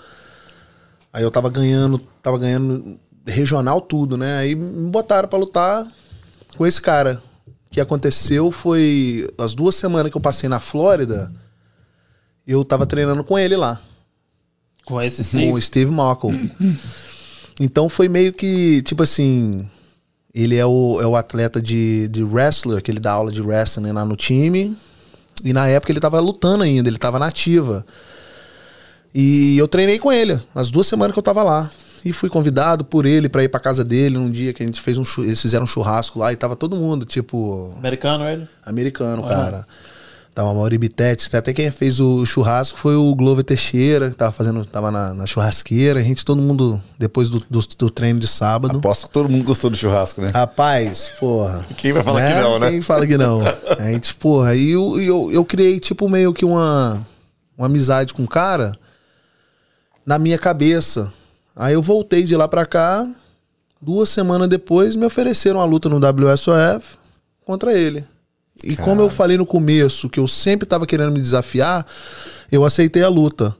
Aí 1.11 1.23
eu 1.23 1.31
tava 1.31 1.49
ganhando, 1.49 1.97
tava 2.22 2.38
ganhando 2.38 2.99
regional 3.26 3.81
tudo, 3.81 4.15
né? 4.15 4.38
Aí 4.38 4.53
me 4.53 4.88
botaram 4.91 5.27
pra 5.27 5.39
lutar 5.39 5.88
com 6.57 6.65
esse 6.65 6.81
cara. 6.81 7.21
O 7.47 7.69
que 7.69 7.79
aconteceu 7.79 8.51
foi 8.51 9.29
as 9.38 9.53
duas 9.53 9.75
semanas 9.75 10.11
que 10.11 10.17
eu 10.17 10.21
passei 10.21 10.49
na 10.49 10.59
Flórida, 10.59 11.31
eu 12.45 12.63
tava 12.63 12.85
treinando 12.85 13.23
com 13.23 13.38
ele 13.38 13.55
lá 13.57 13.81
Com 14.85 15.01
esse 15.01 15.17
com 15.23 15.29
Steve. 15.29 15.51
o 15.51 15.61
Steve 15.61 15.91
Malcolm. 15.91 16.51
Então 17.59 17.89
foi 17.89 18.07
meio 18.07 18.34
que, 18.34 18.84
tipo 18.84 19.01
assim, 19.01 19.67
ele 20.31 20.55
é 20.55 20.63
o, 20.63 21.01
é 21.01 21.07
o 21.07 21.15
atleta 21.15 21.59
de, 21.59 22.07
de 22.09 22.23
wrestler, 22.23 22.84
que 22.84 22.91
ele 22.91 22.99
dá 22.99 23.13
aula 23.13 23.31
de 23.31 23.41
wrestling 23.41 23.91
lá 23.93 24.05
no 24.05 24.15
time. 24.15 24.77
E 25.43 25.51
na 25.53 25.67
época 25.67 25.91
ele 25.91 25.99
tava 25.99 26.19
lutando 26.19 26.63
ainda, 26.63 26.88
ele 26.88 26.99
tava 26.99 27.17
na 27.17 27.25
ativa. 27.25 27.84
E 29.11 29.57
eu 29.57 29.67
treinei 29.67 29.97
com 29.97 30.11
ele, 30.11 30.39
as 30.53 30.69
duas 30.69 30.85
semanas 30.85 31.13
que 31.13 31.17
eu 31.17 31.23
tava 31.23 31.41
lá. 31.41 31.71
E 32.06 32.14
fui 32.14 32.30
convidado 32.30 32.86
por 32.86 33.06
ele 33.06 33.28
pra 33.30 33.44
ir 33.44 33.49
pra 33.49 33.60
casa 33.60 33.84
dele 33.84 34.18
num 34.18 34.32
dia 34.32 34.53
que 34.53 34.64
a 34.64 34.65
gente 34.65 34.82
fez 34.82 34.98
um 34.98 35.03
eles 35.19 35.41
fizeram 35.41 35.64
um 35.64 35.68
churrasco 35.68 36.19
lá 36.19 36.32
e 36.32 36.36
tava 36.36 36.56
todo 36.56 36.76
mundo, 36.76 37.06
tipo, 37.06 37.74
Americano 37.78 38.24
ele? 38.26 38.48
americano, 38.65 39.24
cara. 39.24 39.65
Tava 40.38 40.53
Mauri 40.53 40.78
Bittetti, 40.78 41.36
até 41.36 41.52
quem 41.52 41.72
fez 41.72 41.99
o 41.99 42.24
churrasco 42.24 42.78
foi 42.78 42.95
o 42.95 43.15
Glover 43.15 43.44
Teixeira, 43.44 44.11
que 44.11 44.15
tava 44.15 44.32
fazendo, 44.32 44.64
tava 44.68 44.91
na, 44.91 45.11
na 45.11 45.26
churrasqueira. 45.26 45.99
A 45.99 46.03
gente, 46.03 46.24
todo 46.24 46.40
mundo, 46.40 46.80
depois 46.95 47.28
do, 47.28 47.40
do, 47.49 47.60
do 47.60 47.90
treino 47.90 48.19
de 48.19 48.28
sábado. 48.28 48.78
Aposto 48.78 49.07
que 49.07 49.14
todo 49.14 49.28
mundo 49.28 49.44
gostou 49.44 49.68
do 49.68 49.76
churrasco, 49.76 50.22
né? 50.22 50.28
Rapaz, 50.32 51.11
porra. 51.19 51.65
Quem 51.76 51.91
vai 51.91 52.03
falar 52.03 52.22
que 52.22 52.40
não, 52.40 52.60
né? 52.60 52.69
Quem 52.69 52.82
fala 52.84 53.07
que 53.07 53.18
não? 53.18 53.41
A 53.80 53.90
gente, 53.90 54.14
porra, 54.14 54.49
aí 54.49 54.69
eu, 54.69 55.02
eu, 55.02 55.32
eu 55.32 55.44
criei, 55.44 55.80
tipo, 55.80 56.07
meio 56.07 56.32
que 56.32 56.45
uma, 56.45 57.03
uma 57.57 57.65
amizade 57.65 58.14
com 58.14 58.22
o 58.22 58.28
cara 58.28 58.78
na 60.06 60.19
minha 60.19 60.38
cabeça. 60.38 61.11
Aí 61.57 61.73
eu 61.73 61.81
voltei 61.81 62.23
de 62.23 62.35
lá 62.35 62.47
pra 62.47 62.67
cá, 62.67 63.09
duas 63.81 64.09
semanas 64.09 64.47
depois 64.47 64.95
me 64.95 65.05
ofereceram 65.07 65.59
a 65.59 65.65
luta 65.65 65.89
no 65.89 65.97
WSOF 65.97 66.97
contra 67.43 67.73
ele. 67.73 68.05
E 68.63 68.75
como 68.75 69.01
eu 69.01 69.09
falei 69.09 69.38
no 69.38 69.45
começo, 69.45 70.09
que 70.09 70.19
eu 70.19 70.27
sempre 70.27 70.67
tava 70.67 70.85
querendo 70.85 71.11
me 71.11 71.19
desafiar, 71.19 71.85
eu 72.51 72.63
aceitei 72.63 73.01
a 73.01 73.09
luta. 73.09 73.55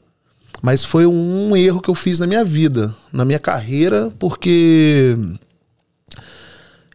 Mas 0.62 0.84
foi 0.84 1.06
um 1.06 1.56
erro 1.56 1.80
que 1.80 1.88
eu 1.88 1.94
fiz 1.94 2.18
na 2.20 2.26
minha 2.26 2.44
vida, 2.44 2.94
na 3.12 3.24
minha 3.24 3.38
carreira, 3.38 4.12
porque 4.18 5.16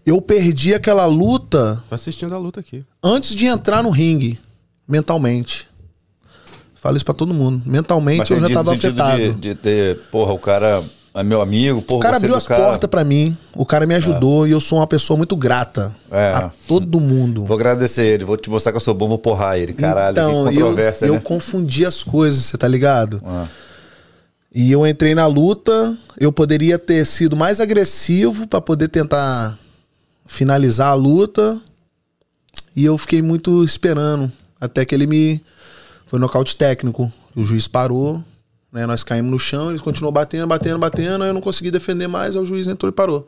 eu 0.05 0.21
perdi 0.21 0.73
aquela 0.73 1.05
luta 1.05 1.84
Tô 1.88 1.95
assistindo 1.95 2.34
a 2.35 2.38
luta 2.38 2.59
aqui. 2.59 2.84
antes 3.01 3.35
de 3.35 3.45
entrar 3.45 3.84
no 3.84 3.89
ringue, 3.89 4.39
mentalmente. 4.88 5.67
Falo 6.84 6.97
isso 6.97 7.05
pra 7.05 7.14
todo 7.14 7.34
mundo. 7.34 7.61
Mentalmente 7.65 8.18
Mas 8.19 8.30
eu 8.30 8.41
já 8.41 8.49
tava 8.53 8.73
afetado. 8.73 9.18
de, 9.18 9.31
de 9.35 9.55
ter, 9.55 9.99
porra, 10.11 10.34
o 10.34 10.38
cara 10.38 10.84
é 11.15 11.23
meu 11.23 11.41
amigo, 11.41 11.81
porra, 11.81 11.97
O 11.99 12.01
cara 12.01 12.18
abriu 12.18 12.34
do 12.34 12.38
as 12.38 12.45
cara. 12.45 12.61
portas 12.61 12.89
pra 12.89 13.05
mim, 13.05 13.38
o 13.55 13.65
cara 13.65 13.88
me 13.88 13.95
ajudou 13.95 14.45
e 14.45 14.51
eu 14.51 14.60
sou 14.60 14.80
uma 14.80 14.85
pessoa 14.88 15.15
muito 15.15 15.34
grata 15.38 15.95
É. 16.11 16.34
a 16.34 16.51
todo 16.68 16.99
mundo. 16.99 17.45
Vou 17.45 17.55
agradecer 17.55 18.03
ele, 18.05 18.26
vou 18.26 18.35
te 18.35 18.49
mostrar 18.49 18.73
que 18.73 18.76
eu 18.76 18.81
sou 18.81 18.93
bom, 18.93 19.07
vou 19.07 19.18
porrar 19.18 19.57
ele. 19.57 19.72
Caralho, 19.72 20.11
então, 20.11 20.43
que 20.51 20.57
eu, 20.57 20.68
controvérsia, 20.68 21.05
eu 21.05 21.14
né? 21.14 21.19
confundi 21.23 21.85
as 21.85 22.03
coisas, 22.03 22.43
você 22.43 22.57
tá 22.57 22.68
ligado? 22.68 23.22
Ah. 23.26 23.45
E 24.53 24.69
eu 24.69 24.85
entrei 24.85 25.15
na 25.15 25.26
luta, 25.26 25.97
eu 26.19 26.34
poderia 26.34 26.77
ter 26.77 27.05
sido 27.05 27.38
mais 27.38 27.61
agressivo 27.61 28.45
pra 28.45 28.60
poder 28.60 28.89
tentar 28.89 29.57
finalizar 30.26 30.89
a 30.89 30.93
luta. 30.95 31.61
E 32.76 32.84
eu 32.84 32.97
fiquei 32.97 33.22
muito 33.22 33.64
esperando 33.64 34.30
até 34.60 34.84
que 34.84 34.93
ele 34.93 35.07
me 35.07 35.41
foi 36.14 36.19
nocaute 36.19 36.56
técnico. 36.56 37.11
O 37.35 37.44
juiz 37.44 37.68
parou, 37.68 38.23
né? 38.72 38.85
Nós 38.85 39.03
caímos 39.03 39.31
no 39.31 39.40
chão, 39.40 39.72
ele 39.72 39.80
continuou 39.80 40.11
batendo, 40.11 40.45
batendo, 40.45 40.77
batendo, 40.77 41.23
aí 41.23 41.31
eu 41.31 41.34
não 41.34 41.41
consegui 41.41 41.72
defender 41.72 42.07
mais, 42.07 42.35
aí 42.35 42.41
o 42.44 42.45
juiz 42.45 42.68
entrou 42.68 42.88
e 42.88 42.94
parou. 42.94 43.27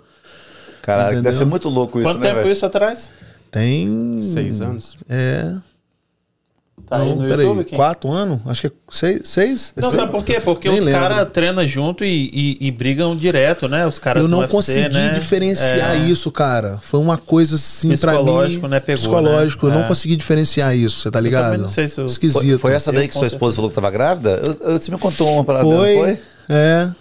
Caralho, 0.84 1.14
Entendeu? 1.14 1.24
deve 1.24 1.36
ser 1.36 1.46
muito 1.46 1.68
louco 1.68 1.98
isso, 1.98 2.08
Quanto 2.08 2.20
né, 2.20 2.28
tempo 2.28 2.42
velho? 2.42 2.52
isso 2.52 2.64
atrás? 2.64 3.12
Tem 3.50 4.22
Seis 4.22 4.62
anos. 4.62 4.96
É. 5.10 5.52
Tá 6.88 6.98
aí 6.98 7.10
não, 7.10 7.16
no 7.16 7.28
peraí, 7.28 7.46
YouTube, 7.48 7.76
quatro 7.76 8.12
anos? 8.12 8.42
Acho 8.46 8.62
que 8.62 8.68
é 8.68 8.72
seis? 8.92 9.22
seis? 9.24 9.74
É 9.76 9.82
Não, 9.82 9.90
seis? 9.90 10.00
sabe 10.02 10.12
por 10.12 10.24
quê? 10.24 10.40
Porque 10.40 10.70
Nem 10.70 10.80
os 10.82 10.86
caras 10.86 11.28
treinam 11.34 11.68
junto 11.68 12.06
e, 12.06 12.30
e- 12.32 12.58
e 12.68 12.70
brigam 12.70 13.16
direto, 13.16 13.68
né? 13.68 13.88
Os 13.88 13.98
caras 13.98 14.22
Eu 14.22 14.28
não 14.30 14.40
UFC, 14.40 14.52
consegui 14.56 14.94
né? 14.94 15.10
diferenciar 15.10 15.96
É. 15.96 15.98
isso, 15.98 16.30
cara. 16.32 16.78
Foi 16.84 17.00
uma 17.00 17.18
coisa 17.18 17.56
assim 17.56 17.98
pra 17.98 18.12
mim. 18.12 18.18
Psicológico, 18.20 18.68
né? 18.68 18.80
Pegou, 18.80 18.98
Psicológico. 19.02 19.66
né? 19.68 19.74
Eu 19.74 19.78
É. 19.78 19.82
não 19.82 19.88
consegui 19.88 20.16
diferenciar 20.16 20.76
isso, 20.78 21.00
você 21.02 21.10
tá 21.10 21.20
ligado? 21.20 21.58
não 21.58 21.68
sei 21.68 21.88
se 21.88 22.00
eu- 22.00 22.06
Esquisito. 22.06 22.40
Foi, 22.40 22.58
foi 22.60 22.74
essa 22.74 22.92
daí 22.92 23.08
que 23.08 23.16
sua 23.16 23.26
esposa 23.28 23.56
falou 23.56 23.70
que 23.72 23.76
tava 23.76 23.90
grávida? 23.90 24.40
Eu, 24.44 24.72
eu- 24.74 24.80
você 24.80 24.92
me 24.92 24.98
contou 25.00 25.34
uma 25.34 25.44
parada, 25.44 25.66
Foi. 25.66 25.96
foi? 25.96 26.20
É. 26.50 26.92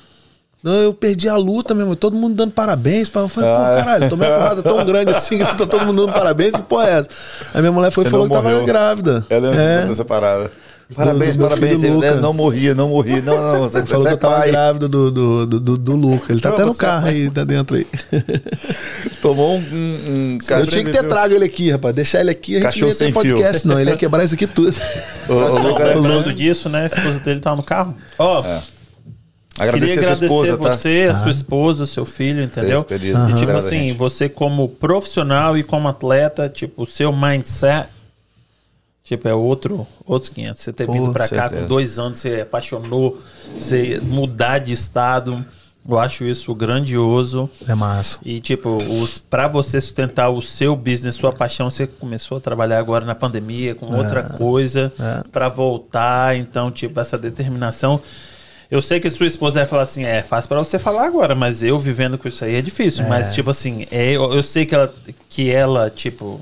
Não, 0.65 0.73
eu 0.73 0.95
perdi 0.95 1.29
a 1.29 1.37
luta 1.37 1.75
mesmo. 1.75 1.95
Todo 1.95 2.17
mundo 2.17 2.35
dando 2.35 2.51
parabéns. 2.53 3.11
pra- 3.11 3.21
Eu 3.21 3.29
falei, 3.29 3.51
Ah, 3.51 3.55
pô, 3.55 3.63
é. 3.63 3.77
caralho, 3.85 4.09
tomei 4.09 4.29
uma 4.31 4.37
porrada 4.39 4.63
tão 4.63 4.83
grande 4.85 5.11
assim 5.11 5.37
que 5.39 5.45
tá 5.45 5.67
todo 5.67 5.85
mundo 5.85 6.07
dando 6.07 6.15
parabéns. 6.15 6.55
Que 6.55 6.63
porra 6.63 6.87
é 6.89 6.99
essa? 7.01 7.09
Aí 7.53 7.61
minha 7.61 7.71
mulher 7.73 7.91
foi 7.91 8.05
e 8.07 8.09
falou 8.11 8.27
que 8.27 8.33
tava 8.33 8.49
morreu. 8.49 8.65
grávida. 8.65 9.27
Ela 9.29 9.55
é. 9.55 9.87
dessa 9.87 10.07
parada. 10.07 10.51
Parabéns, 10.95 11.35
do 11.35 11.41
meu 11.41 11.49
parabéns. 11.49 11.81
filho 11.81 11.89
Eu, 11.93 11.95
Luca. 11.97 12.15
não 12.17 12.33
morria, 12.35 12.75
não 12.75 12.89
morria. 12.91 13.21
Não, 13.23 13.37
não, 13.43 13.61
você, 13.69 13.83
Falou 13.85 14.03
você 14.03 14.09
que 14.09 14.09
é 14.09 14.13
eu 14.13 14.17
tava 14.19 14.37
pai. 14.37 14.51
grávida 14.51 14.87
do, 14.89 15.11
do, 15.11 15.47
do, 15.47 15.61
do, 15.61 15.79
do 15.79 15.97
Luca. 15.97 16.31
Ele 16.33 16.41
tá 16.41 16.49
Não, 16.51 16.57
até 16.57 16.65
no 16.67 16.73
é 16.73 16.75
carro 16.75 17.03
pai. 17.05 17.11
aí, 17.15 17.31
tá 17.31 17.43
dentro 17.45 17.77
aí. 17.77 17.87
Tomou 19.21 19.57
um, 19.57 19.59
um, 19.59 20.39
Eu 20.51 20.67
tinha 20.67 20.85
que 20.85 20.91
ter 20.91 21.03
trago 21.05 21.35
ele 21.35 21.45
aqui, 21.45 21.71
rapaz. 21.71 21.95
Deixar 21.95 22.21
ele 22.21 22.31
aqui, 22.31 22.53
a 22.53 22.61
gente 22.61 22.65
Cachorro 22.67 22.83
não 22.83 22.89
ia 22.91 22.95
ter 22.99 23.05
sem 23.05 23.13
fio. 23.13 23.23
podcast, 23.35 23.67
não. 23.67 23.81
Ele 23.81 23.91
ia 23.91 23.97
quebrar 23.97 24.25
isso 24.25 24.35
aqui 24.35 24.47
tudo. 24.47 24.75
O, 25.29 25.33
o 25.33 25.55
Tá 25.57 25.63
Luca, 25.69 25.85
lembrando 25.85 26.33
disso, 26.35 26.69
né? 26.69 26.83
A 26.83 26.87
esposa 26.87 27.19
dele 27.21 27.41
tá 27.41 27.57
no 27.57 27.63
carro. 27.63 27.95
Ó, 28.19 28.45
É. 28.45 28.61
queria 29.55 29.95
agradecer 29.95 29.99
a 29.99 30.03
sua 30.03 30.13
agradecer 30.13 30.25
esposa, 30.25 30.59
tá? 30.59 30.77
você, 30.77 31.09
a 31.11 31.15
sua 31.15 31.31
esposa, 31.31 31.87
seu 31.87 32.05
filho, 32.05 32.43
entendeu? 32.43 32.83
Ter 32.83 32.97
expedido. 32.97 33.31
E 33.31 33.35
tipo 33.35 33.53
assim, 33.53 33.95
você 33.95 34.29
como 34.29 34.69
profissional 34.69 35.57
e 35.57 35.63
como 35.63 35.89
atleta, 35.89 36.49
tipo, 36.49 36.83
o 36.83 36.87
seu 36.87 37.13
mindset, 37.13 37.89
tipo, 39.03 39.29
é 39.29 39.35
outro, 39.35 39.87
outros 40.05 40.31
500. 40.31 40.63
Você 40.63 40.73
ter 40.73 40.87
Pô, 40.87 40.93
vindo 40.93 41.13
pra 41.13 41.29
cá 41.29 41.43
certeza. 41.43 41.63
com 41.63 41.69
dois 41.69 41.99
anos, 41.99 42.19
você 42.19 42.41
apaixonou, 42.41 43.21
você 43.59 44.01
mudar 44.03 44.59
de 44.59 44.73
estado, 44.73 45.45
eu 45.89 45.99
acho 45.99 46.25
isso 46.25 46.55
grandioso. 46.55 47.49
É 47.69 47.75
massa. 47.75 48.19
E, 48.25 48.41
tipo, 48.41 48.71
os, 48.71 49.19
pra 49.19 49.47
você 49.47 49.81
sustentar 49.81 50.31
o 50.31 50.41
seu 50.41 50.75
business, 50.75 51.15
sua 51.15 51.31
paixão, 51.31 51.69
você 51.69 51.87
começou 51.87 52.39
a 52.39 52.41
trabalhar 52.41 52.79
agora 52.79 53.05
na 53.05 53.15
pandemia 53.15 53.75
com 53.75 53.87
outra 53.95 54.23
coisa 54.31 54.91
é. 54.99 55.23
pra 55.31 55.49
voltar. 55.51 56.37
Então, 56.37 56.73
tipo, 56.73 56.99
essa 56.99 57.19
determinação. 57.19 58.01
Eu 58.71 58.81
sei 58.83 58.99
que 58.99 59.11
sua 59.11 59.27
esposa 59.27 59.61
vai 59.61 59.67
falar 59.67 59.83
assim, 59.83 60.05
é 60.05 60.23
fácil 60.23 60.49
pra 60.49 60.59
você 60.59 60.79
falar 60.79 61.07
agora, 61.07 61.35
mas 61.35 61.63
eu 61.63 61.79
vivendo 61.79 62.19
com 62.19 62.29
isso 62.29 62.45
aí 62.45 62.57
é 62.57 62.63
difícil. 62.63 63.05
Mas, 63.09 63.33
tipo 63.33 63.51
assim, 63.51 63.87
é, 63.91 64.13
eu, 64.13 64.33
eu 64.33 64.43
sei 64.43 64.67
que 64.67 64.75
ela, 64.75 64.95
que 65.29 65.51
ela, 65.51 65.91
tipo, 65.91 66.41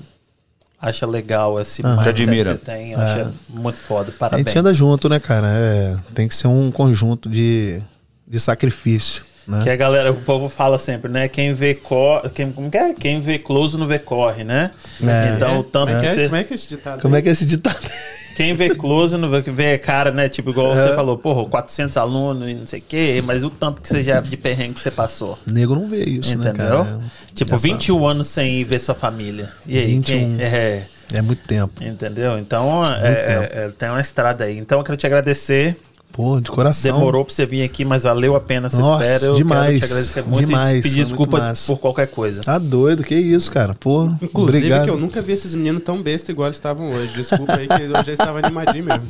acha 0.81 1.07
legal 1.07 1.61
esse 1.61 1.83
mindset 1.83 2.09
admira. 2.09 2.55
que 2.55 2.65
você 2.65 2.71
tem. 2.73 2.95
Acha 2.95 3.33
muito 3.49 3.79
foda. 3.79 4.11
A 4.11 4.19
Parabéns. 4.19 4.47
gente 4.47 4.59
anda 4.59 4.75
junto, 4.75 5.09
né, 5.09 5.21
cara? 5.21 5.47
É, 5.49 5.97
tem 6.15 6.27
que 6.27 6.35
ser 6.35 6.49
um 6.49 6.71
conjunto 6.71 7.29
de, 7.29 7.81
de 8.27 8.41
sacrifício, 8.41 9.25
né? 9.47 9.63
Que 9.63 9.71
a 9.71 9.77
galera, 9.77 10.11
o 10.11 10.21
povo 10.23 10.49
fala 10.49 10.79
sempre, 10.79 11.11
né? 11.11 11.29
Quem 11.29 11.53
vê 11.53 11.75
corre. 11.75 12.31
Quem, 12.31 12.51
como 12.51 12.71
que 12.71 12.77
é? 12.77 12.93
Quem 12.95 13.21
vê 13.21 13.39
close 13.39 13.77
não 13.79 13.87
vê 13.87 13.99
corre, 13.99 14.45
né? 14.45 14.71
É. 15.03 15.35
então, 15.35 15.61
o 15.61 15.65
tanto 15.65 15.93
é, 15.93 15.95
que 15.95 16.01
que 16.01 16.07
é, 16.07 16.15
você. 16.15 16.25
como 16.25 16.37
é 16.37 16.45
que 16.45 16.53
é 16.53 16.55
esse 16.55 16.69
ditado? 16.69 17.03
Como 17.03 17.15
aí? 17.15 17.19
é 17.19 17.23
que 17.23 17.29
é 17.29 17.33
esse 17.33 17.47
ditado? 17.47 17.79
Quem 18.37 18.55
vê 18.55 18.71
close 18.75 19.17
não 19.17 19.29
vê, 19.29 19.41
vê 19.41 19.79
cara, 19.79 20.11
né? 20.11 20.29
Tipo, 20.29 20.51
igual 20.51 20.73
É. 20.73 20.83
você 20.89 20.95
falou, 20.95 21.19
porra, 21.19 21.45
400 21.49 21.97
alunos 21.97 22.49
e 22.51 22.55
não 22.55 22.67
sei 22.67 22.81
o 22.81 22.83
quê, 22.87 23.23
mas 23.25 23.45
o 23.45 23.51
tanto 23.51 23.81
que 23.83 23.89
você 23.89 24.03
já 24.03 24.21
de 24.21 24.37
perrengue 24.37 24.75
que 24.75 24.81
você 24.81 24.91
passou. 24.91 25.39
Nego 25.47 25.75
não 25.75 25.89
vê 25.89 26.05
isso, 26.05 26.37
né, 26.39 26.49
entendeu? 26.51 26.85
cara? 26.85 27.01
tipo, 27.35 27.55
Essa- 27.55 27.63
21 27.63 28.07
anos 28.07 28.27
sem 28.29 28.61
ir 28.61 28.65
ver 28.65 28.79
sua 28.79 28.95
família. 28.95 29.49
E 29.67 29.79
aí, 29.79 29.87
21. 29.87 30.03
quem? 30.19 30.37
É, 30.43 30.83
É 31.15 31.21
muito 31.23 31.47
tempo. 31.47 31.83
entendeu? 31.85 32.39
Então, 32.39 32.83
é, 32.85 33.15
tempo. 33.15 33.43
é, 33.55 33.69
tem 33.77 33.89
uma 33.91 34.01
estrada 34.01 34.45
aí. 34.45 34.57
Então, 34.59 34.79
eu 34.79 34.85
quero 34.85 34.97
te 34.97 35.07
agradecer. 35.07 35.77
Pô, 36.13 36.39
de 36.41 36.51
coração. 36.51 36.93
Demorou 36.95 37.25
pra 37.25 37.33
você 37.33 37.47
vir 37.47 37.63
aqui, 37.65 37.87
mas 37.87 38.03
valeu 38.03 38.37
a 38.37 38.41
pena 38.41 38.67
essa 38.67 38.79
Nossa, 38.79 39.03
espera. 39.03 39.25
Eu 39.25 39.35
demais, 39.35 39.69
quero 39.69 39.79
te 39.81 39.85
agradecer 39.87 40.23
muito 40.23 40.47
demais, 40.47 40.79
e 40.79 40.83
pedir 40.83 41.05
desculpa 41.07 41.55
por 41.67 41.79
qualquer 41.79 42.07
coisa. 42.09 42.43
Tá 42.43 42.59
doido, 42.59 43.03
que 43.03 43.15
isso, 43.15 43.51
cara. 43.51 43.75
Pô, 43.75 44.05
Inclusive 44.21 44.59
obrigado. 44.59 44.85
que 44.85 44.91
eu 44.91 44.99
nunca 44.99 45.23
vi 45.23 45.33
esses 45.33 45.55
meninos 45.55 45.83
tão 45.83 46.03
besta 46.03 46.31
igual 46.31 46.49
eles 46.49 46.59
estavam 46.59 46.93
hoje. 46.93 47.15
Desculpa 47.15 47.57
aí 47.57 47.67
que 47.67 47.83
eu 47.83 48.05
já 48.05 48.13
estava 48.13 48.39
animadinho 48.41 48.85
mesmo. 48.85 49.05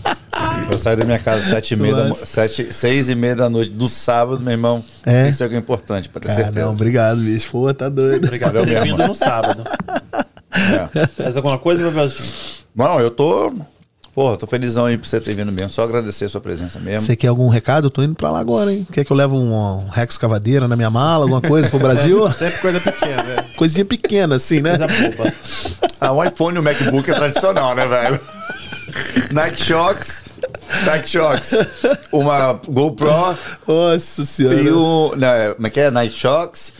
Eu 0.71 0.79
saio 0.79 0.97
da 0.97 1.05
minha 1.05 1.19
casa 1.19 1.39
às 1.45 1.51
sete 1.51 1.75
e 1.75 1.77
meia, 1.77 1.95
da, 1.95 2.15
sete, 2.15 2.73
seis 2.73 3.09
e 3.09 3.15
meia 3.17 3.35
da 3.35 3.51
noite 3.51 3.73
do 3.73 3.89
sábado, 3.89 4.41
meu 4.41 4.53
irmão. 4.53 4.85
É? 5.05 5.29
Isso 5.29 5.43
é 5.43 5.47
algo 5.47 5.57
importante, 5.59 6.09
pra 6.09 6.21
ter 6.21 6.31
Ah, 6.31 6.35
certeza. 6.35 6.67
não, 6.67 6.73
obrigado, 6.73 7.21
bicho. 7.21 7.51
Pô, 7.51 7.75
tá 7.75 7.89
doido. 7.89 8.25
Obrigado 8.25 8.53
por 8.55 8.65
ter 8.65 8.81
vindo 8.85 9.05
no 9.07 9.15
sábado. 9.15 9.65
É. 10.55 11.23
Mais 11.23 11.37
alguma 11.37 11.59
coisa, 11.59 11.83
Gabrielzinho? 11.83 12.29
Não, 12.75 13.01
eu 13.01 13.11
tô. 13.11 13.53
Porra, 14.15 14.37
tô 14.37 14.47
felizão 14.47 14.85
aí 14.85 14.99
por 14.99 15.07
você 15.07 15.19
ter 15.21 15.35
vindo 15.35 15.51
mesmo. 15.51 15.71
Só 15.71 15.85
agradecer 15.85 16.27
a 16.27 16.29
sua 16.29 16.41
presença 16.41 16.79
mesmo. 16.79 17.01
Você 17.01 17.17
quer 17.17 17.29
algum 17.29 17.49
recado? 17.49 17.87
Eu 17.87 17.91
tô 17.91 18.03
indo 18.03 18.15
pra 18.15 18.31
lá 18.31 18.41
agora, 18.41 18.71
hein? 18.71 18.87
Quer 18.93 19.05
que 19.07 19.11
eu 19.13 19.17
leve 19.17 19.33
um, 19.33 19.55
um 19.55 19.89
Rex 19.89 20.19
Cavadeira 20.19 20.69
na 20.69 20.77
minha 20.77 20.91
mala, 20.91 21.25
alguma 21.25 21.41
coisa 21.41 21.71
pro 21.71 21.79
Brasil? 21.79 22.29
Sempre 22.33 22.59
coisa 22.61 22.81
pequena, 22.81 23.23
né? 23.23 23.45
coisinha 23.57 23.85
pequena, 23.87 24.37
assim, 24.37 24.61
né? 24.61 24.77
Coisa 24.77 25.11
boba. 25.11 25.33
Ah, 25.99 26.13
um 26.13 26.23
iPhone 26.23 26.57
e 26.57 26.61
um 26.61 26.63
MacBook 26.63 27.11
é 27.11 27.15
tradicional, 27.15 27.75
né, 27.75 27.87
velho? 27.87 28.21
Nike 29.33 29.63
Shocks. 29.65 30.25
Nike 30.85 31.09
Shocks. 31.09 31.55
Uma 32.13 32.61
GoPro 32.69 33.09
Nossa 33.67 34.25
senhora. 34.27 34.57
e 34.57 34.71
um. 34.73 35.17
Né, 35.17 35.55
como 35.55 35.67
é 35.67 35.71
que 35.71 35.81
é? 35.81 35.91
Nike 35.91 36.15
Shocks, 36.15 36.73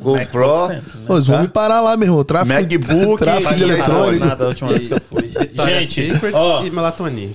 GoPro. 0.00 0.66
Sempre, 0.68 0.98
né? 0.98 1.04
Pô, 1.06 1.14
eles 1.14 1.26
vão 1.26 1.36
Tá. 1.36 1.42
me 1.42 1.48
parar 1.48 1.80
lá, 1.80 1.96
meu 1.96 2.08
irmão. 2.08 2.24
Tráfico, 2.24 2.54
MacBook, 2.60 3.18
tráfico 3.18 3.54
de 3.54 3.62
eletrônico. 3.64 4.24
Nada, 4.26 4.44
a 4.44 4.48
última 4.48 4.70
vez 4.70 4.86
que 4.88 4.94
eu 4.94 5.00
fui. 5.00 5.30
Gente, 5.64 6.12
Secrets 6.12 6.34
ó, 6.34 6.64
e 6.64 6.70
Melatonin. 6.70 7.34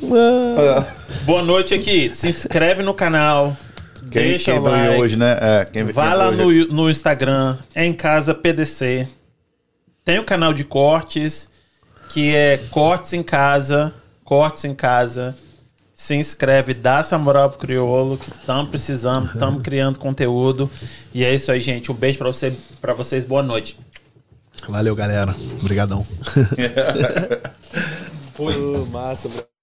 boa 1.26 1.44
noite 1.44 1.74
aqui. 1.74 2.10
Se 2.10 2.28
inscreve 2.28 2.84
no 2.84 2.94
canal. 2.94 3.56
Quem, 4.12 4.30
deixa 4.30 4.52
quem 4.52 4.60
o 4.60 4.64
like. 4.64 5.00
hoje, 5.02 5.18
né? 5.18 5.38
É, 5.42 5.66
quem 5.66 5.84
Vai 5.86 6.08
quem 6.10 6.18
lá 6.18 6.32
no, 6.32 6.52
no 6.68 6.90
Instagram, 6.90 7.58
é 7.74 7.86
em 7.86 7.94
casa 7.94 8.34
PDC. 8.34 9.08
Tem 10.04 10.20
o 10.20 10.24
canal 10.24 10.54
de 10.54 10.64
cortes, 10.64 11.48
que 12.10 12.34
é 12.34 12.60
Cortes 12.70 13.14
em 13.14 13.24
Casa. 13.24 13.94
Cortes 14.24 14.64
em 14.66 14.74
Casa. 14.76 15.36
Se 15.96 16.14
inscreve, 16.14 16.74
dá 16.74 17.00
essa 17.00 17.18
moral 17.18 17.50
pro 17.50 17.60
Criolo, 17.60 18.18
que 18.18 18.30
estamos 18.30 18.70
precisando, 18.70 19.28
estamos 19.28 19.64
criando 19.64 19.98
conteúdo. 19.98 20.70
E 21.14 21.24
é 21.24 21.34
isso 21.34 21.50
aí, 21.50 21.62
gente. 21.62 21.90
Um 21.90 21.96
beijo 21.96 22.18
pra, 22.18 22.28
você, 22.28 22.54
pra 22.82 22.94
vocês, 22.94 23.24
boa 23.24 23.42
noite. 23.42 23.80
Valeu, 24.68 24.94
galera. 24.94 25.34
Obrigadão. 25.62 26.06
Fui. 28.36 28.54
massa, 28.92 29.30
bro. 29.30 29.55